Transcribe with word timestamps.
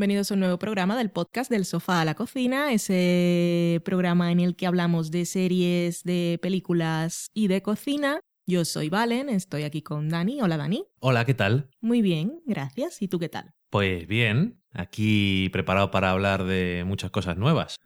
Bienvenidos 0.00 0.30
a 0.30 0.34
un 0.34 0.40
nuevo 0.40 0.58
programa 0.58 0.96
del 0.96 1.10
podcast 1.10 1.50
del 1.50 1.66
sofá 1.66 2.00
a 2.00 2.06
la 2.06 2.14
cocina, 2.14 2.72
ese 2.72 3.82
programa 3.84 4.32
en 4.32 4.40
el 4.40 4.56
que 4.56 4.66
hablamos 4.66 5.10
de 5.10 5.26
series, 5.26 6.04
de 6.04 6.38
películas 6.40 7.28
y 7.34 7.48
de 7.48 7.60
cocina. 7.60 8.18
Yo 8.46 8.64
soy 8.64 8.88
Valen, 8.88 9.28
estoy 9.28 9.64
aquí 9.64 9.82
con 9.82 10.08
Dani. 10.08 10.40
Hola 10.40 10.56
Dani. 10.56 10.86
Hola, 11.00 11.26
¿qué 11.26 11.34
tal? 11.34 11.68
Muy 11.82 12.00
bien, 12.00 12.40
gracias. 12.46 13.02
¿Y 13.02 13.08
tú 13.08 13.18
qué 13.18 13.28
tal? 13.28 13.52
Pues 13.70 14.06
bien, 14.08 14.60
aquí 14.72 15.48
preparado 15.52 15.90
para 15.90 16.10
hablar 16.10 16.44
de 16.44 16.84
muchas 16.86 17.10
cosas 17.10 17.36
nuevas. 17.36 17.76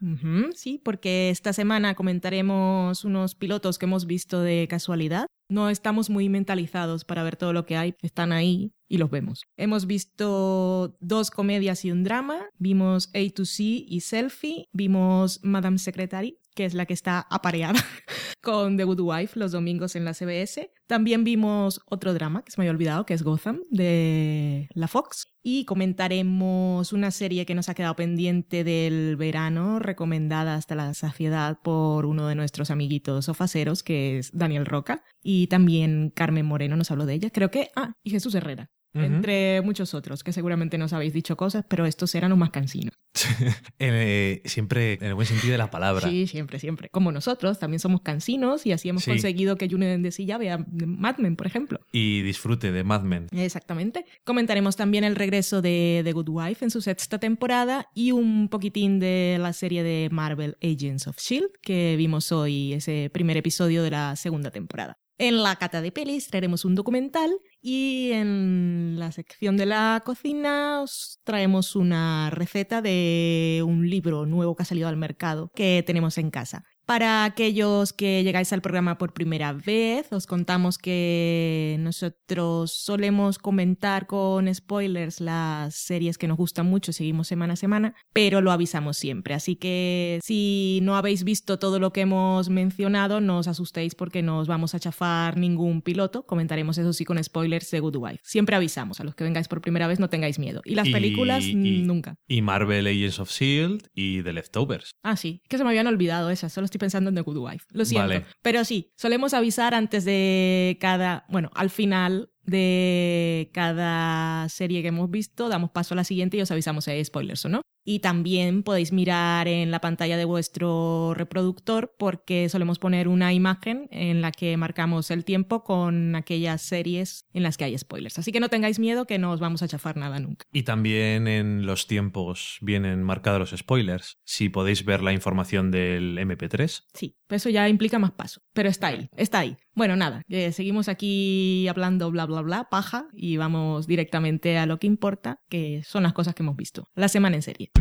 Sí, 0.55 0.81
porque 0.83 1.29
esta 1.29 1.53
semana 1.53 1.95
comentaremos 1.95 3.05
unos 3.05 3.35
pilotos 3.35 3.77
que 3.77 3.85
hemos 3.85 4.05
visto 4.05 4.41
de 4.41 4.67
casualidad. 4.67 5.27
No 5.47 5.69
estamos 5.69 6.09
muy 6.09 6.27
mentalizados 6.27 7.05
para 7.05 7.21
ver 7.21 7.35
todo 7.35 7.53
lo 7.53 7.67
que 7.67 7.77
hay, 7.77 7.93
están 8.01 8.31
ahí 8.31 8.71
y 8.87 8.97
los 8.97 9.11
vemos. 9.11 9.43
Hemos 9.57 9.85
visto 9.85 10.97
dos 10.99 11.29
comedias 11.29 11.85
y 11.85 11.91
un 11.91 12.03
drama, 12.03 12.47
vimos 12.57 13.11
A 13.13 13.19
to 13.33 13.45
C 13.45 13.63
y 13.63 14.01
Selfie, 14.01 14.65
vimos 14.73 15.39
Madame 15.43 15.77
Secretary, 15.77 16.39
que 16.55 16.65
es 16.65 16.73
la 16.73 16.85
que 16.85 16.93
está 16.93 17.27
apareada 17.29 17.79
con 18.41 18.77
The 18.77 18.85
Good 18.85 19.01
Wife 19.01 19.39
los 19.39 19.51
domingos 19.51 19.95
en 19.95 20.05
la 20.05 20.13
CBS. 20.13 20.71
También 20.87 21.23
vimos 21.23 21.81
otro 21.85 22.13
drama 22.13 22.43
que 22.43 22.51
se 22.51 22.59
me 22.59 22.63
había 22.63 22.71
olvidado, 22.71 23.05
que 23.05 23.13
es 23.13 23.23
Gotham, 23.23 23.61
de 23.69 24.69
la 24.73 24.87
Fox. 24.87 25.27
Y 25.43 25.65
comentaremos 25.65 26.93
una 26.93 27.11
serie 27.11 27.45
que 27.45 27.53
nos 27.53 27.69
ha 27.69 27.75
quedado 27.75 27.95
pendiente 27.95 28.63
del 28.63 29.15
verano, 29.15 29.79
recomendada 29.79 30.55
hasta 30.55 30.75
la 30.75 30.93
saciedad 30.93 31.59
por 31.61 32.05
uno 32.05 32.27
de 32.27 32.35
nuestros 32.35 32.71
amiguitos 32.71 33.25
sofaceros, 33.25 33.83
que 33.83 34.17
es 34.17 34.31
Daniel 34.33 34.65
Roca. 34.65 35.03
Y 35.21 35.47
también 35.47 36.11
Carmen 36.15 36.45
Moreno 36.45 36.75
nos 36.75 36.89
habló 36.89 37.05
de 37.05 37.15
ella. 37.15 37.29
Creo 37.29 37.51
que... 37.51 37.69
Ah, 37.75 37.93
y 38.03 38.11
Jesús 38.11 38.33
Herrera. 38.33 38.71
Entre 38.95 39.61
muchos 39.61 39.93
otros, 39.93 40.23
que 40.23 40.31
seguramente 40.33 40.77
nos 40.77 40.93
habéis 40.93 41.13
dicho 41.13 41.35
cosas, 41.35 41.65
pero 41.67 41.85
estos 41.85 42.13
eran 42.15 42.29
los 42.29 42.39
más 42.39 42.49
cansinos. 42.51 42.93
Eh, 43.79 44.41
siempre 44.45 44.93
en 44.93 45.03
el 45.07 45.13
buen 45.15 45.27
sentido 45.27 45.51
de 45.51 45.57
la 45.57 45.69
palabra. 45.69 46.07
Sí, 46.09 46.27
siempre, 46.27 46.59
siempre. 46.59 46.89
Como 46.89 47.11
nosotros, 47.11 47.59
también 47.59 47.79
somos 47.79 48.01
cansinos 48.01 48.65
y 48.65 48.71
así 48.71 48.89
hemos 48.89 49.03
Sí. 49.03 49.11
conseguido 49.11 49.57
que 49.57 49.69
Junen 49.69 50.01
de 50.01 50.11
Silla 50.11 50.37
vea 50.37 50.65
Mad 50.85 51.17
Men, 51.17 51.35
por 51.35 51.47
ejemplo. 51.47 51.79
Y 51.91 52.21
disfrute 52.21 52.71
de 52.71 52.83
Mad 52.83 53.01
Men. 53.03 53.27
Exactamente. 53.31 54.05
Comentaremos 54.23 54.75
también 54.75 55.03
el 55.03 55.15
regreso 55.15 55.61
de 55.61 56.01
The 56.03 56.11
Good 56.13 56.29
Wife 56.29 56.65
en 56.65 56.71
su 56.71 56.81
sexta 56.81 57.19
temporada 57.19 57.87
y 57.93 58.11
un 58.11 58.49
poquitín 58.49 58.99
de 58.99 59.37
la 59.39 59.53
serie 59.53 59.83
de 59.83 60.09
Marvel 60.11 60.57
Agents 60.61 61.07
of 61.07 61.17
Shield 61.19 61.49
que 61.61 61.95
vimos 61.97 62.31
hoy, 62.31 62.73
ese 62.73 63.09
primer 63.13 63.37
episodio 63.37 63.83
de 63.83 63.91
la 63.91 64.15
segunda 64.15 64.51
temporada. 64.51 64.97
En 65.17 65.43
la 65.43 65.55
cata 65.55 65.81
de 65.81 65.93
pelis 65.93 66.27
traeremos 66.27 66.65
un 66.65 66.75
documental 66.75 67.31
y 67.67 68.11
en 68.11 68.99
la 68.99 69.11
sección 69.11 69.57
de 69.57 69.65
la 69.65 70.03
cocina 70.05 70.81
os 70.83 71.19
traemos 71.23 71.75
una 71.75 72.29
receta 72.29 72.79
de 72.83 73.63
un 73.65 73.89
libro 73.89 74.27
nuevo 74.27 74.55
que 74.55 74.61
ha 74.61 74.67
salido 74.67 74.87
al 74.87 74.97
mercado 74.97 75.49
que 75.55 75.83
tenemos 75.83 76.19
en 76.19 76.29
casa. 76.29 76.63
Para 76.85 77.23
aquellos 77.25 77.93
que 77.93 78.23
llegáis 78.23 78.53
al 78.53 78.61
programa 78.61 78.97
por 78.99 79.11
primera 79.13 79.53
vez, 79.53 80.11
os 80.11 80.27
contamos 80.27 80.77
que 80.77 81.77
nosotros 81.79 82.71
solemos 82.71 83.39
comentar 83.39 84.05
con 84.05 84.53
spoilers 84.53 85.19
las 85.19 85.73
series 85.73 86.17
que 86.19 86.27
nos 86.27 86.37
gustan 86.37 86.67
mucho, 86.67 86.93
seguimos 86.93 87.27
semana 87.27 87.53
a 87.53 87.55
semana, 87.55 87.95
pero 88.13 88.39
lo 88.41 88.51
avisamos 88.51 88.97
siempre. 88.97 89.33
Así 89.33 89.55
que 89.55 90.19
si 90.23 90.79
no 90.83 90.95
habéis 90.95 91.23
visto 91.23 91.57
todo 91.57 91.79
lo 91.79 91.91
que 91.91 92.01
hemos 92.01 92.49
mencionado, 92.49 93.19
no 93.19 93.39
os 93.39 93.47
asustéis 93.47 93.95
porque 93.95 94.21
no 94.21 94.37
os 94.39 94.47
vamos 94.47 94.75
a 94.75 94.79
chafar 94.79 95.37
ningún 95.37 95.81
piloto. 95.81 96.25
Comentaremos 96.27 96.77
eso 96.77 96.93
sí 96.93 97.03
con 97.03 97.21
spoilers 97.23 97.71
de 97.71 97.79
Good 97.79 97.95
Wife. 97.97 98.19
Siempre 98.23 98.55
avisamos, 98.55 98.99
a 98.99 99.03
los 99.03 99.15
que 99.15 99.23
vengáis 99.23 99.47
por 99.47 99.59
primera 99.61 99.87
vez 99.87 99.99
no 99.99 100.09
tengáis 100.09 100.37
miedo. 100.37 100.61
Y 100.65 100.75
las 100.75 100.87
Y- 100.87 100.91
películas, 100.91 101.43
y- 101.45 101.55
nunca. 101.55 102.15
Y 102.27 102.43
Marvel 102.43 102.85
Agents 102.85 103.19
of 103.19 103.29
S.H.I.E.L.D. 103.31 103.89
y 103.95 104.21
The 104.21 104.33
Leftovers. 104.33 104.91
Ah, 105.01 105.15
sí, 105.17 105.41
que 105.49 105.57
se 105.57 105.63
me 105.63 105.71
habían 105.71 105.87
olvidado 105.87 106.29
esas, 106.29 106.53
solo 106.53 106.65
estoy 106.75 106.85
pensando 106.85 107.09
en 107.09 107.15
The 107.15 107.21
Good 107.21 107.37
Wife. 107.37 107.65
Lo 107.71 107.85
siento. 107.85 108.07
Vale. 108.07 108.25
Pero 108.41 108.65
sí, 108.65 108.91
solemos 108.95 109.33
avisar 109.33 109.73
antes 109.73 110.05
de 110.05 110.77
cada, 110.79 111.25
bueno, 111.29 111.49
al 111.55 111.69
final 111.69 112.29
de 112.45 113.49
cada 113.53 114.47
serie 114.49 114.81
que 114.81 114.89
hemos 114.89 115.09
visto, 115.09 115.49
damos 115.49 115.71
paso 115.71 115.93
a 115.93 115.97
la 115.97 116.03
siguiente 116.03 116.37
y 116.37 116.41
os 116.41 116.51
avisamos 116.51 116.85
si 116.85 116.91
hay 116.91 117.05
spoilers 117.05 117.45
o 117.45 117.49
no. 117.49 117.61
Y 117.87 117.99
también 117.99 118.63
podéis 118.63 118.91
mirar 118.91 119.47
en 119.47 119.69
la 119.69 119.79
pantalla 119.79 120.17
de 120.17 120.25
vuestro 120.25 121.13
reproductor 121.13 121.93
porque 121.99 122.49
solemos 122.49 122.79
poner 122.79 123.07
una 123.07 123.31
imagen 123.31 123.87
en 123.91 124.21
la 124.21 124.31
que 124.31 124.57
marcamos 124.57 125.11
el 125.11 125.23
tiempo 125.23 125.63
con 125.63 126.15
aquellas 126.15 126.63
series 126.63 127.25
en 127.31 127.43
las 127.43 127.57
que 127.57 127.65
hay 127.65 127.77
spoilers. 127.77 128.17
Así 128.17 128.31
que 128.31 128.39
no 128.39 128.49
tengáis 128.49 128.79
miedo 128.79 129.05
que 129.05 129.19
no 129.19 129.31
os 129.31 129.39
vamos 129.39 129.61
a 129.61 129.67
chafar 129.67 129.97
nada 129.97 130.19
nunca. 130.19 130.45
Y 130.51 130.63
también 130.63 131.27
en 131.27 131.67
los 131.67 131.85
tiempos 131.85 132.57
vienen 132.61 133.03
marcados 133.03 133.51
los 133.51 133.59
spoilers. 133.59 134.17
Si 134.23 134.49
podéis 134.49 134.83
ver 134.83 135.03
la 135.03 135.13
información 135.13 135.69
del 135.69 136.17
MP3. 136.17 136.85
Sí, 136.91 137.17
eso 137.29 137.49
ya 137.49 137.67
implica 137.69 137.99
más 137.99 138.11
paso, 138.11 138.41
pero 138.53 138.69
está 138.69 138.87
ahí, 138.87 139.09
está 139.15 139.39
ahí. 139.39 139.57
Bueno, 139.73 139.95
nada, 139.95 140.21
seguimos 140.51 140.89
aquí 140.89 141.67
hablando 141.67 142.11
bla 142.11 142.25
bla 142.25 142.41
bla, 142.41 142.67
paja, 142.69 143.07
y 143.13 143.37
vamos 143.37 143.87
directamente 143.87 144.57
a 144.57 144.65
lo 144.65 144.79
que 144.79 144.87
importa, 144.87 145.37
que 145.49 145.81
son 145.83 146.03
las 146.03 146.13
cosas 146.13 146.35
que 146.35 146.43
hemos 146.43 146.55
visto. 146.55 146.87
La 146.95 147.07
semana 147.07 147.35
en 147.35 147.41
serie. 147.41 147.71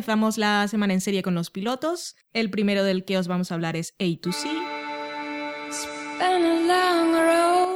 Empezamos 0.00 0.38
la 0.38 0.66
semana 0.66 0.94
en 0.94 1.02
serie 1.02 1.22
con 1.22 1.34
los 1.34 1.50
pilotos. 1.50 2.16
El 2.32 2.48
primero 2.48 2.84
del 2.84 3.04
que 3.04 3.18
os 3.18 3.28
vamos 3.28 3.52
a 3.52 3.54
hablar 3.54 3.76
es 3.76 3.92
A 4.00 4.06
to 4.22 4.32
C, 4.32 4.48
Been 6.18 6.42
a 6.42 7.02
long 7.02 7.12
road. 7.12 7.68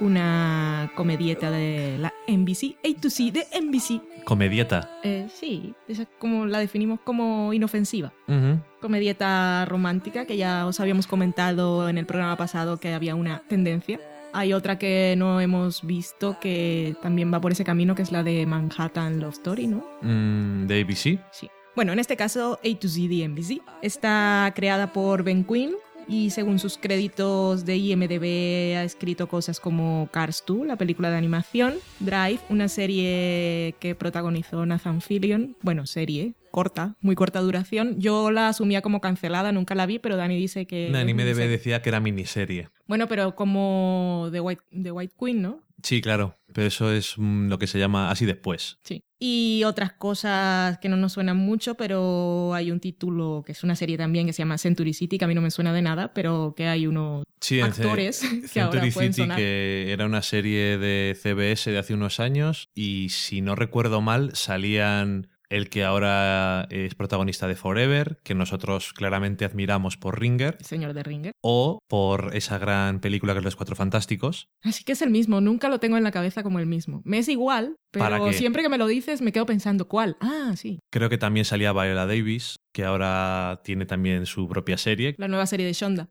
una 0.00 0.92
comedieta 0.94 1.50
de 1.50 1.96
la 1.98 2.12
NBC. 2.28 2.76
A 2.84 3.00
to 3.00 3.08
C 3.08 3.30
de 3.32 3.46
NBC. 3.58 4.02
Comedieta. 4.24 4.90
Eh, 5.02 5.28
sí, 5.34 5.74
esa 5.88 6.02
es 6.02 6.08
como 6.18 6.44
la 6.44 6.58
definimos 6.58 7.00
como 7.00 7.54
inofensiva. 7.54 8.12
Ujú. 8.28 8.60
comedieta 8.82 9.64
romántica 9.64 10.26
que 10.26 10.36
ya 10.36 10.66
os 10.66 10.78
habíamos 10.78 11.06
comentado 11.06 11.88
en 11.88 11.96
el 11.96 12.04
programa 12.04 12.36
pasado 12.36 12.78
que 12.78 12.92
había 12.92 13.14
una 13.14 13.44
tendencia. 13.48 13.98
Hay 14.36 14.52
otra 14.52 14.78
que 14.78 15.14
no 15.16 15.40
hemos 15.40 15.82
visto 15.82 16.38
que 16.38 16.94
también 17.00 17.32
va 17.32 17.40
por 17.40 17.52
ese 17.52 17.64
camino, 17.64 17.94
que 17.94 18.02
es 18.02 18.12
la 18.12 18.22
de 18.22 18.44
Manhattan 18.44 19.18
Love 19.18 19.32
Story, 19.32 19.66
¿no? 19.66 19.82
Mm, 20.02 20.66
de 20.66 20.82
ABC. 20.82 21.18
Sí. 21.32 21.48
Bueno, 21.74 21.94
en 21.94 21.98
este 21.98 22.18
caso, 22.18 22.60
A 22.62 22.78
to 22.78 22.86
Z 22.86 23.08
de 23.08 23.26
NBC. 23.28 23.62
Está 23.80 24.52
creada 24.54 24.92
por 24.92 25.22
Ben 25.22 25.42
Quinn 25.42 25.70
y 26.06 26.28
según 26.28 26.58
sus 26.58 26.76
créditos 26.76 27.64
de 27.64 27.76
IMDb 27.78 28.76
ha 28.76 28.84
escrito 28.84 29.26
cosas 29.26 29.58
como 29.58 30.10
Cars 30.12 30.44
2, 30.46 30.66
la 30.66 30.76
película 30.76 31.10
de 31.10 31.16
animación, 31.16 31.76
Drive, 32.00 32.40
una 32.50 32.68
serie 32.68 33.74
que 33.80 33.94
protagonizó 33.94 34.66
Nathan 34.66 35.00
Fillion, 35.00 35.56
bueno, 35.62 35.86
serie 35.86 36.34
corta, 36.50 36.96
muy 37.00 37.14
corta 37.14 37.40
duración. 37.40 37.98
Yo 37.98 38.30
la 38.30 38.48
asumía 38.48 38.82
como 38.82 39.00
cancelada, 39.00 39.50
nunca 39.50 39.74
la 39.74 39.86
vi, 39.86 39.98
pero 39.98 40.16
Dani 40.18 40.36
dice 40.36 40.66
que... 40.66 40.88
En 40.88 41.06
miniserie. 41.06 41.48
decía 41.48 41.80
que 41.80 41.88
era 41.88 42.00
miniserie. 42.00 42.68
Bueno, 42.86 43.08
pero 43.08 43.34
como 43.34 44.28
The 44.32 44.40
White, 44.40 44.62
The 44.82 44.90
White 44.92 45.14
Queen, 45.18 45.42
¿no? 45.42 45.62
Sí, 45.82 46.00
claro. 46.00 46.36
Pero 46.52 46.66
eso 46.68 46.90
es 46.90 47.14
mm, 47.18 47.48
lo 47.48 47.58
que 47.58 47.66
se 47.66 47.78
llama 47.78 48.10
así 48.10 48.24
después. 48.24 48.78
Sí. 48.82 49.02
Y 49.18 49.62
otras 49.64 49.92
cosas 49.92 50.78
que 50.78 50.88
no 50.88 50.96
nos 50.96 51.12
suenan 51.12 51.36
mucho, 51.36 51.74
pero 51.74 52.52
hay 52.54 52.70
un 52.70 52.80
título 52.80 53.42
que 53.44 53.52
es 53.52 53.62
una 53.64 53.76
serie 53.76 53.96
también 53.98 54.26
que 54.26 54.32
se 54.32 54.38
llama 54.38 54.56
Century 54.58 54.94
City, 54.94 55.18
que 55.18 55.24
a 55.24 55.28
mí 55.28 55.34
no 55.34 55.40
me 55.42 55.50
suena 55.50 55.72
de 55.72 55.82
nada, 55.82 56.12
pero 56.14 56.54
que 56.56 56.66
hay 56.68 56.86
unos 56.86 57.24
Sí, 57.40 57.60
actores 57.60 58.16
Ce- 58.16 58.42
que 58.52 58.60
ahora 58.60 58.72
Century 58.80 58.90
pueden 58.92 59.12
City, 59.12 59.22
sonar. 59.22 59.36
que 59.38 59.92
era 59.92 60.06
una 60.06 60.22
serie 60.22 60.78
de 60.78 61.14
CBS 61.20 61.70
de 61.70 61.78
hace 61.78 61.94
unos 61.94 62.20
años 62.20 62.68
y 62.74 63.08
si 63.10 63.40
no 63.42 63.54
recuerdo 63.54 64.00
mal 64.00 64.30
salían 64.34 65.28
el 65.50 65.68
que 65.70 65.84
ahora 65.84 66.66
es 66.70 66.94
protagonista 66.94 67.46
de 67.46 67.54
Forever, 67.56 68.18
que 68.24 68.34
nosotros 68.34 68.92
claramente 68.92 69.44
admiramos 69.44 69.96
por 69.96 70.20
Ringer, 70.20 70.56
El 70.58 70.66
señor 70.66 70.92
de 70.94 71.02
Ringer. 71.02 71.32
o 71.42 71.78
por 71.88 72.34
esa 72.34 72.58
gran 72.58 73.00
película 73.00 73.32
que 73.32 73.38
es 73.40 73.44
Los 73.44 73.56
Cuatro 73.56 73.76
Fantásticos. 73.76 74.48
Así 74.62 74.84
que 74.84 74.92
es 74.92 75.02
el 75.02 75.10
mismo, 75.10 75.40
nunca 75.40 75.68
lo 75.68 75.78
tengo 75.78 75.96
en 75.96 76.04
la 76.04 76.10
cabeza 76.10 76.42
como 76.42 76.58
el 76.58 76.66
mismo. 76.66 77.02
Me 77.04 77.18
es 77.18 77.28
igual, 77.28 77.76
¿Para 77.92 78.18
pero 78.18 78.32
siempre 78.32 78.62
que 78.62 78.68
me 78.68 78.78
lo 78.78 78.86
dices 78.86 79.22
me 79.22 79.32
quedo 79.32 79.46
pensando, 79.46 79.88
¿cuál? 79.88 80.16
Ah, 80.20 80.54
sí, 80.56 80.80
Creo 80.90 81.08
que 81.08 81.18
también 81.18 81.44
salía 81.44 81.72
Viola 81.72 82.06
Davis, 82.06 82.56
que 82.72 82.84
ahora 82.84 83.60
tiene 83.64 83.86
también 83.86 84.26
su 84.26 84.48
propia 84.48 84.76
serie. 84.78 85.14
la 85.18 85.28
nueva 85.28 85.46
serie 85.46 85.66
de 85.66 85.72
Shonda. 85.72 86.08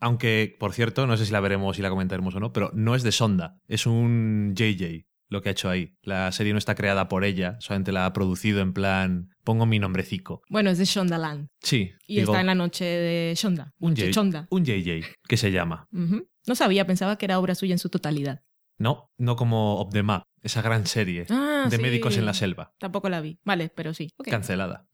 Aunque, 0.00 0.56
por 0.58 0.72
cierto, 0.72 1.06
no 1.06 1.16
sé 1.16 1.26
si 1.26 1.32
la 1.32 1.40
veremos 1.40 1.78
y 1.78 1.82
la 1.82 1.90
comentaremos 1.90 2.34
o 2.34 2.40
no, 2.40 2.52
pero 2.52 2.70
no 2.74 2.94
es 2.94 3.02
de 3.02 3.12
Sonda, 3.12 3.60
es 3.68 3.86
un 3.86 4.54
JJ. 4.56 5.04
Lo 5.28 5.42
que 5.42 5.48
ha 5.48 5.52
hecho 5.52 5.68
ahí. 5.68 5.94
La 6.02 6.30
serie 6.32 6.52
no 6.52 6.58
está 6.58 6.74
creada 6.74 7.08
por 7.08 7.24
ella, 7.24 7.56
solamente 7.60 7.92
la 7.92 8.06
ha 8.06 8.12
producido 8.12 8.60
en 8.60 8.72
plan, 8.72 9.30
pongo 9.44 9.66
mi 9.66 9.78
nombrecico. 9.78 10.42
Bueno, 10.48 10.70
es 10.70 10.78
de 10.78 10.84
Shondaland. 10.84 11.48
Sí. 11.60 11.92
Y 12.06 12.16
digo, 12.20 12.32
está 12.32 12.40
en 12.40 12.46
la 12.46 12.54
noche 12.54 12.84
de 12.84 13.34
Shonda. 13.36 13.72
un, 13.78 13.90
Noche 13.90 14.02
J- 14.06 14.12
Shonda. 14.12 14.46
un 14.50 14.64
JJ, 14.64 15.04
que 15.28 15.36
se 15.36 15.50
llama. 15.52 15.88
No 15.90 16.54
sabía, 16.54 16.86
pensaba 16.86 17.16
que 17.18 17.24
era 17.26 17.38
obra 17.38 17.54
suya 17.54 17.72
en 17.74 17.78
su 17.78 17.88
totalidad. 17.90 18.42
No, 18.78 19.10
no 19.16 19.36
como 19.36 19.80
Of 19.80 19.92
the 19.92 20.02
Map, 20.02 20.22
esa 20.42 20.60
gran 20.62 20.86
serie 20.86 21.24
Ah, 21.30 21.66
de 21.70 21.76
sí. 21.76 21.82
médicos 21.82 22.16
en 22.18 22.26
la 22.26 22.34
selva. 22.34 22.74
Tampoco 22.78 23.08
la 23.08 23.20
vi. 23.22 23.40
Vale, 23.42 23.70
pero 23.74 23.94
sí. 23.94 24.10
Cancelada. 24.22 24.86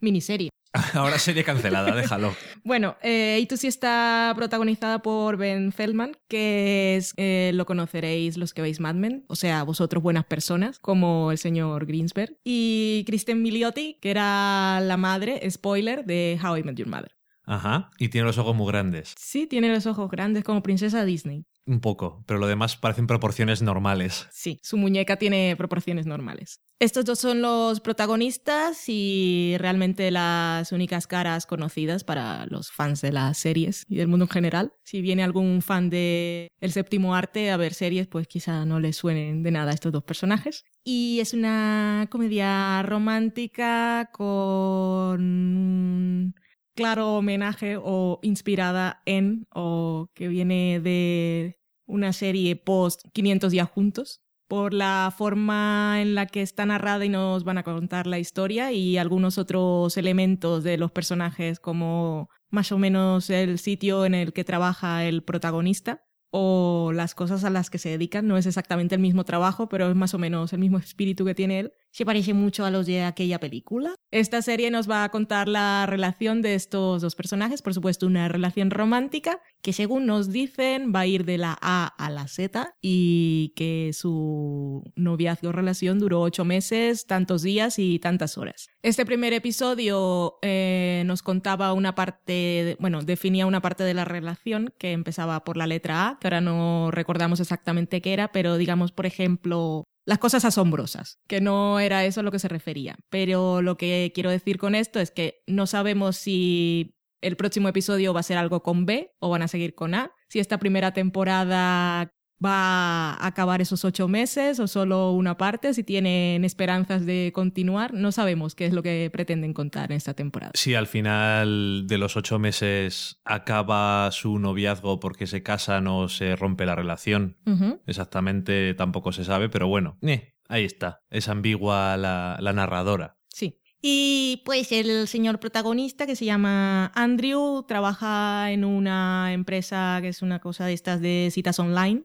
Miniserie. 0.00 0.50
Ahora 0.94 1.18
serie 1.18 1.44
cancelada, 1.44 1.94
déjalo. 1.94 2.34
Bueno, 2.64 2.96
eh, 3.02 3.38
A2C 3.40 3.68
está 3.68 4.32
protagonizada 4.36 5.00
por 5.00 5.36
Ben 5.36 5.72
Feldman, 5.72 6.16
que 6.28 6.96
es, 6.96 7.14
eh, 7.16 7.50
lo 7.54 7.66
conoceréis 7.66 8.36
los 8.36 8.54
que 8.54 8.62
veis 8.62 8.80
Mad 8.80 8.94
Men, 8.94 9.24
o 9.28 9.36
sea, 9.36 9.62
vosotros 9.62 10.02
buenas 10.02 10.24
personas, 10.24 10.78
como 10.78 11.30
el 11.30 11.38
señor 11.38 11.86
Greensberg, 11.86 12.36
y 12.44 13.04
Kristen 13.06 13.42
Milioti, 13.42 13.98
que 14.00 14.10
era 14.10 14.80
la 14.80 14.96
madre, 14.96 15.48
spoiler, 15.50 16.04
de 16.04 16.38
How 16.42 16.56
I 16.58 16.62
Met 16.62 16.76
Your 16.76 16.88
Mother. 16.88 17.15
Ajá. 17.46 17.90
Y 17.98 18.08
tiene 18.08 18.26
los 18.26 18.38
ojos 18.38 18.54
muy 18.54 18.66
grandes. 18.66 19.14
Sí, 19.16 19.46
tiene 19.46 19.72
los 19.72 19.86
ojos 19.86 20.10
grandes 20.10 20.44
como 20.44 20.62
princesa 20.62 21.04
Disney. 21.04 21.46
Un 21.64 21.80
poco, 21.80 22.22
pero 22.26 22.38
lo 22.38 22.46
demás 22.46 22.76
parecen 22.76 23.08
proporciones 23.08 23.60
normales. 23.60 24.28
Sí, 24.30 24.60
su 24.62 24.76
muñeca 24.76 25.16
tiene 25.16 25.56
proporciones 25.56 26.06
normales. 26.06 26.60
Estos 26.78 27.04
dos 27.04 27.18
son 27.18 27.42
los 27.42 27.80
protagonistas 27.80 28.84
y 28.88 29.56
realmente 29.58 30.10
las 30.12 30.70
únicas 30.70 31.08
caras 31.08 31.46
conocidas 31.46 32.04
para 32.04 32.46
los 32.46 32.70
fans 32.70 33.00
de 33.00 33.10
las 33.10 33.38
series 33.38 33.84
y 33.88 33.96
del 33.96 34.06
mundo 34.06 34.26
en 34.26 34.30
general. 34.30 34.74
Si 34.84 35.00
viene 35.00 35.24
algún 35.24 35.60
fan 35.60 35.90
de 35.90 36.52
El 36.60 36.70
Séptimo 36.70 37.16
Arte 37.16 37.50
a 37.50 37.56
ver 37.56 37.74
series, 37.74 38.06
pues 38.06 38.28
quizá 38.28 38.64
no 38.64 38.78
les 38.78 38.96
suenen 38.96 39.42
de 39.42 39.50
nada 39.50 39.72
estos 39.72 39.90
dos 39.90 40.04
personajes. 40.04 40.64
Y 40.84 41.18
es 41.18 41.32
una 41.34 42.06
comedia 42.10 42.82
romántica 42.84 44.10
con 44.12 45.20
un 45.20 46.34
claro 46.76 47.16
homenaje 47.16 47.76
o 47.76 48.20
inspirada 48.22 49.02
en 49.06 49.48
o 49.52 50.10
que 50.14 50.28
viene 50.28 50.78
de 50.80 51.58
una 51.86 52.12
serie 52.12 52.54
post 52.54 53.06
500 53.12 53.50
días 53.50 53.68
juntos 53.68 54.22
por 54.46 54.72
la 54.72 55.12
forma 55.16 56.00
en 56.00 56.14
la 56.14 56.26
que 56.26 56.42
está 56.42 56.66
narrada 56.66 57.04
y 57.04 57.08
nos 57.08 57.42
van 57.42 57.58
a 57.58 57.64
contar 57.64 58.06
la 58.06 58.20
historia 58.20 58.70
y 58.70 58.96
algunos 58.96 59.38
otros 59.38 59.96
elementos 59.96 60.62
de 60.62 60.76
los 60.76 60.92
personajes 60.92 61.58
como 61.58 62.28
más 62.50 62.70
o 62.70 62.78
menos 62.78 63.28
el 63.30 63.58
sitio 63.58 64.04
en 64.04 64.14
el 64.14 64.32
que 64.32 64.44
trabaja 64.44 65.04
el 65.04 65.24
protagonista 65.24 66.04
o 66.30 66.92
las 66.94 67.14
cosas 67.14 67.42
a 67.44 67.50
las 67.50 67.70
que 67.70 67.78
se 67.78 67.88
dedican. 67.88 68.28
No 68.28 68.36
es 68.36 68.46
exactamente 68.46 68.94
el 68.94 69.00
mismo 69.00 69.24
trabajo, 69.24 69.68
pero 69.68 69.88
es 69.88 69.96
más 69.96 70.14
o 70.14 70.18
menos 70.18 70.52
el 70.52 70.60
mismo 70.60 70.78
espíritu 70.78 71.24
que 71.24 71.34
tiene 71.34 71.60
él. 71.60 71.72
Se 71.90 72.04
parece 72.04 72.34
mucho 72.34 72.64
a 72.64 72.70
los 72.70 72.86
de 72.86 73.02
aquella 73.02 73.40
película. 73.40 73.95
Esta 74.12 74.40
serie 74.40 74.70
nos 74.70 74.88
va 74.88 75.02
a 75.02 75.08
contar 75.10 75.48
la 75.48 75.84
relación 75.86 76.40
de 76.40 76.54
estos 76.54 77.02
dos 77.02 77.16
personajes, 77.16 77.60
por 77.60 77.74
supuesto 77.74 78.06
una 78.06 78.28
relación 78.28 78.70
romántica 78.70 79.40
que 79.66 79.72
según 79.72 80.06
nos 80.06 80.30
dicen 80.30 80.92
va 80.94 81.00
a 81.00 81.06
ir 81.06 81.24
de 81.24 81.38
la 81.38 81.58
A 81.60 81.88
a 81.88 82.08
la 82.08 82.28
Z 82.28 82.76
y 82.80 83.52
que 83.56 83.90
su 83.92 84.84
noviazgo 84.94 85.50
relación 85.50 85.98
duró 85.98 86.20
ocho 86.20 86.44
meses, 86.44 87.04
tantos 87.06 87.42
días 87.42 87.80
y 87.80 87.98
tantas 87.98 88.38
horas. 88.38 88.68
Este 88.82 89.04
primer 89.04 89.32
episodio 89.32 90.38
eh, 90.42 91.02
nos 91.06 91.24
contaba 91.24 91.72
una 91.72 91.96
parte, 91.96 92.76
bueno, 92.78 93.02
definía 93.02 93.44
una 93.44 93.60
parte 93.60 93.82
de 93.82 93.94
la 93.94 94.04
relación 94.04 94.72
que 94.78 94.92
empezaba 94.92 95.42
por 95.42 95.56
la 95.56 95.66
letra 95.66 96.10
A, 96.10 96.18
que 96.20 96.28
ahora 96.28 96.40
no 96.40 96.92
recordamos 96.92 97.40
exactamente 97.40 98.00
qué 98.00 98.12
era, 98.12 98.30
pero 98.30 98.58
digamos, 98.58 98.92
por 98.92 99.06
ejemplo, 99.06 99.82
las 100.06 100.18
cosas 100.20 100.44
asombrosas, 100.44 101.18
que 101.26 101.40
no 101.40 101.80
era 101.80 102.04
eso 102.04 102.20
a 102.20 102.22
lo 102.22 102.30
que 102.30 102.38
se 102.38 102.46
refería. 102.46 102.96
Pero 103.10 103.60
lo 103.60 103.76
que 103.76 104.12
quiero 104.14 104.30
decir 104.30 104.58
con 104.58 104.76
esto 104.76 105.00
es 105.00 105.10
que 105.10 105.42
no 105.48 105.66
sabemos 105.66 106.16
si 106.16 106.95
el 107.26 107.36
próximo 107.36 107.68
episodio 107.68 108.14
va 108.14 108.20
a 108.20 108.22
ser 108.22 108.38
algo 108.38 108.62
con 108.62 108.86
B 108.86 109.10
o 109.18 109.28
van 109.30 109.42
a 109.42 109.48
seguir 109.48 109.74
con 109.74 109.94
A, 109.94 110.12
si 110.28 110.38
esta 110.38 110.58
primera 110.58 110.92
temporada 110.92 112.12
va 112.44 113.14
a 113.14 113.26
acabar 113.26 113.60
esos 113.60 113.84
ocho 113.84 114.08
meses 114.08 114.60
o 114.60 114.68
solo 114.68 115.12
una 115.12 115.36
parte, 115.36 115.74
si 115.74 115.82
tienen 115.82 116.44
esperanzas 116.44 117.04
de 117.04 117.32
continuar, 117.34 117.94
no 117.94 118.12
sabemos 118.12 118.54
qué 118.54 118.66
es 118.66 118.72
lo 118.72 118.82
que 118.82 119.10
pretenden 119.12 119.54
contar 119.54 119.90
en 119.90 119.96
esta 119.96 120.14
temporada. 120.14 120.52
Si 120.54 120.74
al 120.74 120.86
final 120.86 121.86
de 121.86 121.98
los 121.98 122.16
ocho 122.16 122.38
meses 122.38 123.20
acaba 123.24 124.08
su 124.12 124.38
noviazgo 124.38 125.00
porque 125.00 125.26
se 125.26 125.42
casan 125.42 125.86
o 125.88 126.08
se 126.08 126.36
rompe 126.36 126.66
la 126.66 126.76
relación, 126.76 127.38
exactamente 127.86 128.74
tampoco 128.74 129.12
se 129.12 129.24
sabe, 129.24 129.48
pero 129.48 129.66
bueno, 129.66 129.98
eh, 130.02 130.34
ahí 130.48 130.64
está. 130.64 131.00
Es 131.10 131.28
ambigua 131.28 131.96
la, 131.96 132.36
la 132.40 132.52
narradora. 132.52 133.16
Sí. 133.28 133.58
Y 133.82 134.42
pues 134.44 134.72
el 134.72 135.06
señor 135.06 135.38
protagonista 135.38 136.06
que 136.06 136.16
se 136.16 136.24
llama 136.24 136.92
Andrew 136.94 137.64
trabaja 137.68 138.50
en 138.50 138.64
una 138.64 139.32
empresa 139.32 139.98
que 140.00 140.08
es 140.08 140.22
una 140.22 140.40
cosa 140.40 140.66
de 140.66 140.72
estas 140.72 141.00
de 141.00 141.28
citas 141.32 141.58
online. 141.58 142.04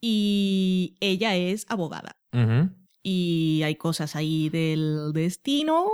Y 0.00 0.96
ella 1.00 1.36
es 1.36 1.66
abogada. 1.68 2.16
Y 3.02 3.60
hay 3.64 3.74
cosas 3.76 4.16
ahí 4.16 4.48
del 4.48 5.12
destino. 5.12 5.86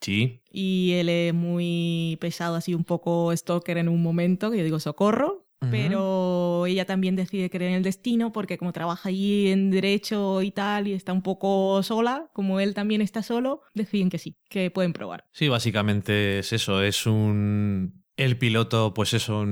Sí, 0.00 0.42
y 0.50 0.92
él 0.94 1.08
es 1.08 1.32
muy 1.32 2.18
pesado, 2.20 2.56
así 2.56 2.74
un 2.74 2.82
poco 2.82 3.32
stalker 3.36 3.78
en 3.78 3.88
un 3.88 4.02
momento, 4.02 4.50
que 4.50 4.58
yo 4.58 4.64
digo 4.64 4.80
socorro. 4.80 5.41
Pero 5.70 6.66
ella 6.66 6.84
también 6.84 7.16
decide 7.16 7.50
creer 7.50 7.70
en 7.70 7.76
el 7.78 7.82
destino 7.82 8.32
porque 8.32 8.58
como 8.58 8.72
trabaja 8.72 9.08
allí 9.08 9.48
en 9.48 9.70
derecho 9.70 10.42
y 10.42 10.50
tal 10.50 10.88
y 10.88 10.92
está 10.92 11.12
un 11.12 11.22
poco 11.22 11.82
sola, 11.82 12.30
como 12.32 12.60
él 12.60 12.74
también 12.74 13.00
está 13.00 13.22
solo, 13.22 13.62
deciden 13.74 14.10
que 14.10 14.18
sí, 14.18 14.36
que 14.48 14.70
pueden 14.70 14.92
probar. 14.92 15.24
Sí, 15.32 15.48
básicamente 15.48 16.40
es 16.40 16.52
eso, 16.52 16.82
es 16.82 17.06
un... 17.06 18.01
El 18.16 18.36
piloto, 18.36 18.92
pues 18.92 19.14
eso, 19.14 19.42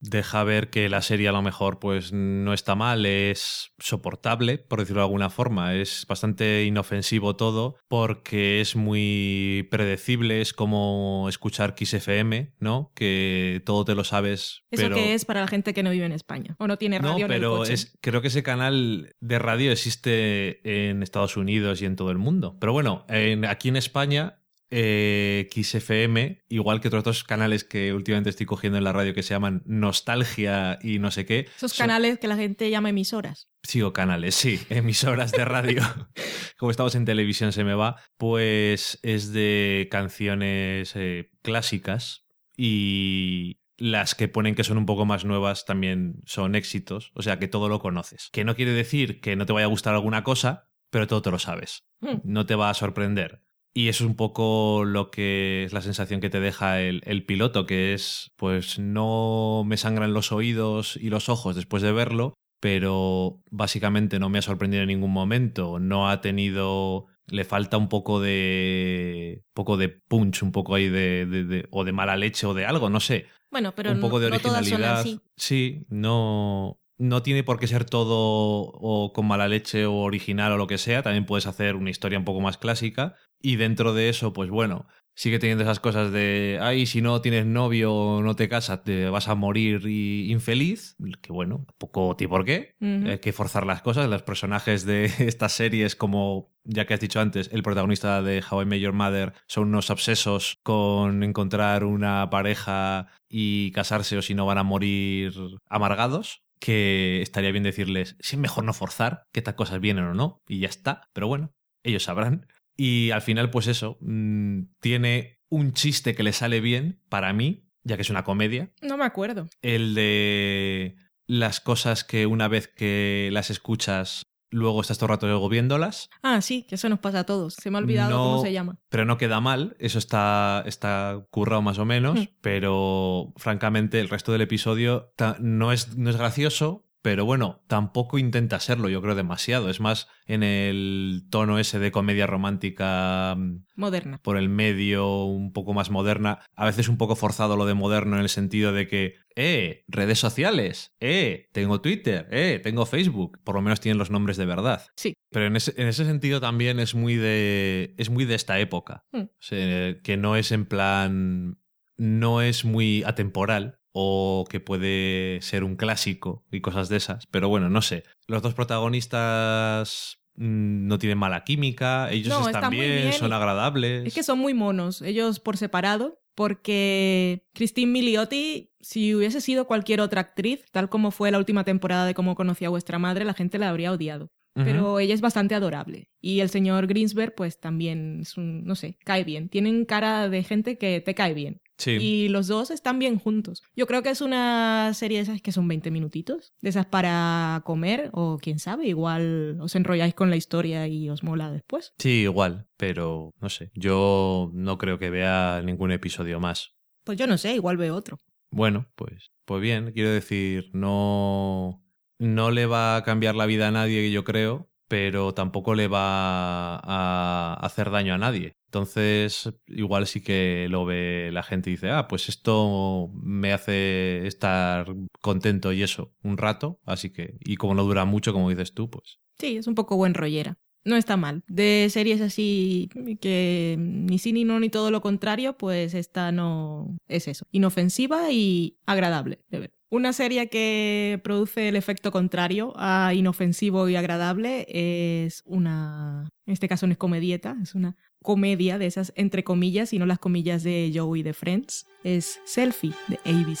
deja 0.00 0.42
ver 0.44 0.70
que 0.70 0.88
la 0.88 1.02
serie 1.02 1.28
a 1.28 1.32
lo 1.32 1.42
mejor 1.42 1.78
pues 1.78 2.12
no 2.12 2.54
está 2.54 2.74
mal, 2.74 3.04
es 3.04 3.72
soportable, 3.78 4.56
por 4.58 4.80
decirlo 4.80 5.02
de 5.02 5.06
alguna 5.06 5.28
forma, 5.28 5.74
es 5.74 6.06
bastante 6.08 6.64
inofensivo 6.64 7.36
todo, 7.36 7.76
porque 7.88 8.62
es 8.62 8.74
muy 8.74 9.68
predecible, 9.70 10.40
es 10.40 10.54
como 10.54 11.26
escuchar 11.28 11.74
Kiss 11.74 11.92
FM, 11.94 12.54
¿no? 12.58 12.90
Que 12.94 13.62
todo 13.66 13.84
te 13.84 13.94
lo 13.94 14.04
sabes, 14.04 14.62
¿Eso 14.70 14.82
pero... 14.84 14.96
qué 14.96 15.12
es 15.14 15.24
para 15.26 15.42
la 15.42 15.48
gente 15.48 15.74
que 15.74 15.82
no 15.82 15.90
vive 15.90 16.06
en 16.06 16.12
España? 16.12 16.56
¿O 16.58 16.66
no 16.66 16.78
tiene 16.78 16.98
No, 17.00 17.12
radio 17.12 17.26
en 17.26 17.32
el 17.32 17.38
pero 17.40 17.56
coche? 17.58 17.74
es, 17.74 17.98
creo 18.00 18.22
que 18.22 18.28
ese 18.28 18.42
canal 18.42 19.14
de 19.20 19.38
radio 19.38 19.70
existe 19.70 20.88
en 20.88 21.02
Estados 21.02 21.36
Unidos 21.36 21.82
y 21.82 21.84
en 21.84 21.96
todo 21.96 22.10
el 22.10 22.18
mundo. 22.18 22.56
Pero 22.60 22.72
bueno, 22.72 23.04
en- 23.08 23.44
aquí 23.44 23.68
en 23.68 23.76
España, 23.76 24.38
eh, 24.76 25.48
XFM, 25.54 26.42
igual 26.48 26.80
que 26.80 26.88
otros 26.88 27.04
dos 27.04 27.22
canales 27.24 27.62
que 27.62 27.92
últimamente 27.94 28.30
estoy 28.30 28.44
cogiendo 28.44 28.76
en 28.76 28.82
la 28.82 28.92
radio 28.92 29.14
que 29.14 29.22
se 29.22 29.32
llaman 29.32 29.62
Nostalgia 29.66 30.80
y 30.82 30.98
no 30.98 31.12
sé 31.12 31.24
qué. 31.26 31.46
Esos 31.56 31.72
son- 31.72 31.86
canales 31.86 32.18
que 32.18 32.26
la 32.26 32.36
gente 32.36 32.68
llama 32.70 32.88
emisoras. 32.90 33.48
Sí, 33.62 33.80
o 33.82 33.92
canales, 33.92 34.34
sí, 34.34 34.58
emisoras 34.70 35.30
de 35.30 35.44
radio. 35.44 35.82
Como 36.58 36.72
estamos 36.72 36.96
en 36.96 37.04
televisión 37.04 37.52
se 37.52 37.62
me 37.62 37.74
va, 37.74 37.96
pues 38.16 38.98
es 39.02 39.32
de 39.32 39.86
canciones 39.92 40.92
eh, 40.96 41.30
clásicas 41.42 42.26
y 42.56 43.60
las 43.76 44.14
que 44.14 44.28
ponen 44.28 44.54
que 44.56 44.64
son 44.64 44.78
un 44.78 44.86
poco 44.86 45.04
más 45.06 45.24
nuevas 45.24 45.64
también 45.66 46.20
son 46.26 46.54
éxitos, 46.56 47.10
o 47.14 47.22
sea 47.22 47.38
que 47.38 47.48
todo 47.48 47.68
lo 47.68 47.78
conoces. 47.80 48.28
Que 48.32 48.44
no 48.44 48.56
quiere 48.56 48.72
decir 48.72 49.20
que 49.20 49.36
no 49.36 49.46
te 49.46 49.52
vaya 49.52 49.66
a 49.66 49.70
gustar 49.70 49.94
alguna 49.94 50.24
cosa, 50.24 50.68
pero 50.90 51.06
todo 51.06 51.22
te 51.22 51.30
lo 51.30 51.38
sabes. 51.38 51.84
Mm. 52.00 52.18
No 52.24 52.44
te 52.46 52.54
va 52.56 52.70
a 52.70 52.74
sorprender. 52.74 53.42
Y 53.76 53.88
eso 53.88 54.04
es 54.04 54.10
un 54.10 54.16
poco 54.16 54.84
lo 54.84 55.10
que 55.10 55.64
es 55.64 55.72
la 55.72 55.82
sensación 55.82 56.20
que 56.20 56.30
te 56.30 56.38
deja 56.38 56.80
el, 56.80 57.02
el 57.06 57.24
piloto, 57.26 57.66
que 57.66 57.92
es, 57.92 58.30
pues 58.36 58.78
no 58.78 59.64
me 59.66 59.76
sangran 59.76 60.14
los 60.14 60.30
oídos 60.30 60.96
y 60.96 61.10
los 61.10 61.28
ojos 61.28 61.56
después 61.56 61.82
de 61.82 61.90
verlo, 61.90 62.34
pero 62.60 63.40
básicamente 63.50 64.20
no 64.20 64.28
me 64.28 64.38
ha 64.38 64.42
sorprendido 64.42 64.82
en 64.84 64.88
ningún 64.88 65.10
momento. 65.12 65.78
No 65.80 66.08
ha 66.08 66.20
tenido. 66.20 67.06
Le 67.26 67.44
falta 67.44 67.76
un 67.78 67.88
poco 67.88 68.20
de. 68.20 69.42
poco 69.54 69.76
de 69.76 69.88
punch, 69.88 70.42
un 70.42 70.52
poco 70.52 70.74
ahí 70.74 70.88
de, 70.88 71.26
de- 71.26 71.44
de- 71.44 71.68
o 71.70 71.82
de 71.84 71.92
mala 71.92 72.16
leche 72.16 72.46
o 72.46 72.54
de 72.54 72.66
algo, 72.66 72.90
no 72.90 73.00
sé. 73.00 73.26
Bueno, 73.50 73.72
pero 73.74 73.92
un 73.92 74.00
poco 74.00 74.18
no, 74.18 74.24
de 74.26 74.30
no 74.30 74.38
todas 74.40 74.56
son 74.68 74.74
originalidad. 74.74 75.00
así. 75.00 75.20
Sí, 75.36 75.86
no. 75.88 76.78
No 76.96 77.22
tiene 77.22 77.42
por 77.42 77.58
qué 77.58 77.66
ser 77.66 77.84
todo 77.84 78.70
o 78.72 79.12
con 79.12 79.26
mala 79.26 79.48
leche 79.48 79.86
o 79.86 79.96
original 79.96 80.52
o 80.52 80.56
lo 80.56 80.66
que 80.66 80.78
sea. 80.78 81.02
También 81.02 81.26
puedes 81.26 81.46
hacer 81.46 81.76
una 81.76 81.90
historia 81.90 82.18
un 82.18 82.24
poco 82.24 82.40
más 82.40 82.58
clásica. 82.58 83.16
Y 83.40 83.56
dentro 83.56 83.94
de 83.94 84.08
eso, 84.08 84.32
pues 84.32 84.48
bueno, 84.48 84.86
sigue 85.14 85.38
teniendo 85.38 85.64
esas 85.64 85.80
cosas 85.80 86.12
de, 86.12 86.58
ay, 86.60 86.86
si 86.86 87.00
no 87.00 87.20
tienes 87.20 87.46
novio 87.46 87.94
o 87.94 88.22
no 88.22 88.36
te 88.36 88.48
casas, 88.48 88.82
te 88.84 89.08
vas 89.08 89.28
a 89.28 89.34
morir 89.34 89.86
y 89.86 90.30
infeliz. 90.30 90.96
Que 91.22 91.32
bueno, 91.32 91.66
poco 91.78 92.16
tiene 92.16 92.30
por 92.30 92.44
qué. 92.44 92.74
Hay 92.80 93.18
que 93.18 93.32
forzar 93.32 93.66
las 93.66 93.82
cosas. 93.82 94.08
Los 94.08 94.22
personajes 94.22 94.84
de 94.84 95.04
estas 95.18 95.52
series, 95.52 95.96
como 95.96 96.52
ya 96.64 96.86
que 96.86 96.94
has 96.94 97.00
dicho 97.00 97.20
antes, 97.20 97.50
el 97.52 97.62
protagonista 97.62 98.22
de 98.22 98.42
How 98.48 98.62
I 98.62 98.66
Met 98.66 98.80
Your 98.80 98.92
Mother, 98.92 99.34
son 99.46 99.68
unos 99.68 99.90
obsesos 99.90 100.58
con 100.62 101.22
encontrar 101.22 101.84
una 101.84 102.28
pareja 102.30 103.08
y 103.28 103.70
casarse 103.72 104.16
o 104.16 104.22
si 104.22 104.34
no 104.34 104.46
van 104.46 104.58
a 104.58 104.62
morir 104.62 105.32
amargados. 105.68 106.43
Que 106.58 107.22
estaría 107.22 107.52
bien 107.52 107.64
decirles 107.64 108.16
si 108.20 108.36
es 108.36 108.40
mejor 108.40 108.64
no 108.64 108.72
forzar, 108.72 109.26
que 109.32 109.40
estas 109.40 109.54
cosas 109.54 109.80
vienen 109.80 110.04
o 110.04 110.14
no, 110.14 110.42
y 110.48 110.60
ya 110.60 110.68
está. 110.68 111.08
Pero 111.12 111.28
bueno, 111.28 111.54
ellos 111.82 112.04
sabrán. 112.04 112.46
Y 112.76 113.10
al 113.10 113.22
final, 113.22 113.50
pues 113.50 113.66
eso, 113.66 113.98
mm, 114.00 114.62
tiene 114.80 115.38
un 115.48 115.72
chiste 115.72 116.14
que 116.14 116.22
le 116.22 116.32
sale 116.32 116.60
bien 116.60 117.00
para 117.08 117.32
mí, 117.32 117.68
ya 117.84 117.96
que 117.96 118.02
es 118.02 118.10
una 118.10 118.24
comedia. 118.24 118.72
No 118.82 118.96
me 118.96 119.04
acuerdo. 119.04 119.46
El 119.62 119.94
de 119.94 120.96
las 121.26 121.60
cosas 121.60 122.04
que 122.04 122.26
una 122.26 122.48
vez 122.48 122.68
que 122.68 123.28
las 123.32 123.50
escuchas, 123.50 124.24
luego 124.54 124.80
estás 124.80 124.98
todo 124.98 125.06
el 125.06 125.16
rato 125.16 125.26
luego 125.26 125.48
viéndolas. 125.48 126.10
Ah, 126.22 126.40
sí, 126.40 126.62
que 126.62 126.76
eso 126.76 126.88
nos 126.88 127.00
pasa 127.00 127.20
a 127.20 127.24
todos. 127.24 127.54
Se 127.54 127.70
me 127.70 127.78
ha 127.78 127.80
olvidado 127.80 128.10
No- 128.10 128.16
cómo 128.24 128.42
se 128.42 128.52
llama. 128.52 128.78
Pero 128.88 129.04
no 129.04 129.18
queda 129.18 129.40
mal, 129.40 129.76
eso 129.78 129.98
está, 129.98 130.62
está 130.66 131.26
currado 131.30 131.62
más 131.62 131.78
o 131.78 131.84
menos, 131.84 132.18
Hmm. 132.20 132.24
pero 132.40 133.32
francamente 133.36 134.00
el 134.00 134.08
resto 134.08 134.32
del 134.32 134.42
episodio 134.42 135.12
no 135.40 135.72
es, 135.72 135.96
no 135.96 136.10
es 136.10 136.16
gracioso, 136.16 136.83
pero 137.04 137.26
bueno, 137.26 137.62
tampoco 137.66 138.16
intenta 138.16 138.58
serlo, 138.60 138.88
yo 138.88 139.02
creo 139.02 139.14
demasiado. 139.14 139.68
Es 139.68 139.78
más 139.78 140.08
en 140.24 140.42
el 140.42 141.26
tono 141.28 141.58
ese 141.58 141.78
de 141.78 141.92
comedia 141.92 142.26
romántica 142.26 143.34
mm, 143.36 143.66
Moderna. 143.76 144.22
por 144.22 144.38
el 144.38 144.48
medio, 144.48 145.26
un 145.26 145.52
poco 145.52 145.74
más 145.74 145.90
moderna. 145.90 146.38
A 146.56 146.64
veces 146.64 146.88
un 146.88 146.96
poco 146.96 147.14
forzado 147.14 147.58
lo 147.58 147.66
de 147.66 147.74
moderno 147.74 148.16
en 148.16 148.22
el 148.22 148.30
sentido 148.30 148.72
de 148.72 148.88
que, 148.88 149.16
eh, 149.36 149.84
redes 149.86 150.18
sociales, 150.18 150.94
eh, 150.98 151.50
tengo 151.52 151.82
Twitter, 151.82 152.26
eh, 152.30 152.58
tengo 152.64 152.86
Facebook. 152.86 153.38
Por 153.44 153.56
lo 153.56 153.60
menos 153.60 153.80
tienen 153.80 153.98
los 153.98 154.10
nombres 154.10 154.38
de 154.38 154.46
verdad. 154.46 154.86
Sí. 154.96 155.12
Pero 155.30 155.44
en 155.44 155.56
ese, 155.56 155.74
en 155.76 155.88
ese 155.88 156.06
sentido 156.06 156.40
también 156.40 156.80
es 156.80 156.94
muy 156.94 157.16
de, 157.16 157.94
es 157.98 158.08
muy 158.08 158.24
de 158.24 158.34
esta 158.34 158.58
época. 158.60 159.04
Mm. 159.12 159.24
O 159.24 159.30
sea, 159.40 160.00
que 160.02 160.16
no 160.16 160.36
es 160.36 160.52
en 160.52 160.64
plan, 160.64 161.58
no 161.98 162.40
es 162.40 162.64
muy 162.64 163.02
atemporal 163.02 163.78
o 163.96 164.44
que 164.50 164.58
puede 164.58 165.38
ser 165.40 165.62
un 165.62 165.76
clásico 165.76 166.44
y 166.50 166.60
cosas 166.60 166.88
de 166.88 166.96
esas. 166.96 167.26
Pero 167.30 167.48
bueno, 167.48 167.70
no 167.70 167.80
sé. 167.80 168.02
Los 168.26 168.42
dos 168.42 168.52
protagonistas 168.52 170.18
mm, 170.34 170.88
no 170.88 170.98
tienen 170.98 171.16
mala 171.16 171.44
química, 171.44 172.10
ellos 172.10 172.28
No, 172.28 172.46
están 172.46 172.70
bien, 172.70 173.02
bien 173.02 173.12
son 173.12 173.32
agradables. 173.32 174.04
Es 174.04 174.12
que 174.12 174.24
son 174.24 174.40
muy 174.40 174.52
monos, 174.52 175.00
ellos 175.00 175.38
por 175.38 175.56
separado, 175.56 176.20
porque 176.34 177.46
Christine 177.54 177.92
Miliotti, 177.92 178.72
si 178.80 179.14
hubiese 179.14 179.40
sido 179.40 179.68
cualquier 179.68 180.00
otra 180.00 180.22
actriz, 180.22 180.64
tal 180.72 180.88
como 180.88 181.12
fue 181.12 181.30
la 181.30 181.38
última 181.38 181.62
temporada 181.62 182.04
de 182.04 182.14
Cómo 182.14 182.34
conocí 182.34 182.64
a 182.64 182.70
vuestra 182.70 182.98
madre, 182.98 183.24
la 183.24 183.34
gente 183.34 183.58
la 183.58 183.70
habría 183.70 183.92
odiado. 183.92 184.32
Pero 184.56 185.00
ella 185.00 185.14
es 185.14 185.20
bastante 185.20 185.56
adorable. 185.56 186.12
Y 186.20 186.38
el 186.38 186.48
señor 186.48 186.86
Greensberg, 186.86 187.34
pues 187.34 187.58
también 187.58 188.20
es 188.20 188.36
un, 188.36 188.64
no 188.64 188.76
sé, 188.76 188.98
cae 189.04 189.24
bien. 189.24 189.48
Tienen 189.48 189.84
cara 189.84 190.28
de 190.28 190.44
gente 190.44 190.78
que 190.78 191.00
te 191.00 191.16
cae 191.16 191.34
bien. 191.34 191.60
Sí. 191.76 191.92
Y 191.92 192.28
los 192.28 192.46
dos 192.46 192.70
están 192.70 192.98
bien 192.98 193.18
juntos. 193.18 193.62
Yo 193.74 193.86
creo 193.86 194.02
que 194.02 194.10
es 194.10 194.20
una 194.20 194.92
serie 194.94 195.18
de 195.18 195.24
esas 195.24 195.42
que 195.42 195.52
son 195.52 195.66
20 195.66 195.90
minutitos, 195.90 196.52
de 196.60 196.70
esas 196.70 196.86
para 196.86 197.62
comer, 197.64 198.10
o 198.12 198.38
quién 198.40 198.58
sabe, 198.58 198.86
igual 198.86 199.58
os 199.60 199.74
enrolláis 199.74 200.14
con 200.14 200.30
la 200.30 200.36
historia 200.36 200.86
y 200.86 201.08
os 201.10 201.22
mola 201.22 201.50
después. 201.50 201.94
Sí, 201.98 202.22
igual, 202.22 202.68
pero 202.76 203.34
no 203.40 203.48
sé. 203.48 203.70
Yo 203.74 204.50
no 204.54 204.78
creo 204.78 204.98
que 204.98 205.10
vea 205.10 205.62
ningún 205.64 205.90
episodio 205.92 206.40
más. 206.40 206.74
Pues 207.04 207.18
yo 207.18 207.26
no 207.26 207.38
sé, 207.38 207.54
igual 207.54 207.76
veo 207.76 207.94
otro. 207.94 208.18
Bueno, 208.50 208.86
pues, 208.94 209.32
pues 209.44 209.60
bien, 209.60 209.92
quiero 209.92 210.10
decir, 210.10 210.70
no, 210.72 211.82
no 212.18 212.50
le 212.50 212.66
va 212.66 212.96
a 212.96 213.02
cambiar 213.02 213.34
la 213.34 213.46
vida 213.46 213.68
a 213.68 213.72
nadie, 213.72 214.10
yo 214.12 214.22
creo, 214.22 214.70
pero 214.88 215.34
tampoco 215.34 215.74
le 215.74 215.88
va 215.88 216.76
a 216.76 217.54
hacer 217.54 217.90
daño 217.90 218.14
a 218.14 218.18
nadie. 218.18 218.56
Entonces, 218.74 219.52
igual 219.68 220.08
sí 220.08 220.20
que 220.20 220.66
lo 220.68 220.84
ve 220.84 221.30
la 221.32 221.44
gente 221.44 221.70
y 221.70 221.74
dice, 221.74 221.90
ah, 221.90 222.08
pues 222.08 222.28
esto 222.28 223.08
me 223.14 223.52
hace 223.52 224.26
estar 224.26 224.92
contento 225.20 225.72
y 225.72 225.84
eso, 225.84 226.12
un 226.24 226.36
rato, 226.36 226.80
así 226.84 227.10
que, 227.10 227.36
y 227.44 227.54
como 227.54 227.76
no 227.76 227.84
dura 227.84 228.04
mucho, 228.04 228.32
como 228.32 228.50
dices 228.50 228.74
tú, 228.74 228.90
pues 228.90 229.20
Sí, 229.38 229.56
es 229.58 229.68
un 229.68 229.76
poco 229.76 229.96
buen 229.96 230.14
rollera. 230.14 230.58
No 230.84 230.96
está 230.96 231.16
mal. 231.16 231.44
De 231.46 231.86
series 231.88 232.20
así 232.20 232.90
que 233.20 233.76
ni 233.78 234.18
sí 234.18 234.32
ni 234.32 234.42
no 234.42 234.58
ni 234.58 234.70
todo 234.70 234.90
lo 234.90 235.00
contrario, 235.00 235.56
pues 235.56 235.94
esta 235.94 236.32
no 236.32 236.96
es 237.06 237.28
eso. 237.28 237.46
Inofensiva 237.52 238.32
y 238.32 238.76
agradable 238.86 239.38
de 239.50 239.60
ver. 239.60 239.72
Una 239.94 240.12
serie 240.12 240.48
que 240.48 241.20
produce 241.22 241.68
el 241.68 241.76
efecto 241.76 242.10
contrario 242.10 242.72
a 242.74 243.14
inofensivo 243.14 243.88
y 243.88 243.94
agradable 243.94 244.66
es 244.68 245.44
una, 245.46 246.32
en 246.46 246.52
este 246.52 246.66
caso 246.66 246.88
no 246.88 246.92
es 246.94 246.98
comedieta, 246.98 247.56
es 247.62 247.76
una 247.76 247.96
comedia 248.20 248.76
de 248.76 248.86
esas 248.86 249.12
entre 249.14 249.44
comillas 249.44 249.92
y 249.92 250.00
no 250.00 250.06
las 250.06 250.18
comillas 250.18 250.64
de 250.64 250.90
Joey 250.92 251.22
de 251.22 251.32
Friends. 251.32 251.86
Es 252.02 252.40
Selfie 252.44 252.92
de 253.06 253.20
ABC. 253.24 253.60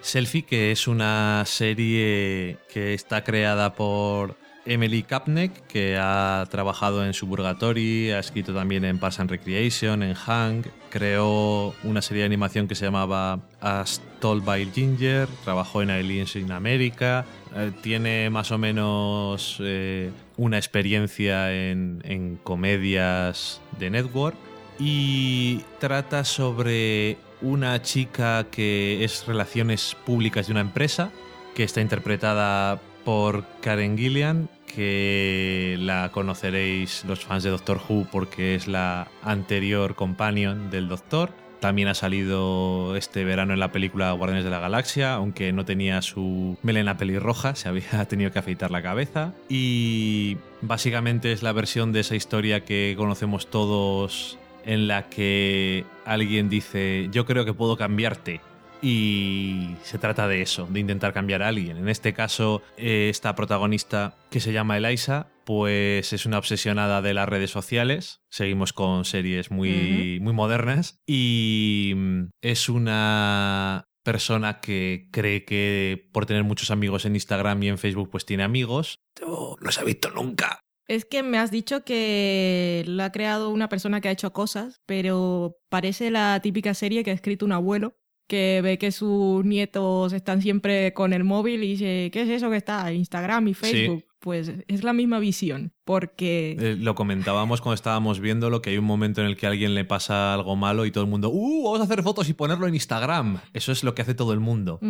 Selfie, 0.00 0.44
que 0.44 0.72
es 0.72 0.88
una 0.88 1.44
serie 1.44 2.56
que 2.72 2.94
está 2.94 3.24
creada 3.24 3.74
por 3.74 4.42
Emily 4.66 5.02
Kapnek, 5.02 5.66
que 5.66 5.98
ha 6.00 6.46
trabajado 6.50 7.04
en 7.04 7.12
Suburgatory, 7.12 8.12
ha 8.12 8.18
escrito 8.18 8.54
también 8.54 8.84
en 8.84 8.98
Parks 8.98 9.20
and 9.20 9.30
Recreation, 9.30 10.02
en 10.02 10.14
Hank, 10.14 10.66
creó 10.90 11.74
una 11.84 12.00
serie 12.00 12.22
de 12.22 12.26
animación 12.26 12.66
que 12.66 12.74
se 12.74 12.86
llamaba 12.86 13.40
As 13.60 14.00
Told 14.20 14.44
by 14.44 14.70
Ginger, 14.72 15.28
trabajó 15.44 15.82
en 15.82 15.90
Aliens 15.90 16.36
in 16.36 16.50
America, 16.50 17.26
eh, 17.54 17.72
tiene 17.82 18.30
más 18.30 18.52
o 18.52 18.58
menos 18.58 19.58
eh, 19.60 20.10
una 20.36 20.56
experiencia 20.56 21.52
en, 21.52 22.00
en 22.04 22.36
comedias 22.36 23.60
de 23.78 23.90
network 23.90 24.36
y 24.78 25.60
trata 25.78 26.24
sobre 26.24 27.18
una 27.42 27.82
chica 27.82 28.46
que 28.50 29.04
es 29.04 29.26
relaciones 29.26 29.94
públicas 30.06 30.46
de 30.46 30.52
una 30.52 30.62
empresa, 30.62 31.10
que 31.54 31.64
está 31.64 31.80
interpretada 31.80 32.80
por 33.04 33.44
Karen 33.60 33.96
Gillian, 33.96 34.48
que 34.66 35.76
la 35.80 36.10
conoceréis 36.12 37.04
los 37.04 37.24
fans 37.24 37.44
de 37.44 37.50
Doctor 37.50 37.80
Who 37.88 38.06
porque 38.10 38.54
es 38.54 38.66
la 38.66 39.08
anterior 39.22 39.94
companion 39.94 40.70
del 40.70 40.88
Doctor. 40.88 41.30
También 41.60 41.88
ha 41.88 41.94
salido 41.94 42.94
este 42.96 43.24
verano 43.24 43.54
en 43.54 43.60
la 43.60 43.72
película 43.72 44.12
Guardianes 44.12 44.44
de 44.44 44.50
la 44.50 44.58
Galaxia, 44.58 45.14
aunque 45.14 45.52
no 45.52 45.64
tenía 45.64 46.02
su 46.02 46.58
melena 46.62 46.98
pelirroja, 46.98 47.54
se 47.54 47.68
había 47.68 48.04
tenido 48.08 48.32
que 48.32 48.38
afeitar 48.38 48.70
la 48.70 48.82
cabeza. 48.82 49.32
Y 49.48 50.36
básicamente 50.60 51.32
es 51.32 51.42
la 51.42 51.52
versión 51.52 51.92
de 51.92 52.00
esa 52.00 52.16
historia 52.16 52.64
que 52.64 52.94
conocemos 52.98 53.48
todos 53.48 54.38
en 54.66 54.88
la 54.88 55.08
que 55.08 55.84
alguien 56.04 56.48
dice, 56.48 57.08
yo 57.12 57.24
creo 57.24 57.44
que 57.44 57.54
puedo 57.54 57.76
cambiarte. 57.76 58.40
Y 58.82 59.76
se 59.82 59.98
trata 59.98 60.28
de 60.28 60.42
eso, 60.42 60.66
de 60.66 60.80
intentar 60.80 61.12
cambiar 61.12 61.42
a 61.42 61.48
alguien. 61.48 61.76
En 61.76 61.88
este 61.88 62.12
caso, 62.12 62.62
eh, 62.76 63.08
esta 63.10 63.34
protagonista 63.34 64.16
que 64.30 64.40
se 64.40 64.52
llama 64.52 64.76
Eliza, 64.76 65.28
pues 65.44 66.12
es 66.12 66.26
una 66.26 66.38
obsesionada 66.38 67.02
de 67.02 67.14
las 67.14 67.28
redes 67.28 67.50
sociales. 67.50 68.20
Seguimos 68.30 68.72
con 68.72 69.04
series 69.04 69.50
muy, 69.50 70.18
muy 70.20 70.32
modernas. 70.32 70.98
Y 71.06 71.92
mm, 71.96 72.24
es 72.42 72.68
una 72.68 73.84
persona 74.02 74.60
que 74.60 75.08
cree 75.10 75.44
que 75.44 76.08
por 76.12 76.26
tener 76.26 76.44
muchos 76.44 76.70
amigos 76.70 77.06
en 77.06 77.16
Instagram 77.16 77.62
y 77.62 77.68
en 77.68 77.78
Facebook, 77.78 78.10
pues 78.10 78.26
tiene 78.26 78.42
amigos. 78.42 79.00
Oh, 79.24 79.56
no 79.60 79.72
se 79.72 79.80
ha 79.80 79.84
visto 79.84 80.10
nunca. 80.10 80.60
Es 80.86 81.06
que 81.06 81.22
me 81.22 81.38
has 81.38 81.50
dicho 81.50 81.82
que 81.82 82.84
la 82.86 83.06
ha 83.06 83.12
creado 83.12 83.48
una 83.48 83.70
persona 83.70 84.02
que 84.02 84.08
ha 84.08 84.12
hecho 84.12 84.34
cosas, 84.34 84.82
pero 84.84 85.56
parece 85.70 86.10
la 86.10 86.38
típica 86.40 86.74
serie 86.74 87.02
que 87.02 87.10
ha 87.10 87.14
escrito 87.14 87.46
un 87.46 87.52
abuelo 87.52 87.96
que 88.26 88.60
ve 88.62 88.78
que 88.78 88.90
sus 88.92 89.44
nietos 89.44 90.12
están 90.12 90.40
siempre 90.42 90.92
con 90.94 91.12
el 91.12 91.24
móvil 91.24 91.62
y 91.62 91.68
dice, 91.72 92.10
¿qué 92.12 92.22
es 92.22 92.28
eso 92.28 92.50
que 92.50 92.56
está? 92.56 92.92
Instagram 92.92 93.48
y 93.48 93.54
Facebook. 93.54 94.04
Pues 94.20 94.50
es 94.68 94.82
la 94.84 94.94
misma 94.94 95.18
visión, 95.18 95.74
porque... 95.84 96.56
Eh, 96.58 96.76
lo 96.80 96.94
comentábamos 96.94 97.60
cuando 97.60 97.74
estábamos 97.74 98.20
viéndolo, 98.20 98.62
que 98.62 98.70
hay 98.70 98.78
un 98.78 98.86
momento 98.86 99.20
en 99.20 99.26
el 99.26 99.36
que 99.36 99.44
a 99.46 99.50
alguien 99.50 99.74
le 99.74 99.84
pasa 99.84 100.32
algo 100.32 100.56
malo 100.56 100.86
y 100.86 100.90
todo 100.90 101.04
el 101.04 101.10
mundo, 101.10 101.28
¡uh! 101.30 101.64
Vamos 101.64 101.80
a 101.80 101.84
hacer 101.84 102.02
fotos 102.02 102.28
y 102.30 102.32
ponerlo 102.32 102.66
en 102.66 102.72
Instagram. 102.74 103.40
Eso 103.52 103.70
es 103.70 103.84
lo 103.84 103.94
que 103.94 104.00
hace 104.00 104.14
todo 104.14 104.32
el 104.32 104.40
mundo. 104.40 104.80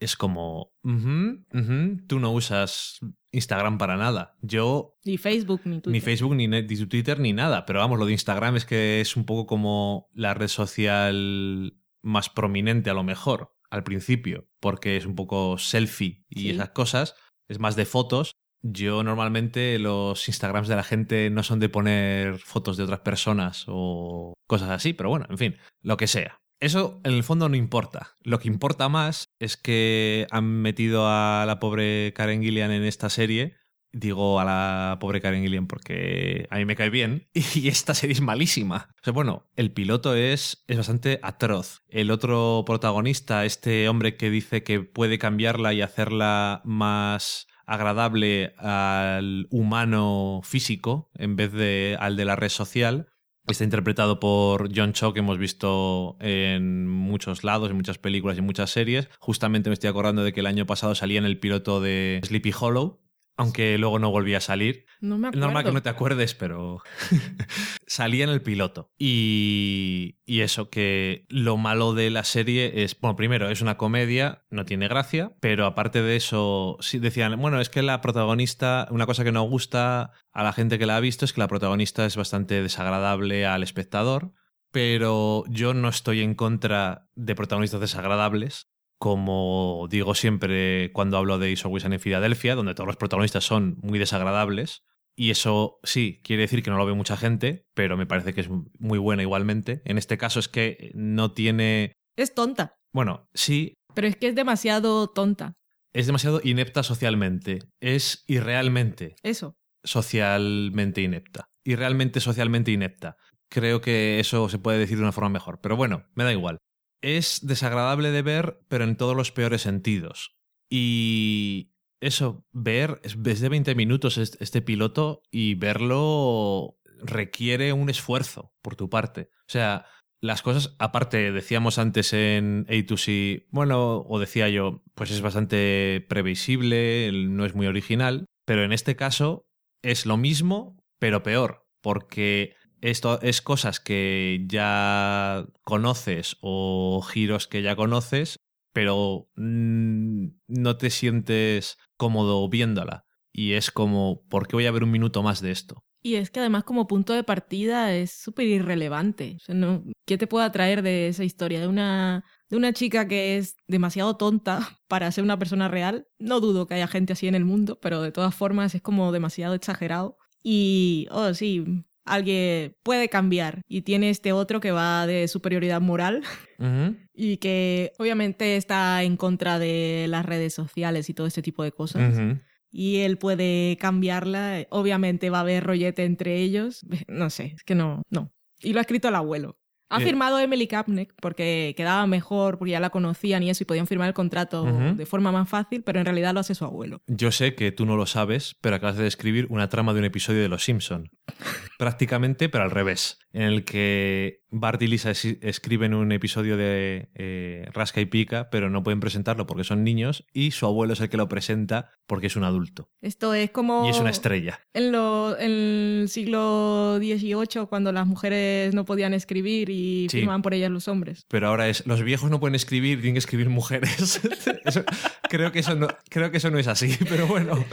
Es 0.00 0.16
como, 0.16 0.72
"Ujú, 0.82 1.44
ujú, 1.54 1.98
tú 2.08 2.18
no 2.18 2.32
usas 2.32 2.98
Instagram 3.30 3.78
para 3.78 3.96
nada. 3.96 4.36
Yo 4.42 4.96
Ni 5.04 5.18
Facebook 5.18 5.60
ni 5.64 5.74
Twitter. 5.80 5.92
ni 5.92 6.00
Facebook, 6.00 6.34
ni 6.34 6.48
Twitter, 6.88 7.20
ni 7.20 7.32
nada. 7.32 7.64
Pero 7.66 7.78
vamos, 7.78 7.98
lo 8.00 8.06
de 8.06 8.12
Instagram 8.12 8.56
es 8.56 8.64
que 8.64 9.00
es 9.00 9.14
un 9.16 9.24
poco 9.24 9.46
como 9.46 10.08
la 10.12 10.34
red 10.34 10.48
social 10.48 11.74
más 12.04 12.28
prominente 12.30 12.90
a 12.90 12.94
lo 12.94 13.02
mejor 13.02 13.54
al 13.70 13.82
principio, 13.82 14.46
porque 14.60 14.96
es 14.96 15.06
un 15.06 15.16
poco 15.16 15.58
selfie 15.58 16.24
y 16.28 16.40
Sí. 16.42 16.50
esas 16.50 16.70
cosas. 16.70 17.16
Es 17.48 17.58
más 17.58 17.74
de 17.76 17.84
fotos. 17.86 18.32
Yo 18.62 19.02
normalmente 19.02 19.78
los 19.78 20.28
Instagrams 20.28 20.68
de 20.68 20.76
la 20.76 20.84
gente 20.84 21.28
no 21.30 21.42
son 21.42 21.60
de 21.60 21.68
poner 21.68 22.38
fotos 22.38 22.76
de 22.76 22.84
otras 22.84 23.00
personas 23.00 23.64
o 23.68 24.32
cosas 24.46 24.70
así, 24.70 24.92
pero 24.94 25.10
bueno, 25.10 25.26
en 25.28 25.36
fin, 25.38 25.56
lo 25.82 25.96
que 25.96 26.06
sea. 26.06 26.38
Eso 26.60 27.00
en 27.04 27.12
el 27.12 27.24
fondo 27.24 27.48
no 27.48 27.56
importa. 27.56 28.14
Lo 28.22 28.38
que 28.38 28.48
importa 28.48 28.88
más 28.88 29.26
es 29.38 29.56
que 29.58 30.26
han 30.30 30.44
metido 30.62 31.08
a 31.08 31.44
la 31.46 31.58
pobre 31.60 32.12
Karen 32.14 32.42
Gillian 32.42 32.70
en 32.70 32.84
esta 32.84 33.10
serie 33.10 33.56
digo 33.94 34.40
a 34.40 34.44
la 34.44 34.98
pobre 35.00 35.20
Karen 35.20 35.42
Gillian 35.42 35.66
porque 35.66 36.46
a 36.50 36.56
mí 36.56 36.64
me 36.64 36.76
cae 36.76 36.90
bien 36.90 37.28
y 37.54 37.68
esta 37.68 37.94
serie 37.94 38.14
es 38.14 38.20
malísima. 38.20 38.88
O 38.90 39.04
sea, 39.04 39.12
bueno, 39.12 39.46
el 39.56 39.72
piloto 39.72 40.14
es, 40.14 40.64
es 40.66 40.76
bastante 40.76 41.20
atroz. 41.22 41.82
El 41.88 42.10
otro 42.10 42.64
protagonista, 42.66 43.44
este 43.44 43.88
hombre 43.88 44.16
que 44.16 44.30
dice 44.30 44.62
que 44.62 44.80
puede 44.80 45.18
cambiarla 45.18 45.72
y 45.72 45.82
hacerla 45.82 46.60
más 46.64 47.46
agradable 47.66 48.54
al 48.58 49.46
humano 49.50 50.40
físico 50.44 51.10
en 51.14 51.36
vez 51.36 51.52
de 51.52 51.96
al 51.98 52.16
de 52.16 52.26
la 52.26 52.36
red 52.36 52.50
social, 52.50 53.08
Está 53.46 53.64
interpretado 53.64 54.20
por 54.20 54.74
John 54.74 54.94
Cho, 54.94 55.12
que 55.12 55.18
hemos 55.18 55.36
visto 55.36 56.16
en 56.20 56.88
muchos 56.88 57.44
lados, 57.44 57.68
en 57.68 57.76
muchas 57.76 57.98
películas 57.98 58.36
y 58.36 58.40
en 58.40 58.46
muchas 58.46 58.70
series. 58.70 59.10
Justamente 59.18 59.68
me 59.68 59.74
estoy 59.74 59.90
acordando 59.90 60.24
de 60.24 60.32
que 60.32 60.40
el 60.40 60.46
año 60.46 60.64
pasado 60.64 60.94
salía 60.94 61.18
en 61.18 61.26
el 61.26 61.38
piloto 61.38 61.82
de 61.82 62.22
Sleepy 62.24 62.54
Hollow, 62.58 63.03
aunque 63.36 63.76
luego 63.78 63.98
no 63.98 64.10
volvía 64.10 64.38
a 64.38 64.40
salir. 64.40 64.86
No 65.00 65.18
me 65.18 65.26
Es 65.26 65.30
acuerdo. 65.30 65.46
normal 65.46 65.64
que 65.64 65.72
no 65.72 65.82
te 65.82 65.88
acuerdes, 65.88 66.34
pero 66.34 66.82
salía 67.86 68.24
en 68.24 68.30
el 68.30 68.42
piloto. 68.42 68.92
Y, 68.98 70.18
y 70.24 70.40
eso, 70.40 70.70
que 70.70 71.26
lo 71.28 71.56
malo 71.56 71.94
de 71.94 72.10
la 72.10 72.24
serie 72.24 72.84
es, 72.84 72.98
bueno, 72.98 73.16
primero, 73.16 73.50
es 73.50 73.60
una 73.60 73.76
comedia, 73.76 74.44
no 74.50 74.64
tiene 74.64 74.88
gracia, 74.88 75.32
pero 75.40 75.66
aparte 75.66 76.02
de 76.02 76.16
eso, 76.16 76.76
sí 76.80 76.98
decían, 76.98 77.40
bueno, 77.40 77.60
es 77.60 77.68
que 77.68 77.82
la 77.82 78.00
protagonista, 78.00 78.88
una 78.90 79.06
cosa 79.06 79.24
que 79.24 79.32
no 79.32 79.42
gusta 79.42 80.12
a 80.32 80.42
la 80.42 80.52
gente 80.52 80.78
que 80.78 80.86
la 80.86 80.96
ha 80.96 81.00
visto 81.00 81.24
es 81.24 81.32
que 81.32 81.40
la 81.40 81.48
protagonista 81.48 82.06
es 82.06 82.16
bastante 82.16 82.62
desagradable 82.62 83.46
al 83.46 83.62
espectador. 83.62 84.32
Pero 84.70 85.44
yo 85.48 85.72
no 85.72 85.88
estoy 85.88 86.20
en 86.22 86.34
contra 86.34 87.08
de 87.14 87.36
protagonistas 87.36 87.80
desagradables, 87.80 88.72
como 89.04 89.86
digo 89.90 90.14
siempre 90.14 90.90
cuando 90.94 91.18
hablo 91.18 91.38
de 91.38 91.50
Is 91.50 91.62
Always 91.66 91.82
Sunny 91.82 91.96
en 91.96 92.00
Filadelfia, 92.00 92.54
donde 92.54 92.74
todos 92.74 92.86
los 92.86 92.96
protagonistas 92.96 93.44
son 93.44 93.76
muy 93.82 93.98
desagradables. 93.98 94.82
Y 95.14 95.28
eso 95.30 95.78
sí, 95.82 96.22
quiere 96.24 96.40
decir 96.40 96.62
que 96.62 96.70
no 96.70 96.78
lo 96.78 96.86
ve 96.86 96.94
mucha 96.94 97.18
gente, 97.18 97.66
pero 97.74 97.98
me 97.98 98.06
parece 98.06 98.32
que 98.32 98.40
es 98.40 98.48
muy 98.48 98.96
buena 98.96 99.20
igualmente. 99.20 99.82
En 99.84 99.98
este 99.98 100.16
caso 100.16 100.40
es 100.40 100.48
que 100.48 100.90
no 100.94 101.32
tiene... 101.32 101.92
Es 102.16 102.34
tonta, 102.34 102.76
Bueno, 102.94 103.28
sí, 103.34 103.74
pero 103.94 104.06
es 104.08 104.16
que 104.16 104.28
es 104.28 104.34
demasiado 104.34 105.06
tonta. 105.08 105.52
es 105.92 106.06
demasiado 106.06 106.40
inepta 106.42 106.82
socialmente. 106.82 107.58
Es 107.80 108.24
irrealmente 108.26 109.16
Eso. 109.22 109.54
socialmente 109.84 111.02
inepta. 111.02 111.50
Irrealmente 111.62 112.20
socialmente 112.20 112.70
inepta. 112.70 113.16
Creo 113.50 113.82
que 113.82 114.18
eso 114.18 114.48
se 114.48 114.58
puede 114.58 114.78
decir 114.78 114.96
de 114.96 115.02
una 115.02 115.12
forma 115.12 115.28
mejor. 115.28 115.60
Pero 115.60 115.76
bueno, 115.76 116.06
me 116.14 116.24
da 116.24 116.32
igual. 116.32 116.56
Es 117.04 117.40
desagradable 117.46 118.10
de 118.12 118.22
ver, 118.22 118.60
pero 118.68 118.84
en 118.84 118.96
todos 118.96 119.14
los 119.14 119.30
peores 119.30 119.60
sentidos. 119.60 120.38
Y 120.70 121.70
eso, 122.00 122.46
ver, 122.50 122.98
es 123.04 123.22
de 123.22 123.48
20 123.50 123.74
minutos 123.74 124.16
es- 124.16 124.38
este 124.40 124.62
piloto 124.62 125.20
y 125.30 125.54
verlo 125.54 126.78
requiere 127.02 127.74
un 127.74 127.90
esfuerzo 127.90 128.54
por 128.62 128.74
tu 128.76 128.88
parte. 128.88 129.28
O 129.40 129.48
sea, 129.52 129.84
las 130.22 130.40
cosas, 130.40 130.74
aparte, 130.78 131.30
decíamos 131.30 131.78
antes 131.78 132.14
en 132.14 132.64
A2C, 132.70 133.48
bueno, 133.50 133.98
o 134.08 134.18
decía 134.18 134.48
yo, 134.48 134.82
pues 134.94 135.10
es 135.10 135.20
bastante 135.20 136.06
previsible, 136.08 137.10
no 137.12 137.44
es 137.44 137.54
muy 137.54 137.66
original, 137.66 138.24
pero 138.46 138.64
en 138.64 138.72
este 138.72 138.96
caso 138.96 139.44
es 139.82 140.06
lo 140.06 140.16
mismo, 140.16 140.82
pero 140.98 141.22
peor, 141.22 141.66
porque 141.82 142.56
esto 142.90 143.18
es 143.22 143.40
cosas 143.40 143.80
que 143.80 144.44
ya 144.46 145.46
conoces 145.62 146.36
o 146.42 147.00
giros 147.02 147.48
que 147.48 147.62
ya 147.62 147.76
conoces, 147.76 148.40
pero 148.74 149.30
mm, 149.36 150.26
no 150.48 150.76
te 150.76 150.90
sientes 150.90 151.78
cómodo 151.96 152.46
viéndola. 152.48 153.06
Y 153.32 153.52
es 153.52 153.70
como, 153.70 154.22
¿por 154.28 154.46
qué 154.46 154.56
voy 154.56 154.66
a 154.66 154.70
ver 154.70 154.84
un 154.84 154.90
minuto 154.90 155.22
más 155.22 155.40
de 155.40 155.50
esto? 155.50 155.82
Y 156.02 156.16
es 156.16 156.30
que 156.30 156.40
además 156.40 156.64
como 156.64 156.86
punto 156.86 157.14
de 157.14 157.24
partida 157.24 157.94
es 157.94 158.12
súper 158.12 158.46
irrelevante. 158.46 159.38
No, 159.48 159.82
¿Qué 160.04 160.18
te 160.18 160.26
puede 160.26 160.44
atraer 160.44 160.82
de 160.82 161.08
esa 161.08 161.24
historia? 161.24 161.60
De 161.60 161.66
una, 161.66 162.26
de 162.50 162.58
una 162.58 162.74
chica 162.74 163.08
que 163.08 163.38
es 163.38 163.56
demasiado 163.66 164.18
tonta 164.18 164.78
para 164.88 165.10
ser 165.10 165.24
una 165.24 165.38
persona 165.38 165.68
real. 165.68 166.06
No 166.18 166.40
dudo 166.40 166.66
que 166.66 166.74
haya 166.74 166.86
gente 166.86 167.14
así 167.14 167.28
en 167.28 167.34
el 167.34 167.46
mundo, 167.46 167.80
pero 167.80 168.02
de 168.02 168.12
todas 168.12 168.34
formas 168.34 168.74
es 168.74 168.82
como 168.82 169.10
demasiado 169.10 169.54
exagerado. 169.54 170.18
Y, 170.42 171.08
oh, 171.10 171.32
sí, 171.32 171.64
alguien 172.04 172.76
puede 172.82 173.08
cambiar. 173.08 173.62
Y 173.68 173.82
tiene 173.82 174.10
este 174.10 174.32
otro 174.32 174.60
que 174.60 174.70
va 174.70 175.06
de 175.06 175.28
superioridad 175.28 175.80
moral 175.80 176.22
y 177.14 177.36
que 177.38 177.92
obviamente 177.98 178.56
está 178.56 179.02
en 179.02 179.16
contra 179.16 179.58
de 179.58 180.06
las 180.08 180.24
redes 180.24 180.54
sociales 180.54 181.08
y 181.10 181.14
todo 181.14 181.26
este 181.26 181.42
tipo 181.42 181.62
de 181.62 181.72
cosas 181.72 182.38
y 182.74 182.98
él 182.98 183.16
puede 183.18 183.78
cambiarla. 183.80 184.66
Obviamente 184.70 185.30
va 185.30 185.38
a 185.38 185.42
haber 185.42 185.64
rollete 185.64 186.04
entre 186.04 186.40
ellos. 186.40 186.84
No 187.08 187.30
sé, 187.30 187.52
es 187.54 187.62
que 187.62 187.76
no, 187.76 188.02
no. 188.10 188.32
Y 188.60 188.72
lo 188.72 188.80
ha 188.80 188.82
escrito 188.82 189.08
el 189.08 189.14
abuelo. 189.14 189.56
Ha 189.90 190.00
firmado 190.00 190.40
Emily 190.40 190.66
Kapnek 190.66 191.14
porque 191.20 191.74
quedaba 191.76 192.04
mejor, 192.08 192.58
porque 192.58 192.72
ya 192.72 192.80
la 192.80 192.90
conocían 192.90 193.44
y 193.44 193.50
eso, 193.50 193.62
y 193.62 193.66
podían 193.66 193.86
firmar 193.86 194.08
el 194.08 194.14
contrato 194.14 194.64
de 194.64 195.06
forma 195.06 195.30
más 195.30 195.48
fácil, 195.48 195.84
pero 195.84 196.00
en 196.00 196.06
realidad 196.06 196.34
lo 196.34 196.40
hace 196.40 196.56
su 196.56 196.64
abuelo. 196.64 197.00
Yo 197.06 197.30
sé 197.30 197.54
que 197.54 197.70
tú 197.70 197.86
no 197.86 197.96
lo 197.96 198.06
sabes, 198.06 198.56
pero 198.60 198.74
acabas 198.74 198.96
de 198.96 199.04
describir 199.04 199.46
una 199.50 199.68
trama 199.68 199.92
de 199.92 200.00
un 200.00 200.06
episodio 200.06 200.42
de 200.42 200.48
Los 200.48 200.64
Simpson. 200.64 201.10
Prácticamente, 201.78 202.48
pero 202.48 202.64
al 202.64 202.70
revés. 202.70 203.18
En 203.32 203.42
el 203.42 203.64
que 203.64 204.42
Bart 204.50 204.80
y 204.82 204.86
Lisa 204.86 205.10
es- 205.10 205.24
escriben 205.40 205.92
un 205.94 206.12
episodio 206.12 206.56
de 206.56 207.08
eh, 207.14 207.66
Rasca 207.72 208.00
y 208.00 208.06
Pica, 208.06 208.48
pero 208.50 208.70
no 208.70 208.82
pueden 208.84 209.00
presentarlo 209.00 209.46
porque 209.46 209.64
son 209.64 209.82
niños, 209.82 210.24
y 210.32 210.52
su 210.52 210.66
abuelo 210.66 210.92
es 210.92 211.00
el 211.00 211.08
que 211.08 211.16
lo 211.16 211.28
presenta 211.28 211.90
porque 212.06 212.28
es 212.28 212.36
un 212.36 212.44
adulto. 212.44 212.90
Esto 213.00 213.34
es 213.34 213.50
como 213.50 213.86
Y 213.86 213.90
es 213.90 213.98
una 213.98 214.10
estrella. 214.10 214.60
en, 214.72 214.92
lo, 214.92 215.36
en 215.38 215.50
el 215.50 216.06
siglo 216.08 216.98
XVIII, 216.98 217.66
cuando 217.68 217.90
las 217.92 218.06
mujeres 218.06 218.72
no 218.74 218.84
podían 218.84 219.12
escribir 219.14 219.68
y 219.70 220.06
Sí. 220.10 220.18
firmaban 220.18 220.42
por 220.42 220.54
ellas 220.54 220.70
los 220.70 220.86
hombres. 220.86 221.24
Pero 221.28 221.48
ahora 221.48 221.68
es, 221.68 221.86
los 221.86 222.02
viejos 222.02 222.30
no 222.30 222.38
pueden 222.40 222.54
escribir, 222.54 222.98
tienen 222.98 223.14
que 223.14 223.18
escribir 223.20 223.48
mujeres. 223.48 224.20
Eso- 224.64 224.84
creo, 225.28 225.50
que 225.50 225.58
eso 225.58 225.74
no, 225.74 225.88
creo 226.08 226.30
que 226.30 226.36
eso 226.36 226.50
no 226.50 226.58
es 226.58 226.68
así, 226.68 226.96
pero 227.08 227.26
bueno. 227.26 227.64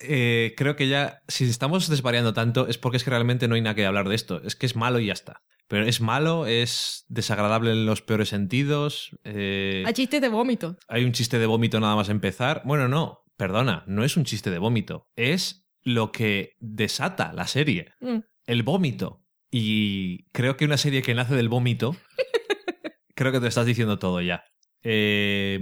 Eh, 0.00 0.54
creo 0.56 0.76
que 0.76 0.88
ya, 0.88 1.20
si 1.28 1.44
estamos 1.44 1.88
desvariando 1.88 2.32
tanto, 2.32 2.66
es 2.68 2.78
porque 2.78 2.96
es 2.96 3.04
que 3.04 3.10
realmente 3.10 3.48
no 3.48 3.54
hay 3.54 3.60
nada 3.60 3.74
que 3.74 3.86
hablar 3.86 4.08
de 4.08 4.14
esto. 4.14 4.40
Es 4.44 4.56
que 4.56 4.66
es 4.66 4.76
malo 4.76 4.98
y 5.00 5.06
ya 5.06 5.12
está. 5.12 5.42
Pero 5.68 5.86
es 5.86 6.00
malo, 6.00 6.46
es 6.46 7.04
desagradable 7.08 7.70
en 7.72 7.86
los 7.86 8.02
peores 8.02 8.28
sentidos. 8.30 9.10
eh, 9.24 9.84
Hay 9.86 9.92
chistes 9.92 10.20
de 10.20 10.28
vómito. 10.28 10.76
hay 10.88 11.04
un 11.04 11.12
chiste 11.12 11.38
de 11.38 11.46
vómito 11.46 11.78
nada 11.80 11.94
más 11.96 12.08
empezar. 12.08 12.62
Bueno, 12.64 12.88
no, 12.88 13.20
perdona, 13.36 13.84
no 13.86 14.02
es 14.04 14.16
un 14.16 14.24
chiste 14.24 14.50
de 14.50 14.58
vómito. 14.58 15.06
Es 15.16 15.66
lo 15.82 16.10
que 16.12 16.54
desata 16.58 17.32
la 17.32 17.46
serie 17.46 17.92
Mm. 18.00 18.18
el 18.46 18.62
vómito. 18.64 19.22
Y 19.52 20.24
creo 20.32 20.56
que 20.56 20.64
una 20.64 20.76
serie 20.76 21.02
que 21.02 21.14
nace 21.14 21.34
del 21.34 21.48
vómito, 21.48 21.96
creo 23.14 23.32
que 23.32 23.40
te 23.40 23.48
estás 23.48 23.66
diciendo 23.66 23.98
todo 23.98 24.20
ya. 24.20 24.44
Eh, 24.82 25.58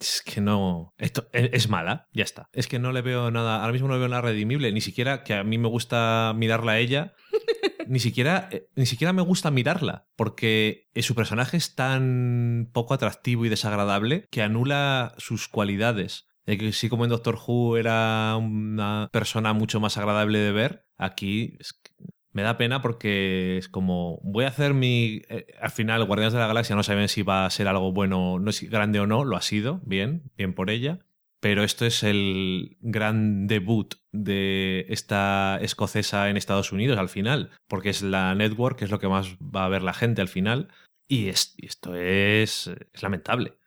es 0.00 0.22
que 0.24 0.40
no. 0.40 0.94
Esto 0.98 1.28
es, 1.32 1.50
es 1.52 1.68
mala, 1.68 2.08
ya 2.12 2.24
está. 2.24 2.48
Es 2.52 2.66
que 2.66 2.78
no 2.78 2.92
le 2.92 3.02
veo 3.02 3.30
nada. 3.30 3.60
Ahora 3.60 3.72
mismo 3.72 3.88
no 3.88 3.94
le 3.94 4.00
veo 4.00 4.08
nada 4.08 4.22
redimible. 4.22 4.72
Ni 4.72 4.80
siquiera 4.80 5.24
que 5.24 5.34
a 5.34 5.44
mí 5.44 5.58
me 5.58 5.68
gusta 5.68 6.32
mirarla 6.36 6.72
a 6.72 6.78
ella. 6.78 7.14
Ni 7.88 8.00
siquiera, 8.00 8.50
eh, 8.52 8.68
ni 8.76 8.84
siquiera 8.84 9.14
me 9.14 9.22
gusta 9.22 9.50
mirarla. 9.50 10.06
Porque 10.14 10.88
su 10.96 11.14
personaje 11.14 11.56
es 11.56 11.74
tan 11.74 12.68
poco 12.74 12.92
atractivo 12.92 13.46
y 13.46 13.48
desagradable 13.48 14.26
que 14.30 14.42
anula 14.42 15.14
sus 15.16 15.48
cualidades. 15.48 16.26
De 16.44 16.58
que 16.58 16.72
sí, 16.72 16.90
como 16.90 17.04
en 17.04 17.10
Doctor 17.10 17.38
Who 17.46 17.78
era 17.78 18.36
una 18.36 19.08
persona 19.10 19.54
mucho 19.54 19.80
más 19.80 19.96
agradable 19.96 20.38
de 20.38 20.52
ver, 20.52 20.86
aquí 20.98 21.56
es 21.60 21.78
me 22.38 22.44
da 22.44 22.56
pena 22.56 22.80
porque 22.80 23.58
es 23.58 23.68
como, 23.68 24.20
voy 24.22 24.44
a 24.44 24.48
hacer 24.48 24.72
mi... 24.72 25.22
eh, 25.28 25.48
al 25.60 25.72
final, 25.72 26.04
Guardianes 26.04 26.34
de 26.34 26.38
la 26.38 26.46
Galaxia 26.46 26.76
no 26.76 26.84
saben 26.84 27.08
si 27.08 27.22
va 27.22 27.44
a 27.44 27.50
ser 27.50 27.66
algo 27.66 27.90
bueno, 27.90 28.38
no 28.38 28.48
es 28.48 28.62
grande 28.70 29.00
o 29.00 29.08
no, 29.08 29.24
lo 29.24 29.36
ha 29.36 29.42
sido, 29.42 29.80
bien, 29.84 30.30
bien 30.36 30.54
por 30.54 30.70
ella. 30.70 31.00
Pero 31.40 31.64
esto 31.64 31.84
es 31.84 32.04
el 32.04 32.76
gran 32.80 33.48
debut 33.48 33.96
de 34.12 34.86
esta 34.88 35.58
escocesa 35.60 36.30
en 36.30 36.36
Estados 36.36 36.70
Unidos 36.70 36.96
al 36.96 37.08
final, 37.08 37.50
porque 37.66 37.90
es 37.90 38.02
la 38.02 38.32
network, 38.36 38.78
que 38.78 38.84
es 38.84 38.92
lo 38.92 39.00
que 39.00 39.08
más 39.08 39.36
va 39.38 39.64
a 39.64 39.68
ver 39.68 39.82
la 39.82 39.94
gente 39.94 40.22
al 40.22 40.28
final. 40.28 40.68
Y, 41.08 41.26
y 41.26 41.66
esto 41.66 41.96
es, 41.96 42.68
es 42.68 43.02
lamentable. 43.02 43.57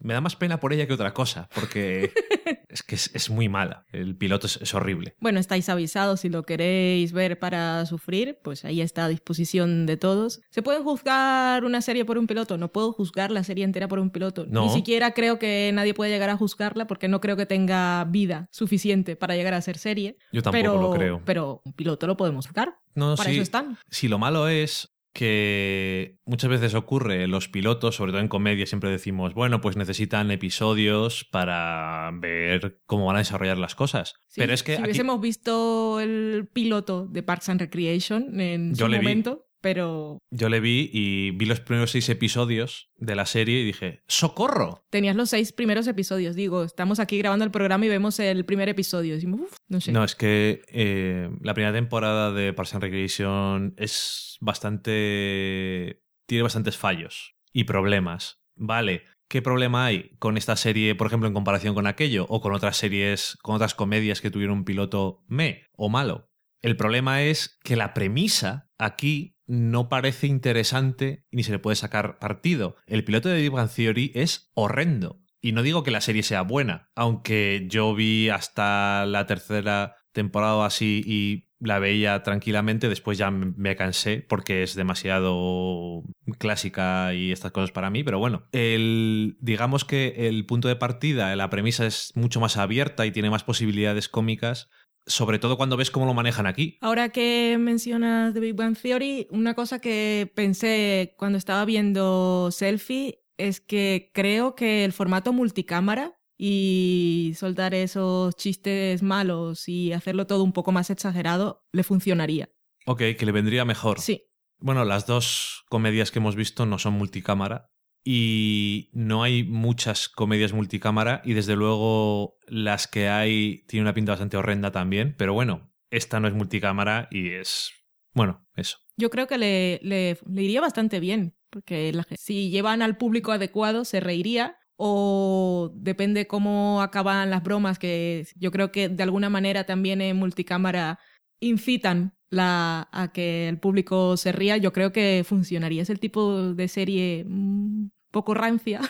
Me 0.00 0.14
da 0.14 0.20
más 0.20 0.36
pena 0.36 0.60
por 0.60 0.72
ella 0.72 0.86
que 0.86 0.92
otra 0.92 1.14
cosa, 1.14 1.48
porque 1.54 2.12
es 2.68 2.82
que 2.82 2.94
es, 2.94 3.10
es 3.14 3.30
muy 3.30 3.48
mala. 3.48 3.84
El 3.92 4.16
piloto 4.16 4.46
es, 4.46 4.58
es 4.60 4.74
horrible. 4.74 5.14
Bueno, 5.20 5.40
estáis 5.40 5.68
avisados 5.68 6.20
si 6.20 6.28
lo 6.28 6.44
queréis 6.44 7.12
ver 7.12 7.38
para 7.38 7.84
sufrir, 7.86 8.38
pues 8.42 8.64
ahí 8.64 8.80
está 8.80 9.04
a 9.04 9.08
disposición 9.08 9.86
de 9.86 9.96
todos. 9.96 10.40
¿Se 10.50 10.62
puede 10.62 10.80
juzgar 10.80 11.64
una 11.64 11.80
serie 11.80 12.04
por 12.04 12.18
un 12.18 12.26
piloto? 12.26 12.58
No 12.58 12.72
puedo 12.72 12.92
juzgar 12.92 13.30
la 13.30 13.44
serie 13.44 13.64
entera 13.64 13.88
por 13.88 13.98
un 13.98 14.10
piloto. 14.10 14.46
No. 14.48 14.66
Ni 14.66 14.70
siquiera 14.70 15.12
creo 15.12 15.38
que 15.38 15.70
nadie 15.74 15.94
puede 15.94 16.10
llegar 16.10 16.30
a 16.30 16.36
juzgarla 16.36 16.86
porque 16.86 17.08
no 17.08 17.20
creo 17.20 17.36
que 17.36 17.46
tenga 17.46 18.04
vida 18.04 18.48
suficiente 18.50 19.16
para 19.16 19.34
llegar 19.36 19.54
a 19.54 19.60
ser 19.60 19.78
serie. 19.78 20.16
Yo 20.32 20.42
tampoco 20.42 20.62
pero, 20.62 20.80
lo 20.80 20.90
creo. 20.92 21.22
Pero 21.24 21.62
un 21.64 21.72
piloto 21.72 22.06
lo 22.06 22.16
podemos 22.16 22.46
juzgar. 22.46 22.78
No, 22.94 23.14
para 23.16 23.30
sí. 23.30 23.36
eso 23.36 23.42
están. 23.42 23.78
Si 23.88 24.08
lo 24.08 24.18
malo 24.18 24.48
es 24.48 24.92
que 25.12 26.18
muchas 26.24 26.50
veces 26.50 26.74
ocurre 26.74 27.26
los 27.26 27.48
pilotos, 27.48 27.96
sobre 27.96 28.12
todo 28.12 28.20
en 28.20 28.28
comedia, 28.28 28.64
siempre 28.66 28.90
decimos, 28.90 29.34
bueno, 29.34 29.60
pues 29.60 29.76
necesitan 29.76 30.30
episodios 30.30 31.24
para 31.24 32.10
ver 32.14 32.80
cómo 32.86 33.06
van 33.06 33.16
a 33.16 33.20
desarrollar 33.20 33.58
las 33.58 33.74
cosas. 33.74 34.14
Sí, 34.28 34.40
Pero 34.40 34.52
es 34.52 34.62
que 34.62 34.72
si 34.72 34.78
aquí- 34.78 34.84
hubiésemos 34.90 35.20
visto 35.20 36.00
el 36.00 36.48
piloto 36.52 37.06
de 37.06 37.22
Parks 37.22 37.48
and 37.48 37.60
Recreation 37.60 38.40
en 38.40 38.74
Yo 38.74 38.86
su 38.86 38.92
momento, 38.92 39.46
pero 39.60 40.18
yo 40.30 40.48
le 40.48 40.60
vi 40.60 40.90
y 40.92 41.30
vi 41.32 41.46
los 41.46 41.60
primeros 41.60 41.90
seis 41.90 42.08
episodios 42.08 42.90
de 42.96 43.14
la 43.14 43.26
serie 43.26 43.60
y 43.60 43.64
dije, 43.64 44.02
¡socorro! 44.06 44.82
tenías 44.90 45.16
los 45.16 45.30
seis 45.30 45.52
primeros 45.52 45.86
episodios. 45.86 46.34
Digo, 46.36 46.64
estamos 46.64 47.00
aquí 47.00 47.18
grabando 47.18 47.44
el 47.44 47.50
programa 47.50 47.86
y 47.86 47.88
vemos 47.88 48.18
el 48.20 48.44
primer 48.44 48.68
episodio. 48.68 49.14
Decimos, 49.14 49.40
"Uf", 49.42 49.56
no 49.68 49.80
sé. 49.80 49.92
No, 49.92 50.04
es 50.04 50.14
que 50.14 50.62
eh, 50.68 51.30
la 51.40 51.54
primera 51.54 51.72
temporada 51.72 52.32
de 52.32 52.52
Parks 52.52 52.74
and 52.74 52.82
Recreation 52.82 53.74
es 53.76 54.36
bastante... 54.40 56.02
tiene 56.26 56.42
bastantes 56.42 56.76
fallos 56.76 57.34
y 57.52 57.64
problemas. 57.64 58.40
Vale, 58.56 59.04
¿qué 59.28 59.42
problema 59.42 59.86
hay 59.86 60.10
con 60.18 60.36
esta 60.36 60.56
serie, 60.56 60.94
por 60.94 61.06
ejemplo, 61.06 61.28
en 61.28 61.34
comparación 61.34 61.74
con 61.74 61.86
aquello? 61.86 62.26
O 62.28 62.40
con 62.40 62.52
otras 62.52 62.76
series, 62.76 63.36
con 63.42 63.54
otras 63.54 63.74
comedias 63.74 64.20
que 64.20 64.30
tuvieron 64.30 64.58
un 64.58 64.64
piloto 64.64 65.24
me 65.28 65.66
o 65.72 65.88
malo. 65.88 66.30
El 66.62 66.76
problema 66.76 67.22
es 67.22 67.58
que 67.64 67.74
la 67.76 67.94
premisa 67.94 68.70
aquí 68.78 69.36
no 69.50 69.88
parece 69.88 70.28
interesante 70.28 71.26
ni 71.32 71.42
se 71.42 71.50
le 71.50 71.58
puede 71.58 71.74
sacar 71.74 72.20
partido. 72.20 72.76
El 72.86 73.02
piloto 73.02 73.28
de 73.28 73.40
Big 73.40 73.50
Bang 73.50 73.68
Theory 73.68 74.12
es 74.14 74.52
horrendo. 74.54 75.20
Y 75.40 75.50
no 75.50 75.64
digo 75.64 75.82
que 75.82 75.90
la 75.90 76.00
serie 76.00 76.22
sea 76.22 76.42
buena, 76.42 76.90
aunque 76.94 77.66
yo 77.68 77.94
vi 77.94 78.28
hasta 78.28 79.06
la 79.06 79.26
tercera 79.26 79.96
temporada 80.12 80.66
así 80.66 81.02
y 81.04 81.50
la 81.58 81.78
veía 81.78 82.22
tranquilamente, 82.22 82.88
después 82.88 83.18
ya 83.18 83.30
me 83.30 83.76
cansé 83.76 84.24
porque 84.28 84.62
es 84.62 84.74
demasiado 84.74 86.02
clásica 86.38 87.12
y 87.14 87.32
estas 87.32 87.52
cosas 87.52 87.70
para 87.70 87.90
mí, 87.90 88.02
pero 88.02 88.18
bueno, 88.18 88.44
el, 88.52 89.36
digamos 89.40 89.84
que 89.84 90.28
el 90.28 90.46
punto 90.46 90.68
de 90.68 90.76
partida, 90.76 91.34
la 91.36 91.50
premisa 91.50 91.86
es 91.86 92.12
mucho 92.14 92.40
más 92.40 92.56
abierta 92.56 93.04
y 93.04 93.12
tiene 93.12 93.30
más 93.30 93.44
posibilidades 93.44 94.08
cómicas, 94.08 94.70
sobre 95.10 95.38
todo 95.38 95.56
cuando 95.56 95.76
ves 95.76 95.90
cómo 95.90 96.06
lo 96.06 96.14
manejan 96.14 96.46
aquí. 96.46 96.78
Ahora 96.80 97.10
que 97.10 97.56
mencionas 97.58 98.32
The 98.32 98.40
Big 98.40 98.54
Bang 98.54 98.76
Theory, 98.76 99.26
una 99.30 99.54
cosa 99.54 99.80
que 99.80 100.30
pensé 100.34 101.14
cuando 101.18 101.36
estaba 101.36 101.64
viendo 101.64 102.50
Selfie 102.50 103.24
es 103.36 103.60
que 103.60 104.10
creo 104.14 104.54
que 104.54 104.84
el 104.84 104.92
formato 104.92 105.32
multicámara 105.32 106.16
y 106.38 107.32
soltar 107.36 107.74
esos 107.74 108.34
chistes 108.36 109.02
malos 109.02 109.68
y 109.68 109.92
hacerlo 109.92 110.26
todo 110.26 110.42
un 110.42 110.52
poco 110.52 110.72
más 110.72 110.90
exagerado 110.90 111.66
le 111.72 111.82
funcionaría. 111.82 112.48
Ok, 112.86 113.02
que 113.18 113.26
le 113.26 113.32
vendría 113.32 113.64
mejor. 113.64 114.00
Sí, 114.00 114.22
Bueno, 114.58 114.84
las 114.84 115.06
dos 115.06 115.64
comedias 115.68 116.10
que 116.10 116.18
hemos 116.18 116.36
visto 116.36 116.66
no 116.66 116.78
son 116.78 116.94
multicámara 116.94 117.70
y 118.04 118.88
no 118.92 119.22
hay 119.22 119.44
muchas 119.44 120.08
comedias 120.08 120.52
multicámara 120.52 121.20
y 121.24 121.34
desde 121.34 121.56
luego 121.56 122.36
las 122.46 122.86
que 122.86 123.08
hay 123.08 123.64
tienen 123.66 123.84
una 123.84 123.94
pinta 123.94 124.12
bastante 124.12 124.36
horrenda 124.36 124.70
también, 124.72 125.14
pero 125.18 125.34
bueno, 125.34 125.72
esta 125.90 126.20
no 126.20 126.28
es 126.28 126.34
multicámara 126.34 127.08
y 127.10 127.30
es... 127.30 127.72
Bueno, 128.12 128.46
eso. 128.56 128.78
yo 128.96 129.08
creo 129.10 129.26
que 129.28 129.38
le, 129.38 129.80
le- 129.82 130.18
le 130.28 130.42
iría 130.42 130.60
bastante 130.60 130.98
bien, 130.98 131.36
porque 131.50 131.92
si 132.16 132.50
llevan 132.50 132.82
al 132.82 132.96
público 132.96 133.30
adecuado 133.32 133.84
se 133.84 134.00
reiría 134.00 134.56
o 134.76 135.72
depende 135.76 136.26
cómo 136.26 136.80
acaban 136.82 137.30
las 137.30 137.42
bromas, 137.42 137.78
que 137.78 138.26
yo 138.34 138.50
creo 138.50 138.72
que 138.72 138.88
de 138.88 139.02
alguna 139.02 139.28
manera 139.30 139.64
también 139.64 140.00
en 140.00 140.16
multicámara 140.16 140.98
incitan 141.38 142.16
la, 142.30 142.88
a 142.92 143.12
que 143.12 143.48
el 143.48 143.58
público 143.58 144.16
se 144.16 144.32
ría, 144.32 144.56
yo 144.56 144.72
creo 144.72 144.92
que 144.92 145.24
funcionaría. 145.26 145.82
Es 145.82 145.90
el 145.90 146.00
tipo 146.00 146.54
de 146.54 146.68
serie 146.68 147.24
un 147.26 147.92
poco 148.10 148.34
rancia 148.34 148.80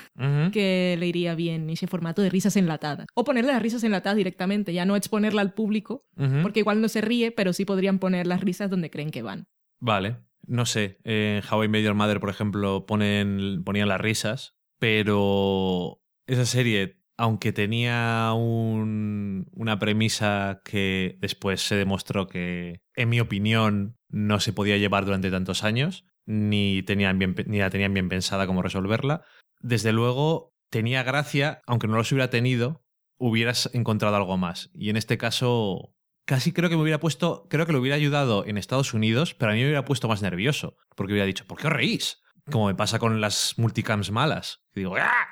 que 0.53 0.97
le 0.99 1.07
iría 1.07 1.35
bien 1.35 1.69
ese 1.71 1.87
formato 1.87 2.23
de 2.23 2.31
risas 2.31 2.57
enlatadas. 2.57 3.07
O 3.15 3.25
ponerle 3.25 3.53
las 3.53 3.63
risas 3.63 3.85
enlatadas 3.85 4.17
directamente, 4.17 4.73
ya 4.73 4.85
no 4.85 4.97
exponerla 4.97 5.43
al 5.43 5.53
público, 5.53 6.05
porque 6.43 6.61
igual 6.61 6.81
no 6.81 6.89
se 6.89 7.01
ríe, 7.01 7.31
pero 7.31 7.53
sí 7.53 7.65
podrían 7.65 7.99
poner 7.99 8.27
las 8.27 8.41
risas 8.41 8.71
donde 8.71 8.91
creen 8.91 9.11
que 9.11 9.23
van. 9.23 9.47
Vale. 9.79 10.19
No 10.47 10.67
sé, 10.67 10.99
en 11.05 11.43
How 11.49 11.65
I 11.65 11.69
Met 11.69 11.85
Your 11.85 11.95
Mother, 11.95 12.19
por 12.19 12.31
ejemplo, 12.31 12.87
ponen, 12.87 13.63
ponían 13.63 13.89
las 13.89 14.01
risas, 14.01 14.57
pero 14.79 16.03
esa 16.27 16.47
serie, 16.47 17.00
aunque 17.21 17.53
tenía 17.53 18.33
un- 18.35 19.47
una 19.53 19.79
premisa 19.79 20.63
que 20.65 21.19
después 21.21 21.61
se 21.61 21.77
demostró 21.77 22.27
que, 22.27 22.81
en 22.95 23.11
mi 23.11 23.21
opinión, 23.21 23.99
no 24.09 24.41
se 24.41 24.55
podía 24.55 24.79
llevar 24.79 25.05
durante 25.05 25.31
tantos 25.31 25.63
años, 25.63 26.07
ni, 26.25 26.83
tenían 26.83 27.19
bien, 27.19 27.35
ni 27.47 27.59
la 27.59 27.69
tenían 27.69 27.93
bien 27.93 28.09
pensada 28.09 28.47
cómo 28.47 28.63
resolverla, 28.63 29.23
desde 29.61 29.93
luego 29.93 30.55
tenía 30.71 31.03
gracia, 31.03 31.61
aunque 31.67 31.89
no 31.89 31.97
los 31.97 32.11
hubiera 32.11 32.31
tenido, 32.31 32.87
hubieras 33.19 33.69
encontrado 33.75 34.17
algo 34.17 34.39
más. 34.39 34.71
Y 34.73 34.89
en 34.89 34.97
este 34.97 35.19
caso, 35.19 35.95
casi 36.25 36.53
creo 36.53 36.71
que 36.71 36.77
me 36.77 36.83
hubiera 36.83 37.01
puesto, 37.01 37.47
creo 37.51 37.67
que 37.67 37.73
lo 37.73 37.81
hubiera 37.81 37.97
ayudado 37.97 38.47
en 38.47 38.57
Estados 38.57 38.95
Unidos, 38.95 39.35
pero 39.35 39.51
a 39.53 39.55
mí 39.55 39.61
me 39.61 39.67
hubiera 39.67 39.85
puesto 39.85 40.09
más 40.09 40.23
nervioso, 40.23 40.79
porque 40.97 41.13
hubiera 41.13 41.27
dicho, 41.27 41.47
¿por 41.47 41.59
qué 41.59 41.67
os 41.67 41.73
reís? 41.75 42.23
Como 42.51 42.69
me 42.69 42.75
pasa 42.75 42.99
con 42.99 43.21
las 43.21 43.59
multicams 43.59 44.11
malas. 44.11 44.63
Digo, 44.75 44.97
¡ah! 44.97 45.29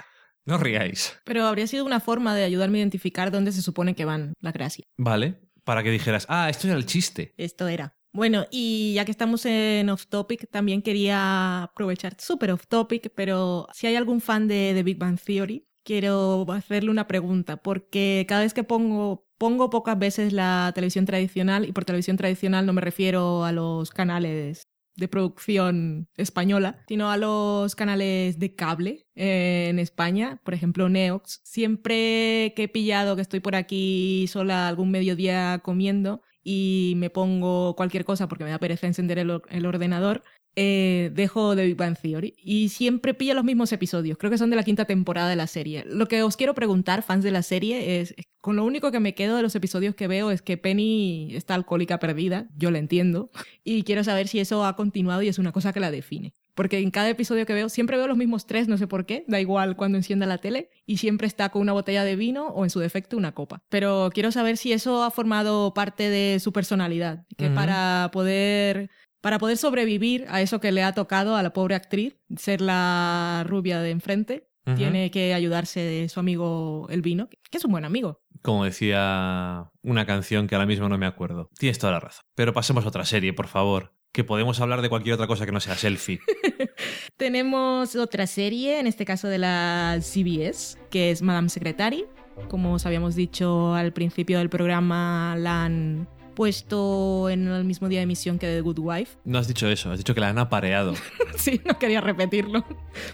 No 0.49 0.57
riáis. 0.57 1.15
Pero 1.25 1.45
habría 1.45 1.67
sido 1.67 1.85
una 1.85 2.01
forma 2.01 2.35
de 2.35 2.43
ayudarme 2.43 2.79
a 2.79 2.81
identificar 2.81 3.31
dónde 3.31 3.53
se 3.53 3.61
supone 3.61 3.95
que 3.95 4.07
van 4.07 4.33
la 4.41 4.51
gracia. 4.51 4.87
Vale, 4.97 5.43
para 5.63 5.83
que 5.83 5.91
dijeras, 5.91 6.25
ah, 6.31 6.49
esto 6.49 6.69
era 6.69 6.77
el 6.79 6.87
chiste. 6.87 7.35
Esto 7.37 7.69
era. 7.69 7.99
Bueno, 8.15 8.47
y 8.51 8.95
ya 8.95 9.05
que 9.05 9.11
estamos 9.11 9.45
en 9.45 9.91
off 9.91 10.07
topic, 10.07 10.49
también 10.51 10.81
quería 10.81 11.65
aprovechar, 11.65 12.17
súper 12.19 12.53
off 12.53 12.67
topic, 12.67 13.13
pero 13.15 13.69
si 13.75 13.89
hay 13.89 13.97
algún 13.97 14.23
fan 14.23 14.49
de, 14.49 14.73
de 14.73 14.83
Big 14.83 14.97
Bang 14.97 15.21
Theory, 15.21 15.69
quiero 15.85 16.47
hacerle 16.51 16.91
una 16.91 17.07
pregunta, 17.07 17.59
porque 17.59 18.25
cada 18.27 18.41
vez 18.41 18.55
que 18.55 18.65
pongo, 18.65 19.29
pongo 19.37 19.69
pocas 19.69 19.99
veces 19.99 20.33
la 20.33 20.73
televisión 20.75 21.05
tradicional, 21.05 21.69
y 21.69 21.73
por 21.73 21.85
televisión 21.85 22.17
tradicional 22.17 22.65
no 22.65 22.73
me 22.73 22.81
refiero 22.81 23.45
a 23.45 23.53
los 23.53 23.91
canales 23.91 24.63
de 24.99 25.09
producción 25.09 26.09
española, 26.17 26.85
sino 26.89 27.11
a 27.11 27.17
los 27.17 27.75
canales 27.75 28.39
de 28.39 28.55
cable 28.55 29.07
eh, 29.15 29.69
en 29.71 29.79
España, 29.79 30.41
por 30.45 30.53
ejemplo 30.55 30.89
Neox. 30.89 31.41
Siempre 31.45 32.53
que 32.55 32.65
he 32.65 32.69
pillado 32.69 33.17
que 33.17 33.23
estoy 33.23 33.41
por 33.41 33.55
aquí 33.55 34.27
sola 34.29 34.69
algún 34.69 34.91
mediodía 34.91 35.61
comiendo 35.63 36.23
y 36.43 36.95
me 36.97 37.11
pongo 37.11 37.75
cualquier 37.77 38.05
cosa 38.05 38.27
porque 38.29 38.45
me 38.45 38.51
da 38.51 38.59
pereza 38.59 38.87
encender 38.87 39.19
el, 39.19 39.31
or- 39.31 39.43
el 39.51 39.67
ordenador, 39.67 40.23
eh, 40.57 41.11
dejo 41.15 41.55
de 41.55 41.67
Big 41.67 41.77
Bang 41.77 41.97
Theory 41.97 42.35
y 42.43 42.69
siempre 42.71 43.15
pillo 43.15 43.35
los 43.35 43.45
mismos 43.45 43.73
episodios. 43.73 44.19
Creo 44.19 44.31
que 44.31 44.39
son 44.39 44.51
de 44.51 44.57
la 44.57 44.65
quinta 44.65 44.85
temporada 44.85 45.29
de 45.29 45.37
la 45.37 45.47
serie. 45.47 45.85
Lo 45.87 46.09
que 46.09 46.23
os 46.23 46.37
quiero 46.37 46.55
preguntar, 46.55 47.03
fans 47.03 47.25
de 47.25 47.31
la 47.31 47.43
serie, 47.43 48.01
es, 48.01 48.15
con 48.41 48.57
lo 48.57 48.65
único 48.65 48.91
que 48.91 49.01
me 49.01 49.15
quedo 49.15 49.37
de 49.37 49.43
los 49.43 49.55
episodios 49.55 49.95
que 49.95 50.09
veo 50.09 50.31
es 50.31 50.43
que 50.43 50.57
Penny 50.57 51.35
está 51.35 51.55
alcohólica 51.55 51.99
perdida, 51.99 52.49
yo 52.57 52.71
la 52.71 52.79
entiendo, 52.79 53.31
y 53.63 53.83
quiero 53.85 54.05
saber 54.05 54.29
si 54.29 54.41
eso 54.41 54.65
ha 54.65 54.77
continuado 54.77 55.23
y 55.23 55.29
es 55.29 55.39
una 55.39 55.53
cosa 55.53 55.73
que 55.73 55.81
la 55.81 55.91
define. 55.91 56.35
Porque 56.55 56.81
en 56.81 56.91
cada 56.91 57.09
episodio 57.09 57.47
que 57.47 57.55
veo, 57.55 57.69
siempre 57.69 57.97
veo 57.97 58.09
los 58.09 58.17
mismos 58.17 58.45
tres, 58.45 58.67
no 58.67 58.79
sé 58.79 58.89
por 58.89 59.07
qué, 59.07 59.25
da 59.29 59.41
igual 59.41 59.77
cuando 59.77 59.97
encienda 59.97 60.27
la 60.27 60.39
tele, 60.39 60.71
y 60.87 60.97
siempre 60.97 61.29
está 61.29 61.51
con 61.51 61.63
una 61.63 61.73
botella 61.73 62.03
de 62.03 62.17
vino 62.17 62.49
o 62.49 62.65
en 62.65 62.71
su 62.71 62.81
defecto 62.81 63.17
una 63.17 63.33
copa. 63.33 63.63
Pero 63.69 64.11
quiero 64.13 64.33
saber 64.33 64.57
si 64.57 64.73
eso 64.73 65.05
ha 65.05 65.13
formado 65.13 65.73
parte 65.73 66.11
de 66.11 66.41
su 66.41 66.53
personalidad, 66.53 67.27
que 67.37 67.49
para 67.49 68.11
poder 68.13 68.91
para 69.29 69.39
poder 69.39 69.59
sobrevivir 69.59 70.25
a 70.31 70.41
eso 70.41 70.59
que 70.59 70.73
le 70.73 70.83
ha 70.83 70.95
tocado 70.95 71.37
a 71.37 71.43
la 71.43 71.53
pobre 71.53 71.75
actriz, 71.75 72.17
ser 72.39 72.63
la 72.63 73.45
rubia 73.47 73.79
de 73.83 73.91
enfrente, 73.91 74.49
tiene 74.75 75.11
que 75.11 75.35
ayudarse 75.35 75.81
de 75.81 76.09
su 76.09 76.19
amigo 76.19 76.87
el 76.89 77.03
vino, 77.03 77.29
que 77.29 77.59
es 77.59 77.65
un 77.67 77.73
buen 77.73 77.85
amigo. 77.85 78.23
Como 78.41 78.65
decía 78.65 79.71
una 79.83 80.07
canción 80.07 80.47
que 80.47 80.55
ahora 80.55 80.65
mismo 80.65 80.89
no 80.89 80.97
me 80.97 81.05
acuerdo. 81.05 81.51
Tienes 81.59 81.79
toda 81.79 81.93
la 81.93 82.01
razón. 82.01 82.23
Pero 82.35 82.55
pasemos 82.55 82.87
a 82.87 82.89
otra 82.89 83.05
serie, 83.05 83.35
por 83.35 83.49
favor. 83.49 83.93
Que 84.13 84.25
podemos 84.25 84.61
hablar 84.63 84.81
de 84.81 84.89
cualquier 84.89 85.17
otra 85.17 85.27
cosa 85.27 85.45
que 85.45 85.53
no 85.53 85.61
sea 85.61 85.75
selfie. 85.75 86.21
Tenemos 87.19 87.97
otra 87.97 88.27
serie, 88.27 88.81
en 88.81 88.87
este 88.87 89.05
caso 89.05 89.29
de 89.29 89.37
la 89.37 89.99
CBS, 90.01 90.79
que 90.89 91.11
es 91.11 91.21
Madame 91.21 91.51
Secretary. 91.51 92.07
Como 92.49 92.73
os 92.73 92.87
habíamos 92.87 93.15
dicho 93.15 93.75
al 93.75 93.93
principio 93.93 94.39
del 94.39 94.49
programa, 94.49 95.37
la 95.37 95.65
han 95.67 96.09
puesto 96.39 97.29
en 97.31 97.49
el 97.49 97.65
mismo 97.65 97.89
día 97.89 97.99
de 97.99 98.05
emisión 98.05 98.39
que 98.39 98.47
The 98.47 98.61
Good 98.61 98.79
Wife. 98.79 99.19
No 99.25 99.39
has 99.39 99.49
dicho 99.49 99.67
eso, 99.67 99.91
has 99.91 99.99
dicho 99.99 100.15
que 100.15 100.21
la 100.21 100.29
han 100.29 100.39
apareado. 100.39 100.95
Sí, 101.37 101.61
no 101.65 101.79
quería 101.79 102.01
repetirlo, 102.01 102.65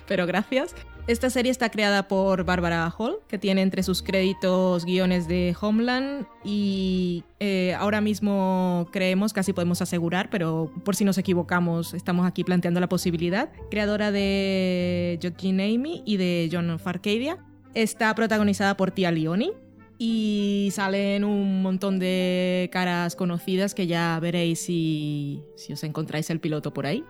pero 0.09 0.27
gracias. 0.27 0.75
Esta 1.07 1.29
serie 1.29 1.51
está 1.51 1.71
creada 1.71 2.09
por 2.09 2.45
Barbara 2.45 2.91
Hall, 2.97 3.19
que 3.29 3.39
tiene 3.39 3.61
entre 3.61 3.83
sus 3.83 4.03
créditos 4.03 4.87
guiones 4.87 5.29
de 5.29 5.55
Homeland 5.61 6.27
y 6.43 7.25
eh, 7.41 7.75
ahora 7.79 8.01
mismo 8.01 8.89
creemos, 8.93 9.35
casi 9.35 9.53
podemos 9.53 9.83
asegurar, 9.83 10.31
pero 10.31 10.73
por 10.85 10.97
si 10.97 11.05
nos 11.05 11.19
equivocamos, 11.19 11.93
estamos 11.93 12.27
aquí 12.27 12.45
planteando 12.45 12.81
la 12.81 12.89
posibilidad, 12.89 13.51
creadora 13.71 14.11
de 14.11 15.19
Georgine 15.21 15.75
Amy 15.75 16.03
y 16.07 16.17
de 16.17 16.49
John 16.51 16.71
of 16.71 16.87
Arcadia. 16.87 17.39
Está 17.75 18.15
protagonizada 18.15 18.77
por 18.77 18.91
Tia 18.91 19.11
Leoni, 19.11 19.53
y 19.99 20.71
salen 20.73 21.25
un 21.25 21.63
montón 21.63 21.99
de 21.99 22.69
caras 22.73 23.15
conocidas 23.17 23.75
que 23.75 23.87
ya 23.87 24.19
veréis 24.21 24.59
si, 24.61 25.43
si 25.57 25.73
os 25.73 25.85
encontráis 25.85 26.29
el 26.31 26.41
piloto 26.41 26.75
por 26.75 26.87
ahí. 26.87 27.05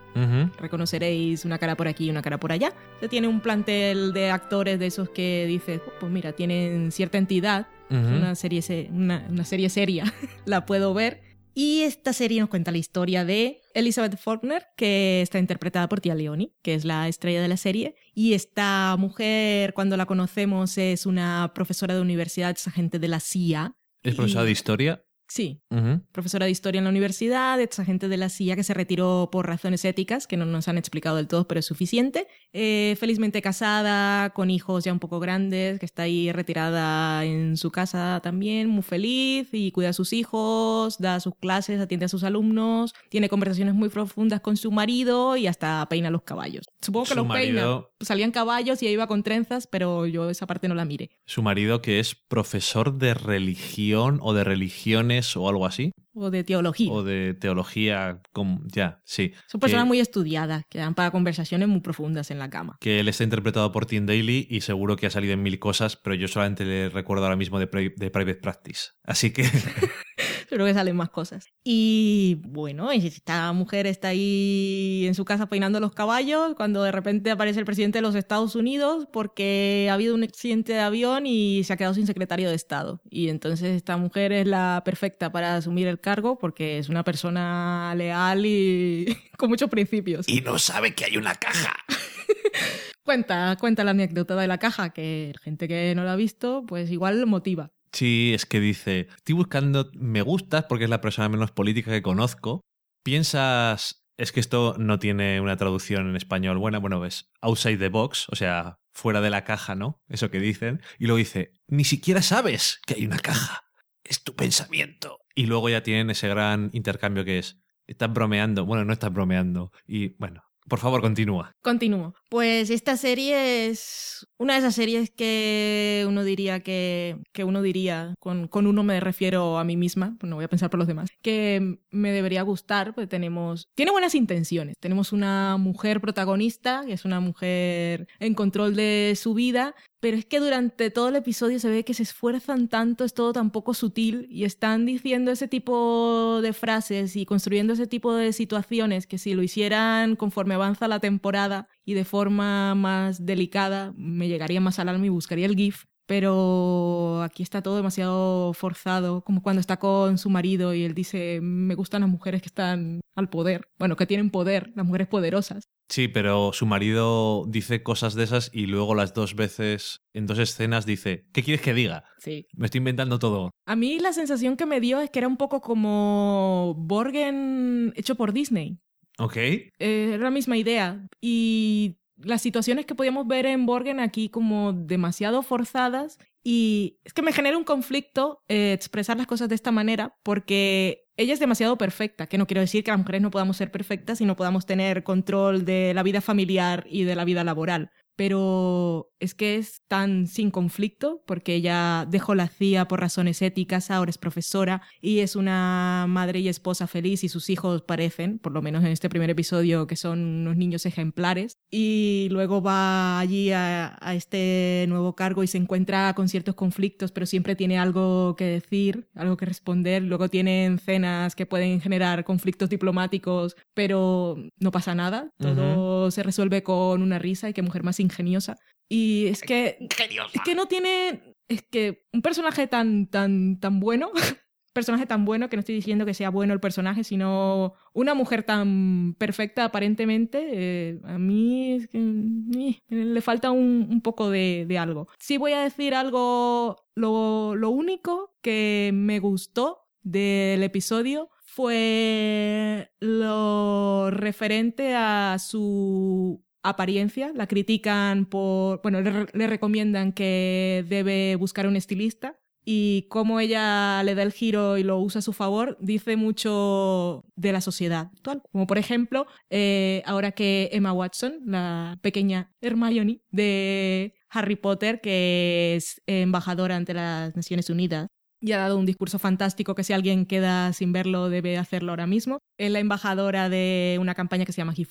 Reconoceréis 0.59 1.45
una 1.45 1.59
cara 1.59 1.77
por 1.77 1.89
aquí 1.89 2.07
y 2.07 2.11
una 2.11 2.23
cara 2.23 2.39
por 2.39 2.53
allá. 2.53 2.73
Se 3.01 3.09
tiene 3.09 3.29
un 3.29 3.41
plantel 3.41 4.13
de 4.13 4.31
actores 4.31 4.79
de 4.79 4.87
esos 4.87 5.09
que 5.09 5.47
dices, 5.47 5.81
"Oh, 5.87 5.93
pues 6.01 6.13
mira, 6.13 6.33
tienen 6.33 6.93
cierta 6.93 7.19
entidad 7.19 7.67
Ujú. 7.91 7.99
una 8.01 8.35
serie, 8.35 8.63
se- 8.63 8.89
una, 8.93 9.27
una 9.31 9.45
serie 9.45 9.69
seria, 9.71 10.05
la 10.45 10.67
puedo 10.67 10.95
ver. 10.95 11.23
Y 11.55 11.83
esta 11.83 12.13
serie 12.13 12.41
nos 12.41 12.49
cuenta 12.49 12.73
la 12.73 12.79
historia 12.79 13.25
de 13.25 13.61
Elizabeth 13.75 14.17
Faulkner, 14.17 14.65
que 14.77 15.21
está 15.23 15.39
interpretada 15.39 15.89
por 15.89 16.01
Tia 16.01 16.15
Leoni, 16.15 16.55
que 16.63 16.75
es 16.75 16.85
la 16.85 17.09
estrella 17.09 17.43
de 17.43 17.49
la 17.49 17.57
serie. 17.57 17.95
Y 18.15 18.33
esta 18.35 18.97
mujer, 18.99 19.75
cuando 19.75 19.97
la 19.97 20.07
conocemos, 20.07 20.79
es 20.79 21.07
una 21.07 21.53
profesora 21.55 21.95
de 21.95 22.01
universidad, 22.01 22.51
es 22.57 22.67
agente 22.67 22.99
de 22.99 23.09
la 23.09 23.21
CIA. 23.21 23.77
Es 24.03 24.15
profesora 24.15 24.45
Y- 24.45 24.47
de 24.47 24.53
historia. 24.53 25.05
Sí, 25.35 25.61
Ujú. 25.71 26.01
profesora 26.13 26.45
de 26.47 26.53
historia 26.53 26.79
en 26.79 26.85
la 26.85 26.91
universidad, 26.91 27.61
ex 27.61 27.81
agente 27.81 28.07
de 28.07 28.17
la 28.17 28.29
CIA 28.29 28.55
que 28.55 28.63
se 28.63 28.73
retiró 28.73 29.31
por 29.33 29.49
razones 29.49 29.85
éticas, 29.85 30.29
que 30.29 30.37
no 30.37 30.45
nos 30.47 30.69
han 30.69 30.79
explicado 30.79 31.17
del 31.17 31.27
todo, 31.27 31.49
pero 31.49 31.59
es 31.59 31.67
suficiente. 31.67 32.29
Eh, 32.53 32.95
felizmente 33.01 33.43
casada, 33.43 34.31
con 34.31 34.49
hijos 34.49 34.85
ya 34.85 34.93
un 34.93 35.01
poco 35.01 35.19
grandes, 35.19 35.81
que 35.81 35.87
está 35.87 36.03
ahí 36.05 36.31
retirada 36.31 37.25
en 37.25 37.57
su 37.57 37.73
casa 37.73 38.21
también, 38.23 38.69
muy 38.69 38.85
feliz 38.85 39.49
y 39.51 39.73
cuida 39.73 39.89
a 39.89 39.93
sus 39.93 40.13
hijos, 40.13 40.99
da 40.99 41.19
sus 41.19 41.35
clases, 41.35 41.81
atiende 41.81 42.07
a 42.07 42.09
sus 42.09 42.23
alumnos, 42.23 42.95
tiene 43.09 43.29
conversaciones 43.29 43.75
muy 43.75 43.89
profundas 43.89 44.41
con 44.41 44.57
su 44.57 44.71
marido 44.71 45.37
y 45.37 45.49
hasta 45.49 45.85
peina 45.89 46.11
los 46.11 46.23
caballos. 46.23 46.65
Supongo 46.81 47.07
que 47.07 47.11
Su 47.11 47.17
los 47.17 47.27
peina. 47.27 47.61
marido- 47.63 47.91
Salían 48.03 48.31
caballos 48.31 48.83
y 48.83 48.87
iba 48.87 49.09
con 49.09 49.23
trenzas, 49.25 49.67
pero 49.67 50.07
yo 50.07 50.31
esa 50.31 50.47
parte 50.47 50.69
no 50.69 50.75
la 50.77 50.85
miré. 50.85 51.11
Su 51.27 51.43
marido, 51.43 51.81
que 51.83 51.99
es 51.99 52.15
profesor 52.15 52.99
de 52.99 53.15
religión 53.15 54.21
o 54.23 54.33
de 54.35 54.45
religiones 54.45 55.24
o 55.37 55.49
algo 55.49 55.67
así. 55.67 55.93
O 56.15 56.31
de 56.31 56.45
teología. 56.45 56.93
O 56.93 57.03
de 57.03 57.35
teología. 57.35 58.21
como- 58.33 58.61
Ya, 58.67 59.01
sí. 59.05 59.33
Son 59.49 59.61
personas 59.61 59.85
que, 59.85 59.89
muy 59.89 60.01
estudiadas, 60.01 60.63
que 60.71 60.79
dan 60.79 60.95
para 60.95 61.11
conversaciones 61.11 61.69
muy 61.69 61.81
profundas 61.81 62.31
en 62.31 62.39
la 62.39 62.51
cama. 62.51 62.77
que 62.81 63.01
él 63.01 63.09
está 63.09 63.25
interpretado 63.25 63.73
por 63.73 63.87
Tim 63.87 64.07
Daly 64.07 64.47
y 64.51 64.61
seguro 64.61 64.97
que 64.97 65.07
ha 65.07 65.11
salido 65.11 65.33
en 65.35 65.43
mil 65.43 65.59
cosas, 65.59 65.97
pero 65.97 66.15
yo 66.15 66.29
solamente 66.29 66.65
le 66.65 66.89
recuerdo 66.89 67.25
ahora 67.25 67.37
mismo 67.37 67.59
de 67.59 67.67
Private 67.67 68.35
Practice. 68.37 68.91
Así 69.03 69.33
que. 69.33 69.43
Seguro 70.49 70.67
que 70.67 70.75
salen 70.75 70.97
más 70.97 71.11
cosas. 71.11 71.49
Y 71.63 72.41
bueno, 72.47 72.91
esta 72.91 73.53
mujer 73.53 73.87
está 73.87 74.09
ahí 74.09 75.05
en 75.07 75.15
su 75.15 75.25
casa 75.25 75.49
peinando 75.49 75.81
los 75.81 75.93
caballos 75.93 76.55
cuando 76.57 76.83
de 76.83 76.93
repente 76.93 77.31
aparece 77.31 77.61
el 77.61 77.67
presidente 77.67 77.99
de 77.99 78.03
los 78.03 78.15
Estados 78.15 78.55
Unidos 78.55 79.07
porque 79.13 79.89
ha 79.91 79.95
habido 79.95 80.15
un 80.15 80.23
accidente 80.23 80.73
de 80.73 80.81
avión 80.81 81.27
y 81.27 81.65
se 81.65 81.73
ha 81.73 81.77
quedado 81.77 81.95
sin 81.95 82.07
secretario 82.07 82.49
de 82.49 82.55
Estado. 82.55 83.01
Y 83.11 83.29
entonces 83.29 83.75
esta 83.75 83.97
mujer 83.97 84.33
es 84.33 84.47
la 84.47 84.83
perfecta 84.85 85.33
para 85.33 85.57
asumir 85.57 85.89
el 85.89 86.01
cargo 86.01 86.39
porque 86.39 86.79
es 86.79 86.89
una 86.89 87.05
persona 87.05 87.95
leal 87.97 88.47
y 88.47 89.07
con 89.37 89.49
muchos 89.49 89.71
principios. 89.71 90.29
y 90.29 90.41
no 90.41 90.59
sabe 90.59 90.95
que 90.95 91.05
hay 91.05 91.17
una 91.17 91.35
caja. 91.35 91.75
Cuenta, 93.05 93.55
cuenta 93.61 93.85
la 93.85 93.91
anécdota 93.91 94.35
de 94.35 94.47
la 94.47 94.57
caja 94.57 94.95
que 94.95 95.35
gente 95.43 95.69
que 95.69 95.95
no 95.95 96.05
la 96.05 96.15
ha 96.15 96.17
visto 96.17 96.65
pues 96.67 96.91
igual 96.91 97.27
motiva. 97.27 97.71
Sí, 97.95 98.33
es 98.35 98.45
que 98.45 98.59
dice, 98.59 99.07
estoy 99.17 99.37
buscando 99.37 99.89
me 99.95 100.21
gustas 100.21 100.65
porque 100.65 100.85
es 100.85 100.91
la 100.91 101.01
persona 101.01 101.29
menos 101.29 101.53
política 101.53 101.93
que 101.93 102.03
conozco. 102.03 102.61
Piensas, 103.05 104.05
es 104.17 104.33
que 104.33 104.41
esto 104.41 104.75
no 104.79 104.99
tiene 104.99 105.41
una 105.41 105.57
traducción 105.57 106.09
en 106.09 106.17
español 106.17 106.59
buena, 106.59 106.79
bueno, 106.79 106.99
ves, 106.99 107.31
outside 107.41 107.79
the 107.79 107.91
box, 107.91 108.27
o 108.31 108.35
sea, 108.35 108.81
fuera 108.93 109.21
de 109.21 109.31
la 109.31 109.45
caja, 109.45 109.77
¿no? 109.77 110.03
Eso 110.09 110.29
que 110.33 110.41
dicen. 110.41 110.83
Y 110.99 111.07
luego 111.07 111.19
dice, 111.19 111.53
ni 111.69 111.85
siquiera 111.85 112.21
sabes 112.21 112.81
que 112.85 112.95
hay 112.95 113.07
una 113.07 113.21
caja. 113.21 113.63
Es 114.03 114.25
tu 114.25 114.35
pensamiento. 114.35 115.21
Y 115.37 115.47
luego 115.47 115.69
ya 115.69 115.85
tienen 115.85 116.11
ese 116.11 116.29
gran 116.29 116.71
intercambio 116.73 117.25
que 117.25 117.39
es, 117.39 117.61
estás 117.87 118.13
bromeando, 118.13 118.67
bueno, 118.67 118.85
no 118.85 118.93
estás 118.93 119.13
bromeando. 119.13 119.71
Y 119.87 120.17
bueno, 120.19 120.43
por 120.69 120.79
favor, 120.79 121.01
continúa. 121.03 121.53
Continúo. 121.63 122.15
Pues 122.31 122.71
esta 122.71 122.97
serie 122.97 123.67
es 123.67 124.27
una 124.39 124.55
de 124.55 124.61
esas 124.61 124.75
series 124.75 125.11
que 125.11 126.05
uno 126.09 126.25
diría 126.25 126.61
que, 126.61 127.19
que 127.33 127.45
uno 127.45 127.61
diría, 127.63 128.15
con, 128.19 128.49
con 128.49 128.67
uno 128.67 128.83
me 128.83 128.99
refiero 129.01 129.59
a 129.59 129.65
mí 129.65 129.77
misma, 129.77 130.17
pues 130.19 130.29
no 130.29 130.37
voy 130.37 130.45
a 130.45 130.49
pensar 130.49 130.71
por 130.71 130.79
los 130.79 130.89
demás, 130.89 131.11
que 131.23 131.79
me 131.91 132.13
debería 132.13 132.43
gustar, 132.43 132.95
pues 132.95 133.09
tenemos, 133.09 133.69
tiene 133.75 133.93
buenas 133.93 134.15
intenciones. 134.15 134.75
Tenemos 134.81 135.13
una 135.13 135.57
mujer 135.59 136.01
protagonista, 136.01 136.83
que 136.87 136.95
es 136.95 137.05
una 137.05 137.21
mujer 137.21 138.09
en 138.19 138.35
control 138.35 138.75
de 138.75 139.15
su 139.17 139.35
vida, 139.35 139.75
pero 140.05 140.19
es 140.19 140.27
que 140.27 140.39
durante 140.39 140.91
todo 140.91 141.09
el 141.09 141.17
episodio 141.17 141.59
se 141.59 141.71
ve 141.71 141.83
que 141.83 141.95
se 141.95 142.03
esfuerzan 142.03 142.69
tanto, 142.69 143.05
es 143.05 143.15
todo 143.15 143.33
tan 143.33 143.51
poco 143.51 143.73
sutil 143.73 144.27
y 144.29 144.45
están 144.45 144.85
diciendo 144.85 145.31
ese 145.31 145.49
tipo 145.49 146.41
de 146.43 146.53
frases 146.53 147.17
y 147.17 147.25
construyendo 147.25 147.73
ese 147.73 147.87
tipo 147.87 148.15
de 148.15 148.35
situaciones 148.35 149.07
que 149.07 149.17
si 149.17 149.33
lo 149.33 149.43
hicieran 149.43 150.15
conforme 150.17 150.57
avanza 150.57 150.89
la 150.89 151.01
temporada 151.01 151.69
y 151.87 151.95
de 151.95 152.05
forma 152.05 152.75
más 152.75 153.25
delicada 153.25 153.95
me 153.97 154.29
llegaría 154.29 154.61
más 154.61 154.79
al 154.79 154.91
alma 154.91 155.07
y 155.07 155.09
buscaría 155.09 155.47
el 155.47 155.57
GIF. 155.57 155.87
Pero 156.07 157.23
aquí 157.23 157.43
está 157.43 157.63
todo 157.63 157.77
demasiado 157.77 158.53
forzado, 158.53 159.23
como 159.23 159.43
cuando 159.43 159.61
está 159.61 159.79
con 159.79 160.19
su 160.19 160.29
marido 160.29 160.75
y 160.75 160.85
él 160.85 160.95
dice, 160.95 161.41
me 161.41 161.75
gustan 161.75 162.03
las 162.03 162.11
mujeres 162.11 162.43
que 162.43 162.49
están 162.49 163.01
al 163.15 163.31
poder, 163.31 163.69
bueno, 163.79 163.97
que 163.97 164.07
tienen 164.07 164.31
poder, 164.31 164.73
las 164.75 164.85
mujeres 164.85 165.09
poderosas. 165.09 165.69
Sí, 165.89 166.09
pero 166.09 166.53
su 166.53 166.67
marido 166.67 167.45
dice 167.47 167.83
cosas 167.83 168.15
de 168.15 168.25
esas 168.25 168.51
y 168.53 168.67
luego 168.67 168.95
las 168.95 169.15
dos 169.15 169.35
veces, 169.35 170.03
en 170.13 170.27
dos 170.27 170.39
escenas, 170.39 170.87
dice, 170.87 171.27
¿qué 171.33 171.43
quieres 171.43 171.63
que 171.63 171.75
diga? 171.75 172.05
Sí, 172.19 172.47
Me 172.55 172.67
estoy 172.67 172.79
inventando 172.79 173.19
todo. 173.19 173.51
A 173.67 173.77
mí 173.77 173.99
la 173.99 174.13
sensación 174.13 174.57
que 174.57 174.67
me 174.67 174.81
dio 174.81 175.01
es 175.01 175.11
que 175.11 175.21
era 175.21 175.29
un 175.29 175.37
poco 175.37 175.61
como 175.61 176.75
Borgen 176.79 177.93
hecho 177.97 178.15
por 178.15 178.33
Disney. 178.33 178.79
¿Ok? 179.19 179.37
Eh, 179.37 179.71
era 179.79 180.25
la 180.25 180.31
misma 180.31 180.57
idea. 180.57 181.07
Y 181.21 181.99
las 182.25 182.43
situaciones 182.43 182.87
que 182.87 182.95
podíamos 182.95 183.27
ver 183.27 183.47
en 183.47 183.67
Borgen 183.67 184.01
aquí 184.01 184.29
como 184.29 184.73
demasiado 184.73 185.43
forzadas. 185.43 186.19
Y 186.43 186.99
es 187.05 187.15
que 187.15 187.23
me 187.23 187.33
genera 187.33 187.57
un 187.57 187.65
conflicto 187.65 188.43
eh, 188.49 188.73
expresar 188.73 189.17
las 189.17 189.27
cosas 189.27 189.49
de 189.49 189.55
esta 189.55 189.73
manera 189.73 190.17
porque 190.23 191.05
ella 191.17 191.33
es 191.33 191.41
demasiado 191.41 191.79
perfecta, 191.79 192.27
que 192.27 192.39
no 192.39 192.47
quiero 192.47 192.61
decir 192.61 192.85
que 192.85 192.91
las 192.91 192.99
mujeres 192.99 193.23
no 193.23 193.31
podamos 193.31 193.57
ser 193.57 193.71
perfectas 193.71 194.21
y 194.21 194.25
no 194.25 194.37
podamos 194.37 194.67
tener 194.67 195.05
control 195.05 195.65
de 195.65 195.95
la 195.95 196.03
vida 196.03 196.21
familiar 196.21 196.87
y 196.89 197.05
de 197.05 197.15
la 197.15 197.25
vida 197.25 197.45
laboral. 197.45 197.91
Pero 198.17 199.11
es 199.19 199.35
que 199.35 199.57
es 199.57 199.83
tan 199.89 200.27
sin 200.27 200.51
conflicto 200.51 201.23
porque 201.27 201.55
ella 201.55 202.07
dejó 202.09 202.35
la 202.35 202.49
CIA 202.49 202.87
por 202.87 203.01
razones 203.01 203.43
éticas, 203.43 203.91
ahora 203.91 204.11
es 204.11 204.19
profesora 204.19 204.83
y 205.01 205.21
es 205.21 205.35
una 205.37 206.07
madre 206.09 206.41
y 206.41 206.49
esposa 206.49 206.87
feliz 206.87 207.25
y 207.25 207.29
sus 207.29 207.51
hijos 207.51 207.83
parecen, 207.83 208.39
por 208.39 208.53
lo 208.53 208.63
menos 208.63 208.85
en 208.85 208.91
este 208.91 209.09
primer 209.09 209.31
episodio, 209.31 209.87
que 209.87 209.97
son 209.97 210.19
unos 210.21 210.57
niños 210.57 210.87
ejemplares. 210.87 211.59
Y 211.71 212.29
luego 212.31 212.63
va 212.63 213.19
allí 213.19 213.51
a, 213.51 213.97
a 214.01 214.15
este 214.15 214.87
nuevo 214.89 215.15
cargo 215.15 215.43
y 215.43 215.47
se 215.47 215.59
encuentra 215.59 216.13
con 216.15 216.29
ciertos 216.29 216.55
conflictos, 216.55 217.13
pero 217.13 217.27
siempre 217.27 217.57
tiene 217.57 217.79
algo 217.79 218.37
que 218.37 218.45
decir, 218.45 219.09
algo 219.15 219.37
que 219.37 219.47
responder. 219.47 220.03
Luego 220.03 220.29
tienen 220.29 220.79
cenas 220.79 221.35
que 221.35 221.47
pueden 221.47 221.81
generar 221.81 222.25
conflictos 222.25 222.69
diplomáticos, 222.69 223.57
pero 223.75 224.37
no 224.59 224.71
pasa 224.71 224.95
nada. 224.95 225.31
Todo 225.39 226.11
se 226.11 226.23
resuelve 226.23 226.63
con 226.63 227.03
una 227.03 227.19
risa 227.19 227.49
y 227.49 227.53
qué 227.53 227.63
mujer 227.63 227.83
más 227.83 228.01
ingeniosa. 228.05 228.57
Y 228.89 229.27
es 229.27 229.41
que 229.41 229.79
es 229.81 230.41
que 230.45 230.55
no 230.55 230.67
tiene. 230.67 231.35
Es 231.49 231.63
que 231.63 232.07
un 232.13 232.23
personaje 232.23 232.67
tan, 232.67 233.07
tan, 233.09 233.59
tan 233.61 233.81
bueno. 233.81 234.11
personaje 234.73 235.07
tan 235.07 235.25
bueno 235.25 235.49
que 235.49 235.57
no 235.57 235.61
estoy 235.61 235.77
diciendo 235.77 236.05
que 236.05 236.15
sea 236.15 236.31
bueno 236.31 236.53
el 236.53 236.59
personaje, 236.59 237.05
sino 237.05 237.75
una 237.93 238.13
mujer 238.15 238.43
tan 238.43 239.15
perfecta 239.19 239.65
aparentemente. 239.65 240.49
eh, 240.53 241.01
a 241.05 241.17
mí 241.17 241.75
es 241.75 241.89
que, 241.89 241.99
eh, 241.99 242.81
le 242.89 243.21
falta 243.21 243.53
un, 243.53 243.87
un 243.89 244.01
poco 244.01 244.31
de, 244.31 244.65
de 244.67 244.79
algo. 244.79 245.09
Sí 245.19 245.37
voy 245.37 245.53
a 245.53 245.63
decir 245.63 245.95
algo. 245.95 246.89
Lo, 246.97 247.55
lo 247.55 247.71
único 247.71 248.37
que 248.43 248.91
me 248.93 249.21
gustó 249.21 249.87
del 250.03 250.63
episodio 250.63 251.31
fue 251.45 252.91
lo 252.99 254.11
referente 254.11 254.95
a 254.95 255.37
su 255.39 256.45
apariencia, 256.65 257.31
la 257.35 257.47
critican 257.47 258.27
por, 258.27 258.81
bueno, 258.83 259.01
le, 259.01 259.47
recomiendan 259.47 260.13
que 260.13 260.85
debe 260.89 261.37
buscar 261.37 261.69
un 261.69 261.77
estilista 261.77 262.41
y 262.65 263.07
cómo 263.11 263.41
ella 263.41 264.03
le 264.03 264.15
da 264.15 264.23
el 264.23 264.33
giro 264.33 264.79
y 264.79 264.83
lo 264.83 264.99
usa 264.99 265.19
a 265.19 265.23
su 265.23 265.35
favor, 265.35 265.77
dice 265.81 266.17
mucho 266.17 267.27
de 267.37 267.53
la 267.53 267.61
sociedad 267.61 268.11
actual. 268.15 268.43
Como 268.51 268.67
por 268.67 268.79
ejemplo, 268.79 269.27
eh, 269.51 270.03
ahora 270.07 270.33
que 270.33 270.71
Emma 270.73 270.93
Watson, 270.93 271.41
la 271.45 271.99
pequeña 272.03 272.51
Hermione 272.63 273.21
de 273.31 274.15
Harry 274.31 274.57
Potter, 274.57 275.03
que 275.03 275.75
es 275.77 276.03
embajadora 276.07 276.77
ante 276.77 276.95
las 276.95 277.37
Naciones 277.37 277.69
Unidas, 277.69 278.09
y 278.45 278.53
ha 278.53 278.59
dado 278.59 278.77
un 278.77 278.85
discurso 278.85 279.19
fantástico 279.19 279.75
que 279.75 279.85
si 279.85 279.95
alguien 279.95 280.27
queda 280.27 280.75
sin 280.75 280.93
verlo 280.93 281.31
debe 281.31 281.57
hacerlo 281.57 281.93
ahora 281.93 282.07
mismo. 282.07 282.41
Es 282.59 282.71
la 282.71 282.79
embajadora 282.79 283.49
de 283.49 283.97
una 283.99 284.15
campaña 284.15 284.45
que 284.45 284.53
se 284.53 284.59
llama 284.59 284.75
He 284.77 284.85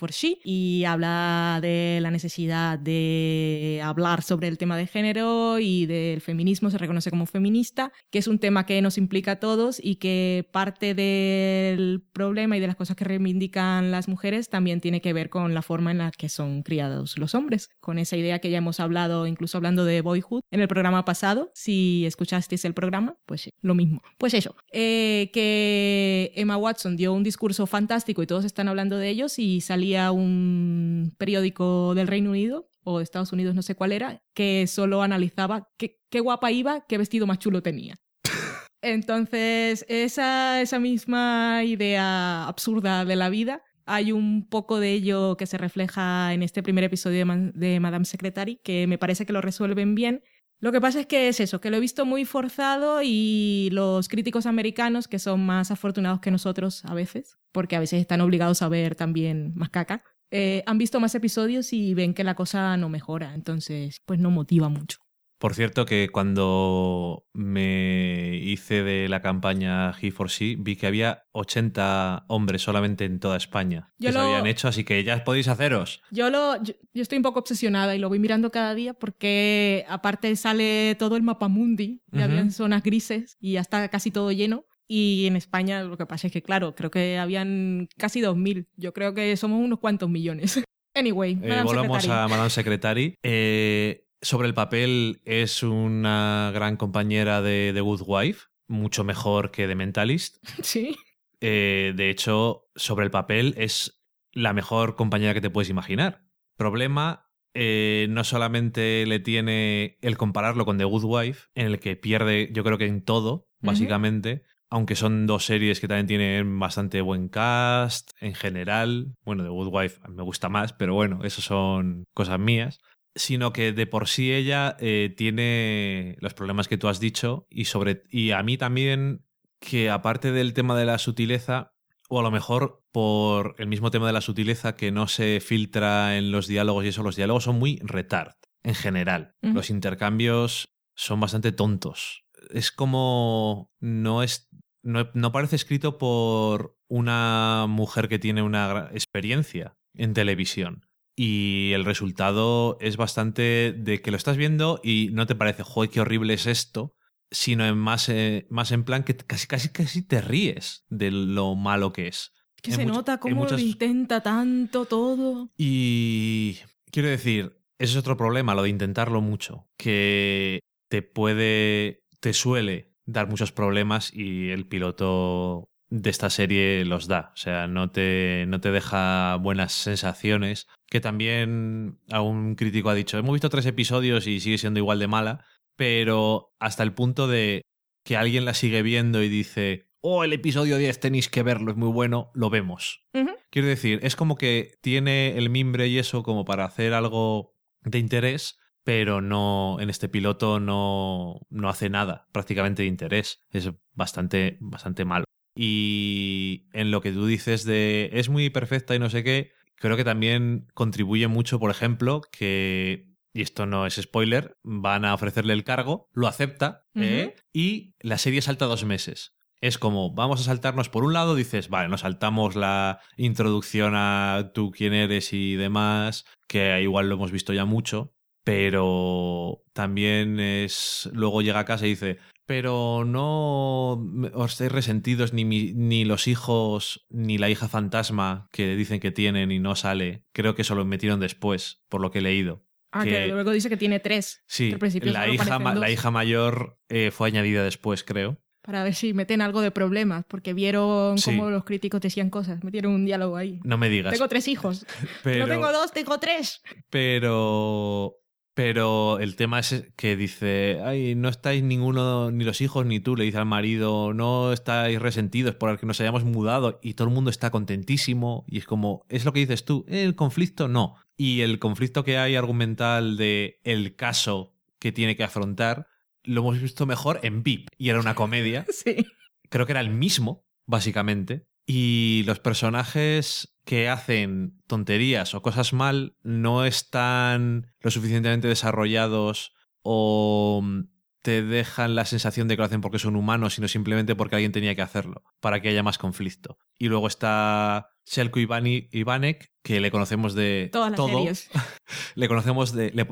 y 0.43 0.85
habla 0.85 1.59
de 1.61 1.99
la 2.01 2.09
necesidad 2.09 2.79
de 2.79 3.79
hablar 3.83 4.23
sobre 4.23 4.47
el 4.47 4.57
tema 4.57 4.75
de 4.75 4.87
género 4.87 5.59
y 5.59 5.85
del 5.85 6.19
feminismo, 6.21 6.71
se 6.71 6.79
reconoce 6.79 7.11
como 7.11 7.27
feminista, 7.27 7.91
que 8.11 8.17
es 8.17 8.27
un 8.27 8.39
tema 8.39 8.65
que 8.65 8.81
nos 8.81 8.97
implica 8.97 9.33
a 9.33 9.39
todos 9.39 9.79
y 9.81 9.97
que 9.97 10.49
parte 10.51 10.95
del 10.95 12.03
problema 12.11 12.57
y 12.57 12.59
de 12.59 12.67
las 12.67 12.75
cosas 12.75 12.95
que 12.95 13.05
reivindican 13.05 13.91
las 13.91 14.07
mujeres 14.07 14.49
también 14.49 14.81
tiene 14.81 14.99
que 14.99 15.13
ver 15.13 15.29
con 15.29 15.53
la 15.53 15.61
forma 15.61 15.91
en 15.91 15.99
la 15.99 16.11
que 16.11 16.27
son 16.27 16.63
criados 16.63 17.19
los 17.19 17.35
hombres, 17.35 17.69
con 17.79 17.99
esa 17.99 18.17
idea 18.17 18.39
que 18.39 18.49
ya 18.49 18.57
hemos 18.57 18.79
hablado, 18.79 19.27
incluso 19.27 19.57
hablando 19.57 19.85
de 19.85 20.01
Boyhood 20.01 20.41
en 20.49 20.59
el 20.59 20.67
programa 20.67 21.05
pasado, 21.05 21.51
si 21.53 22.05
escuchasteis 22.07 22.65
el 22.65 22.73
programa, 22.73 23.15
pues 23.27 23.42
lo 23.61 23.75
mismo. 23.75 24.01
Pues 24.17 24.33
eso, 24.33 24.55
eh, 24.71 25.29
que 25.33 26.31
Emma 26.35 26.57
Watson 26.57 26.95
dio 26.95 27.13
un 27.13 27.23
discurso 27.23 27.65
fantástico 27.67 28.21
y 28.23 28.27
todos 28.27 28.45
están 28.45 28.67
hablando 28.67 28.97
de 28.97 29.09
ellos 29.09 29.39
y 29.39 29.61
salía 29.61 30.11
un 30.11 31.13
periódico 31.17 31.93
del 31.95 32.07
Reino 32.07 32.31
Unido 32.31 32.69
o 32.83 32.97
de 32.97 33.03
Estados 33.03 33.31
Unidos, 33.31 33.55
no 33.55 33.61
sé 33.61 33.75
cuál 33.75 33.91
era, 33.93 34.21
que 34.33 34.67
solo 34.67 35.01
analizaba 35.03 35.69
qué, 35.77 35.99
qué 36.09 36.19
guapa 36.19 36.51
iba, 36.51 36.85
qué 36.87 36.97
vestido 36.97 37.25
más 37.27 37.39
chulo 37.39 37.61
tenía. 37.63 37.95
Entonces, 38.81 39.85
esa, 39.87 40.61
esa 40.61 40.79
misma 40.79 41.63
idea 41.63 42.45
absurda 42.47 43.05
de 43.05 43.15
la 43.15 43.29
vida, 43.29 43.61
hay 43.85 44.11
un 44.11 44.47
poco 44.49 44.79
de 44.79 44.91
ello 44.93 45.35
que 45.37 45.45
se 45.45 45.57
refleja 45.57 46.33
en 46.33 46.43
este 46.43 46.61
primer 46.63 46.83
episodio 46.83 47.19
de, 47.19 47.25
Ma- 47.25 47.51
de 47.53 47.79
Madame 47.79 48.05
Secretary, 48.05 48.59
que 48.63 48.87
me 48.87 48.97
parece 48.97 49.25
que 49.25 49.33
lo 49.33 49.41
resuelven 49.41 49.95
bien. 49.95 50.21
Lo 50.63 50.71
que 50.71 50.79
pasa 50.79 51.01
es 51.01 51.07
que 51.07 51.27
es 51.27 51.41
eso, 51.41 51.59
que 51.59 51.69
lo 51.69 51.75
he 51.75 51.81
visto 51.81 52.05
muy 52.05 52.23
forzado 52.23 53.01
y 53.03 53.67
los 53.73 54.07
críticos 54.07 54.45
americanos, 54.45 55.09
que 55.09 55.19
son 55.19 55.45
más 55.45 55.71
afortunados 55.71 56.21
que 56.21 56.31
nosotros 56.31 56.85
a 56.85 56.93
veces, 56.93 57.37
porque 57.51 57.75
a 57.75 57.81
veces 57.81 57.99
están 57.99 58.21
obligados 58.21 58.61
a 58.61 58.69
ver 58.69 58.95
también 58.95 59.51
más 59.55 59.71
caca, 59.71 60.05
eh, 60.31 60.63
han 60.65 60.77
visto 60.77 61.01
más 61.01 61.15
episodios 61.15 61.73
y 61.73 61.93
ven 61.93 62.13
que 62.13 62.23
la 62.23 62.35
cosa 62.35 62.77
no 62.77 62.87
mejora, 62.87 63.33
entonces 63.33 63.99
pues 64.05 64.21
no 64.21 64.31
motiva 64.31 64.69
mucho. 64.69 65.02
Por 65.43 65.55
cierto, 65.55 65.85
que 65.85 66.07
cuando 66.09 67.25
me 67.33 68.37
hice 68.37 68.81
de 68.81 69.09
la 69.09 69.21
campaña 69.21 69.91
He 70.01 70.09
for 70.09 70.29
She, 70.29 70.55
vi 70.57 70.77
que 70.77 70.87
había 70.87 71.25
80 71.33 72.23
hombres 72.29 72.61
solamente 72.61 73.03
en 73.03 73.19
toda 73.19 73.35
España 73.35 73.91
Yo 73.99 74.07
que 74.07 74.13
se 74.13 74.19
lo- 74.19 74.23
habían 74.23 74.47
hecho, 74.47 74.69
así 74.69 74.85
que 74.85 75.03
ya 75.03 75.21
podéis 75.25 75.49
haceros. 75.49 76.01
Yo, 76.11 76.29
lo, 76.29 76.63
yo, 76.63 76.73
yo 76.93 77.01
estoy 77.01 77.17
un 77.17 77.23
poco 77.23 77.39
obsesionada 77.41 77.93
y 77.93 77.99
lo 77.99 78.07
voy 78.07 78.19
mirando 78.19 78.51
cada 78.51 78.73
día 78.73 78.93
porque 78.93 79.83
aparte 79.89 80.33
sale 80.37 80.95
todo 80.97 81.17
el 81.17 81.23
mapa 81.23 81.49
mundi 81.49 82.01
y 82.13 82.15
Ujú. 82.15 82.23
habían 82.23 82.51
zonas 82.51 82.81
grises 82.81 83.35
y 83.41 83.51
ya 83.51 83.59
está 83.59 83.85
casi 83.89 84.11
todo 84.11 84.31
lleno. 84.31 84.65
Y 84.87 85.25
en 85.27 85.35
España 85.35 85.83
lo 85.83 85.97
que 85.97 86.05
pasa 86.05 86.27
es 86.27 86.31
que, 86.33 86.41
claro, 86.41 86.73
creo 86.73 86.89
que 86.89 87.17
habían 87.17 87.89
casi 87.97 88.21
2.000. 88.21 88.67
Yo 88.77 88.93
creo 88.93 89.13
que 89.13 89.35
somos 89.35 89.59
unos 89.61 89.79
cuantos 89.79 90.09
millones. 90.09 90.63
Anyway, 90.95 91.39
Eh, 91.41 91.61
volvamos 91.63 92.03
Secretary. 92.03 92.11
a 92.23 92.27
Madame 92.27 92.49
Secretary. 92.51 93.15
Eh, 93.23 94.02
sobre 94.23 94.47
el 94.47 94.53
papel 94.53 95.21
es 95.25 95.63
una 95.63 96.51
gran 96.53 96.77
compañera 96.77 97.41
de 97.41 97.71
The 97.73 97.81
Good 97.81 98.03
Wife, 98.07 98.47
mucho 98.67 99.03
mejor 99.03 99.51
que 99.51 99.67
The 99.67 99.75
Mentalist. 99.75 100.37
Sí. 100.63 100.95
Eh, 101.41 101.93
de 101.95 102.09
hecho, 102.09 102.69
sobre 102.75 103.03
el 103.03 103.11
papel 103.11 103.53
es 103.57 104.01
la 104.31 104.53
mejor 104.53 104.95
compañera 104.95 105.33
que 105.33 105.41
te 105.41 105.49
puedes 105.49 105.69
imaginar. 105.69 106.23
Problema, 106.55 107.29
eh, 107.53 108.07
no 108.09 108.23
solamente 108.23 109.05
le 109.05 109.19
tiene 109.19 109.97
el 110.01 110.17
compararlo 110.17 110.65
con 110.65 110.77
The 110.77 110.85
Good 110.85 111.03
Wife, 111.03 111.49
en 111.53 111.67
el 111.67 111.79
que 111.79 111.97
pierde, 111.97 112.49
yo 112.53 112.63
creo 112.63 112.77
que 112.77 112.87
en 112.87 113.03
todo, 113.03 113.49
básicamente. 113.59 114.43
Aunque 114.69 114.95
son 114.95 115.27
dos 115.27 115.45
series 115.45 115.79
que 115.79 115.87
también 115.87 116.07
tienen 116.07 116.59
bastante 116.59 117.01
buen 117.01 117.27
cast 117.27 118.11
en 118.21 118.33
general. 118.33 119.13
Bueno, 119.23 119.43
The 119.43 119.49
Good 119.49 119.69
Wife 119.71 120.01
me 120.09 120.23
gusta 120.23 120.49
más, 120.49 120.73
pero 120.73 120.95
bueno, 120.95 121.25
eso 121.25 121.41
son 121.41 122.05
cosas 122.13 122.39
mías. 122.39 122.79
Sino 123.15 123.53
que 123.53 123.73
de 123.73 123.87
por 123.87 124.07
sí 124.07 124.33
ella 124.33 124.75
eh, 124.79 125.13
tiene 125.15 126.17
los 126.19 126.33
problemas 126.33 126.67
que 126.67 126.77
tú 126.77 126.87
has 126.87 126.99
dicho 126.99 127.47
y 127.49 127.65
sobre 127.65 128.03
y 128.09 128.31
a 128.31 128.41
mí 128.41 128.57
también 128.57 129.25
que 129.59 129.89
aparte 129.89 130.31
del 130.31 130.53
tema 130.53 130.77
de 130.77 130.85
la 130.85 130.97
sutileza, 130.97 131.73
o 132.09 132.19
a 132.19 132.23
lo 132.23 132.31
mejor 132.31 132.83
por 132.91 133.55
el 133.57 133.67
mismo 133.67 133.91
tema 133.91 134.07
de 134.07 134.13
la 134.13 134.21
sutileza 134.21 134.75
que 134.75 134.91
no 134.91 135.07
se 135.07 135.39
filtra 135.39 136.17
en 136.17 136.31
los 136.31 136.47
diálogos 136.47 136.85
y 136.85 136.89
eso, 136.89 137.03
los 137.03 137.15
diálogos 137.15 137.45
son 137.45 137.59
muy 137.59 137.79
retard 137.83 138.33
en 138.63 138.75
general. 138.75 139.35
Los 139.41 139.69
intercambios 139.69 140.73
son 140.95 141.19
bastante 141.19 141.51
tontos. 141.51 142.25
Es 142.49 142.71
como 142.71 143.71
no 143.79 144.23
es 144.23 144.49
no, 144.83 145.09
no 145.13 145.31
parece 145.31 145.55
escrito 145.55 145.97
por 145.97 146.77
una 146.87 147.65
mujer 147.69 148.09
que 148.09 148.19
tiene 148.19 148.41
una 148.41 148.89
experiencia 148.91 149.77
en 149.93 150.13
televisión. 150.13 150.85
Y 151.15 151.71
el 151.73 151.85
resultado 151.85 152.77
es 152.81 152.97
bastante 152.97 153.73
de 153.77 154.01
que 154.01 154.11
lo 154.11 154.17
estás 154.17 154.37
viendo 154.37 154.79
y 154.83 155.09
no 155.13 155.27
te 155.27 155.35
parece, 155.35 155.63
joder, 155.63 155.89
qué 155.91 156.01
horrible 156.01 156.33
es 156.33 156.47
esto, 156.47 156.95
sino 157.31 157.65
en 157.65 157.77
más, 157.77 158.09
eh, 158.09 158.47
más 158.49 158.71
en 158.71 158.83
plan 158.83 159.03
que 159.03 159.15
casi, 159.15 159.47
casi, 159.47 159.69
casi 159.69 160.01
te 160.05 160.21
ríes 160.21 160.85
de 160.89 161.11
lo 161.11 161.55
malo 161.55 161.93
que 161.93 162.07
es. 162.07 162.31
Que 162.61 162.71
En 162.71 162.75
se 162.77 162.83
mucho- 162.83 162.95
nota 162.95 163.19
cómo 163.19 163.35
muchas- 163.35 163.61
lo 163.61 163.67
intenta 163.67 164.21
tanto 164.21 164.85
todo. 164.85 165.51
Y 165.57 166.57
quiero 166.91 167.09
decir, 167.09 167.57
ese 167.77 167.91
es 167.93 167.97
otro 167.97 168.17
problema, 168.17 168.55
lo 168.55 168.63
de 168.63 168.69
intentarlo 168.69 169.21
mucho, 169.21 169.67
que 169.77 170.61
te 170.89 171.01
puede, 171.01 172.03
te 172.21 172.33
suele 172.33 172.93
dar 173.05 173.27
muchos 173.27 173.51
problemas 173.51 174.11
y 174.13 174.49
el 174.51 174.65
piloto 174.67 175.69
de 175.89 176.09
esta 176.09 176.29
serie 176.29 176.85
los 176.85 177.07
da. 177.07 177.31
O 177.33 177.37
sea, 177.37 177.67
no 177.67 177.91
te, 177.91 178.45
no 178.47 178.59
te 178.61 178.71
deja 178.71 179.35
buenas 179.35 179.73
sensaciones. 179.73 180.67
Que 180.93 181.01
también 181.01 181.97
algún 182.11 182.53
crítico 182.53 182.91
ha 182.91 182.93
dicho, 182.93 183.17
hemos 183.17 183.33
visto 183.33 183.49
tres 183.49 183.65
episodios 183.65 184.27
y 184.27 184.39
sigue 184.39 184.59
siendo 184.59 184.77
igual 184.77 184.99
de 184.99 185.07
mala, 185.07 185.43
pero 185.75 186.53
hasta 186.59 186.83
el 186.83 186.93
punto 186.93 187.27
de 187.27 187.63
que 188.05 188.15
alguien 188.15 188.45
la 188.45 188.53
sigue 188.53 188.83
viendo 188.83 189.23
y 189.23 189.27
dice, 189.27 189.89
oh, 190.01 190.23
el 190.23 190.33
episodio 190.33 190.77
10 190.77 190.99
tenéis 190.99 191.29
que 191.29 191.41
verlo, 191.41 191.71
es 191.71 191.77
muy 191.77 191.89
bueno, 191.89 192.29
lo 192.35 192.51
vemos. 192.51 193.07
Quiero 193.49 193.67
decir, 193.67 194.01
es 194.03 194.15
como 194.15 194.35
que 194.35 194.75
tiene 194.81 195.35
el 195.35 195.49
mimbre 195.49 195.87
y 195.87 195.97
eso 195.97 196.21
como 196.21 196.45
para 196.45 196.65
hacer 196.65 196.93
algo 196.93 197.55
de 197.81 197.97
interés, 197.97 198.59
pero 198.83 199.19
no 199.19 199.77
en 199.79 199.89
este 199.89 200.09
piloto 200.09 200.59
no, 200.59 201.41
no 201.49 201.69
hace 201.69 201.89
nada 201.89 202.27
prácticamente 202.31 202.83
de 202.83 202.89
interés. 202.89 203.47
Es 203.49 203.71
bastante, 203.93 204.57
bastante 204.59 205.05
malo. 205.05 205.25
Y 205.55 206.67
en 206.71 206.91
lo 206.91 207.01
que 207.01 207.11
tú 207.11 207.25
dices 207.25 207.63
de 207.65 208.11
es 208.13 208.29
muy 208.29 208.51
perfecta 208.51 208.93
y 208.93 208.99
no 208.99 209.09
sé 209.09 209.23
qué, 209.23 209.53
creo 209.83 209.97
que 209.97 210.05
también 210.05 210.67
contribuye 210.73 211.27
mucho, 211.27 211.59
por 211.59 211.69
ejemplo, 211.69 212.21
que, 212.31 213.09
y 213.33 213.41
esto 213.41 213.65
no 213.65 213.85
es 213.85 213.95
spoiler, 213.95 214.55
van 214.63 215.03
a 215.03 215.13
ofrecerle 215.13 215.51
el 215.51 215.65
cargo, 215.65 216.07
lo 216.13 216.29
acepta, 216.29 216.85
¿eh? 216.95 217.35
y 217.51 217.93
la 217.99 218.17
serie 218.17 218.41
salta 218.41 218.63
dos 218.63 218.85
meses. 218.85 219.35
Es 219.59 219.77
como, 219.77 220.13
vamos 220.13 220.39
a 220.39 220.45
saltarnos 220.45 220.87
por 220.87 221.03
un 221.03 221.11
lado, 221.11 221.35
dices, 221.35 221.67
vale, 221.67 221.89
nos 221.89 221.99
saltamos 221.99 222.55
la 222.55 223.01
introducción 223.17 223.91
a 223.97 224.51
tú 224.53 224.71
quién 224.71 224.93
eres 224.93 225.33
y 225.33 225.55
demás, 225.55 226.23
que 226.47 226.81
igual 226.81 227.09
lo 227.09 227.15
hemos 227.15 227.33
visto 227.33 227.51
ya 227.51 227.65
mucho, 227.65 228.13
pero 228.45 229.63
también 229.73 230.39
es, 230.39 231.09
luego 231.11 231.41
llega 231.41 231.59
a 231.59 231.65
casa 231.65 231.85
y 231.87 231.89
dice, 231.89 232.19
pero 232.45 233.05
no 233.05 233.93
os 234.33 234.51
estáis 234.51 234.71
resentidos 234.71 235.33
ni, 235.33 235.45
mi- 235.45 235.73
ni 235.73 236.05
los 236.05 236.27
hijos 236.27 237.05
ni 237.09 237.37
la 237.37 237.49
hija 237.49 237.67
fantasma 237.67 238.49
que 238.51 238.75
dicen 238.75 238.99
que 238.99 239.11
tienen 239.11 239.51
y 239.51 239.59
no 239.59 239.75
sale. 239.75 240.23
Creo 240.33 240.55
que 240.55 240.63
eso 240.63 240.75
lo 240.75 240.85
metieron 240.85 241.19
después, 241.19 241.83
por 241.89 242.01
lo 242.01 242.11
que 242.11 242.19
he 242.19 242.21
leído. 242.21 242.65
Ah, 242.91 243.03
Que- 243.05 243.09
que 243.09 243.27
luego 243.27 243.51
dice 243.51 243.69
que 243.69 243.77
tiene 243.77 243.99
tres. 243.99 244.43
Sí, 244.47 244.75
la 245.01 245.27
hija, 245.27 245.57
la 245.59 245.89
hija 245.89 246.11
mayor 246.11 246.77
eh, 246.89 247.09
fue 247.11 247.27
añadida 247.29 247.63
después, 247.63 248.03
creo. 248.03 248.39
Para 248.61 248.83
ver 248.83 248.93
si 248.95 249.13
meten 249.13 249.41
algo 249.41 249.59
de 249.59 249.71
problemas, 249.71 250.23
porque 250.25 250.53
vieron 250.53 251.17
Sí. 251.17 251.31
cómo 251.31 251.49
los 251.49 251.65
críticos 251.65 251.99
decían 251.99 252.29
cosas. 252.29 252.63
Metieron 252.63 252.93
un 252.93 253.03
diálogo 253.05 253.35
ahí. 253.35 253.59
No 253.65 253.77
me 253.77 253.89
digas. 253.89 254.13
Tengo 254.13 254.29
tres 254.29 254.47
hijos. 254.47 254.85
pero, 255.23 255.47
No 255.47 255.53
tengo 255.53 255.71
dos, 255.73 255.91
tengo 255.91 256.17
tres. 256.19 256.61
pero, 256.89 258.15
pero 258.53 259.19
el 259.19 259.35
tema 259.35 259.59
es 259.59 259.87
que 259.95 260.15
dice, 260.15 260.79
ay, 260.83 261.15
no 261.15 261.29
estáis 261.29 261.63
ninguno, 261.63 262.29
ni 262.29 262.43
los 262.43 262.61
hijos 262.61 262.85
ni 262.85 262.99
tú, 262.99 263.15
le 263.15 263.23
dice 263.23 263.39
al 263.39 263.45
marido, 263.45 264.13
no 264.13 264.53
estáis 264.53 265.01
resentidos 265.01 265.55
por 265.55 265.71
el 265.71 265.79
que 265.79 265.87
nos 265.87 265.99
hayamos 265.99 266.23
mudado 266.23 266.79
y 266.83 266.93
todo 266.93 267.07
el 267.07 267.13
mundo 267.13 267.31
está 267.31 267.49
contentísimo 267.49 268.45
y 268.47 268.59
es 268.59 268.65
como, 268.65 269.05
es 269.09 269.25
lo 269.25 269.33
que 269.33 269.39
dices 269.39 269.65
tú, 269.65 269.85
el 269.87 270.15
conflicto 270.15 270.67
no. 270.67 270.95
Y 271.17 271.41
el 271.41 271.59
conflicto 271.59 272.03
que 272.03 272.17
hay 272.17 272.35
argumental 272.35 273.17
de 273.17 273.59
el 273.63 273.95
caso 273.95 274.53
que 274.79 274.91
tiene 274.91 275.15
que 275.15 275.23
afrontar, 275.23 275.87
lo 276.23 276.41
hemos 276.41 276.61
visto 276.61 276.85
mejor 276.85 277.19
en 277.23 277.43
VIP 277.43 277.69
y 277.77 277.89
era 277.89 277.99
una 277.99 278.15
comedia. 278.15 278.65
Sí. 278.73 279.05
creo 279.49 279.65
que 279.65 279.71
era 279.71 279.81
el 279.81 279.89
mismo, 279.89 280.45
básicamente. 280.65 281.45
Y 281.65 282.23
los 282.25 282.39
personajes 282.39 283.55
que 283.65 283.89
hacen 283.89 284.61
tonterías 284.67 285.33
o 285.33 285.41
cosas 285.41 285.71
mal 285.71 286.17
no 286.21 286.65
están 286.65 287.73
lo 287.79 287.91
suficientemente 287.91 288.47
desarrollados 288.47 289.53
o 289.81 290.61
mm, 290.61 290.81
te 291.21 291.41
dejan 291.41 291.95
la 291.95 292.05
sensación 292.05 292.47
de 292.47 292.55
que 292.55 292.61
lo 292.61 292.65
hacen 292.65 292.81
porque 292.81 292.99
son 292.99 293.15
humanos, 293.15 293.53
sino 293.55 293.67
simplemente 293.69 294.15
porque 294.15 294.35
alguien 294.35 294.51
tenía 294.51 294.75
que 294.75 294.81
hacerlo, 294.81 295.23
para 295.39 295.61
que 295.61 295.69
haya 295.69 295.81
más 295.81 295.97
conflicto. 295.97 296.57
Y 296.77 296.89
luego 296.89 297.07
está 297.07 297.92
Shelko 298.05 298.39
Ivani- 298.39 298.89
Ivanek, 298.91 299.51
que 299.63 299.79
le 299.79 299.91
conocemos 299.91 300.33
de 300.33 300.69
Todas 300.71 300.91
las 300.91 300.97
todo. 300.97 301.07
series. 301.09 301.49
Le 302.15 302.27
conocemos 302.27 302.73
de... 302.73 302.91
le- 302.91 303.07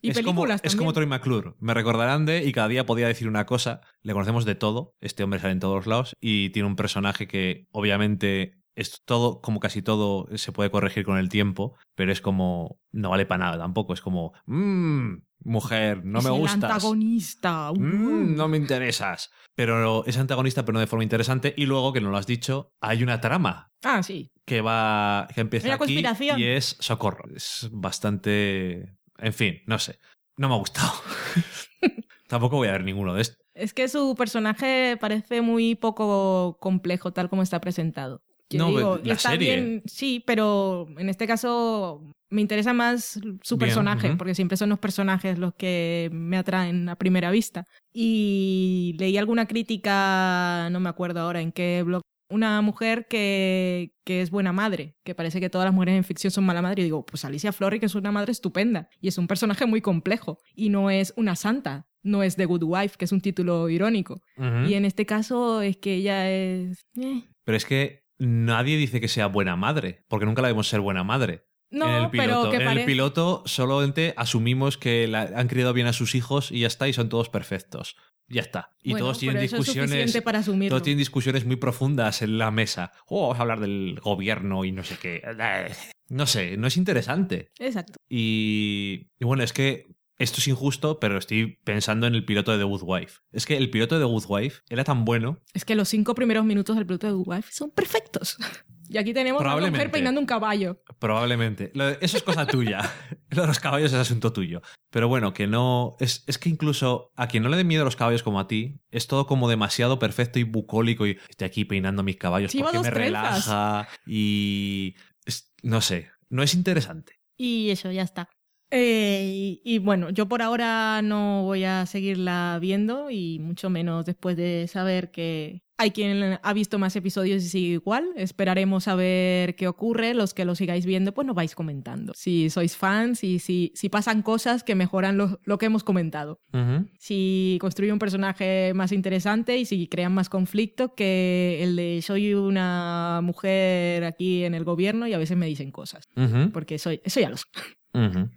Y 0.00 0.10
es, 0.10 0.20
como, 0.22 0.46
es 0.46 0.76
como 0.76 0.92
Troy. 0.92 1.06
McClure. 1.06 1.54
Me 1.58 1.74
recordarán 1.74 2.24
de 2.24 2.44
y 2.44 2.52
cada 2.52 2.68
día 2.68 2.86
podía 2.86 3.08
decir 3.08 3.26
una 3.28 3.46
cosa. 3.46 3.80
Le 4.02 4.12
conocemos 4.12 4.44
de 4.44 4.54
todo. 4.54 4.94
Este 5.00 5.24
hombre 5.24 5.40
sale 5.40 5.52
en 5.54 5.60
todos 5.60 5.86
lados 5.86 6.14
y 6.20 6.50
tiene 6.50 6.68
un 6.68 6.76
personaje 6.76 7.26
que 7.26 7.66
obviamente 7.72 8.54
es 8.80 9.02
todo, 9.04 9.40
como 9.40 9.60
casi 9.60 9.82
todo, 9.82 10.26
se 10.36 10.52
puede 10.52 10.70
corregir 10.70 11.04
con 11.04 11.18
el 11.18 11.28
tiempo, 11.28 11.76
pero 11.94 12.12
es 12.12 12.20
como... 12.20 12.78
No 12.92 13.10
vale 13.10 13.26
para 13.26 13.44
nada 13.44 13.58
tampoco. 13.58 13.92
Es 13.92 14.00
como... 14.00 14.32
Mmm, 14.46 15.14
mujer, 15.44 16.04
no 16.04 16.18
Es 16.20 16.24
me 16.24 16.30
gustas. 16.30 16.54
antagonista. 16.64 17.70
uh. 17.70 17.76
Mm, 17.78 18.36
no 18.36 18.48
me 18.48 18.56
interesas. 18.56 19.30
Pero 19.54 20.04
es 20.06 20.16
antagonista, 20.18 20.64
pero 20.64 20.74
no 20.74 20.80
de 20.80 20.86
forma 20.86 21.02
interesante. 21.02 21.52
Y 21.56 21.66
luego, 21.66 21.92
que 21.92 22.00
no 22.00 22.10
lo 22.10 22.16
has 22.16 22.26
dicho, 22.26 22.70
hay 22.80 23.02
una 23.02 23.20
trama 23.20 23.70
Ah, 23.84 24.02
sí. 24.02 24.30
que 24.44 24.60
va. 24.60 25.26
que 25.34 25.40
empieza 25.40 25.74
aquí 25.74 26.02
y 26.36 26.44
es 26.44 26.76
socorro. 26.80 27.24
Es 27.34 27.68
bastante. 27.72 28.94
En 29.18 29.32
fin, 29.32 29.58
no 29.66 29.78
sé. 29.78 29.98
No 30.36 30.48
me 30.48 30.54
ha 30.54 30.58
gustado. 30.58 30.92
Tampoco 32.28 32.56
voy 32.56 32.68
a 32.68 32.72
ver 32.72 32.84
ninguno 32.84 33.14
de 33.14 33.22
estos. 33.22 33.38
Es 33.54 33.74
que 33.74 33.88
su 33.88 34.14
personaje 34.16 34.96
parece 35.00 35.40
muy 35.42 35.74
poco 35.74 36.58
complejo 36.60 37.12
tal 37.12 37.28
como 37.28 37.42
está 37.42 37.60
presentado. 37.60 38.22
Yo 38.50 38.58
No, 38.58 38.68
digo, 38.68 39.00
la 39.04 39.14
está 39.14 39.30
serie. 39.30 39.54
bien, 39.56 39.82
sí, 39.86 40.22
pero 40.26 40.86
en 40.98 41.08
este 41.08 41.26
caso 41.26 42.02
me 42.30 42.40
interesa 42.40 42.72
más 42.72 43.20
su 43.42 43.56
Bien, 43.56 43.68
personaje, 43.68 44.14
porque 44.16 44.34
siempre 44.34 44.56
son 44.56 44.68
los 44.70 44.78
personajes 44.78 45.38
los 45.38 45.54
que 45.54 46.08
me 46.12 46.36
atraen 46.38 46.88
a 46.88 46.96
primera 46.96 47.30
vista. 47.30 47.64
Y 47.92 48.94
leí 48.98 49.16
alguna 49.18 49.46
crítica, 49.46 50.68
no 50.70 50.80
me 50.80 50.88
acuerdo 50.88 51.20
ahora 51.20 51.40
en 51.40 51.52
qué 51.52 51.82
blog, 51.84 52.02
una 52.30 52.60
mujer 52.60 53.06
que, 53.08 53.92
que 54.04 54.20
es 54.20 54.30
buena 54.30 54.52
madre, 54.52 54.96
que 55.04 55.14
parece 55.14 55.40
que 55.40 55.48
todas 55.50 55.64
las 55.66 55.74
mujeres 55.74 55.96
en 55.96 56.04
ficción 56.04 56.30
son 56.30 56.44
mala 56.44 56.60
madre. 56.62 56.82
Y 56.82 56.84
digo, 56.84 57.04
pues 57.04 57.24
Alicia 57.24 57.52
Florrick 57.52 57.82
es 57.84 57.94
una 57.94 58.12
madre 58.12 58.32
estupenda 58.32 58.88
y 59.00 59.08
es 59.08 59.16
un 59.18 59.26
personaje 59.26 59.64
muy 59.66 59.80
complejo 59.80 60.38
y 60.54 60.68
no 60.68 60.90
es 60.90 61.14
una 61.16 61.36
santa, 61.36 61.86
no 62.02 62.22
es 62.22 62.36
The 62.36 62.44
Good 62.44 62.64
Wife, 62.64 62.96
que 62.98 63.06
es 63.06 63.12
un 63.12 63.20
título 63.22 63.68
irónico. 63.70 64.20
Y 64.66 64.74
en 64.74 64.84
este 64.84 65.06
caso 65.06 65.62
es 65.62 65.78
que 65.78 65.94
ella 65.94 66.30
es... 66.30 66.78
eh. 66.96 67.24
Pero 67.44 67.56
es 67.56 67.64
que 67.64 68.00
nadie 68.18 68.76
dice 68.76 69.00
que 69.00 69.08
sea 69.08 69.26
buena 69.26 69.56
madre, 69.56 70.04
porque 70.08 70.26
nunca 70.26 70.42
la 70.42 70.48
vemos 70.48 70.68
ser 70.68 70.80
buena 70.80 71.04
madre. 71.04 71.46
No, 71.70 71.86
en 71.86 72.04
el 72.04 72.10
piloto, 72.10 72.48
pero 72.48 72.50
que 72.50 72.56
en 72.56 72.78
el 72.78 72.84
piloto 72.86 73.42
solamente 73.44 74.14
asumimos 74.16 74.78
que 74.78 75.06
la- 75.06 75.30
han 75.36 75.48
criado 75.48 75.72
bien 75.74 75.86
a 75.86 75.92
sus 75.92 76.14
hijos 76.14 76.50
y 76.50 76.60
ya 76.60 76.66
está, 76.66 76.88
y 76.88 76.92
son 76.94 77.08
todos 77.10 77.28
perfectos. 77.28 77.96
Ya 78.30 78.42
está. 78.42 78.70
Y 78.82 78.90
Bueno, 78.90 79.06
todos 79.06 79.18
tienen 79.18 79.40
discusiones. 79.40 80.20
para. 80.22 80.42
Todos 80.42 80.82
tienen 80.82 80.98
discusiones 80.98 81.46
muy 81.46 81.56
profundas 81.56 82.20
en 82.22 82.36
la 82.38 82.50
mesa. 82.50 82.92
Oh, 83.06 83.22
vamos 83.22 83.38
a 83.38 83.42
hablar 83.42 83.60
del 83.60 83.98
gobierno 84.02 84.64
y 84.66 84.72
no 84.72 84.82
sé 84.84 84.96
qué. 85.00 85.22
No 86.10 86.24
sé, 86.26 86.56
no 86.56 86.66
es 86.66 86.78
interesante. 86.78 87.50
Exacto. 87.58 87.98
Y, 88.08 89.10
y 89.18 89.24
bueno, 89.26 89.42
es 89.42 89.52
que 89.52 89.86
esto 90.18 90.38
es 90.40 90.48
injusto, 90.48 90.98
pero 91.00 91.16
estoy 91.18 91.58
pensando 91.64 92.06
en 92.06 92.14
el 92.14 92.24
piloto 92.24 92.52
de 92.52 92.58
The 92.58 92.64
Good 92.64 92.82
Wife. 92.84 93.20
Es 93.32 93.46
que 93.46 93.56
el 93.56 93.70
piloto 93.70 93.94
de 93.98 94.04
The 94.04 94.10
Good 94.10 94.24
Wife 94.28 94.62
era 94.68 94.84
tan 94.84 95.04
bueno. 95.04 95.40
Es 95.54 95.64
que 95.64 95.74
los 95.76 95.88
cinco 95.88 96.14
primeros 96.14 96.44
minutos 96.44 96.76
del 96.76 96.86
piloto 96.86 97.06
de 97.06 97.12
Good 97.14 97.28
Wife 97.28 97.52
son 97.52 97.70
perfectos. 97.70 98.36
Y 98.90 98.96
aquí 98.96 99.12
tenemos 99.12 99.44
a 99.44 99.54
una 99.54 99.70
mujer 99.70 99.90
peinando 99.90 100.18
un 100.18 100.26
caballo. 100.26 100.82
Probablemente. 100.98 101.70
Eso 102.00 102.16
es 102.16 102.22
cosa 102.22 102.46
tuya. 102.46 102.80
Lo 103.28 103.42
de 103.42 103.48
los 103.48 103.60
caballos 103.60 103.92
es 103.92 103.98
asunto 103.98 104.32
tuyo. 104.32 104.62
Pero 104.88 105.08
bueno, 105.08 105.34
que 105.34 105.46
no. 105.46 105.96
Es, 106.00 106.24
es 106.26 106.38
que 106.38 106.48
incluso 106.48 107.12
a 107.14 107.28
quien 107.28 107.42
no 107.42 107.50
le 107.50 107.58
den 107.58 107.66
miedo 107.66 107.84
los 107.84 107.96
caballos 107.96 108.22
como 108.22 108.40
a 108.40 108.48
ti, 108.48 108.80
es 108.90 109.06
todo 109.06 109.26
como 109.26 109.46
demasiado 109.50 109.98
perfecto 109.98 110.38
y 110.38 110.44
bucólico. 110.44 111.06
Y 111.06 111.18
estoy 111.28 111.44
aquí 111.46 111.66
peinando 111.66 112.02
mis 112.02 112.16
caballos 112.16 112.50
porque 112.54 112.78
me 112.78 112.90
trenzas. 112.90 112.94
relaja. 112.94 113.88
Y. 114.06 114.94
es- 115.26 115.52
no 115.62 115.82
sé. 115.82 116.10
No 116.30 116.42
es 116.42 116.54
interesante. 116.54 117.20
Y 117.36 117.68
eso, 117.68 117.92
ya 117.92 118.02
está. 118.02 118.30
Eh, 118.70 119.22
y, 119.24 119.62
y 119.64 119.78
bueno, 119.78 120.10
yo 120.10 120.26
por 120.26 120.42
ahora 120.42 121.00
no 121.02 121.44
voy 121.44 121.64
a 121.64 121.86
seguirla 121.86 122.58
viendo 122.60 123.10
y 123.10 123.38
mucho 123.38 123.70
menos 123.70 124.04
después 124.04 124.36
de 124.36 124.66
saber 124.68 125.10
que 125.10 125.62
hay 125.80 125.92
quien 125.92 126.40
ha 126.42 126.52
visto 126.54 126.80
más 126.80 126.96
episodios 126.96 127.44
y 127.44 127.48
sigue 127.48 127.68
igual. 127.74 128.08
Esperaremos 128.16 128.88
a 128.88 128.96
ver 128.96 129.54
qué 129.54 129.68
ocurre. 129.68 130.12
Los 130.12 130.34
que 130.34 130.44
lo 130.44 130.56
sigáis 130.56 130.84
viendo, 130.84 131.14
pues 131.14 131.24
nos 131.24 131.36
vais 131.36 131.54
comentando. 131.54 132.14
Si 132.16 132.50
sois 132.50 132.76
fans 132.76 133.22
y 133.22 133.38
si, 133.38 133.70
si 133.76 133.88
pasan 133.88 134.22
cosas 134.22 134.64
que 134.64 134.74
mejoran 134.74 135.16
lo, 135.16 135.38
lo 135.44 135.56
que 135.56 135.66
hemos 135.66 135.84
comentado. 135.84 136.40
Ujú. 136.52 136.88
Si 136.98 137.58
construye 137.60 137.92
un 137.92 138.00
personaje 138.00 138.72
más 138.74 138.90
interesante 138.90 139.56
y 139.56 139.66
si 139.66 139.86
crean 139.86 140.12
más 140.12 140.28
conflicto 140.28 140.96
que 140.96 141.62
el 141.62 141.76
de 141.76 142.02
soy 142.02 142.34
una 142.34 143.20
mujer 143.22 144.02
aquí 144.02 144.42
en 144.42 144.54
el 144.54 144.64
gobierno 144.64 145.06
y 145.06 145.12
a 145.12 145.18
veces 145.18 145.36
me 145.36 145.46
dicen 145.46 145.70
cosas. 145.70 146.08
Ujú. 146.16 146.50
Porque 146.50 146.80
soy, 146.80 147.00
eso 147.04 147.20
ya 147.20 147.30
lo 147.30 147.36
sé. 147.36 147.44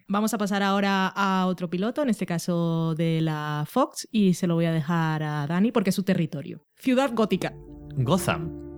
Vamos 0.08 0.34
a 0.34 0.38
pasar 0.38 0.64
ahora 0.64 1.08
a 1.08 1.46
otro 1.48 1.70
piloto, 1.70 2.02
en 2.02 2.10
este 2.10 2.26
caso 2.26 2.96
de 2.96 3.22
la 3.22 3.66
Fox, 3.68 4.08
y 4.12 4.34
se 4.34 4.48
lo 4.48 4.56
voy 4.56 4.66
a 4.66 4.72
dejar 4.72 5.24
a 5.24 5.48
Dani 5.48 5.72
porque 5.72 5.90
es 5.90 5.96
su 5.96 6.04
territorio. 6.04 6.66
Ciudad 6.78 7.12
Gótica. 7.14 7.54
Gotham. 7.98 8.72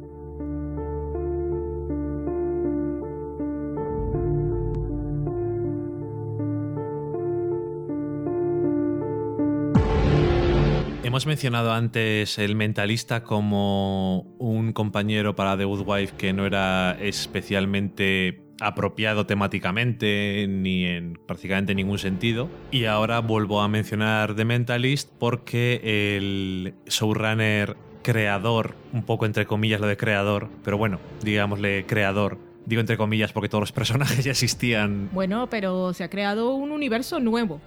Hemos 11.13 11.27
mencionado 11.27 11.71
antes 11.71 12.39
el 12.39 12.55
mentalista 12.55 13.23
como 13.23 14.21
un 14.39 14.73
compañero 14.73 15.35
para 15.35 15.55
The 15.55 15.65
Good 15.65 15.87
Wife 15.87 16.15
que 16.17 16.33
no 16.33 16.47
era 16.47 16.97
especialmente 16.99 18.42
apropiado 18.67 19.25
temáticamente 19.25 20.45
ni 20.49 20.85
en 20.85 21.19
prácticamente 21.25 21.75
ningún 21.75 21.99
sentido. 21.99 22.49
Y 22.71 22.85
ahora 22.85 23.19
vuelvo 23.19 23.61
a 23.61 23.67
mencionar 23.67 24.35
The 24.35 24.45
Mentalist 24.45 25.09
porque 25.19 25.81
el 26.17 26.73
showrunner 26.87 27.75
creador, 28.01 28.75
un 28.91 29.03
poco 29.03 29.25
entre 29.25 29.45
comillas 29.45 29.79
lo 29.79 29.87
de 29.87 29.97
creador, 29.97 30.49
pero 30.63 30.77
bueno, 30.77 30.99
digámosle 31.23 31.85
creador, 31.85 32.37
digo 32.65 32.79
entre 32.81 32.97
comillas 32.97 33.31
porque 33.31 33.47
todos 33.49 33.61
los 33.61 33.71
personajes 33.71 34.21
ya 34.25 34.31
existían. 34.31 35.09
Bueno, 35.13 35.47
pero 35.49 35.93
se 35.93 36.03
ha 36.03 36.09
creado 36.09 36.53
un 36.53 36.71
universo 36.71 37.19
nuevo. 37.21 37.61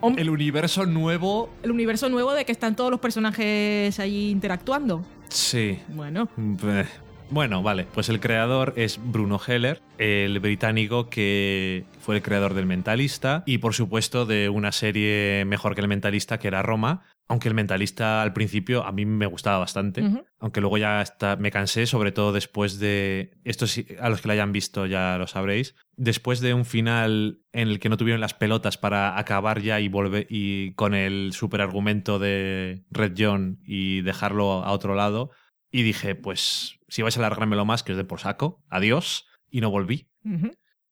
Hom- 0.00 0.18
El 0.18 0.30
universo 0.30 0.86
nuevo, 0.86 1.50
El 1.62 1.70
universo 1.70 2.08
nuevo 2.08 2.32
de 2.32 2.44
que 2.44 2.52
están 2.52 2.74
todos 2.76 2.90
los 2.90 3.00
personajes 3.00 3.98
allí 4.00 4.30
interactuando. 4.30 5.04
sí, 5.28 5.78
Bueno, 5.88 6.28
Eh, 6.64 6.84
Bueno, 7.32 7.62
vale, 7.62 7.86
pues 7.94 8.10
el 8.10 8.20
creador 8.20 8.74
es 8.76 9.00
Bruno 9.02 9.40
Heller, 9.44 9.80
el 9.96 10.38
británico 10.38 11.08
que 11.08 11.86
fue 11.98 12.16
el 12.16 12.22
creador 12.22 12.52
del 12.52 12.66
Mentalista 12.66 13.42
y 13.46 13.56
por 13.56 13.72
supuesto 13.72 14.26
de 14.26 14.50
una 14.50 14.70
serie 14.70 15.46
mejor 15.46 15.74
que 15.74 15.80
el 15.80 15.88
Mentalista 15.88 16.38
que 16.38 16.48
era 16.48 16.60
Roma, 16.60 17.06
aunque 17.28 17.48
el 17.48 17.54
Mentalista 17.54 18.20
al 18.20 18.34
principio 18.34 18.84
a 18.84 18.92
mí 18.92 19.06
me 19.06 19.24
gustaba 19.24 19.56
bastante, 19.60 20.04
aunque 20.40 20.60
luego 20.60 20.76
ya 20.76 21.00
hasta 21.00 21.36
me 21.36 21.50
cansé, 21.50 21.86
sobre 21.86 22.12
todo 22.12 22.32
después 22.32 22.78
de, 22.78 23.32
esto 23.44 23.64
a 23.98 24.10
los 24.10 24.20
que 24.20 24.28
lo 24.28 24.34
hayan 24.34 24.52
visto 24.52 24.84
ya 24.84 25.16
lo 25.16 25.26
sabréis, 25.26 25.74
después 25.96 26.40
de 26.40 26.52
un 26.52 26.66
final 26.66 27.40
en 27.54 27.68
el 27.68 27.80
que 27.80 27.88
no 27.88 27.96
tuvieron 27.96 28.20
las 28.20 28.34
pelotas 28.34 28.76
para 28.76 29.18
acabar 29.18 29.62
ya 29.62 29.80
y 29.80 29.88
volver 29.88 30.26
y 30.28 30.74
con 30.74 30.92
el 30.92 31.32
superargumento 31.32 32.18
de 32.18 32.84
Red 32.90 33.14
John 33.16 33.58
y 33.64 34.02
dejarlo 34.02 34.62
a 34.62 34.72
otro 34.72 34.94
lado, 34.94 35.30
y 35.74 35.82
dije, 35.82 36.14
pues 36.14 36.78
si 36.92 37.00
vais 37.00 37.16
a 37.16 37.20
alargármelo 37.20 37.64
más, 37.64 37.82
que 37.82 37.92
os 37.92 37.96
dé 37.96 38.04
por 38.04 38.20
saco, 38.20 38.62
adiós, 38.68 39.26
y 39.48 39.62
no 39.62 39.70
volví. 39.70 40.10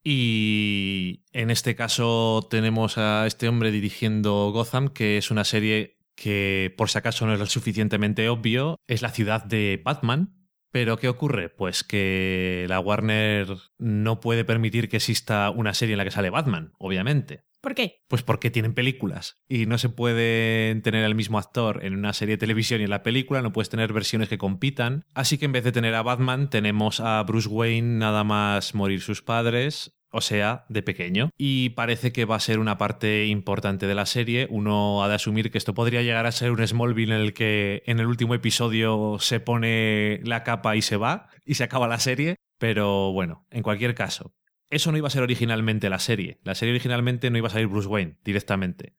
Y 0.03 1.25
en 1.33 1.51
este 1.51 1.75
caso 1.75 2.49
tenemos 2.51 2.97
a 2.97 3.27
este 3.27 3.49
hombre 3.49 3.71
dirigiendo 3.71 4.51
Gotham, 4.51 4.89
que 4.89 5.19
es 5.19 5.31
una 5.31 5.45
serie 5.45 5.99
que 6.17 6.73
por 6.79 6.89
si 6.89 6.97
acaso 6.97 7.27
no 7.27 7.35
es 7.35 7.39
lo 7.39 7.45
suficientemente 7.45 8.31
obvio, 8.31 8.79
es 8.87 9.03
la 9.03 9.11
ciudad 9.11 9.45
de 9.45 9.79
Batman. 9.85 10.49
Pero 10.71 10.97
¿qué 10.97 11.09
ocurre? 11.09 11.51
Pues 11.51 11.85
que 11.85 12.65
la 12.69 12.81
Warner 12.81 13.49
no 13.77 14.21
puede 14.21 14.47
permitir 14.47 14.89
que 14.89 14.97
exista 14.97 15.51
una 15.51 15.75
serie 15.75 15.95
en 15.95 15.99
la 15.99 16.05
que 16.05 16.13
sale 16.13 16.31
Batman, 16.31 16.73
obviamente. 16.79 17.45
¿Por 17.61 17.75
qué? 17.75 18.03
Pues 18.09 18.23
porque 18.23 18.51
tienen 18.51 18.75
películas 18.75 19.43
y 19.49 19.67
no 19.67 19.77
se 19.77 19.91
puede 19.91 20.75
tener 20.83 21.05
al 21.05 21.15
mismo 21.15 21.39
actor 21.39 21.85
en 21.85 21.95
una 21.95 22.13
serie 22.15 22.37
de 22.37 22.41
televisión 22.41 22.81
y 22.81 22.85
en 22.85 22.91
la 22.91 23.03
película, 23.03 23.43
no 23.43 23.53
puedes 23.53 23.69
tener 23.69 23.93
versiones 23.93 24.29
que 24.29 24.39
compitan. 24.39 25.05
Así 25.15 25.37
que 25.37 25.45
en 25.45 25.53
vez 25.53 25.65
de 25.65 25.73
tener 25.73 25.95
a 25.95 26.03
Batman, 26.03 26.49
tenemos 26.49 27.01
a 27.01 27.23
Bruce 27.23 27.49
Wayne 27.49 27.99
nada 27.99 28.25
más 28.25 28.75
morir 28.75 29.03
sus 29.03 29.21
padres, 29.21 30.01
o 30.11 30.21
sea, 30.23 30.65
de 30.69 30.83
pequeño. 30.83 31.31
Y 31.37 31.71
parece 31.71 32.13
que 32.13 32.25
va 32.25 32.37
a 32.37 32.41
ser 32.41 32.59
una 32.59 32.79
parte 32.79 33.27
importante 33.27 33.87
de 33.87 33.95
la 33.95 34.07
serie. 34.07 34.47
Uno 34.51 35.03
ha 35.03 35.09
de 35.09 35.15
asumir 35.15 35.51
que 35.51 35.59
esto 35.59 35.75
podría 35.75 36.03
llegar 36.03 36.27
a 36.27 36.33
ser 36.33 36.51
un 36.51 36.67
Smallville 36.67 37.15
en 37.15 37.21
el 37.21 37.35
que 37.35 37.83
en 37.87 38.01
el 38.01 38.07
último 38.07 38.35
episodio 38.35 39.19
se 39.21 39.41
pone 39.41 40.21
la 40.25 40.45
capa 40.45 40.77
y 40.77 40.83
se 40.83 40.97
va 40.97 41.29
y 41.45 41.55
se 41.55 41.65
acaba 41.65 41.89
la 41.89 41.99
serie. 41.99 42.37
Pero 42.59 43.13
bueno, 43.13 43.47
en 43.51 43.63
cualquier 43.63 43.95
caso, 43.95 44.35
eso 44.71 44.93
no 44.93 44.99
iba 44.99 45.09
a 45.09 45.11
ser 45.11 45.23
originalmente 45.23 45.91
la 45.91 45.99
serie. 45.99 46.39
La 46.45 46.55
serie 46.55 46.73
originalmente 46.73 47.31
no 47.31 47.39
iba 47.39 47.49
a 47.49 47.51
salir 47.51 47.67
Bruce 47.67 47.89
Wayne 47.89 48.17
directamente. 48.25 48.95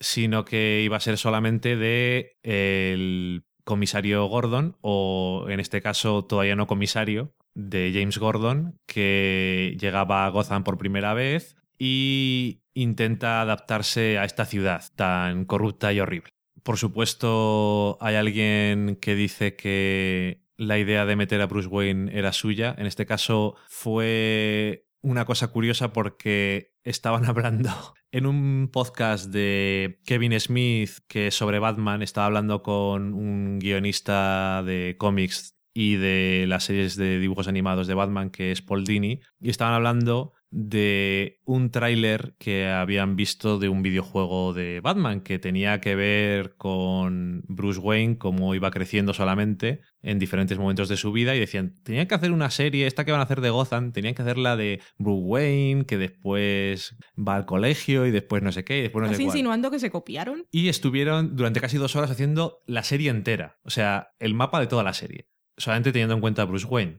Sino 0.00 0.44
que 0.44 0.82
iba 0.84 0.96
a 0.96 1.00
ser 1.00 1.16
solamente 1.16 1.76
de 1.76 2.36
el 2.42 3.44
comisario 3.64 4.26
Gordon, 4.26 4.76
o 4.80 5.46
en 5.48 5.60
este 5.60 5.80
caso 5.80 6.24
todavía 6.24 6.56
no 6.56 6.66
comisario, 6.66 7.34
de 7.54 7.90
James 7.94 8.18
Gordon, 8.18 8.78
que 8.86 9.76
llegaba 9.80 10.26
a 10.26 10.28
Gotham 10.30 10.64
por 10.64 10.78
primera 10.78 11.14
vez 11.14 11.56
y 11.78 12.62
intenta 12.74 13.40
adaptarse 13.40 14.18
a 14.18 14.24
esta 14.24 14.44
ciudad 14.44 14.84
tan 14.94 15.44
corrupta 15.44 15.92
y 15.92 16.00
horrible. 16.00 16.30
Por 16.62 16.78
supuesto, 16.78 17.96
hay 18.00 18.16
alguien 18.16 18.98
que 19.00 19.14
dice 19.14 19.56
que 19.56 20.42
la 20.56 20.78
idea 20.78 21.06
de 21.06 21.16
meter 21.16 21.40
a 21.40 21.46
Bruce 21.46 21.68
Wayne 21.68 22.16
era 22.16 22.32
suya. 22.32 22.74
En 22.78 22.86
este 22.86 23.06
caso 23.06 23.56
fue 23.68 24.85
una 25.06 25.24
cosa 25.24 25.48
curiosa 25.48 25.92
porque 25.92 26.72
estaban 26.82 27.24
hablando 27.28 27.70
en 28.10 28.26
un 28.26 28.68
podcast 28.72 29.30
de 29.30 30.00
Kevin 30.04 30.38
Smith 30.40 30.98
que 31.06 31.30
sobre 31.30 31.60
Batman, 31.60 32.02
estaba 32.02 32.26
hablando 32.26 32.62
con 32.62 33.14
un 33.14 33.60
guionista 33.60 34.64
de 34.64 34.96
cómics 34.98 35.56
y 35.72 35.94
de 35.94 36.46
las 36.48 36.64
series 36.64 36.96
de 36.96 37.20
dibujos 37.20 37.46
animados 37.46 37.86
de 37.86 37.94
Batman 37.94 38.30
que 38.30 38.50
es 38.50 38.62
Paul 38.62 38.84
Dini 38.84 39.20
y 39.40 39.50
estaban 39.50 39.74
hablando 39.74 40.32
de 40.58 41.38
un 41.44 41.70
tráiler 41.70 42.34
que 42.38 42.66
habían 42.66 43.14
visto 43.14 43.58
de 43.58 43.68
un 43.68 43.82
videojuego 43.82 44.54
de 44.54 44.80
Batman 44.80 45.20
que 45.20 45.38
tenía 45.38 45.82
que 45.82 45.94
ver 45.94 46.56
con 46.56 47.42
Bruce 47.46 47.78
Wayne, 47.78 48.16
cómo 48.16 48.54
iba 48.54 48.70
creciendo 48.70 49.12
solamente 49.12 49.82
en 50.00 50.18
diferentes 50.18 50.58
momentos 50.58 50.88
de 50.88 50.96
su 50.96 51.12
vida 51.12 51.36
y 51.36 51.40
decían, 51.40 51.74
tenían 51.82 52.06
que 52.06 52.14
hacer 52.14 52.32
una 52.32 52.48
serie, 52.48 52.86
esta 52.86 53.04
que 53.04 53.12
van 53.12 53.20
a 53.20 53.24
hacer 53.24 53.42
de 53.42 53.50
Gotham, 53.50 53.92
tenían 53.92 54.14
que 54.14 54.22
hacer 54.22 54.38
la 54.38 54.56
de 54.56 54.80
Bruce 54.96 55.22
Wayne, 55.26 55.84
que 55.84 55.98
después 55.98 56.96
va 57.16 57.36
al 57.36 57.44
colegio 57.44 58.06
y 58.06 58.10
después 58.10 58.42
no 58.42 58.50
sé 58.50 58.64
qué, 58.64 58.78
y 58.78 58.82
después 58.82 59.02
no 59.02 59.06
¿Estás 59.08 59.18
sé 59.18 59.24
cuál. 59.24 59.36
insinuando 59.36 59.70
que 59.70 59.78
se 59.78 59.90
copiaron? 59.90 60.46
Y 60.50 60.68
estuvieron 60.68 61.36
durante 61.36 61.60
casi 61.60 61.76
dos 61.76 61.96
horas 61.96 62.10
haciendo 62.10 62.62
la 62.64 62.82
serie 62.82 63.10
entera, 63.10 63.58
o 63.62 63.68
sea, 63.68 64.14
el 64.18 64.32
mapa 64.32 64.58
de 64.58 64.68
toda 64.68 64.82
la 64.82 64.94
serie, 64.94 65.28
solamente 65.58 65.92
teniendo 65.92 66.14
en 66.14 66.22
cuenta 66.22 66.40
a 66.40 66.46
Bruce 66.46 66.66
Wayne. 66.66 66.98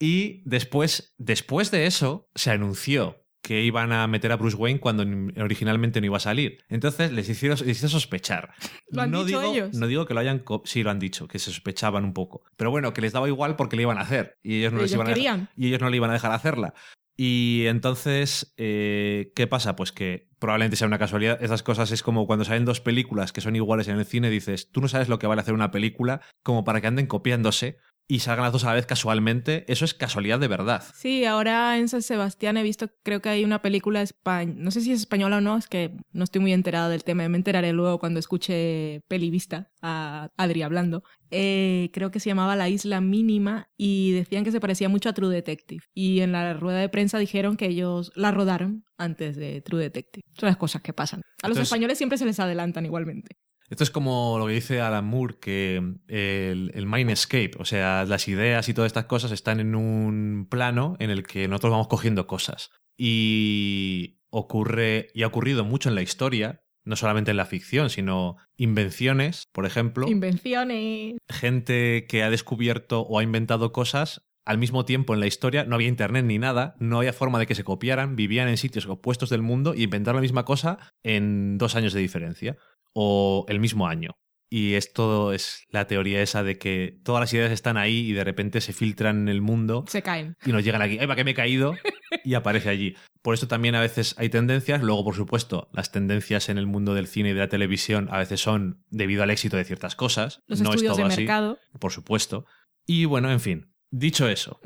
Y 0.00 0.42
después, 0.46 1.14
después 1.18 1.70
de 1.70 1.86
eso, 1.86 2.28
se 2.34 2.50
anunció 2.50 3.18
que 3.42 3.62
iban 3.62 3.92
a 3.92 4.06
meter 4.06 4.32
a 4.32 4.36
Bruce 4.36 4.56
Wayne 4.56 4.80
cuando 4.80 5.04
originalmente 5.42 6.00
no 6.00 6.06
iba 6.06 6.16
a 6.16 6.20
salir. 6.20 6.58
Entonces 6.68 7.12
les 7.12 7.28
hicieron, 7.28 7.58
les 7.64 7.78
hizo 7.78 7.88
sospechar. 7.88 8.52
¿Lo 8.88 9.02
han 9.02 9.10
no 9.10 9.24
dicho 9.24 9.40
digo, 9.40 9.52
ellos? 9.54 9.74
No 9.76 9.86
digo 9.86 10.06
que 10.06 10.14
lo 10.14 10.20
hayan... 10.20 10.42
Sí, 10.64 10.82
lo 10.82 10.90
han 10.90 10.98
dicho, 10.98 11.26
que 11.28 11.38
se 11.38 11.50
sospechaban 11.50 12.04
un 12.04 12.12
poco. 12.12 12.42
Pero 12.56 12.70
bueno, 12.70 12.92
que 12.92 13.00
les 13.00 13.12
daba 13.12 13.28
igual 13.28 13.56
porque 13.56 13.76
le 13.76 13.82
iban 13.82 13.98
a 13.98 14.02
hacer. 14.02 14.38
Y 14.42 14.58
ellos 14.58 14.72
no, 14.72 14.80
les 14.82 14.92
iban 14.92 15.06
a 15.06 15.14
dejar- 15.14 15.50
y 15.56 15.68
ellos 15.68 15.80
no 15.80 15.90
le 15.90 15.96
iban 15.96 16.10
a 16.10 16.14
dejar 16.14 16.32
hacerla. 16.32 16.74
Y 17.16 17.66
entonces, 17.66 18.54
eh, 18.56 19.32
¿qué 19.34 19.46
pasa? 19.46 19.76
Pues 19.76 19.92
que 19.92 20.28
probablemente 20.38 20.76
sea 20.76 20.86
una 20.86 20.98
casualidad. 20.98 21.42
Esas 21.42 21.62
cosas 21.62 21.90
es 21.90 22.02
como 22.02 22.26
cuando 22.26 22.46
salen 22.46 22.64
dos 22.64 22.80
películas 22.80 23.32
que 23.32 23.42
son 23.42 23.56
iguales 23.56 23.88
en 23.88 23.98
el 23.98 24.06
cine, 24.06 24.30
dices, 24.30 24.70
tú 24.70 24.80
no 24.80 24.88
sabes 24.88 25.10
lo 25.10 25.18
que 25.18 25.26
vale 25.26 25.42
hacer 25.42 25.52
una 25.52 25.70
película 25.70 26.22
como 26.42 26.64
para 26.64 26.80
que 26.80 26.86
anden 26.86 27.06
copiándose 27.06 27.76
y 28.10 28.18
salgan 28.18 28.42
las 28.42 28.52
dos 28.52 28.64
a 28.64 28.68
la 28.68 28.74
vez 28.74 28.86
casualmente. 28.86 29.64
Eso 29.68 29.84
es 29.84 29.94
casualidad 29.94 30.40
de 30.40 30.48
verdad. 30.48 30.82
Sí, 30.94 31.24
ahora 31.24 31.78
en 31.78 31.88
San 31.88 32.02
Sebastián 32.02 32.56
he 32.56 32.62
visto, 32.64 32.90
creo 33.04 33.22
que 33.22 33.28
hay 33.28 33.44
una 33.44 33.62
película 33.62 34.02
española, 34.02 34.60
no 34.60 34.70
sé 34.72 34.80
si 34.80 34.90
es 34.92 35.00
española 35.00 35.36
o 35.36 35.40
no, 35.40 35.56
es 35.56 35.68
que 35.68 35.96
no 36.12 36.24
estoy 36.24 36.40
muy 36.40 36.52
enterada 36.52 36.88
del 36.88 37.04
tema, 37.04 37.28
me 37.28 37.36
enteraré 37.38 37.72
luego 37.72 37.98
cuando 38.00 38.18
escuche 38.18 39.02
Pelivista 39.08 39.70
a 39.80 40.28
Adri 40.36 40.62
hablando. 40.62 41.04
Eh, 41.30 41.90
creo 41.92 42.10
que 42.10 42.18
se 42.18 42.28
llamaba 42.30 42.56
La 42.56 42.68
Isla 42.68 43.00
Mínima 43.00 43.68
y 43.76 44.10
decían 44.12 44.42
que 44.42 44.50
se 44.50 44.58
parecía 44.60 44.88
mucho 44.88 45.08
a 45.08 45.12
True 45.12 45.32
Detective. 45.32 45.84
Y 45.94 46.20
en 46.20 46.32
la 46.32 46.54
rueda 46.54 46.80
de 46.80 46.88
prensa 46.88 47.18
dijeron 47.20 47.56
que 47.56 47.66
ellos 47.66 48.10
la 48.16 48.32
rodaron 48.32 48.84
antes 48.98 49.36
de 49.36 49.60
True 49.62 49.80
Detective. 49.82 50.24
Son 50.38 50.48
las 50.48 50.56
cosas 50.56 50.82
que 50.82 50.92
pasan. 50.92 51.20
A 51.42 51.48
los 51.48 51.56
Entonces- 51.56 51.68
españoles 51.68 51.98
siempre 51.98 52.18
se 52.18 52.24
les 52.26 52.40
adelantan 52.40 52.84
igualmente. 52.84 53.36
Esto 53.70 53.84
es 53.84 53.90
como 53.92 54.36
lo 54.38 54.46
que 54.46 54.54
dice 54.54 54.80
Alan 54.80 55.04
Moore, 55.04 55.36
que 55.40 55.76
el, 56.08 56.72
el 56.74 56.86
Mindscape, 56.86 57.52
o 57.58 57.64
sea, 57.64 58.04
las 58.04 58.26
ideas 58.26 58.68
y 58.68 58.74
todas 58.74 58.88
estas 58.88 59.04
cosas 59.04 59.30
están 59.30 59.60
en 59.60 59.76
un 59.76 60.48
plano 60.50 60.96
en 60.98 61.10
el 61.10 61.22
que 61.22 61.46
nosotros 61.46 61.70
vamos 61.70 61.86
cogiendo 61.86 62.26
cosas. 62.26 62.72
Y 62.98 64.18
ocurre, 64.30 65.08
y 65.14 65.22
ha 65.22 65.28
ocurrido 65.28 65.64
mucho 65.64 65.88
en 65.88 65.94
la 65.94 66.02
historia, 66.02 66.64
no 66.84 66.96
solamente 66.96 67.30
en 67.30 67.36
la 67.36 67.46
ficción, 67.46 67.90
sino 67.90 68.36
invenciones, 68.56 69.46
por 69.52 69.66
ejemplo. 69.66 70.08
Invenciones. 70.08 71.18
gente 71.28 72.06
que 72.08 72.24
ha 72.24 72.30
descubierto 72.30 73.02
o 73.02 73.20
ha 73.20 73.22
inventado 73.22 73.72
cosas 73.72 74.26
al 74.44 74.58
mismo 74.58 74.84
tiempo 74.84 75.14
en 75.14 75.20
la 75.20 75.28
historia, 75.28 75.64
no 75.64 75.76
había 75.76 75.86
internet 75.86 76.24
ni 76.24 76.38
nada, 76.38 76.74
no 76.80 76.98
había 76.98 77.12
forma 77.12 77.38
de 77.38 77.46
que 77.46 77.54
se 77.54 77.62
copiaran, 77.62 78.16
vivían 78.16 78.48
en 78.48 78.56
sitios 78.56 78.86
opuestos 78.86 79.30
del 79.30 79.42
mundo 79.42 79.74
y 79.76 79.84
inventaron 79.84 80.16
la 80.16 80.22
misma 80.22 80.44
cosa 80.44 80.78
en 81.04 81.56
dos 81.56 81.76
años 81.76 81.92
de 81.92 82.00
diferencia 82.00 82.56
o 82.92 83.44
el 83.48 83.60
mismo 83.60 83.86
año. 83.86 84.12
Y 84.52 84.74
esto 84.74 85.32
es 85.32 85.62
la 85.70 85.86
teoría 85.86 86.22
esa 86.22 86.42
de 86.42 86.58
que 86.58 86.98
todas 87.04 87.20
las 87.20 87.32
ideas 87.32 87.52
están 87.52 87.76
ahí 87.76 88.08
y 88.08 88.12
de 88.14 88.24
repente 88.24 88.60
se 88.60 88.72
filtran 88.72 89.16
en 89.20 89.28
el 89.28 89.40
mundo 89.42 89.84
Se 89.86 90.02
caen. 90.02 90.34
y 90.44 90.50
nos 90.50 90.64
llegan 90.64 90.82
aquí, 90.82 90.98
¡ay, 90.98 91.06
va 91.06 91.14
que 91.14 91.22
me 91.24 91.30
he 91.32 91.34
caído! 91.34 91.74
Y 92.24 92.34
aparece 92.34 92.68
allí. 92.68 92.96
Por 93.22 93.34
eso 93.34 93.46
también 93.46 93.76
a 93.76 93.80
veces 93.80 94.16
hay 94.18 94.28
tendencias. 94.28 94.82
Luego, 94.82 95.04
por 95.04 95.14
supuesto, 95.14 95.70
las 95.72 95.92
tendencias 95.92 96.48
en 96.48 96.58
el 96.58 96.66
mundo 96.66 96.92
del 96.92 97.06
cine 97.06 97.30
y 97.30 97.32
de 97.34 97.38
la 97.38 97.48
televisión 97.48 98.08
a 98.10 98.18
veces 98.18 98.40
son 98.40 98.84
debido 98.90 99.22
al 99.22 99.30
éxito 99.30 99.56
de 99.56 99.64
ciertas 99.64 99.94
cosas. 99.94 100.42
Los 100.48 100.60
no 100.60 100.74
es 100.74 100.82
todo 100.84 100.96
de 100.96 101.04
así, 101.04 101.20
mercado. 101.20 101.58
por 101.78 101.92
supuesto. 101.92 102.44
Y 102.84 103.04
bueno, 103.04 103.30
en 103.30 103.38
fin, 103.40 103.72
dicho 103.90 104.28
eso, 104.28 104.60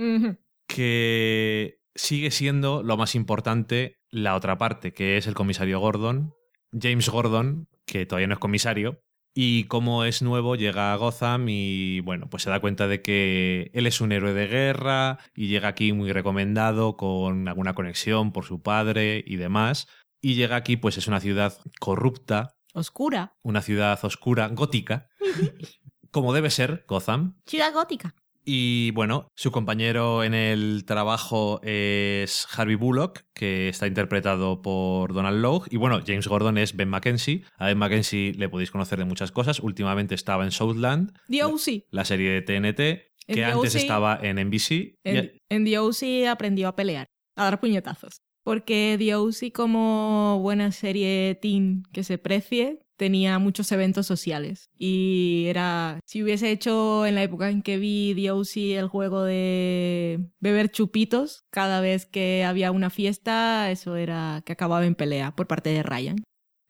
que 0.66 1.78
sigue 1.94 2.30
siendo 2.30 2.82
lo 2.82 2.96
más 2.96 3.14
importante 3.14 3.98
la 4.10 4.34
otra 4.34 4.56
parte, 4.58 4.92
que 4.92 5.16
es 5.16 5.26
el 5.26 5.34
comisario 5.34 5.78
Gordon, 5.80 6.32
James 6.72 7.08
Gordon, 7.08 7.68
que 7.86 8.06
todavía 8.06 8.28
no 8.28 8.34
es 8.34 8.40
comisario, 8.40 9.00
y 9.36 9.64
como 9.64 10.04
es 10.04 10.22
nuevo 10.22 10.54
llega 10.54 10.92
a 10.92 10.96
Gotham 10.96 11.48
y 11.48 11.98
bueno, 12.00 12.30
pues 12.30 12.44
se 12.44 12.50
da 12.50 12.60
cuenta 12.60 12.86
de 12.86 13.02
que 13.02 13.72
él 13.74 13.88
es 13.88 14.00
un 14.00 14.12
héroe 14.12 14.32
de 14.32 14.46
guerra 14.46 15.18
y 15.34 15.48
llega 15.48 15.66
aquí 15.66 15.92
muy 15.92 16.12
recomendado 16.12 16.96
con 16.96 17.48
alguna 17.48 17.74
conexión 17.74 18.32
por 18.32 18.44
su 18.44 18.62
padre 18.62 19.24
y 19.26 19.34
demás. 19.36 19.88
Y 20.22 20.36
llega 20.36 20.54
aquí 20.54 20.76
pues 20.76 20.98
es 20.98 21.08
una 21.08 21.18
ciudad 21.18 21.58
corrupta, 21.80 22.54
Oscura. 22.74 23.34
una 23.42 23.60
ciudad 23.60 23.98
oscura, 24.04 24.48
gótica, 24.48 25.08
como 26.12 26.32
debe 26.32 26.50
ser 26.50 26.84
Gotham, 26.86 27.36
Ciudad 27.44 27.72
gótica. 27.74 28.14
Y 28.44 28.90
bueno, 28.92 29.28
su 29.34 29.50
compañero 29.50 30.22
en 30.24 30.34
el 30.34 30.84
trabajo 30.86 31.60
es 31.62 32.46
Harvey 32.56 32.76
Bullock, 32.76 33.22
que 33.34 33.68
está 33.68 33.86
interpretado 33.86 34.60
por 34.62 35.12
Donald 35.14 35.40
Logue. 35.40 35.68
Y 35.70 35.76
bueno, 35.76 36.00
James 36.06 36.28
Gordon 36.28 36.58
es 36.58 36.76
Ben 36.76 36.88
Mackenzie. 36.88 37.42
A 37.56 37.66
Ben 37.66 37.78
Mackenzie 37.78 38.32
le 38.34 38.48
podéis 38.48 38.70
conocer 38.70 38.98
de 38.98 39.04
muchas 39.04 39.32
cosas. 39.32 39.60
Últimamente 39.60 40.14
estaba 40.14 40.44
en 40.44 40.50
Southland, 40.50 41.12
The 41.28 41.44
O.C. 41.44 41.86
la 41.90 42.04
serie 42.04 42.30
de 42.30 42.42
TNT, 42.42 42.76
que 43.26 43.44
antes 43.44 43.74
O.C. 43.74 43.78
estaba 43.78 44.18
en 44.22 44.36
NBC. 44.38 44.98
En, 45.04 45.24
Y- 45.24 45.30
en 45.48 45.64
The 45.64 45.78
O.C. 45.78 46.28
aprendió 46.28 46.68
a 46.68 46.76
pelear, 46.76 47.08
a 47.36 47.44
dar 47.44 47.60
puñetazos. 47.60 48.20
Porque 48.42 48.96
The 48.98 49.14
O.C. 49.14 49.52
como 49.52 50.38
buena 50.42 50.70
serie 50.70 51.34
teen 51.40 51.84
que 51.94 52.04
se 52.04 52.18
precie, 52.18 52.80
tenía 52.96 53.38
muchos 53.38 53.70
eventos 53.72 54.06
sociales. 54.06 54.70
Y 54.76 55.44
era, 55.48 56.00
si 56.06 56.22
hubiese 56.22 56.50
hecho 56.50 57.06
en 57.06 57.14
la 57.14 57.22
época 57.22 57.50
en 57.50 57.62
que 57.62 57.78
vi 57.78 58.14
The 58.14 58.30
O.C. 58.30 58.76
el 58.76 58.88
juego 58.88 59.24
de 59.24 60.20
beber 60.40 60.70
chupitos, 60.70 61.44
cada 61.50 61.80
vez 61.80 62.06
que 62.06 62.44
había 62.44 62.70
una 62.70 62.90
fiesta, 62.90 63.70
eso 63.70 63.96
era 63.96 64.42
que 64.46 64.52
acababa 64.52 64.86
en 64.86 64.94
pelea 64.94 65.34
por 65.34 65.46
parte 65.46 65.70
de 65.70 65.82
Ryan. 65.82 66.16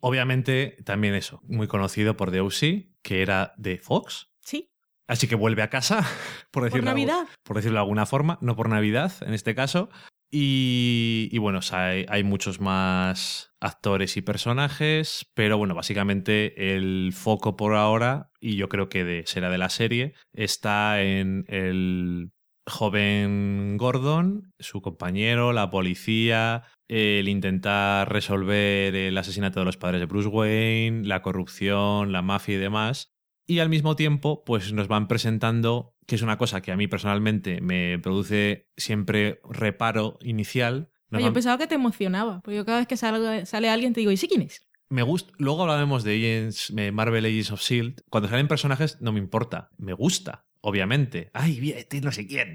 Obviamente, 0.01 0.77
también 0.85 1.15
eso, 1.15 1.41
muy 1.45 1.67
conocido 1.67 2.17
por 2.17 2.31
The 2.31 2.41
O.C., 2.41 2.91
que 3.03 3.23
era 3.23 3.55
de 3.57 3.79
Fox. 3.79 4.29
Sí, 4.43 4.69
Así 5.07 5.27
que 5.29 5.35
vuelve 5.35 5.61
a 5.63 5.69
casa, 5.69 5.99
por 6.51 6.63
por 6.63 6.65
decirlo, 6.65 6.85
de 6.87 6.91
algún- 6.91 7.07
Navidad. 7.09 7.29
por 7.43 7.57
decirlo 7.57 7.77
de 7.77 7.81
alguna 7.83 8.07
forma, 8.07 8.39
no 8.41 8.57
por 8.57 8.69
Navidad 8.71 9.13
en 9.21 9.35
este 9.35 9.55
caso. 9.55 9.91
Y, 10.37 11.29
y 11.31 11.39
bueno, 11.39 11.61
hay 11.71 12.25
muchos 12.25 12.61
más 12.61 13.53
actores 13.61 14.17
y 14.17 14.23
personajes, 14.23 15.31
pero 15.33 15.59
bueno, 15.59 15.77
básicamente 15.77 16.75
el 16.75 17.13
foco 17.15 17.55
por 17.55 17.77
ahora, 17.77 18.33
y 18.41 18.57
yo 18.57 18.69
creo 18.69 18.89
que 18.89 19.05
de, 19.05 19.23
será 19.29 19.49
de 19.49 19.59
la 19.59 19.69
serie, 19.69 20.15
está 20.33 21.01
en 21.03 21.45
el 21.47 22.33
joven 22.67 23.77
Gordon, 23.77 24.53
su 24.59 24.83
compañero, 24.83 25.53
la 25.53 25.71
policía, 25.71 26.65
el 26.89 27.29
intentar 27.29 28.13
resolver 28.13 28.93
el 28.97 29.17
asesinato 29.17 29.61
de 29.61 29.67
los 29.67 29.77
padres 29.77 30.01
de 30.01 30.07
Bruce 30.07 30.29
Wayne, 30.29 31.07
la 31.07 31.23
corrupción, 31.23 32.11
la 32.11 32.23
mafia 32.23 32.57
y 32.57 32.59
demás. 32.59 33.14
Y 33.47 33.59
al 33.59 33.69
mismo 33.69 33.95
tiempo, 33.97 34.43
pues 34.45 34.73
nos 34.73 34.89
van 34.89 35.07
presentando, 35.09 35.95
que 36.07 36.15
es 36.15 36.23
una 36.23 36.39
cosa 36.39 36.63
que 36.63 36.73
a 36.73 36.77
mí 36.77 36.87
personalmente 36.87 37.61
me 37.61 37.99
produce 37.99 38.69
siempre 38.77 39.41
reparo 39.51 40.19
inicial. 40.23 40.91
nos 41.11 41.19
Oye, 41.19 41.27
yo 41.29 41.33
pensaba 41.35 41.59
que 41.59 41.67
te 41.67 41.75
emocionaba, 41.75 42.41
porque 42.43 42.57
yo 42.57 42.65
cada 42.65 42.79
vez 42.79 42.87
que 42.89 42.97
salga- 42.97 43.45
sale 43.45 43.69
alguien 43.69 43.93
te 43.93 44.01
digo, 44.01 44.13
¿y 44.13 44.17
sí 44.17 44.29
quién 44.29 44.43
es? 44.43 44.63
me 44.91 45.03
gusta. 45.03 45.33
Luego 45.39 45.63
hablaremos 45.63 46.05
de 46.05 46.53
de 46.69 46.93
Marvel 46.93 47.25
Agents 47.25 47.51
of 47.51 47.61
Shield. 47.61 48.03
Cuando 48.11 48.29
salen 48.29 48.47
personajes, 48.49 49.01
no 49.01 49.13
me 49.13 49.19
importa. 49.19 49.71
Me 49.77 49.93
gusta, 49.93 50.45
obviamente. 50.61 51.31
Ay, 51.33 51.59
bien, 51.59 51.79
este 51.79 52.01
no 52.01 52.13
sé 52.13 52.27
quién. 52.29 52.55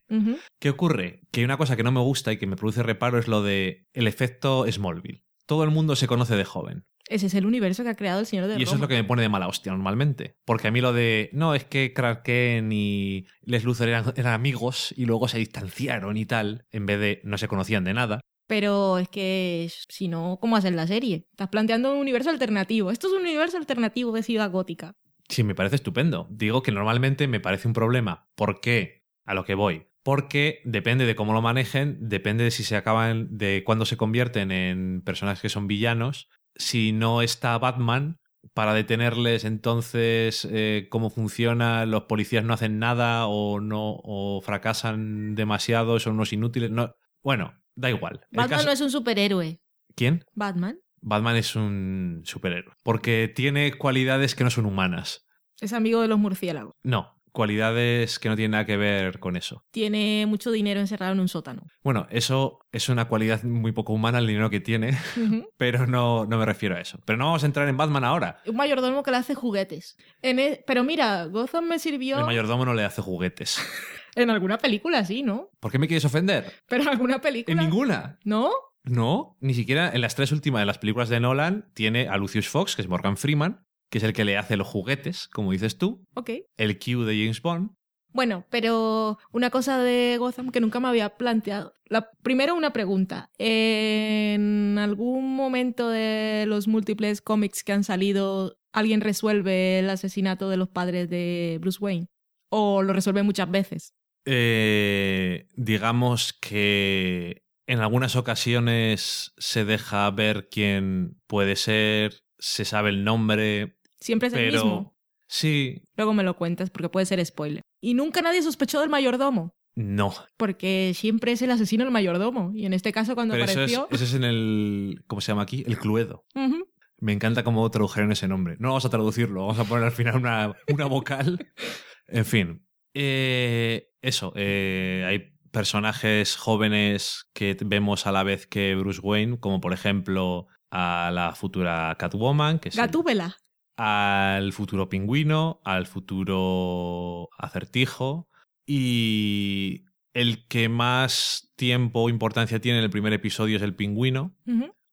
¿Qué 0.60 0.70
ocurre? 0.70 1.22
Que 1.32 1.44
una 1.44 1.58
cosa 1.58 1.76
que 1.76 1.84
no 1.84 1.92
me 1.92 2.00
gusta 2.00 2.32
y 2.32 2.38
que 2.38 2.48
me 2.48 2.56
produce 2.56 2.82
reparo 2.84 3.18
es 3.20 3.28
lo 3.28 3.42
de 3.44 3.88
el 3.94 4.08
efecto 4.08 4.66
Smallville. 4.72 5.24
Todo 5.48 5.64
el 5.66 5.72
mundo 5.72 5.96
se 5.98 6.08
conoce 6.08 6.36
de 6.38 6.46
joven. 6.46 6.86
Ese 7.10 7.26
es 7.26 7.34
el 7.34 7.46
universo 7.46 7.84
que 7.84 7.90
ha 7.90 7.96
creado 7.96 8.20
el 8.20 8.28
señor 8.28 8.48
de 8.48 8.60
Y 8.60 8.64
eso 8.64 8.76
es 8.76 8.82
lo 8.82 8.88
que 8.88 8.94
me 8.94 9.04
pone 9.04 9.24
de 9.24 9.30
mala 9.30 9.48
hostia 9.48 9.72
normalmente. 9.72 10.36
Porque 10.46 10.68
a 10.68 10.72
mí 10.72 10.80
lo 10.80 10.94
de, 10.94 11.32
no, 11.34 11.56
es 11.56 11.66
que 11.66 11.94
Kent 11.94 12.72
y 12.72 13.26
Les 13.42 13.64
Luthor 13.64 13.90
eran, 13.90 14.14
eran 14.16 14.34
amigos 14.34 14.94
y 14.96 15.06
luego 15.06 15.28
se 15.28 15.40
distanciaron 15.40 16.18
y 16.18 16.26
tal, 16.26 16.66
en 16.72 16.86
vez 16.86 17.00
de 17.00 17.22
no 17.24 17.38
se 17.40 17.48
conocían 17.48 17.84
de 17.84 17.96
nada. 17.96 18.22
Pero 18.48 19.00
es 19.00 19.10
que 19.10 19.72
si 19.90 20.08
no, 20.08 20.38
¿cómo 20.40 20.56
hacer 20.56 20.74
la 20.74 20.88
serie? 20.88 21.28
Estás 21.32 21.50
planteando 21.50 21.92
un 21.92 22.00
universo 22.00 22.30
alternativo. 22.30 22.92
Esto 22.92 23.08
es 23.08 23.14
un 23.14 23.22
universo 23.22 23.58
alternativo 23.58 24.12
de 24.12 24.24
ciudad 24.24 24.52
gótica. 24.52 24.96
Sí, 25.28 25.44
me 25.44 25.56
parece 25.56 25.76
estupendo. 25.76 26.28
Digo 26.32 26.64
que 26.64 26.72
normalmente 26.72 27.28
me 27.28 27.40
parece 27.40 27.68
un 27.68 27.76
problema. 27.76 28.28
¿Por 28.36 28.62
qué? 28.62 29.04
A 29.26 29.36
lo 29.36 29.46
que 29.46 29.54
voy. 29.54 29.86
Porque 30.02 30.62
depende 30.64 31.06
de 31.06 31.16
cómo 31.16 31.34
lo 31.34 31.42
manejen, 31.42 31.98
depende 32.02 32.44
de 32.44 32.52
si 32.52 32.64
se 32.64 32.76
acaban, 32.76 33.38
de 33.38 33.64
cuándo 33.64 33.86
se 33.86 33.98
convierten 33.98 34.52
en 34.52 35.02
personajes 35.04 35.42
que 35.42 35.50
son 35.50 35.68
villanos. 35.68 36.30
Si 36.60 36.92
no 36.92 37.22
está 37.24 37.58
Batman 37.58 38.20
para 38.54 38.74
detenerles, 38.76 39.44
entonces 39.46 40.48
eh, 40.52 40.88
cómo 40.92 41.10
funciona, 41.10 41.86
los 41.88 42.04
policías 42.04 42.44
no 42.44 42.54
hacen 42.54 42.78
nada 42.78 43.26
o 43.28 43.60
no 43.60 43.96
o 44.04 44.42
fracasan 44.42 45.34
demasiado, 45.36 46.00
son 46.00 46.14
unos 46.14 46.32
inútiles. 46.34 46.70
No, 46.70 46.94
bueno, 47.24 47.54
da 47.76 47.90
igual. 47.90 48.22
Batman 48.32 48.50
caso- 48.50 48.66
no 48.66 48.72
es 48.72 48.82
un 48.82 48.92
superhéroe. 48.92 49.60
¿Quién? 49.96 50.24
Batman 50.36 50.80
Batman 51.02 51.38
es 51.38 51.56
un 51.56 52.22
superhéroe. 52.26 52.74
Porque 52.84 53.32
tiene 53.34 53.78
cualidades 53.78 54.36
que 54.36 54.44
no 54.44 54.50
son 54.50 54.66
humanas. 54.66 55.26
es 55.62 55.72
amigo 55.74 56.02
de 56.02 56.08
los 56.10 56.20
murciélagos. 56.20 56.74
No, 56.84 57.19
cualidades 57.32 58.20
que 58.20 58.30
no 58.30 58.36
tienen 58.36 58.52
nada 58.52 58.66
que 58.66 58.78
ver 58.78 59.20
con 59.20 59.36
eso. 59.38 59.64
Tiene 59.72 60.26
mucho 60.28 60.52
dinero 60.52 60.80
encerrado 60.80 61.14
en 61.14 61.20
un 61.20 61.28
sótano. 61.28 61.64
Bueno, 61.84 62.08
eso 62.10 62.60
es 62.72 62.90
una 62.90 63.06
cualidad 63.06 63.44
muy 63.44 63.72
poco 63.72 63.94
humana, 63.94 64.20
el 64.20 64.28
dinero 64.28 64.50
que 64.50 64.60
tiene, 64.60 64.98
pero 65.58 65.88
no, 65.88 66.26
no 66.26 66.38
me 66.38 66.46
refiero 66.46 66.76
a 66.76 66.82
eso. 66.82 67.00
Pero 67.06 67.18
no 67.18 67.26
vamos 67.26 67.44
a 67.44 67.46
entrar 67.46 67.68
en 67.68 67.78
Batman 67.78 68.04
ahora. 68.04 68.42
un 68.46 68.56
mayordomo 68.56 69.04
que 69.04 69.12
le 69.12 69.18
hace 69.18 69.36
juguetes. 69.36 69.98
En 70.22 70.40
e- 70.40 70.64
Pero 70.68 70.84
mira, 70.84 71.26
Gotham 71.26 71.66
me 71.68 71.80
sirvió 71.80 72.20
El 72.20 72.26
mayordomo 72.26 72.66
no 72.66 72.74
le 72.74 72.84
hace 72.84 73.02
juguetes. 73.02 73.60
en 74.16 74.30
alguna 74.30 74.58
película, 74.58 75.04
sí, 75.06 75.24
¿no? 75.24 75.50
¿Por 75.60 75.72
qué 75.72 75.80
me 75.80 75.88
quieres 75.88 76.06
ofender? 76.06 76.52
Pero 76.68 76.84
en 76.84 76.90
alguna 76.90 77.16
En 77.16 77.22
película. 77.22 77.62
ninguna. 77.62 78.20
¿No? 78.24 78.52
No, 78.84 79.38
ni 79.42 79.54
siquiera 79.54 79.92
en 79.94 80.02
las 80.02 80.16
tres 80.16 80.32
últimas 80.32 80.62
de 80.62 80.66
las 80.66 80.78
películas 80.80 81.10
de 81.10 81.20
Nolan 81.20 81.70
tiene 81.74 82.08
a 82.08 82.18
Lucius 82.18 82.48
Fox, 82.48 82.76
que 82.76 82.82
es 82.82 82.88
Morgan 82.88 83.18
Freeman, 83.18 83.66
que 83.90 83.98
es 84.00 84.04
el 84.04 84.14
que 84.14 84.26
le 84.26 84.38
hace 84.38 84.58
los 84.58 84.68
juguetes, 84.68 85.28
como 85.28 85.52
dices 85.52 85.78
tú, 85.78 86.06
Ok. 86.16 86.32
el 86.58 86.80
Q 86.80 87.04
de 87.06 87.18
James 87.22 87.42
Bond. 87.42 87.72
Bueno, 88.12 88.46
pero 88.50 89.20
una 89.32 89.52
cosa 89.52 89.78
de 89.78 90.18
Gotham 90.18 90.50
que 90.52 90.60
nunca 90.62 90.80
me 90.80 90.88
había 90.88 91.16
planteado. 91.18 91.74
La, 91.86 92.10
primero 92.24 92.56
una 92.56 92.74
pregunta. 92.74 93.30
¿En 93.38 94.78
algún 94.80 95.36
momento 95.36 95.90
de 95.90 96.46
los 96.48 96.68
múltiples 96.68 97.22
cómics 97.22 97.64
que 97.64 97.72
han 97.74 97.84
salido 97.84 98.58
alguien 98.72 99.02
resuelve 99.02 99.80
el 99.80 99.90
asesinato 99.90 100.50
de 100.50 100.58
los 100.58 100.70
padres 100.70 101.10
de 101.10 101.58
Bruce 101.62 101.78
Wayne? 101.80 102.08
¿O 102.50 102.82
lo 102.82 102.94
resuelve 102.94 103.22
muchas 103.22 103.50
veces? 103.52 103.94
Eh, 104.26 105.48
digamos 105.56 106.34
que 106.34 107.44
en 107.68 107.80
algunas 107.80 108.16
ocasiones 108.16 109.34
se 109.38 109.66
deja 109.66 110.10
ver 110.12 110.50
quién 110.50 111.20
puede 111.28 111.56
ser, 111.56 112.22
se 112.40 112.66
sabe 112.66 112.90
el 112.90 113.04
nombre, 113.04 113.78
Siempre 114.00 114.28
es 114.30 114.34
el 114.34 114.40
pero 114.52 114.64
mismo. 114.64 114.98
sí, 115.28 115.84
Luego 115.96 116.14
me 116.14 116.24
lo 116.24 116.36
cuentas 116.36 116.70
porque 116.70 116.90
puede 116.90 117.06
ser 117.06 117.24
spoiler. 117.26 117.62
Y 117.82 117.94
nunca 117.94 118.22
nadie 118.22 118.42
sospechó 118.42 118.80
del 118.82 118.90
mayordomo. 118.90 119.54
no. 119.76 120.14
Porque 120.38 120.94
siempre 120.96 121.32
es 121.34 121.42
el 121.42 121.52
asesino 121.52 121.84
el 121.84 121.92
mayordomo. 121.92 122.52
Y 122.54 122.66
en 122.66 122.74
este 122.74 122.92
caso 122.92 123.16
cuando 123.16 123.34
Pero 123.34 123.46
eso 123.46 123.64
es, 123.64 123.74
apareció... 123.76 123.88
eso 123.92 124.04
es 124.04 124.14
en 124.14 124.24
el, 124.24 125.04
¿cómo 125.08 125.22
se 125.22 125.32
llama 125.32 125.44
aquí? 125.44 125.64
El 125.68 125.78
Cluedo. 125.78 126.26
Ujú. 126.36 126.66
Me 127.02 127.14
encanta 127.14 127.44
cómo 127.46 127.70
tradujeron 127.72 128.12
ese 128.12 128.28
nombre. 128.28 128.58
No 128.60 128.70
vamos 128.70 128.84
a 128.86 128.90
traducirlo, 128.90 129.42
vamos 129.48 129.60
a 129.60 129.64
poner 129.64 129.86
al 129.86 129.92
final 129.94 130.16
una, 130.18 130.54
una 130.72 130.86
vocal. 130.86 131.48
En 132.12 132.26
fin. 132.26 132.66
Eh, 132.96 133.88
eso, 134.02 134.34
eh, 134.36 135.06
hay 135.08 135.32
personajes 135.52 136.36
jóvenes 136.36 137.26
que 137.34 137.56
vemos 137.66 138.08
a 138.08 138.12
la 138.12 138.24
vez 138.24 138.48
que 138.48 138.76
Bruce 138.76 139.00
Wayne, 139.02 139.40
como 139.40 139.62
por 139.62 139.74
ejemplo 139.74 140.48
a 140.72 141.12
la 141.14 141.34
futura 141.36 141.96
Catwoman, 142.00 142.60
que 142.60 142.70
es 142.70 142.76
el- 142.76 142.82
Gatúbela. 142.82 143.38
Al 143.82 144.52
futuro 144.52 144.90
pingüino, 144.90 145.62
al 145.64 145.88
futuro 145.88 147.30
acertijo 147.38 148.28
y 148.68 149.86
el 150.14 150.46
que 150.50 150.68
más 150.68 151.54
tiempo 151.56 152.02
o 152.02 152.10
importancia 152.10 152.60
tiene 152.60 152.80
en 152.80 152.84
el 152.84 152.90
primer 152.90 153.14
episodio 153.14 153.56
es 153.56 153.64
el 153.64 153.76
pingüino, 153.76 154.36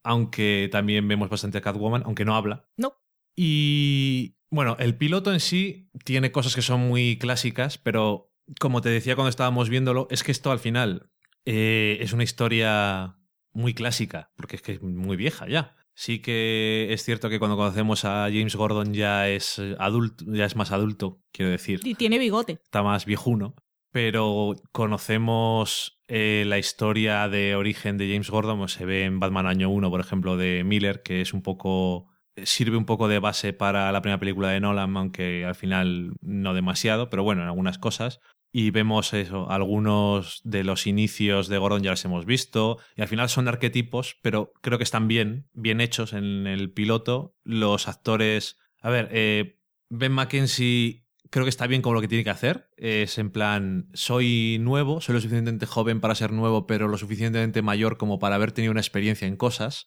aunque 0.04 0.68
también 0.70 1.08
vemos 1.08 1.28
bastante 1.28 1.58
a 1.58 1.62
Catwoman, 1.62 2.04
aunque 2.06 2.24
no 2.24 2.36
habla. 2.36 2.68
No. 2.76 3.02
Y 3.34 4.36
bueno, 4.50 4.76
el 4.78 4.96
piloto 4.96 5.32
en 5.32 5.40
sí 5.40 5.90
tiene 6.04 6.30
cosas 6.30 6.54
que 6.54 6.62
son 6.62 6.78
muy 6.82 7.18
clásicas, 7.18 7.78
pero 7.78 8.32
como 8.60 8.82
te 8.82 8.90
decía 8.90 9.16
cuando 9.16 9.30
estábamos 9.30 9.68
viéndolo, 9.68 10.06
es 10.12 10.22
que 10.22 10.30
esto 10.30 10.52
al 10.52 10.60
final 10.60 11.10
eh, 11.44 11.98
es 12.00 12.12
una 12.12 12.22
historia 12.22 13.18
muy 13.52 13.74
clásica, 13.74 14.30
porque 14.36 14.54
es 14.54 14.62
que 14.62 14.74
es 14.74 14.80
muy 14.80 15.16
vieja 15.16 15.48
ya. 15.48 15.74
Sí 15.98 16.20
que 16.20 16.88
es 16.90 17.02
cierto 17.02 17.30
que 17.30 17.38
cuando 17.38 17.56
conocemos 17.56 18.04
a 18.04 18.28
James 18.30 18.54
Gordon 18.54 18.92
ya 18.92 19.30
es 19.30 19.58
eh, 19.58 19.74
adulto, 19.78 20.26
ya 20.28 20.44
es 20.44 20.54
más 20.54 20.70
adulto, 20.70 21.22
quiero 21.32 21.50
decir 21.50 21.80
Y 21.84 21.94
tiene 21.94 22.18
bigote. 22.18 22.60
está 22.62 22.82
más 22.82 23.06
viejuno, 23.06 23.54
pero 23.92 24.52
conocemos 24.72 25.98
eh, 26.06 26.44
la 26.46 26.58
historia 26.58 27.28
de 27.28 27.56
origen 27.56 27.96
de 27.96 28.10
James 28.10 28.28
Gordon, 28.28 28.58
pues 28.58 28.72
se 28.72 28.84
ve 28.84 29.04
en 29.04 29.20
Batman 29.20 29.46
Año 29.46 29.70
1, 29.70 29.88
por 29.88 30.00
ejemplo, 30.00 30.36
de 30.36 30.64
Miller, 30.64 31.02
que 31.02 31.22
es 31.22 31.32
un 31.32 31.40
poco 31.40 32.08
sirve 32.44 32.76
un 32.76 32.84
poco 32.84 33.08
de 33.08 33.18
base 33.18 33.52
para 33.52 33.90
la 33.92 34.02
primera 34.02 34.20
película 34.20 34.50
de 34.50 34.60
Nolan, 34.60 34.96
aunque 34.96 35.44
al 35.44 35.54
final 35.54 36.12
no 36.20 36.52
demasiado, 36.52 37.08
pero 37.08 37.22
bueno, 37.22 37.42
en 37.42 37.48
algunas 37.48 37.78
cosas. 37.78 38.20
Y 38.58 38.70
vemos 38.70 39.12
eso, 39.12 39.50
algunos 39.50 40.40
de 40.42 40.64
los 40.64 40.86
inicios 40.86 41.48
de 41.48 41.58
Gordon 41.58 41.82
ya 41.82 41.90
los 41.90 42.02
hemos 42.06 42.24
visto, 42.24 42.78
y 42.96 43.02
al 43.02 43.08
final 43.08 43.28
son 43.28 43.48
arquetipos, 43.48 44.16
pero 44.22 44.54
creo 44.62 44.78
que 44.78 44.84
están 44.84 45.08
bien, 45.08 45.46
bien 45.52 45.82
hechos 45.82 46.14
en 46.14 46.46
el 46.46 46.72
piloto. 46.72 47.36
Los 47.44 47.86
actores... 47.86 48.56
A 48.80 48.88
ver, 48.88 49.10
eh, 49.12 49.58
Ben 49.90 50.10
Mackenzie 50.10 51.04
creo 51.28 51.44
que 51.44 51.50
está 51.50 51.66
bien 51.66 51.82
como 51.82 51.96
lo 51.96 52.00
que 52.00 52.08
tiene 52.08 52.24
que 52.24 52.30
hacer. 52.30 52.70
Es 52.78 53.18
en 53.18 53.30
plan, 53.30 53.90
soy 53.92 54.56
nuevo, 54.58 55.02
soy 55.02 55.16
lo 55.16 55.20
suficientemente 55.20 55.66
joven 55.66 56.00
para 56.00 56.14
ser 56.14 56.32
nuevo, 56.32 56.66
pero 56.66 56.88
lo 56.88 56.96
suficientemente 56.96 57.60
mayor 57.60 57.98
como 57.98 58.18
para 58.18 58.36
haber 58.36 58.52
tenido 58.52 58.70
una 58.70 58.80
experiencia 58.80 59.28
en 59.28 59.36
cosas. 59.36 59.86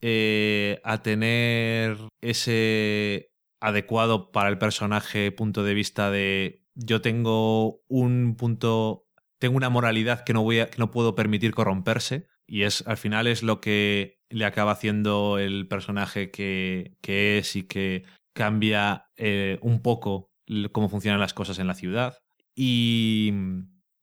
Eh, 0.00 0.80
a 0.84 1.02
tener 1.02 1.98
ese 2.22 3.34
adecuado 3.60 4.32
para 4.32 4.48
el 4.48 4.56
personaje 4.56 5.32
punto 5.32 5.64
de 5.64 5.74
vista 5.74 6.10
de 6.10 6.59
yo 6.82 7.00
tengo 7.00 7.82
un 7.88 8.36
punto, 8.36 9.06
tengo 9.38 9.56
una 9.56 9.68
moralidad 9.70 10.24
que 10.24 10.32
no 10.32 10.42
voy 10.42 10.60
a, 10.60 10.70
que 10.70 10.78
no 10.78 10.90
puedo 10.90 11.14
permitir 11.14 11.52
corromperse 11.52 12.26
y 12.46 12.62
es 12.62 12.86
al 12.86 12.96
final 12.96 13.26
es 13.26 13.42
lo 13.42 13.60
que 13.60 14.18
le 14.30 14.44
acaba 14.44 14.72
haciendo 14.72 15.38
el 15.38 15.66
personaje 15.68 16.30
que, 16.30 16.96
que 17.02 17.38
es 17.38 17.56
y 17.56 17.64
que 17.64 18.04
cambia 18.34 19.06
eh, 19.16 19.58
un 19.62 19.82
poco 19.82 20.30
cómo 20.72 20.88
funcionan 20.88 21.20
las 21.20 21.34
cosas 21.34 21.58
en 21.58 21.66
la 21.66 21.74
ciudad. 21.74 22.18
Y 22.56 23.32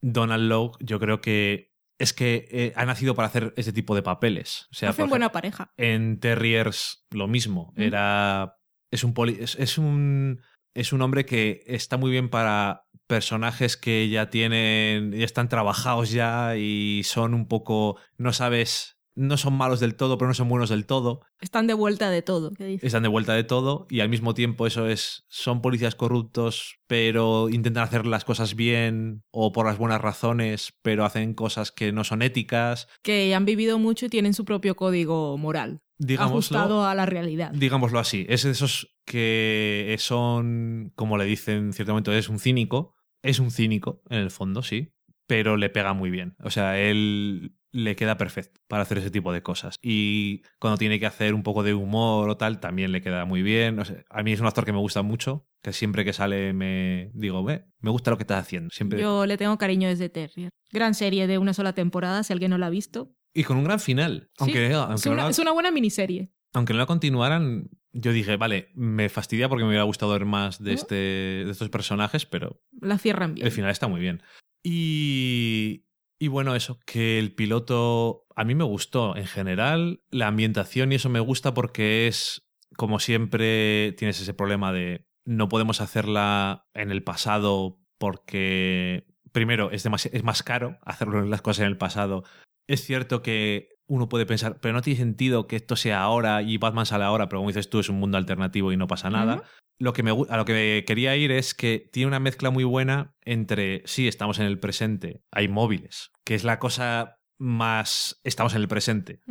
Donald 0.02 0.48
Lowe, 0.50 0.72
yo 0.80 1.00
creo 1.00 1.22
que 1.22 1.72
es 2.00 2.14
que 2.14 2.48
eh, 2.52 2.74
ha 2.76 2.86
nacido 2.86 3.16
para 3.16 3.28
hacer 3.28 3.54
ese 3.58 3.74
tipo 3.74 3.96
de 3.96 4.04
papeles. 4.04 4.68
O 4.72 4.76
sea, 4.76 4.90
Hacen 4.90 5.10
buena 5.10 5.32
pareja. 5.32 5.72
en 5.78 6.20
Terriers 6.20 7.06
lo 7.12 7.28
mismo. 7.28 7.74
Mm. 7.76 7.82
Era. 7.82 8.56
Es 8.92 9.04
un, 9.04 9.14
poli- 9.14 9.38
es, 9.40 9.56
es 9.56 9.78
un. 9.78 10.42
Es 10.78 10.94
un 10.94 11.02
hombre 11.02 11.26
que 11.26 11.64
está 11.66 11.98
muy 11.98 12.12
bien 12.12 12.30
para 12.30 12.86
personajes 13.08 13.78
que 13.78 14.10
ya 14.10 14.30
tienen. 14.30 15.12
ya 15.12 15.26
están 15.26 15.50
trabajados 15.50 16.12
ya 16.12 16.56
y 16.56 17.02
son 17.04 17.34
un 17.34 17.48
poco. 17.48 17.98
No 18.18 18.32
sabes. 18.32 19.00
No 19.16 19.38
son 19.38 19.56
malos 19.56 19.80
del 19.80 19.96
todo, 19.96 20.20
pero 20.20 20.28
no 20.28 20.36
son 20.36 20.50
buenos 20.50 20.70
del 20.70 20.86
todo. 20.86 21.22
Están 21.42 21.66
de 21.66 21.74
vuelta 21.74 22.12
de 22.12 22.22
todo. 22.22 22.52
¿qué 22.52 22.66
dices? 22.66 22.86
Están 22.86 23.02
de 23.02 23.10
vuelta 23.10 23.34
de 23.34 23.44
todo 23.44 23.88
y 23.90 24.02
al 24.02 24.10
mismo 24.10 24.36
tiempo 24.36 24.68
eso 24.68 24.88
es. 24.88 25.26
Son 25.28 25.64
policías 25.64 25.96
corruptos, 25.96 26.78
pero 26.86 27.50
intentan 27.50 27.82
hacer 27.82 28.06
las 28.06 28.24
cosas 28.24 28.56
bien 28.56 29.24
o 29.32 29.52
por 29.52 29.66
las 29.66 29.80
buenas 29.80 30.00
razones, 30.00 30.76
pero 30.84 31.06
hacen 31.06 31.34
cosas 31.34 31.72
que 31.72 31.92
no 31.92 32.04
son 32.04 32.22
éticas. 32.22 32.88
Que 33.02 33.34
han 33.34 33.46
vivido 33.46 33.80
mucho 33.80 34.06
y 34.06 34.10
tienen 34.10 34.36
su 34.36 34.46
propio 34.46 34.76
código 34.76 35.40
moral. 35.40 35.82
Digámoslo. 35.98 36.58
Ajustado 36.58 36.86
a 36.86 36.96
la 36.96 37.06
realidad. 37.06 37.52
digámoslo 37.52 38.00
así, 38.00 38.26
es 38.30 38.44
de 38.44 38.52
esos 38.52 38.96
que 39.06 39.96
son, 40.00 40.92
como 40.96 41.18
le 41.18 41.26
dicen 41.26 41.58
en 41.58 41.74
cierto 41.74 41.94
momento, 41.94 42.14
es 42.14 42.30
un 42.30 42.40
cínico. 42.40 42.96
Es 43.24 43.40
un 43.40 43.52
cínico, 43.52 44.04
en 44.10 44.20
el 44.20 44.32
fondo, 44.32 44.62
sí, 44.62 44.94
pero 45.26 45.58
le 45.58 45.70
pega 45.70 45.94
muy 45.94 46.10
bien. 46.10 46.36
O 46.44 46.52
sea, 46.52 46.80
él 46.80 47.58
le 47.72 47.96
queda 47.96 48.18
perfecto 48.18 48.62
para 48.68 48.84
hacer 48.84 49.00
ese 49.00 49.12
tipo 49.12 49.34
de 49.34 49.44
cosas. 49.44 49.76
Y 49.82 50.42
cuando 50.60 50.78
tiene 50.78 51.00
que 51.00 51.06
hacer 51.06 51.34
un 51.34 51.44
poco 51.44 51.64
de 51.64 51.74
humor 51.74 52.30
o 52.30 52.38
tal, 52.38 52.60
también 52.60 52.92
le 52.92 53.02
queda 53.02 53.26
muy 53.26 53.42
bien. 53.42 53.80
O 53.80 53.86
sea, 53.86 54.04
a 54.10 54.24
mí 54.24 54.32
es 54.32 54.40
un 54.40 54.48
actor 54.48 54.66
que 54.66 54.72
me 54.72 54.80
gusta 54.80 55.02
mucho, 55.02 55.48
que 55.62 55.74
siempre 55.74 56.06
que 56.06 56.14
sale 56.14 56.54
me 56.54 57.12
digo, 57.14 57.44
ve, 57.44 57.66
me 57.80 57.90
gusta 57.92 58.12
lo 58.12 58.18
que 58.18 58.24
estás 58.24 58.42
haciendo. 58.42 58.70
Siempre. 58.72 59.02
Yo 59.02 59.26
le 59.26 59.38
tengo 59.38 59.58
cariño 59.58 59.90
desde 59.90 60.10
Terrier. 60.10 60.50
Gran 60.72 60.94
serie 60.94 61.28
de 61.28 61.38
una 61.38 61.54
sola 61.54 61.74
temporada, 61.74 62.24
si 62.24 62.34
alguien 62.34 62.52
no 62.52 62.58
la 62.58 62.68
ha 62.68 62.72
visto. 62.72 63.14
Y 63.40 63.44
con 63.44 63.58
un 63.58 63.64
gran 63.66 63.80
final. 63.80 64.30
Sí, 64.32 64.36
Aunque, 64.40 64.66
Es 64.66 65.06
no 65.06 65.12
una, 65.12 65.24
la- 65.26 65.30
es 65.30 65.40
una 65.40 65.52
buena 65.52 65.70
miniserie. 65.72 66.32
aunque 66.54 66.74
no 66.74 66.80
la 66.80 66.86
continuaran, 66.88 67.70
yo 67.94 68.12
dije, 68.12 68.36
vale, 68.38 68.70
me 68.74 69.10
fastidia 69.10 69.48
porque 69.48 69.64
me 69.64 69.70
hubiera 69.70 69.84
gustado 69.84 70.12
ver 70.14 70.26
más 70.26 70.62
de, 70.64 70.74
este, 70.74 70.96
de 70.96 71.52
estos 71.52 71.70
personajes, 71.70 72.26
pero 72.26 72.62
La 72.82 72.98
cierran 72.98 73.36
bien. 73.36 73.46
el 73.46 73.52
final 73.54 73.70
está 73.70 73.88
muy 73.88 74.00
bien. 74.00 74.24
Y, 74.64 75.86
y 76.20 76.28
bueno, 76.30 76.56
eso, 76.56 76.80
que 76.86 77.20
el 77.20 77.34
piloto 77.36 78.26
a 78.36 78.44
mí 78.44 78.56
me 78.56 78.64
gustó 78.64 79.16
en 79.16 79.26
general, 79.28 80.02
la 80.10 80.28
ambientación 80.28 80.92
y 80.92 80.96
eso 80.96 81.10
me 81.10 81.20
gusta 81.20 81.54
porque 81.54 82.08
es, 82.08 82.48
como 82.76 83.00
siempre, 83.00 83.94
tienes 83.98 84.20
ese 84.22 84.34
problema 84.34 84.72
de 84.74 85.06
no 85.26 85.50
podemos 85.50 85.82
hacerla 85.82 86.68
en 86.74 86.90
el 86.92 87.04
pasado 87.04 87.80
porque, 88.00 89.06
primero, 89.32 89.72
es, 89.72 89.86
es 90.12 90.24
más 90.24 90.44
caro 90.44 90.78
hacerlo 90.84 91.24
las 91.26 91.42
cosas 91.42 91.62
en 91.62 91.68
el 91.68 91.78
pasado. 91.78 92.24
Es 92.68 92.84
cierto 92.86 93.22
que 93.22 93.70
uno 93.88 94.10
puede 94.10 94.26
pensar, 94.26 94.60
pero 94.60 94.74
no 94.74 94.82
tiene 94.82 95.00
sentido 95.00 95.48
que 95.48 95.56
esto 95.56 95.76
sea 95.78 96.02
ahora 96.02 96.42
y 96.42 96.58
Batman 96.58 96.86
sale 96.86 97.06
ahora, 97.06 97.30
pero 97.30 97.40
como 97.40 97.50
dices 97.50 97.70
tú, 97.70 97.80
es 97.80 97.90
un 97.90 98.00
mundo 98.00 98.18
alternativo 98.18 98.72
y 98.74 98.78
no 98.78 98.88
pasa 98.88 99.10
nada. 99.10 99.36
Lo 99.80 99.94
que 99.94 100.04
me, 100.04 100.12
a 100.12 100.38
lo 100.38 100.44
que 100.46 100.84
quería 100.88 101.16
ir 101.16 101.32
es 101.32 101.54
que 101.54 101.88
tiene 101.94 102.08
una 102.08 102.20
mezcla 102.20 102.50
muy 102.50 102.64
buena 102.64 103.14
entre, 103.24 103.84
sí, 103.86 104.08
estamos 104.08 104.40
en 104.40 104.46
el 104.48 104.60
presente, 104.60 105.22
hay 105.32 105.48
móviles, 105.48 106.12
que 106.26 106.36
es 106.36 106.44
la 106.44 106.58
cosa 106.60 107.20
más, 107.40 108.20
estamos 108.24 108.56
en 108.56 108.62
el 108.62 108.68
presente, 108.68 109.22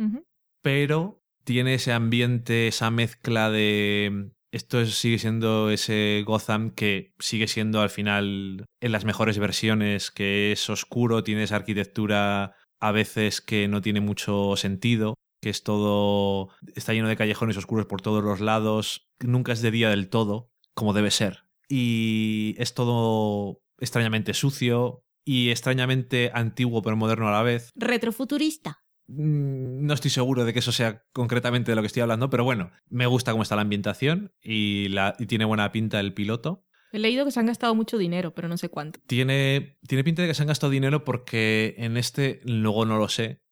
pero 0.63 1.21
tiene 1.43 1.75
ese 1.75 1.93
ambiente, 1.93 2.67
esa 2.67 2.89
mezcla 2.91 3.49
de... 3.49 4.31
Esto 4.51 4.79
es- 4.79 4.95
sigue 4.97 5.19
siendo 5.19 5.69
ese 5.69 6.23
Gotham 6.25 6.71
que 6.71 7.13
sigue 7.19 7.47
siendo 7.47 7.81
al 7.81 7.89
final 7.89 8.65
en 8.81 8.91
las 8.93 9.03
mejores 9.05 9.37
versiones, 9.39 10.09
que 10.09 10.51
es 10.53 10.69
oscuro, 10.69 11.23
tiene 11.23 11.43
esa 11.43 11.57
arquitectura 11.57 12.55
a 12.79 12.91
veces 12.91 13.41
que 13.41 13.67
no 13.67 13.81
tiene 13.81 14.01
mucho 14.01 14.55
sentido, 14.55 15.15
que 15.41 15.49
es 15.49 15.63
todo... 15.63 16.49
está 16.75 16.93
lleno 16.93 17.07
de 17.09 17.17
callejones 17.17 17.57
oscuros 17.57 17.85
por 17.85 18.01
todos 18.01 18.23
los 18.23 18.39
lados, 18.39 19.09
nunca 19.19 19.51
es 19.53 19.61
de 19.61 19.71
día 19.71 19.89
del 19.89 20.09
todo, 20.09 20.51
como 20.73 20.93
debe 20.93 21.11
ser. 21.11 21.43
Y 21.69 22.55
es 22.57 22.73
todo 22.73 23.61
extrañamente 23.79 24.33
sucio 24.33 25.03
y 25.25 25.49
extrañamente 25.49 26.31
antiguo 26.33 26.81
pero 26.81 26.95
moderno 26.95 27.27
a 27.27 27.31
la 27.31 27.43
vez. 27.43 27.71
Retrofuturista. 27.75 28.83
Mm, 29.07 29.85
No 29.85 29.93
estoy 29.93 30.11
seguro 30.11 30.45
de 30.45 30.53
que 30.53 30.59
eso 30.59 30.71
sea 30.71 31.03
concretamente 31.13 31.71
de 31.71 31.75
lo 31.75 31.81
que 31.81 31.87
estoy 31.87 32.01
hablando, 32.01 32.29
pero 32.29 32.43
bueno, 32.43 32.71
me 32.89 33.05
gusta 33.05 33.31
cómo 33.31 33.43
está 33.43 33.55
la 33.55 33.61
ambientación 33.63 34.31
y, 34.41 34.89
la, 34.89 35.15
y 35.19 35.25
tiene 35.25 35.45
buena 35.45 35.71
pinta 35.71 35.99
el 35.99 36.13
piloto. 36.13 36.65
He 36.97 36.99
leído 36.99 37.25
que 37.25 37.31
se 37.31 37.39
han 37.39 37.45
gastado 37.45 37.75
mucho 37.75 37.99
dinero, 37.99 38.33
pero 38.33 38.47
no 38.47 38.57
sé 38.57 38.69
cuánto. 38.69 38.99
Tiene, 39.05 39.77
tiene 39.87 40.03
pinta 40.03 40.23
de 40.23 40.27
que 40.27 40.33
se 40.33 40.41
han 40.41 40.47
gastado 40.47 40.71
dinero 40.71 41.03
porque 41.03 41.75
en 41.77 41.95
este, 41.95 42.41
luego 42.43 42.85
no 42.85 42.97
lo 42.97 43.07
sé, 43.07 43.43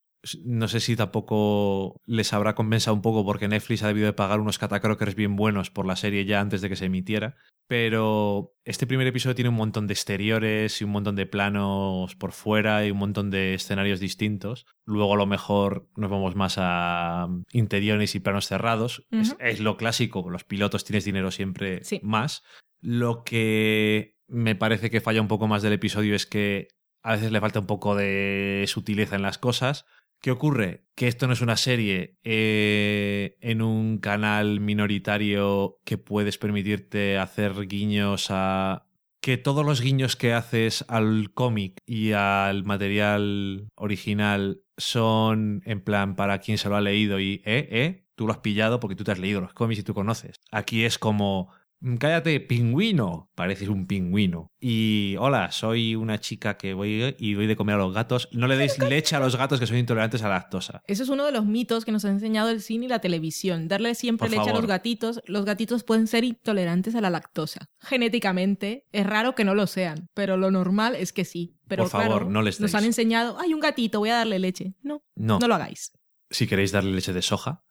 no 0.44 0.68
sé 0.68 0.80
si 0.80 0.96
tampoco 0.96 2.02
les 2.08 2.34
habrá 2.34 2.56
compensado 2.56 2.96
un 2.96 3.04
poco 3.04 3.24
porque 3.24 3.48
Netflix 3.48 3.84
ha 3.84 3.88
debido 3.88 4.08
de 4.08 4.14
pagar 4.14 4.40
unos 4.40 4.58
catacrockers 4.58 5.14
bien 5.14 5.36
buenos 5.36 5.70
por 5.70 5.86
la 5.86 5.96
serie 5.96 6.26
ya 6.26 6.40
antes 6.42 6.62
de 6.62 6.70
que 6.70 6.76
se 6.76 6.86
emitiera. 6.86 7.36
Pero 7.68 8.56
este 8.64 8.88
primer 8.88 9.06
episodio 9.06 9.36
tiene 9.36 9.50
un 9.50 9.56
montón 9.58 9.86
de 9.86 9.94
exteriores 9.94 10.82
y 10.82 10.84
un 10.84 10.90
montón 10.90 11.16
de 11.16 11.28
planos 11.28 12.16
por 12.16 12.32
fuera 12.32 12.84
y 12.84 12.90
un 12.90 12.98
montón 12.98 13.30
de 13.30 13.54
escenarios 13.54 14.00
distintos. 14.00 14.66
Luego 14.86 15.14
a 15.14 15.18
lo 15.18 15.28
mejor 15.28 15.88
nos 15.96 16.10
vamos 16.10 16.36
más 16.36 16.56
a 16.58 17.28
interiores 17.52 18.16
y 18.16 18.20
planos 18.22 18.48
cerrados. 18.48 19.06
es, 19.40 19.60
lo 19.60 19.78
clásico, 19.78 20.32
los 20.32 20.44
pilotos 20.44 20.84
tienes 20.84 21.06
dinero 21.06 21.30
siempre 21.30 21.84
Sí. 21.84 22.00
más. 22.02 22.42
Lo 22.86 23.24
que 23.24 24.16
me 24.28 24.54
parece 24.56 24.92
que 24.92 25.02
falla 25.02 25.20
un 25.20 25.28
poco 25.28 25.48
más 25.48 25.64
del 25.64 25.74
episodio 25.74 26.16
es 26.16 26.28
que 26.28 26.68
a 27.02 27.14
veces 27.14 27.32
le 27.32 27.42
falta 27.42 27.60
un 27.60 27.66
poco 27.66 27.96
de 27.96 28.64
sutileza 28.68 29.16
en 29.16 29.24
las 29.24 29.40
cosas. 29.40 29.86
¿Qué 30.22 30.30
ocurre? 30.30 30.86
Que 30.96 31.08
esto 31.08 31.26
no 31.26 31.34
es 31.34 31.42
una 31.42 31.58
serie 31.58 32.20
eh, 32.24 33.38
en 33.42 33.64
un 33.64 33.98
canal 33.98 34.60
minoritario 34.60 35.80
que 35.84 35.98
puedes 35.98 36.38
permitirte 36.38 37.18
hacer 37.18 37.68
guiños 37.68 38.28
a... 38.30 38.86
Que 39.20 39.38
todos 39.38 39.66
los 39.66 39.82
guiños 39.82 40.16
que 40.16 40.34
haces 40.34 40.86
al 40.88 41.34
cómic 41.34 41.78
y 41.88 42.12
al 42.12 42.66
material 42.66 43.68
original 43.74 44.62
son 44.78 45.64
en 45.66 45.82
plan 45.82 46.16
para 46.16 46.38
quien 46.38 46.60
se 46.60 46.70
lo 46.70 46.76
ha 46.76 46.82
leído 46.82 47.20
y, 47.20 47.42
eh, 47.46 47.68
eh, 47.72 48.06
tú 48.14 48.28
lo 48.28 48.34
has 48.34 48.40
pillado 48.40 48.80
porque 48.80 48.96
tú 48.96 49.04
te 49.04 49.12
has 49.12 49.18
leído 49.20 49.42
los 49.42 49.54
cómics 49.54 49.80
y 49.80 49.84
tú 49.84 49.96
conoces. 49.96 50.36
Aquí 50.52 50.84
es 50.86 51.00
como, 51.00 51.50
"Mm, 51.50 51.65
cállate, 52.00 52.40
pingüino. 52.40 53.30
Pareces 53.36 53.70
un 53.70 53.86
pingüino. 53.86 54.52
Y 54.60 55.16
hola, 55.20 55.52
soy 55.52 55.96
una 55.96 56.20
chica 56.20 56.58
que 56.58 56.74
voy 56.74 57.16
y 57.20 57.34
doy 57.34 57.48
de 57.48 57.56
comer 57.56 57.76
a 57.76 57.80
los 57.80 57.94
gatos. 57.94 58.28
No 58.32 58.48
le 58.48 58.58
deis 58.58 58.80
leche 58.80 59.16
a 59.16 59.20
los 59.20 59.36
gatos 59.36 59.60
que 59.60 59.68
son 59.68 59.78
intolerantes 59.78 60.24
a 60.24 60.30
la 60.30 60.36
lactosa. 60.36 60.82
Eso 60.88 61.04
es 61.04 61.10
uno 61.10 61.26
de 61.26 61.32
los 61.32 61.46
mitos 61.46 61.86
que 61.86 61.92
nos 61.92 62.06
ha 62.06 62.10
enseñado 62.10 62.50
el 62.50 62.62
cine 62.62 62.86
y 62.86 62.90
la 62.90 63.00
televisión. 63.00 63.68
Darle 63.68 63.96
siempre 63.96 64.28
Por 64.30 64.38
leche 64.38 64.50
a 64.50 64.54
los 64.54 64.66
gatitos. 64.66 65.22
Los 65.26 65.46
gatitos 65.46 65.84
pueden 65.84 66.08
ser 66.08 66.24
intolerantes 66.24 66.96
a 66.96 67.02
la 67.02 67.10
lactosa. 67.10 67.70
Genéticamente, 67.80 68.86
es 68.92 69.06
raro 69.06 69.36
que 69.36 69.44
no 69.44 69.56
lo 69.56 69.68
sean, 69.68 70.10
pero 70.14 70.38
lo 70.38 70.52
normal 70.52 70.96
es 70.96 71.14
que 71.14 71.26
sí. 71.26 71.56
Pero 71.68 71.84
Por 71.84 71.92
favor, 71.92 72.08
claro, 72.08 72.30
no 72.30 72.42
les 72.42 72.60
nos 72.60 72.72
deis. 72.72 72.76
han 72.76 72.86
enseñado, 72.86 73.40
hay 73.40 73.54
un 73.54 73.60
gatito, 73.60 74.00
voy 74.00 74.10
a 74.10 74.16
darle 74.16 74.40
leche. 74.40 74.74
No, 74.82 75.04
No, 75.16 75.40
no 75.40 75.48
lo 75.48 75.56
hagáis. 75.56 75.92
Si 76.30 76.48
queréis 76.48 76.72
darle 76.72 76.92
leche 76.92 77.14
de 77.14 77.22
soja, 77.22 77.64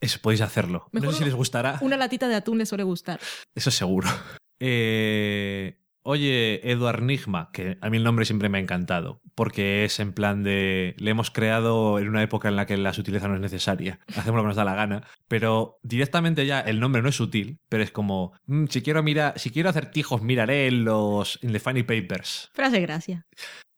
eso 0.00 0.18
podéis 0.20 0.40
hacerlo. 0.40 0.88
Mejor 0.92 1.08
no 1.08 1.12
sé 1.12 1.18
si 1.18 1.24
les 1.24 1.34
gustará. 1.34 1.78
Una 1.80 1.96
latita 1.96 2.28
de 2.28 2.34
atún 2.36 2.58
le 2.58 2.66
suele 2.66 2.84
gustar. 2.84 3.20
Eso 3.54 3.70
seguro. 3.70 4.08
Eh, 4.62 5.80
oye, 6.02 6.60
Edward 6.70 7.02
Nigma, 7.02 7.50
que 7.50 7.78
a 7.80 7.88
mí 7.88 7.96
el 7.96 8.04
nombre 8.04 8.26
siempre 8.26 8.50
me 8.50 8.58
ha 8.58 8.60
encantado, 8.60 9.22
porque 9.34 9.84
es 9.86 10.00
en 10.00 10.12
plan 10.12 10.42
de... 10.42 10.94
Le 10.98 11.10
hemos 11.10 11.30
creado 11.30 11.98
en 11.98 12.08
una 12.08 12.22
época 12.22 12.48
en 12.50 12.56
la 12.56 12.66
que 12.66 12.76
la 12.76 12.92
sutileza 12.92 13.26
no 13.26 13.34
es 13.36 13.40
necesaria. 13.40 14.00
Hacemos 14.16 14.36
lo 14.36 14.42
que 14.42 14.48
nos 14.48 14.56
da 14.56 14.64
la 14.66 14.74
gana. 14.74 15.02
Pero 15.28 15.78
directamente 15.82 16.44
ya 16.44 16.60
el 16.60 16.78
nombre 16.78 17.00
no 17.00 17.08
es 17.08 17.16
sutil, 17.16 17.58
pero 17.70 17.82
es 17.82 17.90
como... 17.90 18.32
"Mm, 18.44 18.66
si, 18.66 18.82
quiero 18.82 19.02
mirar, 19.02 19.38
si 19.38 19.50
quiero 19.50 19.70
hacer 19.70 19.90
tijos, 19.90 20.20
miraré 20.20 20.66
en 20.66 20.84
los... 20.84 21.38
En 21.42 21.52
the 21.52 21.58
Funny 21.60 21.82
Papers. 21.84 22.50
Frase 22.52 22.80
gracia. 22.80 23.26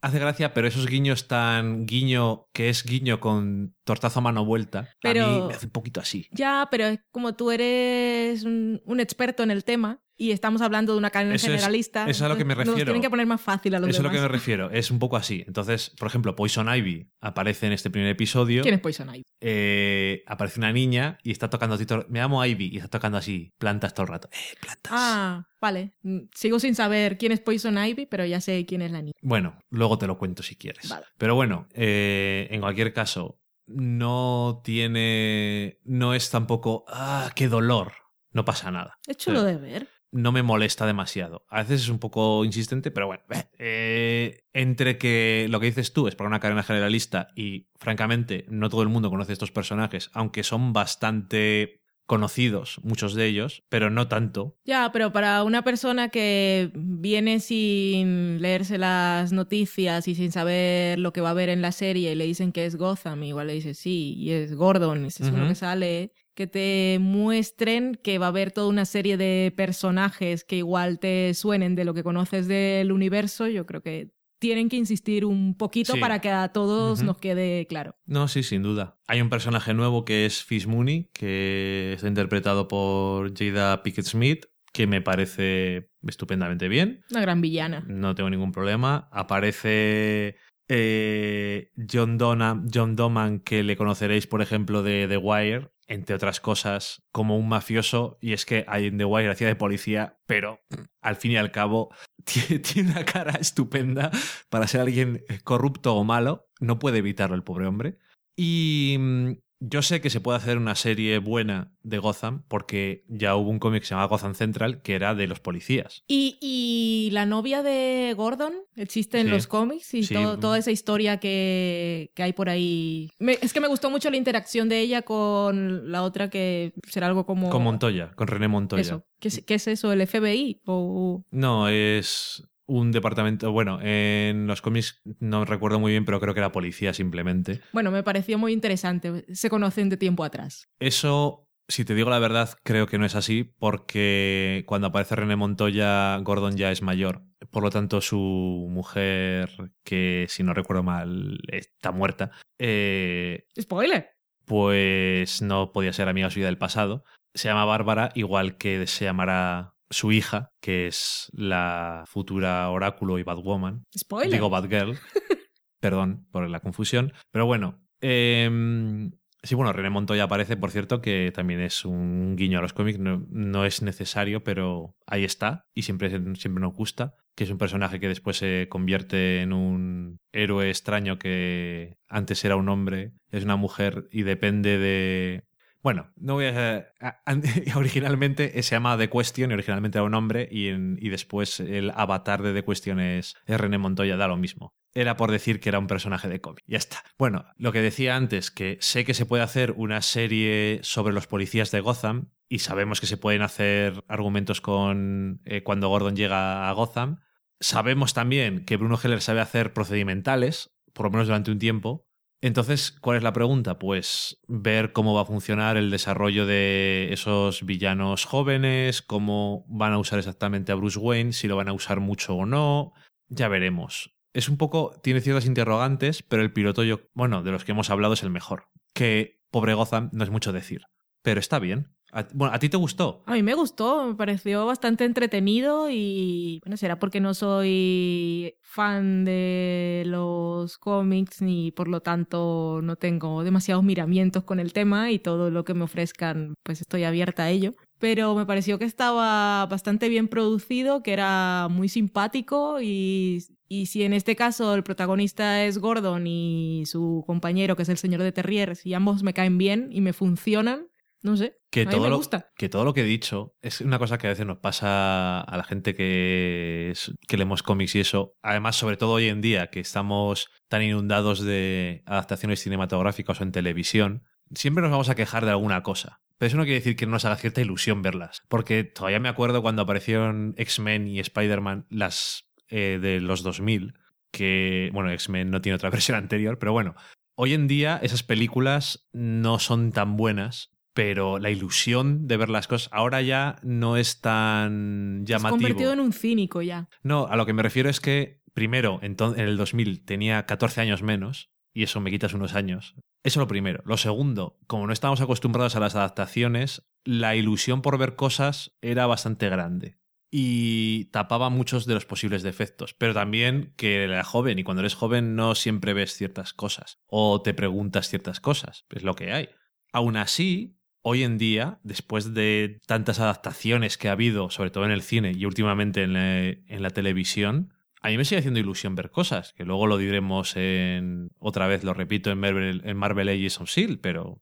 Hace 0.05 0.19
gracia, 0.19 0.53
pero 0.53 0.67
esos 0.67 0.87
guiños 0.87 1.29
tan 1.29 1.87
guiño 1.87 2.47
que 2.53 2.69
es 2.71 2.85
guiño 2.85 3.21
con 3.21 3.77
tortazo 3.85 4.19
a 4.21 4.23
mano 4.23 4.45
vuelta, 4.45 4.79
a 4.81 4.83
mí 4.83 4.89
Pero- 5.03 5.49
me 5.49 5.55
hace 5.55 5.67
un 5.67 5.73
poquito 5.73 6.01
así. 6.01 6.27
Ya, 6.31 6.69
pero 6.71 6.87
es 6.87 7.01
como 7.11 7.35
tú 7.35 7.51
eres 7.51 8.45
un, 8.45 8.81
un 8.85 9.01
experto 9.01 9.43
en 9.43 9.51
el 9.51 9.65
tema 9.65 10.01
y 10.17 10.31
estamos 10.31 10.63
hablando 10.63 10.93
de 10.93 10.99
una 10.99 11.11
cadena 11.11 11.35
Eso 11.35 11.47
es- 11.47 11.53
generalista. 11.55 12.03
eso 12.03 12.11
es 12.11 12.23
a 12.23 12.29
lo 12.29 12.37
que 12.37 12.45
me 12.45 12.53
entonces 12.53 12.67
Nos 12.67 12.75
refiero. 12.75 12.93
tienen 12.93 13.03
que 13.03 13.11
poner 13.11 13.27
más 13.27 13.41
fácil 13.41 13.75
a 13.75 13.81
los 13.81 13.89
Eso 13.89 13.97
es 13.97 14.01
a 14.01 14.03
lo 14.05 14.11
que 14.15 14.21
me 14.21 14.29
refiero, 14.29 14.71
es 14.71 14.91
un 14.91 14.99
poco 15.01 15.17
así. 15.17 15.43
Entonces, 15.47 15.91
por 15.99 16.07
ejemplo, 16.07 16.37
Poison 16.37 16.73
Ivy 16.73 17.09
aparece 17.21 17.67
en 17.67 17.73
este 17.73 17.91
primer 17.91 18.11
episodio. 18.11 18.63
¿Quién 18.63 18.75
es 18.75 18.81
Poison 18.81 19.09
Ivy? 19.13 19.25
Eh, 19.41 20.23
aparece 20.27 20.61
una 20.61 20.73
niña 20.73 21.19
y 21.25 21.33
está 21.33 21.51
tocando 21.51 21.75
así 21.75 21.85
Me 22.09 22.21
llamo 22.21 22.45
Ivy 22.45 22.67
y 22.73 22.77
está 22.77 22.89
tocando 22.89 23.19
así 23.19 23.51
plantas 23.59 23.95
todo 23.95 24.05
el 24.05 24.13
rato. 24.13 24.29
Eh, 24.33 24.55
plantas. 24.61 24.93
Ah, 24.95 25.47
vale. 25.61 25.95
Mm, 26.03 26.21
Sigo 26.33 26.61
sin 26.61 26.77
saber 26.77 27.19
quién 27.19 27.33
es 27.33 27.41
Poison 27.41 27.77
Ivy, 27.85 28.07
pero 28.07 28.25
ya 28.25 28.41
sé 28.41 28.65
quién 28.67 28.83
es 28.83 28.93
la 28.93 29.03
niña. 29.03 29.15
Bueno, 29.23 29.59
luego 29.71 29.99
te 29.99 30.07
lo 30.07 30.19
cuento 30.19 30.45
si 30.45 30.55
quieres. 30.57 30.89
Vale. 30.89 31.07
Pero 31.19 31.35
bueno, 31.35 31.67
eh, 31.75 32.47
en 32.51 32.61
cualquier 32.61 32.93
caso, 32.93 33.41
no 33.75 34.61
tiene. 34.65 35.79
No 35.85 36.15
es 36.15 36.31
tampoco. 36.31 36.85
¡Ah, 36.89 37.31
qué 37.35 37.49
dolor! 37.49 37.93
No 38.33 38.45
pasa 38.45 38.71
nada. 38.71 38.99
Es 39.07 39.17
chulo 39.19 39.43
de 39.43 39.57
ver. 39.57 39.89
no 40.11 40.31
me 40.31 40.43
molesta 40.43 40.87
demasiado. 40.87 41.45
A 41.49 41.63
veces 41.63 41.83
es 41.83 41.89
un 41.89 41.99
poco 41.99 42.45
insistente, 42.45 42.91
pero 42.91 43.07
bueno. 43.07 43.23
eh, 43.59 44.45
entre 44.53 44.99
que 44.99 45.47
lo 45.51 45.59
que 45.59 45.67
dices 45.67 45.93
tú 45.93 46.07
es 46.07 46.15
para 46.17 46.29
una 46.29 46.41
cadena 46.41 46.63
generalista 46.63 47.29
y, 47.35 47.69
francamente, 47.79 48.45
no 48.49 48.69
todo 48.69 48.83
el 48.83 48.89
mundo 48.91 49.11
conoce 49.11 49.33
estos 49.33 49.53
personajes, 49.53 50.11
aunque 50.13 50.43
son 50.45 50.73
bastante 50.73 51.82
conocidos, 52.13 52.79
muchos 52.83 53.15
de 53.15 53.25
ellos, 53.25 53.63
pero 53.71 53.89
no 53.89 54.07
tanto. 54.07 54.55
Ya, 54.67 54.91
pero 54.93 55.15
para 55.15 55.43
una 55.45 55.65
persona 55.65 56.11
que 56.11 56.71
viene 56.75 57.41
sin 57.41 58.43
leerse 58.43 58.77
las 58.77 59.33
noticias 59.33 60.07
y 60.09 60.15
sin 60.15 60.31
saber 60.31 60.99
lo 60.99 61.15
que 61.15 61.23
va 61.23 61.31
a 61.31 61.33
ver 61.33 61.49
en 61.49 61.63
la 61.63 61.73
serie 61.73 62.13
y 62.13 62.15
le 62.15 62.27
dicen 62.27 62.53
que 62.53 62.67
es 62.67 62.77
Gotham, 62.77 63.23
igual 63.23 63.47
le 63.47 63.55
dice 63.55 63.73
sí, 63.73 64.13
y 64.19 64.33
es 64.33 64.55
Gordon, 64.55 65.07
ese 65.07 65.23
es 65.23 65.31
uno 65.31 65.45
Ujú. 65.45 65.49
que 65.49 65.55
sale, 65.55 66.13
que 66.35 66.47
te 66.47 66.99
muestren 67.01 67.95
que 67.95 68.19
va 68.19 68.27
a 68.27 68.29
haber 68.29 68.53
toda 68.53 68.69
una 68.69 68.85
serie 68.85 69.17
de 69.17 69.51
personajes 69.57 70.45
que 70.45 70.57
igual 70.57 70.99
te 70.99 71.33
suenen 71.33 71.75
de 71.77 71.87
lo 71.87 71.95
que 71.95 72.03
conoces 72.03 72.47
del 72.47 72.93
universo, 72.93 73.47
yo 73.49 73.65
creo 73.65 73.81
que 73.81 74.11
tienen 74.43 74.69
que 74.69 74.77
insistir 74.77 75.25
un 75.25 75.57
poquito 75.57 75.93
Sí. 75.93 76.01
para 76.01 76.21
que 76.21 76.29
a 76.29 76.49
todos 76.49 77.05
nos 77.05 77.17
quede 77.17 77.65
claro. 77.69 77.95
No, 78.07 78.27
sí, 78.27 78.43
sin 78.43 78.65
duda. 78.65 78.99
Hay 79.07 79.21
un 79.21 79.31
personaje 79.31 79.73
nuevo 79.73 80.05
que 80.05 80.27
es 80.27 80.43
Fish 80.43 80.67
Mooney, 80.67 81.09
que 81.15 81.93
está 81.95 82.09
interpretado 82.09 82.67
por 82.67 83.33
Jada 83.39 83.85
Pickett 83.85 84.05
Smith, 84.05 84.47
que 84.73 84.89
me 84.89 85.01
parece 85.01 85.91
estupendamente 86.09 86.67
bien. 86.67 87.05
Una 87.13 87.21
gran 87.21 87.41
villana. 87.41 87.85
No 87.87 88.17
tengo 88.17 88.31
ningún 88.31 88.51
problema. 88.51 89.09
Aparece 89.13 90.35
eh, 90.75 91.71
John, 91.77 92.17
Dona, 92.17 92.65
John 92.73 92.97
Doman, 92.97 93.41
que 93.41 93.63
le 93.63 93.77
conoceréis, 93.77 94.27
por 94.27 94.41
ejemplo, 94.41 94.83
de 94.83 95.07
The 95.07 95.19
Wire, 95.19 95.71
entre 95.87 96.17
otras 96.17 96.41
cosas, 96.41 97.03
como 97.13 97.37
un 97.37 97.47
mafioso. 97.47 98.17
Y 98.23 98.33
es 98.33 98.47
que 98.47 98.65
en 98.67 98.97
The 98.97 99.05
Wire 99.05 99.31
hacía 99.31 99.49
de 99.49 99.55
policía, 99.55 100.19
pero 100.25 100.63
al 101.03 101.17
fin 101.17 101.33
y 101.33 101.37
al 101.37 101.53
cabo 101.53 101.95
tiene, 102.25 102.91
una 102.91 103.05
cara 103.05 103.33
estupenda 103.33 104.11
para 104.49 104.67
ser 104.67 104.81
alguien 104.81 105.23
corrupto 105.45 105.95
o 105.95 106.05
malo. 106.05 106.49
No 106.59 106.79
puede 106.79 106.99
evitarlo 106.99 107.37
el 107.37 107.45
pobre 107.45 107.67
hombre. 107.67 107.99
Y 108.35 108.97
mm, 108.99 109.33
Yo 109.65 109.81
sé 109.83 110.01
que 110.01 110.11
se 110.11 110.21
puede 110.21 110.39
hacer 110.39 110.59
una 110.59 110.75
serie 110.75 111.19
buena 111.19 111.71
de 111.85 111.99
Gotham 111.99 112.43
porque 112.49 113.05
ya 113.09 113.37
hubo 113.37 113.49
un 113.49 113.61
cómic 113.61 113.83
que 113.83 113.87
se 113.89 113.95
llama 113.95 114.07
Gotham 114.07 114.35
Central 114.35 114.83
que 114.83 114.95
era 114.95 115.15
de 115.15 115.29
los 115.29 115.39
policías. 115.39 116.03
Y, 116.09 116.37
y 116.41 117.11
la 117.13 117.27
novia 117.27 117.63
de 117.63 118.13
Gordon 118.17 118.55
existe 118.75 119.21
en 119.21 119.27
Sí. 119.27 119.31
los 119.33 119.47
cómics 119.47 119.95
y 119.95 120.03
Sí. 120.03 120.15
todo- 120.15 120.39
toda 120.39 120.59
esa 120.59 120.73
historia 120.73 121.19
que, 121.19 122.11
que 122.17 122.23
hay 122.25 122.33
por 122.33 122.49
ahí. 122.49 123.11
Me- 123.21 123.39
es 123.41 123.53
que 123.53 123.61
me 123.61 123.69
gustó 123.69 123.89
mucho 123.89 124.11
la 124.11 124.17
interacción 124.17 124.69
de 124.69 124.81
ella 124.81 125.03
con 125.03 125.93
la 125.93 126.03
otra 126.03 126.29
que 126.29 126.73
será 126.89 127.07
algo 127.07 127.25
como... 127.25 127.49
Con 127.51 127.63
Montoya, 127.63 128.11
con 128.17 128.27
René 128.27 128.49
Montoya. 128.49 128.83
Eso. 128.83 129.07
¿Qué 129.21 129.29
es, 129.29 129.45
qué 129.47 129.55
es 129.55 129.69
eso? 129.69 129.93
¿El 129.93 130.05
FBI? 130.07 130.61
O... 130.67 131.23
No, 131.31 131.69
es 131.69 132.43
un 132.67 132.93
departamento. 132.93 133.53
Bueno, 133.53 133.79
en 133.83 134.47
los 134.47 134.63
cómics 134.63 135.01
no 135.21 135.45
recuerdo 135.45 135.79
muy 135.81 135.93
bien, 135.93 136.05
pero 136.05 136.21
creo 136.21 136.35
que 136.35 136.41
era 136.41 136.53
policía 136.53 136.95
simplemente. 136.95 137.61
Bueno, 137.73 137.91
me 137.91 138.03
pareció 138.03 138.39
muy 138.39 138.53
interesante. 138.53 139.25
Se 139.35 139.51
conocen 139.51 139.89
de 139.89 139.97
tiempo 139.97 140.25
atrás. 140.25 140.69
Eso, 140.79 141.49
si 141.69 141.85
te 141.85 141.95
digo 141.95 142.11
la 142.11 142.19
verdad, 142.19 142.51
creo 142.63 142.87
que 142.87 142.99
no 142.99 143.07
es 143.07 143.15
así, 143.15 143.45
porque 143.59 144.65
cuando 144.67 144.89
aparece 144.89 145.17
René 145.17 145.37
Montoya, 145.37 146.17
Gordon 146.19 146.57
ya 146.57 146.71
es 146.71 146.83
mayor. 146.83 147.23
Por 147.51 147.63
lo 147.63 147.71
tanto, 147.71 148.01
su 148.01 148.69
mujer, 148.71 149.51
que 149.85 150.27
si 150.29 150.43
no 150.43 150.55
recuerdo 150.55 150.83
mal, 150.83 151.41
está 151.49 151.93
muerta, 151.93 152.31
eh, 152.59 153.47
¡Spoiler! 153.61 154.11
pues 154.45 155.43
no 155.43 155.73
podía 155.73 155.93
ser 155.93 156.09
amiga 156.09 156.31
suya 156.31 156.47
del 156.47 156.59
pasado. 156.59 157.05
Se 157.35 157.49
llama 157.49 157.65
Bárbara, 157.65 158.11
igual 158.15 158.59
que 158.59 158.87
se 158.87 159.05
llamará 159.05 159.72
su 159.93 160.13
hija, 160.13 160.51
que 160.61 160.87
es 160.87 161.31
la 161.33 162.05
futura 162.07 162.69
oráculo 162.71 163.19
y 163.19 163.23
Batwoman. 163.23 163.85
¡Spoiler! 163.97 164.33
Digo 164.33 164.51
Batgirl. 164.51 164.99
Perdón 165.81 166.27
por 166.31 166.49
la 166.49 166.61
confusión. 166.61 167.13
Pero 167.31 167.47
bueno. 167.47 167.81
em, 168.01 169.13
sí, 169.43 169.55
bueno, 169.55 169.73
René 169.73 169.91
Montoya 169.91 170.25
aparece, 170.25 170.57
por 170.57 170.71
cierto, 170.71 171.01
que 171.01 171.33
también 171.35 171.61
es 171.61 171.85
un 171.85 172.37
guiño 172.37 172.59
a 172.59 172.63
los 172.63 172.73
cómics. 172.73 172.99
No, 172.99 173.27
no 173.31 173.65
es 173.65 173.83
necesario, 173.83 174.45
pero 174.45 174.95
ahí 175.07 175.25
está. 175.25 175.65
Y 175.75 175.83
siempre, 175.83 176.11
siempre 176.37 176.63
nos 176.63 176.75
gusta. 176.75 177.15
Que 177.35 177.45
es 177.45 177.51
un 177.51 177.59
personaje 177.59 177.99
que 177.99 178.09
después 178.09 178.37
se 178.37 178.69
convierte 178.69 179.41
en 179.41 179.53
un 179.53 180.21
héroe 180.33 180.69
extraño 180.69 181.19
que 181.19 181.97
antes 182.09 182.45
era 182.45 182.57
un 182.57 182.69
hombre, 182.69 183.13
es 183.31 183.45
una 183.45 183.57
mujer 183.57 184.07
y 184.11 184.23
depende 184.23 184.79
de. 184.79 185.45
Bueno, 185.83 186.13
no 186.17 186.35
voy 186.35 186.47
a. 186.47 186.93
originalmente 187.75 188.63
se 188.63 188.77
llama 188.77 188.97
The 188.97 189.11
Question 189.11 189.51
y 189.51 189.55
originalmente 189.55 189.99
era 189.99 190.05
un 190.05 190.15
hombre 190.15 190.49
y, 190.51 190.69
y 190.69 191.09
después 191.09 191.61
el 191.61 191.91
avatar 191.95 192.43
de 192.43 192.53
The 192.53 192.65
Question 192.65 193.01
es, 193.01 193.35
es 193.47 193.61
René 193.61 193.79
Montoya, 193.79 194.17
da 194.17 194.29
lo 194.29 194.37
mismo. 194.37 194.75
Era 194.95 195.17
por 195.17 195.31
decir 195.31 195.59
que 195.59 195.71
era 195.71 195.79
un 195.79 195.87
personaje 195.87 196.29
de 196.29 196.41
cómic. 196.41 196.63
Ya 196.67 196.77
está. 196.77 197.03
Bueno, 197.19 197.47
lo 197.57 197.73
que 197.73 197.81
decía 197.81 198.15
antes, 198.15 198.51
que 198.51 198.77
sé 198.81 199.05
que 199.05 199.15
se 199.15 199.25
puede 199.27 199.43
hacer 199.43 199.73
una 199.73 200.03
serie 200.03 200.81
sobre 200.83 201.15
los 201.15 201.27
policías 201.27 201.71
de 201.71 201.81
Gotham 201.81 202.29
y 202.49 202.59
sabemos 202.59 203.01
que 203.01 203.07
se 203.07 203.17
pueden 203.17 203.41
hacer 203.41 204.05
argumentos 204.09 204.61
con 204.61 205.41
eh, 205.47 205.63
cuando 205.63 205.89
Gordon 205.89 206.15
llega 206.15 206.69
a 206.69 206.73
Gotham. 206.73 207.21
Sabemos 207.59 208.13
también 208.13 208.67
que 208.67 208.77
Bruno 208.77 208.99
Heller 209.03 209.23
sabe 209.23 209.41
hacer 209.41 209.73
procedimentales, 209.73 210.77
por 210.93 211.07
lo 211.07 211.11
menos 211.11 211.29
durante 211.29 211.51
un 211.51 211.59
tiempo. 211.59 212.07
Entonces, 212.43 212.91
¿cuál 212.91 213.17
es 213.19 213.23
la 213.23 213.33
pregunta? 213.33 213.79
Pues 213.79 214.41
ver 214.49 214.93
cómo 214.93 215.15
va 215.15 215.23
a 215.23 215.27
funcionar 215.27 215.77
el 215.77 215.93
desarrollo 215.93 216.45
de 216.45 217.13
esos 217.13 217.65
villanos 217.65 218.25
jóvenes, 218.25 219.01
cómo 219.01 219.65
van 219.69 219.93
a 219.93 219.99
usar 219.99 220.19
exactamente 220.19 220.73
a 220.73 220.75
Bruce 220.75 220.99
Wayne, 220.99 221.33
si 221.33 221.47
lo 221.47 221.55
van 221.55 221.69
a 221.69 221.73
usar 221.73 222.01
mucho 222.01 222.35
o 222.35 222.45
no. 222.45 222.95
Ya 223.29 223.47
veremos. 223.47 224.13
Es 224.35 224.49
un 224.49 224.57
poco, 224.57 224.99
tiene 225.05 225.21
ciertas 225.21 225.47
interrogantes, 225.47 226.25
pero 226.25 226.43
el 226.43 226.53
piloto 226.53 226.83
yo, 226.83 227.03
bueno, 227.15 227.45
de 227.45 227.53
los 227.53 227.65
que 227.65 227.73
hemos 227.73 227.91
hablado 227.91 228.15
es 228.15 228.25
el 228.25 228.31
mejor. 228.31 228.65
Que 228.93 229.41
pobre 229.53 229.75
Gotham 229.75 230.11
no 230.13 230.25
es 230.25 230.31
mucho 230.31 230.53
decir, 230.53 230.83
pero 231.23 231.39
está 231.39 231.61
bien. 231.61 231.95
A- 232.15 232.29
bueno, 232.35 232.55
¿a 232.55 232.59
ti 232.59 232.69
te 232.69 232.77
gustó? 232.77 233.23
A 233.25 233.33
mí 233.33 233.43
me 233.43 233.55
gustó, 233.55 234.07
me 234.07 234.15
pareció 234.15 234.67
bastante 234.67 235.05
entretenido 235.05 235.89
y 235.91 236.61
bueno, 236.63 236.77
será 236.77 236.99
porque 236.99 237.21
no 237.21 237.33
soy 237.33 238.55
fan 238.61 239.25
de 239.25 240.03
los 240.07 240.77
cómics 240.77 241.41
ni 241.41 241.73
por 241.73 241.89
lo 241.89 242.01
tanto 242.03 242.81
no 242.83 242.97
tengo 242.97 243.43
demasiados 243.45 243.83
miramientos 243.83 244.45
con 244.45 244.61
el 244.61 244.75
tema 244.75 245.11
y 245.11 245.19
todo 245.21 245.51
lo 245.51 245.65
que 245.65 245.73
me 245.73 245.85
ofrezcan 245.85 246.55
pues 246.63 246.83
estoy 246.83 247.05
abierta 247.05 247.45
a 247.45 247.51
ello. 247.51 247.75
Pero 247.99 248.35
me 248.35 248.45
pareció 248.45 248.79
que 248.79 248.85
estaba 248.85 249.65
bastante 249.67 250.09
bien 250.09 250.29
producido, 250.29 251.03
que 251.03 251.13
era 251.13 251.69
muy 251.71 251.89
simpático 251.89 252.81
y, 252.83 253.39
y 253.69 253.87
si 253.87 254.03
en 254.03 254.13
este 254.13 254.37
caso 254.37 254.75
el 254.75 254.83
protagonista 254.83 255.65
es 255.65 255.79
Gordon 255.79 256.27
y 256.27 256.83
su 256.85 257.23
compañero 257.27 257.75
que 257.77 257.85
es 257.85 257.89
el 257.89 257.97
señor 257.99 258.23
de 258.23 258.33
Terriers 258.33 258.85
y 258.85 258.93
ambos 258.93 259.23
me 259.23 259.33
caen 259.33 259.57
bien 259.57 259.89
y 259.93 260.01
me 260.03 260.13
funcionan, 260.13 260.89
no 261.23 261.37
sé, 261.37 261.55
que 261.73 261.83
a 261.83 261.85
mí 261.87 261.91
todo 261.91 262.03
me 262.03 262.11
lo, 262.11 262.17
gusta. 262.19 262.51
que 262.57 262.69
todo 262.69 262.85
lo 262.85 262.93
que 262.95 263.01
he 263.01 263.05
dicho 263.05 263.57
es 263.63 263.81
una 263.81 263.99
cosa 263.99 264.19
que 264.19 264.27
a 264.29 264.31
veces 264.31 264.47
nos 264.47 264.59
pasa 264.59 265.41
a 265.41 265.57
la 265.57 265.65
gente 265.65 265.95
que, 265.95 266.91
es- 266.93 267.13
que 267.27 267.37
leemos 267.37 267.63
cómics 267.63 267.95
y 267.97 268.01
eso. 268.01 268.37
Además, 268.43 268.77
sobre 268.77 268.97
todo 268.97 269.13
hoy 269.13 269.29
en 269.29 269.41
día, 269.41 269.69
que 269.71 269.81
estamos 269.81 270.49
tan 270.69 270.83
inundados 270.83 271.41
de 271.41 272.03
adaptaciones 272.07 272.61
cinematográficas 272.63 273.41
o 273.41 273.43
en 273.43 273.53
televisión, 273.53 274.25
siempre 274.55 274.83
nos 274.83 274.91
vamos 274.91 275.09
a 275.09 275.15
quejar 275.15 275.45
de 275.47 275.51
alguna 275.53 275.83
cosa. 275.83 276.21
Pero 276.39 276.49
eso 276.49 276.57
no 276.57 276.65
quiere 276.65 276.81
decir 276.81 276.97
que 276.97 277.07
no 277.07 277.13
nos 277.13 277.25
haga 277.25 277.37
cierta 277.37 277.61
ilusión 277.61 278.03
verlas. 278.03 278.43
Porque 278.49 278.85
todavía 278.85 279.21
me 279.21 279.29
acuerdo 279.31 279.63
cuando 279.63 279.83
aparecieron 279.83 280.55
X-Men 280.59 281.07
y 281.09 281.21
Spider-Man, 281.21 281.87
las 281.89 282.49
eh, 282.69 282.99
de 283.01 283.21
los 283.21 283.43
2000, 283.43 283.95
que, 284.31 284.91
bueno, 284.93 285.11
X-Men 285.11 285.51
no 285.51 285.61
tiene 285.63 285.77
otra 285.77 285.91
versión 285.91 286.19
anterior, 286.19 286.59
pero 286.59 286.73
bueno, 286.73 286.95
hoy 287.35 287.55
en 287.55 287.67
día 287.69 287.99
esas 288.03 288.23
películas 288.23 289.09
no 289.13 289.59
son 289.59 289.93
tan 289.93 290.17
buenas 290.17 290.72
pero 290.95 291.39
la 291.39 291.51
ilusión 291.51 292.27
de 292.27 292.37
ver 292.37 292.49
las 292.49 292.69
cosas 292.69 292.89
ahora 292.93 293.23
ya 293.23 293.57
no 293.63 293.97
es 293.97 294.21
tan 294.21 295.25
Se 295.27 295.35
ha 295.35 295.39
llamativo. 295.39 295.59
convertido 295.59 295.93
en 295.93 296.01
un 296.01 296.13
cínico 296.13 296.63
ya. 296.63 296.89
No, 297.03 297.27
a 297.27 297.37
lo 297.37 297.47
que 297.47 297.53
me 297.53 297.63
refiero 297.63 297.89
es 297.89 298.01
que, 298.01 298.43
primero, 298.53 299.01
en 299.03 299.17
el 299.37 299.57
2000 299.57 300.05
tenía 300.05 300.45
14 300.47 300.81
años 300.81 301.03
menos, 301.03 301.51
y 301.75 301.83
eso 301.85 302.01
me 302.01 302.11
quitas 302.11 302.35
unos 302.35 302.55
años. 302.55 302.95
Eso 303.25 303.41
lo 303.41 303.47
primero. 303.47 303.83
Lo 303.87 303.97
segundo, 303.97 304.59
como 304.67 304.87
no 304.87 304.93
estábamos 304.93 305.21
acostumbrados 305.21 305.77
a 305.77 305.81
las 305.81 305.95
adaptaciones, 305.95 306.87
la 307.05 307.35
ilusión 307.37 307.81
por 307.81 307.97
ver 307.97 308.17
cosas 308.17 308.77
era 308.83 309.07
bastante 309.07 309.49
grande. 309.49 309.99
Y 310.31 311.07
tapaba 311.07 311.51
muchos 311.51 311.87
de 311.87 311.95
los 311.95 312.07
posibles 312.07 312.43
defectos. 312.43 312.95
Pero 312.95 313.15
también 313.15 313.75
que 313.77 314.03
era 314.03 314.25
joven, 314.25 314.59
y 314.59 314.65
cuando 314.65 314.81
eres 314.81 314.95
joven 314.95 315.37
no 315.37 315.55
siempre 315.55 315.93
ves 315.93 316.15
ciertas 316.15 316.53
cosas. 316.53 317.01
O 317.07 317.43
te 317.43 317.55
preguntas 317.55 318.09
ciertas 318.09 318.41
cosas. 318.41 318.87
Es 318.91 319.03
lo 319.03 319.15
que 319.15 319.33
hay. 319.33 319.51
Aún 319.93 320.17
así, 320.17 320.79
hoy 321.03 321.23
en 321.23 321.39
día, 321.39 321.79
después 321.83 322.33
de 322.35 322.81
tantas 322.87 323.21
adaptaciones 323.21 323.99
que 323.99 324.09
ha 324.09 324.13
habido, 324.13 324.51
sobre 324.51 324.71
todo 324.71 324.85
en 324.85 324.91
el 324.93 325.03
cine 325.03 325.33
y 325.37 325.45
últimamente 325.45 326.03
en 326.03 326.13
la, 326.13 326.47
en 326.47 326.83
la 326.83 326.91
televisión, 326.91 327.73
a 328.01 328.09
mí 328.09 328.17
me 328.17 328.25
sigue 328.25 328.41
haciendo 328.41 328.61
ilusión 328.61 328.95
ver 328.95 329.11
cosas, 329.11 329.53
que 329.53 329.65
luego 329.65 329.87
lo 329.87 329.97
diremos 329.99 330.57
en, 330.57 331.31
otra 331.39 331.67
vez 331.67 331.85
lo 331.85 331.95
repito, 331.95 332.31
en 332.31 332.39
Marvel, 332.39 332.83
en 332.85 332.97
Marvel 332.97 333.29
Agents 333.29 333.61
of 333.61 333.69
S.H.I.E.L.D., 333.69 334.01
pero 334.03 334.41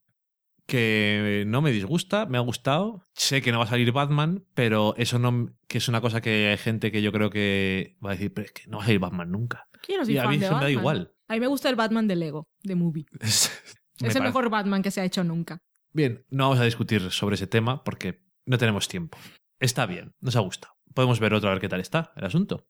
que 0.66 1.44
no 1.48 1.62
me 1.62 1.72
disgusta, 1.72 2.26
me 2.26 2.38
ha 2.38 2.42
gustado. 2.42 3.02
Sé 3.12 3.42
que 3.42 3.50
no 3.50 3.58
va 3.58 3.64
a 3.64 3.68
salir 3.68 3.90
Batman, 3.90 4.44
pero 4.54 4.94
eso 4.96 5.18
no, 5.18 5.48
que 5.66 5.78
es 5.78 5.88
una 5.88 6.00
cosa 6.00 6.20
que 6.20 6.48
hay 6.48 6.56
gente 6.58 6.92
que 6.92 7.02
yo 7.02 7.10
creo 7.10 7.28
que 7.28 7.96
va 8.04 8.10
a 8.10 8.12
decir, 8.12 8.32
pero 8.32 8.46
es 8.46 8.52
que 8.52 8.68
no 8.68 8.76
va 8.78 8.84
a 8.84 8.86
salir 8.86 9.00
Batman 9.00 9.32
nunca. 9.32 9.66
Soy 9.84 10.14
Y 10.14 10.18
a 10.18 10.28
mí 10.28 10.36
eso 10.36 10.54
me 10.54 10.62
da 10.62 10.70
igual. 10.70 11.12
A 11.26 11.34
mí 11.34 11.40
me 11.40 11.48
gusta 11.48 11.68
el 11.68 11.76
Batman 11.76 12.06
de 12.06 12.16
Lego, 12.16 12.48
de 12.62 12.74
Movie. 12.76 13.06
Es 14.00 14.06
el 14.06 14.12
parece- 14.14 14.20
mejor 14.28 14.48
Batman 14.48 14.80
que 14.80 14.90
se 14.90 15.02
ha 15.02 15.04
hecho 15.04 15.24
nunca. 15.24 15.60
Bien, 15.92 16.24
no 16.30 16.44
vamos 16.44 16.60
a 16.60 16.64
discutir 16.64 17.10
sobre 17.10 17.34
ese 17.34 17.46
tema 17.46 17.82
porque 17.84 18.22
no 18.46 18.58
tenemos 18.58 18.88
tiempo. 18.88 19.18
Está 19.58 19.86
bien, 19.86 20.14
nos 20.20 20.36
ha 20.36 20.40
gustado. 20.40 20.74
Podemos 20.94 21.20
ver 21.20 21.34
otro 21.34 21.48
a 21.48 21.52
ver 21.52 21.60
qué 21.60 21.68
tal 21.68 21.80
está 21.80 22.12
el 22.16 22.24
asunto. 22.24 22.66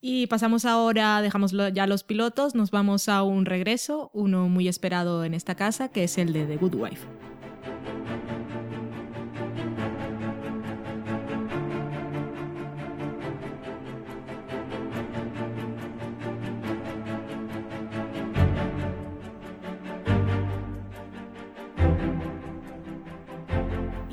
Y 0.00 0.26
pasamos 0.28 0.64
ahora, 0.64 1.20
dejamos 1.20 1.52
ya 1.74 1.86
los 1.86 2.04
pilotos, 2.04 2.54
nos 2.54 2.70
vamos 2.70 3.08
a 3.08 3.22
un 3.22 3.44
regreso, 3.44 4.10
uno 4.14 4.48
muy 4.48 4.66
esperado 4.66 5.24
en 5.24 5.34
esta 5.34 5.54
casa, 5.54 5.90
que 5.90 6.04
es 6.04 6.16
el 6.16 6.32
de 6.32 6.46
The 6.46 6.56
Good 6.56 6.74
Wife. 6.74 7.29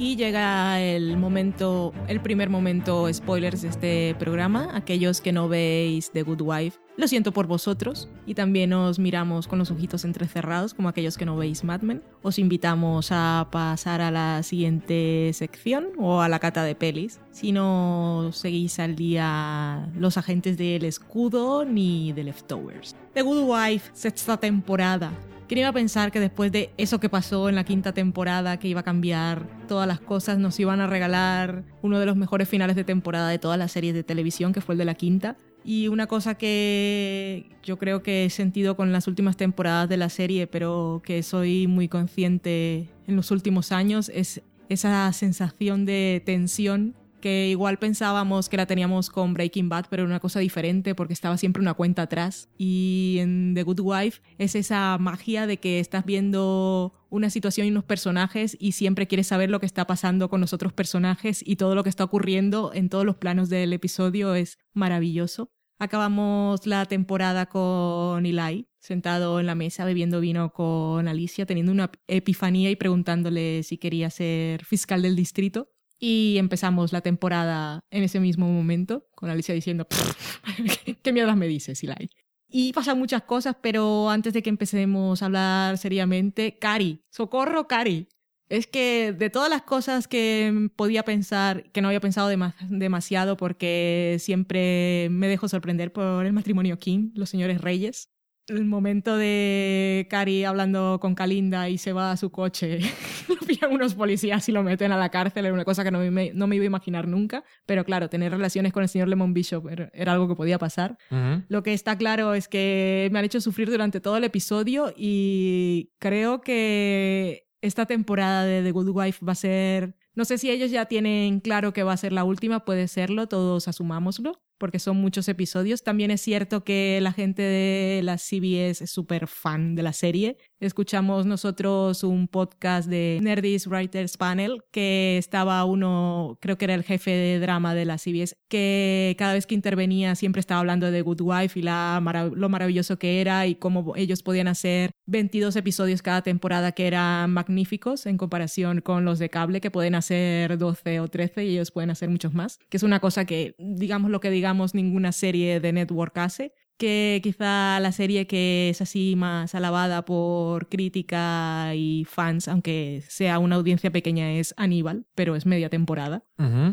Y 0.08 0.16
llega 0.16 0.80
el 0.80 1.18
momento, 1.18 1.93
el 2.08 2.22
primer 2.22 2.49
momento 2.49 3.14
spoilers 3.14 3.64
de 3.64 3.68
este 3.68 4.16
programa. 4.18 4.70
Aquellos 4.74 5.20
que 5.20 5.34
no 5.34 5.49
veis 5.49 6.12
The 6.12 6.24
Good 6.24 6.39
Wife, 6.43 6.80
lo 6.95 7.10
siento 7.10 7.34
por 7.34 7.45
vosotros. 7.45 8.08
Y 8.26 8.34
también 8.34 8.72
os 8.72 8.99
miramos 8.99 9.49
con 9.49 9.60
los 9.60 9.70
ojitos 9.70 10.05
entrecerrados, 10.05 10.74
como 10.74 10.88
aquellos 10.88 11.18
que 11.18 11.26
no 11.26 11.36
veis 11.36 11.66
Mad 11.66 11.82
Men. 11.82 12.01
Os 12.22 12.39
invitamos 12.39 13.10
a 13.12 13.49
pasar 13.51 13.99
a 13.99 14.10
la 14.10 14.43
siguiente 14.43 15.32
sección 15.34 15.89
o 15.97 16.22
a 16.22 16.30
la 16.30 16.39
cata 16.39 16.64
de 16.64 16.74
pelis. 16.74 17.20
Si 17.32 17.51
no 17.51 18.30
seguís 18.32 18.80
al 18.80 18.95
día 18.95 19.91
los 19.93 20.16
agentes 20.16 20.58
del 20.58 20.86
escudo 20.86 21.66
ni 21.66 22.14
de 22.14 22.24
Leftovers. 22.24 22.95
The 23.14 23.24
Good 23.24 23.43
Wife, 23.43 23.89
sexta 23.91 24.38
temporada. 24.38 25.12
¿Quién 25.48 25.60
iba 25.60 25.70
a 25.70 25.74
pensar 25.74 26.12
que 26.12 26.20
después 26.20 26.52
de 26.52 26.72
eso 26.76 27.00
que 27.00 27.08
pasó 27.08 27.48
en 27.48 27.56
la 27.56 27.64
quinta 27.64 27.93
temporada, 27.93 28.60
que 28.60 28.68
iba 28.68 28.82
a 28.82 28.84
cambiar 28.84 29.48
todas 29.70 29.88
las 29.88 30.02
cosas, 30.02 30.38
nos 30.38 30.60
iban 30.60 30.82
a 30.82 30.88
regalar 30.88 31.64
uno 31.82 32.00
de 32.00 32.06
los 32.06 32.18
mejores 32.18 32.50
finales 32.50 32.76
de 32.76 32.84
temporada 32.84 33.30
de 33.30 33.39
todas 33.39 33.58
las 33.58 33.72
series 33.72 33.93
de 33.93 34.04
televisión, 34.04 34.52
que 34.52 34.60
fue 34.60 34.74
el 34.74 34.80
de 34.80 34.84
la 34.84 34.95
quinta? 34.95 35.38
Y 35.64 35.88
una 35.88 36.08
cosa 36.08 36.36
que 36.36 37.50
yo 37.64 37.78
creo 37.78 38.04
que 38.04 38.26
he 38.26 38.30
sentido 38.30 38.76
con 38.76 38.91
las 38.91 39.08
últimas 39.08 39.38
temporadas 39.38 39.88
de 39.88 39.95
la 39.95 40.10
serie, 40.10 40.48
pero 40.48 41.02
que 41.06 41.24
soy 41.24 41.66
muy 41.68 41.88
consciente 41.88 42.89
en 43.08 43.16
los 43.16 43.32
últimos 43.32 43.72
años, 43.72 44.12
es 44.14 44.41
esa 44.68 45.10
sensación 45.14 45.86
de 45.86 46.22
tensión 46.26 46.93
que 47.20 47.49
igual 47.49 47.78
pensábamos 47.78 48.49
que 48.49 48.57
la 48.57 48.65
teníamos 48.65 49.09
con 49.09 49.34
Breaking 49.34 49.70
Bad, 49.70 49.86
pero 49.89 50.03
era 50.03 50.09
una 50.09 50.20
cosa 50.20 50.39
diferente 50.39 50.95
porque 50.95 51.13
estaba 51.13 51.38
siempre 51.38 51.61
una 51.61 51.74
cuenta 51.74 52.03
atrás. 52.03 52.49
Y 52.57 53.18
en 53.20 53.53
The 53.55 53.63
Good 53.63 53.80
Wife 53.82 54.22
es 54.38 54.55
esa 54.55 54.97
magia 54.99 55.47
de 55.47 55.57
que 55.57 55.80
estás 55.80 56.05
viendo 56.05 56.93
una 57.09 57.30
situación 57.30 57.68
y 57.68 57.72
unos 57.72 57.84
personajes 57.84 58.57
y 58.59 58.74
siempre 58.74 59.07
quieres 59.07 59.28
saber 59.28 59.49
lo 59.49 59.59
que 59.59 59.65
está 59.65 59.88
pasando 59.88 60.30
con 60.30 60.41
los 60.41 60.53
otros 60.53 60.74
personajes 60.74 61.43
y 61.45 61.55
todo 61.55 61.76
lo 61.76 61.84
que 61.84 61.89
está 61.89 62.03
ocurriendo 62.03 62.72
en 62.74 62.89
todos 62.89 63.05
los 63.05 63.15
planos 63.15 63.49
del 63.49 63.74
episodio 63.74 64.36
es 64.36 64.57
maravilloso. 64.74 65.51
Acabamos 65.80 66.65
la 66.65 66.86
temporada 66.86 67.45
con 67.45 68.26
Eli, 68.26 68.68
sentado 68.80 69.39
en 69.39 69.45
la 69.45 69.53
mesa 69.53 69.86
bebiendo 69.86 70.20
vino 70.20 70.51
con 70.51 71.07
Alicia, 71.07 71.45
teniendo 71.45 71.72
una 71.72 71.91
epifanía 72.07 72.72
y 72.72 72.76
preguntándole 72.76 73.61
si 73.61 73.78
quería 73.78 74.09
ser 74.09 74.65
fiscal 74.65 75.03
del 75.03 75.15
distrito. 75.15 75.70
Y 76.00 76.36
empezamos 76.38 76.93
la 76.93 77.02
temporada 77.02 77.80
en 77.89 78.04
ese 78.04 78.20
mismo 78.20 78.48
momento, 78.48 79.08
con 79.16 79.30
Alicia 79.30 79.56
diciendo, 79.56 79.88
¿qué 81.04 81.14
mierdas 81.14 81.38
me 81.38 81.48
dices, 81.48 81.82
Eli? 81.84 82.10
Y 82.50 82.72
pasan 82.74 82.98
muchas 82.98 83.24
cosas, 83.24 83.56
pero 83.62 84.10
antes 84.10 84.34
de 84.34 84.41
que 84.41 84.50
empecemos 84.50 85.22
a 85.22 85.26
hablar 85.26 85.78
seriamente, 85.78 86.58
Cari, 86.60 87.02
socorro, 87.10 87.68
Cari. 87.68 88.08
Es 88.50 88.66
que 88.66 89.12
de 89.12 89.30
todas 89.30 89.50
las 89.50 89.64
cosas 89.64 90.08
que 90.08 90.70
podía 90.78 91.04
pensar, 91.04 91.70
que 91.74 91.82
no 91.82 91.89
había 91.89 92.00
pensado 92.00 92.32
dema- 92.32 92.56
demasiado 92.70 93.36
porque 93.36 94.16
siempre 94.20 95.10
me 95.12 95.28
dejo 95.28 95.50
sorprender 95.50 95.91
por 95.91 96.26
el 96.26 96.32
matrimonio 96.32 96.80
King, 96.80 97.12
los 97.16 97.30
señores 97.30 97.60
reyes. 97.60 98.10
El 98.48 98.64
momento 98.64 99.18
de 99.18 100.08
Cari 100.10 100.45
hablando 100.45 101.00
con 101.02 101.16
Kalinda 101.16 101.68
y 101.68 101.78
se 101.78 101.91
va 101.91 102.12
a 102.12 102.18
su 102.18 102.32
coche, 102.32 102.80
lo 103.28 103.36
pillan 103.45 103.74
unos 103.74 103.93
policías 103.93 104.48
y 104.48 104.54
lo 104.54 104.64
meten 104.64 104.93
a 104.93 104.98
la 104.98 105.10
cárcel, 105.10 105.45
era 105.45 105.54
una 105.54 105.66
cosa 105.66 105.84
que 105.84 105.91
no 105.91 106.00
me, 106.00 106.32
no 106.34 106.48
me 106.48 106.56
iba 106.56 106.64
a 106.64 106.66
imaginar 106.66 107.10
nunca. 107.10 107.43
Pero 107.66 107.84
claro, 107.84 108.10
tener 108.10 108.32
relaciones 108.32 108.72
con 108.72 108.84
el 108.84 108.89
señor 108.89 109.10
Lemon 109.10 109.34
Bishop 109.34 109.68
era, 109.68 109.89
era 109.93 110.14
algo 110.14 110.30
que 110.30 110.36
podía 110.36 110.58
pasar. 110.58 110.98
Ujú. 111.12 111.43
Lo 111.50 111.62
que 111.62 111.74
está 111.74 111.98
claro 111.98 112.34
es 112.34 112.48
que 112.48 113.10
me 113.12 113.20
han 113.20 113.26
hecho 113.26 113.41
sufrir 113.41 113.70
durante 113.70 114.00
todo 114.00 114.16
el 114.16 114.24
episodio 114.24 114.93
y 114.95 115.91
creo 116.00 116.39
que 116.39 117.48
esta 117.62 117.86
temporada 117.86 118.45
de 118.45 118.64
The 118.64 118.72
Good 118.72 118.89
Wife 118.89 119.26
va 119.26 119.34
a 119.34 119.36
ser... 119.36 119.95
No 120.16 120.26
sé 120.26 120.38
si 120.38 120.50
ellos 120.50 120.72
ya 120.72 120.86
tienen 120.86 121.41
claro 121.41 121.74
que 121.74 121.84
va 121.84 121.93
a 121.93 121.98
ser 121.98 122.12
la 122.14 122.24
última, 122.24 122.66
puede 122.66 122.88
serlo, 122.88 123.28
todos 123.28 123.68
asumámoslo, 123.68 124.41
porque 124.58 124.80
son 124.80 124.97
muchos 124.97 125.28
episodios. 125.28 125.84
También 125.84 126.12
es 126.12 126.22
cierto 126.22 126.64
que 126.64 126.99
la 127.01 127.14
gente 127.14 127.41
de 127.41 128.01
la 128.03 128.18
CBS 128.18 128.84
es 128.84 128.91
súper 128.91 129.28
fan 129.28 129.76
de 129.76 129.84
la 129.84 129.93
serie. 129.93 130.38
Escuchamos 130.60 131.28
nosotros 131.28 132.03
un 132.03 132.28
podcast 132.28 132.89
de 132.89 133.20
Nerdist 133.22 133.68
Writers 133.68 134.18
Panel 134.18 134.64
que 134.72 135.18
estaba 135.20 135.64
uno, 135.66 136.39
creo 136.41 136.58
que 136.58 136.66
era 136.66 136.74
el 136.74 136.84
jefe 136.84 137.12
de 137.12 137.39
drama 137.39 137.76
de 137.76 137.86
la 137.86 137.99
CBS, 137.99 138.36
que 138.47 139.16
cada 139.20 139.34
vez 139.34 139.45
que 139.45 139.53
intervenía 139.53 140.16
siempre 140.16 140.39
estaba 140.39 140.62
hablando 140.62 140.89
de 140.89 141.01
Good 141.01 141.22
Wife 141.22 141.60
y 141.60 141.64
lo 141.64 142.49
maravilloso 142.49 142.97
que 142.97 143.22
era 143.22 143.45
y 143.45 143.55
cómo 143.55 143.93
ellos 143.95 144.24
podían 144.24 144.47
hacer 144.47 144.91
22 145.05 145.55
episodios 145.55 146.01
cada 146.01 146.24
temporada 146.24 146.72
que 146.72 146.88
eran 146.88 147.32
magníficos 147.32 148.08
en 148.08 148.18
comparación 148.18 148.82
con 148.82 149.05
los 149.05 149.20
de 149.20 149.30
cable 149.30 149.62
que 149.62 149.70
pueden 149.70 149.93
hacer 149.93 150.58
12 150.58 151.01
o 151.01 151.08
13 151.08 151.45
y 151.45 151.49
ellos 151.51 151.70
pueden 151.70 151.91
hacer 151.91 152.10
muchos 152.10 152.34
más, 152.34 152.58
que 152.70 152.78
es 152.78 152.84
una 152.84 152.99
cosa 152.99 153.26
que 153.26 153.55
digamos 153.60 154.10
lo 154.10 154.20
que 154.20 154.32
digamos 154.32 154.47
ninguna 154.74 155.12
serie 155.12 155.60
de 155.60 155.74
network 155.74 156.18
hace 156.18 156.54
que 156.78 157.20
quizá 157.24 157.80
la 157.80 157.91
serie 157.91 158.28
que 158.28 158.70
es 158.70 158.82
así 158.82 159.16
más 159.16 159.56
alabada 159.56 160.06
por 160.06 160.70
crítica 160.70 161.74
y 161.76 162.06
fans, 162.06 162.48
aunque 162.48 163.04
sea 163.08 163.39
una 163.39 163.56
audiencia 163.56 163.91
pequeña, 163.91 164.34
es 164.34 164.54
Aníbal, 164.58 165.06
pero 165.16 165.36
es 165.36 165.45
media 165.45 165.70
temporada, 165.70 166.24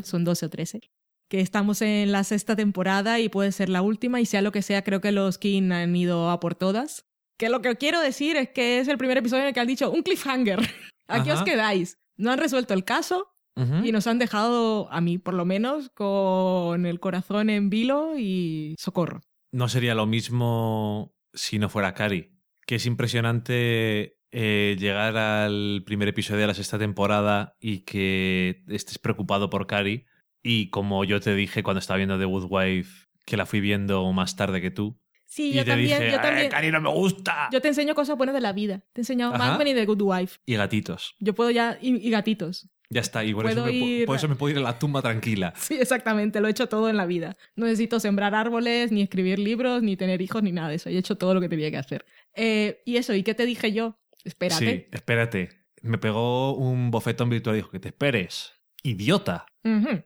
son 0.03 0.25
12 0.25 0.47
o 0.47 0.51
13. 0.51 0.81
Que 1.29 1.41
estamos 1.41 1.81
en 1.81 2.13
la 2.13 2.23
sexta 2.23 2.55
temporada 2.55 3.19
y 3.19 3.31
puede 3.31 3.51
ser 3.51 3.71
la 3.71 3.83
última, 3.83 4.21
y 4.21 4.27
sea 4.27 4.43
lo 4.43 4.53
que 4.53 4.63
sea, 4.63 4.85
creo 4.85 5.01
que 5.01 5.11
los 5.11 5.39
King 5.39 5.73
han 5.73 5.97
ido 5.97 6.31
a 6.31 6.39
por 6.39 6.55
todas. 6.55 7.07
Que 7.39 7.49
lo 7.49 7.63
que 7.63 7.75
quiero 7.77 8.01
decir 8.01 8.37
es 8.37 8.51
que 8.51 8.79
es 8.79 8.89
el 8.89 8.99
primer 8.99 9.17
episodio 9.17 9.43
en 9.43 9.49
el 9.49 9.55
que 9.55 9.61
han 9.61 9.67
dicho 9.67 9.91
un 9.91 10.03
cliffhanger. 10.03 10.61
Aquí 11.09 11.31
os 11.31 11.43
quedáis. 11.43 11.99
No 12.17 12.31
han 12.31 12.39
resuelto 12.39 12.75
el 12.75 12.85
caso, 12.85 13.34
Y 13.57 13.93
nos 13.93 14.07
han 14.09 14.19
dejado, 14.19 14.91
a 14.93 15.01
mí 15.01 15.19
por 15.19 15.35
lo 15.35 15.45
menos, 15.45 15.89
con 15.91 16.87
el 16.87 16.99
corazón 16.99 17.51
en 17.51 17.71
vilo 17.71 18.19
y 18.19 18.75
socorro. 18.79 19.21
no 19.53 19.69
sería 19.69 19.95
lo 19.95 20.07
mismo 20.07 21.15
si 21.33 21.59
no 21.61 21.69
fuera 21.69 21.95
Cari. 21.95 22.33
Que 22.67 22.77
es 22.77 22.87
impresionante 22.87 24.17
eh, 24.33 24.77
llegar 24.79 25.17
al 25.17 25.83
primer 25.87 26.09
episodio 26.09 26.41
de 26.41 26.47
la 26.49 26.55
sexta 26.55 26.79
temporada 26.79 27.57
y 27.61 27.81
que 27.81 28.65
estés 28.69 28.99
preocupado 28.99 29.51
por 29.51 29.67
Cari. 29.67 30.07
Y 30.43 30.71
como 30.71 31.05
yo 31.05 31.21
te 31.21 31.35
dije 31.35 31.63
cuando 31.63 31.79
estaba 31.79 31.99
viendo 31.99 32.19
The 32.19 32.25
Good 32.25 32.47
Wife, 32.51 33.07
que 33.25 33.37
la 33.37 33.47
fui 33.47 33.61
viendo 33.61 34.13
más 34.13 34.35
tarde 34.37 34.61
que 34.61 34.71
tú. 34.71 34.99
Sí, 35.27 35.51
y 35.51 35.55
yo 35.55 35.65
te 35.65 35.71
también, 35.71 35.99
dije, 36.01 36.13
yo 36.13 36.21
también. 36.21 36.47
"Eh, 36.47 36.49
Cari 36.51 36.71
no 36.71 36.81
me 36.81 36.91
gusta. 36.91 37.49
Yo 37.53 37.61
te 37.61 37.69
enseño 37.69 37.95
cosas 37.95 38.17
buenas 38.17 38.35
de 38.35 38.41
la 38.41 38.53
vida. 38.53 38.81
Te 38.93 39.01
he 39.01 39.03
enseñado. 39.03 39.33
Mad 39.37 39.59
Men 39.59 39.69
y 39.69 39.75
The 39.75 39.87
Good 39.87 40.03
Wife. 40.03 40.39
Y 40.47 40.55
gatitos. 40.57 41.15
Yo 41.19 41.35
puedo 41.35 41.51
ya. 41.51 41.79
Y, 41.81 41.97
y 42.07 42.11
gatitos. 42.11 42.69
Ya 42.91 43.01
está. 43.01 43.25
Y 43.25 43.33
por 43.35 43.47
eso, 43.47 43.65
me, 43.65 43.73
ir- 43.73 44.07
por 44.07 44.17
eso 44.17 44.29
me 44.29 44.37
puedo 44.37 44.53
ir 44.53 44.59
a 44.59 44.63
la 44.63 44.79
tumba 44.79 45.01
tranquila. 45.03 45.53
Sí, 45.59 45.75
exactamente. 45.81 46.41
Lo 46.41 46.49
he 46.49 46.51
hecho 46.51 46.69
todo 46.69 46.89
en 46.91 46.97
la 46.97 47.07
vida. 47.07 47.35
No 47.57 47.65
necesito 47.67 47.99
sembrar 48.01 48.35
árboles, 48.35 48.93
ni 48.93 49.03
escribir 49.03 49.39
libros, 49.39 49.83
ni 49.83 49.97
tener 49.97 50.21
hijos, 50.23 50.43
ni 50.43 50.53
nada 50.53 50.69
de 50.69 50.77
eso. 50.77 50.91
He 50.91 50.97
hecho 50.99 51.17
todo 51.17 51.35
lo 51.35 51.41
que 51.41 51.49
tenía 51.49 51.71
que 51.71 51.79
hacer. 51.79 52.05
Eh, 52.35 52.83
y 52.85 52.97
eso, 52.97 53.15
¿y 53.15 53.23
qué 53.23 53.35
te 53.35 53.47
dije 53.47 53.73
yo? 53.73 53.99
Espérate. 54.25 54.65
Sí, 54.65 54.87
espérate. 54.93 55.49
Me 55.83 55.99
pegó 55.99 56.55
un 56.57 56.91
bofetón 56.91 57.29
virtual 57.31 57.57
y 57.57 57.59
dijo 57.59 57.71
que 57.71 57.81
te 57.81 57.89
esperes. 57.89 58.53
Idiota. 58.83 59.47
Ujú, 59.65 60.03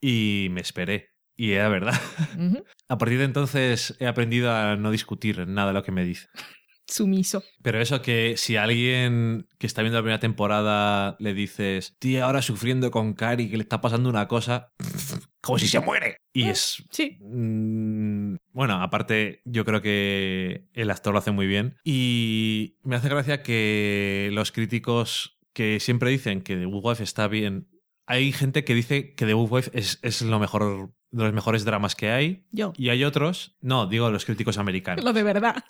Y 0.00 0.48
me 0.50 0.60
esperé. 0.60 1.10
Y 1.36 1.52
era 1.52 1.68
verdad. 1.68 1.94
A 2.88 2.98
partir 2.98 3.18
de 3.18 3.24
entonces 3.24 3.96
he 3.98 4.06
aprendido 4.06 4.52
a 4.52 4.76
no 4.76 4.90
discutir 4.90 5.46
nada 5.48 5.68
de 5.68 5.74
lo 5.74 5.82
que 5.82 5.90
me 5.92 6.04
dice. 6.04 6.28
Sumiso. 6.86 7.42
Pero 7.62 7.80
eso 7.80 8.02
que 8.02 8.36
si 8.36 8.56
alguien 8.56 9.48
que 9.58 9.66
está 9.66 9.82
viendo 9.82 9.98
la 9.98 10.02
primera 10.02 10.20
temporada 10.20 11.16
le 11.18 11.34
dices, 11.34 11.96
tía, 11.98 12.24
ahora 12.24 12.42
sufriendo 12.42 12.90
con 12.90 13.14
Cari, 13.14 13.48
que 13.48 13.56
le 13.56 13.62
está 13.62 13.80
pasando 13.80 14.08
una 14.10 14.28
cosa, 14.28 14.72
como 15.40 15.58
si 15.58 15.68
se 15.68 15.80
muere. 15.80 16.18
Y 16.32 16.44
Eh, 16.44 16.50
es... 16.50 16.84
Sí. 16.90 17.18
mm, 17.20 18.36
Bueno, 18.52 18.82
aparte 18.82 19.40
yo 19.44 19.64
creo 19.64 19.80
que 19.80 20.68
el 20.72 20.90
actor 20.90 21.12
lo 21.12 21.18
hace 21.18 21.30
muy 21.30 21.46
bien. 21.46 21.76
Y 21.84 22.76
me 22.82 22.96
hace 22.96 23.08
gracia 23.08 23.42
que 23.42 24.30
los 24.32 24.52
críticos 24.52 25.38
que 25.52 25.80
siempre 25.80 26.10
dicen 26.10 26.42
que 26.42 26.56
The 26.56 26.66
Good 26.66 26.84
Wife 26.84 27.04
está 27.04 27.28
bien, 27.28 27.68
hay 28.06 28.32
gente 28.32 28.64
que 28.64 28.74
dice 28.74 29.14
que 29.14 29.24
The 29.24 29.32
Good 29.32 29.50
Wife 29.50 29.70
es, 29.72 29.98
es 30.02 30.20
lo 30.22 30.38
mejor 30.38 30.92
de 31.10 31.24
los 31.24 31.32
mejores 31.32 31.64
dramas 31.64 31.94
que 31.94 32.10
hay. 32.10 32.44
Yo. 32.50 32.72
Y 32.76 32.88
hay 32.90 33.04
otros, 33.04 33.56
no, 33.60 33.86
digo 33.86 34.10
los 34.10 34.24
críticos 34.24 34.58
americanos, 34.58 35.04
Lo 35.04 35.12
de 35.12 35.22
verdad. 35.22 35.64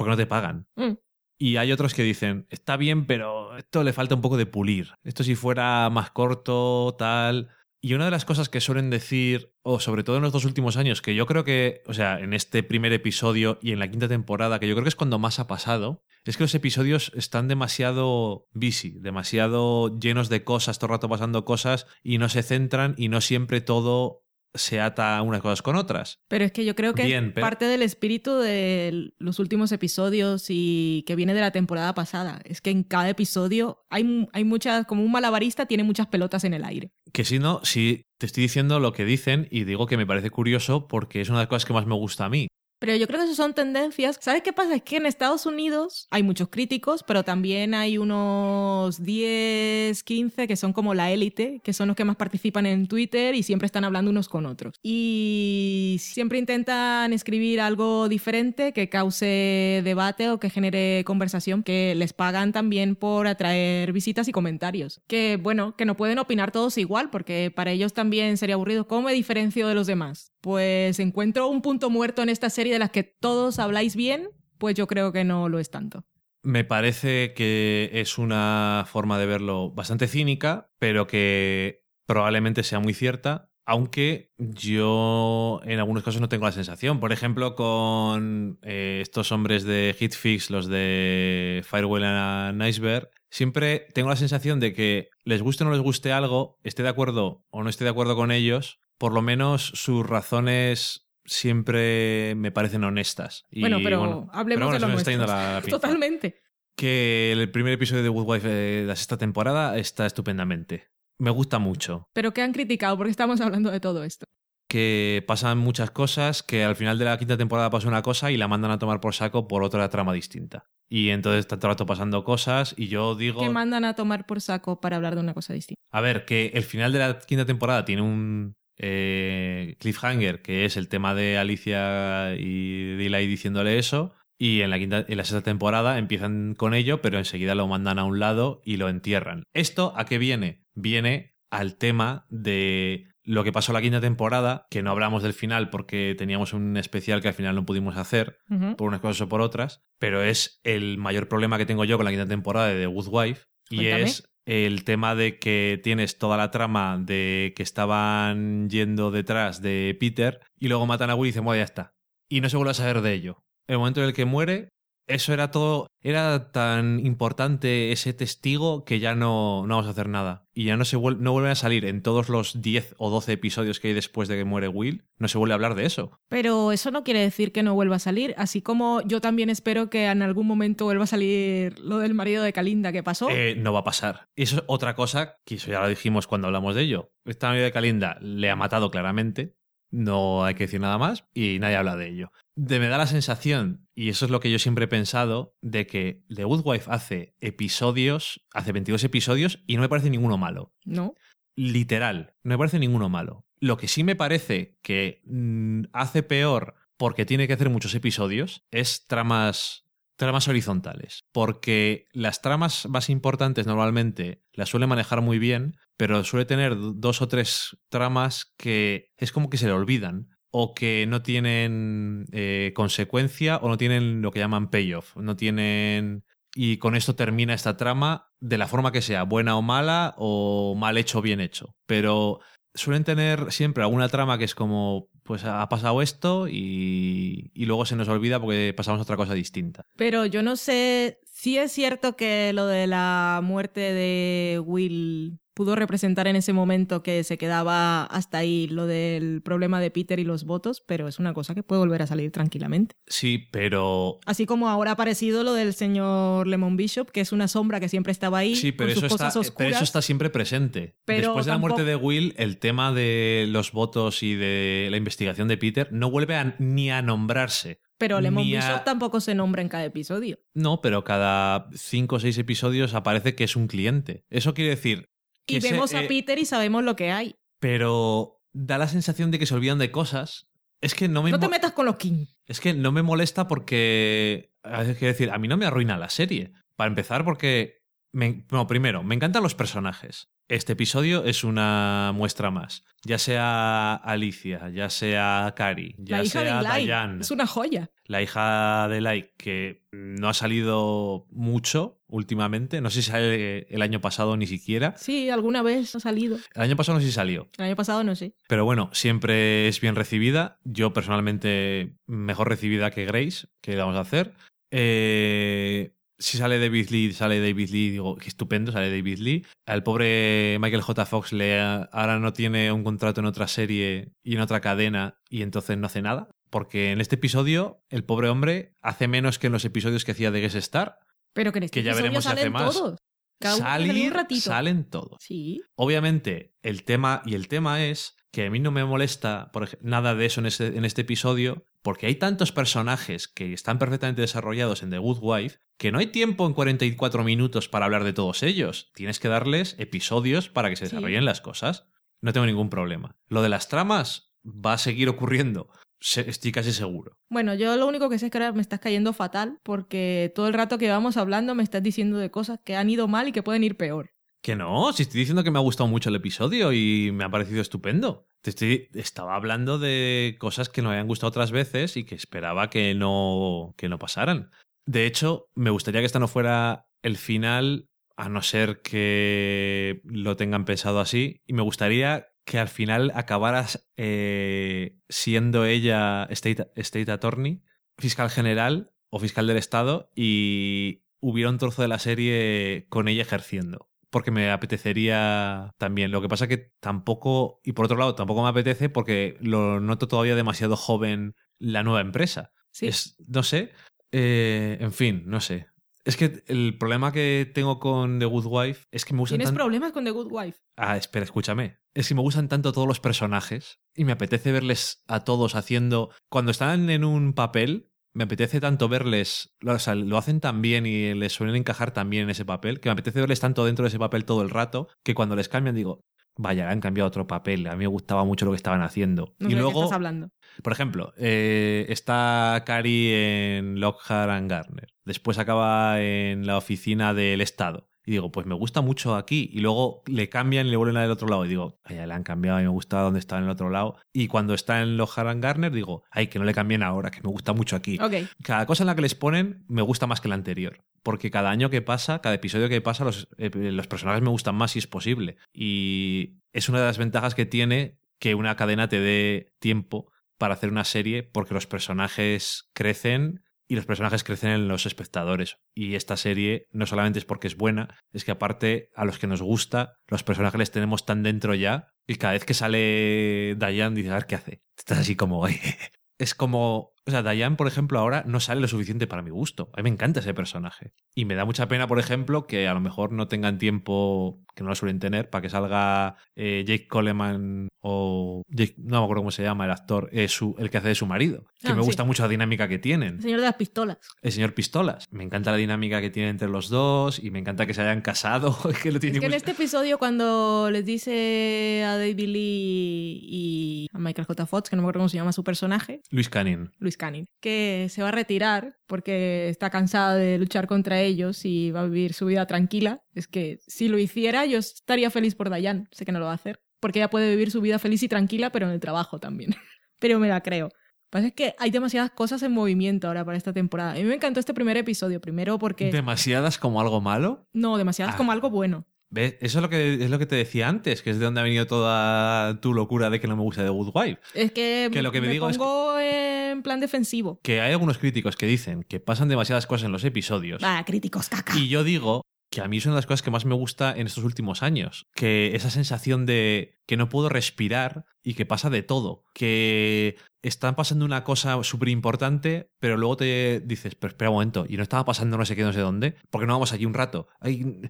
Porque 0.00 0.12
no 0.12 0.16
te 0.16 0.24
pagan. 0.24 0.66
Mm. 0.76 0.92
Y 1.36 1.58
hay 1.58 1.72
otros 1.72 1.92
que 1.92 2.02
dicen, 2.02 2.46
está 2.48 2.78
bien, 2.78 3.04
pero 3.04 3.54
esto 3.58 3.84
le 3.84 3.92
falta 3.92 4.14
un 4.14 4.22
poco 4.22 4.38
de 4.38 4.46
pulir. 4.46 4.94
Esto 5.04 5.24
si 5.24 5.34
fuera 5.34 5.90
más 5.90 6.10
corto, 6.10 6.96
tal. 6.98 7.50
Y 7.82 7.92
una 7.92 8.06
de 8.06 8.10
las 8.10 8.24
cosas 8.24 8.48
que 8.48 8.62
suelen 8.62 8.88
decir, 8.88 9.52
o 9.60 9.78
sobre 9.78 10.02
todo 10.02 10.16
en 10.16 10.22
los 10.22 10.32
dos 10.32 10.46
últimos 10.46 10.78
años, 10.78 11.02
que 11.02 11.14
yo 11.14 11.26
creo 11.26 11.44
que, 11.44 11.82
o 11.86 11.92
sea, 11.92 12.18
en 12.18 12.32
este 12.32 12.62
primer 12.62 12.94
episodio 12.94 13.58
y 13.60 13.72
en 13.72 13.78
la 13.78 13.90
quinta 13.90 14.08
temporada, 14.08 14.58
que 14.58 14.68
yo 14.68 14.74
creo 14.74 14.84
que 14.84 14.88
es 14.88 14.96
cuando 14.96 15.18
más 15.18 15.38
ha 15.38 15.46
pasado, 15.46 16.02
es 16.24 16.38
que 16.38 16.44
los 16.44 16.54
episodios 16.54 17.12
están 17.14 17.46
demasiado 17.46 18.48
busy, 18.54 18.98
demasiado 19.00 19.98
llenos 19.98 20.30
de 20.30 20.44
cosas, 20.44 20.78
todo 20.78 20.86
el 20.86 20.96
rato 20.96 21.10
pasando 21.10 21.44
cosas, 21.44 21.86
y 22.02 22.16
no 22.16 22.30
se 22.30 22.42
centran 22.42 22.94
y 22.96 23.08
no 23.08 23.20
siempre 23.20 23.60
todo 23.60 24.24
se 24.54 24.80
ata 24.80 25.20
unas 25.22 25.40
cosas 25.40 25.62
con 25.62 25.76
otras. 25.76 26.18
Pero 26.28 26.44
es 26.44 26.52
que 26.52 26.64
yo 26.64 26.74
creo 26.74 26.94
que 26.94 27.04
Bien, 27.04 27.26
es 27.26 27.32
pero- 27.34 27.46
parte 27.46 27.66
del 27.66 27.82
espíritu 27.82 28.36
de 28.38 29.12
los 29.18 29.38
últimos 29.38 29.70
episodios 29.72 30.46
y 30.48 31.04
que 31.06 31.14
viene 31.16 31.34
de 31.34 31.40
la 31.40 31.50
temporada 31.52 31.94
pasada. 31.94 32.40
Es 32.44 32.60
que 32.60 32.70
en 32.70 32.82
cada 32.82 33.08
episodio 33.08 33.84
hay, 33.90 34.28
hay 34.32 34.44
muchas, 34.44 34.86
como 34.86 35.02
un 35.04 35.12
malabarista 35.12 35.66
tiene 35.66 35.84
muchas 35.84 36.08
pelotas 36.08 36.44
en 36.44 36.54
el 36.54 36.64
aire. 36.64 36.90
Que 37.12 37.24
si 37.24 37.38
no, 37.38 37.60
si 37.64 38.06
te 38.18 38.26
estoy 38.26 38.42
diciendo 38.42 38.80
lo 38.80 38.92
que 38.92 39.04
dicen 39.04 39.48
y 39.50 39.64
digo 39.64 39.86
que 39.86 39.96
me 39.96 40.06
parece 40.06 40.30
curioso 40.30 40.88
porque 40.88 41.20
es 41.20 41.28
una 41.28 41.38
de 41.38 41.44
las 41.44 41.48
cosas 41.48 41.64
que 41.66 41.72
más 41.72 41.86
me 41.86 41.94
gusta 41.94 42.24
a 42.24 42.28
mí. 42.28 42.48
Pero 42.80 42.96
yo 42.96 43.06
creo 43.06 43.20
que 43.20 43.26
eso 43.26 43.34
son 43.34 43.52
tendencias. 43.52 44.18
¿Sabes 44.22 44.42
qué 44.42 44.54
pasa? 44.54 44.74
Es 44.74 44.82
que 44.82 44.96
en 44.96 45.04
Estados 45.04 45.44
Unidos 45.44 46.08
hay 46.10 46.22
muchos 46.22 46.48
críticos, 46.48 47.02
pero 47.02 47.22
también 47.24 47.74
hay 47.74 47.98
unos 47.98 49.02
10, 49.02 50.02
15 50.02 50.48
que 50.48 50.56
son 50.56 50.72
como 50.72 50.94
la 50.94 51.10
élite, 51.10 51.60
que 51.62 51.74
son 51.74 51.88
los 51.88 51.96
que 51.96 52.06
más 52.06 52.16
participan 52.16 52.64
en 52.64 52.88
Twitter 52.88 53.34
y 53.34 53.42
siempre 53.42 53.66
están 53.66 53.84
hablando 53.84 54.10
unos 54.10 54.30
con 54.30 54.46
otros. 54.46 54.76
Y 54.82 55.98
siempre 56.00 56.38
intentan 56.38 57.12
escribir 57.12 57.60
algo 57.60 58.08
diferente 58.08 58.72
que 58.72 58.88
cause 58.88 59.82
debate 59.84 60.30
o 60.30 60.40
que 60.40 60.48
genere 60.48 61.04
conversación, 61.04 61.62
que 61.62 61.94
les 61.94 62.14
pagan 62.14 62.52
también 62.52 62.96
por 62.96 63.26
atraer 63.26 63.92
visitas 63.92 64.26
y 64.26 64.32
comentarios. 64.32 65.02
Que 65.06 65.38
bueno, 65.40 65.76
que 65.76 65.84
no 65.84 65.98
pueden 65.98 66.18
opinar 66.18 66.50
todos 66.50 66.78
igual, 66.78 67.10
porque 67.10 67.52
para 67.54 67.72
ellos 67.72 67.92
también 67.92 68.38
sería 68.38 68.54
aburrido. 68.54 68.86
¿Cómo 68.86 69.02
me 69.02 69.12
diferencio 69.12 69.68
de 69.68 69.74
los 69.74 69.86
demás? 69.86 70.32
Pues 70.40 70.98
encuentro 70.98 71.48
un 71.48 71.62
punto 71.62 71.90
muerto 71.90 72.22
en 72.22 72.28
esta 72.28 72.50
serie 72.50 72.72
de 72.72 72.78
las 72.78 72.90
que 72.90 73.02
todos 73.02 73.58
habláis 73.58 73.96
bien, 73.96 74.30
pues 74.58 74.74
yo 74.74 74.86
creo 74.86 75.12
que 75.12 75.24
no 75.24 75.48
lo 75.48 75.58
es 75.58 75.70
tanto. 75.70 76.04
Me 76.42 76.64
parece 76.64 77.34
que 77.34 77.90
es 77.92 78.16
una 78.16 78.86
forma 78.88 79.18
de 79.18 79.26
verlo 79.26 79.70
bastante 79.72 80.08
cínica, 80.08 80.70
pero 80.78 81.06
que 81.06 81.84
probablemente 82.06 82.62
sea 82.62 82.80
muy 82.80 82.94
cierta, 82.94 83.50
aunque 83.66 84.32
yo 84.38 85.60
en 85.64 85.78
algunos 85.78 86.02
casos 86.02 86.20
no 86.20 86.28
tengo 86.28 86.46
la 86.46 86.52
sensación. 86.52 86.98
Por 86.98 87.12
ejemplo, 87.12 87.54
con 87.54 88.58
eh, 88.62 89.00
estos 89.02 89.32
hombres 89.32 89.64
de 89.64 89.94
Hitfix, 89.98 90.50
los 90.50 90.66
de 90.66 91.62
Firewall 91.64 92.04
and 92.04 92.66
Iceberg, 92.66 93.10
siempre 93.30 93.86
tengo 93.94 94.08
la 94.08 94.16
sensación 94.16 94.60
de 94.60 94.72
que 94.72 95.10
les 95.24 95.42
guste 95.42 95.62
o 95.62 95.66
no 95.68 95.72
les 95.72 95.82
guste 95.82 96.10
algo, 96.10 96.58
esté 96.64 96.82
de 96.82 96.88
acuerdo 96.88 97.44
o 97.50 97.62
no 97.62 97.70
esté 97.70 97.84
de 97.84 97.90
acuerdo 97.90 98.16
con 98.16 98.32
ellos, 98.32 98.80
por 99.00 99.14
lo 99.14 99.22
menos 99.22 99.72
sus 99.74 100.06
razones 100.06 101.08
siempre 101.24 102.34
me 102.36 102.52
parecen 102.52 102.84
honestas. 102.84 103.46
Y, 103.50 103.60
bueno, 103.60 103.78
pero 103.82 104.28
hablemos 104.30 104.68
bueno, 104.68 104.92
de 104.94 105.16
lo 105.16 105.26
la. 105.26 105.62
Totalmente. 105.68 106.42
Que 106.76 107.32
el 107.32 107.50
primer 107.50 107.72
episodio 107.72 108.02
de 108.02 108.10
Good 108.10 108.28
Wife 108.28 108.46
de 108.46 108.84
la 108.84 108.94
sexta 108.94 109.16
temporada 109.16 109.78
está 109.78 110.04
estupendamente. 110.04 110.90
Me 111.18 111.30
gusta 111.30 111.58
mucho. 111.58 112.10
Pero 112.12 112.34
que 112.34 112.42
han 112.42 112.52
criticado 112.52 112.98
porque 112.98 113.10
estamos 113.10 113.40
hablando 113.40 113.70
de 113.70 113.80
todo 113.80 114.04
esto. 114.04 114.26
Que 114.68 115.24
pasan 115.26 115.56
muchas 115.56 115.90
cosas, 115.90 116.42
que 116.42 116.62
al 116.62 116.76
final 116.76 116.98
de 116.98 117.06
la 117.06 117.18
quinta 117.18 117.38
temporada 117.38 117.70
pasa 117.70 117.88
una 117.88 118.02
cosa 118.02 118.30
y 118.30 118.36
la 118.36 118.48
mandan 118.48 118.70
a 118.70 118.78
tomar 118.78 119.00
por 119.00 119.14
saco 119.14 119.48
por 119.48 119.62
otra 119.62 119.88
trama 119.88 120.12
distinta. 120.12 120.66
Y 120.90 121.08
entonces 121.08 121.40
está 121.40 121.58
todo 121.58 121.68
el 121.68 121.72
rato 121.72 121.86
pasando 121.86 122.22
cosas 122.22 122.74
y 122.76 122.88
yo 122.88 123.14
digo... 123.14 123.40
Que 123.40 123.48
mandan 123.48 123.84
a 123.84 123.94
tomar 123.94 124.26
por 124.26 124.42
saco 124.42 124.80
para 124.80 124.96
hablar 124.96 125.14
de 125.14 125.22
una 125.22 125.34
cosa 125.34 125.54
distinta. 125.54 125.80
A 125.90 126.00
ver, 126.02 126.26
que 126.26 126.52
el 126.54 126.64
final 126.64 126.92
de 126.92 126.98
la 126.98 127.18
quinta 127.18 127.46
temporada 127.46 127.84
tiene 127.84 128.02
un 128.02 128.59
eh, 128.82 129.76
cliffhanger, 129.78 130.40
que 130.42 130.64
es 130.64 130.76
el 130.76 130.88
tema 130.88 131.14
de 131.14 131.36
Alicia 131.38 132.34
y 132.36 132.96
Delay 132.96 133.26
diciéndole 133.26 133.78
eso. 133.78 134.14
Y 134.38 134.62
en 134.62 134.70
la, 134.70 134.78
quinta, 134.78 135.04
en 135.06 135.18
la 135.18 135.24
sexta 135.24 135.42
temporada 135.42 135.98
empiezan 135.98 136.54
con 136.54 136.72
ello, 136.72 137.02
pero 137.02 137.18
enseguida 137.18 137.54
lo 137.54 137.68
mandan 137.68 137.98
a 137.98 138.04
un 138.04 138.18
lado 138.18 138.62
y 138.64 138.78
lo 138.78 138.88
entierran. 138.88 139.44
¿Esto 139.52 139.92
a 139.96 140.06
qué 140.06 140.16
viene? 140.16 140.64
Viene 140.74 141.34
al 141.50 141.76
tema 141.76 142.26
de 142.30 143.10
lo 143.22 143.44
que 143.44 143.52
pasó 143.52 143.74
la 143.74 143.82
quinta 143.82 144.00
temporada, 144.00 144.66
que 144.70 144.82
no 144.82 144.90
hablamos 144.90 145.22
del 145.22 145.34
final 145.34 145.68
porque 145.68 146.14
teníamos 146.16 146.54
un 146.54 146.78
especial 146.78 147.20
que 147.20 147.28
al 147.28 147.34
final 147.34 147.54
no 147.54 147.66
pudimos 147.66 147.98
hacer, 147.98 148.38
por 148.78 148.88
unas 148.88 149.00
cosas 149.00 149.20
o 149.20 149.28
por 149.28 149.42
otras, 149.42 149.82
pero 149.98 150.22
es 150.22 150.60
el 150.64 150.96
mayor 150.96 151.28
problema 151.28 151.58
que 151.58 151.66
tengo 151.66 151.84
yo 151.84 151.98
con 151.98 152.06
la 152.06 152.10
quinta 152.10 152.26
temporada 152.26 152.68
de 152.68 152.80
The 152.80 152.86
Good 152.86 153.08
Wife 153.08 153.44
y 153.68 153.76
Cuéntame. 153.76 154.02
es 154.02 154.29
el 154.50 154.82
tema 154.82 155.14
de 155.14 155.38
que 155.38 155.80
tienes 155.80 156.18
toda 156.18 156.36
la 156.36 156.50
trama 156.50 156.98
de 156.98 157.52
que 157.54 157.62
estaban 157.62 158.68
yendo 158.68 159.12
detrás 159.12 159.62
de 159.62 159.96
Peter 160.00 160.40
y 160.58 160.66
luego 160.66 160.86
matan 160.86 161.08
a 161.08 161.14
Will 161.14 161.28
y 161.28 161.30
dicen, 161.30 161.44
bueno, 161.44 161.58
ya 161.58 161.64
está. 161.64 161.94
Y 162.28 162.40
no 162.40 162.48
se 162.48 162.56
vuelve 162.56 162.72
a 162.72 162.74
saber 162.74 163.00
de 163.00 163.12
ello. 163.12 163.44
El 163.68 163.78
momento 163.78 164.00
en 164.00 164.08
el 164.08 164.12
que 164.12 164.24
muere, 164.24 164.70
eso 165.06 165.32
era 165.32 165.50
todo, 165.50 165.86
era 166.02 166.52
tan 166.52 167.04
importante 167.04 167.92
ese 167.92 168.12
testigo 168.12 168.84
que 168.84 169.00
ya 169.00 169.14
no, 169.14 169.66
no 169.66 169.76
vamos 169.76 169.86
a 169.86 169.90
hacer 169.90 170.08
nada. 170.08 170.46
Y 170.52 170.64
ya 170.64 170.76
no, 170.76 170.84
se 170.84 170.96
vuel- 170.96 171.18
no 171.18 171.32
vuelven 171.32 171.52
a 171.52 171.56
salir 171.56 171.84
en 171.84 172.02
todos 172.02 172.28
los 172.28 172.60
10 172.62 172.94
o 172.98 173.10
12 173.10 173.32
episodios 173.32 173.80
que 173.80 173.88
hay 173.88 173.94
después 173.94 174.28
de 174.28 174.36
que 174.36 174.44
muere 174.44 174.68
Will, 174.68 175.04
no 175.18 175.28
se 175.28 175.38
vuelve 175.38 175.52
a 175.52 175.56
hablar 175.56 175.74
de 175.74 175.86
eso. 175.86 176.12
Pero 176.28 176.72
eso 176.72 176.90
no 176.90 177.02
quiere 177.04 177.20
decir 177.20 177.52
que 177.52 177.62
no 177.62 177.74
vuelva 177.74 177.96
a 177.96 178.00
salir, 178.00 178.34
así 178.36 178.60
como 178.62 179.00
yo 179.02 179.20
también 179.20 179.50
espero 179.50 179.90
que 179.90 180.06
en 180.06 180.22
algún 180.22 180.46
momento 180.46 180.84
vuelva 180.84 181.04
a 181.04 181.08
salir 181.08 181.78
lo 181.78 181.98
del 181.98 182.14
marido 182.14 182.42
de 182.42 182.52
Kalinda 182.52 182.92
que 182.92 183.02
pasó. 183.02 183.28
Eh, 183.30 183.54
no 183.56 183.72
va 183.72 183.80
a 183.80 183.84
pasar. 183.84 184.28
Eso 184.36 184.56
es 184.56 184.62
otra 184.66 184.94
cosa, 184.94 185.36
que 185.44 185.56
eso 185.56 185.70
ya 185.70 185.80
lo 185.80 185.88
dijimos 185.88 186.26
cuando 186.26 186.46
hablamos 186.48 186.74
de 186.74 186.82
ello. 186.82 187.12
Esta 187.24 187.48
Navidad 187.48 187.64
de 187.66 187.72
Kalinda 187.72 188.18
le 188.20 188.50
ha 188.50 188.56
matado 188.56 188.90
claramente, 188.90 189.54
no 189.90 190.44
hay 190.44 190.54
que 190.54 190.64
decir 190.64 190.80
nada 190.80 190.98
más, 190.98 191.24
y 191.34 191.58
nadie 191.58 191.76
habla 191.76 191.96
de 191.96 192.08
ello. 192.08 192.32
De, 192.54 192.78
me 192.78 192.88
da 192.88 192.98
la 192.98 193.06
sensación, 193.06 193.88
y 193.94 194.08
eso 194.08 194.24
es 194.24 194.30
lo 194.30 194.40
que 194.40 194.50
yo 194.50 194.58
siempre 194.58 194.84
he 194.84 194.88
pensado, 194.88 195.56
de 195.60 195.86
que 195.86 196.22
The 196.34 196.44
Good 196.44 196.62
Wife 196.64 196.90
hace 196.90 197.34
episodios, 197.40 198.46
hace 198.52 198.72
22 198.72 199.04
episodios, 199.04 199.62
y 199.66 199.76
no 199.76 199.82
me 199.82 199.88
parece 199.88 200.10
ninguno 200.10 200.38
malo. 200.38 200.74
¿No? 200.84 201.14
Literal, 201.56 202.34
no 202.42 202.50
me 202.50 202.58
parece 202.58 202.78
ninguno 202.78 203.08
malo. 203.08 203.46
Lo 203.58 203.76
que 203.76 203.88
sí 203.88 204.04
me 204.04 204.16
parece 204.16 204.78
que 204.82 205.20
mm, 205.26 205.84
hace 205.92 206.22
peor 206.22 206.74
porque 206.96 207.26
tiene 207.26 207.46
que 207.46 207.54
hacer 207.54 207.70
muchos 207.70 207.94
episodios 207.94 208.66
es 208.70 209.06
tramas 209.06 209.84
tramas 210.20 210.48
horizontales, 210.48 211.24
porque 211.32 212.04
las 212.12 212.42
tramas 212.42 212.86
más 212.90 213.08
importantes 213.08 213.66
normalmente 213.66 214.42
las 214.52 214.68
suele 214.68 214.86
manejar 214.86 215.22
muy 215.22 215.38
bien, 215.38 215.76
pero 215.96 216.24
suele 216.24 216.44
tener 216.44 216.76
dos 216.76 217.22
o 217.22 217.28
tres 217.28 217.78
tramas 217.88 218.52
que 218.58 219.12
es 219.16 219.32
como 219.32 219.48
que 219.48 219.56
se 219.56 219.64
le 219.64 219.72
olvidan 219.72 220.28
o 220.50 220.74
que 220.74 221.06
no 221.08 221.22
tienen 221.22 222.26
eh, 222.32 222.72
consecuencia 222.74 223.56
o 223.56 223.68
no 223.70 223.78
tienen 223.78 224.20
lo 224.20 224.30
que 224.30 224.40
llaman 224.40 224.68
payoff, 224.68 225.16
no 225.16 225.36
tienen 225.36 226.26
y 226.54 226.76
con 226.76 226.96
esto 226.96 227.16
termina 227.16 227.54
esta 227.54 227.78
trama 227.78 228.26
de 228.40 228.58
la 228.58 228.68
forma 228.68 228.92
que 228.92 229.00
sea, 229.00 229.22
buena 229.22 229.56
o 229.56 229.62
mala 229.62 230.14
o 230.18 230.74
mal 230.76 230.98
hecho 230.98 231.20
o 231.20 231.22
bien 231.22 231.40
hecho, 231.40 231.76
pero 231.86 232.40
suelen 232.74 233.04
tener 233.04 233.52
siempre 233.52 233.84
alguna 233.84 234.10
trama 234.10 234.36
que 234.36 234.44
es 234.44 234.54
como, 234.54 235.08
pues 235.30 235.44
ha 235.44 235.68
pasado 235.68 236.02
esto 236.02 236.48
y, 236.48 237.52
luego 237.54 237.86
se 237.86 237.94
nos 237.94 238.08
olvida 238.08 238.40
porque 238.40 238.74
pasamos 238.76 238.98
a 238.98 239.02
otra 239.02 239.16
cosa 239.16 239.32
distinta. 239.32 239.86
Pero 239.94 240.26
yo 240.26 240.42
no 240.42 240.56
sé 240.56 241.20
si 241.24 241.56
es 241.56 241.70
cierto 241.70 242.16
que 242.16 242.52
lo 242.52 242.66
de 242.66 242.88
la 242.88 243.38
muerte 243.40 243.78
de 243.78 244.58
Will 244.58 245.38
pudo 245.60 245.76
representar 245.76 246.26
en 246.26 246.36
ese 246.36 246.54
momento 246.54 247.02
que 247.02 247.22
se 247.22 247.36
quedaba 247.36 248.04
hasta 248.04 248.38
ahí 248.38 248.66
lo 248.66 248.86
del 248.86 249.42
problema 249.42 249.78
de 249.78 249.90
Peter 249.90 250.18
y 250.18 250.24
los 250.24 250.44
votos, 250.44 250.82
pero 250.86 251.06
es 251.06 251.18
una 251.18 251.34
cosa 251.34 251.54
que 251.54 251.62
puede 251.62 251.80
volver 251.80 252.00
a 252.00 252.06
salir 252.06 252.30
tranquilamente. 252.32 252.96
Sí, 253.06 253.46
pero... 253.50 254.20
Así 254.24 254.46
como 254.46 254.70
ahora 254.70 254.92
ha 254.92 254.94
aparecido 254.94 255.44
lo 255.44 255.52
del 255.52 255.74
señor 255.74 256.46
Lemon 256.46 256.78
Bishop, 256.78 257.10
que 257.10 257.20
es 257.20 257.32
una 257.32 257.46
sombra 257.46 257.78
que 257.78 257.90
siempre 257.90 258.10
estaba 258.10 258.38
ahí 258.38 258.56
Sí, 258.56 258.72
pero 258.72 258.88
con 258.88 258.92
eso, 258.92 259.00
sus 259.00 259.12
está, 259.12 259.26
cosas 259.26 259.50
pero 259.54 259.70
eso 259.74 259.84
está 259.84 260.00
siempre 260.00 260.30
presente. 260.30 260.96
Pero 261.04 261.28
Después 261.28 261.44
de 261.44 261.52
la 261.52 261.58
muerte 261.58 261.84
de 261.84 261.94
Will, 261.94 262.32
el 262.38 262.56
tema 262.56 262.90
de 262.92 263.44
los 263.50 263.72
votos 263.72 264.22
y 264.22 264.36
de 264.36 264.88
la 264.90 264.96
investigación 264.96 265.46
de 265.46 265.58
Peter 265.58 265.88
no 265.92 266.10
vuelve 266.10 266.36
a- 266.36 266.56
ni 266.58 266.90
a 266.90 267.02
nombrarse. 267.02 267.82
Pero 267.98 268.18
Lemon 268.22 268.44
a- 268.44 268.46
Bishop 268.46 268.84
tampoco 268.84 269.20
se 269.20 269.34
nombra 269.34 269.60
en 269.60 269.68
cada 269.68 269.84
episodio. 269.84 270.38
No, 270.54 270.80
pero 270.80 271.04
cada 271.04 271.68
cinco 271.74 272.16
o 272.16 272.18
seis 272.18 272.38
episodios 272.38 272.94
aparece 272.94 273.34
que 273.34 273.44
es 273.44 273.56
un 273.56 273.66
cliente. 273.66 274.24
Eso 274.30 274.54
quiere 274.54 274.70
decir... 274.70 275.10
Y 275.50 275.60
que 275.60 275.66
ese, 275.66 275.72
vemos 275.72 275.94
a 275.94 276.02
eh, 276.02 276.08
Peter 276.08 276.38
y 276.38 276.44
sabemos 276.44 276.82
lo 276.84 276.96
que 276.96 277.10
hay. 277.10 277.36
Pero 277.58 278.40
da 278.52 278.78
la 278.78 278.88
sensación 278.88 279.30
de 279.30 279.38
que 279.38 279.46
se 279.46 279.54
olvidan 279.54 279.78
de 279.78 279.90
cosas. 279.90 280.48
Es 280.80 280.94
que 280.94 281.08
no 281.08 281.22
me, 281.22 281.30
No 281.30 281.38
te 281.38 281.48
metas 281.48 281.72
con 281.72 281.86
los 281.86 281.96
King. 281.96 282.26
es 282.46 282.60
que 282.60 282.72
no 282.74 282.90
me 282.92 283.02
molesta 283.02 283.46
porque. 283.48 284.52
Es 284.64 285.00
decir, 285.00 285.30
a 285.30 285.38
mí 285.38 285.48
no 285.48 285.56
me 285.56 285.66
arruina 285.66 285.98
la 285.98 286.08
serie. 286.08 286.52
Para 286.76 286.88
empezar, 286.88 287.24
porque. 287.24 287.82
me- 288.12 288.46
no, 288.50 288.66
primero, 288.66 289.02
me 289.02 289.14
encantan 289.14 289.42
los 289.42 289.54
personajes. 289.54 290.28
Este 290.50 290.72
episodio 290.72 291.22
es 291.24 291.44
una 291.44 292.10
muestra 292.12 292.50
más. 292.50 292.82
Ya 293.04 293.18
sea 293.18 293.94
Alicia, 293.94 294.68
ya 294.70 294.90
sea 294.90 295.54
Cari, 295.56 295.94
ya 295.96 296.16
la 296.18 296.24
hija 296.24 296.40
de 296.42 296.48
sea 296.48 296.76
Eli. 296.76 296.86
Diane, 296.86 297.20
Es 297.20 297.30
una 297.30 297.46
joya. 297.46 297.88
la 298.06 298.20
hija 298.20 298.88
de 298.88 299.00
Lai, 299.00 299.30
que 299.38 299.84
no 299.92 300.28
ha 300.28 300.34
salido 300.34 301.28
mucho 301.30 302.00
últimamente. 302.08 302.80
No 302.80 302.90
sé 302.90 303.02
si 303.02 303.10
sale 303.12 303.60
el 303.70 303.80
año 303.80 304.00
pasado 304.00 304.36
ni 304.36 304.48
siquiera. 304.48 304.94
Sí, 304.96 305.30
alguna 305.30 305.62
vez 305.62 305.94
ha 305.94 306.00
salido. 306.00 306.36
El 306.56 306.62
año 306.62 306.74
pasado 306.74 306.98
no 306.98 307.00
sé 307.00 307.06
si 307.06 307.12
salió. 307.12 307.48
El 307.56 307.66
año 307.66 307.76
pasado 307.76 308.02
no 308.02 308.16
sé. 308.16 308.34
Pero 308.48 308.64
bueno, 308.64 308.90
siempre 308.92 309.68
es 309.68 309.80
bien 309.80 309.94
recibida. 309.94 310.58
Yo 310.64 310.92
personalmente 310.92 311.94
mejor 312.08 312.48
recibida 312.48 312.90
que 312.90 313.04
Grace, 313.04 313.46
que 313.60 313.70
le 313.70 313.78
vamos 313.78 313.94
a 313.96 314.00
hacer. 314.00 314.34
Eh, 314.72 315.94
si 316.20 316.38
sale 316.38 316.60
David 316.60 316.90
Lee, 316.90 317.12
sale 317.12 317.40
David 317.40 317.70
Lee, 317.70 317.90
digo, 317.90 318.16
qué 318.16 318.28
estupendo, 318.28 318.70
sale 318.70 318.90
David 318.90 319.18
Lee. 319.18 319.46
Al 319.66 319.82
pobre 319.82 320.58
Michael 320.60 320.82
J. 320.82 321.06
Fox 321.06 321.32
le, 321.32 321.58
ahora 321.58 322.18
no 322.20 322.32
tiene 322.32 322.70
un 322.70 322.84
contrato 322.84 323.20
en 323.20 323.26
otra 323.26 323.48
serie 323.48 324.12
y 324.22 324.34
en 324.36 324.40
otra 324.40 324.60
cadena 324.60 325.18
y 325.28 325.42
entonces 325.42 325.76
no 325.78 325.86
hace 325.86 326.02
nada. 326.02 326.28
Porque 326.50 326.92
en 326.92 327.00
este 327.00 327.16
episodio 327.16 327.82
el 327.88 328.04
pobre 328.04 328.28
hombre 328.28 328.74
hace 328.82 329.08
menos 329.08 329.38
que 329.38 329.46
en 329.48 329.52
los 329.54 329.64
episodios 329.64 330.04
que 330.04 330.12
hacía 330.12 330.30
de 330.30 330.40
Guest 330.42 330.56
Star. 330.56 330.98
Pero 331.32 331.52
que 331.52 331.58
en 331.58 331.64
este 331.64 331.80
Que 331.80 331.84
ya 331.84 331.94
veremos 331.94 332.24
si 332.24 332.28
hace 332.30 332.38
salen 332.38 332.52
más. 332.52 332.74
todos. 332.74 332.98
Cada 333.40 333.56
uno 333.56 333.64
sale 333.64 333.84
un 333.84 333.88
Salir, 333.96 334.12
ratito. 334.12 334.40
salen 334.42 334.84
todos. 334.90 335.16
Sí. 335.20 335.62
Obviamente, 335.74 336.52
el 336.62 336.84
tema, 336.84 337.22
y 337.24 337.34
el 337.34 337.48
tema 337.48 337.82
es 337.84 338.14
que 338.32 338.46
a 338.46 338.50
mí 338.50 338.60
no 338.60 338.70
me 338.70 338.84
molesta 338.84 339.50
por 339.52 339.68
nada 339.82 340.14
de 340.14 340.26
eso 340.26 340.40
en, 340.40 340.46
este 340.84 341.00
episodio, 341.02 341.64
porque 341.82 342.06
hay 342.06 342.14
tantos 342.14 342.52
personajes 342.52 343.28
que 343.28 343.52
están 343.52 343.78
perfectamente 343.78 344.20
desarrollados 344.20 344.82
en 344.82 344.90
The 344.90 344.98
Good 344.98 345.18
Wife 345.20 345.58
que 345.78 345.90
no 345.92 345.98
hay 345.98 346.08
tiempo 346.08 346.46
en 346.46 346.52
44 346.52 347.24
minutos 347.24 347.68
para 347.68 347.86
hablar 347.86 348.04
de 348.04 348.12
todos 348.12 348.42
ellos. 348.42 348.90
Tienes 348.94 349.18
que 349.18 349.28
darles 349.28 349.76
episodios 349.78 350.48
para 350.50 350.68
que 350.68 350.76
se 350.76 350.86
Sí. 350.86 350.90
desarrollen 350.94 351.24
las 351.24 351.40
cosas. 351.40 351.86
No 352.20 352.32
tengo 352.34 352.46
ningún 352.46 352.68
problema. 352.68 353.16
Lo 353.28 353.40
de 353.42 353.48
las 353.48 353.68
tramas 353.68 354.32
va 354.44 354.74
a 354.74 354.78
seguir 354.78 355.08
ocurriendo. 355.08 355.70
Estoy 356.00 356.52
casi 356.52 356.72
seguro. 356.72 357.16
Bueno, 357.30 357.54
yo 357.54 357.76
lo 357.76 357.86
único 357.86 358.08
que 358.08 358.18
sé 358.18 358.26
es 358.26 358.32
que 358.32 358.38
ahora 358.38 358.52
me 358.52 358.62
estás 358.62 358.80
cayendo 358.80 359.12
fatal 359.12 359.58
porque 359.62 360.32
todo 360.34 360.48
el 360.48 360.54
rato 360.54 360.78
que 360.78 360.88
vamos 360.90 361.16
hablando 361.16 361.54
me 361.54 361.62
estás 361.62 361.82
diciendo 361.82 362.18
de 362.18 362.30
cosas 362.30 362.58
que 362.64 362.76
han 362.76 362.88
ido 362.90 363.08
mal 363.08 363.28
y 363.28 363.32
que 363.32 363.42
pueden 363.42 363.64
ir 363.64 363.76
peor. 363.76 364.10
Que 364.42 364.56
no, 364.56 364.92
si 364.92 365.02
estoy 365.02 365.20
diciendo 365.20 365.44
que 365.44 365.50
me 365.50 365.58
ha 365.58 365.62
gustado 365.62 365.88
mucho 365.88 366.08
el 366.08 366.16
episodio 366.16 366.72
y 366.72 367.10
me 367.12 367.24
ha 367.24 367.30
parecido 367.30 367.60
estupendo. 367.60 368.26
Te 368.40 368.50
estoy, 368.50 368.88
estaba 368.94 369.34
hablando 369.34 369.78
de 369.78 370.36
cosas 370.38 370.70
que 370.70 370.80
no 370.80 370.90
habían 370.90 371.06
gustado 371.06 371.28
otras 371.28 371.50
veces 371.50 371.96
y 371.96 372.04
que 372.04 372.14
esperaba 372.14 372.70
que 372.70 372.94
no, 372.94 373.74
que 373.76 373.90
no 373.90 373.98
pasaran. 373.98 374.50
De 374.86 375.04
hecho, 375.04 375.50
me 375.54 375.70
gustaría 375.70 376.00
que 376.00 376.06
esta 376.06 376.18
no 376.18 376.28
fuera 376.28 376.88
el 377.02 377.18
final, 377.18 377.90
a 378.16 378.28
no 378.28 378.42
ser 378.42 378.80
que 378.82 380.00
lo 380.04 380.36
tengan 380.36 380.64
pensado 380.64 381.00
así. 381.00 381.42
Y 381.46 381.52
me 381.52 381.62
gustaría 381.62 382.28
que 382.44 382.58
al 382.58 382.68
final 382.68 383.12
acabaras 383.14 383.88
eh, 383.96 384.98
siendo 385.08 385.64
ella 385.64 386.24
State, 386.30 386.70
State 386.76 387.12
Attorney, 387.12 387.62
fiscal 387.98 388.30
general 388.30 388.92
o 389.10 389.18
fiscal 389.18 389.46
del 389.46 389.56
Estado 389.56 390.10
y 390.14 391.04
hubiera 391.20 391.50
un 391.50 391.58
trozo 391.58 391.82
de 391.82 391.88
la 391.88 391.98
serie 391.98 392.86
con 392.88 393.08
ella 393.08 393.22
ejerciendo. 393.22 393.89
Porque 394.10 394.30
me 394.30 394.50
apetecería 394.50 395.72
también. 395.78 396.10
Lo 396.10 396.20
que 396.20 396.28
pasa 396.28 396.48
que 396.48 396.72
tampoco, 396.80 397.60
y 397.64 397.72
por 397.72 397.84
otro 397.84 397.96
lado, 397.96 398.14
tampoco 398.14 398.42
me 398.42 398.48
apetece 398.48 398.88
porque 398.88 399.36
lo 399.40 399.80
noto 399.80 400.08
todavía 400.08 400.34
demasiado 400.34 400.76
joven 400.76 401.34
la 401.58 401.82
nueva 401.82 402.00
empresa. 402.00 402.52
Sí. 402.72 402.86
Es, 402.88 403.16
no 403.28 403.42
sé. 403.42 403.72
eh, 404.12 404.78
en 404.80 404.92
fin, 404.92 405.22
no 405.26 405.40
sé. 405.40 405.68
Es 406.04 406.16
que 406.16 406.42
el 406.46 406.78
problema 406.78 407.12
que 407.12 407.50
tengo 407.54 407.78
con 407.78 408.18
The 408.18 408.24
Good 408.24 408.46
Wife 408.46 408.86
es 408.90 409.04
que 409.04 409.12
me 409.12 409.20
gustan 409.20 409.36
¿Tienes 409.36 409.50
tan- 409.50 409.56
problemas 409.56 409.92
con 409.92 410.04
The 410.04 410.10
Good 410.10 410.28
Wife? 410.30 410.58
Ah, 410.76 410.96
espera, 410.96 411.24
escúchame. 411.24 411.76
Es 411.94 412.08
que 412.08 412.14
me 412.14 412.22
gustan 412.22 412.48
tanto 412.48 412.72
todos 412.72 412.88
los 412.88 413.00
personajes 413.00 413.80
y 413.94 414.04
me 414.04 414.12
apetece 414.12 414.50
verles 414.50 415.04
a 415.08 415.24
todos 415.24 415.54
haciendo. 415.54 416.10
Cuando 416.30 416.50
están 416.52 416.88
en 416.88 417.04
un 417.04 417.34
papel, 417.34 417.89
me 418.12 418.24
apetece 418.24 418.60
tanto 418.60 418.88
verles. 418.88 419.54
O 419.64 419.78
sea, 419.78 419.94
lo 419.94 420.18
hacen 420.18 420.40
tan 420.40 420.62
bien 420.62 420.86
y 420.86 421.14
les 421.14 421.32
suelen 421.32 421.56
encajar 421.56 421.92
tan 421.92 422.10
bien 422.10 422.24
en 422.24 422.30
ese 422.30 422.44
papel 422.44 422.80
que 422.80 422.88
me 422.88 422.92
apetece 422.92 423.20
verles 423.20 423.40
tanto 423.40 423.64
dentro 423.64 423.84
de 423.84 423.88
ese 423.88 423.98
papel 423.98 424.24
todo 424.24 424.42
el 424.42 424.50
rato 424.50 424.88
que 425.02 425.14
cuando 425.14 425.36
les 425.36 425.48
cambian 425.48 425.74
digo. 425.74 426.04
Vaya, 426.36 426.70
han 426.70 426.80
cambiado 426.80 427.08
otro 427.08 427.26
papel. 427.26 427.66
A 427.66 427.72
mí 427.72 427.78
me 427.80 427.86
gustaba 427.86 428.24
mucho 428.24 428.46
lo 428.46 428.52
que 428.52 428.56
estaban 428.56 428.82
haciendo. 428.82 429.34
No 429.38 429.48
y 429.48 429.50
qué 429.50 429.60
luego, 429.60 429.82
estás 429.82 429.96
hablando. 429.96 430.30
por 430.62 430.72
ejemplo, 430.72 431.12
eh, 431.18 431.84
está 431.90 432.62
Cari 432.64 433.12
en 433.12 433.80
Lockhart 433.80 434.30
and 434.30 434.48
Garner. 434.48 434.94
Después 435.04 435.38
acaba 435.38 436.00
en 436.00 436.46
la 436.46 436.56
oficina 436.56 437.12
del 437.12 437.42
Estado. 437.42 437.89
Y 438.04 438.12
digo, 438.12 438.32
pues 438.32 438.46
me 438.46 438.54
gusta 438.54 438.80
mucho 438.80 439.14
aquí. 439.14 439.50
Y 439.52 439.60
luego 439.60 440.02
le 440.06 440.28
cambian 440.28 440.66
y 440.66 440.70
le 440.70 440.76
vuelven 440.76 440.96
al 440.96 441.10
otro 441.10 441.28
lado. 441.28 441.44
Y 441.44 441.48
digo, 441.48 441.78
ay, 441.84 441.96
ya 441.96 442.06
le 442.06 442.14
han 442.14 442.22
cambiado 442.22 442.60
y 442.60 442.62
me 442.62 442.68
gusta 442.68 443.00
donde 443.00 443.18
está 443.18 443.38
en 443.38 443.44
el 443.44 443.50
otro 443.50 443.70
lado. 443.70 443.96
Y 444.12 444.28
cuando 444.28 444.54
está 444.54 444.82
en 444.82 444.96
Lockhart 444.96 445.28
and 445.28 445.42
Garner, 445.42 445.72
digo, 445.72 446.02
ay, 446.10 446.28
que 446.28 446.38
no 446.38 446.44
le 446.44 446.54
cambien 446.54 446.82
ahora, 446.82 447.10
que 447.10 447.20
me 447.22 447.28
gusta 447.30 447.52
mucho 447.52 447.76
aquí. 447.76 447.98
Ok. 448.00 448.14
Cada 448.42 448.66
cosa 448.66 448.82
en 448.82 448.88
la 448.88 448.94
que 448.94 449.02
les 449.02 449.14
ponen 449.14 449.64
me 449.68 449.82
gusta 449.82 450.06
más 450.06 450.20
que 450.20 450.28
la 450.28 450.34
anterior. 450.34 450.82
Porque 451.02 451.30
cada 451.30 451.50
año 451.50 451.70
que 451.70 451.82
pasa, 451.82 452.20
cada 452.20 452.34
episodio 452.34 452.68
que 452.68 452.80
pasa, 452.80 453.04
los, 453.04 453.28
eh, 453.38 453.50
los 453.54 453.86
personajes 453.86 454.22
me 454.22 454.30
gustan 454.30 454.54
más 454.54 454.72
si 454.72 454.78
es 454.78 454.86
posible. 454.86 455.36
Y 455.52 456.40
es 456.52 456.68
una 456.68 456.80
de 456.80 456.86
las 456.86 456.98
ventajas 456.98 457.34
que 457.34 457.46
tiene 457.46 457.98
que 458.18 458.34
una 458.34 458.54
cadena 458.54 458.88
te 458.88 459.00
dé 459.00 459.52
tiempo 459.58 460.12
para 460.38 460.54
hacer 460.54 460.70
una 460.70 460.84
serie 460.84 461.22
porque 461.22 461.54
los 461.54 461.66
personajes 461.66 462.70
crecen 462.72 463.42
y 463.70 463.76
los 463.76 463.86
personajes 463.86 464.24
crecen 464.24 464.50
en 464.50 464.66
los 464.66 464.84
espectadores. 464.84 465.58
Y 465.76 465.94
esta 465.94 466.16
serie 466.16 466.66
no 466.72 466.86
solamente 466.86 467.20
es 467.20 467.24
porque 467.24 467.46
es 467.46 467.56
buena, 467.56 467.96
es 468.12 468.24
que 468.24 468.32
aparte 468.32 468.90
a 468.96 469.04
los 469.04 469.20
que 469.20 469.28
nos 469.28 469.42
gusta, 469.42 469.94
los 470.08 470.24
personajes 470.24 470.58
les 470.58 470.72
tenemos 470.72 471.06
tan 471.06 471.22
dentro 471.22 471.54
ya 471.54 471.92
y 472.04 472.16
cada 472.16 472.32
vez 472.32 472.44
que 472.44 472.52
sale 472.52 473.54
Diane 473.56 473.94
dices, 473.94 474.10
a 474.10 474.16
ver 474.16 474.26
qué 474.26 474.34
hace. 474.34 474.62
Estás 474.76 474.98
así 474.98 475.14
como... 475.14 475.46
es 476.18 476.34
como... 476.34 476.94
O 477.06 477.10
sea, 477.10 477.22
Diane, 477.22 477.56
por 477.56 477.66
ejemplo, 477.66 477.98
ahora 477.98 478.22
no 478.26 478.40
sale 478.40 478.60
lo 478.60 478.68
suficiente 478.68 479.06
para 479.06 479.22
mi 479.22 479.30
gusto. 479.30 479.70
A 479.74 479.78
mí 479.78 479.84
me 479.84 479.88
encanta 479.90 480.20
ese 480.20 480.34
personaje. 480.34 480.92
Y 481.14 481.24
me 481.24 481.34
da 481.34 481.44
mucha 481.44 481.66
pena, 481.66 481.86
por 481.86 481.98
ejemplo, 481.98 482.46
que 482.46 482.68
a 482.68 482.74
lo 482.74 482.80
mejor 482.80 483.12
no 483.12 483.26
tengan 483.26 483.58
tiempo, 483.58 484.42
que 484.54 484.62
no 484.62 484.68
lo 484.68 484.74
suelen 484.74 484.98
tener, 484.98 485.30
para 485.30 485.42
que 485.42 485.48
salga 485.48 486.16
eh, 486.36 486.62
Jake 486.66 486.86
Coleman 486.88 487.68
o... 487.80 488.42
Jake- 488.48 488.74
no 488.76 488.98
me 488.98 489.04
acuerdo 489.04 489.22
cómo 489.22 489.30
se 489.30 489.42
llama 489.42 489.64
el 489.64 489.70
actor, 489.70 490.10
eh, 490.12 490.28
su- 490.28 490.54
el 490.58 490.68
que 490.70 490.76
hace 490.78 490.88
de 490.88 490.94
su 490.94 491.06
marido. 491.06 491.46
Que 491.60 491.68
Ah, 491.68 491.74
me 491.74 491.80
sí. 491.82 491.86
gusta 491.86 492.04
mucho 492.04 492.22
la 492.22 492.28
dinámica 492.28 492.68
que 492.68 492.74
El 492.74 492.80
tienen. 492.80 493.20
señor 493.22 493.40
de 493.40 493.46
las 493.46 493.54
pistolas. 493.56 493.98
El 494.22 494.32
señor 494.32 494.54
Pistolas. 494.54 495.06
Me 495.10 495.24
encanta 495.24 495.50
la 495.50 495.56
dinámica 495.56 496.00
que 496.02 496.10
tienen 496.10 496.30
entre 496.32 496.48
los 496.48 496.68
dos 496.68 497.18
y 497.22 497.30
me 497.30 497.38
encanta 497.38 497.66
que 497.66 497.72
se 497.74 497.80
hayan 497.82 498.02
casado. 498.02 498.56
Es 498.70 498.78
que 498.82 498.92
lo 498.92 499.00
tiene 499.00 499.16
Es 499.16 499.20
que 499.20 499.26
en 499.26 499.30
muy- 499.30 499.36
este 499.36 499.52
episodio 499.52 499.98
cuando 499.98 500.68
les 500.70 500.84
dice 500.84 501.82
a 501.86 501.96
David 501.96 502.18
Lee 502.28 503.20
y 503.22 503.86
a 503.92 503.98
Michael 503.98 504.26
J. 504.26 504.46
Fox, 504.46 504.68
que 504.70 504.76
no 504.76 504.82
me 504.82 504.86
acuerdo 504.86 505.00
cómo 505.00 505.08
se 505.08 505.16
llama 505.16 505.32
su 505.32 505.42
personaje, 505.44 506.02
Luis 506.10 506.28
Canning. 506.28 506.70
Luis 506.78 506.96
Canning, 507.00 507.26
que 507.40 507.88
se 507.90 508.02
va 508.02 508.08
a 508.08 508.12
retirar 508.12 508.76
porque 508.86 509.48
está 509.48 509.70
cansada 509.70 510.14
de 510.14 510.38
luchar 510.38 510.66
contra 510.68 511.00
ellos 511.00 511.44
y 511.44 511.70
va 511.72 511.80
a 511.80 511.86
vivir 511.86 512.12
su 512.12 512.26
vida 512.26 512.46
tranquila, 512.46 513.02
es 513.14 513.26
que 513.26 513.58
si 513.66 513.88
lo 513.88 513.98
hiciera 513.98 514.44
yo 514.46 514.58
estaría 514.58 515.10
feliz 515.10 515.34
por 515.34 515.50
Dayan, 515.50 515.88
sé 515.90 516.04
que 516.04 516.12
no 516.12 516.18
lo 516.20 516.26
va 516.26 516.32
a 516.32 516.34
hacer, 516.36 516.60
porque 516.78 516.98
ella 517.00 517.10
puede 517.10 517.30
vivir 517.30 517.50
su 517.50 517.60
vida 517.60 517.78
feliz 517.78 518.02
y 518.02 518.08
tranquila, 518.08 518.50
pero 518.52 518.66
en 518.66 518.72
el 518.72 518.80
trabajo 518.80 519.18
también. 519.18 519.54
pero 519.98 520.18
me 520.20 520.28
la 520.28 520.40
creo. 520.42 520.66
Lo 520.66 520.70
que 520.70 521.10
pasa 521.22 521.26
es 521.28 521.34
que 521.34 521.54
hay 521.58 521.70
demasiadas 521.72 522.10
cosas 522.12 522.42
en 522.44 522.52
movimiento 522.52 523.08
ahora 523.08 523.24
para 523.24 523.36
esta 523.36 523.52
temporada. 523.52 523.92
A 523.92 523.94
mí 523.96 524.04
me 524.04 524.14
encantó 524.14 524.38
este 524.38 524.54
primer 524.54 524.76
episodio, 524.76 525.20
primero 525.20 525.58
porque... 525.58 525.90
¿Demasiadas 525.90 526.56
como 526.58 526.80
algo 526.80 527.00
malo? 527.00 527.48
No, 527.52 527.76
demasiadas 527.78 528.14
Ah. 528.14 528.16
como 528.16 528.30
algo 528.30 528.48
bueno. 528.50 528.86
¿Ves? 529.10 529.36
Eso 529.40 529.58
es 529.58 529.62
lo, 529.62 529.68
que, 529.68 529.94
es 529.94 530.08
lo 530.08 530.18
que 530.18 530.26
te 530.26 530.36
decía 530.36 530.68
antes, 530.68 531.02
que 531.02 531.10
es 531.10 531.18
de 531.18 531.24
donde 531.24 531.40
ha 531.40 531.44
venido 531.44 531.66
toda 531.66 532.60
tu 532.60 532.72
locura 532.74 533.10
de 533.10 533.20
que 533.20 533.26
no 533.26 533.36
me 533.36 533.42
gusta 533.42 533.64
The 533.64 533.70
Good 533.70 533.90
Wife. 533.92 534.20
Es 534.34 534.52
que, 534.52 534.88
Que 534.92 535.02
lo 535.02 535.10
que 535.10 535.20
me 535.20 535.28
digo 535.28 535.48
es 535.48 535.58
pongo 535.58 535.98
en 535.98 536.62
plan 536.62 536.78
defensivo. 536.80 537.40
Que 537.42 537.60
hay 537.60 537.72
algunos 537.72 537.98
críticos 537.98 538.36
que 538.36 538.46
dicen 538.46 538.84
que 538.84 539.00
pasan 539.00 539.28
demasiadas 539.28 539.66
cosas 539.66 539.86
en 539.86 539.92
los 539.92 540.04
episodios. 540.04 540.62
Va, 540.62 540.84
críticos, 540.84 541.28
caca. 541.28 541.56
Y 541.58 541.68
yo 541.68 541.82
digo 541.82 542.22
que 542.50 542.60
a 542.60 542.68
mí 542.68 542.78
es 542.78 542.86
una 542.86 542.94
de 542.94 542.98
las 542.98 543.06
cosas 543.06 543.22
que 543.22 543.30
más 543.30 543.44
me 543.44 543.54
gusta 543.54 543.94
en 543.96 544.06
estos 544.06 544.24
últimos 544.24 544.62
años. 544.62 545.06
Que 545.14 545.54
esa 545.54 545.70
sensación 545.70 546.26
de 546.26 546.78
que 546.86 546.96
no 546.96 547.08
puedo 547.08 547.28
respirar 547.28 548.04
y 548.22 548.34
que 548.34 548.46
pasa 548.46 548.70
de 548.70 548.82
todo. 548.82 549.24
Que 549.34 550.16
está 550.42 550.74
pasando 550.74 551.04
una 551.04 551.24
cosa 551.24 551.62
súper 551.62 551.88
importante, 551.88 552.70
pero 552.78 552.96
luego 552.96 553.16
te 553.18 553.60
dices, 553.60 553.94
pero 553.94 554.10
espera 554.10 554.30
un 554.30 554.36
momento, 554.36 554.66
y 554.68 554.76
no 554.76 554.82
estaba 554.82 555.04
pasando 555.04 555.36
no 555.36 555.44
sé 555.44 555.56
qué, 555.56 555.62
no 555.62 555.72
sé 555.72 555.80
dónde, 555.80 556.14
porque 556.30 556.46
no 556.46 556.54
vamos 556.54 556.72
allí 556.72 556.86
un 556.86 556.94
rato. 556.94 557.28
Ay, 557.40 557.80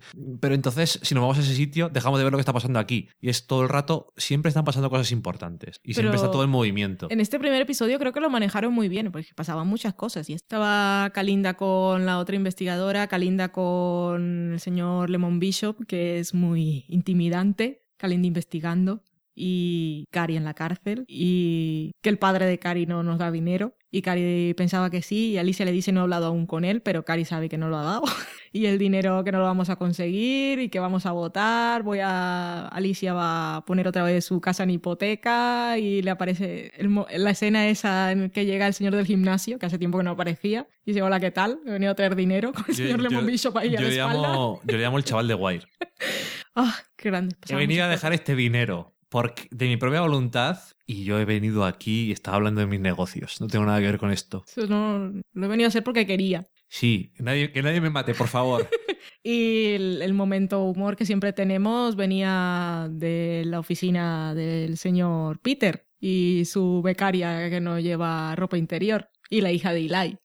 pero 0.41 0.55
entonces, 0.55 0.99
si 1.03 1.15
nos 1.15 1.23
vamos 1.23 1.39
a 1.39 1.41
ese 1.41 1.55
sitio, 1.55 1.89
dejamos 1.89 2.19
de 2.19 2.25
ver 2.25 2.33
lo 2.33 2.39
que 2.39 2.43
está 2.43 2.53
pasando 2.53 2.79
aquí. 2.79 3.09
Y 3.21 3.29
es 3.29 3.47
todo 3.47 3.63
el 3.63 3.69
rato, 3.69 4.13
siempre 4.17 4.49
están 4.49 4.65
pasando 4.65 4.91
cosas 4.91 5.13
importantes. 5.13 5.81
Y 5.83 5.95
siempre 5.95 6.17
está 6.17 6.31
todo 6.31 6.45
en 6.45 6.51
movimiento. 6.51 7.07
En 7.11 7.21
este 7.21 7.39
primer 7.39 7.63
episodio 7.63 7.99
creo 7.99 8.13
que 8.13 8.21
lo 8.21 8.31
manejaron 8.31 8.73
muy 8.73 8.89
bien, 8.89 9.11
porque 9.13 9.29
pasaban 9.35 9.67
muchas 9.67 9.95
cosas. 9.95 10.29
Y 10.31 10.35
estaba 10.35 11.11
Kalinda 11.11 11.55
con 11.55 12.07
la 12.07 12.19
otra 12.19 12.37
investigadora, 12.37 13.07
Kalinda 13.07 13.53
con 13.53 14.53
el 14.53 14.61
señor 14.61 15.11
Lemon 15.11 15.39
Bishop, 15.39 15.87
que 15.87 16.19
es 16.19 16.35
muy 16.35 16.85
intimidante, 16.89 17.85
Kalinda 17.97 18.27
investigando, 18.27 19.03
y 19.35 20.05
Cari 20.11 20.37
en 20.37 20.45
la 20.45 20.55
cárcel, 20.55 21.05
y 21.09 21.93
que 22.03 22.09
el 22.11 22.19
padre 22.19 22.47
de 22.47 22.59
Cari 22.59 22.87
no 22.87 23.03
nos 23.03 23.19
da 23.19 23.31
dinero. 23.31 23.75
Y 23.93 24.03
Cari 24.03 24.55
pensaba 24.55 24.89
que 24.89 25.03
sí, 25.03 25.31
y 25.31 25.39
Alicia 25.39 25.65
le 25.65 25.73
dice 25.73 25.91
no 25.91 26.01
he 26.01 26.03
hablado 26.05 26.27
aún 26.27 26.47
con 26.47 26.65
él, 26.65 26.81
pero 26.81 27.05
Cari 27.05 27.25
sabe 27.25 27.49
que 27.49 27.59
no 27.59 27.69
lo 27.69 27.77
ha 27.79 27.83
dado. 27.83 28.03
y 28.53 28.67
el 28.67 28.79
dinero 28.79 29.25
que 29.25 29.33
no 29.33 29.39
lo 29.39 29.45
vamos 29.45 29.69
a 29.69 29.77
conseguir 29.77 30.61
y 30.61 30.69
que 30.69 30.79
vamos 30.79 31.07
a 31.07 31.13
votar. 31.13 31.83
Voy 31.83 31.99
a. 32.01 32.69
Alicia 32.69 33.15
va 33.15 33.57
a 33.57 33.65
poner 33.65 33.89
otra 33.89 34.05
vez 34.05 34.25
su 34.25 34.41
casa 34.41 34.63
en 34.63 34.71
hipoteca 34.71 35.77
y 35.79 36.03
le 36.03 36.11
aparece 36.11 36.71
el 36.77 36.91
la 37.19 37.31
escena 37.31 37.69
esa 37.69 38.13
en 38.13 38.31
que 38.31 38.47
llega 38.47 38.67
el 38.69 38.75
señor 38.75 38.95
del 38.95 39.07
gimnasio, 39.07 39.59
que 39.59 39.67
hace 39.67 39.79
tiempo 39.79 39.99
que 39.99 40.05
no 40.05 40.13
aparecía, 40.13 40.69
y 40.85 40.93
dice: 40.93 41.03
Hola, 41.03 41.19
¿qué 41.19 41.31
tal? 41.33 41.59
He 41.67 41.71
venido 41.73 41.91
a 41.91 41.95
traer 41.97 42.15
dinero 42.15 42.53
con 42.53 42.65
el 42.69 42.75
Yo- 42.77 42.85
señor 42.85 43.03
yo- 43.03 43.09
Lemon 43.09 43.27
Bishop 43.27 43.57
ahí 43.59 43.69
a 43.71 43.73
yo 43.73 43.81
la 43.81 43.89
le 43.89 43.97
espalda. 43.97 44.33
yo 44.35 44.61
le 44.65 44.79
llamo 44.79 44.99
el 44.99 45.05
chaval 45.05 45.27
de 45.27 45.35
Wire. 45.35 45.67
¡Ah, 46.55 46.77
qué 46.97 47.11
grande! 47.11 47.35
He 47.49 47.57
venido 47.57 47.85
a 47.85 47.89
dejar 47.89 48.13
este 48.13 48.35
dinero 48.37 48.95
porque, 49.11 49.49
de 49.51 49.67
mi 49.67 49.77
propia 49.77 50.01
voluntad 50.01 50.59
y 50.87 51.05
yo 51.05 51.19
he 51.19 51.25
venido 51.25 51.65
aquí 51.65 52.07
y 52.07 52.13
estaba 52.13 52.39
hablando 52.39 52.61
de 52.63 52.67
mis 52.67 52.81
negocios. 52.81 53.41
No 53.41 53.49
tengo 53.49 53.67
nada 53.67 53.81
que 53.81 53.87
ver 53.87 53.99
con 53.99 54.11
esto. 54.11 54.45
Eso 54.47 54.67
no, 54.67 55.13
lo 55.33 55.47
he 55.47 55.49
venido 55.49 55.67
a 55.67 55.69
hacer 55.69 55.85
porque 55.85 56.07
quería. 56.07 56.49
Sí, 56.69 57.13
que 57.17 57.23
nadie, 57.23 57.53
que 57.53 57.63
nadie 57.63 57.81
me 57.81 57.91
mate, 57.91 58.15
por 58.15 58.29
favor. 58.29 58.67
Y 59.23 59.73
el, 59.75 60.01
el 60.01 60.15
momento 60.15 60.63
humor 60.63 60.97
que 60.97 61.05
siempre 61.05 61.35
tenemos 61.35 61.95
venía 61.95 62.89
de 62.91 63.43
la 63.45 63.59
oficina 63.59 64.35
del 64.35 64.79
señor 64.79 65.41
Peter 65.41 65.87
y 66.01 66.45
su 66.47 66.81
becaria 66.83 67.51
que 67.51 67.61
no 67.61 67.79
lleva 67.79 68.35
ropa 68.35 68.57
interior 68.57 69.11
y 69.29 69.43
la 69.43 69.53
hija 69.53 69.73
de 69.73 69.81
Eli. 69.81 70.19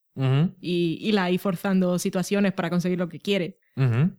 Y 0.61 1.09
Eli 1.09 1.37
forzando 1.37 1.99
situaciones 1.99 2.53
para 2.53 2.69
conseguir 2.69 2.97
lo 2.97 3.09
que 3.09 3.19
quiere. 3.19 3.57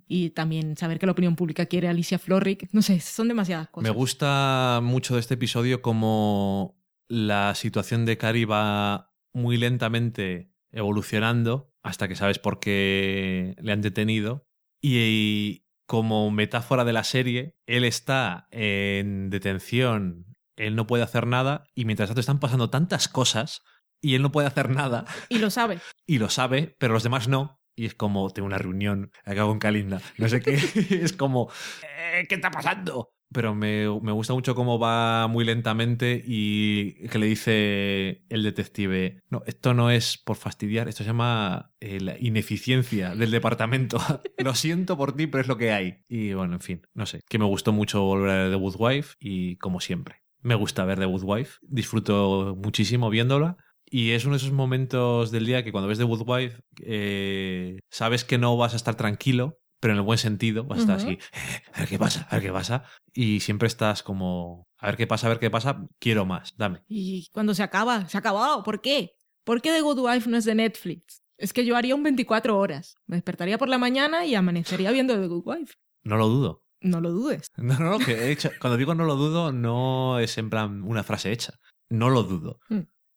Y 0.07 0.31
también 0.31 0.77
saber 0.77 0.99
que 0.99 1.07
la 1.07 1.13
opinión 1.13 1.35
pública 1.35 1.67
quiere 1.67 1.89
a 1.89 1.91
Alicia 1.91 2.19
Florrick. 2.19 2.69
No 2.73 2.83
sé, 2.83 3.01
son 3.01 3.29
demasiadas 3.29 3.69
cosas. 3.69 3.91
Me 3.91 3.97
gusta 3.97 4.81
mucho 4.83 5.15
de 5.15 5.21
este 5.21 5.35
episodio 5.35 5.81
como 5.81 6.79
la 7.09 7.55
situación 7.55 8.05
de 8.05 8.19
Cari 8.19 8.45
va 8.45 9.15
muy 9.33 9.57
lentamente 9.57 10.53
evolucionando 10.73 11.73
hasta 11.83 12.09
que 12.09 12.17
sabes 12.17 12.39
por 12.39 12.61
qué 12.61 13.55
le 13.61 13.73
han 13.73 13.81
detenido. 13.81 14.47
Y, 14.83 15.67
como 15.87 16.31
metáfora 16.31 16.85
de 16.85 16.93
la 16.93 17.05
serie, 17.05 17.57
él 17.67 17.85
está 17.85 18.49
en 18.51 19.31
detención, 19.31 20.37
él 20.57 20.75
no 20.75 20.87
puede 20.87 21.05
hacer 21.05 21.27
nada 21.27 21.65
y 21.75 21.85
mientras 21.85 22.09
tanto 22.09 22.21
están 22.21 22.41
pasando 22.41 22.71
tantas 22.71 23.09
cosas 23.09 23.63
y 24.01 24.15
él 24.15 24.23
no 24.23 24.33
puede 24.33 24.47
hacer 24.47 24.71
nada 24.71 25.07
Y 25.29 25.39
lo 25.39 25.51
sabe. 25.51 25.79
y 26.07 26.19
lo 26.19 26.29
sabe, 26.29 26.77
pero 26.79 26.93
los 26.93 27.03
demás 27.03 27.29
no. 27.29 27.61
Y 27.77 27.85
es 27.85 27.95
como, 27.95 28.31
tengo 28.31 28.47
una 28.47 28.59
reunión, 28.59 29.13
acabo 29.25 29.51
con 29.51 29.59
Kalinda, 29.59 30.01
no 30.17 30.29
sé 30.29 30.41
qué. 30.41 30.55
es 31.05 31.13
como, 31.13 31.51
"Eh, 31.83 32.27
¿qué 32.27 32.37
está 32.37 32.51
pasando? 32.51 33.13
Pero 33.33 33.55
me, 33.55 33.87
me 34.01 34.13
gusta 34.13 34.33
mucho 34.35 34.55
cómo 34.55 34.79
va 34.79 35.27
muy 35.27 35.45
lentamente 35.45 36.23
y 36.25 37.07
que 37.09 37.19
le 37.19 37.27
dice 37.27 38.25
el 38.29 38.45
detective, 38.45 39.21
no, 39.31 39.43
esto 39.47 39.75
no 39.75 39.91
es 39.91 40.17
por 40.17 40.37
fastidiar, 40.37 40.89
esto 40.89 41.03
se 41.03 41.09
llama 41.09 41.73
eh, 41.81 42.01
la 42.01 42.17
ineficiencia 42.19 43.15
del 43.17 43.33
departamento. 43.33 43.99
lo 44.39 44.55
siento 44.55 44.97
por 44.97 45.15
ti, 45.15 45.27
pero 45.27 45.43
es 45.43 45.49
lo 45.49 45.59
que 45.59 45.73
hay. 45.73 46.05
Y 46.09 46.35
bueno, 46.35 46.55
en 46.55 46.61
fin, 46.61 46.87
no 46.95 47.05
sé, 47.05 47.21
que 47.29 47.39
me 47.39 47.45
gustó 47.45 47.73
mucho 47.73 48.01
volver 48.03 48.31
a 48.31 48.49
The 48.49 48.57
Good 48.57 48.77
Wife 48.79 49.17
y 49.19 49.57
como 49.57 49.81
siempre. 49.81 50.23
Me 50.41 50.55
gusta 50.55 50.85
ver 50.85 51.01
The 51.01 51.07
Good 51.07 51.25
Wife, 51.25 51.59
disfruto 51.63 52.57
muchísimo 52.57 53.11
viéndola 53.11 53.57
y 53.89 54.11
es 54.13 54.25
uno 54.25 54.35
de 54.35 54.39
esos 54.39 54.53
momentos 54.53 55.31
del 55.31 55.47
día 55.47 55.63
que 55.65 55.73
cuando 55.73 55.89
ves 55.89 55.99
The 55.99 56.05
Good 56.05 56.23
Wife 56.27 56.61
eh, 56.85 57.79
sabes 57.91 58.25
que 58.25 58.39
no 58.39 58.57
vas 58.57 58.73
a 58.75 58.77
estar 58.77 58.97
tranquilo, 58.97 59.59
pero 59.81 59.93
en 59.93 59.99
el 59.99 60.05
buen 60.05 60.19
sentido, 60.19 60.65
vas 60.65 60.79
a 60.79 60.81
estar 60.83 60.97
así, 60.97 61.11
"Eh, 61.13 61.63
a 61.75 61.81
ver 61.81 61.89
qué 61.89 61.99
pasa, 61.99 62.27
a 62.31 62.37
ver 62.37 62.45
qué 62.47 62.53
pasa. 62.53 62.85
Y 63.13 63.41
siempre 63.41 63.69
estás 63.69 64.03
como, 64.03 64.67
a 64.79 64.87
ver 64.87 64.97
qué 64.97 65.07
pasa, 65.07 65.27
a 65.27 65.31
ver 65.31 65.39
qué 65.39 65.51
pasa, 65.51 65.87
quiero 66.01 66.25
más, 66.27 66.55
dame. 66.57 66.83
Y 66.89 67.29
cuando 67.33 67.55
se 67.55 67.63
acaba, 67.63 68.09
se 68.09 68.17
ha 68.17 68.21
acabado. 68.21 68.63
¿Por 68.63 68.81
qué? 68.81 69.13
¿Por 69.45 69.61
qué 69.63 69.71
The 69.73 69.83
Good 69.83 69.99
Wife 70.01 70.29
no 70.31 70.37
es 70.37 70.45
de 70.45 70.55
Netflix? 70.55 71.23
Es 71.39 71.53
que 71.53 71.65
yo 71.67 71.77
haría 71.77 71.95
un 71.95 72.03
24 72.03 72.59
horas. 72.59 72.97
Me 73.07 73.17
despertaría 73.17 73.59
por 73.59 73.69
la 73.69 73.79
mañana 73.79 74.25
y 74.25 74.35
amanecería 74.35 74.91
viendo 74.91 75.15
The 75.21 75.27
Good 75.27 75.43
Wife. 75.47 75.75
No 76.03 76.17
lo 76.17 76.29
dudo. 76.29 76.63
No 76.81 77.01
lo 77.01 77.11
dudes. 77.11 77.47
No, 77.59 77.79
no, 77.79 77.91
no, 77.93 77.99
que 77.99 78.13
he 78.13 78.33
hecho- 78.33 78.51
cuando 78.61 78.77
digo 78.77 78.95
no 78.95 79.05
lo 79.05 79.17
dudo, 79.17 79.53
no 79.53 80.19
es 80.19 80.39
en 80.39 80.49
plan 80.51 80.83
una 80.83 81.05
frase 81.05 81.31
hecha. 81.33 81.55
No 81.91 82.09
lo 82.11 82.23
dudo. 82.25 82.59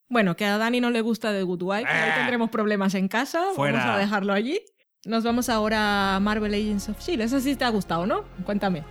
Bueno, 0.09 0.35
que 0.35 0.45
a 0.45 0.57
Dani 0.57 0.81
no 0.81 0.89
le 0.89 1.01
gusta 1.01 1.31
The 1.31 1.43
Good 1.43 1.61
Wife. 1.61 1.87
Ahí 1.87 2.09
Ah. 2.11 2.15
tendremos 2.17 2.49
problemas 2.49 2.95
en 2.95 3.07
casa. 3.07 3.41
Fuera. 3.55 3.77
Vamos 3.79 3.95
a 3.95 3.99
dejarlo 3.99 4.33
allí. 4.33 4.59
Nos 5.05 5.23
vamos 5.23 5.49
ahora 5.49 6.15
a 6.15 6.19
Marvel 6.19 6.53
Agents 6.53 6.89
of 6.89 6.97
S.H.I.E.L.D. 6.97 7.23
Eso 7.25 7.39
sí 7.39 7.55
te 7.55 7.63
ha 7.63 7.69
gustado, 7.69 8.05
¿no? 8.05 8.23
Cuéntame. 8.43 8.83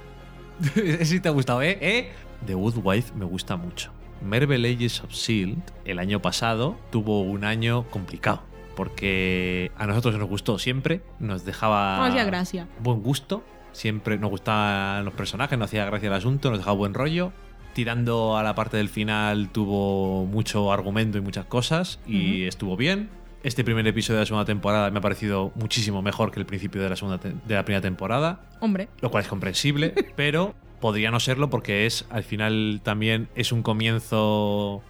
si 1.03 1.21
te 1.21 1.29
ha 1.29 1.33
gustado, 1.33 1.61
¿eh? 1.63 1.79
¿eh? 1.81 2.13
The 2.47 2.55
Good 2.55 2.77
Wife 2.83 3.13
me 3.15 3.25
gusta 3.25 3.57
mucho. 3.57 3.93
Marvel 4.23 4.65
Ages 4.65 5.03
of 5.03 5.11
S.H.I.E.L.D. 5.11 5.61
el 5.91 5.99
año 5.99 6.23
pasado 6.23 6.77
tuvo 6.91 7.23
un 7.23 7.45
año 7.45 7.85
complicado. 7.91 8.43
Porque 8.77 9.73
a 9.77 9.87
nosotros 9.89 10.17
nos 10.19 10.29
gustó 10.29 10.59
siempre, 10.61 11.03
nos 11.19 11.45
dejaba 11.45 11.97
No 11.99 12.05
hacía 12.05 12.25
gracia. 12.25 12.69
buen 12.81 13.03
gusto, 13.03 13.43
siempre 13.73 14.19
nos 14.19 14.31
gustaban 14.31 15.05
los 15.05 15.15
personajes, 15.15 15.59
nos 15.59 15.67
hacía 15.67 15.85
gracia 15.85 16.07
el 16.07 16.15
asunto, 16.15 16.49
nos 16.51 16.61
dejaba 16.61 16.77
buen 16.77 16.95
rollo. 16.95 17.33
Tirando 17.79 18.37
a 18.37 18.43
la 18.43 18.57
parte 18.57 18.77
del 18.77 18.89
final 18.89 19.51
tuvo 19.51 20.27
mucho 20.27 20.73
argumento 20.73 21.17
y 21.17 21.21
muchas 21.21 21.45
cosas 21.45 22.01
y 22.09 22.43
estuvo 22.43 22.77
bien. 22.77 23.09
Este 23.45 23.63
primer 23.63 23.87
episodio 23.87 24.17
de 24.17 24.23
la 24.23 24.27
segunda 24.27 24.45
temporada 24.45 24.91
me 24.91 24.99
ha 24.99 25.01
parecido 25.01 25.53
muchísimo 25.55 26.03
mejor 26.03 26.33
que 26.33 26.41
el 26.41 26.45
principio 26.45 26.83
de 26.83 26.91
la, 26.91 26.97
segunda 26.97 27.19
de 27.19 27.55
la 27.55 27.65
primera 27.65 27.81
temporada 27.81 28.41
Hombre, 28.59 28.89
lo 29.01 29.13
cual 29.13 29.23
es 29.23 29.29
comprensible, 29.29 29.95
pero 30.17 30.57
podría 30.81 31.13
no 31.13 31.21
serlo 31.21 31.51
porque 31.51 31.87
es 31.87 32.05
al 32.11 32.25
final 32.25 32.81
también 32.83 33.29
es 33.37 33.53
un 33.53 33.63
comienzo 33.63 34.83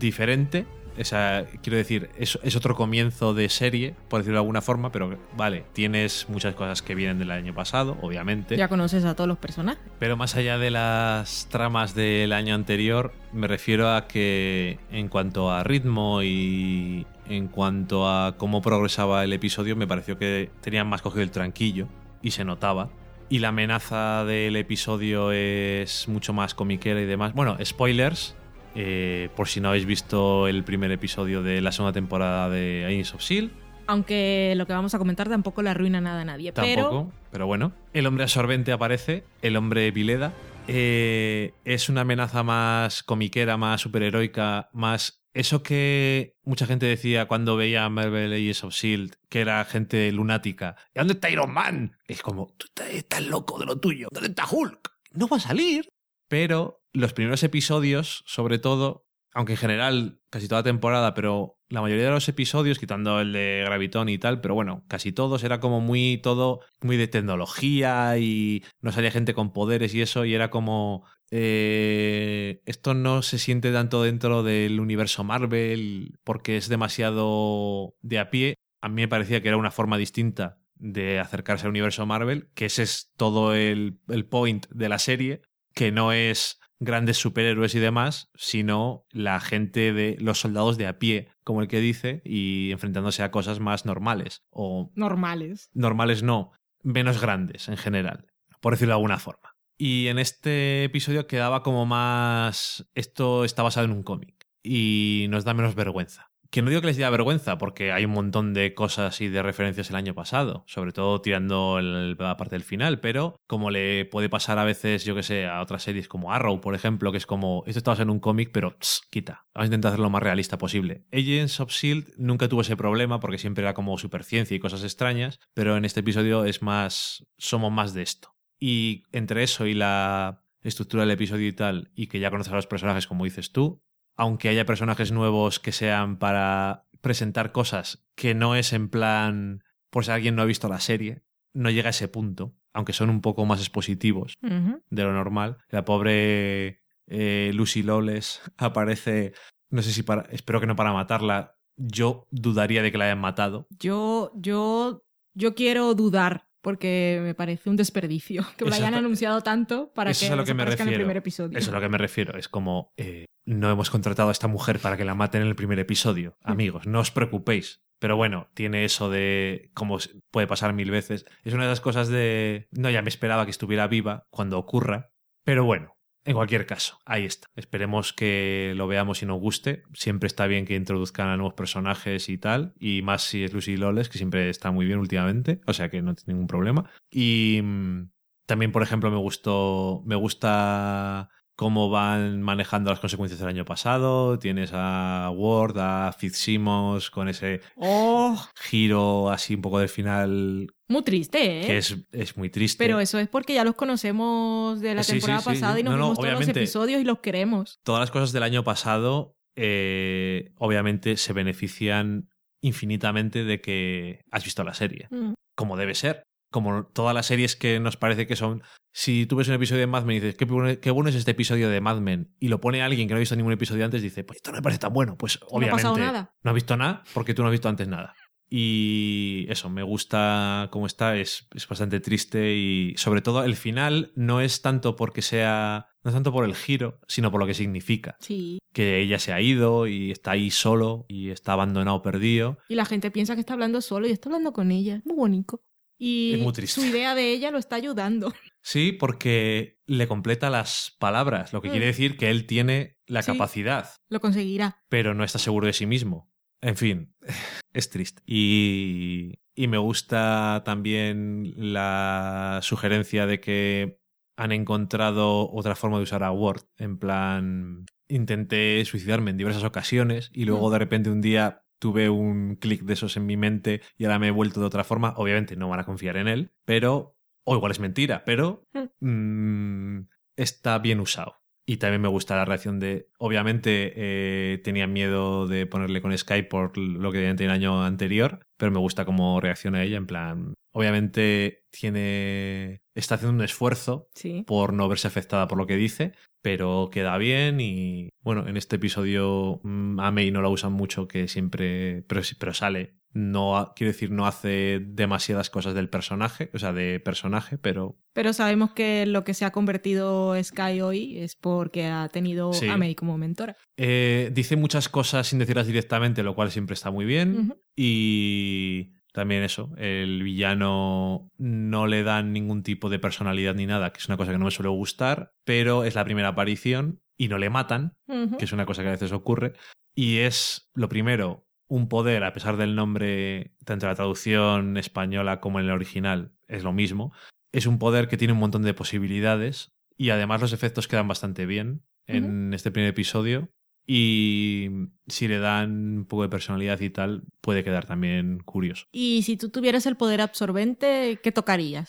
diferente. 0.00 0.66
O 0.98 1.04
sea, 1.04 1.46
quiero 1.62 1.76
decir, 1.76 2.10
es, 2.18 2.38
es 2.42 2.56
otro 2.56 2.74
comienzo 2.74 3.34
de 3.34 3.48
serie, 3.48 3.94
por 4.08 4.20
decirlo 4.20 4.36
de 4.38 4.42
alguna 4.42 4.60
forma, 4.60 4.92
pero 4.92 5.18
vale, 5.36 5.64
tienes 5.72 6.26
muchas 6.28 6.54
cosas 6.54 6.82
que 6.82 6.94
vienen 6.94 7.18
del 7.18 7.30
año 7.30 7.54
pasado, 7.54 7.96
obviamente. 8.00 8.56
ya 8.56 8.68
conoces 8.68 9.04
a 9.04 9.14
todos 9.14 9.28
los 9.28 9.38
personajes. 9.38 9.82
Pero 9.98 10.16
más 10.16 10.36
allá 10.36 10.58
de 10.58 10.70
las 10.70 11.48
tramas 11.50 11.94
del 11.94 12.32
año 12.32 12.54
anterior, 12.54 13.12
me 13.32 13.48
refiero 13.48 13.94
a 13.94 14.06
que 14.06 14.78
en 14.90 15.08
cuanto 15.08 15.50
a 15.50 15.64
ritmo 15.64 16.22
y 16.22 17.06
en 17.28 17.48
cuanto 17.48 18.08
a 18.08 18.36
cómo 18.36 18.62
progresaba 18.62 19.24
el 19.24 19.32
episodio, 19.32 19.76
me 19.76 19.86
pareció 19.86 20.18
que 20.18 20.50
tenían 20.60 20.86
más 20.86 21.02
cogido 21.02 21.22
el 21.22 21.30
tranquillo 21.30 21.88
y 22.22 22.30
se 22.32 22.44
notaba. 22.44 22.90
Y 23.28 23.38
la 23.38 23.48
amenaza 23.48 24.24
del 24.24 24.54
episodio 24.56 25.32
es 25.32 26.08
mucho 26.08 26.32
más 26.32 26.54
comiquera 26.54 27.00
y 27.00 27.06
demás. 27.06 27.32
Bueno, 27.32 27.56
spoilers. 27.64 28.36
Eh, 28.74 29.28
por 29.36 29.48
si 29.48 29.60
no 29.60 29.68
habéis 29.68 29.86
visto 29.86 30.48
el 30.48 30.64
primer 30.64 30.90
episodio 30.90 31.42
de 31.42 31.60
la 31.60 31.72
segunda 31.72 31.92
temporada 31.92 32.50
de 32.50 32.84
Agents 32.86 33.14
of 33.14 33.22
Shield, 33.22 33.52
Aunque 33.86 34.54
lo 34.56 34.66
que 34.66 34.72
vamos 34.72 34.94
a 34.94 34.98
comentar 34.98 35.28
tampoco 35.28 35.62
le 35.62 35.70
arruina 35.70 36.00
nada 36.00 36.22
a 36.22 36.24
nadie. 36.24 36.52
Tampoco, 36.52 37.12
pero... 37.30 37.46
bueno. 37.46 37.72
El 37.92 38.06
hombre 38.06 38.24
absorbente 38.24 38.72
aparece, 38.72 39.24
el 39.42 39.56
hombre 39.56 39.90
Vileda. 39.90 40.32
Eh, 40.66 41.52
es 41.64 41.88
una 41.88 42.00
amenaza 42.00 42.42
más 42.42 43.02
comiquera, 43.02 43.56
más 43.56 43.82
superheroica, 43.82 44.70
más... 44.72 45.20
Eso 45.34 45.64
que 45.64 46.36
mucha 46.44 46.64
gente 46.64 46.86
decía 46.86 47.26
cuando 47.26 47.56
veía 47.56 47.88
Marvel 47.88 48.32
Agents 48.32 48.62
of 48.62 48.72
S.H.I.E.L.D., 48.72 49.16
que 49.28 49.40
era 49.40 49.64
gente 49.64 50.10
lunática. 50.12 50.76
¿Y 50.94 51.00
dónde 51.00 51.14
está 51.14 51.28
Iron 51.28 51.52
Man? 51.52 51.96
Es 52.06 52.22
como, 52.22 52.54
tú 52.56 52.66
estás, 52.66 52.90
estás 52.90 53.26
loco 53.26 53.58
de 53.58 53.66
lo 53.66 53.78
tuyo. 53.80 54.08
¿Dónde 54.12 54.28
está 54.28 54.46
Hulk? 54.48 54.92
No 55.10 55.26
va 55.26 55.38
a 55.38 55.40
salir. 55.40 55.88
Pero 56.28 56.83
los 56.94 57.12
primeros 57.12 57.42
episodios, 57.42 58.22
sobre 58.24 58.58
todo, 58.58 59.06
aunque 59.34 59.52
en 59.52 59.58
general 59.58 60.20
casi 60.30 60.48
toda 60.48 60.62
temporada, 60.62 61.12
pero 61.12 61.58
la 61.68 61.82
mayoría 61.82 62.04
de 62.04 62.10
los 62.10 62.28
episodios, 62.28 62.78
quitando 62.78 63.20
el 63.20 63.32
de 63.32 63.62
Gravitón 63.66 64.08
y 64.08 64.16
tal, 64.16 64.40
pero 64.40 64.54
bueno, 64.54 64.84
casi 64.88 65.12
todos 65.12 65.42
era 65.42 65.58
como 65.58 65.80
muy 65.80 66.18
todo, 66.18 66.60
muy 66.80 66.96
de 66.96 67.08
tecnología 67.08 68.16
y 68.16 68.62
no 68.80 68.92
salía 68.92 69.10
gente 69.10 69.34
con 69.34 69.52
poderes 69.52 69.92
y 69.94 70.02
eso, 70.02 70.24
y 70.24 70.34
era 70.34 70.50
como 70.50 71.04
eh, 71.30 72.62
esto 72.64 72.94
no 72.94 73.22
se 73.22 73.38
siente 73.38 73.72
tanto 73.72 74.04
dentro 74.04 74.44
del 74.44 74.78
universo 74.78 75.24
Marvel 75.24 76.20
porque 76.22 76.56
es 76.56 76.68
demasiado 76.68 77.96
de 78.02 78.20
a 78.20 78.30
pie. 78.30 78.54
A 78.80 78.88
mí 78.88 79.02
me 79.02 79.08
parecía 79.08 79.42
que 79.42 79.48
era 79.48 79.56
una 79.56 79.72
forma 79.72 79.98
distinta 79.98 80.60
de 80.76 81.18
acercarse 81.18 81.64
al 81.64 81.70
universo 81.70 82.06
Marvel, 82.06 82.50
que 82.54 82.66
ese 82.66 82.84
es 82.84 83.10
todo 83.16 83.52
el, 83.54 83.98
el 84.08 84.26
point 84.26 84.66
de 84.70 84.88
la 84.88 85.00
serie, 85.00 85.42
que 85.74 85.90
no 85.90 86.12
es 86.12 86.60
grandes 86.84 87.16
superhéroes 87.16 87.74
y 87.74 87.80
demás, 87.80 88.30
sino 88.34 89.06
la 89.10 89.40
gente 89.40 89.92
de 89.92 90.16
los 90.20 90.40
soldados 90.40 90.78
de 90.78 90.86
a 90.86 90.98
pie, 90.98 91.28
como 91.42 91.62
el 91.62 91.68
que 91.68 91.80
dice, 91.80 92.22
y 92.24 92.70
enfrentándose 92.70 93.22
a 93.22 93.30
cosas 93.30 93.60
más 93.60 93.84
normales. 93.84 94.44
O 94.50 94.92
Normales. 94.94 95.70
normales 95.74 96.22
no, 96.22 96.52
menos 96.82 97.20
grandes 97.20 97.68
en 97.68 97.76
general, 97.76 98.26
por 98.60 98.74
decirlo 98.74 98.92
de 98.92 98.96
alguna 98.96 99.18
forma. 99.18 99.56
Y 99.76 100.06
en 100.06 100.18
este 100.18 100.84
episodio 100.84 101.26
quedaba 101.26 101.62
como 101.62 101.84
más... 101.84 102.88
Esto 102.94 103.44
está 103.44 103.62
basado 103.62 103.86
en 103.86 103.92
un 103.92 104.04
cómic 104.04 104.46
y 104.62 105.26
nos 105.30 105.44
da 105.44 105.52
menos 105.54 105.74
vergüenza. 105.74 106.30
Que 106.54 106.62
no 106.62 106.68
digo 106.68 106.82
que 106.82 106.86
les 106.86 106.96
diera 106.96 107.10
vergüenza, 107.10 107.58
porque 107.58 107.90
hay 107.90 108.04
un 108.04 108.12
montón 108.12 108.54
de 108.54 108.74
cosas 108.74 109.20
y 109.20 109.26
de 109.26 109.42
referencias 109.42 109.90
el 109.90 109.96
año 109.96 110.14
pasado, 110.14 110.62
sobre 110.68 110.92
todo 110.92 111.20
tirando 111.20 111.80
la 111.80 112.36
parte 112.36 112.54
del 112.54 112.62
final, 112.62 113.00
pero 113.00 113.40
como 113.48 113.72
le 113.72 114.04
puede 114.04 114.28
pasar 114.28 114.60
a 114.60 114.64
veces, 114.64 115.04
yo 115.04 115.16
que 115.16 115.24
sé, 115.24 115.46
a 115.46 115.60
otras 115.60 115.82
series 115.82 116.06
como 116.06 116.32
Arrow, 116.32 116.60
por 116.60 116.76
ejemplo, 116.76 117.10
que 117.10 117.18
es 117.18 117.26
como, 117.26 117.64
esto 117.66 117.78
está 117.78 117.90
basado 117.90 118.04
en 118.04 118.10
un 118.10 118.20
cómic, 118.20 118.50
pero 118.52 118.76
tss, 118.78 119.02
quita, 119.10 119.48
vamos 119.52 119.64
a 119.64 119.66
intentar 119.66 119.88
hacerlo 119.88 120.04
lo 120.04 120.10
más 120.10 120.22
realista 120.22 120.56
posible. 120.56 121.04
Agents 121.12 121.58
of 121.58 121.70
S.H.I.E.L.D. 121.70 122.12
nunca 122.18 122.48
tuvo 122.48 122.60
ese 122.60 122.76
problema 122.76 123.18
porque 123.18 123.38
siempre 123.38 123.64
era 123.64 123.74
como 123.74 123.98
superciencia 123.98 124.56
y 124.56 124.60
cosas 124.60 124.84
extrañas, 124.84 125.40
pero 125.54 125.76
en 125.76 125.84
este 125.84 126.00
episodio 126.00 126.44
es 126.44 126.62
más, 126.62 127.26
somos 127.36 127.72
más 127.72 127.94
de 127.94 128.02
esto. 128.02 128.36
Y 128.60 129.02
entre 129.10 129.42
eso 129.42 129.66
y 129.66 129.74
la 129.74 130.44
estructura 130.62 131.02
del 131.02 131.10
episodio 131.10 131.48
y 131.48 131.52
tal, 131.52 131.90
y 131.96 132.06
que 132.06 132.20
ya 132.20 132.30
conoces 132.30 132.52
a 132.52 132.56
los 132.56 132.68
personajes 132.68 133.08
como 133.08 133.24
dices 133.24 133.50
tú, 133.50 133.82
aunque 134.16 134.48
haya 134.48 134.66
personajes 134.66 135.12
nuevos 135.12 135.60
que 135.60 135.72
sean 135.72 136.18
para 136.18 136.86
presentar 137.00 137.52
cosas 137.52 138.04
que 138.14 138.34
no 138.34 138.56
es 138.56 138.72
en 138.72 138.88
plan, 138.88 139.62
por 139.90 140.04
si 140.04 140.10
alguien 140.10 140.36
no 140.36 140.42
ha 140.42 140.46
visto 140.46 140.68
la 140.68 140.80
serie, 140.80 141.22
no 141.52 141.70
llega 141.70 141.88
a 141.88 141.90
ese 141.90 142.08
punto, 142.08 142.54
aunque 142.72 142.92
son 142.92 143.10
un 143.10 143.20
poco 143.20 143.44
más 143.46 143.60
expositivos 143.60 144.34
de 144.40 145.02
lo 145.02 145.12
normal. 145.12 145.58
La 145.68 145.84
pobre 145.84 146.82
eh, 147.06 147.50
Lucy 147.54 147.82
Lawless 147.82 148.40
aparece, 148.56 149.32
no 149.70 149.82
sé 149.82 149.92
si 149.92 150.02
para, 150.02 150.22
espero 150.30 150.60
que 150.60 150.66
no 150.66 150.76
para 150.76 150.92
matarla, 150.92 151.56
yo 151.76 152.26
dudaría 152.30 152.82
de 152.82 152.92
que 152.92 152.98
la 152.98 153.06
hayan 153.06 153.20
matado. 153.20 153.66
Yo, 153.78 154.32
yo, 154.34 155.04
yo 155.34 155.54
quiero 155.54 155.94
dudar 155.94 156.48
porque 156.64 157.20
me 157.22 157.34
parece 157.34 157.70
un 157.70 157.76
desperdicio 157.76 158.44
que 158.56 158.64
lo 158.64 158.74
hayan 158.74 158.94
anunciado 158.94 159.42
tanto 159.42 159.92
para 159.94 160.10
eso 160.10 160.20
que 160.20 160.26
es 160.26 160.32
a 160.32 160.36
lo 160.36 160.44
que 160.44 160.54
me 160.54 160.64
desaparezca 160.64 160.82
en 160.82 160.88
el 160.88 160.92
refiero. 160.94 161.04
primer 161.04 161.16
episodio. 161.18 161.58
Eso 161.58 161.70
es 161.70 161.72
a 161.72 161.76
lo 161.76 161.80
que 161.80 161.88
me 161.88 161.98
refiero. 161.98 162.36
Es 162.36 162.48
como, 162.48 162.92
eh, 162.96 163.26
no 163.46 163.70
hemos 163.70 163.90
contratado 163.90 164.30
a 164.30 164.32
esta 164.32 164.48
mujer 164.48 164.80
para 164.80 164.96
que 164.96 165.04
la 165.04 165.14
maten 165.14 165.42
en 165.42 165.48
el 165.48 165.54
primer 165.54 165.78
episodio. 165.78 166.36
Amigos, 166.42 166.86
no 166.88 166.98
os 166.98 167.12
preocupéis. 167.12 167.82
Pero 168.00 168.16
bueno, 168.16 168.48
tiene 168.54 168.84
eso 168.84 169.08
de 169.08 169.70
como 169.72 169.98
puede 170.32 170.46
pasar 170.46 170.72
mil 170.72 170.90
veces. 170.90 171.26
Es 171.44 171.54
una 171.54 171.64
de 171.64 171.70
esas 171.70 171.80
cosas 171.80 172.08
de 172.08 172.66
no 172.72 172.90
ya 172.90 173.02
me 173.02 173.08
esperaba 173.08 173.44
que 173.44 173.50
estuviera 173.50 173.86
viva 173.86 174.26
cuando 174.30 174.58
ocurra, 174.58 175.12
pero 175.44 175.64
bueno. 175.64 175.93
En 176.26 176.34
cualquier 176.34 176.64
caso, 176.64 176.98
ahí 177.04 177.26
está. 177.26 177.48
Esperemos 177.54 178.14
que 178.14 178.72
lo 178.76 178.86
veamos 178.86 179.22
y 179.22 179.26
nos 179.26 179.38
guste. 179.38 179.82
Siempre 179.92 180.26
está 180.26 180.46
bien 180.46 180.64
que 180.64 180.74
introduzcan 180.74 181.28
a 181.28 181.36
nuevos 181.36 181.52
personajes 181.54 182.30
y 182.30 182.38
tal. 182.38 182.72
Y 182.78 183.02
más 183.02 183.22
si 183.22 183.44
es 183.44 183.52
Lucy 183.52 183.76
Loles, 183.76 184.08
que 184.08 184.16
siempre 184.16 184.48
está 184.48 184.70
muy 184.70 184.86
bien 184.86 184.98
últimamente. 184.98 185.60
O 185.66 185.74
sea 185.74 185.90
que 185.90 186.00
no 186.00 186.14
tiene 186.14 186.34
ningún 186.34 186.46
problema. 186.46 186.90
Y 187.10 187.60
mm, 187.62 188.10
también, 188.46 188.72
por 188.72 188.82
ejemplo, 188.82 189.10
me 189.10 189.18
gustó. 189.18 190.02
Me 190.06 190.16
gusta 190.16 191.28
cómo 191.56 191.88
van 191.90 192.42
manejando 192.42 192.90
las 192.90 193.00
consecuencias 193.00 193.38
del 193.40 193.48
año 193.48 193.64
pasado. 193.64 194.38
Tienes 194.38 194.70
a 194.72 195.30
Ward, 195.34 195.78
a 195.78 196.12
Fitzsimmons 196.12 197.10
con 197.10 197.28
ese 197.28 197.60
¡Oh! 197.76 198.36
giro 198.56 199.30
así 199.30 199.54
un 199.54 199.62
poco 199.62 199.78
del 199.78 199.88
final 199.88 200.66
Muy 200.88 201.02
triste, 201.02 201.60
¿eh? 201.62 201.66
que 201.66 201.78
es, 201.78 201.96
es 202.12 202.36
muy 202.36 202.50
triste. 202.50 202.84
Pero 202.84 203.00
eso 203.00 203.18
es 203.18 203.28
porque 203.28 203.54
ya 203.54 203.64
los 203.64 203.74
conocemos 203.76 204.80
de 204.80 204.94
la 204.94 205.02
Sí, 205.02 205.12
temporada 205.12 205.40
sí. 205.40 205.46
pasada 205.46 205.78
y 205.78 205.82
nos 205.82 205.92
No, 205.92 205.98
no, 205.98 206.04
vimos 206.06 206.18
todos 206.18 206.32
los 206.40 206.48
episodios 206.48 207.00
y 207.00 207.04
los 207.04 207.20
queremos. 207.20 207.78
Todas 207.84 208.00
las 208.00 208.10
cosas 208.10 208.32
del 208.32 208.42
año 208.42 208.64
pasado, 208.64 209.36
eh, 209.56 210.50
obviamente, 210.58 211.16
se 211.16 211.32
benefician 211.32 212.28
infinitamente 212.62 213.44
de 213.44 213.60
que 213.60 214.20
has 214.30 214.42
visto 214.44 214.64
la 214.64 214.74
serie. 214.74 215.06
Mm. 215.10 215.34
Como 215.56 215.76
debe 215.76 215.94
ser. 215.94 216.24
Como 216.54 216.86
todas 216.86 217.12
las 217.16 217.26
series 217.26 217.56
que 217.56 217.80
nos 217.80 217.96
parece 217.96 218.28
que 218.28 218.36
son. 218.36 218.62
Si 218.92 219.26
tú 219.26 219.34
ves 219.34 219.48
un 219.48 219.54
episodio 219.54 219.80
de 219.80 219.88
Mad 219.88 220.04
Men 220.04 220.18
y 220.18 220.20
dices, 220.20 220.36
qué 220.36 220.44
bueno, 220.44 220.78
qué 220.80 220.92
bueno 220.92 221.10
es 221.10 221.16
este 221.16 221.32
episodio 221.32 221.68
de 221.68 221.80
Mad 221.80 221.98
Men, 221.98 222.32
y 222.38 222.46
lo 222.46 222.60
pone 222.60 222.80
alguien 222.80 223.08
que 223.08 223.14
no 223.14 223.16
ha 223.16 223.18
visto 223.18 223.34
ningún 223.34 223.52
episodio 223.52 223.84
antes, 223.84 224.02
dice, 224.02 224.22
pues 224.22 224.36
esto 224.36 224.52
no 224.52 224.58
me 224.58 224.62
parece 224.62 224.78
tan 224.78 224.92
bueno. 224.92 225.16
Pues 225.18 225.40
No 225.40 225.46
ha 225.46 225.56
obviamente. 225.56 225.82
pasado 225.82 225.98
nada. 225.98 226.32
No 226.44 226.50
has 226.52 226.54
visto 226.54 226.76
nada 226.76 227.02
porque 227.12 227.34
tú 227.34 227.42
no 227.42 227.48
has 227.48 227.52
visto 227.52 227.68
antes 227.68 227.88
nada. 227.88 228.14
Y 228.48 229.46
eso, 229.48 229.68
me 229.68 229.82
gusta 229.82 230.68
cómo 230.70 230.86
está, 230.86 231.16
es, 231.16 231.48
es 231.56 231.66
bastante 231.66 231.98
triste 231.98 232.54
y 232.54 232.94
sobre 232.96 233.20
todo 233.20 233.42
el 233.42 233.56
final 233.56 234.12
no 234.14 234.40
es 234.40 234.62
tanto 234.62 234.94
porque 234.94 235.22
sea, 235.22 235.88
no 236.04 236.10
es 236.10 236.14
tanto 236.14 236.30
por 236.30 236.44
el 236.44 236.54
giro, 236.54 237.00
sino 237.08 237.32
por 237.32 237.40
lo 237.40 237.48
que 237.48 237.54
significa. 237.54 238.16
Sí. 238.20 238.58
Que 238.72 239.00
ella 239.00 239.18
se 239.18 239.32
ha 239.32 239.40
ido 239.40 239.88
y 239.88 240.12
está 240.12 240.32
ahí 240.32 240.52
solo 240.52 241.04
y 241.08 241.30
está 241.30 241.54
abandonado, 241.54 242.00
perdido. 242.02 242.58
Y 242.68 242.76
la 242.76 242.84
gente 242.84 243.10
piensa 243.10 243.34
que 243.34 243.40
está 243.40 243.54
hablando 243.54 243.80
solo 243.80 244.06
y 244.06 244.12
está 244.12 244.28
hablando 244.28 244.52
con 244.52 244.70
ella. 244.70 245.00
Muy 245.04 245.16
bonito. 245.16 245.60
Y 246.06 246.34
Es 246.34 246.40
muy 246.40 246.52
triste. 246.52 246.80
su 246.80 246.86
idea 246.86 247.14
de 247.14 247.32
ella 247.32 247.50
lo 247.50 247.58
está 247.58 247.76
ayudando. 247.76 248.32
Sí, 248.66 248.92
porque 248.92 249.78
le 249.86 250.08
completa 250.08 250.48
las 250.48 250.96
palabras, 250.98 251.52
lo 251.52 251.60
que 251.60 251.68
Mm. 251.68 251.70
quiere 251.72 251.86
decir 251.86 252.16
que 252.16 252.30
él 252.30 252.46
tiene 252.46 252.96
la 253.06 253.20
Sí. 253.22 253.32
capacidad, 253.32 253.90
Lo 254.08 254.20
conseguirá. 254.20 254.82
pero 254.88 255.12
no 255.12 255.22
está 255.22 255.38
seguro 255.38 255.66
de 255.66 255.74
sí 255.74 255.84
mismo. 255.84 256.30
En 256.62 256.76
fin, 256.76 257.14
es 257.74 257.90
triste. 257.90 258.22
Y, 258.26 259.34
y 259.54 259.68
me 259.68 259.76
gusta 259.76 260.62
también 260.64 261.52
la 261.56 262.60
sugerencia 262.62 263.26
de 263.26 263.40
que 263.40 263.98
han 264.38 264.50
encontrado 264.52 265.50
otra 265.52 265.74
forma 265.76 265.98
de 265.98 266.04
usar 266.04 266.22
a 266.24 266.32
Word. 266.32 266.62
En 266.78 266.98
plan, 266.98 267.84
intenté 268.08 268.82
suicidarme 268.86 269.30
en 269.30 269.36
diversas 269.36 269.62
ocasiones 269.64 270.30
y 270.32 270.44
luego 270.46 270.68
Mm. 270.68 270.72
de 270.72 270.78
repente 270.78 271.10
un 271.10 271.20
día 271.20 271.63
tuve 271.78 272.08
un 272.10 272.56
clic 272.56 272.82
de 272.82 272.94
esos 272.94 273.16
en 273.16 273.26
mi 273.26 273.36
mente 273.36 273.80
y 273.96 274.04
ahora 274.04 274.18
me 274.18 274.28
he 274.28 274.30
vuelto 274.32 274.60
de 274.60 274.66
otra 274.66 274.84
forma. 274.84 275.14
Obviamente 275.16 275.56
no 275.56 275.68
van 275.68 275.80
a 275.80 275.84
confiar 275.84 276.16
en 276.16 276.28
él, 276.28 276.52
pero... 276.64 277.16
O 277.46 277.54
igual 277.56 277.72
es 277.72 277.80
mentira, 277.80 278.24
pero 278.24 278.66
mm, 279.00 280.00
está 280.36 280.78
bien 280.78 281.00
usado. 281.00 281.42
Y 281.66 281.78
también 281.78 282.02
me 282.02 282.08
gusta 282.08 282.36
la 282.36 282.44
reacción 282.44 282.78
de. 282.78 283.08
Obviamente 283.18 283.92
eh, 283.96 284.58
tenía 284.64 284.86
miedo 284.86 285.46
de 285.46 285.66
ponerle 285.66 286.02
con 286.02 286.16
Skype 286.16 286.48
por 286.48 286.76
lo 286.76 287.10
que 287.10 287.18
tenía 287.18 287.32
el 287.46 287.50
año 287.50 287.82
anterior, 287.84 288.46
pero 288.58 288.70
me 288.72 288.78
gusta 288.80 289.04
cómo 289.06 289.40
reacciona 289.40 289.82
ella. 289.82 289.96
En 289.96 290.06
plan, 290.06 290.54
obviamente 290.72 291.64
tiene. 291.70 292.82
Está 292.94 293.14
haciendo 293.14 293.34
un 293.36 293.42
esfuerzo 293.44 294.08
Sí. 294.14 294.44
por 294.46 294.72
no 294.74 294.88
verse 294.88 295.08
afectada 295.08 295.48
por 295.48 295.56
lo 295.58 295.66
que 295.66 295.76
dice, 295.76 296.12
pero 296.44 296.90
queda 296.92 297.16
bien 297.16 297.58
y 297.58 298.10
bueno, 298.22 298.46
en 298.46 298.58
este 298.58 298.76
episodio 298.76 299.60
mm, 299.64 299.98
a 299.98 300.10
May 300.10 300.30
no 300.30 300.42
la 300.42 300.50
usan 300.50 300.72
mucho, 300.74 301.08
que 301.08 301.26
siempre, 301.26 302.02
pero, 302.06 302.20
pero 302.38 302.52
sale. 302.52 302.98
No, 303.14 303.72
quiero 303.76 303.92
decir, 303.92 304.10
no 304.10 304.26
hace 304.26 304.80
demasiadas 304.84 305.48
cosas 305.48 305.72
del 305.74 305.88
personaje, 305.88 306.50
o 306.52 306.58
sea, 306.58 306.72
de 306.74 306.98
personaje, 307.00 307.56
pero 307.58 307.96
Pero 308.12 308.32
sabemos 308.32 308.72
que 308.72 309.06
lo 309.06 309.22
que 309.24 309.32
se 309.34 309.44
ha 309.46 309.52
convertido 309.52 310.34
Sky 310.42 310.80
hoy 310.82 311.18
es 311.18 311.34
porque 311.36 311.86
ha 311.86 312.08
tenido 312.10 312.52
Sí. 312.52 312.68
a 312.68 312.76
May 312.76 312.94
como 312.94 313.16
mentora. 313.16 313.56
eh, 313.78 314.30
dice 314.34 314.56
muchas 314.56 314.88
cosas 314.90 315.28
sin 315.28 315.38
decirlas 315.38 315.66
directamente, 315.68 316.22
lo 316.24 316.34
cual 316.34 316.50
siempre 316.50 316.74
está 316.74 316.90
muy 316.90 317.04
bien. 317.06 317.54
Y 317.76 318.96
también 319.14 319.44
eso, 319.44 319.70
el 319.76 320.24
villano 320.24 321.30
no 321.38 321.86
le 321.86 322.02
dan 322.02 322.32
ningún 322.32 322.64
tipo 322.64 322.90
de 322.90 322.98
personalidad 322.98 323.54
ni 323.54 323.64
nada, 323.64 323.92
que 323.92 323.98
es 323.98 324.08
una 324.08 324.16
cosa 324.16 324.32
que 324.32 324.38
no 324.38 324.46
me 324.46 324.50
suele 324.50 324.70
gustar, 324.70 325.36
pero 325.44 325.84
es 325.84 325.94
la 325.94 326.04
primera 326.04 326.28
aparición 326.28 327.00
y 327.16 327.28
no 327.28 327.38
le 327.38 327.48
matan, 327.48 327.94
que 328.08 328.44
es 328.44 328.52
una 328.52 328.66
cosa 328.66 328.82
que 328.82 328.88
a 328.88 328.92
veces 328.92 329.12
ocurre. 329.12 329.52
Y 329.94 330.18
es, 330.18 330.68
lo 330.74 330.88
primero, 330.88 331.46
un 331.68 331.88
poder, 331.88 332.24
a 332.24 332.32
pesar 332.32 332.56
del 332.56 332.74
nombre, 332.74 333.54
tanto 333.64 333.86
en 333.86 333.90
la 333.90 333.94
traducción 333.94 334.76
española 334.78 335.38
como 335.38 335.60
en 335.60 335.66
el 335.66 335.70
original, 335.70 336.32
es 336.48 336.64
lo 336.64 336.72
mismo. 336.72 337.12
Es 337.52 337.66
un 337.66 337.78
poder 337.78 338.08
que 338.08 338.16
tiene 338.16 338.32
un 338.32 338.40
montón 338.40 338.62
de 338.62 338.74
posibilidades 338.74 339.76
y 339.96 340.10
además 340.10 340.40
los 340.40 340.52
efectos 340.52 340.88
quedan 340.88 341.06
bastante 341.06 341.46
bien 341.46 341.84
en 342.08 342.52
este 342.52 342.72
primer 342.72 342.90
episodio. 342.90 343.53
Y 343.86 344.68
si 345.08 345.28
le 345.28 345.38
dan 345.38 345.98
un 345.98 346.04
poco 346.06 346.22
de 346.22 346.28
personalidad 346.28 346.80
y 346.80 346.90
tal, 346.90 347.24
puede 347.40 347.62
quedar 347.64 347.86
también 347.86 348.38
curioso. 348.40 348.86
Y 348.92 349.22
si 349.22 349.36
tú 349.36 349.50
tuvieras 349.50 349.86
el 349.86 349.96
poder 349.96 350.20
absorbente, 350.20 351.20
¿qué 351.22 351.32
tocarías? 351.32 351.88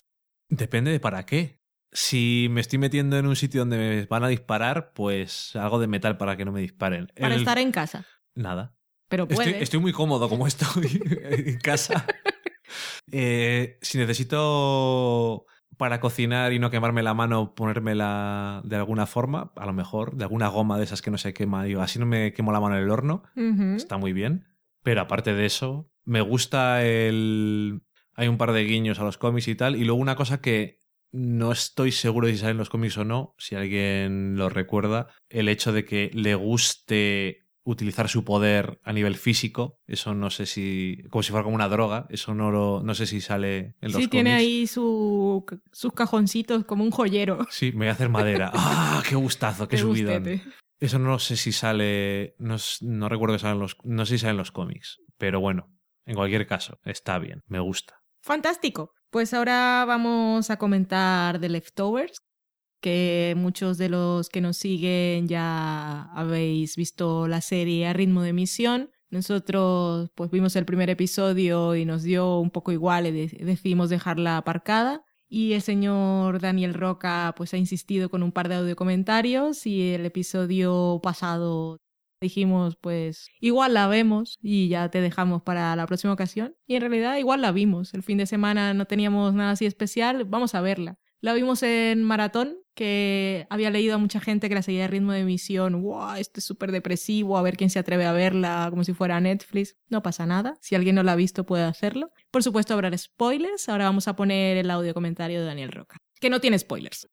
Depende 0.49 0.91
de 0.91 0.99
para 0.99 1.25
qué. 1.25 1.59
Si 1.91 2.47
me 2.51 2.59
estoy 2.61 2.77
metiendo 2.79 3.17
en 3.17 3.25
un 3.25 3.35
sitio 3.37 3.61
donde 3.61 3.77
me 3.77 4.05
van 4.07 4.23
a 4.25 4.27
disparar, 4.27 4.91
pues 4.93 5.55
algo 5.55 5.79
de 5.79 5.87
metal 5.87 6.17
para 6.17 6.35
que 6.35 6.43
no 6.43 6.51
me 6.51 6.59
disparen. 6.61 7.07
Para 7.19 7.33
El- 7.35 7.41
estar 7.41 7.57
en 7.57 7.71
casa. 7.71 8.05
Nada. 8.35 8.75
Pero 9.07 9.27
estoy 9.29 9.79
muy 9.79 9.93
cómodo 9.93 10.27
como 10.27 10.45
estoy 10.47 11.01
en 11.21 11.57
casa. 11.59 12.05
Eh, 13.11 13.77
si 13.81 13.99
necesito 13.99 15.45
para 15.77 15.99
cocinar 15.99 16.53
y 16.53 16.59
no 16.59 16.69
quemarme 16.69 17.03
la 17.03 17.13
mano, 17.13 17.55
ponérmela 17.55 18.61
de 18.63 18.75
alguna 18.75 19.05
forma, 19.05 19.51
a 19.55 19.65
lo 19.65 19.73
mejor, 19.73 20.15
de 20.15 20.23
alguna 20.23 20.47
goma 20.47 20.77
de 20.77 20.83
esas 20.83 21.01
que 21.01 21.11
no 21.11 21.17
se 21.17 21.33
quema, 21.33 21.63
digo, 21.63 21.81
así 21.81 21.99
no 21.99 22.05
me 22.05 22.33
quemo 22.33 22.51
la 22.51 22.59
mano 22.59 22.77
en 22.77 22.83
el 22.83 22.89
horno, 22.89 23.23
está 23.75 23.97
muy 23.97 24.13
bien. 24.13 24.45
Pero 24.83 25.01
aparte 25.01 25.33
de 25.33 25.45
eso, 25.45 25.89
me 26.03 26.21
gusta 26.21 26.85
el... 26.85 27.81
Hay 28.13 28.27
un 28.27 28.37
par 28.37 28.53
de 28.53 28.63
guiños 28.63 28.99
a 28.99 29.03
los 29.03 29.17
cómics 29.17 29.47
y 29.47 29.55
tal. 29.55 29.75
Y 29.75 29.83
luego 29.83 29.99
una 29.99 30.15
cosa 30.15 30.39
que 30.39 30.79
no 31.11 31.51
estoy 31.51 31.91
seguro 31.91 32.27
de 32.27 32.33
si 32.33 32.39
sale 32.39 32.51
en 32.51 32.57
los 32.57 32.69
cómics 32.69 32.97
o 32.97 33.05
no, 33.05 33.35
si 33.37 33.55
alguien 33.55 34.35
lo 34.37 34.49
recuerda, 34.49 35.07
el 35.29 35.49
hecho 35.49 35.73
de 35.73 35.85
que 35.85 36.11
le 36.13 36.35
guste 36.35 37.44
utilizar 37.65 38.07
su 38.07 38.23
poder 38.23 38.79
a 38.83 38.93
nivel 38.93 39.15
físico, 39.15 39.79
eso 39.87 40.13
no 40.13 40.29
sé 40.29 40.45
si, 40.45 41.03
como 41.09 41.23
si 41.23 41.31
fuera 41.31 41.43
como 41.43 41.55
una 41.55 41.67
droga, 41.67 42.05
eso 42.09 42.33
no 42.33 42.51
lo, 42.51 42.81
no 42.83 42.93
sé 42.95 43.05
si 43.07 43.19
sale 43.21 43.57
en 43.81 43.91
los 43.91 43.93
Sí, 43.93 43.97
cómics. 44.07 44.09
tiene 44.11 44.33
ahí 44.33 44.67
su, 44.67 45.43
sus 45.73 45.91
cajoncitos 45.93 46.63
como 46.65 46.83
un 46.83 46.91
joyero. 46.91 47.39
Sí, 47.49 47.71
me 47.71 47.79
voy 47.79 47.87
a 47.87 47.91
hacer 47.93 48.09
madera. 48.09 48.51
¡Ah, 48.53 49.03
qué 49.09 49.15
gustazo, 49.15 49.67
qué 49.67 49.81
gustete. 49.81 50.41
Eso 50.79 50.99
no 50.99 51.19
sé 51.19 51.37
si 51.37 51.51
sale. 51.51 52.35
No, 52.37 52.57
no 52.81 53.09
recuerdo 53.09 53.35
que 53.35 53.39
salen 53.39 53.59
los. 53.59 53.77
No 53.83 54.05
sé 54.05 54.17
si 54.17 54.21
salen 54.21 54.37
los 54.37 54.51
cómics. 54.51 54.99
Pero 55.17 55.39
bueno, 55.39 55.71
en 56.05 56.15
cualquier 56.15 56.45
caso, 56.47 56.79
está 56.83 57.17
bien, 57.17 57.41
me 57.47 57.59
gusta. 57.59 57.95
Fantástico. 58.21 58.91
Pues 59.09 59.33
ahora 59.33 59.85
vamos 59.87 60.49
a 60.49 60.57
comentar 60.57 61.39
The 61.39 61.47
Leftovers, 61.47 62.17
que 62.85 63.33
muchos 63.35 63.79
de 63.79 63.89
los 63.89 64.29
que 64.29 64.41
nos 64.41 64.57
siguen 64.57 65.27
ya 65.27 66.03
habéis 66.13 66.75
visto 66.75 67.27
la 67.27 67.41
serie 67.41 67.87
a 67.87 67.93
ritmo 67.93 68.21
de 68.21 68.29
emisión. 68.29 68.91
Nosotros 69.09 70.11
pues 70.13 70.29
vimos 70.29 70.55
el 70.55 70.65
primer 70.65 70.91
episodio 70.91 71.75
y 71.75 71.83
nos 71.83 72.03
dio 72.03 72.37
un 72.37 72.51
poco 72.51 72.71
igual 72.71 73.07
y 73.07 73.11
de- 73.11 73.43
decidimos 73.43 73.89
dejarla 73.89 74.37
aparcada. 74.37 75.03
Y 75.27 75.53
el 75.53 75.63
señor 75.63 76.39
Daniel 76.39 76.75
Roca 76.75 77.33
pues 77.35 77.55
ha 77.55 77.57
insistido 77.57 78.09
con 78.11 78.21
un 78.21 78.31
par 78.31 78.49
de 78.49 78.55
audio 78.55 78.75
comentarios 78.75 79.65
y 79.65 79.93
el 79.93 80.05
episodio 80.05 80.99
pasado 81.01 81.79
dijimos 82.21 82.75
pues 82.79 83.29
igual 83.41 83.73
la 83.73 83.87
vemos 83.87 84.37
y 84.43 84.67
ya 84.69 84.89
te 84.89 85.01
dejamos 85.01 85.41
para 85.41 85.75
la 85.75 85.87
próxima 85.87 86.13
ocasión. 86.13 86.55
Y 86.67 86.75
en 86.75 86.81
realidad 86.81 87.17
igual 87.17 87.41
la 87.41 87.51
vimos. 87.51 87.95
El 87.95 88.03
fin 88.03 88.19
de 88.19 88.27
semana 88.27 88.75
no 88.75 88.85
teníamos 88.85 89.33
nada 89.33 89.51
así 89.53 89.65
especial, 89.65 90.23
vamos 90.25 90.53
a 90.53 90.61
verla. 90.61 90.99
La 91.19 91.33
vimos 91.33 91.63
en 91.63 92.03
maratón, 92.03 92.59
que 92.75 93.47
había 93.49 93.71
leído 93.71 93.95
a 93.95 93.97
mucha 93.97 94.19
gente 94.19 94.49
que 94.49 94.55
la 94.55 94.61
seguía 94.61 94.81
de 94.81 94.87
ritmo 94.89 95.13
de 95.13 95.21
emisión. 95.21 95.81
¡Wow! 95.81 96.15
Esto 96.15 96.39
es 96.39 96.43
súper 96.43 96.71
depresivo, 96.71 97.37
a 97.37 97.41
ver 97.41 97.57
quién 97.57 97.69
se 97.69 97.79
atreve 97.79 98.05
a 98.05 98.11
verla 98.11 98.67
como 98.69 98.83
si 98.83 98.93
fuera 98.93 99.19
Netflix. 99.19 99.75
No 99.89 100.03
pasa 100.03 100.25
nada. 100.25 100.57
Si 100.61 100.75
alguien 100.75 100.95
no 100.95 101.03
la 101.03 101.13
ha 101.13 101.15
visto, 101.15 101.45
puede 101.45 101.63
hacerlo. 101.63 102.11
Por 102.29 102.43
supuesto, 102.43 102.73
habrá 102.73 102.95
spoilers. 102.95 103.69
Ahora 103.69 103.85
vamos 103.85 104.07
a 104.07 104.15
poner 104.15 104.57
el 104.57 104.69
audio 104.69 104.93
comentario 104.93 105.39
de 105.39 105.45
Daniel 105.45 105.71
Roca, 105.71 105.97
que 106.19 106.29
no 106.29 106.39
tiene 106.39 106.59
spoilers. 106.59 107.07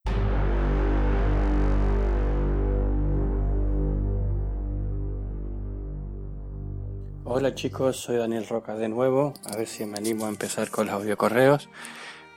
Hola 7.24 7.55
chicos, 7.55 7.98
soy 7.98 8.16
Daniel 8.16 8.47
Roca 8.47 8.74
de 8.74 8.89
nuevo, 8.89 9.32
a 9.51 9.56
ver 9.56 9.66
si 9.66 9.86
me 9.86 9.97
animo 9.97 10.26
a 10.26 10.28
empezar 10.28 10.70
con 10.70 10.86
los 10.86 10.97
audiocorreos. 10.97 11.70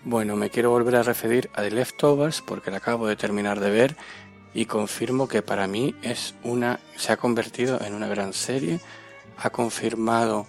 Bueno, 0.08 0.36
me 0.36 0.52
quiero 0.52 0.70
volver 0.70 0.98
a 0.98 1.02
referir 1.02 1.50
a 1.56 1.64
The 1.64 1.72
Leftovers 1.72 2.44
porque 2.44 2.70
la 2.70 2.78
acabo 2.78 3.08
de 3.08 3.16
terminar 3.16 3.60
de 3.60 3.72
ver 3.72 3.98
y 4.54 4.68
confirmo 4.68 5.28
que 5.28 5.42
para 5.42 5.66
mí 5.66 5.96
es 6.04 6.36
una 6.44 6.80
se 6.96 7.12
ha 7.12 7.18
convertido 7.18 7.82
en 7.82 7.96
una 7.96 8.08
gran 8.08 8.32
serie, 8.32 8.80
ha 9.36 9.50
confirmado 9.50 10.46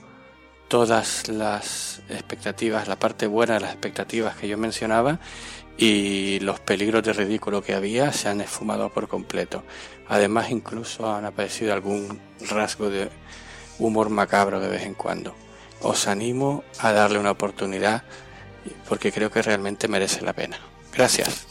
todas 0.69 1.28
las 1.28 2.03
expectativas, 2.11 2.87
la 2.87 2.99
parte 2.99 3.27
buena 3.27 3.55
de 3.55 3.61
las 3.61 3.73
expectativas 3.73 4.37
que 4.37 4.47
yo 4.47 4.59
mencionaba 4.59 5.20
y 5.78 6.39
los 6.41 6.61
peligros 6.61 7.03
de 7.05 7.15
ridículo 7.15 7.62
que 7.62 7.73
había 7.73 8.12
se 8.12 8.28
han 8.28 8.43
esfumado 8.43 8.91
por 8.91 9.09
completo. 9.09 9.62
Además, 10.07 10.51
incluso 10.51 11.11
han 11.11 11.24
aparecido 11.24 11.73
algún 11.73 12.20
rasgo 12.51 12.91
de 12.91 13.09
humor 13.78 14.11
macabro 14.11 14.61
de 14.61 14.69
vez 14.69 14.83
en 14.83 14.93
cuando. 14.93 15.35
Os 15.81 16.09
animo 16.09 16.62
a 16.78 16.93
darle 16.93 17.19
una 17.19 17.31
oportunidad 17.31 18.05
porque 18.89 19.13
creo 19.13 19.31
que 19.31 19.43
realmente 19.43 19.89
merece 19.89 20.23
la 20.23 20.33
pena. 20.33 20.59
Gracias. 20.95 21.47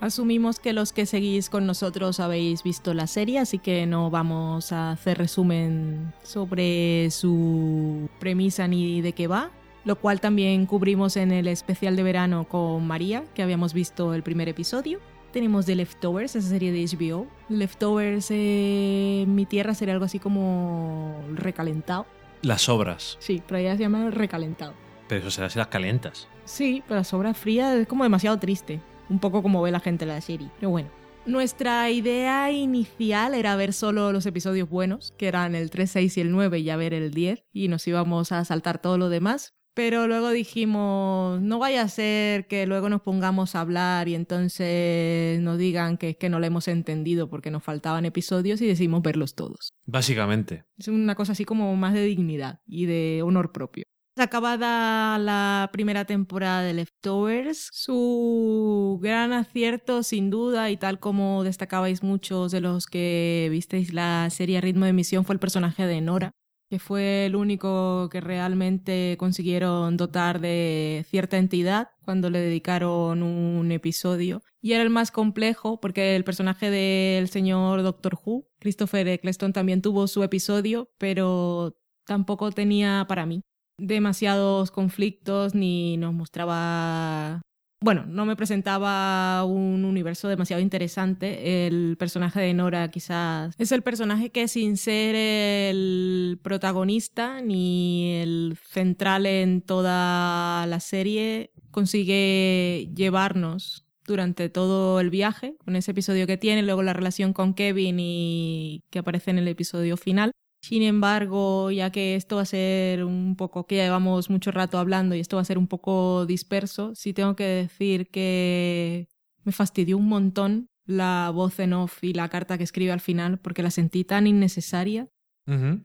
Asumimos 0.00 0.60
que 0.60 0.72
los 0.72 0.92
que 0.92 1.06
seguís 1.06 1.50
con 1.50 1.66
nosotros 1.66 2.20
habéis 2.20 2.62
visto 2.62 2.94
la 2.94 3.08
serie, 3.08 3.40
así 3.40 3.58
que 3.58 3.84
no 3.84 4.10
vamos 4.10 4.70
a 4.70 4.92
hacer 4.92 5.18
resumen 5.18 6.12
sobre 6.22 7.10
su 7.10 8.08
premisa 8.20 8.68
ni 8.68 9.00
de 9.00 9.12
qué 9.12 9.26
va, 9.26 9.50
lo 9.84 9.96
cual 9.96 10.20
también 10.20 10.66
cubrimos 10.66 11.16
en 11.16 11.32
el 11.32 11.48
especial 11.48 11.96
de 11.96 12.04
verano 12.04 12.46
con 12.48 12.86
María, 12.86 13.24
que 13.34 13.42
habíamos 13.42 13.74
visto 13.74 14.14
el 14.14 14.22
primer 14.22 14.48
episodio. 14.48 15.00
Tenemos 15.32 15.66
The 15.66 15.74
Leftovers, 15.74 16.36
esa 16.36 16.48
serie 16.48 16.70
de 16.70 16.86
HBO. 16.86 17.26
Leftovers 17.48 18.30
eh, 18.30 19.22
en 19.22 19.34
mi 19.34 19.46
tierra 19.46 19.74
sería 19.74 19.94
algo 19.94 20.06
así 20.06 20.20
como 20.20 21.20
recalentado. 21.34 22.06
Las 22.42 22.68
obras. 22.68 23.16
Sí, 23.18 23.42
pero 23.46 23.58
allá 23.58 23.76
se 23.76 23.82
llama 23.82 24.10
recalentado. 24.10 24.74
Pero 25.08 25.22
eso 25.22 25.30
será 25.30 25.48
si 25.48 25.58
las 25.58 25.68
calentas. 25.68 26.28
Sí, 26.44 26.82
pero 26.86 27.00
la 27.00 27.04
sobra 27.04 27.34
fría 27.34 27.74
es 27.74 27.86
como 27.86 28.04
demasiado 28.04 28.38
triste. 28.38 28.80
Un 29.08 29.18
poco 29.18 29.42
como 29.42 29.62
ve 29.62 29.70
la 29.70 29.80
gente 29.80 30.06
la 30.06 30.20
serie. 30.20 30.50
Pero 30.60 30.70
bueno. 30.70 30.90
Nuestra 31.26 31.90
idea 31.90 32.50
inicial 32.50 33.34
era 33.34 33.54
ver 33.56 33.74
solo 33.74 34.12
los 34.12 34.24
episodios 34.24 34.68
buenos, 34.68 35.12
que 35.18 35.28
eran 35.28 35.54
el 35.54 35.68
3, 35.70 35.90
6 35.90 36.16
y 36.16 36.20
el 36.22 36.30
9, 36.30 36.58
y 36.58 36.62
ya 36.64 36.76
ver 36.76 36.94
el 36.94 37.12
10, 37.12 37.44
y 37.52 37.68
nos 37.68 37.86
íbamos 37.86 38.32
a 38.32 38.44
saltar 38.46 38.80
todo 38.80 38.96
lo 38.96 39.10
demás. 39.10 39.54
Pero 39.74 40.08
luego 40.08 40.30
dijimos, 40.30 41.40
no 41.40 41.58
vaya 41.58 41.82
a 41.82 41.88
ser 41.88 42.46
que 42.48 42.66
luego 42.66 42.88
nos 42.88 43.02
pongamos 43.02 43.54
a 43.54 43.60
hablar 43.60 44.08
y 44.08 44.14
entonces 44.16 45.38
nos 45.40 45.56
digan 45.56 45.98
que 45.98 46.10
es 46.10 46.16
que 46.16 46.28
no 46.28 46.40
lo 46.40 46.46
hemos 46.46 46.66
entendido 46.66 47.30
porque 47.30 47.50
nos 47.50 47.62
faltaban 47.62 48.04
episodios 48.04 48.60
y 48.60 48.66
decidimos 48.66 49.02
verlos 49.02 49.34
todos. 49.34 49.74
Básicamente. 49.86 50.64
Es 50.78 50.88
una 50.88 51.14
cosa 51.14 51.32
así 51.32 51.44
como 51.44 51.76
más 51.76 51.94
de 51.94 52.02
dignidad 52.02 52.60
y 52.66 52.86
de 52.86 53.20
honor 53.22 53.52
propio. 53.52 53.84
Acabada 54.20 55.16
la 55.18 55.70
primera 55.72 56.04
temporada 56.04 56.62
de 56.62 56.74
Leftovers, 56.74 57.68
su 57.72 58.98
gran 59.00 59.32
acierto 59.32 60.02
sin 60.02 60.28
duda 60.28 60.70
y 60.70 60.76
tal 60.76 60.98
como 60.98 61.44
destacabais 61.44 62.02
muchos 62.02 62.50
de 62.50 62.60
los 62.60 62.86
que 62.86 63.46
visteis 63.52 63.92
la 63.92 64.28
serie 64.30 64.60
ritmo 64.60 64.86
de 64.86 64.90
emisión 64.90 65.24
fue 65.24 65.34
el 65.34 65.38
personaje 65.38 65.86
de 65.86 66.00
Nora, 66.00 66.32
que 66.68 66.80
fue 66.80 67.26
el 67.26 67.36
único 67.36 68.08
que 68.10 68.20
realmente 68.20 69.14
consiguieron 69.20 69.96
dotar 69.96 70.40
de 70.40 71.06
cierta 71.08 71.38
entidad 71.38 71.90
cuando 72.04 72.28
le 72.28 72.40
dedicaron 72.40 73.22
un 73.22 73.70
episodio. 73.70 74.42
Y 74.60 74.72
era 74.72 74.82
el 74.82 74.90
más 74.90 75.12
complejo 75.12 75.78
porque 75.80 76.16
el 76.16 76.24
personaje 76.24 76.70
del 76.70 77.28
señor 77.28 77.84
Doctor 77.84 78.18
Who, 78.24 78.48
Christopher 78.58 79.06
Eccleston, 79.06 79.52
también 79.52 79.80
tuvo 79.80 80.08
su 80.08 80.24
episodio, 80.24 80.90
pero 80.98 81.78
tampoco 82.04 82.50
tenía 82.50 83.04
para 83.08 83.24
mí 83.24 83.44
demasiados 83.78 84.70
conflictos 84.70 85.54
ni 85.54 85.96
nos 85.96 86.12
mostraba 86.12 87.40
bueno, 87.80 88.04
no 88.06 88.26
me 88.26 88.34
presentaba 88.34 89.44
un 89.44 89.84
universo 89.84 90.26
demasiado 90.26 90.60
interesante. 90.60 91.66
El 91.66 91.96
personaje 91.96 92.40
de 92.40 92.52
Nora 92.52 92.90
quizás 92.90 93.54
es 93.56 93.70
el 93.70 93.82
personaje 93.82 94.30
que 94.30 94.48
sin 94.48 94.76
ser 94.76 95.14
el 95.14 96.40
protagonista 96.42 97.40
ni 97.40 98.14
el 98.14 98.58
central 98.68 99.26
en 99.26 99.62
toda 99.62 100.66
la 100.66 100.80
serie 100.80 101.52
consigue 101.70 102.90
llevarnos 102.96 103.86
durante 104.04 104.48
todo 104.48 104.98
el 104.98 105.10
viaje, 105.10 105.54
con 105.64 105.76
ese 105.76 105.92
episodio 105.92 106.26
que 106.26 106.38
tiene, 106.38 106.62
luego 106.62 106.82
la 106.82 106.94
relación 106.94 107.32
con 107.32 107.54
Kevin 107.54 107.98
y 108.00 108.82
que 108.90 108.98
aparece 108.98 109.30
en 109.30 109.38
el 109.38 109.46
episodio 109.46 109.96
final. 109.96 110.32
Sin 110.60 110.82
embargo, 110.82 111.70
ya 111.70 111.90
que 111.90 112.16
esto 112.16 112.36
va 112.36 112.42
a 112.42 112.46
ser 112.46 113.04
un 113.04 113.36
poco, 113.36 113.66
que 113.66 113.76
ya 113.76 113.84
llevamos 113.84 114.28
mucho 114.28 114.50
rato 114.50 114.78
hablando 114.78 115.14
y 115.14 115.20
esto 115.20 115.36
va 115.36 115.42
a 115.42 115.44
ser 115.44 115.58
un 115.58 115.68
poco 115.68 116.26
disperso, 116.26 116.94
sí 116.94 117.12
tengo 117.12 117.36
que 117.36 117.44
decir 117.44 118.08
que 118.10 119.08
me 119.44 119.52
fastidió 119.52 119.96
un 119.96 120.08
montón 120.08 120.68
la 120.84 121.30
voz 121.32 121.58
en 121.60 121.74
off 121.74 122.02
y 122.02 122.12
la 122.12 122.28
carta 122.28 122.58
que 122.58 122.64
escribe 122.64 122.92
al 122.92 123.00
final 123.00 123.38
porque 123.38 123.62
la 123.62 123.70
sentí 123.70 124.04
tan 124.04 124.26
innecesaria. 124.26 125.08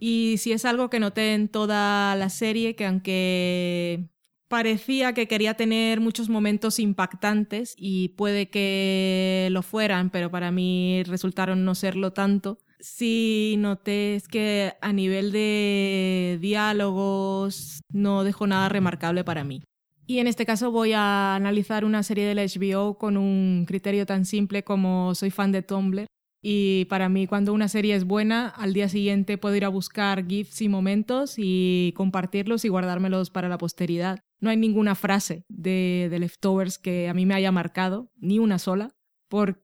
Y 0.02 0.36
si 0.40 0.52
es 0.52 0.66
algo 0.66 0.90
que 0.90 1.00
noté 1.00 1.34
en 1.34 1.48
toda 1.48 2.18
la 2.18 2.28
serie, 2.28 2.76
que 2.76 2.86
aunque 2.86 4.10
parecía 4.50 5.14
que 5.14 5.30
quería 5.30 5.54
tener 5.54 6.02
muchos 6.02 6.28
momentos 6.28 6.80
impactantes 6.80 7.74
y 7.78 8.10
puede 8.10 8.50
que 8.50 9.48
lo 9.52 9.62
fueran, 9.62 10.10
pero 10.10 10.30
para 10.30 10.52
mí 10.52 11.02
resultaron 11.04 11.64
no 11.64 11.76
serlo 11.76 12.12
tanto, 12.12 12.60
sí 12.84 13.56
noté 13.58 14.16
es 14.16 14.28
que 14.28 14.74
a 14.82 14.92
nivel 14.94 15.32
de 15.32 16.38
diálogos 16.42 17.82
no 17.92 18.24
dejó 18.24 18.46
nada 18.46 18.70
remarcable 18.70 19.24
para 19.24 19.44
mí. 19.44 19.64
Y 20.06 20.20
en 20.20 20.28
este 20.28 20.46
caso 20.46 20.70
voy 20.70 20.92
a 20.92 21.36
analizar 21.36 21.86
una 21.86 22.04
serie 22.04 22.26
del 22.26 22.40
HBO 22.40 22.98
con 22.98 23.16
un 23.16 23.64
criterio 23.66 24.06
tan 24.06 24.26
simple 24.26 24.64
como 24.64 25.16
soy 25.16 25.32
fan 25.32 25.54
de 25.54 25.62
Tumblr. 25.62 26.08
Y 26.46 26.86
para 26.86 27.08
mí 27.08 27.26
cuando 27.26 27.54
una 27.54 27.70
serie 27.70 27.96
es 27.96 28.04
buena, 28.04 28.50
al 28.50 28.74
día 28.74 28.90
siguiente 28.90 29.38
puedo 29.38 29.56
ir 29.56 29.64
a 29.64 29.70
buscar 29.70 30.28
GIFs 30.28 30.62
y 30.62 30.68
momentos 30.68 31.36
y 31.38 31.94
compartirlos 31.96 32.66
y 32.66 32.68
guardármelos 32.68 33.30
para 33.30 33.48
la 33.48 33.58
posteridad. 33.58 34.20
No 34.42 34.50
hay 34.50 34.58
ninguna 34.58 34.96
frase 34.96 35.46
de, 35.48 36.10
de 36.12 36.20
Leftovers 36.20 36.78
que 36.80 37.08
a 37.08 37.14
mí 37.14 37.26
me 37.26 37.34
haya 37.34 37.54
marcado, 37.54 38.12
ni 38.18 38.40
una 38.40 38.60
sola 38.60 38.90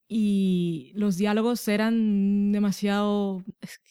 y 0.07 0.91
los 0.95 1.17
diálogos 1.17 1.67
eran 1.67 2.51
demasiado, 2.51 3.43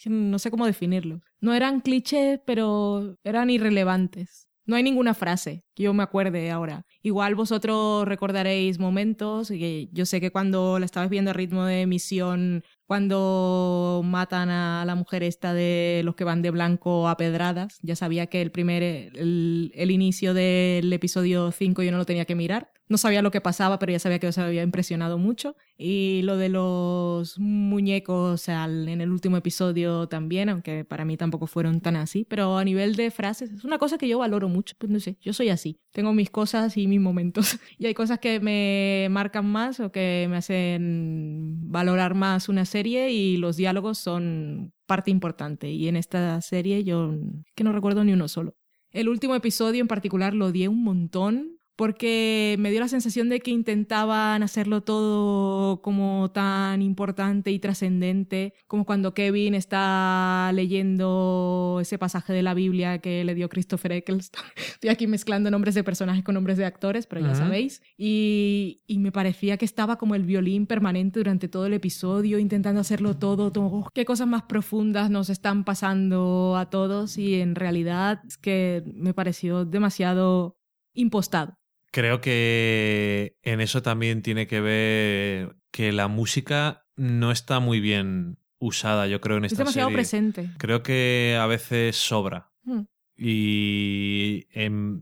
no 0.07 0.39
sé 0.39 0.51
cómo 0.51 0.67
definirlo. 0.67 1.21
No 1.41 1.55
eran 1.55 1.81
clichés, 1.81 2.41
pero 2.45 3.17
eran 3.23 3.51
irrelevantes. 3.51 4.49
No 4.67 4.77
hay 4.77 4.83
ninguna 4.83 5.15
frase 5.15 5.65
yo 5.85 5.95
me 5.95 6.03
acuerde 6.03 6.51
ahora. 6.51 6.85
Igual 7.03 7.35
vosotros 7.35 8.07
recordaréis 8.07 8.79
momentos, 8.79 9.49
que 9.49 9.89
yo 9.93 10.07
sé 10.07 10.21
que 10.21 10.31
cuando 10.31 10.79
la 10.79 10.87
estabas 10.87 11.11
viendo 11.11 11.31
a 11.31 11.35
ritmo 11.35 11.65
de 11.65 11.83
emisión, 11.83 12.65
cuando 12.87 14.03
matan 14.05 14.49
a 14.51 14.85
la 14.87 14.95
mujer 14.95 15.23
esta 15.23 15.55
de 15.55 16.03
los 16.05 16.15
que 16.15 16.25
van 16.25 16.43
de 16.43 16.51
blanco 16.51 17.09
a 17.09 17.17
pedradas, 17.17 17.79
ya 17.83 17.97
sabía 17.97 18.27
que 18.27 18.41
el 18.41 18.51
primer, 18.51 18.83
el, 18.83 19.73
el 19.75 19.91
inicio 19.91 20.35
del 20.35 20.93
episodio 20.93 21.53
5 21.53 21.83
yo 21.83 21.93
no 21.93 21.99
lo 21.99 22.07
tenía 22.07 22.25
que 22.25 22.35
mirar, 22.35 22.73
no 22.89 22.97
sabía 22.97 23.21
lo 23.21 23.31
que 23.31 23.43
pasaba, 23.43 23.79
pero 23.79 23.93
ya 23.93 23.99
sabía 23.99 24.19
que 24.19 24.29
os 24.29 24.39
había 24.39 24.63
impresionado 24.63 25.19
mucho. 25.19 25.57
Y 25.77 26.23
lo 26.23 26.37
de 26.39 26.49
los 26.49 27.39
muñecos 27.39 28.49
en 28.49 29.01
el 29.01 29.11
último 29.11 29.37
episodio 29.37 30.09
también, 30.09 30.49
aunque 30.49 30.85
para 30.85 31.05
mí 31.05 31.17
tampoco 31.19 31.47
fueron 31.47 31.81
tan 31.81 31.97
así. 31.97 32.25
Pero 32.29 32.57
a 32.57 32.65
nivel 32.65 32.97
de 32.97 33.11
frases, 33.11 33.51
es 33.51 33.65
una 33.65 33.79
cosa 33.79 33.99
que 33.99 34.09
yo 34.09 34.19
valoro 34.19 34.49
mucho. 34.49 34.75
Pues 34.79 34.91
no 34.91 35.01
sé, 35.01 35.19
yo 35.21 35.35
soy 35.35 35.51
así. 35.51 35.68
Tengo 35.93 36.13
mis 36.13 36.31
cosas 36.31 36.77
y 36.77 36.87
mis 36.87 37.01
momentos. 37.01 37.59
Y 37.79 37.87
hay 37.87 37.95
cosas 37.95 38.19
que 38.19 38.41
me 38.41 39.09
marcan 39.11 39.47
más 39.47 39.81
o 39.81 39.93
que 39.93 40.27
me 40.29 40.37
hacen 40.37 41.71
valorar 41.71 42.15
más 42.15 42.49
una 42.49 42.65
serie 42.65 43.11
y 43.13 43.37
los 43.37 43.57
diálogos 43.57 43.99
son 43.99 44.73
parte 44.87 45.11
importante. 45.11 45.71
Y 45.71 45.89
en 45.89 45.97
esta 45.97 46.41
serie 46.41 46.85
yo 46.85 47.15
que 47.55 47.65
no 47.65 47.73
recuerdo 47.73 48.05
ni 48.05 48.13
uno 48.13 48.29
solo. 48.29 48.57
El 48.91 49.09
último 49.09 49.35
episodio 49.35 49.81
en 49.81 49.89
particular 49.89 50.35
lo 50.35 50.47
odié 50.47 50.69
un 50.69 50.83
montón 50.83 51.58
porque 51.79 52.57
me 52.59 52.73
dio 52.73 52.81
la 52.81 52.89
sensación 52.89 53.29
de 53.29 53.39
que 53.39 53.53
intentaban 53.53 54.43
hacerlo 54.43 54.83
todo 54.83 55.81
como 55.81 56.29
tan 56.33 56.83
importante 56.83 57.53
y 57.53 57.61
trascendente, 57.61 58.53
como 58.67 58.85
cuando 58.85 59.15
Kevin 59.15 59.55
está 59.55 60.51
leyendo 60.55 61.79
ese 61.81 61.97
pasaje 61.97 62.33
de 62.33 62.43
la 62.43 62.55
Biblia 62.55 62.99
que 62.99 63.23
le 63.23 63.37
dio 63.37 63.49
Christopher 63.49 63.93
Eccleston. 63.93 64.43
Estoy 64.57 64.91
aquí 64.91 65.07
mezclando 65.07 65.53
nombres 65.53 65.77
de 65.77 65.85
personajes 65.85 66.25
con 66.25 66.35
nombres 66.35 66.59
de 66.59 66.65
actores, 66.65 67.07
pero 67.07 67.21
ya 67.21 67.37
sabéis. 67.37 67.81
Y, 67.97 68.83
y, 68.89 68.99
me 68.99 69.13
parecía 69.13 69.57
que 69.57 69.65
estaba 69.65 69.99
como 69.99 70.17
el 70.17 70.25
violín 70.25 70.67
permanente 70.67 71.21
durante 71.21 71.47
todo 71.47 71.67
el 71.67 71.75
episodio, 71.75 72.41
intentando 72.41 72.81
hacerlo 72.81 73.17
todo, 73.17 73.53
todo. 73.53 73.87
Qué 73.95 74.05
cosas 74.05 74.27
más 74.27 74.43
profundas 74.43 75.11
nos 75.11 75.31
están 75.31 75.63
pasando 75.63 76.57
a 76.57 76.71
todos 76.71 77.19
y 77.19 77.37
en 77.37 77.55
realidad 77.55 78.21
es 78.27 78.37
que 78.37 78.83
me 78.97 79.15
pareció 79.15 79.65
demasiado 79.65 80.59
impostado. 80.93 81.58
Creo 81.91 82.21
que 82.21 83.37
en 83.43 83.61
eso 83.61 83.83
también 83.83 84.23
tiene 84.23 84.47
que 84.47 84.61
ver 84.61 85.57
que 85.71 85.93
la 85.93 86.09
música 86.09 86.85
no 86.97 87.31
está 87.31 87.61
muy 87.61 87.81
bien 87.81 88.39
usada, 88.59 89.07
yo 89.07 89.21
creo, 89.21 89.37
en 89.39 89.45
Es 89.45 89.53
esta 89.53 89.63
demasiado 89.63 89.89
serie. 89.89 89.97
presente. 89.97 90.51
Creo 90.59 90.83
que 90.83 91.39
a 91.41 91.47
veces 91.47 91.97
sobra. 91.97 92.51
Mm. 92.65 92.81
Y 93.17 94.47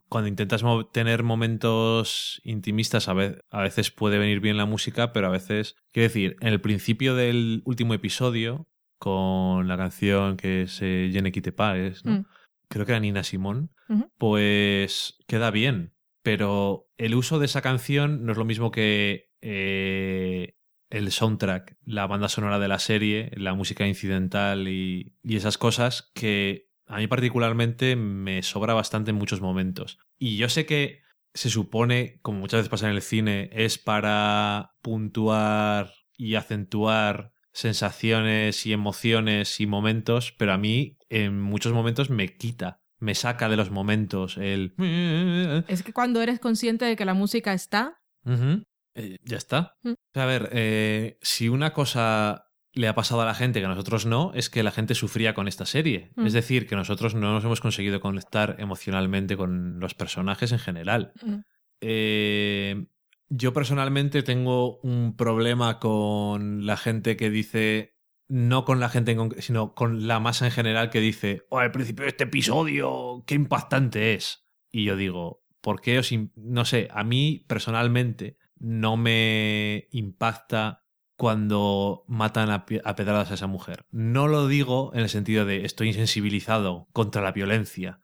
cuando 0.08 0.28
intentas 0.28 0.62
tener 0.92 1.22
momentos 1.22 2.40
intimistas, 2.44 3.08
a, 3.08 3.12
a 3.12 3.62
veces 3.62 3.90
puede 3.90 4.18
venir 4.18 4.40
bien 4.40 4.56
la 4.56 4.64
música, 4.66 5.12
pero 5.12 5.26
a 5.26 5.30
veces. 5.30 5.76
Quiero 5.92 6.08
decir, 6.08 6.36
en 6.40 6.48
el 6.48 6.60
principio 6.60 7.14
del 7.14 7.62
último 7.64 7.94
episodio, 7.94 8.68
con 8.98 9.68
la 9.68 9.76
canción 9.76 10.36
que 10.36 10.62
es 10.62 10.78
eh, 10.82 11.10
Je 11.12 11.20
ne 11.20 11.30
quitte 11.32 11.52
pas, 11.52 11.76
es, 11.76 12.04
¿no? 12.04 12.12
Mm. 12.20 12.26
creo 12.68 12.86
que 12.86 12.92
era 12.92 13.00
Nina 13.00 13.22
Simón, 13.22 13.70
pues 14.18 15.18
queda 15.26 15.50
bien. 15.50 15.92
Pero 16.26 16.90
el 16.96 17.14
uso 17.14 17.38
de 17.38 17.46
esa 17.46 17.62
canción 17.62 18.26
no 18.26 18.32
es 18.32 18.38
lo 18.38 18.44
mismo 18.44 18.72
que 18.72 19.30
eh, 19.42 20.56
el 20.90 21.12
soundtrack, 21.12 21.76
la 21.84 22.08
banda 22.08 22.28
sonora 22.28 22.58
de 22.58 22.66
la 22.66 22.80
serie, 22.80 23.30
la 23.36 23.54
música 23.54 23.86
incidental 23.86 24.66
y, 24.66 25.14
y 25.22 25.36
esas 25.36 25.56
cosas 25.56 26.10
que 26.16 26.68
a 26.86 26.96
mí 26.96 27.06
particularmente 27.06 27.94
me 27.94 28.42
sobra 28.42 28.74
bastante 28.74 29.12
en 29.12 29.18
muchos 29.18 29.40
momentos. 29.40 30.00
Y 30.18 30.36
yo 30.36 30.48
sé 30.48 30.66
que 30.66 31.02
se 31.32 31.48
supone, 31.48 32.18
como 32.22 32.40
muchas 32.40 32.58
veces 32.58 32.70
pasa 32.70 32.88
en 32.88 32.96
el 32.96 33.02
cine, 33.02 33.48
es 33.52 33.78
para 33.78 34.74
puntuar 34.82 35.92
y 36.18 36.34
acentuar 36.34 37.34
sensaciones 37.52 38.66
y 38.66 38.72
emociones 38.72 39.60
y 39.60 39.68
momentos, 39.68 40.32
pero 40.36 40.54
a 40.54 40.58
mí 40.58 40.98
en 41.08 41.40
muchos 41.40 41.72
momentos 41.72 42.10
me 42.10 42.36
quita, 42.36 42.80
me 42.98 43.14
saca 43.14 43.48
de 43.48 43.56
los 43.56 43.70
momentos 43.70 44.36
el... 44.38 44.74
Es 45.68 45.82
que 45.82 45.92
cuando 45.92 46.22
eres 46.22 46.40
consciente 46.40 46.84
de 46.84 46.96
que 46.96 47.04
la 47.04 47.14
música 47.14 47.52
está. 47.52 48.00
Eh, 48.94 49.18
ya 49.22 49.36
está. 49.36 49.76
Mm. 49.82 49.92
A 50.14 50.24
ver, 50.24 50.48
eh, 50.52 51.18
si 51.20 51.48
una 51.48 51.72
cosa 51.72 52.46
le 52.72 52.88
ha 52.88 52.94
pasado 52.94 53.22
a 53.22 53.26
la 53.26 53.34
gente 53.34 53.60
que 53.60 53.66
a 53.66 53.70
nosotros 53.70 54.06
no, 54.06 54.32
es 54.34 54.50
que 54.50 54.62
la 54.62 54.70
gente 54.70 54.94
sufría 54.94 55.34
con 55.34 55.48
esta 55.48 55.66
serie. 55.66 56.12
Mm. 56.16 56.26
Es 56.26 56.32
decir, 56.32 56.66
que 56.66 56.76
nosotros 56.76 57.14
no 57.14 57.32
nos 57.32 57.44
hemos 57.44 57.60
conseguido 57.60 58.00
conectar 58.00 58.56
emocionalmente 58.58 59.36
con 59.36 59.80
los 59.80 59.94
personajes 59.94 60.52
en 60.52 60.58
general. 60.58 61.12
mm, 61.22 61.36
Eh, 61.82 62.86
yo 63.28 63.52
personalmente 63.52 64.22
tengo 64.22 64.78
un 64.80 65.16
problema 65.16 65.78
con 65.78 66.64
la 66.64 66.76
gente 66.76 67.16
que 67.16 67.28
dice, 67.28 67.95
no 68.28 68.64
con 68.64 68.80
la 68.80 68.88
gente, 68.88 69.12
en 69.12 69.18
conc- 69.18 69.40
sino 69.40 69.74
con 69.74 70.06
la 70.06 70.20
masa 70.20 70.46
en 70.46 70.52
general 70.52 70.90
que 70.90 71.00
dice, 71.00 71.46
oh, 71.48 71.58
al 71.58 71.72
principio 71.72 72.04
de 72.04 72.10
este 72.10 72.24
episodio, 72.24 73.22
qué 73.26 73.34
impactante 73.34 74.14
es. 74.14 74.46
Y 74.70 74.84
yo 74.84 74.96
digo, 74.96 75.42
¿por 75.60 75.80
qué 75.80 75.98
os... 75.98 76.10
No 76.34 76.64
sé, 76.64 76.88
a 76.90 77.04
mí 77.04 77.44
personalmente 77.46 78.36
no 78.58 78.96
me 78.96 79.88
impacta 79.90 80.82
cuando 81.16 82.04
matan 82.08 82.50
a, 82.50 82.66
pedradas 82.66 83.30
a 83.30 83.34
esa 83.34 83.46
mujer. 83.46 83.86
No 83.90 84.28
lo 84.28 84.48
digo 84.48 84.90
en 84.92 85.00
el 85.00 85.08
sentido 85.08 85.46
de 85.46 85.64
estoy 85.64 85.88
insensibilizado 85.88 86.88
contra 86.92 87.22
la 87.22 87.32
violencia, 87.32 88.00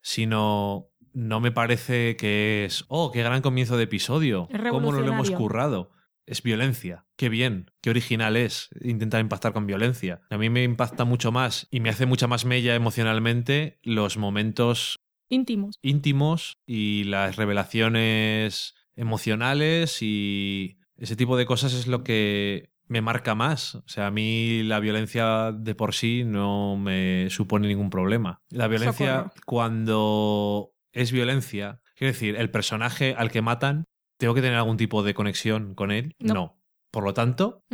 sino 0.00 0.88
no 1.12 1.40
me 1.40 1.52
parece 1.52 2.16
que 2.16 2.64
es, 2.64 2.84
oh, 2.88 3.10
qué 3.12 3.22
gran 3.22 3.42
comienzo 3.42 3.76
de 3.76 3.84
episodio, 3.84 4.48
cómo 4.70 4.92
nos 4.92 5.02
lo 5.02 5.12
hemos 5.12 5.30
currado. 5.30 5.90
Es 6.26 6.42
violencia, 6.42 7.06
qué 7.16 7.28
bien, 7.28 7.70
qué 7.80 7.90
original 7.90 8.36
es 8.36 8.70
intentar 8.80 9.20
impactar 9.20 9.52
con 9.52 9.66
violencia. 9.66 10.22
A 10.30 10.38
mí 10.38 10.50
me 10.50 10.62
impacta 10.62 11.04
mucho 11.04 11.32
más 11.32 11.66
y 11.70 11.80
me 11.80 11.90
hace 11.90 12.06
mucha 12.06 12.26
más 12.26 12.44
mella 12.44 12.74
emocionalmente 12.74 13.80
los 13.82 14.16
momentos 14.16 15.00
íntimos. 15.28 15.78
íntimos 15.82 16.58
y 16.66 17.04
las 17.04 17.36
revelaciones 17.36 18.74
emocionales 18.94 20.02
y 20.02 20.78
ese 20.96 21.16
tipo 21.16 21.36
de 21.36 21.46
cosas 21.46 21.72
es 21.74 21.86
lo 21.86 22.04
que 22.04 22.70
me 22.86 23.00
marca 23.00 23.34
más. 23.34 23.74
O 23.74 23.84
sea, 23.86 24.06
a 24.06 24.10
mí 24.10 24.62
la 24.62 24.78
violencia 24.78 25.50
de 25.52 25.74
por 25.74 25.94
sí 25.94 26.24
no 26.24 26.76
me 26.76 27.28
supone 27.30 27.66
ningún 27.66 27.90
problema. 27.90 28.42
La 28.50 28.68
violencia 28.68 29.16
Socorro. 29.16 29.32
cuando 29.46 30.74
es 30.92 31.10
violencia, 31.10 31.80
quiero 31.96 32.12
decir, 32.12 32.36
el 32.36 32.50
personaje 32.50 33.14
al 33.16 33.30
que 33.30 33.42
matan, 33.42 33.84
¿tengo 34.22 34.34
que 34.34 34.40
tener 34.40 34.56
algún 34.56 34.76
tipo 34.76 35.02
de 35.02 35.14
conexión 35.14 35.74
con 35.74 35.90
él? 35.90 36.14
No. 36.20 36.56
Por 36.92 37.02
lo 37.02 37.12
tanto, 37.12 37.64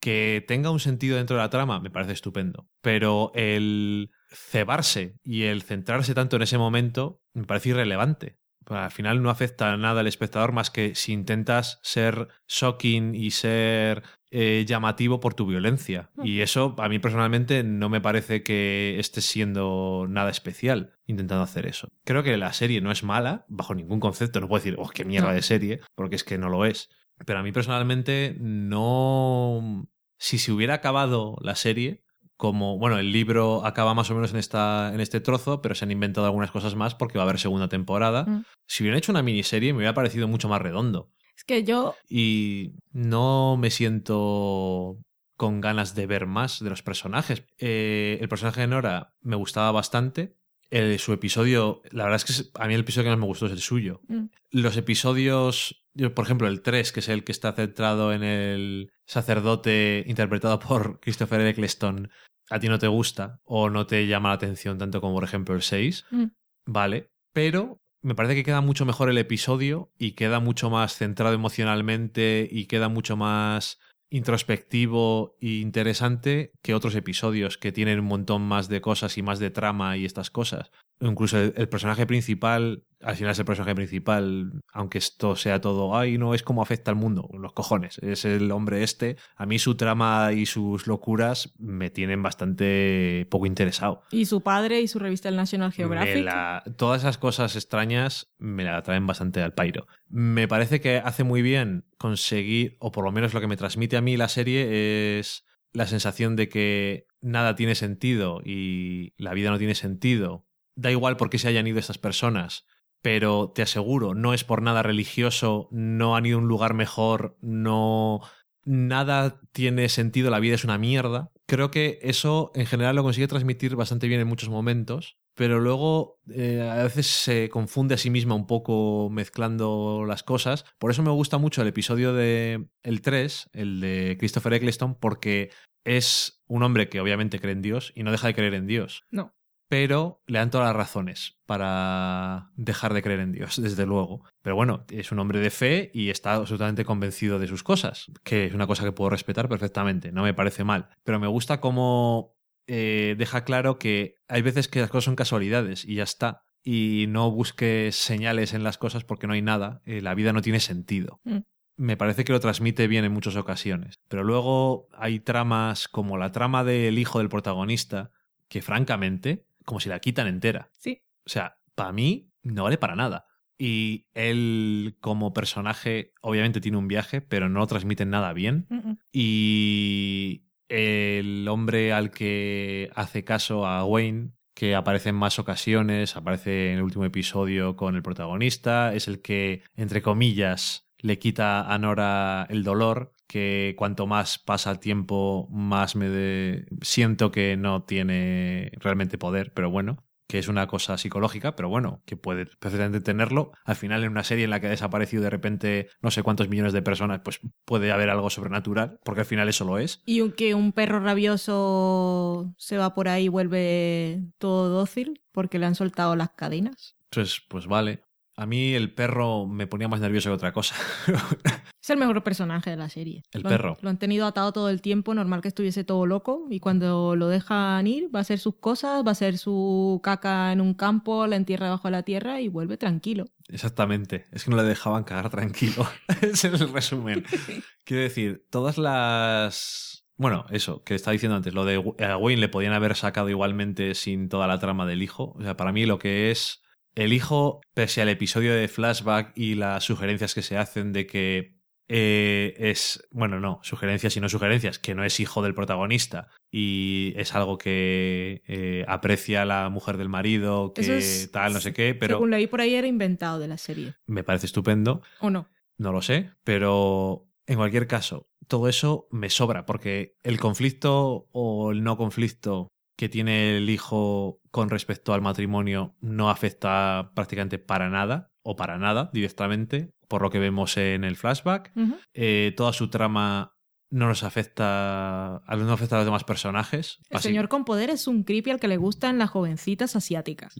que 0.00 0.44
tenga 0.46 0.70
un 0.70 0.78
sentido 0.78 1.16
dentro 1.16 1.34
de 1.34 1.42
la 1.42 1.50
trama 1.50 1.80
me 1.80 1.90
parece 1.90 2.12
estupendo. 2.12 2.68
Pero 2.80 3.32
el 3.34 4.12
cebarse 4.30 5.18
y 5.24 5.42
el 5.42 5.62
centrarse 5.62 6.14
tanto 6.14 6.36
en 6.36 6.42
ese 6.42 6.56
momento 6.56 7.20
me 7.34 7.46
parece 7.46 7.70
irrelevante. 7.70 8.38
Al 8.66 8.92
final 8.92 9.20
no 9.24 9.30
afecta 9.30 9.76
nada 9.76 10.02
al 10.02 10.06
espectador 10.06 10.52
más 10.52 10.70
que 10.70 10.94
si 10.94 11.12
intentas 11.12 11.80
ser 11.82 12.28
shocking 12.46 13.16
y 13.16 13.32
ser 13.32 14.04
eh, 14.30 14.64
llamativo 14.66 15.20
por 15.20 15.34
tu 15.34 15.46
violencia. 15.46 16.10
Y 16.22 16.40
eso 16.40 16.74
a 16.78 16.88
mí 16.88 16.98
personalmente 16.98 17.62
no 17.62 17.88
me 17.88 18.00
parece 18.00 18.42
que 18.42 18.96
esté 18.98 19.20
siendo 19.20 20.06
nada 20.08 20.30
especial 20.30 20.92
intentando 21.06 21.42
hacer 21.42 21.66
eso. 21.66 21.88
Creo 22.04 22.22
que 22.22 22.36
la 22.36 22.52
serie 22.52 22.80
no 22.80 22.90
es 22.90 23.02
mala, 23.02 23.46
bajo 23.48 23.74
ningún 23.74 24.00
concepto. 24.00 24.40
No 24.40 24.48
puedo 24.48 24.62
decir, 24.62 24.76
oh, 24.78 24.88
qué 24.88 25.04
mierda 25.04 25.28
No. 25.28 25.34
de 25.34 25.42
serie, 25.42 25.80
porque 25.94 26.16
es 26.16 26.24
que 26.24 26.36
no 26.38 26.48
lo 26.50 26.66
es. 26.66 26.90
Pero 27.24 27.38
a 27.38 27.42
mí 27.42 27.52
personalmente 27.52 28.36
no... 28.38 29.88
Si 30.18 30.38
se 30.38 30.52
hubiera 30.52 30.74
acabado 30.74 31.36
la 31.40 31.54
serie, 31.54 32.02
como, 32.36 32.78
bueno, 32.78 32.98
el 32.98 33.12
libro 33.12 33.64
acaba 33.64 33.94
más 33.94 34.10
o 34.10 34.14
menos 34.14 34.32
en, 34.32 34.38
esta, 34.38 34.92
en 34.94 35.00
este 35.00 35.20
trozo, 35.20 35.62
pero 35.62 35.74
se 35.74 35.84
han 35.84 35.90
inventado 35.90 36.26
algunas 36.26 36.50
cosas 36.50 36.74
más 36.74 36.94
porque 36.94 37.18
va 37.18 37.24
a 37.24 37.28
haber 37.28 37.40
segunda 37.40 37.68
temporada. 37.68 38.24
Mm. 38.24 38.44
Si 38.66 38.82
hubieran 38.82 38.98
hecho 38.98 39.12
una 39.12 39.22
miniserie 39.22 39.72
me 39.72 39.78
hubiera 39.78 39.94
parecido 39.94 40.28
mucho 40.28 40.48
más 40.48 40.60
redondo. 40.62 41.10
Es 41.38 41.44
que 41.44 41.62
yo, 41.64 41.94
Y 42.08 42.72
no 42.92 43.56
me 43.56 43.70
siento 43.70 44.98
con 45.36 45.60
ganas 45.60 45.94
de 45.94 46.06
ver 46.08 46.26
más 46.26 46.58
de 46.62 46.68
los 46.68 46.82
personajes. 46.82 47.44
Eh, 47.58 48.18
el 48.20 48.28
personaje 48.28 48.62
de 48.62 48.66
Nora 48.66 49.14
me 49.20 49.36
gustaba 49.36 49.70
bastante. 49.70 50.34
El- 50.68 50.98
su 50.98 51.12
episodio, 51.12 51.80
la 51.92 52.04
verdad 52.04 52.16
es 52.16 52.24
que 52.24 52.50
a 52.60 52.66
mí 52.66 52.74
el 52.74 52.80
episodio 52.80 53.04
que 53.04 53.10
más 53.10 53.18
me 53.20 53.26
gustó 53.26 53.46
es 53.46 53.52
el 53.52 53.60
suyo. 53.60 54.00
Mm. 54.08 54.24
Los 54.50 54.76
episodios, 54.76 55.84
por 56.14 56.24
ejemplo, 56.24 56.48
el 56.48 56.60
3, 56.60 56.90
que 56.92 57.00
es 57.00 57.08
el 57.08 57.22
que 57.22 57.30
está 57.32 57.52
centrado 57.52 58.12
en 58.12 58.24
el 58.24 58.90
sacerdote 59.06 60.02
interpretado 60.08 60.58
por 60.80 60.98
Christopher 61.00 61.40
Eccleston, 61.42 62.10
a 62.50 62.58
ti 62.58 62.68
no 62.68 62.78
te 62.80 62.88
gusta 62.88 63.40
o 63.44 63.70
no 63.70 63.86
te 63.86 64.08
llama 64.08 64.30
la 64.30 64.34
atención 64.34 64.76
tanto 64.76 65.00
como, 65.00 65.14
por 65.14 65.24
ejemplo, 65.24 65.54
el 65.54 65.62
6, 65.62 66.04
Mm. 66.10 66.24
vale. 66.66 67.10
Pero 67.32 67.80
me 68.02 68.14
parece 68.14 68.34
que 68.34 68.44
queda 68.44 68.60
mucho 68.60 68.84
mejor 68.84 69.10
el 69.10 69.18
episodio 69.18 69.90
y 69.98 70.12
queda 70.12 70.40
mucho 70.40 70.70
más 70.70 70.96
centrado 70.96 71.34
emocionalmente 71.34 72.48
y 72.50 72.66
queda 72.66 72.88
mucho 72.88 73.16
más 73.16 73.78
introspectivo 74.10 75.36
e 75.40 75.56
interesante 75.56 76.52
que 76.62 76.74
otros 76.74 76.94
episodios 76.94 77.58
que 77.58 77.72
tienen 77.72 78.00
un 78.00 78.06
montón 78.06 78.42
más 78.42 78.68
de 78.68 78.80
cosas 78.80 79.18
y 79.18 79.22
más 79.22 79.38
de 79.38 79.50
trama 79.50 79.96
y 79.96 80.04
estas 80.04 80.30
cosas. 80.30 80.70
Incluso 81.00 81.38
el, 81.38 81.54
el 81.56 81.68
personaje 81.68 82.06
principal, 82.06 82.82
al 83.00 83.14
final 83.14 83.30
es 83.30 83.38
el 83.38 83.44
personaje 83.44 83.74
principal, 83.76 84.50
aunque 84.72 84.98
esto 84.98 85.36
sea 85.36 85.60
todo, 85.60 85.96
ay, 85.96 86.18
no 86.18 86.34
es 86.34 86.42
como 86.42 86.60
afecta 86.60 86.90
al 86.90 86.96
mundo, 86.96 87.28
los 87.32 87.52
cojones, 87.52 87.98
es 87.98 88.24
el 88.24 88.50
hombre 88.50 88.82
este. 88.82 89.16
A 89.36 89.46
mí 89.46 89.60
su 89.60 89.76
trama 89.76 90.32
y 90.32 90.46
sus 90.46 90.88
locuras 90.88 91.54
me 91.58 91.90
tienen 91.90 92.20
bastante 92.22 93.26
poco 93.30 93.46
interesado. 93.46 94.02
y 94.10 94.24
su 94.26 94.40
padre 94.42 94.80
y 94.80 94.88
su 94.88 94.98
revista 94.98 95.28
el 95.28 95.36
National 95.36 95.72
Geographic. 95.72 96.24
la- 96.24 96.64
todas 96.76 97.02
esas 97.02 97.18
cosas 97.18 97.54
extrañas 97.54 98.32
me 98.38 98.64
la 98.64 98.82
traen 98.82 99.06
bastante 99.06 99.40
al 99.40 99.54
pairo. 99.54 99.86
Me 100.08 100.48
parece 100.48 100.80
que 100.80 100.96
hace 100.98 101.22
muy 101.24 101.42
bien 101.42 101.84
conseguir, 101.98 102.76
o 102.80 102.90
por 102.90 103.04
lo 103.04 103.12
menos 103.12 103.34
lo 103.34 103.40
que 103.40 103.46
me 103.46 103.56
transmite 103.56 103.96
a 103.96 104.00
mí 104.00 104.16
la 104.16 104.28
serie 104.28 105.18
es 105.20 105.44
la 105.72 105.86
sensación 105.86 106.34
de 106.34 106.48
que 106.48 107.06
nada 107.20 107.54
tiene 107.54 107.74
sentido 107.74 108.40
y 108.44 109.12
la 109.16 109.34
vida 109.34 109.50
no 109.50 109.58
tiene 109.58 109.74
sentido. 109.76 110.46
Da 110.78 110.92
igual 110.92 111.16
por 111.16 111.28
qué 111.28 111.38
se 111.38 111.48
hayan 111.48 111.66
ido 111.66 111.80
estas 111.80 111.98
personas, 111.98 112.64
pero 113.02 113.50
te 113.52 113.62
aseguro, 113.62 114.14
no 114.14 114.32
es 114.32 114.44
por 114.44 114.62
nada 114.62 114.84
religioso, 114.84 115.68
no 115.72 116.14
han 116.14 116.24
ido 116.24 116.38
a 116.38 116.40
un 116.40 116.48
lugar 116.48 116.72
mejor, 116.72 117.36
no... 117.40 118.20
Nada 118.64 119.40
tiene 119.52 119.88
sentido, 119.88 120.30
la 120.30 120.40
vida 120.40 120.54
es 120.54 120.62
una 120.62 120.76
mierda. 120.76 121.32
Creo 121.46 121.70
que 121.70 121.98
eso 122.02 122.52
en 122.54 122.66
general 122.66 122.96
lo 122.96 123.02
consigue 123.02 123.26
transmitir 123.26 123.76
bastante 123.76 124.08
bien 124.08 124.20
en 124.20 124.28
muchos 124.28 124.50
momentos, 124.50 125.16
pero 125.34 125.58
luego 125.58 126.20
eh, 126.30 126.60
a 126.60 126.82
veces 126.82 127.06
se 127.06 127.48
confunde 127.48 127.94
a 127.94 127.98
sí 127.98 128.10
misma 128.10 128.34
un 128.34 128.46
poco 128.46 129.08
mezclando 129.10 130.04
las 130.06 130.22
cosas. 130.22 130.66
Por 130.78 130.90
eso 130.90 131.02
me 131.02 131.10
gusta 131.10 131.38
mucho 131.38 131.62
el 131.62 131.68
episodio 131.68 132.12
de 132.12 132.68
el 132.82 133.00
3, 133.00 133.50
el 133.54 133.80
de 133.80 134.16
Christopher 134.18 134.52
Eccleston, 134.52 134.96
porque 134.96 135.50
es 135.84 136.42
un 136.46 136.62
hombre 136.62 136.90
que 136.90 137.00
obviamente 137.00 137.40
cree 137.40 137.54
en 137.54 137.62
Dios 137.62 137.92
y 137.94 138.02
no 138.02 138.12
deja 138.12 138.26
de 138.26 138.34
creer 138.34 138.54
en 138.54 138.66
Dios 138.66 139.04
No. 139.10 139.37
Pero 139.68 140.22
le 140.26 140.38
dan 140.38 140.50
todas 140.50 140.66
las 140.66 140.76
razones 140.76 141.38
para 141.46 142.50
dejar 142.56 142.94
de 142.94 143.02
creer 143.02 143.20
en 143.20 143.32
Dios, 143.32 143.56
desde 143.62 143.86
luego. 143.86 144.24
Pero 144.42 144.56
bueno, 144.56 144.84
es 144.90 145.12
un 145.12 145.18
hombre 145.18 145.40
de 145.40 145.50
fe 145.50 145.90
y 145.94 146.10
está 146.10 146.34
absolutamente 146.34 146.84
convencido 146.84 147.38
de 147.38 147.46
sus 147.46 147.62
cosas, 147.62 148.10
que 148.24 148.46
es 148.46 148.54
una 148.54 148.66
cosa 148.66 148.84
que 148.84 148.92
puedo 148.92 149.10
respetar 149.10 149.48
perfectamente, 149.48 150.10
no 150.10 150.22
me 150.22 150.34
parece 150.34 150.64
mal. 150.64 150.88
Pero 151.04 151.20
me 151.20 151.26
gusta 151.26 151.60
cómo 151.60 152.34
eh, 152.66 153.14
deja 153.18 153.44
claro 153.44 153.78
que 153.78 154.16
hay 154.26 154.42
veces 154.42 154.68
que 154.68 154.80
las 154.80 154.90
cosas 154.90 155.04
son 155.04 155.16
casualidades 155.16 155.84
y 155.84 155.96
ya 155.96 156.04
está. 156.04 156.44
Y 156.64 157.06
no 157.08 157.30
busques 157.30 157.94
señales 157.96 158.52
en 158.52 158.64
las 158.64 158.78
cosas 158.78 159.04
porque 159.04 159.26
no 159.26 159.32
hay 159.32 159.42
nada, 159.42 159.80
eh, 159.86 160.00
la 160.02 160.14
vida 160.14 160.32
no 160.32 160.42
tiene 160.42 160.60
sentido. 160.60 161.20
Mm. 161.24 161.38
me 161.76 161.96
parece 161.96 162.24
que 162.24 162.32
lo 162.32 162.40
transmite 162.40 162.88
bien 162.88 163.04
en 163.04 163.12
muchas 163.12 163.36
ocasiones. 163.36 164.00
Pero 164.08 164.24
luego 164.24 164.88
hay 164.92 165.20
tramas 165.20 165.86
como 165.86 166.18
la 166.18 166.32
trama 166.32 166.64
del 166.64 166.98
hijo 166.98 167.20
del 167.20 167.28
protagonista, 167.28 168.10
que 168.48 168.62
francamente, 168.62 169.46
como 169.68 169.80
si 169.80 169.90
la 169.90 170.00
quitan 170.00 170.26
entera. 170.26 170.70
Sí. 170.78 171.02
O 171.26 171.28
sea, 171.28 171.58
para 171.74 171.92
mí 171.92 172.32
no 172.42 172.64
vale 172.64 172.78
para 172.78 172.96
nada. 172.96 173.26
Y 173.58 174.06
él 174.14 174.96
como 175.02 175.34
personaje 175.34 176.14
obviamente 176.22 176.62
tiene 176.62 176.78
un 176.78 176.88
viaje, 176.88 177.20
pero 177.20 177.50
no 177.50 177.58
lo 177.58 177.66
transmite 177.66 178.06
nada 178.06 178.32
bien. 178.32 178.66
Y 179.12 180.46
el 180.68 181.46
hombre 181.48 181.92
al 181.92 182.10
que 182.10 182.90
hace 182.94 183.24
caso 183.24 183.66
a 183.66 183.84
Wayne, 183.84 184.30
que 184.54 184.74
aparece 184.74 185.10
en 185.10 185.16
más 185.16 185.38
ocasiones, 185.38 186.16
aparece 186.16 186.72
en 186.72 186.78
el 186.78 186.84
último 186.84 187.04
episodio 187.04 187.76
con 187.76 187.94
el 187.94 188.02
protagonista, 188.02 188.94
es 188.94 189.06
el 189.06 189.20
que, 189.20 189.64
entre 189.76 190.00
comillas, 190.00 190.88
le 190.96 191.18
quita 191.18 191.70
a 191.70 191.78
Nora 191.78 192.46
el 192.48 192.64
dolor, 192.64 193.12
que 193.28 193.74
cuanto 193.78 194.06
más 194.08 194.38
pasa 194.38 194.70
el 194.72 194.80
tiempo, 194.80 195.46
más 195.52 195.94
me 195.94 196.08
de- 196.08 196.66
siento 196.82 197.30
que 197.30 197.56
no 197.56 197.84
tiene 197.84 198.72
realmente 198.80 199.18
poder, 199.18 199.52
pero 199.54 199.70
bueno, 199.70 200.04
que 200.26 200.38
es 200.38 200.48
una 200.48 200.66
cosa 200.66 200.98
psicológica, 200.98 201.54
pero 201.56 201.68
bueno, 201.70 202.02
que 202.04 202.16
puede 202.16 202.44
perfectamente 202.46 203.00
tenerlo. 203.00 203.52
Al 203.64 203.76
final, 203.76 204.02
en 204.04 204.10
una 204.10 204.24
serie 204.24 204.44
en 204.44 204.50
la 204.50 204.60
que 204.60 204.66
ha 204.66 204.70
desaparecido 204.70 205.22
de 205.22 205.30
repente 205.30 205.88
no 206.02 206.10
sé 206.10 206.22
cuántos 206.22 206.48
millones 206.50 206.74
de 206.74 206.82
personas, 206.82 207.20
pues 207.24 207.40
puede 207.64 207.92
haber 207.92 208.10
algo 208.10 208.28
sobrenatural, 208.28 208.98
porque 209.04 209.20
al 209.20 209.26
final 209.26 209.48
eso 209.48 209.64
lo 209.64 209.78
es. 209.78 210.02
Y 210.04 210.20
un- 210.20 210.32
que 210.32 210.54
un 210.54 210.72
perro 210.72 211.00
rabioso 211.00 212.54
se 212.58 212.76
va 212.78 212.94
por 212.94 213.08
ahí 213.08 213.24
y 213.24 213.28
vuelve 213.28 214.22
todo 214.38 214.68
dócil 214.68 215.22
porque 215.32 215.58
le 215.58 215.66
han 215.66 215.74
soltado 215.74 216.16
las 216.16 216.30
cadenas. 216.30 216.96
Entonces, 217.10 217.42
pues 217.48 217.66
vale. 217.66 218.02
A 218.40 218.46
mí 218.46 218.72
el 218.74 218.92
perro 218.94 219.46
me 219.46 219.66
ponía 219.66 219.88
más 219.88 220.00
nervioso 220.00 220.30
que 220.30 220.34
otra 220.34 220.52
cosa. 220.52 220.74
Es 221.80 221.90
el 221.90 221.96
mejor 221.98 222.22
personaje 222.22 222.68
de 222.70 222.76
la 222.76 222.88
serie. 222.90 223.22
El 223.32 223.42
Lo 223.42 223.48
han- 223.48 223.54
perro. 223.56 223.76
Lo 223.80 223.88
han 223.88 223.98
tenido 223.98 224.26
atado 224.26 224.52
todo 224.52 224.68
el 224.68 224.82
tiempo, 224.82 225.14
normal 225.14 225.40
que 225.40 225.48
estuviese 225.48 225.84
todo 225.84 226.04
loco. 226.04 226.44
Y 226.50 226.60
cuando 226.60 227.16
lo 227.16 227.28
dejan 227.28 227.86
ir, 227.86 228.14
va 228.14 228.18
a 228.18 228.22
hacer 228.22 228.38
sus 228.38 228.56
cosas, 228.56 229.02
va 229.04 229.08
a 229.08 229.12
hacer 229.12 229.38
su 229.38 229.98
caca 230.02 230.52
en 230.52 230.60
un 230.60 230.74
campo, 230.74 231.26
la 231.26 231.36
entierra 231.36 231.66
debajo 231.66 231.88
de 231.88 231.92
la 231.92 232.02
tierra 232.02 232.40
y 232.42 232.48
vuelve 232.48 232.76
tranquilo. 232.76 233.24
Exactamente. 233.48 234.26
Es 234.32 234.44
que 234.44 234.50
no 234.50 234.58
le 234.58 234.64
dejaban 234.64 235.04
cagar 235.04 235.30
tranquilo. 235.30 235.88
Ese 236.20 236.48
es 236.54 236.60
el 236.60 236.72
resumen. 236.72 237.24
Quiero 237.84 238.02
decir, 238.02 238.44
todas 238.50 238.76
las. 238.76 240.04
Bueno, 240.16 240.44
eso, 240.50 240.82
que 240.84 240.94
estaba 240.94 241.12
diciendo 241.12 241.36
antes, 241.36 241.54
lo 241.54 241.64
de 241.64 241.76
a 242.04 242.16
Wayne 242.18 242.40
le 242.42 242.48
podían 242.48 242.72
haber 242.74 242.96
sacado 242.96 243.30
igualmente 243.30 243.94
sin 243.94 244.28
toda 244.28 244.46
la 244.46 244.58
trama 244.58 244.84
del 244.84 245.02
hijo. 245.02 245.32
O 245.38 245.42
sea, 245.42 245.56
para 245.56 245.72
mí 245.72 245.86
lo 245.86 245.98
que 245.98 246.30
es. 246.30 246.60
El 246.98 247.12
hijo, 247.12 247.60
pese 247.74 248.02
al 248.02 248.08
episodio 248.08 248.52
de 248.54 248.66
flashback 248.66 249.30
y 249.36 249.54
las 249.54 249.84
sugerencias 249.84 250.34
que 250.34 250.42
se 250.42 250.56
hacen 250.56 250.92
de 250.92 251.06
que 251.06 251.56
eh, 251.88 252.54
es. 252.58 253.06
Bueno, 253.12 253.38
no, 253.38 253.60
sugerencias 253.62 254.16
y 254.16 254.20
no 254.20 254.28
sugerencias, 254.28 254.80
que 254.80 254.96
no 254.96 255.04
es 255.04 255.20
hijo 255.20 255.40
del 255.42 255.54
protagonista 255.54 256.26
y 256.50 257.12
es 257.16 257.36
algo 257.36 257.56
que 257.56 258.42
eh, 258.48 258.84
aprecia 258.88 259.44
la 259.44 259.68
mujer 259.68 259.96
del 259.96 260.08
marido, 260.08 260.72
que 260.74 260.98
es- 260.98 261.30
tal, 261.30 261.52
no 261.52 261.60
sé 261.60 261.72
qué, 261.72 261.94
pero 261.94 262.16
Según 262.16 262.30
leí 262.30 262.48
por 262.48 262.60
ahí, 262.60 262.74
era 262.74 262.88
inventado 262.88 263.38
de 263.38 263.46
la 263.46 263.58
serie. 263.58 263.94
me 264.08 264.24
parece 264.24 264.46
estupendo. 264.46 265.00
¿O 265.20 265.30
no? 265.30 265.48
No 265.78 265.92
lo 265.92 266.02
sé, 266.02 266.32
pero 266.42 267.28
en 267.46 267.58
cualquier 267.58 267.86
caso, 267.86 268.28
todo 268.48 268.68
eso 268.68 269.06
me 269.12 269.30
sobra 269.30 269.66
porque 269.66 270.16
el 270.24 270.40
conflicto 270.40 271.28
o 271.30 271.70
el 271.70 271.84
no 271.84 271.96
conflicto 271.96 272.66
que 272.98 273.08
tiene 273.08 273.56
el 273.56 273.70
hijo 273.70 274.40
con 274.50 274.68
respecto 274.70 275.14
al 275.14 275.22
matrimonio 275.22 275.94
no 276.00 276.30
afecta 276.30 277.12
prácticamente 277.14 277.58
para 277.60 277.88
nada 277.88 278.32
o 278.42 278.56
para 278.56 278.76
nada 278.76 279.08
directamente, 279.12 279.92
por 280.08 280.20
lo 280.20 280.30
que 280.30 280.40
vemos 280.40 280.76
en 280.76 281.04
el 281.04 281.14
flashback. 281.16 281.72
Eh, 282.12 282.52
toda 282.56 282.72
su 282.72 282.88
trama 282.90 283.54
no 283.90 284.08
nos 284.08 284.24
afecta, 284.24 285.42
no 285.48 285.72
afecta 285.72 285.94
a 285.94 285.98
los 286.00 286.06
demás 286.06 286.24
personajes. 286.24 286.98
El 287.08 287.18
Así- 287.18 287.28
señor 287.28 287.48
con 287.48 287.64
poder 287.64 287.88
es 287.88 288.08
un 288.08 288.24
creepy 288.24 288.50
al 288.50 288.58
que 288.60 288.66
le 288.68 288.76
gustan 288.78 289.16
las 289.18 289.30
jovencitas 289.30 289.94
asiáticas. 289.96 290.54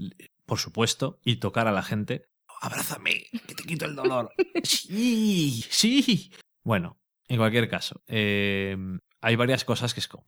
por 0.47 0.59
supuesto, 0.59 1.19
y 1.25 1.37
tocar 1.37 1.67
a 1.67 1.73
la 1.73 1.83
gente. 1.83 2.25
Abrázame, 2.63 3.27
que 3.49 3.55
te 3.55 3.65
quito 3.65 3.85
el 3.85 3.97
dolor. 3.97 4.31
Sí, 4.65 5.65
sí. 5.69 6.31
Bueno, 6.63 6.99
en 7.29 7.37
cualquier 7.39 7.69
caso, 7.69 8.03
eh, 8.07 8.77
hay 9.21 9.37
varias 9.37 9.65
cosas 9.65 9.93
que 9.93 10.01
es 10.01 10.09
como... 10.09 10.25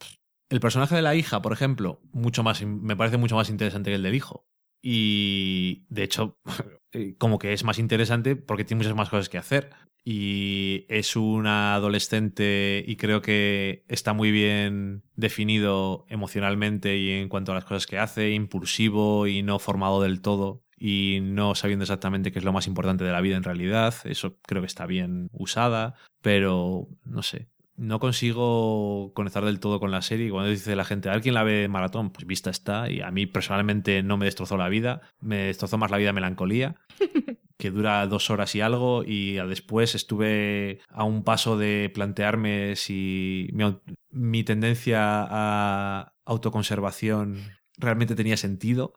El 0.50 0.58
personaje 0.58 0.96
de 0.96 1.02
la 1.02 1.14
hija, 1.14 1.40
por 1.40 1.52
ejemplo, 1.52 2.02
mucho 2.12 2.42
más, 2.42 2.62
me 2.62 2.96
parece 2.96 3.16
mucho 3.16 3.36
más 3.36 3.48
interesante 3.48 3.90
que 3.90 3.94
el 3.94 4.02
del 4.02 4.16
hijo. 4.16 4.48
Y 4.82 5.84
de 5.88 6.02
hecho, 6.02 6.38
eh, 6.92 7.14
como 7.18 7.38
que 7.38 7.52
es 7.52 7.62
más 7.62 7.78
interesante 7.78 8.34
porque 8.34 8.64
tiene 8.64 8.80
muchas 8.80 8.96
más 8.96 9.08
cosas 9.08 9.28
que 9.28 9.38
hacer. 9.38 9.70
Y 10.04 10.86
es 10.88 11.14
una 11.14 11.74
adolescente 11.74 12.82
y 12.84 12.96
creo 12.96 13.22
que 13.22 13.84
está 13.86 14.12
muy 14.12 14.32
bien 14.32 15.04
definido 15.14 16.04
emocionalmente 16.08 16.96
y 16.96 17.10
en 17.12 17.28
cuanto 17.28 17.52
a 17.52 17.54
las 17.54 17.64
cosas 17.64 17.86
que 17.86 17.98
hace, 17.98 18.30
impulsivo 18.30 19.28
y 19.28 19.42
no 19.42 19.58
formado 19.58 20.02
del 20.02 20.20
todo 20.20 20.64
y 20.76 21.18
no 21.22 21.54
sabiendo 21.54 21.84
exactamente 21.84 22.32
qué 22.32 22.38
es 22.38 22.44
lo 22.44 22.54
más 22.54 22.66
importante 22.66 23.04
de 23.04 23.12
la 23.12 23.20
vida 23.20 23.36
en 23.36 23.44
realidad. 23.44 23.94
Eso 24.04 24.38
creo 24.40 24.62
que 24.62 24.66
está 24.66 24.86
bien 24.86 25.28
usada, 25.32 25.94
pero 26.22 26.88
no 27.04 27.22
sé. 27.22 27.48
No 27.80 27.98
consigo 27.98 29.10
conectar 29.14 29.42
del 29.42 29.58
todo 29.58 29.80
con 29.80 29.90
la 29.90 30.02
serie. 30.02 30.30
Cuando 30.30 30.50
dice 30.50 30.76
la 30.76 30.84
gente, 30.84 31.08
¿alguien 31.08 31.32
la 31.32 31.44
ve 31.44 31.66
maratón? 31.66 32.10
Pues 32.10 32.26
vista 32.26 32.50
está. 32.50 32.90
Y 32.90 33.00
a 33.00 33.10
mí 33.10 33.24
personalmente 33.24 34.02
no 34.02 34.18
me 34.18 34.26
destrozó 34.26 34.58
la 34.58 34.68
vida. 34.68 35.00
Me 35.18 35.44
destrozó 35.44 35.78
más 35.78 35.90
la 35.90 35.96
vida 35.96 36.12
melancolía 36.12 36.76
que 37.56 37.70
dura 37.70 38.06
dos 38.06 38.28
horas 38.28 38.54
y 38.54 38.60
algo 38.60 39.02
y 39.02 39.36
después 39.48 39.94
estuve 39.94 40.80
a 40.90 41.04
un 41.04 41.24
paso 41.24 41.56
de 41.56 41.90
plantearme 41.94 42.76
si 42.76 43.48
mi, 43.54 43.64
mi 44.10 44.44
tendencia 44.44 45.00
a 45.02 46.12
autoconservación 46.26 47.38
realmente 47.78 48.14
tenía 48.14 48.36
sentido 48.36 48.92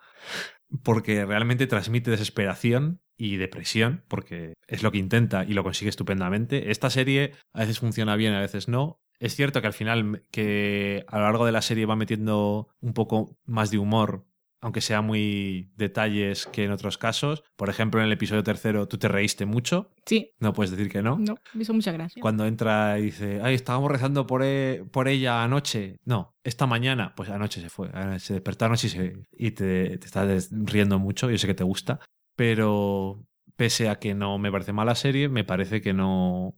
porque 0.81 1.25
realmente 1.25 1.67
transmite 1.67 2.11
desesperación 2.11 3.01
y 3.17 3.37
depresión, 3.37 4.03
porque 4.07 4.53
es 4.67 4.83
lo 4.83 4.91
que 4.91 4.97
intenta 4.97 5.43
y 5.43 5.53
lo 5.53 5.63
consigue 5.63 5.89
estupendamente. 5.89 6.71
Esta 6.71 6.89
serie 6.89 7.31
a 7.53 7.59
veces 7.59 7.79
funciona 7.79 8.15
bien, 8.15 8.33
a 8.33 8.41
veces 8.41 8.67
no. 8.67 8.99
Es 9.19 9.35
cierto 9.35 9.61
que 9.61 9.67
al 9.67 9.73
final, 9.73 10.23
que 10.31 11.05
a 11.07 11.17
lo 11.19 11.23
largo 11.25 11.45
de 11.45 11.51
la 11.51 11.61
serie 11.61 11.85
va 11.85 11.95
metiendo 11.95 12.69
un 12.81 12.93
poco 12.93 13.37
más 13.45 13.71
de 13.71 13.77
humor, 13.77 14.25
aunque 14.63 14.81
sea 14.81 15.01
muy 15.01 15.69
detalles 15.75 16.47
que 16.47 16.63
en 16.63 16.71
otros 16.71 16.97
casos. 16.97 17.43
Por 17.55 17.69
ejemplo, 17.69 17.99
en 17.99 18.07
el 18.07 18.13
episodio 18.13 18.41
tercero 18.43 18.87
tú 18.87 18.97
te 18.97 19.07
reíste 19.07 19.45
mucho, 19.45 19.91
Sí, 20.05 20.31
no 20.39 20.53
puedes 20.53 20.71
decir 20.71 20.89
que 20.91 21.01
no. 21.03 21.17
no, 21.19 21.35
me 21.53 21.61
hizo 21.61 21.73
mucha 21.73 21.91
gracia. 21.91 22.21
Cuando 22.21 22.45
entra 22.45 22.97
y 22.99 23.03
dice, 23.03 23.39
ay, 23.43 23.55
estábamos 23.55 23.91
rezando 23.91 24.25
por, 24.25 24.41
e- 24.43 24.83
por 24.91 25.07
ella 25.07 25.43
anoche. 25.43 25.97
No, 26.05 26.33
esta 26.43 26.65
mañana. 26.65 27.13
Pues 27.15 27.29
anoche 27.29 27.61
se 27.61 27.69
fue. 27.69 27.89
Se 28.19 28.33
despertó 28.33 28.65
anoche 28.65 28.87
y, 28.87 28.89
se- 28.89 29.17
y 29.31 29.51
te, 29.51 29.97
te 29.97 30.05
estás 30.05 30.49
riendo 30.51 30.97
mucho. 30.97 31.29
Yo 31.29 31.37
sé 31.37 31.45
que 31.47 31.53
te 31.53 31.63
gusta. 31.63 31.99
Pero 32.35 33.23
pese 33.55 33.87
a 33.89 33.99
que 33.99 34.13
no 34.15 34.37
me 34.39 34.51
parece 34.51 34.73
mala 34.73 34.95
serie, 34.95 35.29
me 35.29 35.43
parece 35.43 35.81
que 35.81 35.93
no... 35.93 36.55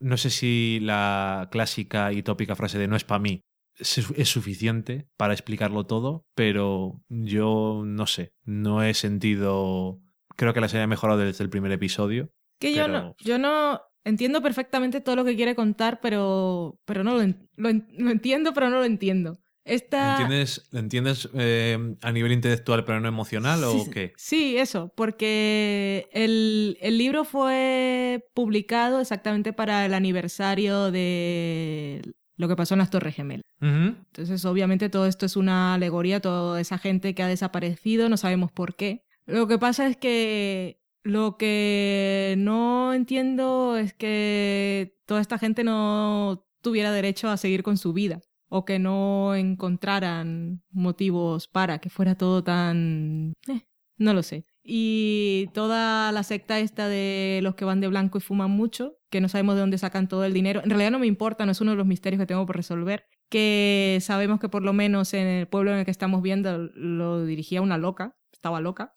No 0.00 0.16
sé 0.16 0.30
si 0.30 0.78
la 0.80 1.48
clásica 1.52 2.12
y 2.12 2.22
tópica 2.22 2.56
frase 2.56 2.78
de 2.78 2.88
no 2.88 2.96
es 2.96 3.04
para 3.04 3.18
mí 3.18 3.42
es, 3.78 4.28
suficiente 4.28 5.08
para 5.16 5.32
explicarlo 5.32 5.86
todo, 5.86 6.26
pero 6.34 7.02
yo 7.08 7.82
no 7.84 8.06
sé, 8.06 8.32
no 8.44 8.82
he 8.82 8.94
sentido... 8.94 10.00
Creo 10.36 10.54
que 10.54 10.60
la 10.60 10.68
serie 10.68 10.84
ha 10.84 10.86
mejorado 10.88 11.18
desde 11.18 11.42
el 11.42 11.50
primer 11.50 11.72
episodio. 11.72 12.30
Que 12.60 12.72
yo 12.72 12.86
no, 12.88 13.16
yo 13.18 13.38
no 13.38 13.80
entiendo 14.04 14.40
perfectamente 14.42 15.00
todo 15.00 15.16
lo 15.16 15.24
que 15.24 15.34
quiere 15.36 15.54
contar, 15.54 16.00
pero, 16.00 16.78
pero 16.84 17.02
no 17.04 17.14
lo, 17.14 17.22
en- 17.22 17.48
lo, 17.56 17.68
en- 17.68 17.88
lo 17.98 18.10
entiendo, 18.10 18.52
pero 18.54 18.70
no 18.70 18.76
lo 18.78 18.84
entiendo. 18.84 19.38
Esta... 19.64 20.10
¿Entiendes, 20.12 20.66
¿lo 20.70 20.78
entiendes 20.78 21.28
eh, 21.34 21.76
a 22.00 22.10
nivel 22.12 22.32
intelectual 22.32 22.84
pero 22.86 23.00
no 23.00 23.08
emocional 23.08 23.62
o 23.64 23.84
Sí, 23.84 23.90
qué? 23.90 24.12
Sí, 24.16 24.56
eso, 24.56 24.92
porque 24.96 26.08
el, 26.12 26.78
el 26.80 26.96
libro 26.96 27.24
fue 27.24 28.24
publicado 28.32 29.00
exactamente 29.00 29.52
para 29.52 29.84
el 29.84 29.92
aniversario 29.92 30.90
de 30.90 32.00
lo 32.38 32.48
que 32.48 32.56
pasó 32.56 32.74
en 32.74 32.78
las 32.78 32.90
Torres 32.90 33.14
Gemelas. 33.16 33.42
Entonces, 33.60 34.44
obviamente, 34.44 34.88
todo 34.88 35.06
esto 35.06 35.26
es 35.26 35.36
una 35.36 35.74
alegoría, 35.74 36.20
toda 36.20 36.60
esa 36.60 36.78
gente 36.78 37.14
que 37.14 37.22
ha 37.22 37.28
desaparecido, 37.28 38.08
no 38.08 38.16
sabemos 38.16 38.52
por 38.52 38.76
qué. 38.76 39.04
Lo 39.26 39.46
que 39.46 39.58
pasa 39.58 39.86
es 39.86 39.96
que 39.96 40.80
lo 41.02 41.36
que 41.36 42.36
no 42.38 42.94
entiendo 42.94 43.76
es 43.76 43.92
que 43.92 44.96
toda 45.04 45.20
esta 45.20 45.38
gente 45.38 45.64
no 45.64 46.46
tuviera 46.62 46.92
derecho 46.92 47.28
a 47.28 47.36
seguir 47.36 47.62
con 47.62 47.76
su 47.76 47.92
vida 47.92 48.20
o 48.48 48.64
que 48.64 48.78
no 48.78 49.34
encontraran 49.34 50.62
motivos 50.70 51.48
para 51.48 51.78
que 51.78 51.90
fuera 51.90 52.14
todo 52.14 52.42
tan... 52.42 53.34
eh, 53.48 53.66
no 53.96 54.14
lo 54.14 54.22
sé. 54.22 54.44
Y 54.70 55.48
toda 55.54 56.12
la 56.12 56.22
secta 56.22 56.58
esta 56.58 56.88
de 56.88 57.40
los 57.42 57.54
que 57.54 57.64
van 57.64 57.80
de 57.80 57.88
blanco 57.88 58.18
y 58.18 58.20
fuman 58.20 58.50
mucho, 58.50 58.98
que 59.08 59.22
no 59.22 59.28
sabemos 59.30 59.54
de 59.54 59.62
dónde 59.62 59.78
sacan 59.78 60.08
todo 60.08 60.24
el 60.26 60.34
dinero, 60.34 60.60
en 60.62 60.68
realidad 60.68 60.90
no 60.90 60.98
me 60.98 61.06
importa, 61.06 61.46
no 61.46 61.52
es 61.52 61.60
uno 61.62 61.70
de 61.70 61.78
los 61.78 61.86
misterios 61.86 62.20
que 62.20 62.26
tengo 62.26 62.44
por 62.44 62.56
resolver, 62.56 63.06
que 63.30 63.96
sabemos 64.02 64.40
que 64.40 64.50
por 64.50 64.62
lo 64.62 64.74
menos 64.74 65.14
en 65.14 65.26
el 65.26 65.48
pueblo 65.48 65.72
en 65.72 65.78
el 65.78 65.84
que 65.86 65.90
estamos 65.90 66.20
viendo 66.20 66.68
lo 66.74 67.24
dirigía 67.24 67.62
una 67.62 67.78
loca, 67.78 68.18
estaba 68.30 68.60
loca, 68.60 68.94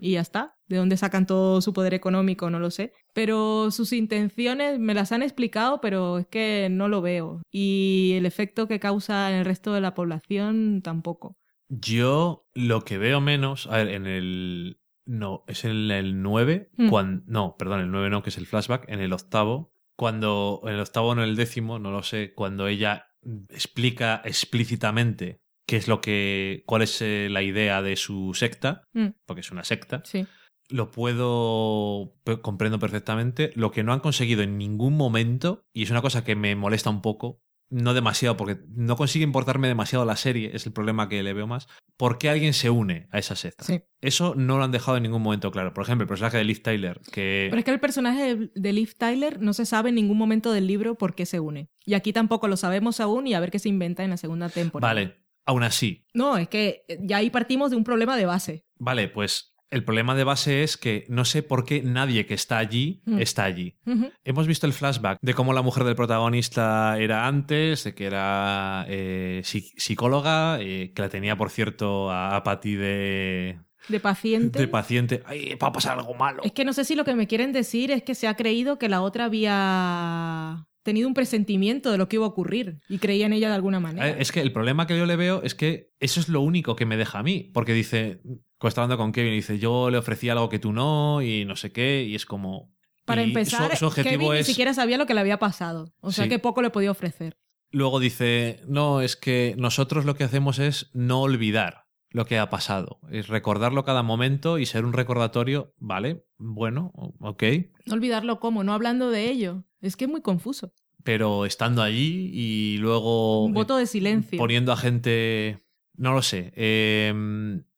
y 0.00 0.12
ya 0.12 0.20
está. 0.20 0.56
De 0.68 0.76
dónde 0.76 0.96
sacan 0.96 1.26
todo 1.26 1.60
su 1.60 1.72
poder 1.72 1.94
económico, 1.94 2.48
no 2.48 2.58
lo 2.58 2.70
sé. 2.70 2.92
Pero 3.12 3.70
sus 3.70 3.92
intenciones 3.92 4.78
me 4.78 4.94
las 4.94 5.12
han 5.12 5.22
explicado, 5.22 5.80
pero 5.80 6.18
es 6.18 6.26
que 6.26 6.68
no 6.70 6.88
lo 6.88 7.02
veo. 7.02 7.42
Y 7.50 8.12
el 8.14 8.24
efecto 8.24 8.68
que 8.68 8.80
causa 8.80 9.30
en 9.30 9.38
el 9.38 9.44
resto 9.44 9.74
de 9.74 9.80
la 9.80 9.94
población 9.94 10.80
tampoco. 10.82 11.36
Yo 11.68 12.46
lo 12.54 12.82
que 12.82 12.98
veo 12.98 13.20
menos, 13.20 13.66
a 13.66 13.78
ver, 13.78 13.88
en 13.88 14.06
el... 14.06 14.78
No, 15.06 15.44
es 15.46 15.64
en 15.64 15.90
el 15.90 16.22
9, 16.22 16.70
Mm. 16.76 16.88
cuan- 16.88 17.24
no, 17.26 17.56
perdón, 17.58 17.80
el 17.80 17.90
9 17.90 18.10
no, 18.10 18.22
que 18.22 18.30
es 18.30 18.38
el 18.38 18.46
flashback, 18.46 18.88
en 18.88 19.00
el 19.00 19.12
octavo, 19.12 19.72
cuando, 19.96 20.60
en 20.64 20.74
el 20.74 20.80
octavo 20.80 21.08
o 21.08 21.12
en 21.12 21.18
el 21.20 21.36
décimo, 21.36 21.78
no 21.78 21.90
lo 21.90 22.02
sé, 22.02 22.32
cuando 22.34 22.66
ella 22.68 23.06
explica 23.50 24.22
explícitamente 24.24 25.40
qué 25.66 25.76
es 25.76 25.88
lo 25.88 26.00
que, 26.00 26.62
cuál 26.66 26.82
es 26.82 27.00
eh, 27.02 27.28
la 27.30 27.42
idea 27.42 27.82
de 27.82 27.96
su 27.96 28.32
secta, 28.34 28.82
Mm, 28.92 29.08
porque 29.26 29.40
es 29.40 29.50
una 29.52 29.64
secta, 29.64 30.02
sí. 30.04 30.26
lo 30.68 30.90
puedo, 30.90 32.14
comprendo 32.42 32.78
perfectamente. 32.78 33.52
Lo 33.56 33.70
que 33.70 33.82
no 33.82 33.92
han 33.92 34.00
conseguido 34.00 34.42
en 34.42 34.56
ningún 34.58 34.96
momento, 34.96 35.64
y 35.74 35.82
es 35.82 35.90
una 35.90 36.02
cosa 36.02 36.24
que 36.24 36.36
me 36.36 36.54
molesta 36.56 36.90
un 36.90 37.02
poco, 37.02 37.40
no 37.70 37.94
demasiado, 37.94 38.36
porque 38.36 38.58
no 38.74 38.96
consigue 38.96 39.24
importarme 39.24 39.68
demasiado 39.68 40.04
la 40.04 40.16
serie, 40.16 40.50
es 40.54 40.66
el 40.66 40.72
problema 40.72 41.08
que 41.08 41.22
le 41.22 41.32
veo 41.32 41.46
más, 41.46 41.68
¿por 41.96 42.18
qué 42.18 42.28
alguien 42.28 42.52
se 42.52 42.68
une 42.70 43.08
a 43.12 43.18
esa 43.18 43.36
secta? 43.36 43.64
Sí. 43.64 43.82
Eso 44.00 44.34
no 44.36 44.58
lo 44.58 44.64
han 44.64 44.72
dejado 44.72 44.96
en 44.96 45.04
ningún 45.04 45.22
momento 45.22 45.50
claro. 45.50 45.72
Por 45.72 45.84
ejemplo, 45.84 46.02
el 46.02 46.08
personaje 46.08 46.36
de 46.38 46.44
Liv 46.44 46.62
Tyler, 46.62 47.00
que... 47.12 47.46
Pero 47.50 47.58
es 47.60 47.64
que 47.64 47.70
el 47.70 47.80
personaje 47.80 48.36
de, 48.36 48.50
de 48.54 48.72
Liv 48.72 48.94
Tyler 48.98 49.40
no 49.40 49.52
se 49.52 49.66
sabe 49.66 49.90
en 49.90 49.94
ningún 49.94 50.18
momento 50.18 50.52
del 50.52 50.66
libro 50.66 50.96
por 50.96 51.14
qué 51.14 51.26
se 51.26 51.38
une. 51.40 51.70
Y 51.86 51.94
aquí 51.94 52.12
tampoco 52.12 52.48
lo 52.48 52.56
sabemos 52.56 53.00
aún 53.00 53.26
y 53.26 53.34
a 53.34 53.40
ver 53.40 53.50
qué 53.50 53.58
se 53.58 53.68
inventa 53.68 54.02
en 54.04 54.10
la 54.10 54.16
segunda 54.16 54.48
temporada. 54.48 54.92
Vale, 54.94 55.16
aún 55.46 55.62
así, 55.62 56.06
No, 56.14 56.36
es 56.36 56.48
que 56.48 56.84
ya 57.00 57.18
ahí 57.18 57.30
partimos 57.30 57.70
de 57.70 57.76
un 57.76 57.84
problema 57.84 58.16
de 58.16 58.26
base. 58.26 58.64
vale, 58.78 59.08
pues 59.08 59.54
el 59.70 59.84
problema 59.84 60.14
de 60.14 60.24
base 60.24 60.62
es 60.62 60.76
que 60.76 61.04
no 61.08 61.24
sé 61.24 61.42
por 61.42 61.64
qué 61.64 61.82
nadie 61.82 62.26
que 62.26 62.34
está 62.34 62.58
allí 62.58 63.02
Mm. 63.06 63.20
está 63.20 63.44
allí. 63.44 63.76
Hemos 64.24 64.46
visto 64.46 64.66
el 64.66 64.72
flashback 64.72 65.18
de 65.22 65.34
cómo 65.34 65.52
la 65.52 65.62
mujer 65.62 65.84
del 65.84 65.94
protagonista 65.96 66.98
era 66.98 67.26
antes, 67.26 67.84
de 67.84 67.94
que 67.94 68.06
era 68.06 68.84
eh, 68.88 69.40
psi- 69.44 69.72
psicóloga, 69.76 70.58
eh, 70.60 70.92
que 70.94 71.02
la 71.02 71.08
tenía, 71.08 71.36
por 71.36 71.50
cierto, 71.50 72.10
a, 72.10 72.36
a 72.36 72.42
Patty 72.42 72.74
de, 72.74 73.60
De 73.88 74.00
paciente. 74.00 74.58
de 74.58 74.68
paciente. 74.68 75.22
¡Ay, 75.26 75.54
va 75.62 75.68
a 75.68 75.72
pasar 75.72 75.98
algo 75.98 76.14
malo! 76.14 76.42
Es 76.44 76.52
que 76.52 76.64
no 76.64 76.72
sé 76.72 76.84
si 76.84 76.94
lo 76.94 77.04
que 77.04 77.14
me 77.14 77.26
quieren 77.26 77.52
decir 77.52 77.90
es 77.90 78.02
que 78.02 78.14
se 78.14 78.28
ha 78.28 78.34
creído 78.34 78.78
que 78.78 78.88
la 78.88 79.00
otra 79.02 79.26
había 79.26 80.66
tenido 80.82 81.08
un 81.08 81.14
presentimiento 81.14 81.90
de 81.92 81.98
lo 81.98 82.08
que 82.08 82.16
iba 82.16 82.24
a 82.24 82.28
ocurrir 82.28 82.80
y 82.88 82.98
creía 82.98 83.26
en 83.26 83.32
ella 83.32 83.48
de 83.48 83.54
alguna 83.54 83.80
manera. 83.80 84.08
Eh, 84.08 84.16
Es 84.18 84.32
que 84.32 84.40
el 84.40 84.52
problema 84.52 84.86
que 84.86 84.96
yo 84.98 85.06
le 85.06 85.16
veo 85.16 85.42
es 85.42 85.54
que 85.54 85.90
eso 86.00 86.20
es 86.20 86.28
lo 86.28 86.40
único 86.40 86.76
que 86.76 86.86
me 86.86 86.96
deja 86.96 87.18
a 87.18 87.22
mí. 87.22 87.50
Porque 87.52 87.72
dice, 87.74 88.20
cuando 88.58 88.82
hablando 88.82 88.96
con 88.98 89.12
Kevin, 89.12 89.32
dice, 89.34 89.58
yo 89.58 89.90
le 89.90 89.98
ofrecí 89.98 90.28
algo 90.28 90.48
que 90.48 90.58
tú 90.58 90.72
no, 90.72 91.22
y 91.22 91.44
no 91.44 91.56
sé 91.56 91.72
qué, 91.72 92.04
y 92.04 92.14
es 92.14 92.26
como. 92.26 92.72
Para 93.04 93.22
empezar, 93.22 93.72
su, 93.72 93.76
su 93.78 93.86
objetivo 93.86 94.28
Kevin 94.28 94.32
es. 94.40 94.46
ni 94.46 94.52
siquiera 94.52 94.72
sabía 94.74 94.96
lo 94.98 95.06
que 95.06 95.14
le 95.14 95.20
había 95.20 95.38
pasado. 95.38 95.92
O 96.00 96.12
sea 96.12 96.24
Sí. 96.24 96.30
que 96.30 96.38
poco 96.38 96.62
le 96.62 96.70
podía 96.70 96.90
ofrecer. 96.90 97.36
Luego 97.72 97.98
dice, 98.00 98.60
no, 98.66 99.00
es 99.00 99.16
que 99.16 99.54
nosotros 99.58 100.04
lo 100.04 100.14
que 100.14 100.24
hacemos 100.24 100.58
es 100.58 100.90
no 100.92 101.20
olvidar 101.22 101.84
lo 102.10 102.24
que 102.26 102.38
ha 102.38 102.50
pasado, 102.50 102.98
es 103.10 103.28
recordarlo 103.28 103.84
cada 103.84 104.02
momento 104.02 104.58
y 104.58 104.66
ser 104.66 104.84
un 104.84 104.92
recordatorio, 104.92 105.72
vale, 105.78 106.24
bueno, 106.38 106.92
ok, 107.20 107.42
No 107.86 107.94
olvidarlo 107.94 108.40
cómo, 108.40 108.64
no 108.64 108.72
hablando 108.72 109.10
de 109.10 109.30
ello. 109.30 109.64
Es 109.80 109.96
que 109.96 110.04
es 110.04 110.10
muy 110.10 110.20
confuso. 110.20 110.72
pero 111.02 111.46
estando 111.46 111.82
allí 111.82 112.30
y 112.34 112.76
luego 112.78 113.44
Un 113.44 113.54
voto 113.54 113.76
de 113.76 113.86
silencio. 113.86 114.38
poniendo 114.38 114.72
a 114.72 114.76
gente, 114.76 115.58
no 115.96 116.12
lo 116.12 116.22
sé, 116.22 116.52
eh, 116.56 117.14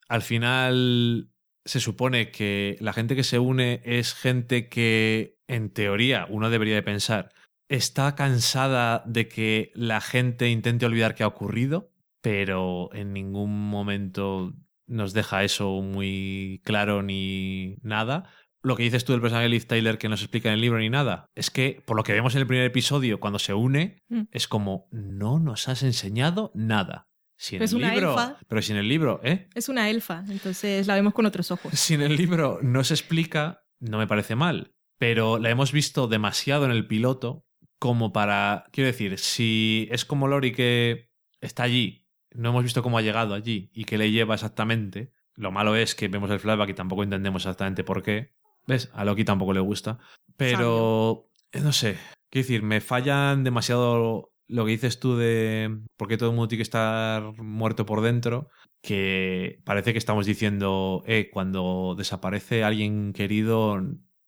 al 0.08 0.22
final 0.22 1.30
se 1.64 1.78
supone 1.78 2.30
que 2.30 2.76
la 2.80 2.92
gente 2.92 3.14
que 3.14 3.22
se 3.22 3.38
une 3.38 3.80
es 3.84 4.14
gente 4.14 4.68
que, 4.68 5.38
en 5.46 5.70
teoría, 5.70 6.26
uno 6.28 6.50
debería 6.50 6.74
de 6.74 6.82
pensar, 6.82 7.28
está 7.68 8.14
cansada 8.16 9.04
de 9.06 9.28
que 9.28 9.70
la 9.74 10.00
gente 10.00 10.50
intente 10.50 10.86
olvidar 10.86 11.14
qué 11.14 11.22
ha 11.22 11.28
ocurrido, 11.28 11.91
pero 12.22 12.88
en 12.94 13.12
ningún 13.12 13.68
momento 13.68 14.54
nos 14.86 15.12
deja 15.12 15.44
eso 15.44 15.80
muy 15.82 16.60
claro 16.64 17.02
ni 17.02 17.76
nada. 17.82 18.24
Lo 18.62 18.76
que 18.76 18.84
dices 18.84 19.04
tú 19.04 19.12
del 19.12 19.20
personaje 19.20 19.44
de 19.44 19.48
Liv 19.50 19.66
Tyler 19.66 19.98
que 19.98 20.08
no 20.08 20.16
se 20.16 20.24
explica 20.24 20.48
en 20.48 20.54
el 20.54 20.60
libro 20.60 20.78
ni 20.78 20.88
nada, 20.88 21.30
es 21.34 21.50
que 21.50 21.82
por 21.84 21.96
lo 21.96 22.04
que 22.04 22.12
vemos 22.12 22.34
en 22.34 22.42
el 22.42 22.46
primer 22.46 22.64
episodio, 22.64 23.18
cuando 23.20 23.38
se 23.40 23.54
une, 23.54 24.02
Mm. 24.08 24.22
es 24.30 24.46
como, 24.46 24.88
no 24.92 25.40
nos 25.40 25.68
has 25.68 25.82
enseñado 25.82 26.52
nada. 26.54 27.08
Si 27.36 27.56
en 27.56 27.62
Es 27.62 27.72
el 27.72 27.78
una 27.78 27.90
libro, 27.92 28.10
elfa. 28.12 28.38
pero 28.46 28.62
si 28.62 28.70
en 28.70 28.78
el 28.78 28.86
libro, 28.88 29.20
¿eh? 29.24 29.48
Es 29.56 29.68
una 29.68 29.90
elfa, 29.90 30.24
entonces 30.28 30.86
la 30.86 30.94
vemos 30.94 31.12
con 31.12 31.26
otros 31.26 31.50
ojos. 31.50 31.72
Si 31.76 31.94
en 31.94 32.02
el 32.02 32.16
libro 32.16 32.60
no 32.62 32.84
se 32.84 32.94
explica, 32.94 33.64
no 33.80 33.98
me 33.98 34.06
parece 34.06 34.36
mal. 34.36 34.72
Pero 34.98 35.38
la 35.40 35.50
hemos 35.50 35.72
visto 35.72 36.06
demasiado 36.06 36.64
en 36.64 36.70
el 36.70 36.86
piloto 36.86 37.44
como 37.80 38.12
para. 38.12 38.66
Quiero 38.70 38.86
decir, 38.86 39.18
si 39.18 39.88
es 39.90 40.04
como 40.04 40.28
Lori 40.28 40.52
que 40.52 41.10
está 41.40 41.64
allí, 41.64 42.01
no 42.34 42.50
hemos 42.50 42.64
visto 42.64 42.82
cómo 42.82 42.98
ha 42.98 43.02
llegado 43.02 43.34
allí 43.34 43.70
y 43.72 43.84
qué 43.84 43.98
le 43.98 44.10
lleva 44.10 44.34
exactamente. 44.34 45.12
Lo 45.34 45.50
malo 45.50 45.76
es 45.76 45.94
que 45.94 46.08
vemos 46.08 46.30
el 46.30 46.40
flashback 46.40 46.70
y 46.70 46.74
tampoco 46.74 47.02
entendemos 47.02 47.42
exactamente 47.42 47.84
por 47.84 48.02
qué. 48.02 48.32
¿Ves? 48.66 48.90
A 48.92 49.04
Loki 49.04 49.24
tampoco 49.24 49.52
le 49.52 49.60
gusta. 49.60 49.98
Pero. 50.36 51.28
eh, 51.52 51.60
No 51.60 51.72
sé. 51.72 51.96
Quiero 52.30 52.44
decir, 52.46 52.62
me 52.62 52.80
fallan 52.80 53.44
demasiado 53.44 54.32
lo 54.48 54.64
que 54.64 54.72
dices 54.72 55.00
tú 55.00 55.16
de 55.16 55.78
por 55.96 56.08
qué 56.08 56.16
todo 56.16 56.30
el 56.30 56.36
mundo 56.36 56.48
tiene 56.48 56.60
que 56.60 56.64
estar 56.64 57.22
muerto 57.42 57.86
por 57.86 58.00
dentro 58.02 58.48
que 58.82 59.60
parece 59.64 59.92
que 59.92 59.98
estamos 59.98 60.26
diciendo, 60.26 61.04
eh, 61.06 61.30
cuando 61.32 61.94
desaparece 61.96 62.64
alguien 62.64 63.12
querido, 63.12 63.80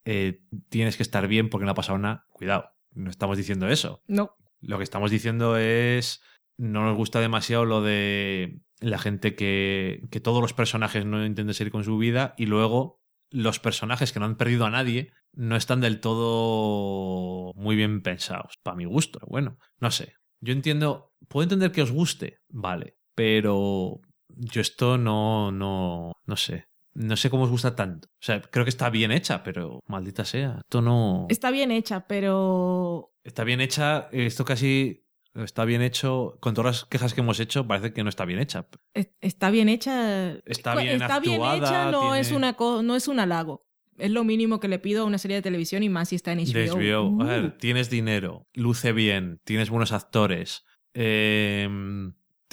eh, 0.05 0.41
tienes 0.69 0.97
que 0.97 1.03
estar 1.03 1.27
bien 1.27 1.51
porque 1.51 1.65
no 1.67 1.73
ha 1.73 1.75
pasado 1.75 1.99
nada. 1.99 2.27
Cuidado, 2.31 2.71
no 2.93 3.11
estamos 3.11 3.37
diciendo 3.37 3.69
eso. 3.69 4.03
No. 4.07 4.37
Lo 4.61 4.79
que 4.79 4.85
estamos 4.85 5.11
diciendo 5.11 5.57
es, 5.57 6.23
no 6.57 6.85
nos 6.85 6.97
gusta 6.97 7.21
demasiado 7.21 7.65
lo 7.65 7.83
de 7.83 8.61
la 8.81 8.99
gente 8.99 9.35
que, 9.35 10.03
que 10.11 10.21
todos 10.21 10.41
los 10.41 10.53
personajes 10.53 11.05
no 11.05 11.25
intenten 11.25 11.55
seguir 11.55 11.73
con 11.73 11.85
su 11.85 11.99
vida 11.99 12.35
y 12.37 12.47
luego 12.47 13.01
los 13.31 13.59
personajes 13.59 14.13
que 14.13 14.21
no 14.21 14.27
han 14.27 14.37
perdido 14.37 14.65
a 14.67 14.71
nadie 14.71 15.13
no 15.33 15.57
están 15.57 15.81
del 15.81 16.01
todo 16.01 17.53
muy 17.55 17.77
bien 17.77 18.03
pensados, 18.03 18.59
para 18.63 18.77
mi 18.77 18.85
gusto. 18.85 19.21
Bueno, 19.27 19.59
no 19.81 19.91
sé. 19.91 20.15
Yo 20.41 20.53
entiendo, 20.53 21.15
puedo 21.29 21.43
entender 21.45 21.73
que 21.73 21.83
os 21.83 21.91
guste, 21.91 22.39
vale, 22.49 22.97
pero 23.15 24.01
yo 24.29 24.61
esto 24.61 24.99
no, 24.99 25.51
no, 25.51 26.13
no 26.27 26.37
sé. 26.37 26.67
No 26.93 27.17
sé 27.17 27.29
cómo 27.29 27.45
os 27.45 27.51
gusta 27.51 27.75
tanto. 27.75 28.07
O 28.07 28.25
sea, 28.25 28.41
creo 28.41 28.65
que 28.65 28.71
está 28.71 28.89
bien 28.89 29.11
hecha, 29.11 29.43
pero 29.43 29.81
maldita 29.89 30.25
sea. 30.25 30.59
Esto 30.61 30.81
no. 30.81 31.27
Está 31.29 31.51
bien 31.51 31.73
hecha, 31.73 32.07
pero 32.07 33.15
Está 33.25 33.43
bien 33.43 33.63
hecha, 33.63 34.11
esto 34.13 34.45
casi 34.45 35.04
está 35.35 35.65
bien 35.65 35.83
hecho. 35.83 36.37
Con 36.41 36.55
todas 36.55 36.77
las 36.77 36.85
quejas 36.85 37.15
que 37.15 37.21
hemos 37.21 37.41
hecho, 37.41 37.67
parece 37.67 37.93
que 37.93 38.03
no 38.03 38.09
está 38.09 38.25
bien 38.25 38.39
hecha. 38.41 38.67
es- 38.95 39.11
está 39.21 39.51
bien 39.51 39.69
hecha. 39.69 40.33
Está 40.47 40.75
bien 40.77 41.01
está 41.03 41.21
bien 41.21 41.43
actuada, 41.43 41.57
hecha, 41.57 41.91
no 41.91 42.01
tiene- 42.03 42.21
es 42.21 42.33
una 42.33 42.57
no 42.83 42.97
es 42.97 43.09
un 43.09 43.21
halago. 43.21 43.67
Es 43.97 44.11
lo 44.11 44.25
mínimo 44.25 44.59
que 44.59 44.67
le 44.69 44.79
pido 44.81 45.03
a 45.03 45.07
una 45.07 45.19
serie 45.19 45.37
de 45.37 45.43
televisión 45.43 45.83
y 45.85 45.89
más 45.89 46.09
si 46.09 46.17
está 46.17 46.33
en 46.33 46.41
HBO. 46.41 46.53
De 46.55 46.69
HBO. 46.93 47.23
A 47.23 47.25
Uh. 47.25 47.27
ver, 47.29 47.59
tienes 47.59 47.91
dinero, 47.91 48.49
luce 48.53 48.93
bien, 48.93 49.41
tienes 49.45 49.71
buenos 49.71 49.93
actores, 49.93 50.65
eh, 50.95 51.69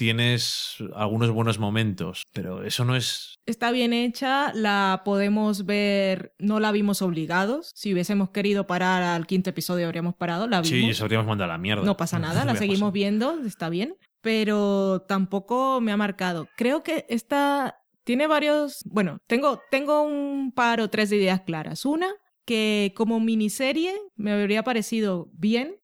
tienes 0.02 0.78
algunos 0.96 1.30
buenos 1.30 1.60
momentos, 1.60 2.24
pero 2.32 2.64
eso 2.64 2.84
no 2.84 2.96
es. 2.96 3.36
Está 3.46 3.70
bien 3.70 3.92
hecha, 3.92 4.52
la 4.52 5.02
podemos 5.04 5.64
ver, 5.64 6.34
no 6.40 6.58
la 6.58 6.72
vimos 6.72 7.02
obligados. 7.02 7.70
Si 7.76 7.92
hubiésemos 7.92 8.30
querido 8.30 8.66
parar 8.66 9.02
al 9.04 9.26
quinto 9.28 9.50
episodio 9.50 9.86
habríamos 9.86 10.14
parado, 10.16 10.48
la 10.48 10.64
Sí, 10.64 10.74
vimos. 10.74 10.90
eso 10.90 11.04
habríamos 11.04 11.28
mandado 11.28 11.50
a 11.52 11.54
la 11.54 11.58
mierda. 11.58 11.84
no 11.84 11.96
pasa 11.96 12.18
nada, 12.18 12.40
la 12.44 12.52
Hubiera 12.52 12.58
seguimos 12.58 12.78
pasado. 12.80 12.92
viendo, 12.92 13.40
está 13.46 13.68
bien. 13.68 13.94
Pero 14.20 15.04
tampoco 15.08 15.80
me 15.80 15.92
ha 15.92 15.96
marcado. 15.96 16.48
Creo 16.56 16.82
que 16.82 17.06
esta 17.08 17.76
tiene 18.04 18.26
varios. 18.26 18.80
Bueno, 18.84 19.18
tengo, 19.28 19.60
tengo 19.70 20.02
un 20.02 20.52
par 20.52 20.80
o 20.80 20.90
tres 20.90 21.10
de 21.10 21.16
ideas 21.16 21.42
claras. 21.42 21.84
Una, 21.84 22.08
que 22.44 22.92
como 22.96 23.20
miniserie 23.20 23.94
me 24.16 24.32
habría 24.32 24.62
parecido 24.64 25.28
bien, 25.32 25.76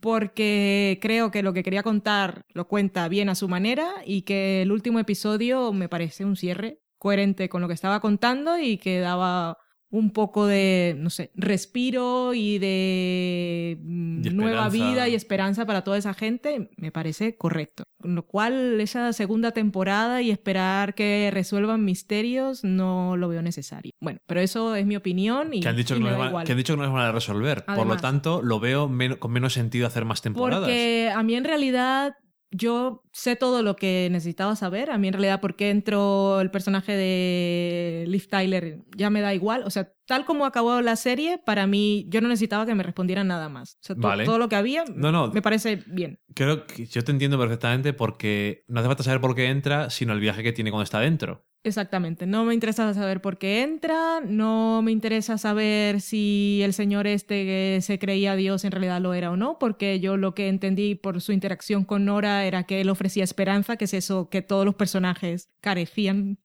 Porque 0.00 0.98
creo 1.02 1.30
que 1.30 1.42
lo 1.42 1.52
que 1.52 1.62
quería 1.62 1.82
contar 1.82 2.44
lo 2.54 2.68
cuenta 2.68 3.08
bien 3.08 3.28
a 3.28 3.34
su 3.34 3.48
manera 3.48 3.88
y 4.04 4.22
que 4.22 4.62
el 4.62 4.70
último 4.70 4.98
episodio 4.98 5.72
me 5.72 5.88
parece 5.88 6.24
un 6.24 6.36
cierre 6.36 6.80
coherente 6.98 7.48
con 7.48 7.62
lo 7.62 7.68
que 7.68 7.74
estaba 7.74 8.00
contando 8.00 8.58
y 8.58 8.78
que 8.78 9.00
daba 9.00 9.58
un 9.90 10.12
poco 10.12 10.46
de, 10.46 10.94
no 10.98 11.10
sé, 11.10 11.32
respiro 11.34 12.32
y 12.34 12.58
de 12.58 13.78
mm, 13.82 14.26
Y 14.26 14.30
nueva 14.30 14.68
vida 14.68 15.08
y 15.08 15.14
esperanza 15.14 15.66
para 15.66 15.82
toda 15.82 15.98
esa 15.98 16.14
gente, 16.14 16.70
me 16.76 16.92
parece 16.92 17.36
correcto. 17.36 17.82
Con 18.00 18.14
lo 18.14 18.22
cual, 18.26 18.80
esa 18.80 19.12
segunda 19.12 19.50
temporada 19.52 20.22
y 20.22 20.30
esperar 20.30 20.94
que 20.94 21.30
resuelvan 21.32 21.84
misterios 21.84 22.64
no 22.64 23.16
lo 23.16 23.28
veo 23.28 23.42
necesario. 23.42 23.92
Bueno, 24.00 24.20
pero 24.26 24.40
eso 24.40 24.74
es 24.74 24.86
mi 24.86 24.96
opinión 24.96 25.52
y, 25.52 25.60
Que 25.60 25.68
han, 25.68 25.76
dicho 25.76 25.94
y 25.96 25.98
que, 25.98 26.04
no 26.04 26.18
da 26.18 26.28
igual. 26.28 26.46
que 26.46 26.52
han 26.52 26.58
dicho 26.58 26.72
que 26.74 26.78
no 26.78 26.84
les 26.84 26.92
van 26.92 27.06
a 27.06 27.12
resolver. 27.12 27.64
Por 27.66 27.86
lo 27.86 27.96
tanto, 27.96 28.40
lo 28.42 28.58
veo 28.60 28.88
men- 28.88 29.16
con 29.16 29.32
menos 29.32 29.52
sentido 29.52 29.86
hacer 29.86 30.04
más 30.04 30.22
temporadas. 30.22 30.62
Porque 30.64 31.10
a 31.14 31.22
mí 31.22 31.34
en 31.34 31.44
realidad 31.44 32.14
yo 32.50 33.02
sé 33.12 33.36
todo 33.36 33.62
lo 33.62 33.76
que 33.76 34.08
necesitaba 34.10 34.56
saber. 34.56 34.90
A 34.90 34.98
mí 34.98 35.08
en 35.08 35.14
realidad 35.14 35.40
por 35.40 35.56
qué 35.56 35.70
entró 35.70 36.40
el 36.40 36.50
personaje 36.50 36.92
de 36.92 38.04
Liv 38.08 38.28
Tyler 38.28 38.78
ya 38.96 39.10
me 39.10 39.20
da 39.20 39.34
igual. 39.34 39.62
O 39.64 39.70
sea, 39.70 39.92
tal 40.06 40.24
como 40.24 40.46
acabó 40.46 40.80
la 40.80 40.96
serie, 40.96 41.38
para 41.38 41.66
mí 41.66 42.06
yo 42.08 42.20
no 42.20 42.28
necesitaba 42.28 42.66
que 42.66 42.74
me 42.74 42.82
respondieran 42.82 43.28
nada 43.28 43.48
más. 43.48 43.74
O 43.74 43.78
sea, 43.82 43.96
Vale. 43.98 44.24
todo 44.24 44.38
lo 44.38 44.48
que 44.48 44.56
había 44.56 44.84
No, 44.94 45.12
no. 45.12 45.28
me 45.32 45.42
parece 45.42 45.82
bien. 45.86 46.18
Creo 46.34 46.66
que 46.66 46.86
yo 46.86 47.04
te 47.04 47.12
entiendo 47.12 47.38
perfectamente 47.38 47.92
porque 47.92 48.64
no 48.68 48.80
hace 48.80 48.88
falta 48.88 49.02
saber 49.04 49.20
por 49.20 49.34
qué 49.34 49.46
entra, 49.46 49.90
sino 49.90 50.12
el 50.12 50.20
viaje 50.20 50.42
que 50.42 50.52
tiene 50.52 50.70
cuando 50.70 50.84
está 50.84 51.00
dentro. 51.00 51.46
Exactamente. 51.62 52.26
No 52.26 52.46
me 52.46 52.54
interesa 52.54 52.94
saber 52.94 53.20
por 53.20 53.36
qué 53.36 53.62
entra, 53.62 54.20
no 54.20 54.80
me 54.82 54.92
interesa 54.92 55.36
saber 55.36 56.00
si 56.00 56.60
el 56.64 56.72
señor 56.72 57.06
este 57.06 57.44
que 57.44 57.78
se 57.82 57.98
creía 57.98 58.34
Dios 58.34 58.64
en 58.64 58.72
realidad 58.72 58.98
lo 59.02 59.12
era 59.12 59.30
o 59.30 59.36
no, 59.36 59.58
porque 59.58 60.00
yo 60.00 60.16
lo 60.16 60.34
que 60.34 60.48
entendí 60.48 60.94
por 60.94 61.20
su 61.20 61.32
interacción 61.32 61.84
con 61.84 62.06
Nora 62.06 62.46
era 62.46 62.62
que 62.64 62.80
él 62.80 62.88
ofrecía 62.88 63.24
esperanza, 63.24 63.76
que 63.76 63.84
es 63.84 63.92
eso 63.92 64.30
que 64.30 64.40
todos 64.40 64.64
los 64.64 64.74
personajes 64.74 65.50
carecían 65.60 66.38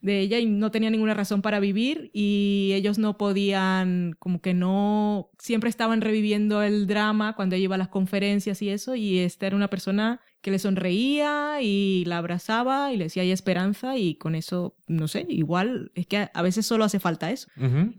de 0.00 0.18
ella 0.18 0.40
y 0.40 0.46
no 0.46 0.72
tenía 0.72 0.90
ninguna 0.90 1.14
razón 1.14 1.42
para 1.42 1.60
vivir 1.60 2.10
y 2.12 2.72
ellos 2.74 2.98
no 2.98 3.18
podían, 3.18 4.16
como 4.18 4.40
que 4.40 4.52
no, 4.52 5.30
siempre 5.38 5.70
estaban 5.70 6.00
reviviendo 6.00 6.64
el 6.64 6.88
drama 6.88 7.36
cuando 7.36 7.54
ella 7.54 7.64
iba 7.64 7.74
a 7.76 7.78
las 7.78 7.88
conferencias 7.88 8.62
y 8.62 8.70
eso 8.70 8.96
y 8.96 9.20
esta 9.20 9.46
era 9.46 9.54
una 9.54 9.70
persona 9.70 10.20
que 10.42 10.50
le 10.50 10.58
sonreía 10.58 11.58
y 11.62 12.04
la 12.06 12.18
abrazaba 12.18 12.92
y 12.92 12.96
le 12.96 13.04
decía 13.04 13.22
hay 13.22 13.30
esperanza 13.32 13.96
y 13.96 14.14
con 14.16 14.34
eso, 14.34 14.74
no 14.88 15.06
sé, 15.08 15.26
igual 15.28 15.92
es 15.94 16.06
que 16.06 16.28
a- 16.32 16.42
veces 16.42 16.66
solo 16.66 16.84
hace 16.84 17.00
falta 17.00 17.30
eso 17.30 17.48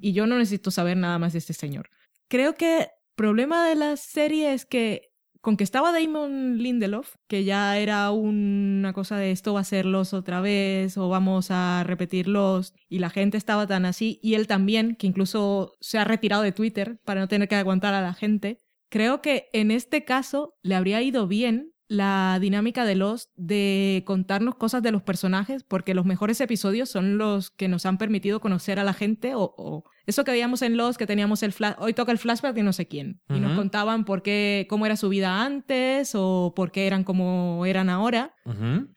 y 0.01 0.13
yo 0.13 0.25
no 0.27 0.37
necesito 0.37 0.71
saber 0.71 0.97
nada 0.97 1.19
más 1.19 1.33
de 1.33 1.39
este 1.39 1.53
señor. 1.53 1.89
Creo 2.27 2.55
que 2.55 2.79
el 2.81 2.87
problema 3.15 3.67
de 3.67 3.75
la 3.75 3.97
serie 3.97 4.53
es 4.53 4.65
que 4.65 5.09
con 5.41 5.57
que 5.57 5.63
estaba 5.63 5.91
Damon 5.91 6.59
Lindelof, 6.59 7.15
que 7.27 7.43
ya 7.43 7.77
era 7.79 8.11
una 8.11 8.93
cosa 8.93 9.17
de 9.17 9.31
esto 9.31 9.53
va 9.55 9.61
a 9.61 9.63
ser 9.63 9.85
Lost 9.87 10.13
otra 10.13 10.39
vez 10.39 10.97
o 10.97 11.09
vamos 11.09 11.47
a 11.49 11.83
repetir 11.83 12.27
Lost, 12.27 12.75
y 12.87 12.99
la 12.99 13.09
gente 13.09 13.37
estaba 13.37 13.65
tan 13.65 13.85
así, 13.85 14.19
y 14.21 14.35
él 14.35 14.45
también, 14.45 14.95
que 14.95 15.07
incluso 15.07 15.73
se 15.79 15.97
ha 15.97 16.03
retirado 16.03 16.43
de 16.43 16.51
Twitter 16.51 16.99
para 17.05 17.21
no 17.21 17.27
tener 17.27 17.47
que 17.47 17.55
aguantar 17.55 17.95
a 17.95 18.01
la 18.03 18.13
gente, 18.13 18.59
creo 18.89 19.21
que 19.23 19.47
en 19.51 19.71
este 19.71 20.03
caso 20.05 20.53
le 20.61 20.75
habría 20.75 21.01
ido 21.01 21.27
bien 21.27 21.70
la 21.91 22.37
dinámica 22.39 22.85
de 22.85 22.95
Lost 22.95 23.31
de 23.35 24.03
contarnos 24.05 24.55
cosas 24.55 24.81
de 24.81 24.93
los 24.93 25.01
personajes, 25.01 25.63
porque 25.63 25.93
los 25.93 26.05
mejores 26.05 26.39
episodios 26.39 26.89
son 26.89 27.17
los 27.17 27.51
que 27.51 27.67
nos 27.67 27.85
han 27.85 27.97
permitido 27.97 28.39
conocer 28.39 28.79
a 28.79 28.85
la 28.85 28.93
gente 28.93 29.35
o, 29.35 29.53
o 29.57 29.83
eso 30.05 30.23
que 30.23 30.31
veíamos 30.31 30.61
en 30.61 30.77
Lost, 30.77 30.97
que 30.97 31.07
teníamos 31.07 31.43
el 31.43 31.53
flash, 31.53 31.75
hoy 31.79 31.93
toca 31.93 32.11
el 32.11 32.17
flashback 32.17 32.53
de 32.55 32.63
no 32.63 32.73
sé 32.73 32.87
quién, 32.87 33.21
y 33.29 33.39
nos 33.39 33.53
contaban 33.55 34.05
por 34.05 34.21
qué, 34.23 34.65
cómo 34.69 34.85
era 34.85 34.95
su 34.97 35.09
vida 35.09 35.43
antes 35.43 36.11
o 36.15 36.53
por 36.55 36.71
qué 36.71 36.87
eran 36.87 37.03
como 37.03 37.65
eran 37.65 37.89
ahora, 37.89 38.35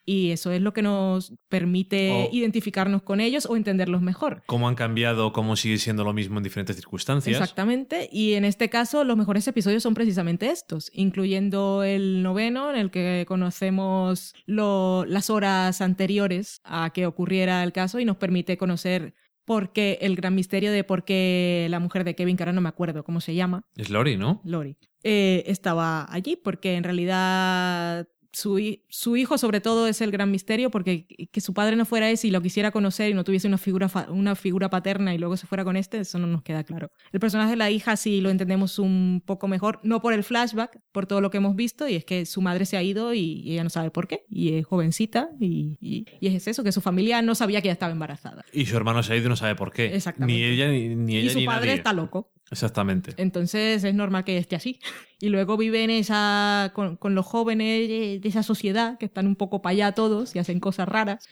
y 0.07 0.31
eso 0.31 0.51
es 0.53 0.61
lo 0.63 0.73
que 0.73 0.83
nos 0.83 1.35
permite 1.49 2.29
identificarnos 2.33 3.03
con 3.03 3.21
ellos 3.21 3.47
o 3.47 3.57
entenderlos 3.57 4.03
mejor. 4.03 4.43
Cómo 4.47 4.69
han 4.69 4.75
cambiado, 4.75 5.33
cómo 5.33 5.57
sigue 5.57 5.79
siendo 5.79 6.05
lo 6.05 6.13
mismo 6.13 6.39
en 6.39 6.45
diferentes 6.45 6.77
circunstancias. 6.77 7.41
Exactamente, 7.41 8.09
y 8.13 8.35
en 8.35 8.45
este 8.45 8.69
caso 8.71 9.05
los 9.05 9.17
mejores 9.17 9.47
episodios 9.49 9.83
son 9.83 9.95
precisamente 9.95 10.51
estos, 10.51 10.91
incluyendo 10.95 11.83
el 11.85 12.23
noveno 12.23 12.71
en 12.71 12.77
el 12.77 12.91
que 12.91 13.25
conocemos 13.29 14.35
lo- 14.47 15.05
las 15.07 15.31
horas 15.31 15.81
anteriores 15.81 16.61
a 16.65 16.91
que 16.91 17.07
ocurriera 17.07 17.63
el 17.63 17.73
caso 17.73 18.01
y 18.01 18.05
nos 18.05 18.17
permite 18.17 18.57
conocer 18.57 19.15
por 19.45 19.73
qué 19.73 19.99
el 20.01 20.17
gran 20.17 20.35
misterio 20.35 20.73
de 20.73 20.85
por 20.85 21.05
qué 21.05 21.67
la 21.71 21.81
mujer 21.81 22.05
de 22.05 22.15
Kevin, 22.15 22.37
que 22.37 22.43
ahora 22.43 22.53
no 22.53 22.61
me 22.61 22.69
acuerdo 22.69 23.05
cómo 23.05 23.21
se 23.21 23.35
llama, 23.35 23.65
Es 23.77 23.91
Lori, 23.91 24.17
¿no? 24.17 24.41
Lori, 24.45 24.77
eh, 25.03 25.45
estaba 25.47 26.07
allí, 26.13 26.37
porque 26.37 26.75
en 26.77 26.85
realidad 26.85 28.09
su, 28.35 28.61
su 28.89 29.17
hijo 29.17 29.39
sobre 29.39 29.61
todo 29.61 29.87
es 29.87 30.01
el 30.01 30.11
gran 30.11 30.31
misterio, 30.31 30.71
porque 30.71 31.07
que 31.31 31.41
su 31.41 31.55
padre 31.55 31.77
no 31.77 31.87
fuera 31.87 32.11
ese 32.11 32.27
y 32.27 32.31
lo 32.31 32.43
quisiera 32.43 32.71
conocer 32.73 33.11
y 33.11 33.15
no 33.15 33.25
tuviese 33.25 33.47
una 33.49 33.57
figura, 33.59 33.89
una 34.11 34.35
figura 34.35 34.69
paterna 34.69 35.15
y 35.15 35.19
luego 35.19 35.37
se 35.37 35.47
fuera 35.47 35.65
con 35.65 35.77
este, 35.77 36.01
eso 36.01 36.19
no 36.19 36.27
nos 36.27 36.43
queda 36.43 36.65
claro. 36.65 36.91
El 37.13 37.21
personaje 37.21 37.51
de 37.51 37.57
la 37.57 37.71
hija 37.71 37.97
sí 37.97 38.21
lo 38.21 38.31
entendemos 38.31 38.79
un 38.79 39.23
poco 39.25 39.49
mejor, 39.49 39.81
no 39.85 40.03
por 40.03 40.13
el 40.13 40.25
flashback, 40.25 40.81
por 40.93 41.07
todo 41.07 41.21
lo 41.21 41.31
que 41.31 41.39
hemos 41.39 41.55
visto, 41.57 41.89
y 41.89 41.95
es 41.95 42.05
que 42.05 42.27
su 42.27 42.43
madre 42.43 42.67
se 42.67 42.77
ha 42.77 42.83
ido 42.83 43.15
y, 43.15 43.41
y 43.45 43.53
ella 43.53 43.65
no 43.65 43.71
sabe 43.71 43.91
por 43.91 44.09
qué, 44.09 44.25
y 44.29 44.55
es 44.55 44.67
jovencita, 44.67 45.31
y, 45.41 45.79
y- 45.81 46.05
y 46.21 46.27
es 46.35 46.47
eso, 46.49 46.65
que 46.65 46.73
su 46.73 46.81
familia 46.81 47.23
no 47.23 47.35
sabía 47.35 47.63
que 47.63 47.69
ella 47.69 47.73
estaba 47.75 47.93
embarazada. 47.93 48.45
Y 48.53 48.67
su 48.67 48.77
hermano 48.77 49.03
se 49.03 49.13
ha 49.13 49.17
ido 49.17 49.27
y 49.27 49.29
no 49.29 49.37
sabe 49.37 49.55
por 49.55 49.73
qué. 49.73 49.95
Exactamente. 49.95 50.35
Ni 50.41 50.45
ella 50.45 50.69
ni, 50.69 50.95
ni 50.97 51.17
ella 51.17 51.27
y 51.27 51.31
su 51.31 51.39
ni 51.39 51.47
padre 51.47 51.67
nadie. 51.69 51.75
está 51.79 51.93
loco. 51.93 52.33
Exactamente. 52.51 53.13
Entonces 53.17 53.85
es 53.85 53.95
normal 53.95 54.25
que 54.25 54.37
esté 54.39 54.57
así. 54.57 54.79
Y 55.21 55.29
luego 55.29 55.57
vive 55.57 55.83
en 55.83 55.91
esa, 55.91 56.73
con, 56.75 56.97
con 56.97 57.15
los 57.15 57.25
jóvenes 57.25 57.89
de, 57.89 58.19
de 58.21 58.29
esa 58.29 58.43
sociedad 58.43 58.99
que 58.99 59.07
están 59.07 59.27
un 59.27 59.37
poco 59.37 59.63
para 59.63 59.73
allá 59.73 59.93
todos 59.93 60.37
y 60.37 60.39
hacen 60.39 60.61
cosas 60.61 60.89
raras. 60.89 61.27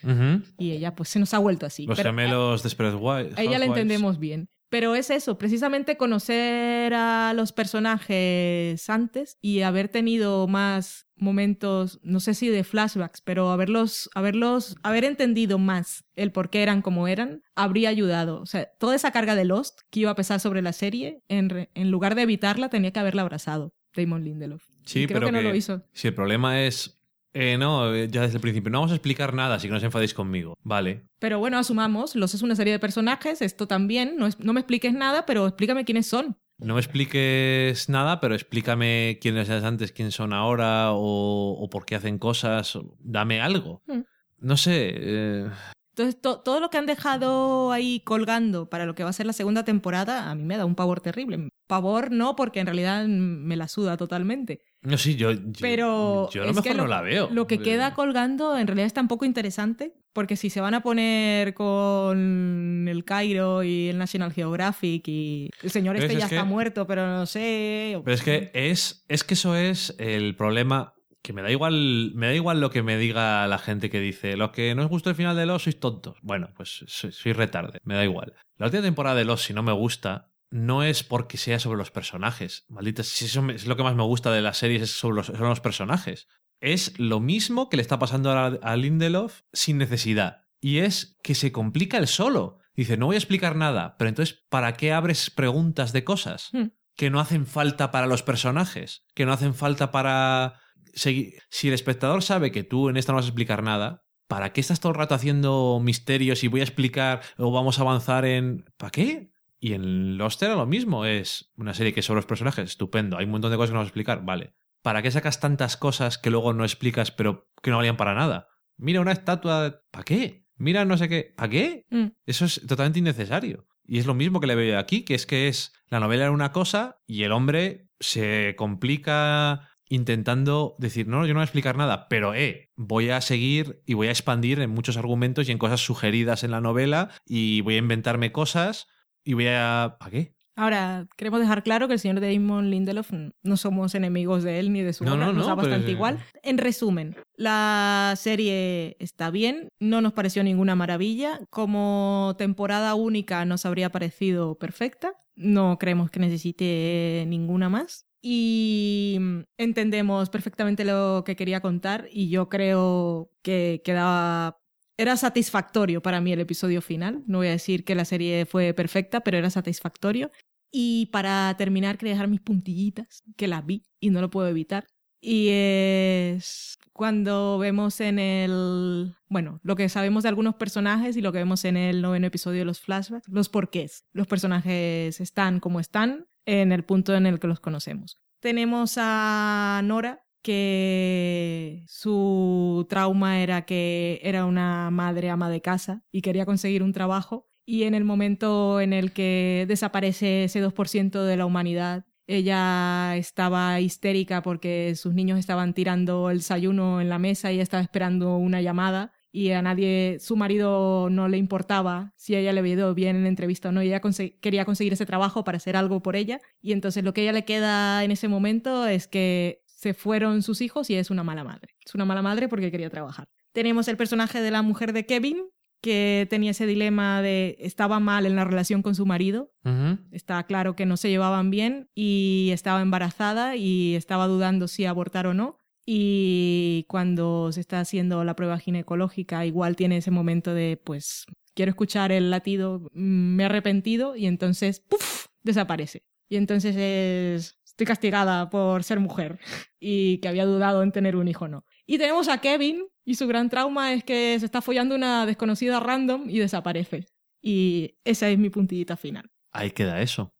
Y 0.57 0.71
ella 0.71 0.95
pues 0.95 1.09
se 1.09 1.19
nos 1.19 1.33
ha 1.33 1.39
vuelto 1.39 1.65
así. 1.65 1.85
Los 1.85 1.97
Pero 1.97 2.09
gemelos 2.09 2.63
de 2.63 2.95
Wives. 2.95 3.37
a 3.37 3.41
ella 3.41 3.59
la 3.59 3.65
entendemos 3.65 4.19
bien. 4.19 4.49
Pero 4.73 4.95
es 4.95 5.11
eso, 5.11 5.37
precisamente 5.37 5.97
conocer 5.97 6.95
a 6.95 7.31
los 7.35 7.51
personajes 7.53 8.89
antes 8.89 9.37
y 9.39 9.61
haber 9.61 9.87
tenido 9.87 10.47
más 10.47 11.05
momentos, 11.15 11.99
no 12.01 12.19
sé 12.19 12.33
si 12.33 12.49
de 12.49 12.63
flashbacks, 12.63 13.21
pero 13.21 13.51
haberlos, 13.51 14.09
haberlos, 14.15 14.75
haber 14.81 15.05
entendido 15.05 15.59
más 15.59 16.05
el 16.15 16.31
por 16.31 16.49
qué 16.49 16.63
eran 16.63 16.81
como 16.81 17.07
eran, 17.07 17.43
habría 17.55 17.89
ayudado. 17.89 18.41
O 18.41 18.47
sea, 18.47 18.65
toda 18.79 18.95
esa 18.95 19.11
carga 19.11 19.35
de 19.35 19.45
Lost 19.45 19.81
que 19.91 19.99
iba 20.01 20.09
a 20.11 20.15
pesar 20.15 20.39
sobre 20.39 20.63
la 20.63 20.73
serie, 20.73 21.21
en, 21.27 21.49
re- 21.49 21.69
en 21.75 21.91
lugar 21.91 22.15
de 22.15 22.23
evitarla, 22.23 22.69
tenía 22.69 22.89
que 22.91 22.99
haberla 22.99 23.21
abrazado 23.21 23.75
Damon 23.95 24.23
Lindelof. 24.23 24.63
Sí, 24.85 25.03
Y 25.03 25.05
creo 25.07 25.17
pero 25.19 25.27
que 25.27 25.31
no 25.33 25.37
que- 25.39 25.49
lo 25.49 25.55
hizo. 25.55 25.83
Si 25.93 26.07
el 26.07 26.15
problema 26.15 26.63
es. 26.63 26.99
Eh, 27.33 27.57
no, 27.57 27.93
eh, 27.93 28.07
ya 28.09 28.21
desde 28.21 28.35
el 28.35 28.41
principio. 28.41 28.69
No 28.71 28.79
vamos 28.79 28.91
a 28.91 28.95
explicar 28.95 29.33
nada, 29.33 29.55
así 29.55 29.67
que 29.67 29.71
no 29.71 29.77
os 29.77 29.83
enfadéis 29.83 30.13
conmigo. 30.13 30.55
Vale. 30.63 31.03
Pero 31.19 31.39
bueno, 31.39 31.57
asumamos, 31.57 32.15
Los 32.15 32.33
es 32.33 32.41
una 32.41 32.55
serie 32.55 32.73
de 32.73 32.79
personajes, 32.79 33.41
esto 33.41 33.67
también, 33.67 34.15
no, 34.17 34.27
es- 34.27 34.39
no 34.39 34.53
me 34.53 34.59
expliques 34.59 34.93
nada, 34.93 35.25
pero 35.25 35.47
explícame 35.47 35.85
quiénes 35.85 36.07
son. 36.07 36.37
No 36.59 36.75
me 36.75 36.79
expliques 36.81 37.89
nada, 37.89 38.19
pero 38.19 38.35
explícame 38.35 39.17
quiénes 39.21 39.49
eran 39.49 39.65
antes, 39.65 39.91
quién 39.91 40.11
son 40.11 40.33
ahora, 40.33 40.91
o, 40.93 41.57
o 41.59 41.69
por 41.69 41.85
qué 41.85 41.95
hacen 41.95 42.19
cosas. 42.19 42.77
Dame 42.99 43.41
algo. 43.41 43.81
Mm. 43.87 44.01
No 44.39 44.57
sé. 44.57 44.91
eh, 44.95 45.49
Entonces, 45.95 46.21
to- 46.21 46.39
todo 46.41 46.59
lo 46.59 46.69
que 46.69 46.77
han 46.77 46.85
dejado 46.85 47.71
ahí 47.71 48.01
colgando 48.01 48.69
para 48.69 48.85
lo 48.85 48.93
que 48.95 49.03
va 49.03 49.09
a 49.09 49.13
ser 49.13 49.25
la 49.25 49.33
segunda 49.33 49.63
temporada, 49.63 50.29
a 50.29 50.35
mí 50.35 50.43
me 50.43 50.57
da 50.57 50.65
un 50.65 50.75
pavor 50.75 51.01
terrible. 51.01 51.49
Pavor 51.67 52.11
no, 52.11 52.35
porque 52.35 52.59
en 52.59 52.67
realidad 52.67 53.05
me 53.07 53.55
la 53.55 53.67
suda 53.67 53.97
totalmente. 53.97 54.61
No 54.83 54.97
sé, 54.97 55.15
yo. 55.15 55.31
yo- 55.31 55.39
Pero 55.61 56.29
Yo 56.31 56.41
a 56.41 56.45
lo 56.45 56.51
es 56.51 56.55
mejor 56.57 56.71
que 56.71 56.77
no 56.77 56.87
la 56.87 57.01
veo. 57.01 57.29
Lo 57.31 57.47
que 57.47 57.59
queda 57.59 57.93
colgando 57.93 58.57
en 58.57 58.67
realidad 58.67 58.85
está 58.87 59.01
un 59.01 59.07
poco 59.07 59.25
interesante, 59.25 59.93
porque 60.13 60.35
si 60.35 60.49
se 60.49 60.61
van 60.61 60.73
a 60.73 60.81
poner 60.83 61.53
con 61.53 62.87
el 62.87 63.03
Cairo 63.05 63.63
y 63.63 63.89
el 63.89 63.97
National 63.97 64.31
Geographic 64.33 65.07
y 65.07 65.49
el 65.61 65.71
señor 65.71 65.95
¿Ves? 65.95 66.03
este 66.05 66.15
ya 66.17 66.25
Es 66.25 66.29
que- 66.29 66.35
está 66.35 66.45
muerto, 66.45 66.85
pero 66.87 67.07
no 67.07 67.25
sé. 67.25 67.99
Pero 68.03 68.13
es 68.15 68.21
que 68.21 68.51
es, 68.53 69.05
es 69.07 69.23
que 69.23 69.33
eso 69.33 69.55
es 69.55 69.95
el 69.99 70.35
problema. 70.35 70.93
Que 71.21 71.31
me 71.31 71.41
da 71.41 71.49
igual, 71.49 72.11
me 72.15 72.27
da 72.27 72.33
igual 72.33 72.59
lo 72.59 72.69
que 72.69 72.83
me 72.83 72.97
diga 72.97 73.47
la 73.47 73.57
gente 73.57 73.89
que 73.89 74.01
dice, 74.01 74.35
los 74.35 74.51
que 74.51 74.75
no 74.75 74.81
os 74.83 74.89
gustó 74.89 75.09
el 75.09 75.15
final 75.15 75.37
de 75.37 75.45
Los 75.45 75.63
sois 75.63 75.79
tontos. 75.79 76.17
Bueno, 76.21 76.49
pues 76.57 76.83
soy, 76.87 77.13
soy 77.13 77.31
retarde, 77.31 77.79
me 77.85 77.95
da 77.95 78.03
igual. 78.03 78.33
La 78.57 78.65
última 78.65 78.83
temporada 78.83 79.15
de 79.15 79.23
Los, 79.23 79.41
si 79.43 79.53
no 79.53 79.63
me 79.63 79.71
gusta, 79.71 80.32
no 80.53 80.83
es 80.83 81.03
porque 81.03 81.37
sea 81.37 81.57
sobre 81.57 81.79
los 81.79 81.89
personajes. 81.89 82.65
Maldita, 82.69 83.01
si 83.01 83.25
eso 83.25 83.49
es 83.49 83.65
lo 83.65 83.75
que 83.75 83.81
más 83.81 83.95
me 83.95 84.03
gusta 84.03 84.31
de 84.31 84.43
las 84.43 84.59
series, 84.59 84.83
es 84.83 84.91
sobre 84.91 85.15
los, 85.15 85.25
son 85.25 85.49
los 85.49 85.61
personajes. 85.61 86.27
Es 86.59 86.97
lo 86.99 87.19
mismo 87.19 87.69
que 87.69 87.77
le 87.77 87.81
está 87.81 87.97
pasando 87.97 88.29
a, 88.29 88.45
a 88.45 88.75
Lindelof 88.75 89.41
sin 89.51 89.79
necesidad. 89.79 90.43
Y 90.61 90.77
es 90.77 91.17
que 91.23 91.33
se 91.33 91.51
complica 91.51 91.97
el 91.97 92.05
solo. 92.05 92.59
Dice, 92.75 92.97
no 92.97 93.07
voy 93.07 93.15
a 93.15 93.17
explicar 93.17 93.55
nada, 93.55 93.95
pero 93.97 94.09
entonces, 94.09 94.45
¿para 94.49 94.73
qué 94.73 94.93
abres 94.93 95.31
preguntas 95.31 95.91
de 95.91 96.03
cosas? 96.03 96.49
Hmm. 96.53 96.67
que 96.95 97.09
no 97.09 97.19
hacen 97.19 97.47
falta 97.47 97.89
para 97.89 98.05
los 98.05 98.21
personajes, 98.21 99.03
que 99.15 99.25
no 99.25 99.33
hacen 99.33 99.55
falta 99.55 99.89
para 99.89 100.59
seguir. 100.93 101.41
Si 101.49 101.69
el 101.69 101.73
espectador 101.73 102.21
sabe 102.21 102.51
que 102.51 102.63
tú 102.63 102.89
en 102.89 102.97
esta 102.97 103.11
no 103.11 103.15
vas 103.15 103.25
a 103.25 103.29
explicar 103.29 103.63
nada, 103.63 104.03
¿para 104.27 104.53
qué 104.53 104.61
estás 104.61 104.79
todo 104.79 104.91
el 104.91 104.99
rato 104.99 105.15
haciendo 105.15 105.79
misterios 105.83 106.43
y 106.43 106.47
voy 106.47 106.59
a 106.59 106.65
explicar 106.65 107.21
o 107.37 107.51
vamos 107.51 107.79
a 107.79 107.81
avanzar 107.81 108.25
en. 108.25 108.65
¿Para 108.77 108.91
qué? 108.91 109.32
Y 109.63 109.75
en 109.75 110.17
Lost 110.17 110.43
era 110.43 110.55
lo 110.55 110.65
mismo, 110.65 111.05
es 111.05 111.53
una 111.55 111.73
serie 111.73 111.93
que 111.93 112.01
es 112.01 112.05
sobre 112.05 112.17
los 112.17 112.25
personajes, 112.25 112.71
estupendo, 112.71 113.17
hay 113.17 113.23
un 113.23 113.31
montón 113.31 113.49
de 113.49 113.55
cosas 113.55 113.69
que 113.69 113.73
no 113.75 113.79
vas 113.79 113.85
a 113.85 113.87
explicar, 113.87 114.25
vale. 114.25 114.55
¿Para 114.81 115.01
qué 115.01 115.09
sacas 115.09 115.39
tantas 115.39 115.77
cosas 115.77 116.17
que 116.17 116.29
luego 116.29 116.51
no 116.51 116.65
explicas 116.65 117.11
pero 117.11 117.49
que 117.61 117.71
no 117.71 117.77
valían 117.77 117.95
para 117.95 118.13
nada? 118.13 118.49
Mira 118.75 118.99
una 118.99 119.13
estatua, 119.13 119.85
¿para 119.89 120.03
qué? 120.03 120.45
Mira 120.57 120.83
no 120.83 120.97
sé 120.97 121.07
qué, 121.07 121.33
¿para 121.37 121.49
qué? 121.49 121.85
Mm. 121.91 122.07
Eso 122.25 122.43
es 122.43 122.59
totalmente 122.67 122.99
innecesario. 122.99 123.65
Y 123.85 123.99
es 123.99 124.05
lo 124.05 124.13
mismo 124.13 124.41
que 124.41 124.47
le 124.47 124.55
veo 124.55 124.77
aquí, 124.77 125.05
que 125.05 125.15
es 125.15 125.25
que 125.25 125.47
es 125.47 125.71
la 125.87 126.01
novela 126.01 126.23
era 126.23 126.31
una 126.31 126.51
cosa 126.51 126.99
y 127.07 127.23
el 127.23 127.31
hombre 127.31 127.87
se 128.01 128.55
complica 128.57 129.69
intentando 129.87 130.75
decir, 130.77 131.07
no, 131.07 131.25
yo 131.25 131.33
no 131.33 131.37
voy 131.37 131.43
a 131.43 131.45
explicar 131.45 131.77
nada, 131.77 132.09
pero 132.09 132.35
eh, 132.35 132.69
voy 132.75 133.11
a 133.11 133.21
seguir 133.21 133.81
y 133.85 133.93
voy 133.93 134.07
a 134.07 134.11
expandir 134.11 134.59
en 134.59 134.71
muchos 134.71 134.97
argumentos 134.97 135.47
y 135.47 135.53
en 135.53 135.57
cosas 135.57 135.79
sugeridas 135.79 136.43
en 136.43 136.51
la 136.51 136.59
novela 136.59 137.11
y 137.25 137.61
voy 137.61 137.75
a 137.75 137.77
inventarme 137.77 138.33
cosas 138.33 138.89
y 139.23 139.33
voy 139.33 139.47
a... 139.47 139.95
¿Para 139.99 140.11
qué? 140.11 140.33
Ahora, 140.55 141.07
queremos 141.17 141.39
dejar 141.39 141.63
claro 141.63 141.87
que 141.87 141.93
el 141.95 141.99
señor 141.99 142.19
Damon 142.21 142.69
Lindelof 142.69 143.11
no 143.41 143.57
somos 143.57 143.95
enemigos 143.95 144.43
de 144.43 144.59
él 144.59 144.71
ni 144.71 144.81
de 144.81 144.93
su 144.93 145.03
No, 145.03 145.13
obra, 145.15 145.25
no, 145.25 145.33
nos 145.33 145.41
no, 145.43 145.47
da 145.47 145.55
bastante 145.55 145.79
pero- 145.85 145.91
igual. 145.91 146.19
En 146.43 146.59
resumen, 146.59 147.15
la 147.35 148.13
serie 148.17 148.95
está 148.99 149.31
bien, 149.31 149.69
no 149.79 150.01
nos 150.01 150.13
pareció 150.13 150.43
ninguna 150.43 150.75
maravilla. 150.75 151.39
Como 151.49 152.35
temporada 152.37 152.93
única 152.93 153.45
nos 153.45 153.65
habría 153.65 153.89
parecido 153.91 154.55
perfecta. 154.59 155.13
No 155.35 155.79
creemos 155.79 156.11
que 156.11 156.19
necesite 156.19 157.25
ninguna 157.27 157.67
más. 157.69 158.05
Y 158.21 159.17
entendemos 159.57 160.29
perfectamente 160.29 160.85
lo 160.85 161.23
que 161.25 161.35
quería 161.35 161.61
contar 161.61 162.07
y 162.11 162.29
yo 162.29 162.47
creo 162.47 163.31
que 163.41 163.81
quedaba 163.83 164.59
era 164.97 165.17
satisfactorio 165.17 166.01
para 166.01 166.21
mí 166.21 166.31
el 166.33 166.39
episodio 166.39 166.81
final. 166.81 167.23
No 167.25 167.39
voy 167.39 167.47
a 167.47 167.51
decir 167.51 167.83
que 167.83 167.95
la 167.95 168.05
serie 168.05 168.45
fue 168.45 168.73
perfecta, 168.73 169.21
pero 169.21 169.37
era 169.37 169.49
satisfactorio. 169.49 170.31
Y 170.71 171.07
para 171.07 171.55
terminar, 171.57 171.97
quería 171.97 172.13
dejar 172.13 172.27
mis 172.27 172.41
puntillitas, 172.41 173.23
que 173.37 173.47
las 173.47 173.65
vi 173.65 173.83
y 173.99 174.09
no 174.09 174.21
lo 174.21 174.29
puedo 174.29 174.47
evitar. 174.47 174.87
Y 175.21 175.49
es 175.51 176.77
cuando 176.91 177.57
vemos 177.57 178.01
en 178.01 178.19
el... 178.19 179.15
Bueno, 179.29 179.59
lo 179.63 179.75
que 179.75 179.87
sabemos 179.87 180.23
de 180.23 180.29
algunos 180.29 180.55
personajes 180.55 181.15
y 181.15 181.21
lo 181.21 181.31
que 181.31 181.37
vemos 181.39 181.63
en 181.65 181.77
el 181.77 182.01
noveno 182.01 182.27
episodio 182.27 182.59
de 182.59 182.65
los 182.65 182.81
flashbacks, 182.81 183.29
los 183.29 183.49
porqués. 183.49 184.05
Los 184.13 184.27
personajes 184.27 185.21
están 185.21 185.59
como 185.59 185.79
están 185.79 186.27
en 186.45 186.71
el 186.71 186.83
punto 186.83 187.15
en 187.15 187.25
el 187.25 187.39
que 187.39 187.47
los 187.47 187.59
conocemos. 187.59 188.17
Tenemos 188.41 188.95
a 188.97 189.81
Nora, 189.85 190.22
que 190.43 191.83
su 191.87 192.85
trauma 192.89 193.41
era 193.41 193.65
que 193.65 194.19
era 194.23 194.45
una 194.45 194.91
madre 194.91 195.31
ama 195.31 195.49
de 195.49 195.61
casa 195.61 196.03
y 196.11 196.21
quería 196.21 196.45
conseguir 196.45 196.83
un 196.83 196.93
trabajo 196.93 197.47
y 197.65 197.83
en 197.83 197.95
el 197.95 198.03
momento 198.03 198.81
en 198.81 198.93
el 198.93 199.13
que 199.13 199.65
desaparece 199.67 200.43
ese 200.45 200.61
2% 200.61 201.23
de 201.23 201.37
la 201.37 201.45
humanidad, 201.45 202.05
ella 202.27 203.15
estaba 203.17 203.79
histérica 203.79 204.41
porque 204.41 204.95
sus 204.95 205.13
niños 205.13 205.39
estaban 205.39 205.73
tirando 205.73 206.29
el 206.29 206.39
desayuno 206.39 207.01
en 207.01 207.09
la 207.09 207.19
mesa 207.19 207.51
y 207.51 207.59
estaba 207.59 207.83
esperando 207.83 208.37
una 208.37 208.61
llamada 208.61 209.13
y 209.35 209.49
a 209.51 209.63
nadie, 209.63 210.17
su 210.19 210.35
marido 210.35 211.09
no 211.09 211.27
le 211.27 211.37
importaba 211.37 212.13
si 212.15 212.35
ella 212.35 212.53
le 212.53 212.59
había 212.59 212.73
ido 212.73 212.93
bien 212.93 213.15
en 213.15 213.23
la 213.23 213.29
entrevista 213.29 213.69
o 213.69 213.71
no, 213.71 213.81
ella 213.81 213.99
quería 214.39 214.63
conseguir 214.63 214.93
ese 214.93 215.07
trabajo 215.07 215.43
para 215.43 215.57
hacer 215.57 215.75
algo 215.75 216.03
por 216.03 216.15
ella 216.15 216.39
y 216.61 216.71
entonces 216.71 217.03
lo 217.03 217.13
que 217.13 217.23
ella 217.23 217.31
le 217.31 217.43
queda 217.43 218.03
en 218.03 218.11
ese 218.11 218.27
momento 218.27 218.85
es 218.85 219.07
que 219.07 219.62
se 219.83 219.93
fueron 219.93 220.41
sus 220.41 220.61
hijos 220.61 220.89
y 220.89 220.95
es 220.95 221.11
una 221.11 221.23
mala 221.23 221.43
madre. 221.43 221.75
Es 221.85 221.93
una 221.93 222.05
mala 222.05 222.21
madre 222.21 222.47
porque 222.47 222.71
quería 222.71 222.89
trabajar. 222.89 223.27
Tenemos 223.51 223.87
el 223.89 223.97
personaje 223.97 224.41
de 224.41 224.49
la 224.49 224.61
mujer 224.61 224.93
de 224.93 225.05
Kevin, 225.05 225.43
que 225.81 226.25
tenía 226.29 226.51
ese 226.51 226.65
dilema 226.65 227.21
de 227.21 227.57
estaba 227.59 227.99
mal 227.99 228.25
en 228.25 228.37
la 228.37 228.45
relación 228.45 228.81
con 228.81 228.95
su 228.95 229.05
marido, 229.05 229.51
Ujú. 229.65 229.99
está 230.11 230.41
claro 230.43 230.75
que 230.77 230.85
no 230.85 230.95
se 230.95 231.09
llevaban 231.09 231.49
bien 231.51 231.89
y 231.93 232.49
estaba 232.53 232.81
embarazada 232.81 233.57
y 233.57 233.95
estaba 233.95 234.27
dudando 234.27 234.69
si 234.69 234.85
abortar 234.85 235.27
o 235.27 235.33
no. 235.33 235.57
Y 235.85 236.85
cuando 236.87 237.51
se 237.51 237.59
está 237.59 237.81
haciendo 237.81 238.23
la 238.23 238.37
prueba 238.37 238.57
ginecológica, 238.57 239.45
igual 239.45 239.75
tiene 239.75 239.97
ese 239.97 240.11
momento 240.11 240.53
de, 240.53 240.81
pues, 240.81 241.25
quiero 241.53 241.69
escuchar 241.71 242.13
el 242.13 242.31
latido, 242.31 242.89
mm, 242.93 243.35
me 243.35 243.43
he 243.43 243.45
arrepentido 243.47 244.15
y 244.15 244.25
entonces, 244.27 244.79
¡puf!, 244.79 245.25
desaparece. 245.43 246.03
Y 246.29 246.37
entonces 246.37 246.75
es, 246.77 247.59
estoy 247.73 247.87
castigada 247.87 248.49
por 248.49 248.83
ser 248.83 248.99
mujer 248.99 249.39
y 249.79 250.19
que 250.19 250.27
había 250.27 250.45
dudado 250.45 250.83
en 250.83 250.91
tener 250.91 251.15
un 251.15 251.27
hijo 251.27 251.45
o 251.45 251.47
no. 251.47 251.65
Y 251.85 251.97
tenemos 251.97 252.27
a 252.29 252.39
Kevin 252.39 252.85
y 253.03 253.15
su 253.15 253.27
gran 253.27 253.49
trauma 253.49 253.93
es 253.93 254.03
que 254.03 254.39
se 254.39 254.45
está 254.45 254.61
follando 254.61 254.95
una 254.95 255.25
desconocida 255.25 255.79
random 255.79 256.29
y 256.29 256.39
desaparece. 256.39 257.07
Y 257.41 257.95
esa 258.05 258.29
es 258.29 258.37
mi 258.37 258.49
puntillita 258.49 258.95
final. 258.95 259.29
Ahí 259.51 259.71
queda 259.71 260.01
eso. 260.01 260.33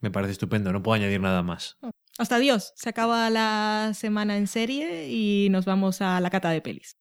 Me 0.00 0.12
parece 0.12 0.32
estupendo, 0.32 0.72
no 0.72 0.82
puedo 0.82 0.94
añadir 0.94 1.20
nada 1.20 1.42
más. 1.42 1.76
Hasta 2.18 2.36
adiós. 2.36 2.72
Se 2.76 2.88
acaba 2.88 3.28
la 3.30 3.92
semana 3.94 4.36
en 4.36 4.46
serie 4.46 5.08
y 5.08 5.48
nos 5.50 5.64
vamos 5.64 6.00
a 6.00 6.20
la 6.20 6.30
cata 6.30 6.50
de 6.50 6.60
pelis. 6.60 6.96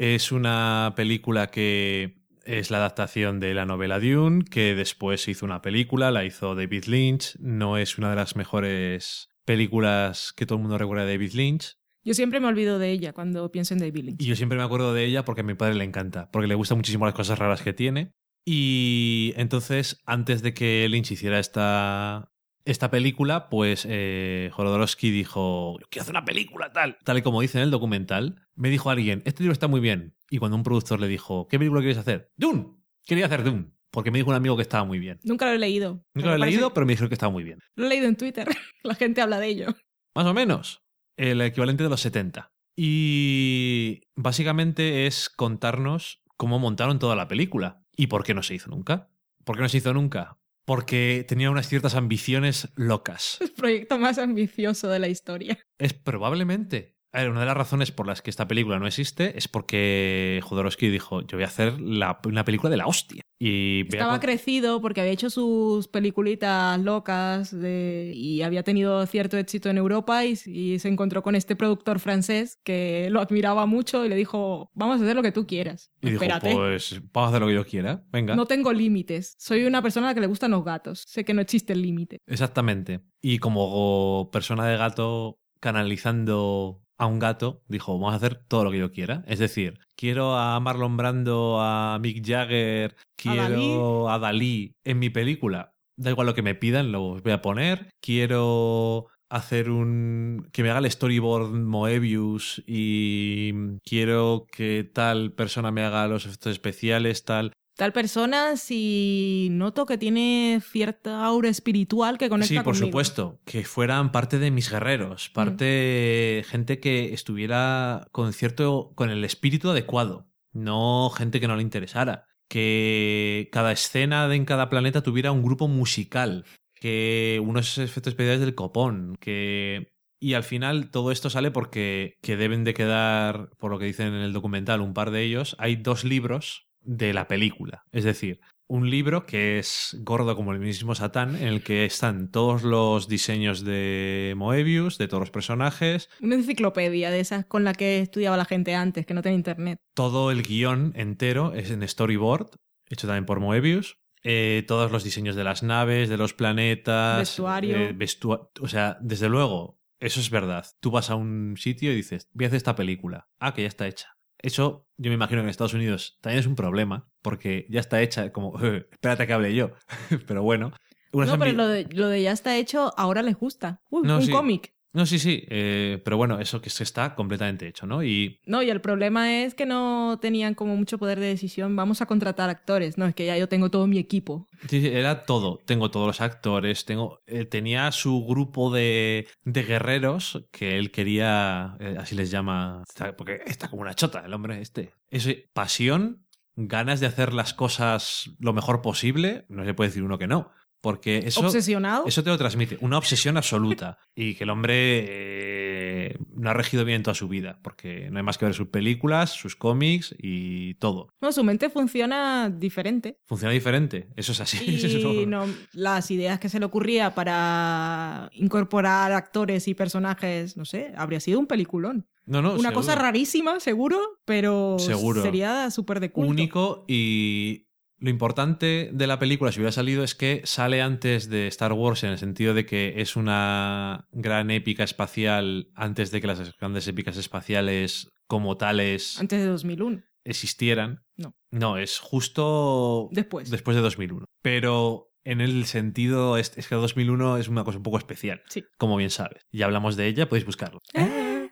Es 0.00 0.32
una 0.32 0.94
película 0.96 1.48
que 1.48 2.24
es 2.46 2.70
la 2.70 2.78
adaptación 2.78 3.38
de 3.38 3.52
la 3.52 3.66
novela 3.66 4.00
Dune, 4.00 4.46
que 4.50 4.74
después 4.74 5.20
se 5.20 5.32
hizo 5.32 5.44
una 5.44 5.60
película, 5.60 6.10
la 6.10 6.24
hizo 6.24 6.54
David 6.54 6.84
Lynch. 6.86 7.36
No 7.38 7.76
es 7.76 7.98
una 7.98 8.08
de 8.08 8.16
las 8.16 8.34
mejores 8.34 9.28
películas 9.44 10.32
que 10.34 10.46
todo 10.46 10.56
el 10.56 10.62
mundo 10.62 10.78
recuerda 10.78 11.04
de 11.04 11.12
David 11.12 11.32
Lynch. 11.34 11.76
Yo 12.02 12.14
siempre 12.14 12.40
me 12.40 12.46
olvido 12.46 12.78
de 12.78 12.92
ella 12.92 13.12
cuando 13.12 13.52
pienso 13.52 13.74
en 13.74 13.80
David 13.80 14.04
Lynch. 14.04 14.22
Y 14.22 14.24
yo 14.24 14.36
siempre 14.36 14.56
me 14.56 14.64
acuerdo 14.64 14.94
de 14.94 15.04
ella 15.04 15.26
porque 15.26 15.42
a 15.42 15.44
mi 15.44 15.52
padre 15.52 15.74
le 15.74 15.84
encanta, 15.84 16.30
porque 16.30 16.48
le 16.48 16.54
gustan 16.54 16.78
muchísimo 16.78 17.04
las 17.04 17.14
cosas 17.14 17.38
raras 17.38 17.60
que 17.60 17.74
tiene. 17.74 18.14
Y 18.46 19.34
entonces, 19.36 20.00
antes 20.06 20.40
de 20.40 20.54
que 20.54 20.88
Lynch 20.88 21.10
hiciera 21.10 21.38
esta, 21.38 22.29
esta 22.64 22.90
película, 22.90 23.48
pues 23.48 23.86
eh, 23.88 24.50
Jodorowsky 24.52 25.10
dijo, 25.10 25.78
"Yo 25.80 25.86
quiero 25.90 26.02
hacer 26.02 26.12
una 26.12 26.24
película 26.24 26.72
tal. 26.72 26.98
Tal 27.04 27.18
y 27.18 27.22
como 27.22 27.40
dice 27.40 27.58
en 27.58 27.64
el 27.64 27.70
documental, 27.70 28.42
me 28.54 28.70
dijo 28.70 28.90
alguien, 28.90 29.22
este 29.24 29.42
libro 29.42 29.52
está 29.52 29.66
muy 29.68 29.80
bien. 29.80 30.14
Y 30.30 30.38
cuando 30.38 30.56
un 30.56 30.62
productor 30.62 31.00
le 31.00 31.08
dijo, 31.08 31.48
¿qué 31.48 31.58
película 31.58 31.80
quieres 31.80 31.98
hacer? 31.98 32.30
Dune. 32.36 32.66
Quería 33.06 33.26
hacer 33.26 33.42
Dune. 33.44 33.72
Porque 33.90 34.10
me 34.12 34.18
dijo 34.18 34.30
un 34.30 34.36
amigo 34.36 34.54
que 34.56 34.62
estaba 34.62 34.84
muy 34.84 34.98
bien. 35.00 35.18
Nunca 35.24 35.46
lo 35.46 35.52
he 35.52 35.58
leído. 35.58 36.04
Nunca 36.14 36.28
lo 36.28 36.36
he 36.36 36.38
parece- 36.38 36.56
leído, 36.56 36.72
pero 36.74 36.86
me 36.86 36.92
dijeron 36.92 37.08
que 37.08 37.14
estaba 37.14 37.32
muy 37.32 37.42
bien. 37.42 37.58
Lo 37.74 37.86
he 37.86 37.88
leído 37.88 38.06
en 38.06 38.16
Twitter. 38.16 38.46
La 38.84 38.94
gente 38.94 39.20
habla 39.20 39.40
de 39.40 39.48
ello. 39.48 39.66
Más 40.14 40.26
o 40.26 40.34
menos. 40.34 40.82
El 41.16 41.40
equivalente 41.40 41.82
de 41.82 41.90
los 41.90 42.00
70. 42.00 42.52
Y 42.76 44.02
básicamente 44.16 45.06
es 45.06 45.28
contarnos 45.28 46.22
cómo 46.36 46.58
montaron 46.58 46.98
toda 46.98 47.16
la 47.16 47.28
película. 47.28 47.82
¿Y 47.96 48.06
por 48.06 48.24
qué 48.24 48.34
no 48.34 48.42
se 48.42 48.54
hizo 48.54 48.70
nunca? 48.70 49.10
¿Por 49.44 49.56
qué 49.56 49.62
no 49.62 49.68
se 49.68 49.78
hizo 49.78 49.92
nunca? 49.92 50.38
Porque 50.70 51.24
tenía 51.26 51.50
unas 51.50 51.68
ciertas 51.68 51.96
ambiciones 51.96 52.68
locas. 52.76 53.38
El 53.40 53.50
proyecto 53.50 53.98
más 53.98 54.18
ambicioso 54.18 54.86
de 54.86 55.00
la 55.00 55.08
historia. 55.08 55.58
Es 55.78 55.94
probablemente. 55.94 56.99
A 57.12 57.20
ver, 57.22 57.30
una 57.30 57.40
de 57.40 57.46
las 57.46 57.56
razones 57.56 57.90
por 57.90 58.06
las 58.06 58.22
que 58.22 58.30
esta 58.30 58.46
película 58.46 58.78
no 58.78 58.86
existe 58.86 59.36
es 59.36 59.48
porque 59.48 60.40
Jodorowsky 60.44 60.88
dijo, 60.90 61.22
yo 61.22 61.36
voy 61.38 61.44
a 61.44 61.48
hacer 61.48 61.80
la- 61.80 62.20
una 62.24 62.44
película 62.44 62.70
de 62.70 62.76
la 62.76 62.86
hostia. 62.86 63.22
Y 63.42 63.80
a 63.80 63.84
Estaba 63.88 64.20
crecido 64.20 64.80
porque 64.82 65.00
había 65.00 65.12
hecho 65.14 65.30
sus 65.30 65.88
peliculitas 65.88 66.78
locas 66.78 67.50
de- 67.58 68.12
y 68.14 68.42
había 68.42 68.62
tenido 68.62 69.04
cierto 69.06 69.38
éxito 69.38 69.70
en 69.70 69.78
Europa 69.78 70.24
y, 70.26 70.34
y 70.46 70.78
se 70.78 70.88
encontró 70.88 71.22
con 71.22 71.34
este 71.34 71.56
productor 71.56 71.98
francés 72.00 72.58
que 72.64 73.08
lo 73.10 73.20
admiraba 73.20 73.64
mucho 73.66 74.04
y 74.04 74.08
le 74.08 74.14
dijo, 74.14 74.70
vamos 74.74 75.00
a 75.00 75.04
hacer 75.04 75.16
lo 75.16 75.22
que 75.22 75.32
tú 75.32 75.46
quieras. 75.46 75.90
y 76.02 76.10
dijo, 76.10 76.22
Espérate. 76.22 76.52
pues 76.54 77.00
vamos 77.12 77.28
a 77.28 77.30
hacer 77.30 77.40
lo 77.40 77.46
que 77.48 77.54
yo 77.54 77.66
quiera. 77.66 78.04
Venga. 78.12 78.36
No 78.36 78.46
tengo 78.46 78.72
límites. 78.72 79.34
Soy 79.38 79.64
una 79.64 79.82
persona 79.82 80.08
a 80.08 80.10
la 80.10 80.14
que 80.14 80.20
le 80.20 80.26
gustan 80.28 80.50
los 80.52 80.62
gatos. 80.64 81.02
Sé 81.08 81.24
que 81.24 81.34
no 81.34 81.40
existe 81.40 81.72
el 81.72 81.82
límite. 81.82 82.18
Exactamente. 82.26 83.00
Y 83.20 83.38
como 83.38 84.28
persona 84.30 84.66
de 84.66 84.76
gato 84.76 85.38
canalizando 85.60 86.82
a 87.00 87.06
un 87.06 87.18
gato, 87.18 87.62
dijo, 87.66 87.94
vamos 87.94 88.12
a 88.12 88.16
hacer 88.16 88.34
todo 88.36 88.62
lo 88.64 88.70
que 88.70 88.78
yo 88.78 88.92
quiera. 88.92 89.24
Es 89.26 89.38
decir, 89.38 89.80
quiero 89.96 90.36
a 90.36 90.60
Marlon 90.60 90.98
Brando, 90.98 91.58
a 91.58 91.98
Mick 91.98 92.22
Jagger, 92.24 92.94
quiero 93.16 94.10
a 94.10 94.18
Dalí 94.18 94.74
en 94.84 94.98
mi 94.98 95.08
película. 95.08 95.72
Da 95.96 96.10
igual 96.10 96.26
lo 96.26 96.34
que 96.34 96.42
me 96.42 96.54
pidan, 96.54 96.92
lo 96.92 97.18
voy 97.18 97.32
a 97.32 97.40
poner. 97.40 97.88
Quiero 98.02 99.06
hacer 99.30 99.70
un... 99.70 100.50
que 100.52 100.62
me 100.62 100.68
haga 100.68 100.80
el 100.80 100.90
storyboard 100.90 101.52
Moebius 101.52 102.62
y 102.66 103.78
quiero 103.82 104.46
que 104.52 104.84
tal 104.84 105.32
persona 105.32 105.70
me 105.70 105.82
haga 105.82 106.06
los 106.06 106.26
efectos 106.26 106.52
especiales, 106.52 107.24
tal. 107.24 107.54
Tal 107.76 107.92
persona, 107.92 108.56
si 108.56 109.48
noto 109.52 109.86
que 109.86 109.96
tiene 109.96 110.60
cierta 110.62 111.24
aura 111.24 111.48
espiritual 111.48 112.18
que 112.18 112.28
conecta 112.28 112.48
Sí, 112.48 112.54
por 112.56 112.64
conmigo. 112.74 112.86
supuesto. 112.86 113.40
Que 113.46 113.64
fueran 113.64 114.12
parte 114.12 114.38
de 114.38 114.50
mis 114.50 114.70
guerreros, 114.70 115.30
parte 115.30 116.44
gente 116.46 116.78
que 116.78 117.14
estuviera 117.14 118.06
con 118.12 118.32
cierto, 118.32 118.92
con 118.94 119.08
el 119.10 119.24
espíritu 119.24 119.70
adecuado, 119.70 120.28
no 120.52 121.10
gente 121.10 121.40
que 121.40 121.48
no 121.48 121.56
le 121.56 121.62
interesara. 121.62 122.26
Que 122.48 123.48
cada 123.52 123.72
escena 123.72 124.28
de 124.28 124.36
en 124.36 124.44
cada 124.44 124.68
planeta 124.68 125.02
tuviera 125.02 125.32
un 125.32 125.42
grupo 125.42 125.68
musical, 125.68 126.44
que 126.74 127.40
unos 127.42 127.78
efectos 127.78 128.12
especiales 128.12 128.40
del 128.40 128.54
copón, 128.54 129.16
que 129.20 129.92
y 130.18 130.34
al 130.34 130.44
final 130.44 130.90
todo 130.90 131.12
esto 131.12 131.30
sale 131.30 131.50
porque 131.50 132.18
que 132.20 132.36
deben 132.36 132.64
de 132.64 132.74
quedar, 132.74 133.50
por 133.58 133.70
lo 133.70 133.78
que 133.78 133.86
dicen 133.86 134.08
en 134.08 134.20
el 134.20 134.34
documental, 134.34 134.82
un 134.82 134.92
par 134.92 135.10
de 135.12 135.22
ellos. 135.22 135.56
Hay 135.58 135.76
dos 135.76 136.04
libros 136.04 136.66
de 136.82 137.12
la 137.12 137.28
película. 137.28 137.84
Es 137.92 138.04
decir, 138.04 138.40
un 138.66 138.88
libro 138.88 139.26
que 139.26 139.58
es 139.58 139.96
gordo 140.00 140.36
como 140.36 140.52
el 140.52 140.60
mismo 140.60 140.94
Satán, 140.94 141.34
en 141.36 141.48
el 141.48 141.62
que 141.62 141.84
están 141.84 142.30
todos 142.30 142.62
los 142.62 143.08
diseños 143.08 143.64
de 143.64 144.34
Moebius, 144.36 144.96
de 144.96 145.08
todos 145.08 145.20
los 145.20 145.30
personajes, 145.30 146.08
Una 146.20 146.36
enciclopedia 146.36 147.10
de 147.10 147.20
esas 147.20 147.44
con 147.46 147.64
la 147.64 147.72
que 147.74 147.98
estudiaba 148.00 148.36
la 148.36 148.44
gente 148.44 148.74
antes, 148.74 149.06
que 149.06 149.14
no 149.14 149.22
tenía 149.22 149.36
internet. 149.36 149.80
todo 149.94 150.30
el 150.30 150.42
guion 150.42 150.92
entero 150.94 151.52
es 151.54 151.70
en 151.70 151.86
storyboard, 151.86 152.50
hecho 152.88 153.06
también 153.06 153.26
por 153.26 153.40
Moebius. 153.40 153.96
Eh, 154.22 154.64
todos 154.68 154.92
los 154.92 155.02
diseños 155.02 155.34
de 155.34 155.44
las 155.44 155.62
naves, 155.62 156.08
de 156.10 156.18
los 156.18 156.34
planetas. 156.34 157.18
Vestuario. 157.20 157.76
eh, 157.76 157.92
vestua- 157.94 158.50
o 158.60 158.68
sea, 158.68 158.98
desde 159.00 159.28
luego, 159.30 159.80
eso 159.98 160.20
es 160.20 160.28
verdad. 160.30 160.66
Tú 160.80 160.90
vas 160.90 161.08
a 161.10 161.14
un 161.14 161.56
sitio 161.56 161.90
y 161.90 161.96
dices, 161.96 162.28
voy 162.34 162.44
a 162.44 162.48
hacer 162.48 162.58
esta 162.58 162.76
película. 162.76 163.28
Ah, 163.38 163.54
que 163.54 163.62
ya 163.62 163.68
está 163.68 163.88
hecha. 163.88 164.08
Eso 164.42 164.86
yo 164.96 165.10
me 165.10 165.14
imagino 165.14 165.40
que 165.40 165.44
en 165.44 165.50
Estados 165.50 165.74
Unidos 165.74 166.18
también 166.20 166.40
es 166.40 166.46
un 166.46 166.54
problema, 166.56 167.08
porque 167.22 167.66
ya 167.68 167.80
está 167.80 168.00
hecha, 168.02 168.32
como, 168.32 168.58
"Eh, 168.62 168.86
espérate 168.92 169.26
que 169.26 169.32
hable 169.32 169.54
yo. 169.54 169.70
pero 170.26 170.42
bueno. 170.42 170.72
No, 171.12 171.38
pero 171.38 171.52
lo 171.52 171.66
de, 171.66 171.84
lo 171.92 172.08
de 172.08 172.22
ya 172.22 172.32
está 172.32 172.56
hecho, 172.56 172.92
ahora 172.96 173.22
les 173.22 173.36
gusta. 173.36 173.82
Uy, 173.90 174.06
No, 174.06 174.16
un 174.18 174.22
sí. 174.22 174.30
cómic. 174.30 174.72
No, 174.92 175.06
sí, 175.06 175.18
sí, 175.18 175.44
eh, 175.48 176.00
pero 176.04 176.16
bueno, 176.16 176.40
eso 176.40 176.60
que 176.60 176.68
se 176.68 176.82
está 176.82 177.14
completamente 177.14 177.68
hecho, 177.68 177.86
¿no? 177.86 178.02
Y 178.02 178.40
No, 178.44 178.62
y 178.62 178.70
el 178.70 178.80
problema 178.80 179.42
es 179.42 179.54
que 179.54 179.66
no 179.66 180.18
tenían 180.20 180.54
como 180.54 180.76
mucho 180.76 180.98
poder 180.98 181.20
de 181.20 181.26
decisión. 181.26 181.76
Vamos 181.76 182.02
a 182.02 182.06
contratar 182.06 182.50
actores. 182.50 182.98
No, 182.98 183.06
es 183.06 183.14
que 183.14 183.26
ya 183.26 183.36
yo 183.36 183.48
tengo 183.48 183.70
todo 183.70 183.86
mi 183.86 183.98
equipo. 183.98 184.48
Sí, 184.68 184.80
sí, 184.80 184.88
era 184.88 185.24
todo. 185.24 185.60
Tengo 185.64 185.90
todos 185.90 186.08
los 186.08 186.20
actores, 186.20 186.84
tengo, 186.84 187.20
eh, 187.26 187.44
tenía 187.44 187.92
su 187.92 188.24
grupo 188.26 188.72
de, 188.72 189.28
de 189.44 189.62
guerreros 189.62 190.44
que 190.50 190.76
él 190.78 190.90
quería, 190.90 191.76
eh, 191.78 191.96
así 191.98 192.14
les 192.16 192.30
llama, 192.30 192.82
porque 193.16 193.40
está 193.46 193.68
como 193.68 193.82
una 193.82 193.94
chota 193.94 194.24
el 194.24 194.34
hombre 194.34 194.60
este. 194.60 194.92
Eso, 195.08 195.30
pasión, 195.52 196.26
ganas 196.56 197.00
de 197.00 197.06
hacer 197.06 197.32
las 197.32 197.54
cosas 197.54 198.30
lo 198.38 198.52
mejor 198.52 198.82
posible, 198.82 199.46
no 199.48 199.64
se 199.64 199.74
puede 199.74 199.90
decir 199.90 200.02
uno 200.02 200.18
que 200.18 200.26
no, 200.26 200.50
porque 200.80 201.18
eso... 201.18 201.40
Obsesionado. 201.40 202.04
Eso 202.06 202.22
te 202.22 202.30
lo 202.30 202.38
transmite, 202.38 202.78
una 202.80 202.98
obsesión 202.98 203.36
absoluta. 203.36 203.98
Y 204.14 204.34
que 204.34 204.44
el 204.44 204.50
hombre 204.50 204.74
eh, 205.08 206.16
no 206.34 206.50
ha 206.50 206.54
regido 206.54 206.84
bien 206.84 207.02
toda 207.02 207.14
su 207.14 207.28
vida, 207.28 207.58
porque 207.62 208.08
no 208.10 208.18
hay 208.18 208.22
más 208.24 208.38
que 208.38 208.46
ver 208.46 208.54
sus 208.54 208.68
películas, 208.68 209.30
sus 209.30 209.56
cómics 209.56 210.14
y 210.18 210.74
todo. 210.74 211.12
No, 211.20 211.32
su 211.32 211.44
mente 211.44 211.70
funciona 211.70 212.48
diferente. 212.50 213.18
Funciona 213.26 213.52
diferente, 213.52 214.08
eso 214.16 214.32
es 214.32 214.40
así. 214.40 214.64
Y 214.64 215.26
no, 215.26 215.46
las 215.72 216.10
ideas 216.10 216.40
que 216.40 216.48
se 216.48 216.58
le 216.58 216.64
ocurría 216.66 217.14
para 217.14 218.30
incorporar 218.32 219.12
actores 219.12 219.68
y 219.68 219.74
personajes, 219.74 220.56
no 220.56 220.64
sé, 220.64 220.92
habría 220.96 221.20
sido 221.20 221.38
un 221.38 221.46
peliculón. 221.46 222.06
No, 222.26 222.42
no, 222.42 222.50
Una 222.50 222.58
seguro. 222.70 222.74
cosa 222.74 222.94
rarísima, 222.94 223.58
seguro, 223.60 223.98
pero 224.24 224.76
Seguro. 224.78 225.20
sería 225.22 225.70
súper 225.70 225.98
de 226.00 226.12
culto. 226.12 226.30
único 226.30 226.84
y 226.86 227.66
lo 228.00 228.10
importante 228.10 228.90
de 228.92 229.06
la 229.06 229.18
película, 229.18 229.52
si 229.52 229.60
hubiera 229.60 229.72
salido, 229.72 230.02
es 230.02 230.14
que 230.14 230.40
sale 230.44 230.80
antes 230.82 231.28
de 231.28 231.46
Star 231.48 231.72
Wars 231.74 232.02
en 232.02 232.10
el 232.10 232.18
sentido 232.18 232.54
de 232.54 232.66
que 232.66 232.94
es 232.96 233.14
una 233.16 234.08
gran 234.12 234.50
épica 234.50 234.82
espacial 234.84 235.68
antes 235.74 236.10
de 236.10 236.20
que 236.20 236.26
las 236.26 236.56
grandes 236.58 236.88
épicas 236.88 237.16
espaciales 237.16 238.10
como 238.26 238.56
tales 238.56 239.18
Antes 239.20 239.40
de 239.40 239.46
2001. 239.46 240.02
existieran. 240.24 241.04
No. 241.16 241.36
No, 241.50 241.76
es 241.76 241.98
justo 241.98 243.08
Después. 243.12 243.50
después 243.50 243.76
de 243.76 243.82
2001. 243.82 244.24
Pero 244.40 245.12
en 245.24 245.40
el 245.42 245.66
sentido, 245.66 246.38
es, 246.38 246.56
es 246.56 246.68
que 246.68 246.74
2001 246.76 247.36
es 247.36 247.48
una 247.48 247.64
cosa 247.64 247.76
un 247.78 247.82
poco 247.84 247.98
especial, 247.98 248.40
Sí. 248.48 248.64
como 248.78 248.96
bien 248.96 249.10
sabes. 249.10 249.42
Ya 249.52 249.66
hablamos 249.66 249.96
de 249.96 250.06
ella, 250.06 250.28
podéis 250.28 250.46
buscarlo. 250.46 250.80
Ah. 250.94 251.48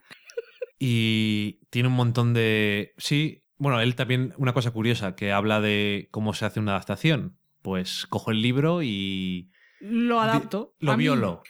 Y 0.79 1.59
tiene 1.69 1.89
un 1.89 1.95
montón 1.95 2.33
de... 2.33 2.93
Sí, 2.97 3.43
bueno, 3.59 3.79
él 3.81 3.93
también, 3.95 4.33
una 4.37 4.53
cosa 4.53 4.71
curiosa, 4.71 5.15
que 5.15 5.31
habla 5.31 5.61
de 5.61 6.07
cómo 6.11 6.33
se 6.33 6.45
hace 6.45 6.59
una 6.59 6.71
adaptación. 6.71 7.37
Pues 7.61 8.07
cojo 8.07 8.31
el 8.31 8.41
libro 8.41 8.81
y 8.81 9.51
Lo 9.81 10.19
adapto. 10.21 10.75
lo 10.79 10.93
mí. 10.97 11.03
violo. 11.03 11.43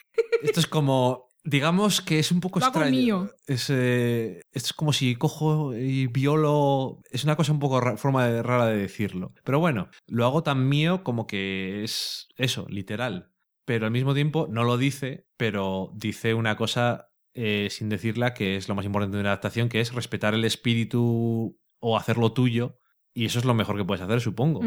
Esto 0.44 0.60
es 0.60 0.68
como... 0.68 1.30
Digamos 1.46 2.02
que 2.02 2.20
es 2.20 2.32
un 2.34 2.42
poco 2.42 2.60
Lo 2.60 2.66
extraño. 2.66 2.92
mío. 2.92 3.32
Es, 3.48 3.70
eh, 3.70 4.42
esto 4.52 4.68
es 4.68 4.74
como 4.74 4.92
si 4.92 5.16
cojo 5.16 5.74
y 5.76 6.08
violo. 6.08 7.02
Es 7.10 7.24
una 7.24 7.38
cosa 7.38 7.54
un 7.54 7.60
poco 7.60 7.80
ra- 7.80 7.96
forma 7.96 8.28
de- 8.28 8.44
rara 8.44 8.66
de 8.68 8.76
decirlo. 8.78 9.34
Pero 9.46 9.60
bueno, 9.60 9.90
lo 10.08 10.26
hago 10.26 10.44
tan 10.44 10.68
mío 10.68 11.04
como 11.04 11.28
que 11.28 11.84
es 11.84 12.28
eso, 12.36 12.68
literal. 12.70 13.32
Pero 13.66 13.86
al 13.86 13.92
mismo 13.92 14.14
tiempo 14.14 14.48
no 14.52 14.64
lo 14.64 14.78
dice, 14.78 15.28
pero 15.38 15.92
dice 15.96 16.34
una 16.34 16.58
cosa 16.58 17.10
eh, 17.34 17.68
sin 17.72 17.88
decirla 17.88 18.34
que 18.34 18.58
es 18.58 18.68
lo 18.68 18.76
más 18.76 18.86
importante 18.86 19.16
de 19.16 19.22
una 19.22 19.30
adaptación, 19.30 19.70
que 19.70 19.80
es 19.80 19.94
respetar 19.94 20.34
el 20.34 20.44
espíritu 20.44 21.58
o 21.80 21.98
hacerlo 21.98 22.34
tuyo. 22.34 22.80
Y 23.14 23.26
eso 23.26 23.40
es 23.40 23.46
lo 23.46 23.54
mejor 23.54 23.76
que 23.76 23.86
puedes 23.86 24.04
hacer, 24.04 24.22
supongo 24.22 24.62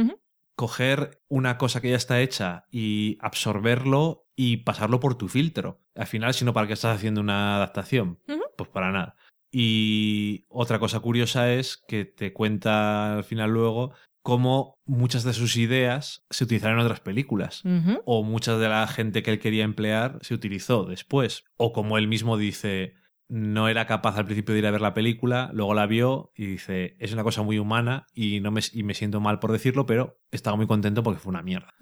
coger 0.55 1.23
una 1.29 1.59
cosa 1.59 1.81
que 1.81 1.91
ya 1.91 1.97
está 1.97 2.21
hecha 2.21 2.67
y 2.71 3.19
absorberlo 3.21 4.27
y 4.37 4.59
pasarlo 4.59 5.01
por 5.01 5.17
tu 5.17 5.29
filtro. 5.29 5.81
Al 5.95 6.07
final, 6.07 6.35
si 6.35 6.45
no, 6.45 6.53
¿para 6.53 6.67
qué 6.67 6.73
estás 6.75 6.97
haciendo 6.97 7.21
una 7.21 7.57
adaptación? 7.57 8.19
Pues 8.57 8.71
para 8.71 8.93
nada. 8.93 9.17
Y 9.51 10.47
otra 10.49 10.79
cosa 10.79 11.01
curiosa 11.01 11.53
es 11.53 11.77
que 11.77 12.05
te 12.05 12.33
cuenta 12.33 13.17
al 13.17 13.25
final 13.25 13.51
luego 13.51 13.93
cómo 14.23 14.79
muchas 14.85 15.25
de 15.25 15.33
sus 15.33 15.57
ideas 15.57 16.25
se 16.31 16.45
utilizaron 16.45 16.79
en 16.79 16.85
otras 16.85 17.01
películas. 17.01 17.63
O 18.05 18.23
mucha 18.23 18.57
de 18.57 18.69
la 18.69 18.87
gente 18.87 19.23
que 19.23 19.33
él 19.33 19.39
quería 19.39 19.65
emplear 19.65 20.19
se 20.23 20.35
utilizó 20.35 20.85
después. 20.85 21.45
O 21.57 21.73
como 21.73 21.99
él 21.99 22.09
mismo 22.09 22.37
dice, 22.37 22.95
no 23.29 23.69
era 23.69 23.87
capaz 23.87 24.19
al 24.19 24.25
principio 24.27 24.53
de 24.53 24.59
ir 24.61 24.67
a 24.67 24.71
ver 24.71 24.81
la 24.81 24.95
película, 24.95 25.51
luego 25.55 25.75
la 25.75 25.87
vio 25.87 26.33
y 26.37 26.47
dice, 26.47 26.97
es 26.99 27.13
una 27.13 27.23
cosa 27.23 27.43
muy 27.43 27.59
humana 27.59 28.07
y, 28.15 28.41
no 28.41 28.51
me, 28.51 28.61
y 28.73 28.83
me 28.83 28.95
siento 28.95 29.21
mal 29.21 29.39
por 29.39 29.53
decirlo, 29.53 29.87
pero 29.87 30.19
estaba 30.31 30.57
muy 30.57 30.67
contento 30.67 31.03
porque 31.03 31.21
fue 31.21 31.31
una 31.31 31.43
mierda. 31.43 31.73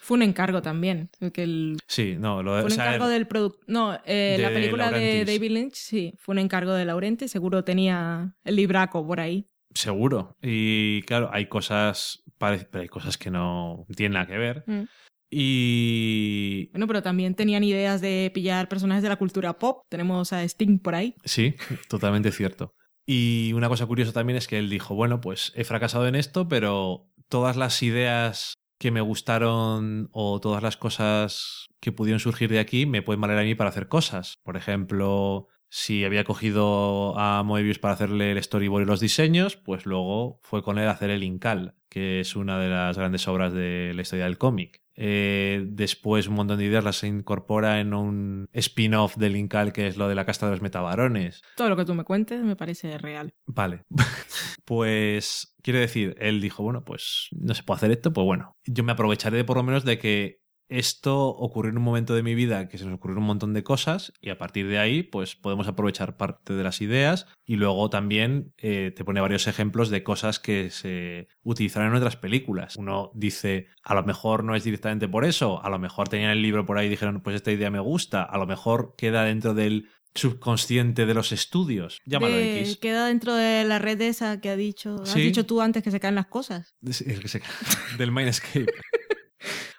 Fue 0.00 0.16
un 0.16 0.22
encargo 0.22 0.62
también. 0.62 1.10
que 1.32 1.42
el- 1.42 1.78
Sí, 1.86 2.16
no, 2.18 2.42
lo 2.42 2.52
Fue 2.52 2.60
un 2.60 2.66
o 2.66 2.70
sea, 2.70 2.84
encargo 2.86 3.08
del 3.08 3.26
producto. 3.26 3.60
No, 3.66 3.98
eh, 4.04 4.36
la 4.40 4.48
de 4.50 4.54
película 4.54 4.90
de. 4.90 5.24
David 5.24 5.50
Lynch, 5.50 5.74
sí, 5.74 6.14
fue 6.18 6.32
un 6.34 6.38
encargo 6.38 6.72
de 6.74 6.84
Laurenti. 6.84 7.28
Seguro 7.28 7.64
tenía 7.64 8.34
el 8.44 8.56
libraco 8.56 9.06
por 9.06 9.20
ahí. 9.20 9.48
Seguro. 9.74 10.36
Y 10.42 11.02
claro, 11.02 11.30
hay 11.32 11.46
cosas, 11.46 12.22
pero 12.38 12.58
hay 12.80 12.88
cosas 12.88 13.18
que 13.18 13.30
no 13.30 13.86
tienen 13.96 14.14
nada 14.14 14.26
que 14.26 14.38
ver. 14.38 14.64
Mm. 14.66 14.82
Y 15.30 16.66
Bueno, 16.72 16.86
pero 16.86 17.02
también 17.02 17.34
tenían 17.34 17.62
ideas 17.62 18.00
de 18.00 18.30
pillar 18.34 18.68
personajes 18.68 19.02
de 19.02 19.08
la 19.08 19.16
cultura 19.16 19.58
pop. 19.58 19.84
Tenemos 19.88 20.32
a 20.32 20.42
Sting 20.42 20.78
por 20.78 20.94
ahí. 20.94 21.14
Sí, 21.24 21.54
totalmente 21.88 22.32
cierto. 22.32 22.74
Y 23.06 23.52
una 23.54 23.68
cosa 23.68 23.86
curiosa 23.86 24.12
también 24.12 24.36
es 24.36 24.46
que 24.46 24.58
él 24.58 24.68
dijo, 24.68 24.94
bueno, 24.94 25.20
pues 25.20 25.52
he 25.54 25.64
fracasado 25.64 26.06
en 26.06 26.14
esto, 26.14 26.48
pero 26.48 27.08
todas 27.28 27.56
las 27.56 27.82
ideas 27.82 28.54
que 28.78 28.90
me 28.90 29.00
gustaron 29.00 30.08
o 30.12 30.40
todas 30.40 30.62
las 30.62 30.76
cosas 30.76 31.66
que 31.80 31.92
pudieron 31.92 32.18
surgir 32.18 32.50
de 32.50 32.58
aquí 32.58 32.86
me 32.86 33.02
pueden 33.02 33.20
valer 33.20 33.38
a 33.38 33.42
mí 33.42 33.54
para 33.54 33.70
hacer 33.70 33.88
cosas. 33.88 34.36
Por 34.42 34.56
ejemplo, 34.56 35.48
si 35.70 36.04
había 36.04 36.24
cogido 36.24 37.16
a 37.16 37.42
Moebius 37.44 37.78
para 37.78 37.94
hacerle 37.94 38.32
el 38.32 38.42
storyboard 38.42 38.82
y 38.82 38.86
los 38.86 39.00
diseños, 39.00 39.56
pues 39.56 39.86
luego 39.86 40.40
fue 40.42 40.62
con 40.62 40.78
él 40.78 40.88
a 40.88 40.90
hacer 40.90 41.10
el 41.10 41.22
Incal, 41.22 41.76
que 41.88 42.20
es 42.20 42.34
una 42.34 42.58
de 42.58 42.68
las 42.68 42.98
grandes 42.98 43.26
obras 43.28 43.52
de 43.52 43.92
la 43.94 44.02
historia 44.02 44.24
del 44.24 44.36
cómic. 44.36 44.82
Eh, 44.96 45.64
después 45.68 46.26
un 46.26 46.34
montón 46.34 46.58
de 46.58 46.64
ideas 46.64 46.84
las 46.84 47.04
incorpora 47.04 47.80
en 47.80 47.94
un 47.94 48.48
spin-off 48.52 49.16
del 49.16 49.36
Incal 49.36 49.72
que 49.72 49.86
es 49.86 49.96
lo 49.96 50.08
de 50.08 50.16
la 50.16 50.26
casta 50.26 50.46
de 50.46 50.52
los 50.52 50.60
metabarones. 50.60 51.40
Todo 51.56 51.68
lo 51.68 51.76
que 51.76 51.84
tú 51.84 51.94
me 51.94 52.04
cuentes 52.04 52.42
me 52.42 52.56
parece 52.56 52.98
real. 52.98 53.32
Vale. 53.46 53.84
pues 54.64 55.54
quiero 55.62 55.78
decir, 55.78 56.16
él 56.18 56.40
dijo, 56.40 56.64
bueno, 56.64 56.84
pues 56.84 57.28
no 57.30 57.54
se 57.54 57.62
puede 57.62 57.76
hacer 57.76 57.90
esto, 57.92 58.12
pues 58.12 58.24
bueno, 58.24 58.56
yo 58.66 58.82
me 58.82 58.92
aprovecharé 58.92 59.44
por 59.44 59.56
lo 59.56 59.62
menos 59.62 59.84
de 59.84 59.98
que 59.98 60.40
esto 60.70 61.28
ocurrió 61.28 61.70
en 61.70 61.78
un 61.78 61.84
momento 61.84 62.14
de 62.14 62.22
mi 62.22 62.34
vida 62.34 62.68
que 62.68 62.78
se 62.78 62.84
nos 62.84 62.94
ocurrieron 62.94 63.22
un 63.22 63.26
montón 63.26 63.52
de 63.54 63.62
cosas 63.62 64.12
y 64.20 64.30
a 64.30 64.38
partir 64.38 64.66
de 64.68 64.78
ahí 64.78 65.02
pues 65.02 65.36
podemos 65.36 65.68
aprovechar 65.68 66.16
parte 66.16 66.52
de 66.54 66.62
las 66.62 66.80
ideas 66.80 67.26
y 67.44 67.56
luego 67.56 67.90
también 67.90 68.54
eh, 68.58 68.92
te 68.94 69.04
pone 69.04 69.20
varios 69.20 69.46
ejemplos 69.48 69.90
de 69.90 70.02
cosas 70.02 70.38
que 70.38 70.70
se 70.70 71.28
utilizaron 71.42 71.88
en 71.88 71.94
otras 71.96 72.16
películas. 72.16 72.76
Uno 72.76 73.10
dice, 73.14 73.66
a 73.82 73.94
lo 73.94 74.02
mejor 74.04 74.44
no 74.44 74.54
es 74.54 74.64
directamente 74.64 75.08
por 75.08 75.24
eso, 75.24 75.62
a 75.64 75.68
lo 75.70 75.78
mejor 75.78 76.08
tenían 76.08 76.30
el 76.30 76.42
libro 76.42 76.64
por 76.64 76.78
ahí 76.78 76.86
y 76.86 76.90
dijeron, 76.90 77.20
pues 77.20 77.36
esta 77.36 77.52
idea 77.52 77.70
me 77.70 77.80
gusta, 77.80 78.22
a 78.22 78.38
lo 78.38 78.46
mejor 78.46 78.94
queda 78.96 79.24
dentro 79.24 79.54
del 79.54 79.88
subconsciente 80.14 81.06
de 81.06 81.14
los 81.14 81.32
estudios. 81.32 82.00
Llámalo 82.04 82.34
De- 82.34 82.60
X. 82.62 82.76
Queda 82.78 83.06
dentro 83.06 83.34
de 83.34 83.64
la 83.64 83.78
red 83.78 84.00
esa 84.00 84.40
que 84.40 84.50
ha 84.50 84.56
dicho. 84.56 84.96
Has 85.02 85.10
Sí. 85.10 85.20
dicho 85.20 85.46
tú 85.46 85.60
antes 85.60 85.82
que 85.82 85.90
se 85.90 86.00
caen 86.00 86.14
las 86.16 86.26
cosas. 86.26 86.74
Es- 86.82 87.00
el 87.02 87.20
que 87.20 87.28
se- 87.28 87.42
del 87.98 88.12
Mindscape. 88.12 88.66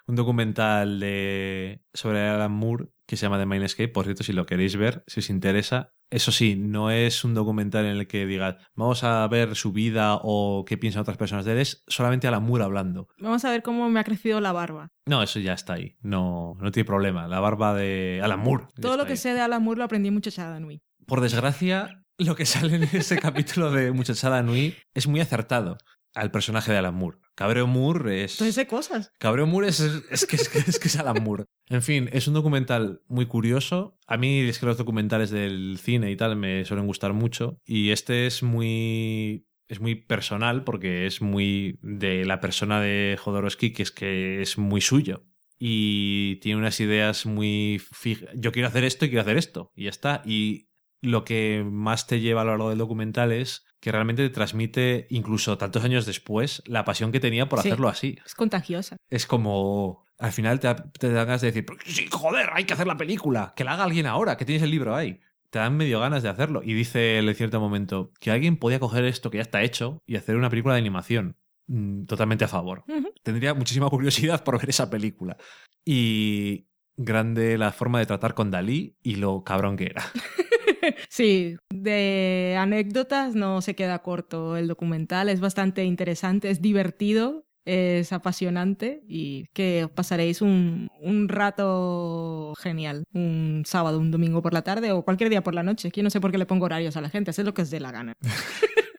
Un 0.06 0.16
documental 0.16 1.00
de, 1.00 1.82
sobre 1.92 2.20
Alan 2.28 2.52
Moore 2.52 2.88
que 3.12 3.16
se 3.16 3.26
llama 3.26 3.38
The 3.38 3.44
Mindscape. 3.44 3.88
Por 3.88 4.06
cierto, 4.06 4.24
si 4.24 4.32
lo 4.32 4.46
queréis 4.46 4.74
ver, 4.76 5.04
si 5.06 5.20
os 5.20 5.28
interesa. 5.28 5.92
Eso 6.08 6.32
sí, 6.32 6.56
no 6.56 6.90
es 6.90 7.24
un 7.24 7.34
documental 7.34 7.84
en 7.84 7.98
el 7.98 8.06
que 8.06 8.24
digas, 8.24 8.56
vamos 8.74 9.04
a 9.04 9.26
ver 9.28 9.54
su 9.54 9.72
vida 9.72 10.18
o 10.22 10.64
qué 10.66 10.78
piensan 10.78 11.02
otras 11.02 11.18
personas 11.18 11.44
de 11.44 11.52
él. 11.52 11.58
Es 11.58 11.84
solamente 11.88 12.26
Alan 12.26 12.42
Moore 12.42 12.64
hablando. 12.64 13.08
Vamos 13.18 13.44
a 13.44 13.50
ver 13.50 13.62
cómo 13.62 13.90
me 13.90 14.00
ha 14.00 14.04
crecido 14.04 14.40
la 14.40 14.52
barba. 14.52 14.88
No, 15.06 15.22
eso 15.22 15.40
ya 15.40 15.52
está 15.52 15.74
ahí. 15.74 15.96
No, 16.00 16.56
no 16.58 16.70
tiene 16.70 16.86
problema. 16.86 17.28
La 17.28 17.40
barba 17.40 17.74
de 17.74 18.20
Alan 18.22 18.40
Moore. 18.40 18.66
Todo 18.80 18.96
lo 18.96 19.04
que 19.04 19.12
ahí. 19.12 19.18
sé 19.18 19.34
de 19.34 19.40
Alan 19.42 19.62
Moore 19.62 19.78
lo 19.78 19.84
aprendí 19.84 20.08
en 20.08 20.14
Muchachada 20.14 20.58
Nui. 20.58 20.82
Por 21.06 21.20
desgracia, 21.20 22.02
lo 22.18 22.34
que 22.34 22.46
sale 22.46 22.76
en 22.76 22.84
ese 22.84 23.18
capítulo 23.20 23.70
de 23.70 23.92
Muchachada 23.92 24.42
Nui 24.42 24.74
es 24.94 25.06
muy 25.06 25.20
acertado 25.20 25.76
al 26.14 26.30
personaje 26.30 26.72
de 26.72 26.78
Alan 26.78 26.94
Moore. 26.94 27.18
Cabreo 27.34 27.66
Moore 27.66 28.24
es... 28.24 28.32
Entonces 28.32 28.54
sé 28.54 28.66
cosas. 28.66 29.12
Cabreo 29.18 29.46
Moore 29.46 29.68
es, 29.68 29.80
es, 29.80 30.26
que, 30.26 30.36
es, 30.36 30.48
que, 30.48 30.58
es 30.66 30.78
que 30.78 30.88
es 30.88 30.96
Alan 30.96 31.22
Moore. 31.22 31.44
En 31.68 31.82
fin, 31.82 32.08
es 32.12 32.28
un 32.28 32.34
documental 32.34 33.02
muy 33.08 33.26
curioso. 33.26 33.98
A 34.06 34.16
mí 34.16 34.40
es 34.40 34.58
que 34.58 34.66
los 34.66 34.76
documentales 34.76 35.30
del 35.30 35.78
cine 35.80 36.10
y 36.10 36.16
tal 36.16 36.36
me 36.36 36.64
suelen 36.64 36.86
gustar 36.86 37.12
mucho. 37.12 37.58
Y 37.64 37.90
este 37.90 38.26
es 38.26 38.42
muy. 38.42 39.46
Es 39.68 39.80
muy 39.80 39.94
personal 39.94 40.64
porque 40.64 41.06
es 41.06 41.22
muy 41.22 41.78
de 41.80 42.26
la 42.26 42.40
persona 42.40 42.78
de 42.80 43.16
Jodorowsky, 43.18 43.72
que 43.72 43.82
es 43.82 43.90
que 43.90 44.42
es 44.42 44.58
muy 44.58 44.82
suyo. 44.82 45.24
Y 45.58 46.36
tiene 46.36 46.58
unas 46.58 46.78
ideas 46.80 47.24
muy 47.24 47.80
fijas. 47.80 48.28
Yo 48.34 48.52
quiero 48.52 48.68
hacer 48.68 48.84
esto 48.84 49.06
y 49.06 49.08
quiero 49.08 49.22
hacer 49.22 49.38
esto. 49.38 49.72
Y 49.74 49.84
ya 49.84 49.90
está. 49.90 50.20
Y 50.26 50.68
lo 51.02 51.24
que 51.24 51.64
más 51.68 52.06
te 52.06 52.20
lleva 52.20 52.40
a 52.40 52.44
lo 52.44 52.52
largo 52.52 52.70
del 52.70 52.78
documental 52.78 53.32
es 53.32 53.66
que 53.80 53.90
realmente 53.92 54.22
te 54.22 54.32
transmite, 54.32 55.06
incluso 55.10 55.58
tantos 55.58 55.82
años 55.84 56.06
después, 56.06 56.62
la 56.66 56.84
pasión 56.84 57.10
que 57.12 57.18
tenía 57.20 57.48
por 57.48 57.60
Sí. 57.60 57.68
hacerlo 57.68 57.88
así 57.88 58.16
Es 58.24 58.34
contagiosa. 58.34 58.96
es 59.10 59.26
como. 59.26 60.04
Al 60.18 60.30
final 60.30 60.60
te, 60.60 60.72
te 61.00 61.08
dan 61.10 61.26
ganas 61.26 61.40
de 61.40 61.48
decir, 61.48 61.66
"Pero 61.66 61.78
sí, 61.84 62.06
joder, 62.08 62.50
hay 62.52 62.62
que 62.64 62.74
hacer 62.74 62.86
la 62.86 62.96
película, 62.96 63.52
que 63.56 63.64
la 63.64 63.72
haga 63.72 63.82
alguien 63.84 64.06
ahora, 64.06 64.36
que 64.36 64.44
tienes 64.44 64.62
el 64.62 64.70
libro 64.70 64.94
ahí. 64.94 65.18
Te 65.50 65.58
dan 65.58 65.76
medio 65.76 65.98
ganas 65.98 66.22
de 66.22 66.28
hacerlo. 66.28 66.62
Y 66.64 66.72
dice 66.74 67.18
él 67.18 67.28
en 67.28 67.34
cierto 67.34 67.58
momento 67.60 68.12
que 68.20 68.30
alguien 68.30 68.56
podía 68.56 68.78
coger 68.78 69.04
esto 69.04 69.30
que 69.30 69.38
ya 69.38 69.42
está 69.42 69.62
hecho 69.62 70.00
y 70.06 70.14
hacer 70.16 70.36
una 70.36 70.48
película 70.48 70.74
de 70.74 70.80
animación. 70.80 71.36
Mm, 71.66 72.04
Totalmente 72.04 72.44
a 72.44 72.48
favor. 72.48 72.84
Tendría 73.24 73.52
muchísima 73.52 73.88
curiosidad 73.90 74.44
por 74.44 74.58
ver 74.60 74.70
esa 74.70 74.88
película. 74.88 75.36
Y 75.84 76.68
grande 76.96 77.58
la 77.58 77.72
forma 77.72 77.98
de 77.98 78.06
tratar 78.06 78.34
con 78.34 78.50
Dalí 78.52 78.96
y 79.02 79.16
lo 79.16 79.42
cabrón 79.42 79.76
que 79.76 79.86
era. 79.86 80.04
Sí, 81.08 81.56
de 81.70 82.56
anécdotas 82.58 83.34
no 83.34 83.62
se 83.62 83.74
queda 83.74 84.00
corto 84.00 84.56
el 84.56 84.68
documental, 84.68 85.28
es 85.28 85.40
bastante 85.40 85.84
interesante, 85.84 86.50
es 86.50 86.60
divertido, 86.60 87.44
es 87.64 88.12
apasionante 88.12 89.02
y 89.06 89.46
que 89.52 89.84
os 89.84 89.90
pasaréis 89.90 90.42
un, 90.42 90.88
un 91.00 91.28
rato 91.28 92.54
genial, 92.58 93.04
un 93.12 93.62
sábado, 93.66 93.98
un 93.98 94.10
domingo 94.10 94.42
por 94.42 94.52
la 94.52 94.62
tarde 94.62 94.92
o 94.92 95.02
cualquier 95.02 95.30
día 95.30 95.42
por 95.42 95.54
la 95.54 95.62
noche. 95.62 95.90
Yo 95.94 96.02
no 96.02 96.10
sé 96.10 96.20
por 96.20 96.32
qué 96.32 96.38
le 96.38 96.46
pongo 96.46 96.66
horarios 96.66 96.96
a 96.96 97.00
la 97.00 97.10
gente, 97.10 97.30
haced 97.30 97.44
lo 97.44 97.54
que 97.54 97.62
os 97.62 97.70
dé 97.70 97.80
la 97.80 97.92
gana. 97.92 98.14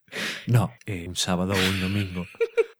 No, 0.46 0.72
eh, 0.86 1.06
un 1.08 1.16
sábado 1.16 1.54
o 1.54 1.70
un 1.70 1.80
domingo. 1.80 2.26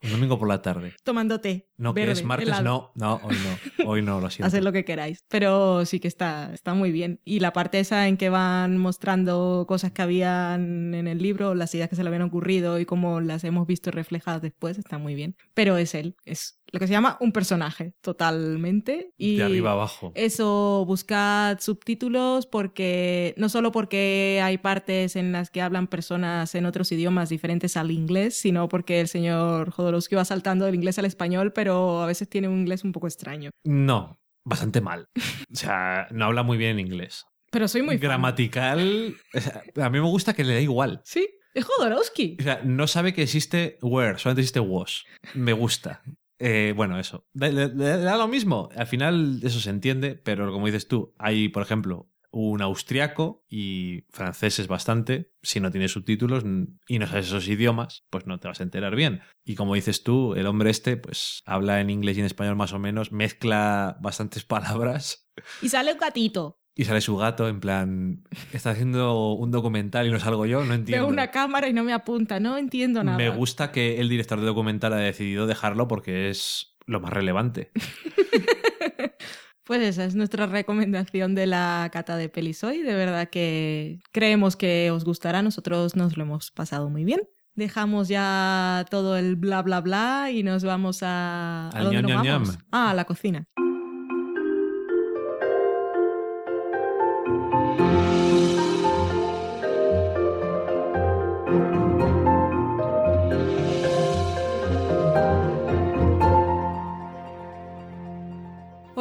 Un 0.05 0.11
domingo 0.11 0.39
por 0.39 0.49
la 0.49 0.61
tarde. 0.61 0.95
Tomando 1.03 1.41
té. 1.41 1.71
No, 1.79 1.95
que 1.95 2.01
verde, 2.01 2.13
es 2.13 2.25
martes, 2.25 2.49
helado. 2.49 2.63
no, 2.63 2.93
no, 2.95 3.21
hoy 3.25 3.37
no. 3.37 3.91
Hoy 3.91 4.03
no, 4.03 4.21
lo 4.21 4.31
siento. 4.31 4.47
Haced 4.47 4.63
lo 4.63 4.73
que 4.73 4.85
queráis. 4.85 5.25
Pero 5.29 5.85
sí 5.87 5.99
que 5.99 6.09
está, 6.09 6.53
está 6.53 6.75
muy 6.75 6.93
bien. 6.93 7.21
Y 7.25 7.41
la 7.41 7.53
parte 7.53 7.81
esa 7.81 8.07
en 8.07 8.17
que 8.17 8.29
van 8.29 8.79
mostrando 8.79 9.65
cosas 9.67 9.93
que 9.93 10.03
habían 10.03 10.95
en 10.95 11.09
el 11.09 11.19
libro, 11.19 11.55
las 11.55 11.75
ideas 11.75 11.89
que 11.89 11.97
se 11.97 12.03
le 12.03 12.09
habían 12.09 12.23
ocurrido 12.23 12.79
y 12.79 12.85
cómo 12.85 13.21
las 13.21 13.45
hemos 13.45 13.67
visto 13.67 13.91
reflejadas 13.91 14.43
después, 14.43 14.79
está 14.79 14.99
muy 14.99 15.15
bien. 15.15 15.37
Pero 15.55 15.77
es 15.79 15.95
él, 15.95 16.17
es 16.25 16.61
lo 16.75 16.81
que 16.81 16.89
se 16.89 16.93
llama 16.93 17.17
un 17.21 17.31
personaje, 17.31 17.95
totalmente. 18.01 19.13
Y 19.17 19.37
De 19.37 19.45
arriba 19.45 19.71
abajo. 19.71 20.11
eso, 20.17 20.85
buscad 20.87 21.61
subtítulos 21.61 22.47
porque 22.47 23.33
no 23.37 23.49
solo 23.49 23.71
porque 23.71 24.41
hay 24.43 24.59
partes 24.59 25.15
en 25.15 25.31
las 25.31 25.51
que 25.51 25.63
hablan 25.63 25.87
personas 25.87 26.53
en 26.57 26.67
otros 26.67 26.91
idiomas 26.91 27.29
diferentes 27.29 27.77
al 27.77 27.93
inglés, 27.93 28.37
sino 28.37 28.69
porque 28.69 29.01
el 29.01 29.07
señor 29.07 29.71
Jodorowsky 29.71 30.17
va 30.17 30.25
saltando 30.25 30.65
del 30.65 30.75
inglés 30.75 30.99
al 30.99 31.05
español, 31.05 31.53
pero 31.53 32.03
a 32.03 32.07
veces 32.07 32.29
tiene 32.29 32.49
un 32.49 32.59
inglés 32.59 32.83
un 32.83 32.91
poco 32.91 33.07
extraño. 33.07 33.51
No, 33.63 34.19
bastante 34.45 34.81
mal. 34.81 35.07
O 35.17 35.57
sea, 35.57 36.09
no 36.11 36.25
habla 36.25 36.43
muy 36.43 36.59
bien 36.59 36.81
inglés. 36.81 37.25
Pero 37.53 37.69
soy 37.69 37.83
muy. 37.83 37.99
Gramatical. 37.99 39.15
o 39.33 39.41
sea, 39.41 39.63
a 39.77 39.91
mí 39.91 40.01
me 40.01 40.09
gusta 40.09 40.35
que 40.35 40.43
le 40.43 40.55
da 40.55 40.61
igual. 40.61 41.01
Sí, 41.05 41.29
es 41.55 41.65
Jodorowsky. 41.65 42.39
O 42.41 42.43
sea, 42.43 42.61
no 42.65 42.89
sabe 42.89 43.15
que 43.15 43.23
existe 43.23 43.79
where, 43.81 44.19
solamente 44.19 44.41
existe 44.41 44.59
was. 44.59 45.05
Me 45.35 45.53
gusta. 45.53 46.03
Eh, 46.39 46.73
bueno, 46.77 46.99
eso. 46.99 47.27
Le, 47.35 47.69
da 47.69 48.17
lo 48.17 48.29
mismo. 48.29 48.69
Al 48.77 48.87
final 48.87 49.41
eso 49.43 49.61
se 49.61 49.71
entiende, 49.71 50.15
pero 50.17 50.53
como 50.53 50.67
dices 50.67 50.89
tú, 50.89 51.15
hay, 51.19 51.49
por 51.49 51.63
ejemplo, 51.63 52.11
un 52.31 52.63
austriaco 52.63 53.45
y 53.49 54.07
franceses 54.11 54.67
bastante. 54.67 55.33
Si 55.43 55.61
no 55.61 55.71
tienes 55.71 55.93
subtítulos 55.93 56.43
y 56.89 56.99
no 56.99 57.07
sabes 57.07 57.27
esos 57.27 57.47
idiomas, 57.47 58.05
pues 58.11 58.27
no 58.27 58.41
te 58.41 58.49
vas 58.49 58.61
a 58.61 58.65
enterar 58.65 58.97
bien. 58.97 59.21
Y 59.45 59.55
como 59.55 59.75
dices 59.75 60.03
tú, 60.03 60.35
el 60.35 60.47
hombre 60.47 60.71
este, 60.71 60.97
pues 60.97 61.43
habla 61.47 61.81
en 61.81 61.91
inglés 61.91 62.17
y 62.17 62.21
en 62.21 62.27
español 62.27 62.57
más 62.57 62.73
o 62.73 62.79
menos, 62.79 63.13
mezcla 63.13 63.97
bastantes 64.01 64.45
palabras 64.45 65.31
Y 65.63 65.69
sale 65.69 65.93
un 65.93 65.99
gatito. 65.99 66.64
Y 66.77 66.85
sale 66.85 67.01
su 67.01 67.17
gato 67.17 67.49
en 67.49 67.61
plan, 67.61 68.25
está 68.53 68.71
haciendo 68.71 69.33
un 69.33 69.51
documental 69.51 70.07
y 70.07 70.11
no 70.11 70.19
salgo 70.19 70.47
yo, 70.47 70.65
no 70.65 70.75
entiendo. 70.75 71.07
Veo 71.07 71.13
una 71.13 71.31
cámara 71.31 71.69
y 71.69 71.73
no 71.73 71.85
me 71.85 71.93
apunta, 71.93 72.41
no 72.41 72.57
entiendo 72.59 73.05
nada. 73.05 73.17
Me 73.17 73.29
gusta 73.31 73.71
que 73.71 74.01
el 74.01 74.09
director 74.09 74.41
de 74.41 74.47
documental 74.47 74.93
ha 74.93 74.97
decidido 74.97 75.47
dejarlo 75.47 75.87
porque 75.87 76.31
es 76.31 76.77
lo 76.87 77.01
más 77.01 77.13
relevante. 77.13 77.71
Pues 79.65 79.81
esa 79.81 80.05
es 80.05 80.15
nuestra 80.15 80.45
recomendación 80.45 81.35
de 81.35 81.47
la 81.47 81.89
cata 81.91 82.19
de 82.19 82.29
pelis 82.29 82.63
hoy. 82.65 82.83
De 82.83 82.95
verdad 82.95 83.31
que 83.31 83.99
creemos 84.13 84.57
que 84.57 84.91
os 84.91 85.07
gustará. 85.07 85.41
Nosotros 85.41 85.97
nos 85.97 86.19
lo 86.19 86.25
hemos 86.25 86.51
pasado 86.51 86.91
muy 86.91 87.03
bien. 87.03 87.23
Dejamos 87.55 88.09
ya 88.09 88.85
todo 88.91 89.17
el 89.17 89.37
bla 89.37 89.63
bla 89.63 89.81
bla 89.81 90.29
y 90.31 90.43
nos 90.43 90.65
vamos 90.65 91.03
a. 91.03 91.71
¿A 91.73 91.83
dónde 91.83 92.03
ñam, 92.03 92.11
nos 92.11 92.25
ñam, 92.25 92.43
vamos? 92.43 92.49
ñam. 92.51 92.67
Ah, 92.73 92.91
a 92.91 92.95
la 92.95 93.07
cocina. 93.07 93.49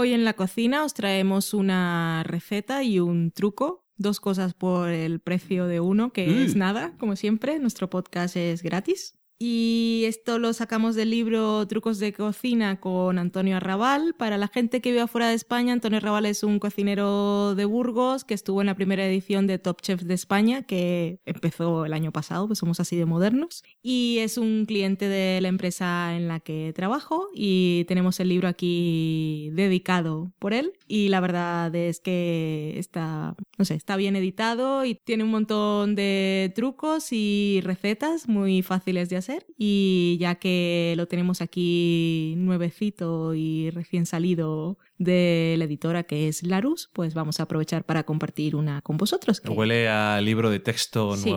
Hoy 0.04 0.12
en 0.12 0.26
la 0.26 0.34
cocina 0.34 0.84
os 0.84 0.94
traemos 0.94 1.54
una 1.54 2.24
receta 2.26 2.84
y 2.84 3.00
un 3.00 3.32
truco. 3.32 3.86
Dos 3.96 4.20
cosas 4.20 4.54
por 4.54 4.90
el 4.90 5.22
precio 5.22 5.66
de 5.66 5.80
uno, 5.80 6.12
que 6.12 6.28
Mm. 6.28 6.42
es 6.44 6.58
nada, 6.58 6.94
como 6.98 7.16
siempre. 7.16 7.58
Nuestro 7.58 7.90
podcast 7.90 8.36
es 8.36 8.64
gratis. 8.64 9.18
Y 9.46 10.06
esto 10.06 10.40
lo 10.40 10.54
sacamos 10.54 10.96
del 10.96 11.10
libro 11.10 11.68
Trucos 11.68 12.00
de 12.00 12.14
cocina 12.14 12.80
con 12.80 13.20
Antonio 13.20 13.58
Arrabal. 13.58 14.16
Para 14.18 14.38
la 14.38 14.48
gente 14.48 14.80
que 14.80 14.92
vive 14.92 15.02
afuera 15.02 15.28
de 15.28 15.34
España, 15.34 15.74
Antonio 15.74 15.98
Arrabal 15.98 16.26
es 16.26 16.44
un 16.44 16.60
cocinero 16.60 17.54
de 17.54 17.66
Burgos 17.66 18.24
que 18.24 18.36
estuvo 18.36 18.62
en 18.62 18.68
la 18.68 18.76
primera 18.76 19.06
edición 19.06 19.46
de 19.46 19.60
Top 19.60 19.82
Chef 19.82 20.04
de 20.04 20.14
España, 20.14 20.64
que 20.64 21.20
empezó 21.26 21.84
el 21.84 21.92
año 21.92 22.14
pasado, 22.14 22.48
pues 22.48 22.60
somos 22.60 22.80
así 22.80 22.96
de 22.96 23.04
modernos. 23.04 23.66
Y 23.82 24.20
es 24.20 24.38
un 24.38 24.64
cliente 24.66 25.10
de 25.10 25.42
la 25.42 25.50
empresa 25.50 26.16
en 26.16 26.30
la 26.30 26.40
que 26.40 26.72
trabajo 26.74 27.28
y 27.36 27.84
tenemos 27.90 28.22
el 28.22 28.30
libro 28.30 28.48
aquí 28.48 29.50
dedicado 29.52 30.32
por 30.40 30.54
él. 30.54 30.72
Y 30.88 31.10
la 31.10 31.20
verdad 31.20 31.76
es 31.76 32.00
que 32.00 32.76
está, 32.78 33.36
no 33.58 33.66
sé, 33.66 33.76
está 33.76 33.98
bien 33.98 34.16
editado 34.16 34.86
y 34.86 34.96
tiene 34.96 35.26
un 35.26 35.32
montón 35.32 35.96
de 35.96 36.54
trucos 36.56 37.12
y 37.12 37.60
recetas 37.62 38.30
muy 38.30 38.62
fáciles 38.62 39.10
de 39.10 39.18
hacer. 39.18 39.33
Y 39.58 40.18
ya 40.20 40.36
que 40.36 40.94
lo 40.98 41.08
tenemos 41.08 41.42
aquí 41.42 42.34
nuevecito 42.38 43.34
y 43.34 43.70
recién 43.72 44.06
salido 44.06 44.78
de 44.98 45.56
la 45.58 45.66
editora 45.66 46.04
que 46.04 46.28
es 46.28 46.44
Larus, 46.44 46.90
pues 46.94 47.14
vamos 47.14 47.40
a 47.40 47.44
aprovechar 47.44 47.86
para 47.86 48.04
compartir 48.04 48.56
una 48.56 48.82
con 48.82 48.98
vosotros. 48.98 49.40
que- 49.42 49.50
Huele 49.50 49.88
a 49.90 50.20
libro 50.22 50.50
de 50.50 50.60
texto 50.60 51.16
Sí. 51.18 51.30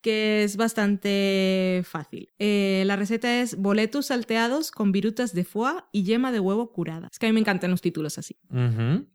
Que 0.00 0.44
es 0.44 0.56
bastante 0.56 1.82
fácil. 1.84 2.30
Eh, 2.38 2.82
la 2.86 2.96
receta 2.96 3.40
es 3.40 3.56
boletus 3.56 4.06
salteados 4.06 4.70
con 4.70 4.92
virutas 4.92 5.34
de 5.34 5.44
foie 5.44 5.74
y 5.92 6.04
yema 6.04 6.32
de 6.32 6.40
huevo 6.40 6.72
curada. 6.72 7.08
Es 7.10 7.18
que 7.18 7.26
a 7.26 7.28
mí 7.28 7.32
me 7.32 7.40
encantan 7.40 7.70
los 7.70 7.80
títulos 7.80 8.18
así. 8.18 8.36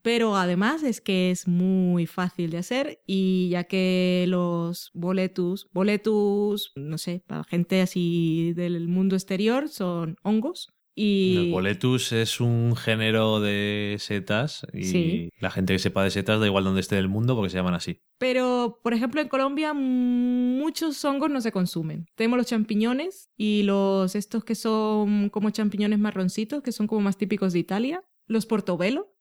Pero 0.01 0.35
además 0.35 0.83
es 0.83 1.01
que 1.01 1.31
es 1.31 1.47
muy 1.47 2.05
fácil 2.05 2.51
de 2.51 2.57
hacer 2.57 3.01
y 3.05 3.49
ya 3.49 3.65
que 3.65 4.25
los 4.27 4.91
boletus, 4.93 5.67
boletus, 5.71 6.71
no 6.75 6.97
sé, 6.97 7.23
para 7.25 7.43
gente 7.43 7.81
así 7.81 8.53
del 8.53 8.87
mundo 8.87 9.15
exterior 9.15 9.69
son 9.69 10.17
hongos. 10.23 10.71
Y 10.97 11.37
El 11.47 11.51
boletus 11.51 12.13
es 12.13 12.39
un 12.39 12.75
género 12.77 13.41
de 13.41 13.97
setas 13.99 14.65
y 14.73 14.83
Sí. 14.85 15.29
la 15.41 15.51
gente 15.51 15.73
que 15.73 15.79
sepa 15.79 16.03
de 16.03 16.09
setas 16.11 16.39
da 16.39 16.45
igual 16.45 16.63
donde 16.63 16.79
esté 16.79 16.95
del 16.95 17.09
mundo 17.09 17.35
porque 17.35 17.49
se 17.49 17.57
llaman 17.57 17.73
así. 17.73 17.99
Pero, 18.17 18.79
por 18.81 18.93
ejemplo, 18.93 19.19
en 19.19 19.27
Colombia 19.27 19.73
muchos 19.73 21.03
hongos 21.03 21.29
no 21.29 21.41
se 21.41 21.51
consumen. 21.51 22.05
Tenemos 22.15 22.37
los 22.37 22.47
champiñones 22.47 23.29
y 23.37 23.63
los 23.63 24.15
estos 24.15 24.43
que 24.45 24.55
son 24.55 25.29
como 25.29 25.49
champiñones 25.49 25.99
marroncitos, 25.99 26.63
que 26.63 26.71
son 26.71 26.87
como 26.87 27.01
más 27.01 27.17
típicos 27.17 27.53
de 27.53 27.59
Italia, 27.59 28.03
los 28.27 28.45
portobelo, 28.45 29.11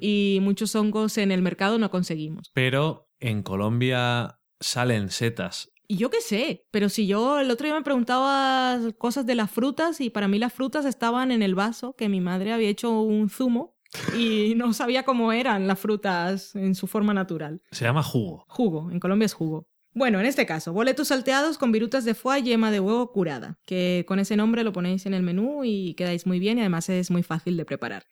y 0.00 0.38
muchos 0.42 0.74
hongos 0.74 1.16
en 1.16 1.32
el 1.32 1.40
mercado 1.40 1.78
no 1.78 1.90
conseguimos. 1.90 2.50
Pero 2.52 3.08
en 3.20 3.42
Colombia 3.42 4.38
salen 4.60 5.08
setas. 5.08 5.71
Y 5.92 5.96
yo 5.96 6.08
qué 6.08 6.22
sé, 6.22 6.64
pero 6.70 6.88
si 6.88 7.06
yo 7.06 7.38
el 7.38 7.50
otro 7.50 7.66
día 7.66 7.74
me 7.74 7.82
preguntaba 7.82 8.78
cosas 8.96 9.26
de 9.26 9.34
las 9.34 9.50
frutas 9.50 10.00
y 10.00 10.08
para 10.08 10.26
mí 10.26 10.38
las 10.38 10.50
frutas 10.50 10.86
estaban 10.86 11.30
en 11.30 11.42
el 11.42 11.54
vaso 11.54 11.94
que 11.96 12.08
mi 12.08 12.22
madre 12.22 12.54
había 12.54 12.70
hecho 12.70 13.02
un 13.02 13.28
zumo 13.28 13.76
y 14.16 14.54
no 14.56 14.72
sabía 14.72 15.02
cómo 15.02 15.32
eran 15.32 15.66
las 15.66 15.78
frutas 15.78 16.56
en 16.56 16.74
su 16.74 16.86
forma 16.86 17.12
natural. 17.12 17.60
Se 17.72 17.84
llama 17.84 18.02
jugo. 18.02 18.46
Jugo, 18.48 18.90
en 18.90 19.00
Colombia 19.00 19.26
es 19.26 19.34
jugo. 19.34 19.68
Bueno, 19.94 20.20
en 20.20 20.26
este 20.26 20.46
caso, 20.46 20.72
boletos 20.72 21.08
salteados 21.08 21.58
con 21.58 21.70
virutas 21.70 22.04
de 22.04 22.14
foie 22.14 22.40
y 22.40 22.42
yema 22.44 22.70
de 22.70 22.80
huevo 22.80 23.12
curada, 23.12 23.58
que 23.66 24.04
con 24.08 24.18
ese 24.18 24.36
nombre 24.36 24.64
lo 24.64 24.72
ponéis 24.72 25.04
en 25.04 25.12
el 25.12 25.22
menú 25.22 25.64
y 25.64 25.92
quedáis 25.94 26.26
muy 26.26 26.38
bien 26.38 26.56
y 26.56 26.62
además 26.62 26.88
es 26.88 27.10
muy 27.10 27.22
fácil 27.22 27.58
de 27.58 27.66
preparar. 27.66 28.04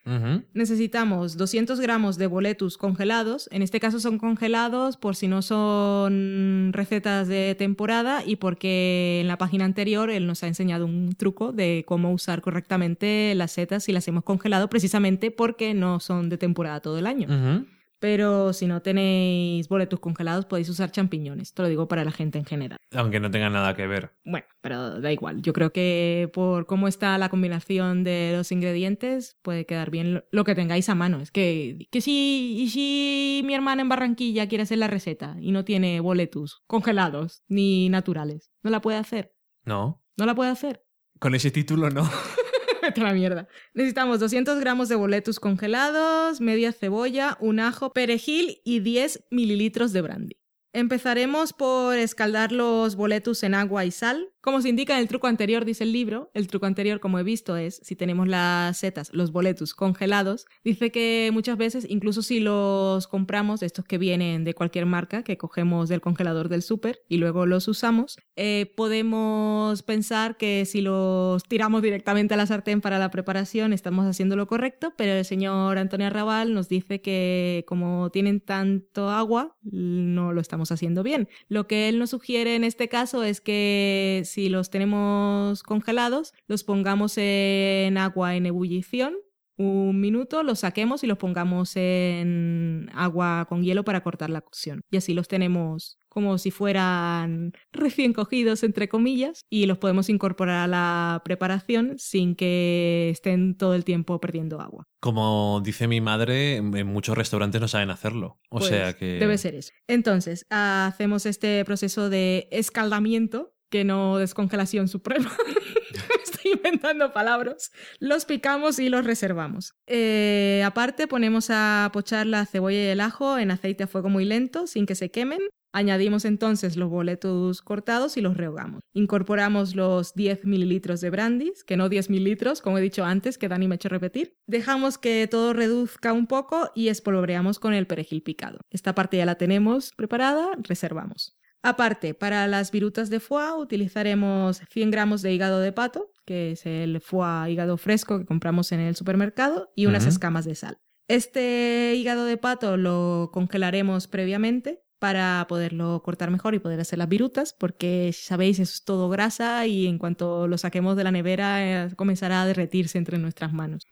Necesitamos 0.52 1.38
200 1.38 1.80
gramos 1.80 2.18
de 2.18 2.26
boletus 2.26 2.76
congelados, 2.76 3.48
en 3.50 3.62
este 3.62 3.80
caso 3.80 3.98
son 3.98 4.18
congelados 4.18 4.98
por 4.98 5.16
si 5.16 5.26
no 5.26 5.40
son 5.40 6.70
recetas 6.72 7.28
de 7.28 7.54
temporada 7.54 8.22
y 8.26 8.36
porque 8.36 9.20
en 9.22 9.28
la 9.28 9.38
página 9.38 9.64
anterior 9.64 10.10
él 10.10 10.26
nos 10.26 10.42
ha 10.42 10.48
enseñado 10.48 10.84
un 10.84 11.14
truco 11.16 11.52
de 11.52 11.84
cómo 11.86 12.12
usar 12.12 12.42
correctamente 12.42 13.34
las 13.34 13.52
setas 13.52 13.84
si 13.84 13.92
las 13.92 14.06
hemos 14.06 14.24
congelado 14.24 14.68
precisamente 14.68 15.30
porque 15.30 15.72
no 15.72 15.98
son 15.98 16.28
de 16.28 16.36
temporada 16.36 16.80
todo 16.80 16.98
el 16.98 17.06
año. 17.06 17.28
Ujú. 17.28 17.66
Pero 18.00 18.52
si 18.52 18.66
no 18.66 18.82
tenéis 18.82 19.68
boletos 19.68 20.00
congelados, 20.00 20.46
podéis 20.46 20.68
usar 20.70 20.90
champiñones. 20.90 21.52
Te 21.54 21.62
lo 21.62 21.68
digo 21.68 21.86
para 21.86 22.04
la 22.04 22.10
gente 22.10 22.38
en 22.38 22.44
general. 22.46 22.78
Aunque 22.92 23.20
no 23.20 23.30
tenga 23.30 23.50
nada 23.50 23.76
que 23.76 23.86
ver. 23.86 24.10
Bueno, 24.24 24.46
pero 24.62 25.00
da 25.00 25.12
igual. 25.12 25.42
Yo 25.42 25.52
creo 25.52 25.72
que 25.72 26.30
por 26.32 26.66
cómo 26.66 26.88
está 26.88 27.16
la 27.18 27.28
combinación 27.28 28.02
de 28.02 28.32
los 28.36 28.50
ingredientes, 28.52 29.36
puede 29.42 29.66
quedar 29.66 29.90
bien 29.90 30.24
lo- 30.30 30.44
que 30.44 30.54
tengáis 30.54 30.88
a 30.88 30.94
mano. 30.94 31.20
Es 31.20 31.30
que, 31.30 31.86
que 31.90 32.00
si, 32.00 32.56
y 32.58 32.70
si 32.70 33.42
mi 33.44 33.54
hermana 33.54 33.82
en 33.82 33.88
Barranquilla 33.90 34.48
quiere 34.48 34.62
hacer 34.62 34.78
la 34.78 34.88
receta 34.88 35.36
y 35.40 35.52
no 35.52 35.64
tiene 35.66 36.00
boletos 36.00 36.62
congelados 36.66 37.42
ni 37.48 37.90
naturales, 37.90 38.50
¿no 38.62 38.70
la 38.70 38.80
puede 38.80 38.96
hacer? 38.98 39.34
No. 39.64 40.02
¿No 40.16 40.24
la 40.26 40.34
puede 40.34 40.50
hacer? 40.50 40.84
Con 41.18 41.34
ese 41.34 41.50
título 41.50 41.90
no. 41.90 42.08
Vete 42.82 43.00
a 43.00 43.04
la 43.04 43.14
mierda. 43.14 43.48
Necesitamos 43.74 44.20
200 44.20 44.58
gramos 44.60 44.88
de 44.88 44.96
boletus 44.96 45.40
congelados, 45.40 46.40
media 46.40 46.72
cebolla, 46.72 47.36
un 47.40 47.60
ajo, 47.60 47.92
perejil 47.92 48.60
y 48.64 48.80
10 48.80 49.26
mililitros 49.30 49.92
de 49.92 50.02
brandy. 50.02 50.36
Empezaremos 50.72 51.52
por 51.52 51.96
escaldar 51.98 52.52
los 52.52 52.94
boletus 52.94 53.42
en 53.42 53.54
agua 53.54 53.84
y 53.84 53.90
sal. 53.90 54.32
Como 54.40 54.62
se 54.62 54.70
indica 54.70 54.94
en 54.94 55.00
el 55.00 55.08
truco 55.08 55.26
anterior, 55.26 55.66
dice 55.66 55.84
el 55.84 55.92
libro, 55.92 56.30
el 56.32 56.48
truco 56.48 56.64
anterior, 56.64 56.98
como 56.98 57.18
he 57.18 57.22
visto, 57.22 57.58
es 57.58 57.80
si 57.82 57.94
tenemos 57.94 58.26
las 58.26 58.78
setas, 58.78 59.10
los 59.12 59.32
boletus 59.32 59.74
congelados, 59.74 60.46
dice 60.64 60.90
que 60.90 61.30
muchas 61.32 61.58
veces, 61.58 61.86
incluso 61.88 62.22
si 62.22 62.40
los 62.40 63.06
compramos, 63.06 63.62
estos 63.62 63.84
que 63.84 63.98
vienen 63.98 64.44
de 64.44 64.54
cualquier 64.54 64.86
marca, 64.86 65.22
que 65.22 65.36
cogemos 65.36 65.90
del 65.90 66.00
congelador 66.00 66.48
del 66.48 66.62
súper 66.62 67.02
y 67.06 67.18
luego 67.18 67.44
los 67.44 67.68
usamos, 67.68 68.18
eh, 68.36 68.72
podemos 68.76 69.82
pensar 69.82 70.38
que 70.38 70.64
si 70.64 70.80
los 70.80 71.44
tiramos 71.44 71.82
directamente 71.82 72.32
a 72.32 72.38
la 72.38 72.46
sartén 72.46 72.80
para 72.80 72.98
la 72.98 73.10
preparación 73.10 73.74
estamos 73.74 74.06
haciendo 74.06 74.36
lo 74.36 74.46
correcto, 74.46 74.94
pero 74.96 75.12
el 75.12 75.24
señor 75.26 75.76
Antonio 75.76 76.06
Arrabal 76.06 76.54
nos 76.54 76.68
dice 76.68 77.02
que 77.02 77.64
como 77.66 78.10
tienen 78.10 78.40
tanto 78.40 79.10
agua, 79.10 79.56
no 79.62 80.32
lo 80.32 80.40
estamos 80.40 80.72
haciendo 80.72 81.02
bien. 81.02 81.28
Lo 81.48 81.66
que 81.66 81.90
él 81.90 81.98
nos 81.98 82.10
sugiere 82.10 82.54
en 82.54 82.64
este 82.64 82.88
caso 82.88 83.22
es 83.22 83.42
que 83.42 84.22
si 84.30 84.48
los 84.48 84.70
tenemos 84.70 85.62
congelados, 85.62 86.32
los 86.46 86.64
pongamos 86.64 87.14
en 87.16 87.98
agua 87.98 88.36
en 88.36 88.46
ebullición 88.46 89.14
un 89.60 90.00
minuto, 90.00 90.42
los 90.42 90.60
saquemos 90.60 91.04
y 91.04 91.06
los 91.06 91.18
pongamos 91.18 91.76
en 91.76 92.88
agua 92.94 93.44
con 93.46 93.62
hielo 93.62 93.84
para 93.84 94.02
cortar 94.02 94.30
la 94.30 94.40
cocción. 94.40 94.80
Y 94.90 94.96
así 94.96 95.12
los 95.12 95.28
tenemos 95.28 95.98
como 96.08 96.38
si 96.38 96.50
fueran 96.50 97.52
recién 97.72 98.14
cogidos, 98.14 98.62
entre 98.62 98.88
comillas, 98.88 99.44
y 99.50 99.66
los 99.66 99.76
podemos 99.76 100.08
incorporar 100.08 100.64
a 100.64 100.66
la 100.66 101.22
preparación 101.26 101.98
sin 101.98 102.36
que 102.36 103.10
estén 103.10 103.54
todo 103.54 103.74
el 103.74 103.84
tiempo 103.84 104.18
perdiendo 104.18 104.60
agua. 104.60 104.88
Como 104.98 105.60
dice 105.62 105.86
mi 105.88 106.00
madre, 106.00 106.56
en 106.56 106.86
muchos 106.86 107.16
restaurantes 107.16 107.60
no 107.60 107.68
saben 107.68 107.90
hacerlo. 107.90 108.40
O 108.48 108.58
Pues, 108.58 108.70
sea 108.70 108.94
que. 108.94 109.18
Debe 109.18 109.36
ser 109.36 109.54
eso. 109.54 109.72
Entonces, 109.86 110.46
hacemos 110.48 111.26
este 111.26 111.64
proceso 111.66 112.08
de 112.08 112.48
escaldamiento, 112.50 113.52
que 113.70 113.84
no 113.84 114.18
descongelación 114.18 114.88
suprema. 114.88 115.30
Estoy 116.24 116.52
inventando 116.52 117.12
palabras. 117.12 117.72
Los 117.98 118.24
picamos 118.24 118.78
y 118.78 118.88
los 118.88 119.04
reservamos. 119.04 119.74
Eh, 119.86 120.62
aparte, 120.64 121.06
ponemos 121.06 121.48
a 121.50 121.90
pochar 121.92 122.26
la 122.26 122.44
cebolla 122.46 122.78
y 122.78 122.86
el 122.86 123.00
ajo 123.00 123.38
en 123.38 123.50
aceite 123.50 123.84
a 123.84 123.86
fuego 123.86 124.08
muy 124.08 124.24
lento, 124.24 124.66
sin 124.66 124.86
que 124.86 124.94
se 124.94 125.10
quemen. 125.10 125.40
Añadimos 125.72 126.24
entonces 126.24 126.76
los 126.76 126.90
boletos 126.90 127.62
cortados 127.62 128.16
y 128.16 128.20
los 128.20 128.36
rehogamos. 128.36 128.80
Incorporamos 128.92 129.76
los 129.76 130.14
10 130.14 130.44
mililitros 130.44 131.00
de 131.00 131.10
brandis, 131.10 131.62
que 131.62 131.76
no 131.76 131.88
10 131.88 132.10
mililitros, 132.10 132.60
como 132.60 132.78
he 132.78 132.82
dicho 132.82 133.04
antes, 133.04 133.38
que 133.38 133.48
Dani 133.48 133.68
me 133.68 133.74
ha 133.74 133.76
hecho 133.76 133.88
repetir. 133.88 134.34
Dejamos 134.48 134.98
que 134.98 135.28
todo 135.30 135.52
reduzca 135.52 136.12
un 136.12 136.26
poco 136.26 136.72
y 136.74 136.88
espolvoreamos 136.88 137.60
con 137.60 137.72
el 137.72 137.86
perejil 137.86 138.22
picado. 138.22 138.58
Esta 138.70 138.96
parte 138.96 139.18
ya 139.18 139.26
la 139.26 139.36
tenemos 139.36 139.92
preparada, 139.96 140.48
reservamos. 140.58 141.39
Aparte, 141.62 142.14
para 142.14 142.46
las 142.46 142.70
virutas 142.70 143.10
de 143.10 143.20
foie 143.20 143.52
utilizaremos 143.58 144.62
100 144.70 144.90
gramos 144.90 145.22
de 145.22 145.32
hígado 145.32 145.60
de 145.60 145.72
pato, 145.72 146.10
que 146.24 146.52
es 146.52 146.64
el 146.64 147.00
foie 147.00 147.50
hígado 147.50 147.76
fresco 147.76 148.18
que 148.18 148.24
compramos 148.24 148.72
en 148.72 148.80
el 148.80 148.96
supermercado, 148.96 149.70
y 149.76 149.86
unas 149.86 150.06
escamas 150.06 150.44
de 150.44 150.54
sal. 150.54 150.78
Este 151.08 151.94
hígado 151.96 152.24
de 152.24 152.36
pato 152.36 152.76
lo 152.76 153.30
congelaremos 153.32 154.06
previamente 154.06 154.82
para 155.00 155.46
poderlo 155.48 156.02
cortar 156.04 156.30
mejor 156.30 156.54
y 156.54 156.60
poder 156.60 156.78
hacer 156.78 156.98
las 156.98 157.08
virutas, 157.08 157.54
porque 157.58 158.12
sabéis, 158.14 158.58
es 158.58 158.84
todo 158.84 159.08
grasa 159.08 159.66
y 159.66 159.86
en 159.86 159.98
cuanto 159.98 160.46
lo 160.46 160.56
saquemos 160.58 160.96
de 160.96 161.04
la 161.04 161.10
nevera 161.10 161.86
eh, 161.86 161.88
comenzará 161.96 162.42
a 162.42 162.46
derretirse 162.46 162.98
entre 162.98 163.18
nuestras 163.18 163.52
manos. 163.52 163.86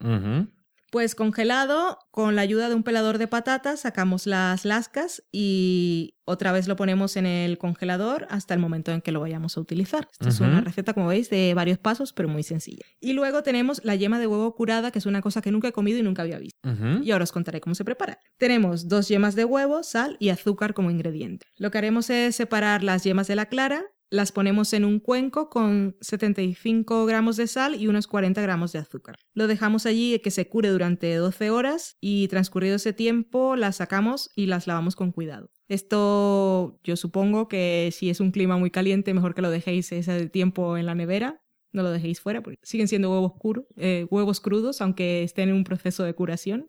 Pues 0.91 1.15
congelado, 1.15 1.99
con 2.11 2.35
la 2.35 2.43
ayuda 2.43 2.69
de 2.69 2.75
un 2.75 2.83
pelador 2.83 3.19
de 3.19 3.29
patatas, 3.29 3.81
sacamos 3.81 4.27
las 4.27 4.65
lascas 4.65 5.23
y 5.31 6.15
otra 6.25 6.51
vez 6.51 6.67
lo 6.67 6.77
ponemos 6.77 7.17
en 7.17 7.27
el 7.27 7.59
congelador 7.59 8.27
hasta 8.31 8.55
el 8.55 8.61
momento 8.61 8.93
en 8.93 9.03
que 9.03 9.13
lo 9.13 9.21
vayamos 9.21 9.57
a 9.57 9.61
utilizar. 9.61 10.09
Esta 10.13 10.29
es 10.31 10.41
una 10.41 10.63
receta, 10.63 10.95
como 10.95 11.09
veis, 11.09 11.29
de 11.29 11.53
varios 11.55 11.79
pasos, 11.79 12.15
pero 12.15 12.29
muy 12.29 12.43
sencilla. 12.43 12.85
Y 13.01 13.13
luego 13.13 13.43
tenemos 13.43 13.83
la 13.85 13.97
yema 13.97 14.19
de 14.19 14.27
huevo 14.27 14.55
curada, 14.55 14.91
que 14.91 14.99
es 14.99 15.07
una 15.07 15.21
cosa 15.21 15.43
que 15.43 15.51
nunca 15.51 15.69
he 15.69 15.73
comido 15.73 15.99
y 15.99 16.03
nunca 16.03 16.23
había 16.23 16.39
visto. 16.39 16.59
Y 17.03 17.11
ahora 17.11 17.25
os 17.25 17.33
contaré 17.33 17.61
cómo 17.61 17.75
se 17.75 17.85
prepara. 17.85 18.19
Tenemos 18.39 18.89
dos 18.89 19.09
yemas 19.09 19.35
de 19.35 19.45
huevo, 19.45 19.83
sal 19.83 20.17
y 20.21 20.31
azúcar 20.31 20.73
como 20.73 20.91
ingrediente. 20.91 21.47
Lo 21.57 21.71
que 21.71 21.79
haremos 21.79 22.09
es 22.09 22.37
separar 22.37 22.83
las 22.83 23.05
yemas 23.05 23.27
de 23.27 23.37
la 23.37 23.47
clara 23.47 23.85
Las 24.11 24.33
ponemos 24.33 24.73
en 24.73 24.87
un 24.87 25.01
cuenco 25.01 25.51
con 25.51 25.97
75 26.01 27.05
gramos 27.05 27.37
de 27.37 27.47
sal 27.47 27.75
y 27.75 27.89
unos 27.89 28.07
40 28.07 28.41
gramos 28.41 28.73
de 28.73 28.79
azúcar. 28.79 29.17
Lo 29.35 29.47
dejamos 29.47 29.85
allí 29.85 30.19
que 30.21 30.31
se 30.31 30.49
cure 30.49 30.71
durante 30.71 31.15
12 31.15 31.51
horas 31.51 31.99
y 32.01 32.27
transcurrido 32.29 32.77
ese 32.77 32.95
tiempo 32.95 33.55
las 33.55 33.77
sacamos 33.77 34.31
y 34.35 34.47
las 34.47 34.67
lavamos 34.67 34.97
con 34.97 35.13
cuidado. 35.13 35.51
Esto 35.69 36.81
yo 36.85 36.97
supongo 36.97 37.49
que 37.49 37.91
si 37.93 38.09
es 38.09 38.21
un 38.21 38.31
clima 38.31 38.57
muy 38.57 38.71
caliente 38.71 39.13
mejor 39.13 39.35
que 39.35 39.43
lo 39.43 39.51
dejéis 39.51 39.93
ese 39.93 40.31
tiempo 40.31 40.79
en 40.79 40.87
la 40.87 40.95
nevera 40.95 41.43
no 41.73 41.83
lo 41.83 41.91
dejéis 41.91 42.21
fuera 42.21 42.43
porque 42.43 42.59
siguen 42.63 42.89
siendo 42.89 43.11
huevos, 43.11 43.33
eh, 43.77 44.07
huevos 44.11 44.41
crudos, 44.41 44.81
aunque 44.81 45.23
estén 45.23 45.51
en 45.51 45.55
un 45.55 45.65
proceso 45.65 46.05
de 46.05 46.15
curación 46.15 46.67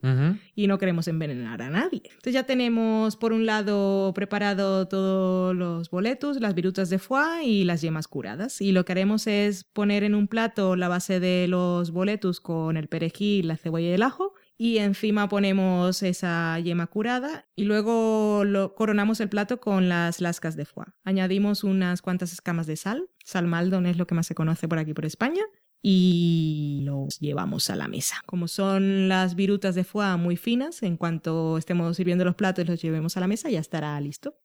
y 0.56 0.68
no 0.68 0.78
queremos 0.78 1.08
envenenar 1.08 1.62
a 1.62 1.70
nadie. 1.70 2.02
Entonces 2.06 2.34
ya 2.34 2.44
tenemos 2.44 3.16
por 3.16 3.34
un 3.34 3.46
lado 3.46 4.12
preparado 4.14 4.88
todos 4.88 5.56
los 5.56 5.90
boletos, 5.90 6.40
las 6.40 6.56
virutas 6.56 6.90
de 6.90 7.00
foie 7.00 7.44
y 7.46 7.64
las 7.64 7.82
yemas 7.82 8.08
curadas. 8.08 8.62
Y 8.62 8.72
lo 8.72 8.86
que 8.86 8.92
haremos 8.92 9.28
es 9.28 9.64
poner 9.64 10.04
en 10.04 10.16
un 10.16 10.28
plato 10.28 10.76
la 10.76 10.88
base 10.88 11.20
de 11.20 11.48
los 11.48 11.92
boletos 11.92 12.40
con 12.40 12.78
el 12.78 12.88
perejil, 12.88 13.48
la 13.48 13.58
cebolla 13.58 13.88
y 13.88 13.92
el 13.92 14.04
ajo 14.04 14.34
y 14.62 14.80
encima 14.80 15.30
ponemos 15.30 16.04
esa 16.04 16.60
yema 16.60 16.86
curada 16.88 17.48
y 17.56 17.64
luego 17.64 18.44
lo 18.46 18.76
coronamos 18.76 19.22
el 19.22 19.30
plato 19.30 19.62
con 19.62 19.88
las 19.88 20.20
lascas 20.20 20.58
de 20.58 20.66
foie. 20.66 20.88
Añadimos 21.06 21.64
unas 21.64 22.02
cuantas 22.02 22.34
escamas 22.34 22.68
de 22.68 22.76
sal, 22.76 23.10
sal 23.24 23.48
maldon 23.48 23.86
es 23.86 23.98
lo 23.98 24.06
que 24.06 24.16
más 24.16 24.28
se 24.28 24.36
conoce 24.36 24.68
por 24.68 24.78
aquí 24.78 24.94
por 24.94 25.06
España, 25.06 25.42
y 25.82 26.82
los 26.84 27.20
llevamos 27.20 27.70
a 27.70 27.78
la 27.78 27.88
mesa. 27.88 28.18
Como 28.26 28.50
son 28.50 29.08
las 29.08 29.36
virutas 29.36 29.76
de 29.76 29.86
foie 29.86 30.18
muy 30.18 30.36
finas, 30.36 30.84
en 30.84 30.98
cuanto 30.98 31.58
estemos 31.58 31.96
sirviendo 31.96 32.26
los 32.26 32.36
platos 32.36 32.68
los 32.68 32.82
llevemos 32.82 33.16
a 33.16 33.22
la 33.22 33.28
mesa, 33.28 33.50
ya 33.50 33.62
estará 33.62 34.00
listo. 34.02 34.36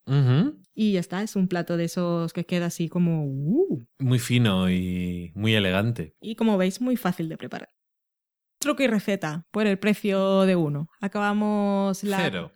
Y 0.74 0.92
ya 0.92 1.00
está, 1.00 1.24
es 1.24 1.34
un 1.34 1.48
plato 1.48 1.76
de 1.76 1.86
esos 1.86 2.32
que 2.32 2.46
queda 2.46 2.66
así 2.66 2.88
como... 2.88 3.26
Uh. 3.26 3.82
Muy 3.98 4.20
fino 4.20 4.70
y 4.70 5.32
muy 5.34 5.54
elegante. 5.54 6.14
Y 6.20 6.36
como 6.36 6.56
veis, 6.56 6.80
muy 6.80 6.96
fácil 6.96 7.28
de 7.28 7.36
preparar. 7.36 7.70
Truco 8.64 8.82
y 8.82 8.86
receta 8.86 9.44
por 9.50 9.66
el 9.66 9.78
precio 9.78 10.46
de 10.46 10.56
uno. 10.56 10.88
Acabamos 11.02 12.02
la. 12.02 12.16
Cero. 12.16 12.50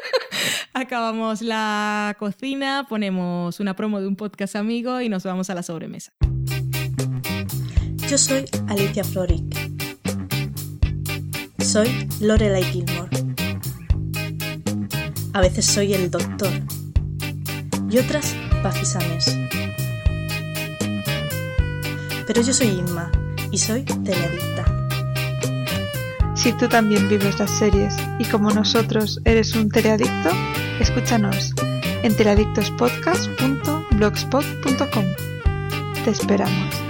Acabamos 0.74 1.42
la 1.42 2.16
cocina, 2.18 2.86
ponemos 2.88 3.60
una 3.60 3.76
promo 3.76 4.00
de 4.00 4.08
un 4.08 4.16
podcast 4.16 4.56
amigo 4.56 5.00
y 5.00 5.08
nos 5.08 5.22
vamos 5.22 5.48
a 5.48 5.54
la 5.54 5.62
sobremesa. 5.62 6.10
Yo 8.08 8.18
soy 8.18 8.46
Alicia 8.66 9.04
Floric. 9.04 9.44
Soy 11.60 12.08
Lorelai 12.20 12.64
Gilmore. 12.64 13.16
A 15.34 15.40
veces 15.40 15.66
soy 15.66 15.94
el 15.94 16.10
doctor 16.10 16.50
y 17.88 17.98
otras 17.98 18.34
Pafisames. 18.64 19.38
Pero 22.26 22.42
yo 22.42 22.52
soy 22.52 22.66
Inma 22.66 23.12
y 23.52 23.58
soy 23.58 23.84
teleadicta. 23.84 24.77
Si 26.38 26.52
tú 26.52 26.68
también 26.68 27.08
vives 27.08 27.40
las 27.40 27.50
series 27.50 27.96
y 28.20 28.24
como 28.24 28.52
nosotros 28.52 29.20
eres 29.24 29.56
un 29.56 29.68
teleadicto, 29.68 30.30
escúchanos 30.78 31.52
en 32.04 32.16
teleadictospodcast.blogspot.com. 32.16 35.04
Te 36.04 36.10
esperamos. 36.10 36.88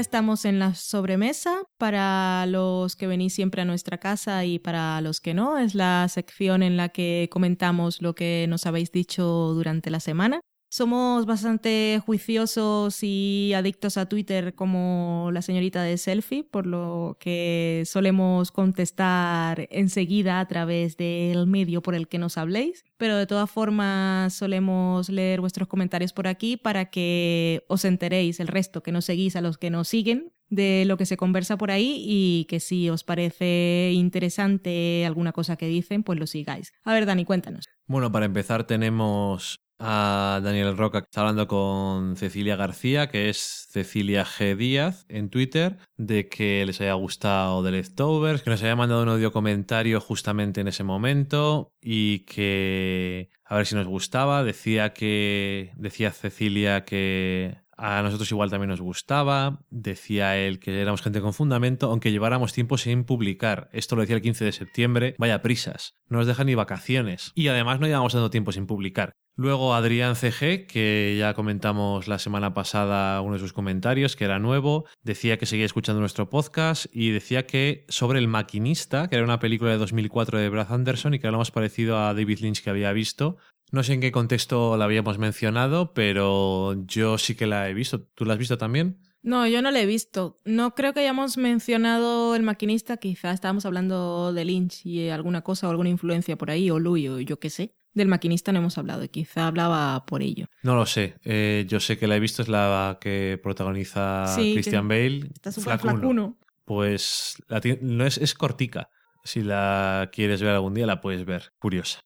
Estamos 0.00 0.44
en 0.44 0.58
la 0.58 0.74
sobremesa. 0.74 1.62
Para 1.78 2.46
los 2.46 2.96
que 2.96 3.06
venís 3.06 3.34
siempre 3.34 3.62
a 3.62 3.64
nuestra 3.64 3.98
casa 3.98 4.44
y 4.44 4.58
para 4.58 5.00
los 5.00 5.20
que 5.20 5.34
no, 5.34 5.58
es 5.58 5.74
la 5.74 6.06
sección 6.08 6.62
en 6.62 6.76
la 6.76 6.88
que 6.88 7.28
comentamos 7.30 8.02
lo 8.02 8.14
que 8.14 8.46
nos 8.48 8.66
habéis 8.66 8.90
dicho 8.90 9.24
durante 9.54 9.90
la 9.90 10.00
semana. 10.00 10.40
Somos 10.72 11.26
bastante 11.26 12.00
juiciosos 12.06 13.02
y 13.02 13.52
adictos 13.56 13.96
a 13.96 14.06
Twitter 14.06 14.54
como 14.54 15.30
la 15.32 15.42
señorita 15.42 15.82
de 15.82 15.98
selfie, 15.98 16.44
por 16.44 16.64
lo 16.64 17.16
que 17.18 17.82
solemos 17.86 18.52
contestar 18.52 19.66
enseguida 19.72 20.38
a 20.38 20.46
través 20.46 20.96
del 20.96 21.48
medio 21.48 21.82
por 21.82 21.96
el 21.96 22.06
que 22.06 22.18
nos 22.18 22.38
habléis. 22.38 22.84
Pero 22.98 23.16
de 23.16 23.26
todas 23.26 23.50
formas 23.50 24.32
solemos 24.32 25.08
leer 25.08 25.40
vuestros 25.40 25.66
comentarios 25.66 26.12
por 26.12 26.28
aquí 26.28 26.56
para 26.56 26.84
que 26.84 27.64
os 27.66 27.84
enteréis, 27.84 28.38
el 28.38 28.46
resto 28.46 28.84
que 28.84 28.92
nos 28.92 29.06
seguís, 29.06 29.34
a 29.34 29.40
los 29.40 29.58
que 29.58 29.70
nos 29.70 29.88
siguen, 29.88 30.32
de 30.50 30.84
lo 30.86 30.96
que 30.96 31.04
se 31.04 31.16
conversa 31.16 31.58
por 31.58 31.72
ahí 31.72 32.04
y 32.06 32.44
que 32.48 32.60
si 32.60 32.88
os 32.90 33.02
parece 33.02 33.90
interesante 33.92 35.04
alguna 35.04 35.32
cosa 35.32 35.56
que 35.56 35.66
dicen, 35.66 36.04
pues 36.04 36.16
lo 36.16 36.28
sigáis. 36.28 36.72
A 36.84 36.92
ver, 36.92 37.06
Dani, 37.06 37.24
cuéntanos. 37.24 37.64
Bueno, 37.88 38.12
para 38.12 38.26
empezar 38.26 38.68
tenemos 38.68 39.58
a 39.80 40.40
Daniel 40.42 40.76
Roca, 40.76 41.00
que 41.00 41.06
está 41.06 41.22
hablando 41.22 41.48
con 41.48 42.16
Cecilia 42.16 42.54
García, 42.54 43.08
que 43.08 43.30
es 43.30 43.66
Cecilia 43.70 44.24
G. 44.24 44.56
Díaz 44.56 45.06
en 45.08 45.30
Twitter, 45.30 45.78
de 45.96 46.28
que 46.28 46.64
les 46.66 46.80
haya 46.80 46.92
gustado 46.94 47.64
The 47.64 47.70
Leftovers, 47.72 48.42
que 48.42 48.50
nos 48.50 48.62
haya 48.62 48.76
mandado 48.76 49.02
un 49.02 49.08
audio 49.08 49.32
comentario 49.32 50.00
justamente 50.00 50.60
en 50.60 50.68
ese 50.68 50.84
momento 50.84 51.72
y 51.80 52.20
que 52.20 53.30
a 53.44 53.56
ver 53.56 53.66
si 53.66 53.74
nos 53.74 53.86
gustaba. 53.86 54.44
Decía 54.44 54.92
que 54.92 55.72
decía 55.76 56.12
Cecilia 56.12 56.84
que 56.84 57.56
a 57.82 58.02
nosotros 58.02 58.30
igual 58.30 58.50
también 58.50 58.68
nos 58.68 58.82
gustaba. 58.82 59.62
Decía 59.70 60.36
él 60.36 60.58
que 60.58 60.78
éramos 60.80 61.00
gente 61.00 61.22
con 61.22 61.32
fundamento, 61.32 61.90
aunque 61.90 62.12
lleváramos 62.12 62.52
tiempo 62.52 62.76
sin 62.76 63.04
publicar. 63.04 63.70
Esto 63.72 63.96
lo 63.96 64.02
decía 64.02 64.16
el 64.16 64.22
15 64.22 64.44
de 64.44 64.52
septiembre. 64.52 65.14
Vaya 65.18 65.40
prisas. 65.40 65.94
No 66.08 66.18
nos 66.18 66.26
dejan 66.26 66.46
ni 66.46 66.54
vacaciones. 66.54 67.32
Y 67.34 67.48
además 67.48 67.80
no 67.80 67.86
llevamos 67.86 68.12
tanto 68.12 68.28
tiempo 68.28 68.52
sin 68.52 68.66
publicar. 68.66 69.14
Luego 69.36 69.74
Adrián 69.74 70.16
CG, 70.16 70.66
que 70.66 71.16
ya 71.18 71.32
comentamos 71.32 72.08
la 72.08 72.18
semana 72.18 72.52
pasada 72.52 73.22
uno 73.22 73.34
de 73.34 73.38
sus 73.38 73.54
comentarios, 73.54 74.14
que 74.14 74.26
era 74.26 74.38
nuevo, 74.38 74.84
decía 75.02 75.38
que 75.38 75.46
seguía 75.46 75.64
escuchando 75.64 76.00
nuestro 76.00 76.28
podcast 76.28 76.84
y 76.92 77.10
decía 77.10 77.46
que 77.46 77.86
sobre 77.88 78.18
El 78.18 78.28
Maquinista, 78.28 79.08
que 79.08 79.16
era 79.16 79.24
una 79.24 79.38
película 79.38 79.70
de 79.70 79.78
2004 79.78 80.38
de 80.38 80.48
Brad 80.50 80.70
Anderson 80.70 81.14
y 81.14 81.18
que 81.18 81.26
era 81.26 81.32
lo 81.32 81.38
más 81.38 81.52
parecido 81.52 81.98
a 81.98 82.12
David 82.12 82.40
Lynch 82.40 82.62
que 82.62 82.68
había 82.68 82.92
visto. 82.92 83.38
No 83.72 83.82
sé 83.82 83.92
en 83.94 84.00
qué 84.00 84.10
contexto 84.12 84.76
la 84.76 84.84
habíamos 84.84 85.18
mencionado, 85.18 85.94
pero 85.94 86.74
yo 86.86 87.18
sí 87.18 87.34
que 87.34 87.46
la 87.46 87.68
he 87.68 87.74
visto. 87.74 88.02
¿Tú 88.02 88.24
la 88.24 88.32
has 88.34 88.38
visto 88.38 88.58
también? 88.58 88.98
No, 89.22 89.46
yo 89.46 89.60
no 89.62 89.70
la 89.70 89.80
he 89.80 89.86
visto. 89.86 90.38
No 90.44 90.74
creo 90.74 90.92
que 90.94 91.00
hayamos 91.00 91.36
mencionado 91.36 92.34
el 92.34 92.42
maquinista, 92.42 92.96
quizá 92.96 93.32
estábamos 93.32 93.66
hablando 93.66 94.32
de 94.32 94.44
Lynch 94.44 94.84
y 94.86 95.08
alguna 95.10 95.42
cosa 95.42 95.66
o 95.68 95.70
alguna 95.70 95.90
influencia 95.90 96.36
por 96.38 96.50
ahí, 96.50 96.70
o 96.70 96.78
Louis, 96.78 97.08
o 97.10 97.20
yo 97.20 97.38
qué 97.38 97.50
sé. 97.50 97.74
Del 97.92 98.08
maquinista 98.08 98.52
no 98.52 98.60
hemos 98.60 98.78
hablado 98.78 99.02
y 99.04 99.08
quizá 99.08 99.48
hablaba 99.48 100.06
por 100.06 100.22
ello. 100.22 100.46
No 100.62 100.74
lo 100.74 100.86
sé. 100.86 101.16
Eh, 101.24 101.66
yo 101.68 101.80
sé 101.80 101.98
que 101.98 102.06
la 102.06 102.16
he 102.16 102.20
visto, 102.20 102.40
es 102.40 102.48
la 102.48 102.98
que 103.00 103.38
protagoniza 103.42 104.26
Sí, 104.28 104.52
Christian 104.54 104.88
que 104.88 104.94
Bale. 104.94 105.30
Está 105.34 105.52
súper 105.52 105.72
Flacuno. 105.78 105.92
flacuno. 105.98 106.38
Pues 106.64 107.34
la 107.48 107.60
no 107.82 108.06
es, 108.06 108.16
es 108.18 108.34
cortica. 108.34 108.90
Si 109.24 109.42
la 109.42 110.08
quieres 110.12 110.40
ver 110.40 110.52
algún 110.52 110.72
día, 110.72 110.86
la 110.86 111.00
puedes 111.00 111.24
ver. 111.24 111.52
Curiosa. 111.58 112.00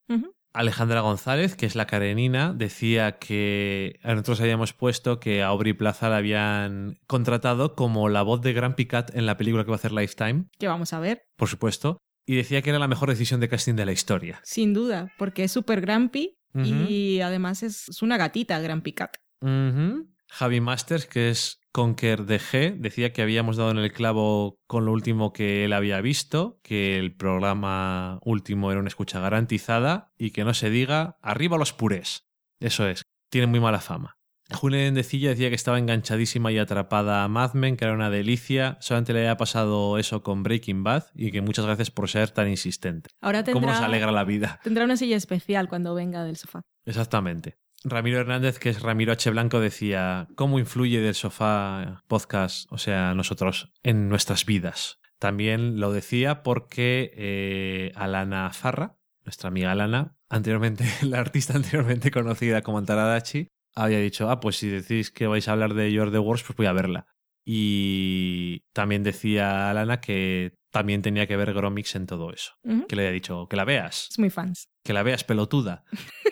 Alejandra 0.55 1.01
González, 1.01 1.57
que 1.57 1.67
es 1.67 1.75
la 1.75 1.87
Karenina, 1.87 2.55
decía 2.55 3.19
que 3.19 3.99
a 4.05 4.11
nosotros 4.13 4.41
habíamos 4.41 4.73
puesto 4.73 5.19
que 5.19 5.43
a 5.43 5.49
Aubrey 5.49 5.73
Plaza 5.73 6.09
la 6.09 6.19
habían 6.19 6.97
contratado 7.09 7.75
como 7.75 8.09
la 8.09 8.23
voz 8.23 8.41
de 8.41 8.53
Grumpy 8.53 8.87
Cat 8.87 9.11
en 9.15 9.27
la 9.27 9.37
película 9.37 9.65
que 9.65 9.71
va 9.71 9.75
a 9.75 9.79
hacer 9.79 9.93
Lifetime, 9.93 10.45
Que 10.59 10.69
vamos 10.69 10.93
a 10.93 11.01
ver, 11.01 11.23
por 11.37 11.49
supuesto, 11.49 11.99
y 12.25 12.37
decía 12.37 12.63
que 12.63 12.71
era 12.71 12.79
la 12.79 12.89
mejor 12.89 13.09
decisión 13.11 13.41
de 13.41 13.49
casting 13.49 13.75
de 13.75 13.85
la 13.85 13.93
historia. 13.93 14.41
sin 14.45 14.73
duda, 14.73 15.13
porque 15.19 15.45
es 15.45 15.53
súper 15.53 15.81
grumpy 15.81 16.39
y 16.57 17.19
además 17.21 17.65
es, 17.65 17.89
es 17.89 18.01
una 18.01 18.17
gatita, 18.17 18.61
Grumpy 18.61 18.93
Cat. 18.93 19.17
Ujú. 19.41 20.09
Javi 20.35 20.61
Masters, 20.61 21.07
que 21.07 21.31
es 21.31 21.61
Conker 21.71 22.25
de 22.25 22.41
G, 22.41 22.77
decía 22.77 23.13
que 23.13 23.23
habíamos 23.23 23.57
dado 23.57 23.71
en 23.71 23.79
el 23.79 23.93
clavo 23.93 24.59
con 24.67 24.85
lo 24.85 24.91
último 24.91 25.33
que 25.33 25.65
él 25.65 25.73
había 25.73 26.01
visto, 26.01 26.59
que 26.65 26.99
el 26.99 27.15
programa 27.15 28.19
último 28.25 28.73
era 28.73 28.81
una 28.81 28.89
escucha 28.89 29.21
garantizada 29.21 30.13
y 30.19 30.33
que 30.33 30.43
no 30.43 30.53
se 30.53 30.71
diga 30.71 31.19
arriba 31.23 31.57
los 31.57 31.73
purés. 31.73 32.27
Eso 32.59 32.89
es, 32.89 33.03
tiene 33.31 33.47
muy 33.47 33.61
mala 33.61 33.81
fama. 33.81 34.19
Julia 34.53 34.89
Endecilla 34.89 35.31
decía 35.31 35.51
que 35.51 35.55
estaba 35.55 35.79
enganchadísima 35.79 36.51
y 36.51 36.59
atrapada 36.59 37.23
a 37.23 37.29
Mad 37.29 37.55
Men, 37.55 37.77
que 37.77 37.85
era 37.85 37.95
una 37.95 38.11
delicia. 38.11 38.77
Solamente 38.81 39.13
le 39.13 39.21
había 39.21 39.37
pasado 39.37 39.99
eso 39.99 40.25
con 40.25 40.43
Breaking 40.43 40.83
Bad 40.83 41.05
y 41.15 41.31
que 41.31 41.43
muchas 41.43 41.65
gracias 41.65 41.93
por 41.93 42.09
ser 42.11 42.31
tan 42.31 42.49
insistente. 42.49 43.11
Ahora 43.21 43.45
¿Cómo 43.45 43.67
nos 43.67 43.77
tendrá, 43.77 43.87
alegra 43.87 44.11
la 44.11 44.25
vida? 44.25 44.59
tendrá 44.65 44.85
una 44.85 44.97
silla 44.97 45.17
especial 45.17 45.69
cuando 45.69 45.95
venga 45.95 46.25
del 46.25 46.37
sofá. 46.37 46.63
Exactamente. 46.85 47.57
Ramiro 47.85 48.19
Hernández, 48.19 48.59
que 48.59 48.71
es 48.71 48.81
Ramiro 48.83 49.13
H. 49.13 49.31
Blanco, 49.31 49.61
decía, 49.61 50.27
¿cómo 50.37 50.59
influye 50.59 51.01
del 51.01 51.15
sofá 51.15 52.03
podcast, 52.09 52.67
o 52.73 52.79
sea, 52.79 53.15
nosotros, 53.15 53.73
en 53.83 54.09
nuestras 54.09 54.47
vidas? 54.47 55.01
También 55.19 55.79
lo 55.81 55.93
decía 55.93 56.43
porque 56.43 57.13
eh, 57.15 57.93
Alana 57.95 58.51
Farra, 58.53 58.97
nuestra 59.25 59.49
amiga 59.49 59.73
Alana, 59.73 60.17
anteriormente, 60.29 60.85
la 61.03 61.21
artista 61.21 61.55
anteriormente 61.57 62.11
conocida 62.11 62.63
como 62.63 62.79
Antaradachi, 62.79 63.49
había 63.75 63.99
dicho, 63.99 64.31
ah, 64.31 64.41
pues 64.41 64.57
si 64.57 64.69
decís 64.69 65.11
que 65.11 65.27
vais 65.27 65.47
a 65.49 65.53
hablar 65.53 65.75
de 65.75 65.93
You're 65.93 66.11
the 66.11 66.19
Worst, 66.19 66.47
pues 66.47 66.57
voy 66.57 66.67
a 66.67 66.73
verla. 66.73 67.07
Y 67.47 68.61
también 68.73 69.03
decía 69.03 69.69
Alana 69.69 70.01
que 70.01 70.55
también 70.71 71.03
tenía 71.03 71.27
que 71.27 71.37
ver 71.37 71.53
Gromix 71.53 71.95
en 71.95 72.07
todo 72.07 72.33
eso. 72.33 72.55
Que 72.89 72.97
le 72.97 73.03
había 73.03 73.13
dicho, 73.13 73.47
que 73.49 73.57
la 73.57 73.65
veas, 73.65 74.09
Es 74.11 74.19
muy 74.19 74.31
fans. 74.31 74.71
que 74.83 74.95
la 74.95 75.03
veas 75.03 75.25
pelotuda. 75.25 75.85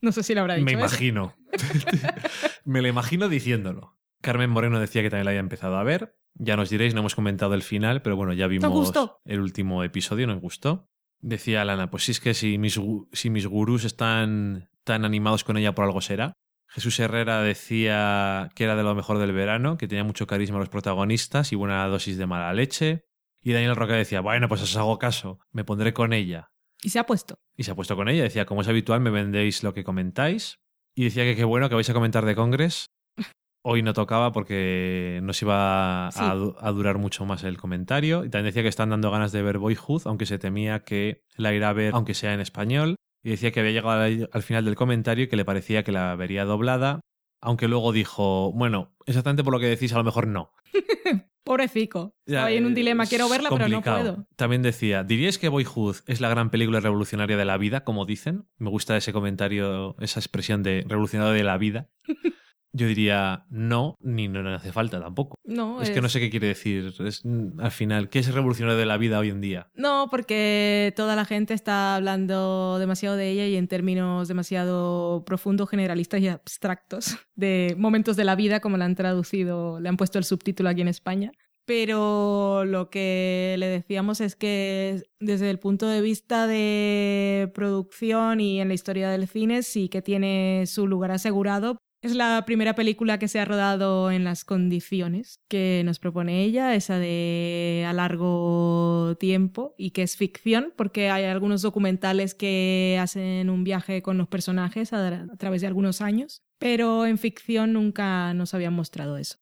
No 0.02 0.12
sé 0.12 0.22
si 0.22 0.34
lo 0.34 0.40
habrá 0.40 0.54
dicho. 0.54 0.64
Me 0.64 0.72
eso. 0.72 0.80
imagino. 0.80 1.34
Me 2.64 2.80
lo 2.80 2.88
imagino 2.88 3.28
diciéndolo. 3.28 3.98
Carmen 4.22 4.50
Moreno 4.50 4.80
decía 4.80 5.02
que 5.02 5.10
también 5.10 5.26
la 5.26 5.30
había 5.32 5.40
empezado 5.40 5.76
a 5.76 5.82
ver. 5.82 6.16
Ya 6.34 6.56
nos 6.56 6.70
diréis, 6.70 6.94
no 6.94 7.00
hemos 7.00 7.14
comentado 7.14 7.54
el 7.54 7.62
final, 7.62 8.02
pero 8.02 8.16
bueno, 8.16 8.32
ya 8.32 8.46
vimos 8.46 8.92
el 9.24 9.40
último 9.40 9.82
episodio, 9.82 10.26
nos 10.26 10.40
gustó. 10.40 10.88
Decía 11.20 11.62
Alana, 11.62 11.90
pues 11.90 12.04
sí 12.04 12.12
es 12.12 12.20
que 12.20 12.34
si 12.34 12.56
mis, 12.56 12.80
si 13.12 13.30
mis 13.30 13.46
gurús 13.46 13.84
están 13.84 14.70
tan 14.84 15.04
animados 15.04 15.44
con 15.44 15.56
ella 15.56 15.74
por 15.74 15.84
algo 15.84 16.00
será. 16.00 16.32
Jesús 16.68 16.98
Herrera 17.00 17.42
decía 17.42 18.48
que 18.54 18.64
era 18.64 18.76
de 18.76 18.84
lo 18.84 18.94
mejor 18.94 19.18
del 19.18 19.32
verano, 19.32 19.76
que 19.76 19.88
tenía 19.88 20.04
mucho 20.04 20.26
carisma 20.26 20.58
los 20.58 20.68
protagonistas 20.68 21.52
y 21.52 21.56
buena 21.56 21.86
dosis 21.88 22.16
de 22.16 22.26
mala 22.26 22.52
leche. 22.54 23.04
Y 23.42 23.52
Daniel 23.52 23.74
Roca 23.74 23.94
decía, 23.94 24.20
bueno, 24.20 24.48
pues 24.48 24.62
os 24.62 24.76
hago 24.76 24.98
caso, 24.98 25.40
me 25.50 25.64
pondré 25.64 25.92
con 25.92 26.12
ella. 26.12 26.49
Y 26.82 26.90
se 26.90 26.98
ha 26.98 27.06
puesto. 27.06 27.38
Y 27.56 27.64
se 27.64 27.70
ha 27.72 27.74
puesto 27.74 27.96
con 27.96 28.08
ella. 28.08 28.22
Decía, 28.22 28.46
como 28.46 28.62
es 28.62 28.68
habitual, 28.68 29.00
me 29.00 29.10
vendéis 29.10 29.62
lo 29.62 29.74
que 29.74 29.84
comentáis. 29.84 30.58
Y 30.94 31.04
decía 31.04 31.24
que 31.24 31.36
qué 31.36 31.44
bueno 31.44 31.68
que 31.68 31.74
vais 31.74 31.88
a 31.90 31.94
comentar 31.94 32.24
de 32.24 32.34
Congress. 32.34 32.86
Hoy 33.64 33.82
no 33.82 33.92
tocaba 33.92 34.32
porque 34.32 35.20
nos 35.22 35.40
iba 35.42 36.06
a, 36.08 36.12
Sí. 36.12 36.20
a 36.22 36.70
durar 36.72 36.96
mucho 36.98 37.26
más 37.26 37.44
el 37.44 37.58
comentario. 37.58 38.24
Y 38.24 38.30
también 38.30 38.46
decía 38.46 38.62
que 38.62 38.68
están 38.68 38.90
dando 38.90 39.10
ganas 39.10 39.32
de 39.32 39.42
ver 39.42 39.58
Boyhood, 39.58 40.02
aunque 40.06 40.24
se 40.26 40.38
temía 40.38 40.80
que 40.84 41.22
la 41.36 41.52
irá 41.52 41.68
a 41.68 41.74
ver, 41.74 41.94
aunque 41.94 42.14
sea 42.14 42.32
en 42.32 42.40
español. 42.40 42.96
Y 43.22 43.30
decía 43.30 43.50
que 43.52 43.60
había 43.60 43.72
llegado 43.72 44.00
al, 44.00 44.30
al 44.32 44.42
final 44.42 44.64
del 44.64 44.76
comentario 44.76 45.24
y 45.24 45.28
que 45.28 45.36
le 45.36 45.44
parecía 45.44 45.82
que 45.84 45.92
la 45.92 46.16
vería 46.16 46.46
doblada. 46.46 47.00
Aunque 47.42 47.68
luego 47.68 47.92
dijo, 47.92 48.52
bueno, 48.52 48.94
exactamente 49.06 49.44
por 49.44 49.52
lo 49.52 49.60
que 49.60 49.66
decís, 49.66 49.92
a 49.92 49.98
lo 49.98 50.04
mejor 50.04 50.26
no. 50.26 50.52
Pobrecico. 51.50 52.14
Ahí 52.28 52.58
en 52.58 52.64
un 52.64 52.70
eh, 52.70 52.74
dilema. 52.76 53.06
Quiero 53.06 53.28
verla, 53.28 53.50
pero 53.50 53.66
no 53.66 53.82
puedo. 53.82 54.24
También 54.36 54.62
decía, 54.62 55.02
¿diríais 55.02 55.36
que 55.36 55.48
Boyhood 55.48 55.96
es 56.06 56.20
la 56.20 56.28
gran 56.28 56.48
película 56.50 56.78
revolucionaria 56.78 57.36
de 57.36 57.44
la 57.44 57.58
vida, 57.58 57.82
como 57.82 58.06
dicen? 58.06 58.44
Me 58.58 58.70
gusta 58.70 58.96
ese 58.96 59.12
comentario, 59.12 59.96
esa 59.98 60.20
expresión 60.20 60.62
de 60.62 60.84
revolucionaria 60.86 61.32
de 61.32 61.42
la 61.42 61.58
vida. 61.58 61.88
Yo 62.72 62.86
diría 62.86 63.46
no, 63.50 63.96
ni 64.00 64.28
no, 64.28 64.42
no 64.42 64.54
hace 64.54 64.72
falta 64.72 65.00
tampoco. 65.00 65.36
No, 65.44 65.82
Es 65.82 65.90
que 65.90 66.00
no 66.00 66.08
sé 66.08 66.20
qué 66.20 66.30
quiere 66.30 66.48
decir. 66.48 66.94
Es, 67.00 67.24
mm, 67.24 67.60
al 67.60 67.70
final, 67.70 68.08
¿qué 68.08 68.20
es 68.20 68.32
revolucionario 68.32 68.78
de 68.78 68.86
la 68.86 68.96
vida 68.96 69.18
hoy 69.18 69.30
en 69.30 69.40
día? 69.40 69.70
No, 69.74 70.08
porque 70.10 70.92
toda 70.96 71.16
la 71.16 71.24
gente 71.24 71.54
está 71.54 71.96
hablando 71.96 72.78
demasiado 72.78 73.16
de 73.16 73.30
ella 73.30 73.46
y 73.46 73.56
en 73.56 73.68
términos 73.68 74.28
demasiado 74.28 75.24
profundos, 75.24 75.68
generalistas 75.68 76.20
y 76.20 76.28
abstractos 76.28 77.18
de 77.34 77.74
momentos 77.78 78.16
de 78.16 78.24
la 78.24 78.36
vida, 78.36 78.60
como 78.60 78.76
la 78.76 78.84
han 78.84 78.94
traducido, 78.94 79.80
le 79.80 79.88
han 79.88 79.96
puesto 79.96 80.18
el 80.18 80.24
subtítulo 80.24 80.68
aquí 80.68 80.80
en 80.80 80.88
España. 80.88 81.32
Pero 81.70 82.64
lo 82.64 82.90
que 82.90 83.54
le 83.58 83.66
decíamos 83.66 84.20
es 84.20 84.34
que 84.34 85.04
desde 85.20 85.50
el 85.50 85.60
punto 85.60 85.86
de 85.86 86.00
vista 86.00 86.46
de 86.46 87.50
producción 87.54 88.40
y 88.40 88.60
en 88.60 88.68
la 88.68 88.74
historia 88.74 89.08
del 89.10 89.28
cine 89.28 89.62
sí 89.62 89.88
que 89.88 90.02
tiene 90.02 90.64
su 90.66 90.88
lugar 90.88 91.12
asegurado. 91.12 91.78
Es 92.02 92.14
la 92.14 92.44
primera 92.46 92.74
película 92.74 93.18
que 93.18 93.28
se 93.28 93.40
ha 93.40 93.44
rodado 93.44 94.10
en 94.10 94.24
las 94.24 94.44
condiciones 94.44 95.40
que 95.48 95.82
nos 95.84 95.98
propone 95.98 96.42
ella, 96.44 96.74
esa 96.74 96.98
de 96.98 97.84
a 97.86 97.92
largo 97.92 99.16
tiempo 99.20 99.74
y 99.76 99.90
que 99.90 100.02
es 100.02 100.16
ficción, 100.16 100.72
porque 100.76 101.10
hay 101.10 101.24
algunos 101.24 101.60
documentales 101.60 102.34
que 102.34 102.98
hacen 102.98 103.50
un 103.50 103.64
viaje 103.64 104.00
con 104.00 104.16
los 104.16 104.28
personajes 104.28 104.94
a, 104.94 105.06
a 105.08 105.36
través 105.36 105.60
de 105.60 105.66
algunos 105.66 106.00
años, 106.00 106.42
pero 106.58 107.04
en 107.04 107.18
ficción 107.18 107.74
nunca 107.74 108.32
nos 108.32 108.54
habían 108.54 108.72
mostrado 108.72 109.18
eso. 109.18 109.36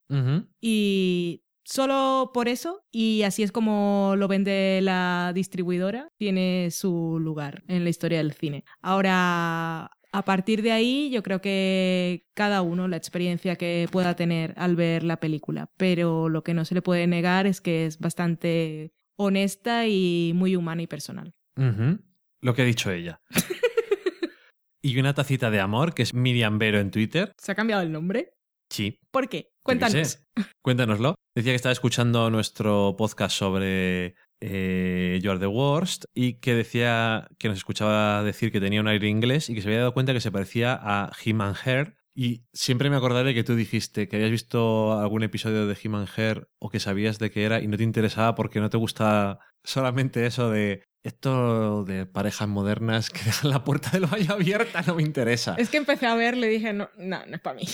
Y 0.61 1.45
solo 1.65 2.33
por 2.35 2.49
eso, 2.49 2.85
y 2.91 3.23
así 3.23 3.45
es 3.45 3.53
como 3.53 4.15
lo 4.17 4.27
vende 4.27 4.81
la 4.83 5.31
distribuidora, 5.33 6.11
tiene 6.17 6.71
su 6.73 7.19
lugar 7.21 7.63
en 7.69 7.85
la 7.85 7.91
historia 7.91 8.19
del 8.19 8.33
cine. 8.33 8.65
Ahora, 8.81 9.91
a 10.13 10.25
partir 10.25 10.63
de 10.63 10.73
ahí, 10.73 11.11
yo 11.11 11.23
creo 11.23 11.41
que 11.41 12.27
cada 12.35 12.63
uno, 12.63 12.89
la 12.89 12.97
experiencia 12.97 13.57
que 13.57 13.89
pueda 13.91 14.17
tener 14.17 14.55
al 14.57 14.77
ver 14.77 15.05
la 15.05 15.21
película, 15.21 15.71
pero 15.77 16.29
lo 16.29 16.43
que 16.43 16.55
no 16.55 16.65
se 16.65 16.75
le 16.75 16.83
puede 16.83 17.07
negar 17.07 17.47
es 17.47 17.61
que 17.61 17.87
es 17.87 17.99
bastante 17.99 18.93
honesta 19.17 19.87
y 19.87 20.33
muy 20.35 20.57
humana 20.57 20.83
y 20.83 20.87
personal. 20.87 21.35
Lo 22.41 22.55
que 22.55 22.63
ha 22.63 22.65
dicho 22.65 22.91
ella. 22.91 23.21
y 24.83 24.99
una 24.99 25.15
tacita 25.15 25.51
de 25.51 25.61
amor, 25.61 25.93
que 25.93 26.03
es 26.03 26.15
Miriam 26.15 26.59
Vero 26.59 26.79
en 26.79 26.91
Twitter. 26.91 27.33
¿Se 27.37 27.53
ha 27.53 27.55
cambiado 27.55 27.83
el 27.83 27.93
nombre? 27.93 28.33
Sí, 28.71 28.99
¿Por 29.11 29.29
qué? 29.29 29.51
Cuéntanos. 29.63 30.25
Cuéntanoslo. 30.63 31.15
Decía 31.35 31.53
que 31.53 31.57
estaba 31.57 31.73
escuchando 31.73 32.31
nuestro 32.31 32.95
podcast 32.97 33.37
sobre 33.37 34.15
eh, 34.41 35.19
You 35.23 35.31
Are 35.31 35.41
the 35.41 35.47
Worst 35.47 36.05
y 36.15 36.35
que 36.35 36.55
decía 36.55 37.29
que 37.39 37.49
nos 37.49 37.59
escuchaba 37.59 38.23
decir 38.23 38.53
que 38.53 38.61
tenía 38.61 38.81
un 38.81 38.89
aire 38.89 39.09
inglés 39.09 39.51
y 39.51 39.55
que 39.55 39.63
se 39.63 39.69
había 39.69 39.81
dado 39.81 39.95
cuenta 39.95 40.13
que 40.13 40.21
se 40.21 40.33
parecía 40.33 40.79
a 40.81 41.13
Him 41.25 41.41
and 41.41 41.57
Her. 41.65 41.97
Y 42.15 42.47
siempre 42.53 42.91
me 42.91 42.97
acordaré 42.97 43.33
que 43.33 43.45
tú 43.45 43.55
dijiste 43.55 44.09
que 44.09 44.17
habías 44.17 44.33
visto 44.33 44.99
algún 44.99 45.23
episodio 45.23 45.67
de 45.67 45.79
Him 45.81 45.95
and 45.95 46.09
Her 46.17 46.49
o 46.59 46.69
que 46.69 46.81
sabías 46.81 47.19
de 47.19 47.31
qué 47.31 47.45
era 47.45 47.61
y 47.61 47.69
no 47.69 47.77
te 47.77 47.85
interesaba 47.85 48.35
porque 48.35 48.61
no 48.61 48.71
te 48.71 48.77
gusta 48.77 49.39
solamente 49.63 50.27
eso 50.27 50.51
de 50.51 50.83
esto 51.05 51.85
de 51.85 52.07
parejas 52.07 52.49
modernas 52.49 53.11
que 53.11 53.21
dejan 53.25 53.51
la 53.51 53.65
puerta 53.65 53.91
del 53.91 54.07
baño 54.07 54.33
abierta, 54.33 54.83
no 54.87 54.97
me 54.97 55.03
interesa. 55.03 55.55
Es 55.59 55.71
que 55.71 55.77
empecé 55.77 56.07
a 56.07 56.15
ver, 56.15 56.37
le 56.37 56.49
dije, 56.49 56.73
no, 56.73 56.91
no, 56.97 57.25
no 57.27 57.37
es 57.37 57.41
para 57.41 57.57
mí. 57.57 57.65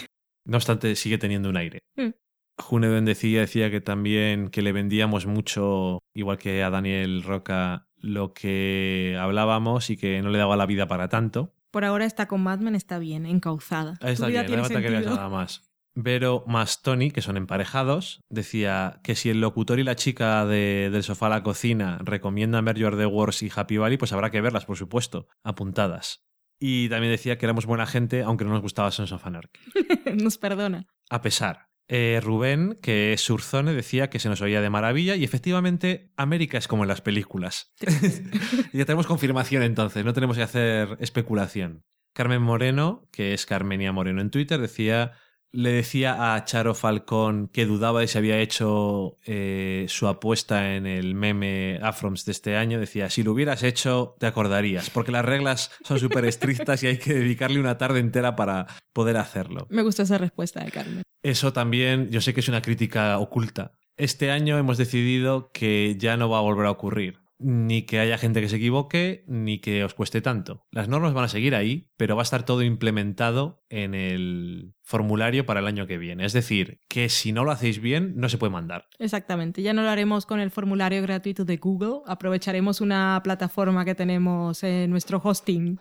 No 0.46 0.58
obstante, 0.58 0.94
sigue 0.94 1.18
teniendo 1.18 1.48
un 1.48 1.56
aire. 1.56 1.80
Mm. 1.96 2.10
June 2.58 2.88
Bendecilla 2.88 3.40
decía 3.40 3.70
que 3.70 3.80
también 3.80 4.48
que 4.48 4.62
le 4.62 4.72
vendíamos 4.72 5.26
mucho, 5.26 5.98
igual 6.14 6.38
que 6.38 6.62
a 6.62 6.70
Daniel 6.70 7.22
Roca, 7.22 7.88
lo 7.98 8.32
que 8.34 9.16
hablábamos 9.20 9.90
y 9.90 9.96
que 9.96 10.20
no 10.22 10.30
le 10.30 10.38
daba 10.38 10.56
la 10.56 10.66
vida 10.66 10.86
para 10.86 11.08
tanto. 11.08 11.54
Por 11.70 11.84
ahora 11.84 12.04
está 12.04 12.26
con 12.28 12.42
Mad 12.42 12.60
Men, 12.60 12.74
está 12.76 12.98
bien, 12.98 13.26
encauzada. 13.26 13.94
Ahí 14.00 14.12
está 14.12 14.28
bien, 14.28 14.46
no 14.46 14.62
falta 14.64 14.80
que 14.82 14.90
veas 14.90 15.06
nada 15.06 15.28
más. 15.28 15.62
Vero 15.96 16.42
más 16.48 16.82
Tony, 16.82 17.10
que 17.12 17.22
son 17.22 17.36
emparejados, 17.36 18.20
decía 18.28 19.00
que 19.04 19.14
si 19.14 19.30
el 19.30 19.40
locutor 19.40 19.78
y 19.78 19.84
la 19.84 19.94
chica 19.94 20.44
de- 20.44 20.90
del 20.92 21.04
sofá 21.04 21.26
a 21.26 21.30
la 21.30 21.42
cocina 21.44 21.98
recomiendan 22.02 22.64
ver 22.64 22.76
You 22.76 22.88
Are 22.88 22.96
the 22.96 23.06
Wars 23.06 23.42
y 23.44 23.50
Happy 23.54 23.76
Valley, 23.78 23.96
pues 23.96 24.12
habrá 24.12 24.30
que 24.30 24.40
verlas, 24.40 24.64
por 24.66 24.76
supuesto, 24.76 25.28
apuntadas. 25.44 26.24
Y 26.60 26.88
también 26.88 27.12
decía 27.12 27.38
que 27.38 27.46
éramos 27.46 27.66
buena 27.66 27.86
gente, 27.86 28.22
aunque 28.22 28.44
no 28.44 28.50
nos 28.50 28.62
gustaba 28.62 28.90
Sons 28.90 29.12
of 29.12 29.24
Anarchy. 29.26 29.60
Nos 30.22 30.38
perdona. 30.38 30.86
A 31.10 31.20
pesar. 31.20 31.68
Eh, 31.86 32.20
Rubén, 32.22 32.78
que 32.80 33.12
es 33.12 33.20
Surzone, 33.20 33.74
decía 33.74 34.08
que 34.08 34.18
se 34.18 34.28
nos 34.28 34.40
oía 34.40 34.62
de 34.62 34.70
maravilla 34.70 35.16
y 35.16 35.24
efectivamente 35.24 36.10
América 36.16 36.56
es 36.56 36.66
como 36.66 36.84
en 36.84 36.88
las 36.88 37.02
películas. 37.02 37.74
ya 38.72 38.84
tenemos 38.84 39.06
confirmación 39.06 39.62
entonces, 39.62 40.04
no 40.04 40.14
tenemos 40.14 40.36
que 40.36 40.42
hacer 40.42 40.96
especulación. 41.00 41.84
Carmen 42.14 42.42
Moreno, 42.42 43.08
que 43.12 43.34
es 43.34 43.44
Carmenia 43.44 43.92
Moreno 43.92 44.20
en 44.20 44.30
Twitter, 44.30 44.60
decía, 44.60 45.12
le 45.54 45.70
decía 45.70 46.34
a 46.34 46.44
Charo 46.44 46.74
Falcón 46.74 47.48
que 47.48 47.64
dudaba 47.64 48.00
de 48.00 48.08
si 48.08 48.18
había 48.18 48.38
hecho 48.38 49.18
eh, 49.24 49.86
su 49.88 50.08
apuesta 50.08 50.74
en 50.74 50.86
el 50.86 51.14
meme 51.14 51.78
Afroms 51.80 52.24
de 52.24 52.32
este 52.32 52.56
año. 52.56 52.80
Decía, 52.80 53.08
si 53.08 53.22
lo 53.22 53.32
hubieras 53.32 53.62
hecho, 53.62 54.16
te 54.18 54.26
acordarías, 54.26 54.90
porque 54.90 55.12
las 55.12 55.24
reglas 55.24 55.70
son 55.84 56.00
súper 56.00 56.24
estrictas 56.24 56.82
y 56.82 56.88
hay 56.88 56.98
que 56.98 57.14
dedicarle 57.14 57.60
una 57.60 57.78
tarde 57.78 58.00
entera 58.00 58.34
para 58.34 58.66
poder 58.92 59.16
hacerlo. 59.16 59.66
Me 59.70 59.82
gustó 59.82 60.02
esa 60.02 60.18
respuesta 60.18 60.64
de 60.64 60.72
Carmen. 60.72 61.02
Eso 61.22 61.52
también, 61.52 62.10
yo 62.10 62.20
sé 62.20 62.34
que 62.34 62.40
es 62.40 62.48
una 62.48 62.60
crítica 62.60 63.18
oculta. 63.18 63.72
Este 63.96 64.32
año 64.32 64.58
hemos 64.58 64.76
decidido 64.76 65.50
que 65.52 65.96
ya 65.98 66.16
no 66.16 66.28
va 66.28 66.38
a 66.38 66.42
volver 66.42 66.66
a 66.66 66.72
ocurrir. 66.72 67.23
Ni 67.38 67.82
que 67.82 67.98
haya 67.98 68.16
gente 68.16 68.40
que 68.40 68.48
se 68.48 68.56
equivoque, 68.56 69.24
ni 69.26 69.58
que 69.58 69.84
os 69.84 69.94
cueste 69.94 70.20
tanto. 70.20 70.64
Las 70.70 70.88
normas 70.88 71.14
van 71.14 71.24
a 71.24 71.28
seguir 71.28 71.54
ahí, 71.54 71.90
pero 71.96 72.14
va 72.14 72.22
a 72.22 72.24
estar 72.24 72.44
todo 72.44 72.62
implementado 72.62 73.64
en 73.68 73.94
el 73.94 74.74
formulario 74.82 75.44
para 75.44 75.60
el 75.60 75.66
año 75.66 75.86
que 75.86 75.98
viene. 75.98 76.24
Es 76.24 76.32
decir, 76.32 76.80
que 76.88 77.08
si 77.08 77.32
no 77.32 77.44
lo 77.44 77.50
hacéis 77.50 77.80
bien, 77.80 78.14
no 78.16 78.28
se 78.28 78.38
puede 78.38 78.52
mandar. 78.52 78.86
Exactamente. 78.98 79.62
Ya 79.62 79.72
no 79.72 79.82
lo 79.82 79.90
haremos 79.90 80.26
con 80.26 80.38
el 80.38 80.50
formulario 80.50 81.02
gratuito 81.02 81.44
de 81.44 81.56
Google. 81.56 82.02
Aprovecharemos 82.06 82.80
una 82.80 83.20
plataforma 83.24 83.84
que 83.84 83.94
tenemos 83.94 84.62
en 84.62 84.90
nuestro 84.90 85.20
hosting. 85.22 85.80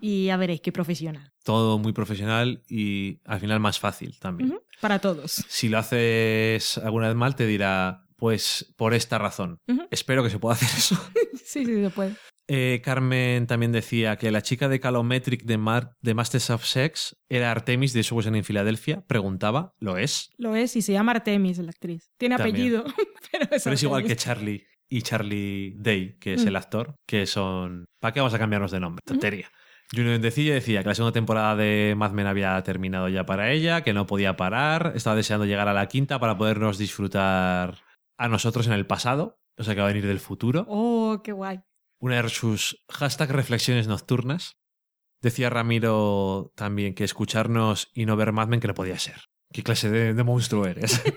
Y 0.00 0.26
ya 0.26 0.36
veréis 0.36 0.60
qué 0.60 0.72
profesional. 0.72 1.32
Todo 1.44 1.78
muy 1.78 1.92
profesional 1.92 2.62
y 2.68 3.20
al 3.24 3.40
final 3.40 3.60
más 3.60 3.78
fácil 3.78 4.18
también. 4.18 4.58
Para 4.80 4.98
todos. 4.98 5.44
Si 5.48 5.68
lo 5.68 5.78
haces 5.78 6.76
alguna 6.78 7.06
vez 7.06 7.16
mal, 7.16 7.34
te 7.36 7.46
dirá, 7.46 8.04
pues 8.22 8.72
por 8.76 8.94
esta 8.94 9.18
razón. 9.18 9.58
Espero 9.90 10.22
que 10.22 10.30
se 10.30 10.38
pueda 10.38 10.54
hacer 10.54 10.68
eso. 10.68 10.94
Sí, 11.44 11.66
sí, 11.66 11.82
se 11.82 11.90
puede. 11.90 12.14
Eh, 12.46 12.80
Carmen 12.84 13.48
también 13.48 13.72
decía 13.72 14.14
que 14.16 14.30
la 14.30 14.42
chica 14.42 14.68
de 14.68 14.78
Calometric 14.78 15.42
de, 15.42 15.58
Mar- 15.58 15.90
de 16.00 16.14
Masters 16.14 16.50
of 16.50 16.64
Sex 16.64 17.16
era 17.28 17.50
Artemis 17.50 17.92
de 17.92 18.04
Subway 18.04 18.28
en 18.28 18.44
Filadelfia. 18.44 19.02
Preguntaba, 19.08 19.72
¿lo 19.80 19.98
es? 19.98 20.30
Lo 20.38 20.54
es 20.54 20.76
y 20.76 20.82
se 20.82 20.92
llama 20.92 21.10
Artemis 21.12 21.58
la 21.58 21.70
actriz. 21.70 22.12
Tiene 22.16 22.36
También. 22.36 22.54
apellido, 22.54 22.84
pero 23.32 23.44
es, 23.50 23.64
Pero 23.64 23.74
es 23.74 23.82
igual 23.82 24.04
que. 24.04 24.14
Charlie 24.14 24.64
y 24.88 25.02
Charlie 25.02 25.74
Day, 25.78 26.16
que 26.20 26.34
es 26.34 26.44
Mm. 26.44 26.48
el 26.48 26.56
actor, 26.56 26.94
que 27.08 27.26
son... 27.26 27.86
¿Para 28.00 28.12
qué 28.14 28.20
vamos 28.20 28.34
a 28.34 28.38
cambiarnos 28.38 28.70
de 28.70 28.78
nombre? 28.78 29.02
Tontería. 29.04 29.50
Juno 29.90 30.10
Vendecilla 30.10 30.54
decía 30.54 30.82
que 30.82 30.88
la 30.90 30.94
segunda 30.94 31.12
temporada 31.12 31.56
de 31.56 31.94
Mad 31.98 32.12
Men 32.12 32.28
había 32.28 32.62
terminado 32.62 33.08
ya 33.08 33.26
para 33.26 33.50
ella, 33.50 33.82
que 33.82 33.92
no 33.92 34.06
podía 34.06 34.36
parar, 34.36 34.92
estaba 34.94 35.16
deseando 35.16 35.44
llegar 35.44 35.66
a 35.68 35.74
la 35.74 35.86
quinta 35.88 36.18
para 36.20 36.38
podernos 36.38 36.78
disfrutar 36.78 37.82
a 38.16 38.28
nosotros 38.28 38.66
en 38.66 38.72
el 38.72 38.86
pasado, 38.86 39.40
o 39.56 39.64
sea 39.64 39.74
que 39.74 39.80
va 39.80 39.86
a 39.86 39.92
venir 39.92 40.06
del 40.06 40.20
futuro. 40.20 40.64
Oh, 40.68 41.20
qué 41.22 41.32
guay. 41.32 41.60
Una 42.00 42.22
de 42.22 42.28
sus 42.28 42.84
hashtag 42.88 43.30
reflexiones 43.30 43.86
nocturnas. 43.86 44.58
Decía 45.20 45.50
Ramiro 45.50 46.52
también 46.56 46.94
que 46.94 47.04
escucharnos 47.04 47.90
y 47.94 48.06
no 48.06 48.16
ver 48.16 48.32
Mad 48.32 48.48
Men 48.48 48.60
que 48.60 48.68
no 48.68 48.74
podía 48.74 48.98
ser. 48.98 49.20
¿Qué 49.52 49.62
clase 49.62 49.88
de, 49.88 50.14
de 50.14 50.24
monstruo 50.24 50.66
eres? 50.66 51.02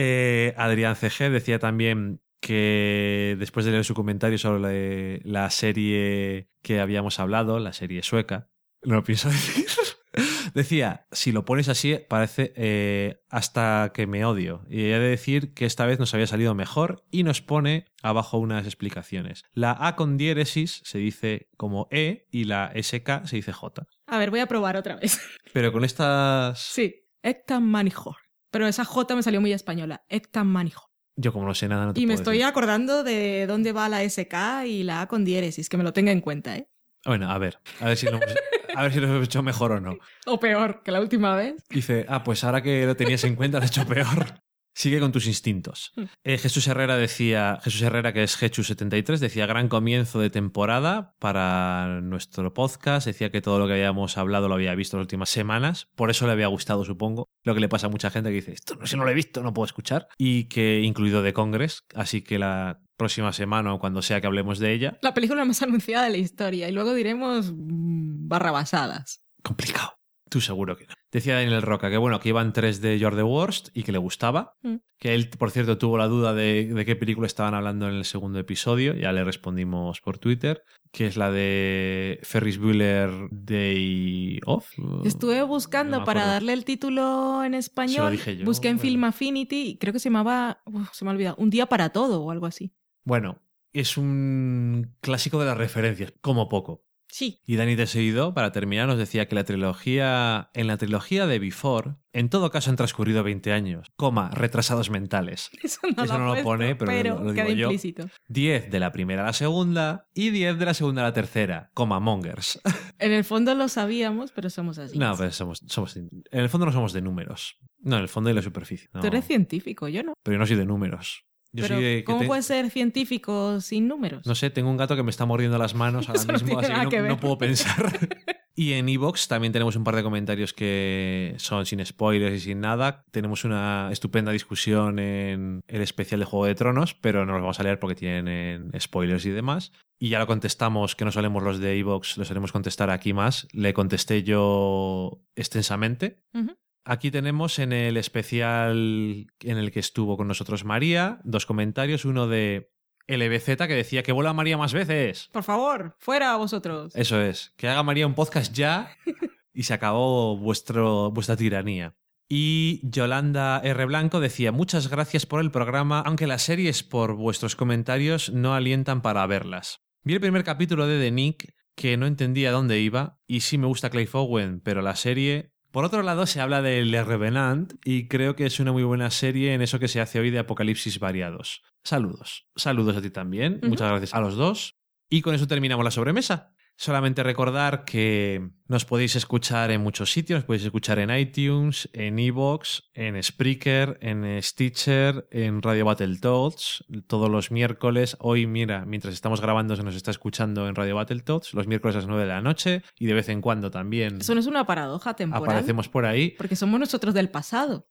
Eh, 0.00 0.54
Adrián 0.56 0.94
CG 0.94 1.28
decía 1.28 1.58
también 1.58 2.20
que 2.40 3.34
después 3.40 3.66
de 3.66 3.72
leer 3.72 3.84
su 3.84 3.94
comentario 3.94 4.38
sobre 4.38 5.18
la, 5.24 5.42
la 5.42 5.50
serie 5.50 6.50
que 6.62 6.78
habíamos 6.78 7.18
hablado, 7.18 7.58
la 7.58 7.72
serie 7.72 8.04
sueca, 8.04 8.48
no 8.82 8.94
lo 8.94 9.02
pienso 9.02 9.28
decir. 9.30 9.66
Decía, 10.54 11.06
si 11.12 11.32
lo 11.32 11.44
pones 11.44 11.68
así, 11.68 11.98
parece 12.08 12.52
eh, 12.56 13.22
hasta 13.28 13.92
que 13.94 14.06
me 14.06 14.24
odio. 14.24 14.64
Y 14.68 14.80
he 14.84 14.98
de 14.98 15.08
decir 15.08 15.54
que 15.54 15.66
esta 15.66 15.86
vez 15.86 15.98
nos 15.98 16.14
había 16.14 16.26
salido 16.26 16.54
mejor 16.54 17.04
y 17.10 17.22
nos 17.22 17.42
pone 17.42 17.86
abajo 18.02 18.38
unas 18.38 18.64
explicaciones. 18.64 19.44
La 19.52 19.76
A 19.78 19.96
con 19.96 20.16
diéresis 20.16 20.80
se 20.84 20.98
dice 20.98 21.48
como 21.56 21.88
E 21.90 22.26
y 22.30 22.44
la 22.44 22.72
SK 22.74 23.26
se 23.26 23.36
dice 23.36 23.52
J. 23.52 23.86
A 24.06 24.18
ver, 24.18 24.30
voy 24.30 24.40
a 24.40 24.46
probar 24.46 24.76
otra 24.76 24.96
vez. 24.96 25.20
Pero 25.52 25.72
con 25.72 25.84
estas... 25.84 26.58
Sí, 26.58 27.06
Ectan 27.22 27.64
Manijo. 27.64 28.16
Pero 28.50 28.66
esa 28.66 28.84
J 28.84 29.16
me 29.16 29.22
salió 29.22 29.40
muy 29.40 29.52
española. 29.52 30.04
Ectan 30.08 30.46
Manijo. 30.46 30.88
Yo 31.16 31.32
como 31.32 31.46
no 31.46 31.54
sé 31.54 31.68
nada, 31.68 31.84
no 31.84 31.94
te 31.94 32.00
Y 32.00 32.06
me 32.06 32.14
estoy 32.14 32.42
acordando 32.42 33.02
de 33.02 33.46
dónde 33.48 33.72
va 33.72 33.88
la 33.88 34.08
SK 34.08 34.66
y 34.66 34.84
la 34.84 35.02
A 35.02 35.08
con 35.08 35.24
diéresis, 35.24 35.68
que 35.68 35.76
me 35.76 35.82
lo 35.82 35.92
tenga 35.92 36.12
en 36.12 36.20
cuenta, 36.20 36.56
¿eh? 36.56 36.68
Bueno, 37.04 37.30
a 37.30 37.38
ver, 37.38 37.58
a 37.80 37.86
ver 37.86 37.96
si 37.96 38.06
lo 38.06 38.16
hemos, 38.16 38.34
a 38.74 38.82
ver 38.82 38.92
si 38.92 39.00
lo 39.00 39.08
hemos 39.08 39.24
hecho 39.24 39.42
mejor 39.42 39.72
o 39.72 39.80
no. 39.80 39.96
O 40.26 40.38
peor 40.40 40.82
que 40.82 40.90
la 40.90 41.00
última 41.00 41.34
vez. 41.34 41.64
Dice, 41.70 42.06
ah, 42.08 42.22
pues 42.22 42.44
ahora 42.44 42.62
que 42.62 42.86
lo 42.86 42.96
tenías 42.96 43.24
en 43.24 43.36
cuenta, 43.36 43.58
lo 43.58 43.64
has 43.64 43.70
hecho 43.70 43.86
peor. 43.86 44.40
Sigue 44.78 45.00
con 45.00 45.10
tus 45.10 45.26
instintos. 45.26 45.90
Mm. 45.96 46.02
Eh, 46.22 46.38
Jesús 46.38 46.68
Herrera 46.68 46.96
decía, 46.96 47.58
Jesús 47.64 47.82
Herrera, 47.82 48.12
que 48.12 48.22
es 48.22 48.40
Hechu73, 48.40 49.18
decía 49.18 49.44
gran 49.44 49.68
comienzo 49.68 50.20
de 50.20 50.30
temporada 50.30 51.16
para 51.18 52.00
nuestro 52.00 52.54
podcast. 52.54 53.04
Decía 53.04 53.32
que 53.32 53.40
todo 53.40 53.58
lo 53.58 53.66
que 53.66 53.72
habíamos 53.72 54.16
hablado 54.18 54.46
lo 54.46 54.54
había 54.54 54.76
visto 54.76 54.96
las 54.96 55.02
últimas 55.02 55.30
semanas. 55.30 55.88
Por 55.96 56.10
eso 56.10 56.26
le 56.26 56.32
había 56.32 56.46
gustado, 56.46 56.84
supongo. 56.84 57.28
Lo 57.42 57.54
que 57.54 57.60
le 57.60 57.68
pasa 57.68 57.88
a 57.88 57.90
mucha 57.90 58.10
gente 58.10 58.28
que 58.30 58.36
dice, 58.36 58.52
esto 58.52 58.76
no, 58.76 58.86
si 58.86 58.96
no 58.96 59.02
lo 59.02 59.10
he 59.10 59.14
visto, 59.14 59.42
no 59.42 59.52
puedo 59.52 59.66
escuchar. 59.66 60.06
Y 60.16 60.44
que 60.44 60.80
incluido 60.82 61.22
de 61.22 61.32
Congress. 61.32 61.82
Así 61.96 62.22
que 62.22 62.38
la 62.38 62.80
próxima 62.98 63.32
semana 63.32 63.72
o 63.72 63.78
cuando 63.78 64.02
sea 64.02 64.20
que 64.20 64.26
hablemos 64.26 64.58
de 64.58 64.74
ella, 64.74 64.98
La 65.00 65.14
película 65.14 65.44
más 65.46 65.62
anunciada 65.62 66.04
de 66.04 66.10
la 66.10 66.18
historia. 66.18 66.68
Y 66.68 66.72
luego 66.72 66.92
diremos 66.92 67.52
mm, 67.56 68.28
barrabasadas. 68.28 69.22
complicado. 69.42 69.92
Tú 70.30 70.42
seguro 70.42 70.76
que 70.76 70.84
no. 70.86 70.92
Decía 71.10 71.36
Daniel 71.36 71.62
Roca 71.62 71.88
que 71.88 71.96
bueno, 71.96 72.20
que 72.20 72.28
iban 72.28 72.52
tres 72.52 72.82
de 72.82 72.98
You're 72.98 73.16
the 73.16 73.22
Worst 73.22 73.70
y 73.72 73.82
que 73.82 73.92
le 73.92 73.98
gustaba. 73.98 74.56
Mm. 74.60 74.74
Que 74.98 75.14
él, 75.14 75.30
por 75.30 75.50
cierto, 75.50 75.78
tuvo 75.78 75.96
la 75.96 76.06
duda 76.06 76.34
de, 76.34 76.66
de 76.66 76.84
qué 76.84 76.96
película 76.96 77.26
estaban 77.26 77.54
hablando 77.54 77.88
en 77.88 77.94
el 77.94 78.04
segundo 78.04 78.38
episodio. 78.38 78.92
Ya 78.94 79.10
le 79.12 79.24
respondimos 79.24 80.02
por 80.02 80.18
Twitter. 80.18 80.62
Que 80.92 81.06
es 81.06 81.16
la 81.16 81.30
de 81.30 82.18
Ferris 82.24 82.58
Bueller 82.58 83.10
Day 83.30 84.38
Off. 84.44 84.70
Estuve 85.06 85.42
buscando 85.44 86.04
para 86.04 86.26
darle 86.26 86.52
el 86.52 86.66
título 86.66 87.42
en 87.42 87.54
español. 87.54 88.12
dije 88.12 88.36
yo, 88.36 88.44
Busqué 88.44 88.68
en 88.68 88.76
bueno. 88.76 88.90
Film 88.90 89.04
Affinity 89.04 89.62
y 89.70 89.78
creo 89.78 89.94
que 89.94 89.98
se 89.98 90.10
llamaba. 90.10 90.60
uf, 90.66 90.90
se 90.92 91.06
me 91.06 91.10
ha 91.10 91.14
olvidado. 91.14 91.36
Un 91.38 91.48
día 91.48 91.64
para 91.66 91.88
todo 91.88 92.22
o 92.22 92.30
algo 92.30 92.44
así. 92.44 92.72
Bueno, 93.04 93.40
es 93.72 93.96
un 93.96 94.94
clásico 95.00 95.38
de 95.40 95.46
las 95.46 95.58
referencias, 95.58 96.12
como 96.20 96.48
poco. 96.48 96.84
Sí. 97.10 97.40
Y 97.46 97.56
Dani 97.56 97.74
de 97.74 97.86
seguido, 97.86 98.34
para 98.34 98.52
terminar, 98.52 98.86
nos 98.86 98.98
decía 98.98 99.26
que 99.28 99.34
la 99.34 99.44
trilogía, 99.44 100.50
en 100.52 100.66
la 100.66 100.76
trilogía 100.76 101.26
de 101.26 101.38
Before, 101.38 101.94
en 102.12 102.28
todo 102.28 102.50
caso 102.50 102.68
han 102.68 102.76
transcurrido 102.76 103.22
20 103.24 103.50
años, 103.52 103.88
coma, 103.96 104.28
retrasados 104.30 104.90
mentales. 104.90 105.48
Eso 105.62 105.80
no, 105.96 106.04
Eso 106.04 106.18
lo, 106.18 106.26
no 106.26 106.34
lo 106.34 106.42
pone, 106.42 106.76
pero 106.76 107.16
lo- 107.16 107.24
lo 107.24 107.32
queda 107.32 107.44
digo 107.46 107.56
yo. 107.56 107.66
implícito. 107.68 108.10
10 108.28 108.70
de 108.70 108.78
la 108.80 108.92
primera 108.92 109.22
a 109.22 109.26
la 109.26 109.32
segunda 109.32 110.06
y 110.12 110.28
10 110.28 110.58
de 110.58 110.64
la 110.66 110.74
segunda 110.74 111.00
a 111.00 111.06
la 111.06 111.12
tercera, 111.14 111.70
coma, 111.72 111.98
mongers. 111.98 112.60
En 112.98 113.12
el 113.12 113.24
fondo 113.24 113.54
lo 113.54 113.68
sabíamos, 113.68 114.32
pero 114.32 114.50
somos 114.50 114.76
así. 114.78 114.98
No, 114.98 115.16
pues 115.16 115.34
somos, 115.34 115.62
somos, 115.66 115.96
en 115.96 116.10
el 116.30 116.48
fondo 116.50 116.66
no 116.66 116.72
somos 116.72 116.92
de 116.92 117.00
números. 117.00 117.56
No, 117.80 117.96
en 117.96 118.02
el 118.02 118.08
fondo 118.08 118.28
de 118.28 118.34
la 118.34 118.42
superficie. 118.42 118.88
no. 118.92 119.00
Tú 119.00 119.06
eres 119.06 119.24
científico, 119.24 119.86
yo 119.88 120.02
no. 120.02 120.12
Pero 120.24 120.34
yo 120.34 120.38
no 120.40 120.46
soy 120.46 120.56
de 120.56 120.66
números. 120.66 121.24
Yo 121.52 121.64
pero 121.66 121.80
de 121.80 122.04
¿cómo 122.04 122.18
te- 122.20 122.26
puedes 122.26 122.44
ser 122.46 122.70
científico 122.70 123.60
sin 123.60 123.88
números? 123.88 124.26
No 124.26 124.34
sé, 124.34 124.50
tengo 124.50 124.70
un 124.70 124.76
gato 124.76 124.96
que 124.96 125.02
me 125.02 125.10
está 125.10 125.24
mordiendo 125.24 125.56
las 125.58 125.74
manos 125.74 126.08
ahora 126.08 126.22
no 126.24 126.32
mismo, 126.34 126.58
tiene 126.58 126.74
así 126.74 126.74
que 126.74 126.84
no, 126.84 126.90
que 126.90 127.08
no 127.08 127.20
puedo 127.20 127.38
pensar. 127.38 127.98
y 128.54 128.72
en 128.74 128.88
Evox 128.88 129.28
también 129.28 129.52
tenemos 129.52 129.74
un 129.76 129.84
par 129.84 129.96
de 129.96 130.02
comentarios 130.02 130.52
que 130.52 131.34
son 131.38 131.64
sin 131.64 131.84
spoilers 131.84 132.36
y 132.36 132.40
sin 132.40 132.60
nada. 132.60 133.02
Tenemos 133.10 133.44
una 133.44 133.88
estupenda 133.90 134.30
discusión 134.32 134.98
en 134.98 135.60
el 135.68 135.80
especial 135.80 136.20
de 136.20 136.26
Juego 136.26 136.44
de 136.46 136.54
Tronos, 136.54 136.94
pero 136.94 137.24
no 137.24 137.32
los 137.32 137.40
vamos 137.42 137.60
a 137.60 137.62
leer 137.62 137.78
porque 137.78 137.94
tienen 137.94 138.70
spoilers 138.78 139.24
y 139.26 139.30
demás. 139.30 139.72
Y 140.00 140.10
ya 140.10 140.18
lo 140.18 140.26
contestamos, 140.26 140.94
que 140.94 141.04
no 141.04 141.10
solemos 141.12 141.42
los 141.42 141.58
de 141.58 141.76
Evox, 141.78 142.18
lo 142.18 142.24
solemos 142.24 142.52
contestar 142.52 142.90
aquí 142.90 143.12
más. 143.12 143.48
Le 143.52 143.72
contesté 143.74 144.22
yo 144.22 145.22
extensamente. 145.34 146.22
Ujú. 146.34 146.52
Aquí 146.90 147.10
tenemos 147.10 147.58
en 147.58 147.74
el 147.74 147.98
especial 147.98 149.26
en 149.40 149.58
el 149.58 149.70
que 149.70 149.78
estuvo 149.78 150.16
con 150.16 150.26
nosotros 150.26 150.64
María, 150.64 151.20
dos 151.22 151.44
comentarios. 151.44 152.06
Uno 152.06 152.28
de 152.28 152.72
LBZ 153.06 153.58
que 153.66 153.74
decía 153.74 154.02
que 154.02 154.12
vuela 154.12 154.32
María 154.32 154.56
más 154.56 154.72
veces. 154.72 155.28
Por 155.30 155.42
favor, 155.42 155.94
fuera 155.98 156.34
vosotros. 156.36 156.96
Eso 156.96 157.20
es, 157.20 157.52
que 157.58 157.68
haga 157.68 157.82
María 157.82 158.06
un 158.06 158.14
podcast 158.14 158.54
ya 158.54 158.96
y 159.52 159.64
se 159.64 159.74
acabó 159.74 160.38
vuestro, 160.38 161.10
vuestra 161.10 161.36
tiranía. 161.36 161.94
Y 162.26 162.80
Yolanda 162.88 163.60
R. 163.62 163.84
Blanco 163.84 164.18
decía, 164.18 164.50
muchas 164.50 164.88
gracias 164.88 165.26
por 165.26 165.42
el 165.42 165.50
programa, 165.50 166.00
aunque 166.00 166.26
las 166.26 166.40
series 166.40 166.84
por 166.84 167.16
vuestros 167.16 167.54
comentarios 167.54 168.32
no 168.32 168.54
alientan 168.54 169.02
para 169.02 169.26
verlas. 169.26 169.82
Vi 170.04 170.14
el 170.14 170.20
primer 170.20 170.42
capítulo 170.42 170.86
de 170.86 170.98
The 170.98 171.10
Nick, 171.10 171.54
que 171.76 171.98
no 171.98 172.06
entendía 172.06 172.50
dónde 172.50 172.80
iba, 172.80 173.20
y 173.26 173.40
sí 173.40 173.58
me 173.58 173.66
gusta 173.66 173.90
Clay 173.90 174.08
Owen, 174.10 174.62
pero 174.62 174.80
la 174.80 174.96
serie... 174.96 175.52
Por 175.70 175.84
otro 175.84 176.02
lado, 176.02 176.26
se 176.26 176.40
habla 176.40 176.62
de 176.62 176.84
Le 176.84 177.04
Revenant, 177.04 177.74
y 177.84 178.08
creo 178.08 178.34
que 178.36 178.46
es 178.46 178.58
una 178.58 178.72
muy 178.72 178.84
buena 178.84 179.10
serie 179.10 179.52
en 179.52 179.60
eso 179.60 179.78
que 179.78 179.88
se 179.88 180.00
hace 180.00 180.18
hoy 180.18 180.30
de 180.30 180.38
apocalipsis 180.38 180.98
variados. 180.98 181.62
Saludos. 181.84 182.46
Saludos 182.56 182.96
a 182.96 183.02
ti 183.02 183.10
también. 183.10 183.60
Muchas 183.62 183.90
gracias 183.90 184.14
a 184.14 184.20
los 184.20 184.36
dos. 184.36 184.76
Y 185.10 185.22
con 185.22 185.34
eso 185.34 185.46
terminamos 185.46 185.84
la 185.84 185.90
sobremesa. 185.90 186.54
Solamente 186.80 187.24
recordar 187.24 187.84
que 187.84 188.50
nos 188.68 188.84
podéis 188.84 189.16
escuchar 189.16 189.72
en 189.72 189.80
muchos 189.80 190.12
sitios, 190.12 190.36
nos 190.38 190.44
podéis 190.44 190.64
escuchar 190.64 191.00
en 191.00 191.10
iTunes, 191.10 191.90
en 191.92 192.20
Evox, 192.20 192.88
en 192.94 193.20
Spreaker, 193.20 193.98
en 194.00 194.40
Stitcher, 194.40 195.26
en 195.32 195.60
Radio 195.60 195.86
Battletoads, 195.86 196.84
todos 197.08 197.28
los 197.28 197.50
miércoles. 197.50 198.16
Hoy, 198.20 198.46
mira, 198.46 198.84
mientras 198.86 199.12
estamos 199.12 199.40
grabando 199.40 199.74
se 199.74 199.82
nos 199.82 199.96
está 199.96 200.12
escuchando 200.12 200.68
en 200.68 200.76
Radio 200.76 200.94
Battletoads, 200.94 201.52
los 201.52 201.66
miércoles 201.66 201.96
a 201.96 201.98
las 201.98 202.06
9 202.06 202.22
de 202.22 202.28
la 202.28 202.42
noche 202.42 202.82
y 202.96 203.06
de 203.06 203.14
vez 203.14 203.28
en 203.28 203.40
cuando 203.40 203.72
también 203.72 204.18
Eso 204.20 204.34
no 204.34 204.38
es 204.40 204.46
una 204.46 204.64
paradoja 204.64 205.14
temporal. 205.14 205.42
aparecemos 205.50 205.88
por 205.88 206.06
ahí. 206.06 206.36
Porque 206.38 206.54
somos 206.54 206.78
nosotros 206.78 207.12
del 207.12 207.28
pasado. 207.28 207.88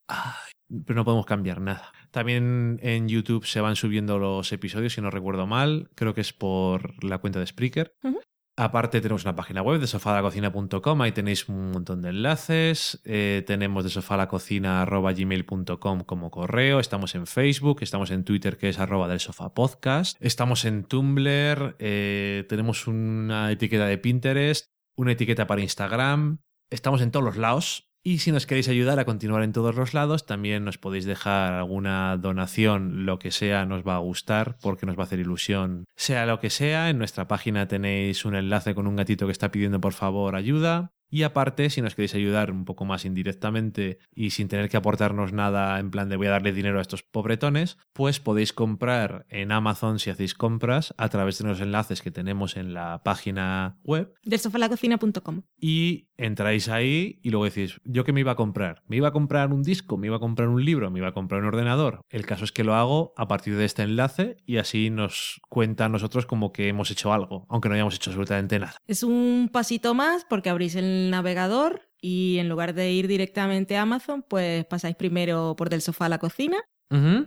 pero 0.85 0.95
no 0.95 1.03
podemos 1.03 1.25
cambiar 1.25 1.59
nada. 1.59 1.91
También 2.11 2.79
en 2.81 3.09
YouTube 3.09 3.45
se 3.45 3.59
van 3.59 3.75
subiendo 3.75 4.17
los 4.17 4.49
episodios, 4.53 4.93
si 4.93 5.01
no 5.01 5.09
recuerdo 5.09 5.45
mal. 5.45 5.89
Creo 5.93 6.13
que 6.13 6.21
es 6.21 6.31
por 6.31 7.03
la 7.03 7.17
cuenta 7.17 7.39
de 7.41 7.47
Spreaker. 7.47 7.93
Ujú. 8.01 8.21
Aparte 8.59 9.01
tenemos 9.01 9.23
una 9.23 9.35
página 9.35 9.61
web 9.61 9.79
de 9.79 9.85
sofadacocina.com, 9.85 11.01
ahí 11.03 11.11
tenéis 11.11 11.47
un 11.47 11.69
montón 11.69 12.01
de 12.01 12.09
enlaces. 12.09 12.99
Eh, 13.05 13.43
tenemos 13.45 13.83
de 13.83 13.91
sofadacocina.gmail.com 13.91 15.99
como 16.01 16.31
correo. 16.31 16.79
Estamos 16.79 17.13
en 17.13 17.27
Facebook, 17.27 17.83
estamos 17.83 18.09
en 18.09 18.23
Twitter 18.23 18.57
que 18.57 18.69
es 18.69 18.79
arroba 18.79 19.07
del 19.07 19.19
sofá 19.19 19.53
podcast. 19.53 20.17
Estamos 20.19 20.65
en 20.65 20.85
Tumblr, 20.85 21.75
eh, 21.77 22.45
tenemos 22.49 22.87
una 22.87 23.51
etiqueta 23.51 23.85
de 23.85 23.99
Pinterest, 23.99 24.65
una 24.97 25.11
etiqueta 25.11 25.45
para 25.45 25.61
Instagram. 25.61 26.39
Estamos 26.71 27.01
en 27.01 27.11
todos 27.11 27.25
los 27.25 27.37
lados 27.37 27.86
Y 28.09 28.19
si 28.19 28.31
nos 28.31 28.45
queréis 28.45 28.69
ayudar 28.69 28.99
a 28.99 29.03
continuar 29.03 29.43
en 29.43 29.51
todos 29.51 29.75
los 29.75 29.93
lados, 29.93 30.25
también 30.25 30.63
nos 30.63 30.77
podéis 30.77 31.03
dejar 31.03 31.51
alguna 31.51 32.15
donación, 32.15 33.05
lo 33.05 33.19
que 33.19 33.31
sea, 33.31 33.65
nos 33.65 33.85
va 33.85 33.95
a 33.95 33.99
gustar 33.99 34.55
porque 34.61 34.85
nos 34.85 34.97
va 34.97 35.01
a 35.01 35.07
hacer 35.07 35.19
ilusión. 35.19 35.83
Sea 35.97 36.25
lo 36.25 36.39
que 36.39 36.49
sea, 36.49 36.89
en 36.89 36.99
nuestra 36.99 37.27
página 37.27 37.67
tenéis 37.67 38.23
un 38.23 38.35
enlace 38.35 38.73
con 38.73 38.87
un 38.87 38.95
gatito 38.95 39.25
que 39.25 39.33
está 39.33 39.51
pidiendo 39.51 39.81
por 39.81 39.91
favor 39.91 40.37
ayuda. 40.37 40.93
Y 41.09 41.23
aparte, 41.23 41.69
si 41.69 41.81
nos 41.81 41.95
queréis 41.95 42.15
ayudar 42.15 42.51
un 42.51 42.65
poco 42.65 42.85
más 42.85 43.05
indirectamente 43.05 43.99
y 44.13 44.31
sin 44.31 44.47
tener 44.47 44.69
que 44.69 44.77
aportarnos 44.77 45.33
nada 45.33 45.79
en 45.79 45.91
plan 45.91 46.09
de 46.09 46.17
voy 46.17 46.27
a 46.27 46.31
darle 46.31 46.51
dinero 46.51 46.79
a 46.79 46.81
estos 46.81 47.03
pobretones, 47.03 47.77
pues 47.93 48.19
podéis 48.19 48.53
comprar 48.53 49.25
en 49.29 49.51
Amazon 49.51 49.99
si 49.99 50.09
hacéis 50.09 50.33
compras 50.33 50.93
a 50.97 51.09
través 51.09 51.37
de 51.37 51.47
los 51.47 51.61
enlaces 51.61 52.01
que 52.01 52.11
tenemos 52.11 52.57
en 52.57 52.73
la 52.73 53.01
página 53.03 53.77
web 53.83 54.13
Del 54.23 54.39
sofalacocina.com. 54.39 55.43
y 55.59 56.07
entráis 56.17 56.67
ahí 56.67 57.19
y 57.21 57.29
luego 57.29 57.45
decís, 57.45 57.79
¿yo 57.85 58.03
qué 58.03 58.11
me 58.11 58.21
iba 58.21 58.31
a 58.31 58.35
comprar? 58.35 58.83
¿Me 58.87 58.97
iba 58.97 59.09
a 59.09 59.11
comprar 59.11 59.53
un 59.53 59.63
disco? 59.63 59.97
¿Me 59.97 60.07
iba 60.07 60.17
a 60.17 60.19
comprar 60.19 60.49
un 60.49 60.63
libro? 60.65 60.89
¿Me 60.91 60.99
iba 60.99 61.09
a 61.09 61.13
comprar 61.13 61.41
un 61.41 61.47
ordenador? 61.47 62.01
El 62.09 62.25
caso 62.25 62.43
es 62.43 62.51
que 62.51 62.63
lo 62.63 62.73
hago 62.73 63.13
a 63.17 63.27
partir 63.27 63.55
de 63.55 63.65
este 63.65 63.83
enlace 63.83 64.37
y 64.45 64.57
así 64.57 64.89
nos 64.89 65.39
cuenta 65.47 65.85
a 65.85 65.89
nosotros 65.89 66.25
como 66.25 66.51
que 66.51 66.67
hemos 66.69 66.91
hecho 66.91 67.13
algo, 67.13 67.45
aunque 67.49 67.69
no 67.69 67.75
hayamos 67.75 67.95
hecho 67.95 68.09
absolutamente 68.09 68.59
nada. 68.59 68.75
Es 68.87 69.03
un 69.03 69.49
pasito 69.51 69.93
más 69.93 70.25
porque 70.25 70.49
abrís 70.49 70.75
el 70.75 70.96
navegador 71.09 71.89
y 72.01 72.37
en 72.39 72.49
lugar 72.49 72.73
de 72.73 72.91
ir 72.91 73.07
directamente 73.07 73.77
a 73.77 73.81
Amazon, 73.83 74.23
pues 74.27 74.65
pasáis 74.65 74.95
primero 74.95 75.55
por 75.57 75.69
del 75.69 75.81
sofá 75.81 76.05
a 76.05 76.09
la 76.09 76.19
cocina 76.19 76.57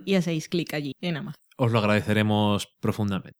y 0.04 0.14
hacéis 0.14 0.48
clic 0.48 0.72
allí 0.72 0.92
en 1.00 1.18
Amazon. 1.18 1.42
Os 1.56 1.70
lo 1.70 1.78
agradeceremos 1.80 2.66
profundamente. 2.80 3.38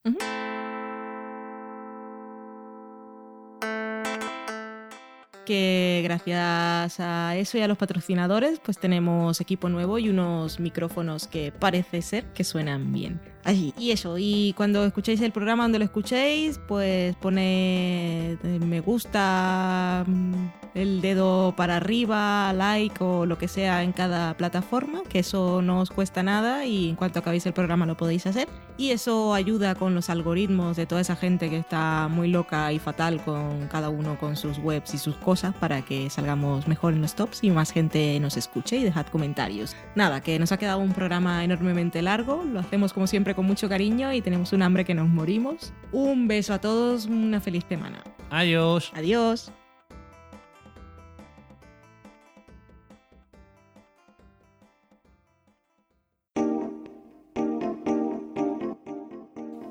que 5.50 6.02
gracias 6.04 7.00
a 7.00 7.34
eso 7.34 7.58
y 7.58 7.62
a 7.62 7.66
los 7.66 7.76
patrocinadores 7.76 8.60
pues 8.60 8.78
tenemos 8.78 9.40
equipo 9.40 9.68
nuevo 9.68 9.98
y 9.98 10.08
unos 10.08 10.60
micrófonos 10.60 11.26
que 11.26 11.50
parece 11.50 12.02
ser 12.02 12.32
que 12.32 12.44
suenan 12.44 12.92
bien. 12.92 13.20
Y 13.46 13.90
eso, 13.90 14.16
y 14.18 14.52
cuando 14.56 14.84
escuchéis 14.84 15.20
el 15.22 15.32
programa 15.32 15.64
donde 15.64 15.78
lo 15.78 15.84
escuchéis, 15.84 16.60
pues 16.68 17.16
poned 17.16 18.38
eh, 18.44 18.58
me 18.60 18.80
gusta, 18.80 20.04
mm, 20.06 20.48
el 20.74 21.00
dedo 21.00 21.54
para 21.56 21.76
arriba, 21.76 22.52
like 22.52 23.02
o 23.02 23.26
lo 23.26 23.38
que 23.38 23.48
sea 23.48 23.82
en 23.82 23.92
cada 23.92 24.36
plataforma, 24.36 25.02
que 25.08 25.20
eso 25.20 25.62
no 25.62 25.80
os 25.80 25.90
cuesta 25.90 26.22
nada 26.22 26.66
y 26.66 26.90
en 26.90 26.96
cuanto 26.96 27.18
acabéis 27.18 27.46
el 27.46 27.52
programa 27.52 27.86
lo 27.86 27.96
podéis 27.96 28.26
hacer. 28.26 28.48
Y 28.76 28.92
eso 28.92 29.34
ayuda 29.34 29.74
con 29.74 29.94
los 29.94 30.08
algoritmos 30.08 30.76
de 30.76 30.86
toda 30.86 31.02
esa 31.02 31.14
gente 31.14 31.50
que 31.50 31.58
está 31.58 32.08
muy 32.08 32.28
loca 32.28 32.72
y 32.72 32.78
fatal 32.78 33.22
con 33.22 33.66
cada 33.68 33.90
uno 33.90 34.18
con 34.18 34.36
sus 34.36 34.58
webs 34.58 34.94
y 34.94 34.98
sus 34.98 35.16
cosas 35.16 35.54
para 35.54 35.82
que 35.82 36.08
salgamos 36.08 36.66
mejor 36.66 36.94
en 36.94 37.02
los 37.02 37.14
tops 37.14 37.44
y 37.44 37.50
más 37.50 37.72
gente 37.72 38.18
nos 38.20 38.36
escuche 38.36 38.76
y 38.76 38.84
dejad 38.84 39.06
comentarios. 39.08 39.76
Nada, 39.94 40.22
que 40.22 40.38
nos 40.38 40.52
ha 40.52 40.56
quedado 40.56 40.78
un 40.78 40.92
programa 40.92 41.44
enormemente 41.44 42.00
largo, 42.00 42.42
lo 42.44 42.60
hacemos 42.60 42.92
como 42.94 43.06
siempre 43.06 43.29
con 43.34 43.46
mucho 43.46 43.68
cariño 43.68 44.12
y 44.12 44.22
tenemos 44.22 44.52
un 44.52 44.62
hambre 44.62 44.84
que 44.84 44.94
nos 44.94 45.08
morimos. 45.08 45.72
Un 45.92 46.28
beso 46.28 46.54
a 46.54 46.60
todos, 46.60 47.06
una 47.06 47.40
feliz 47.40 47.64
semana. 47.68 48.02
Adiós. 48.30 48.92
Adiós. 48.94 49.52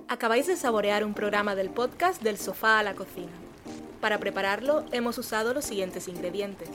Acabáis 0.07 0.47
de 0.47 0.57
saborear 0.57 1.05
un 1.05 1.13
programa 1.13 1.55
del 1.55 1.69
podcast 1.69 2.21
Del 2.21 2.37
sofá 2.37 2.79
a 2.79 2.83
la 2.83 2.93
cocina. 2.93 3.31
Para 4.01 4.17
prepararlo 4.17 4.83
hemos 4.91 5.17
usado 5.17 5.53
los 5.53 5.63
siguientes 5.63 6.07
ingredientes. 6.07 6.69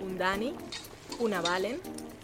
Un 0.00 0.16
Dani, 0.16 0.54
una 1.18 1.40
Valen, 1.40 1.80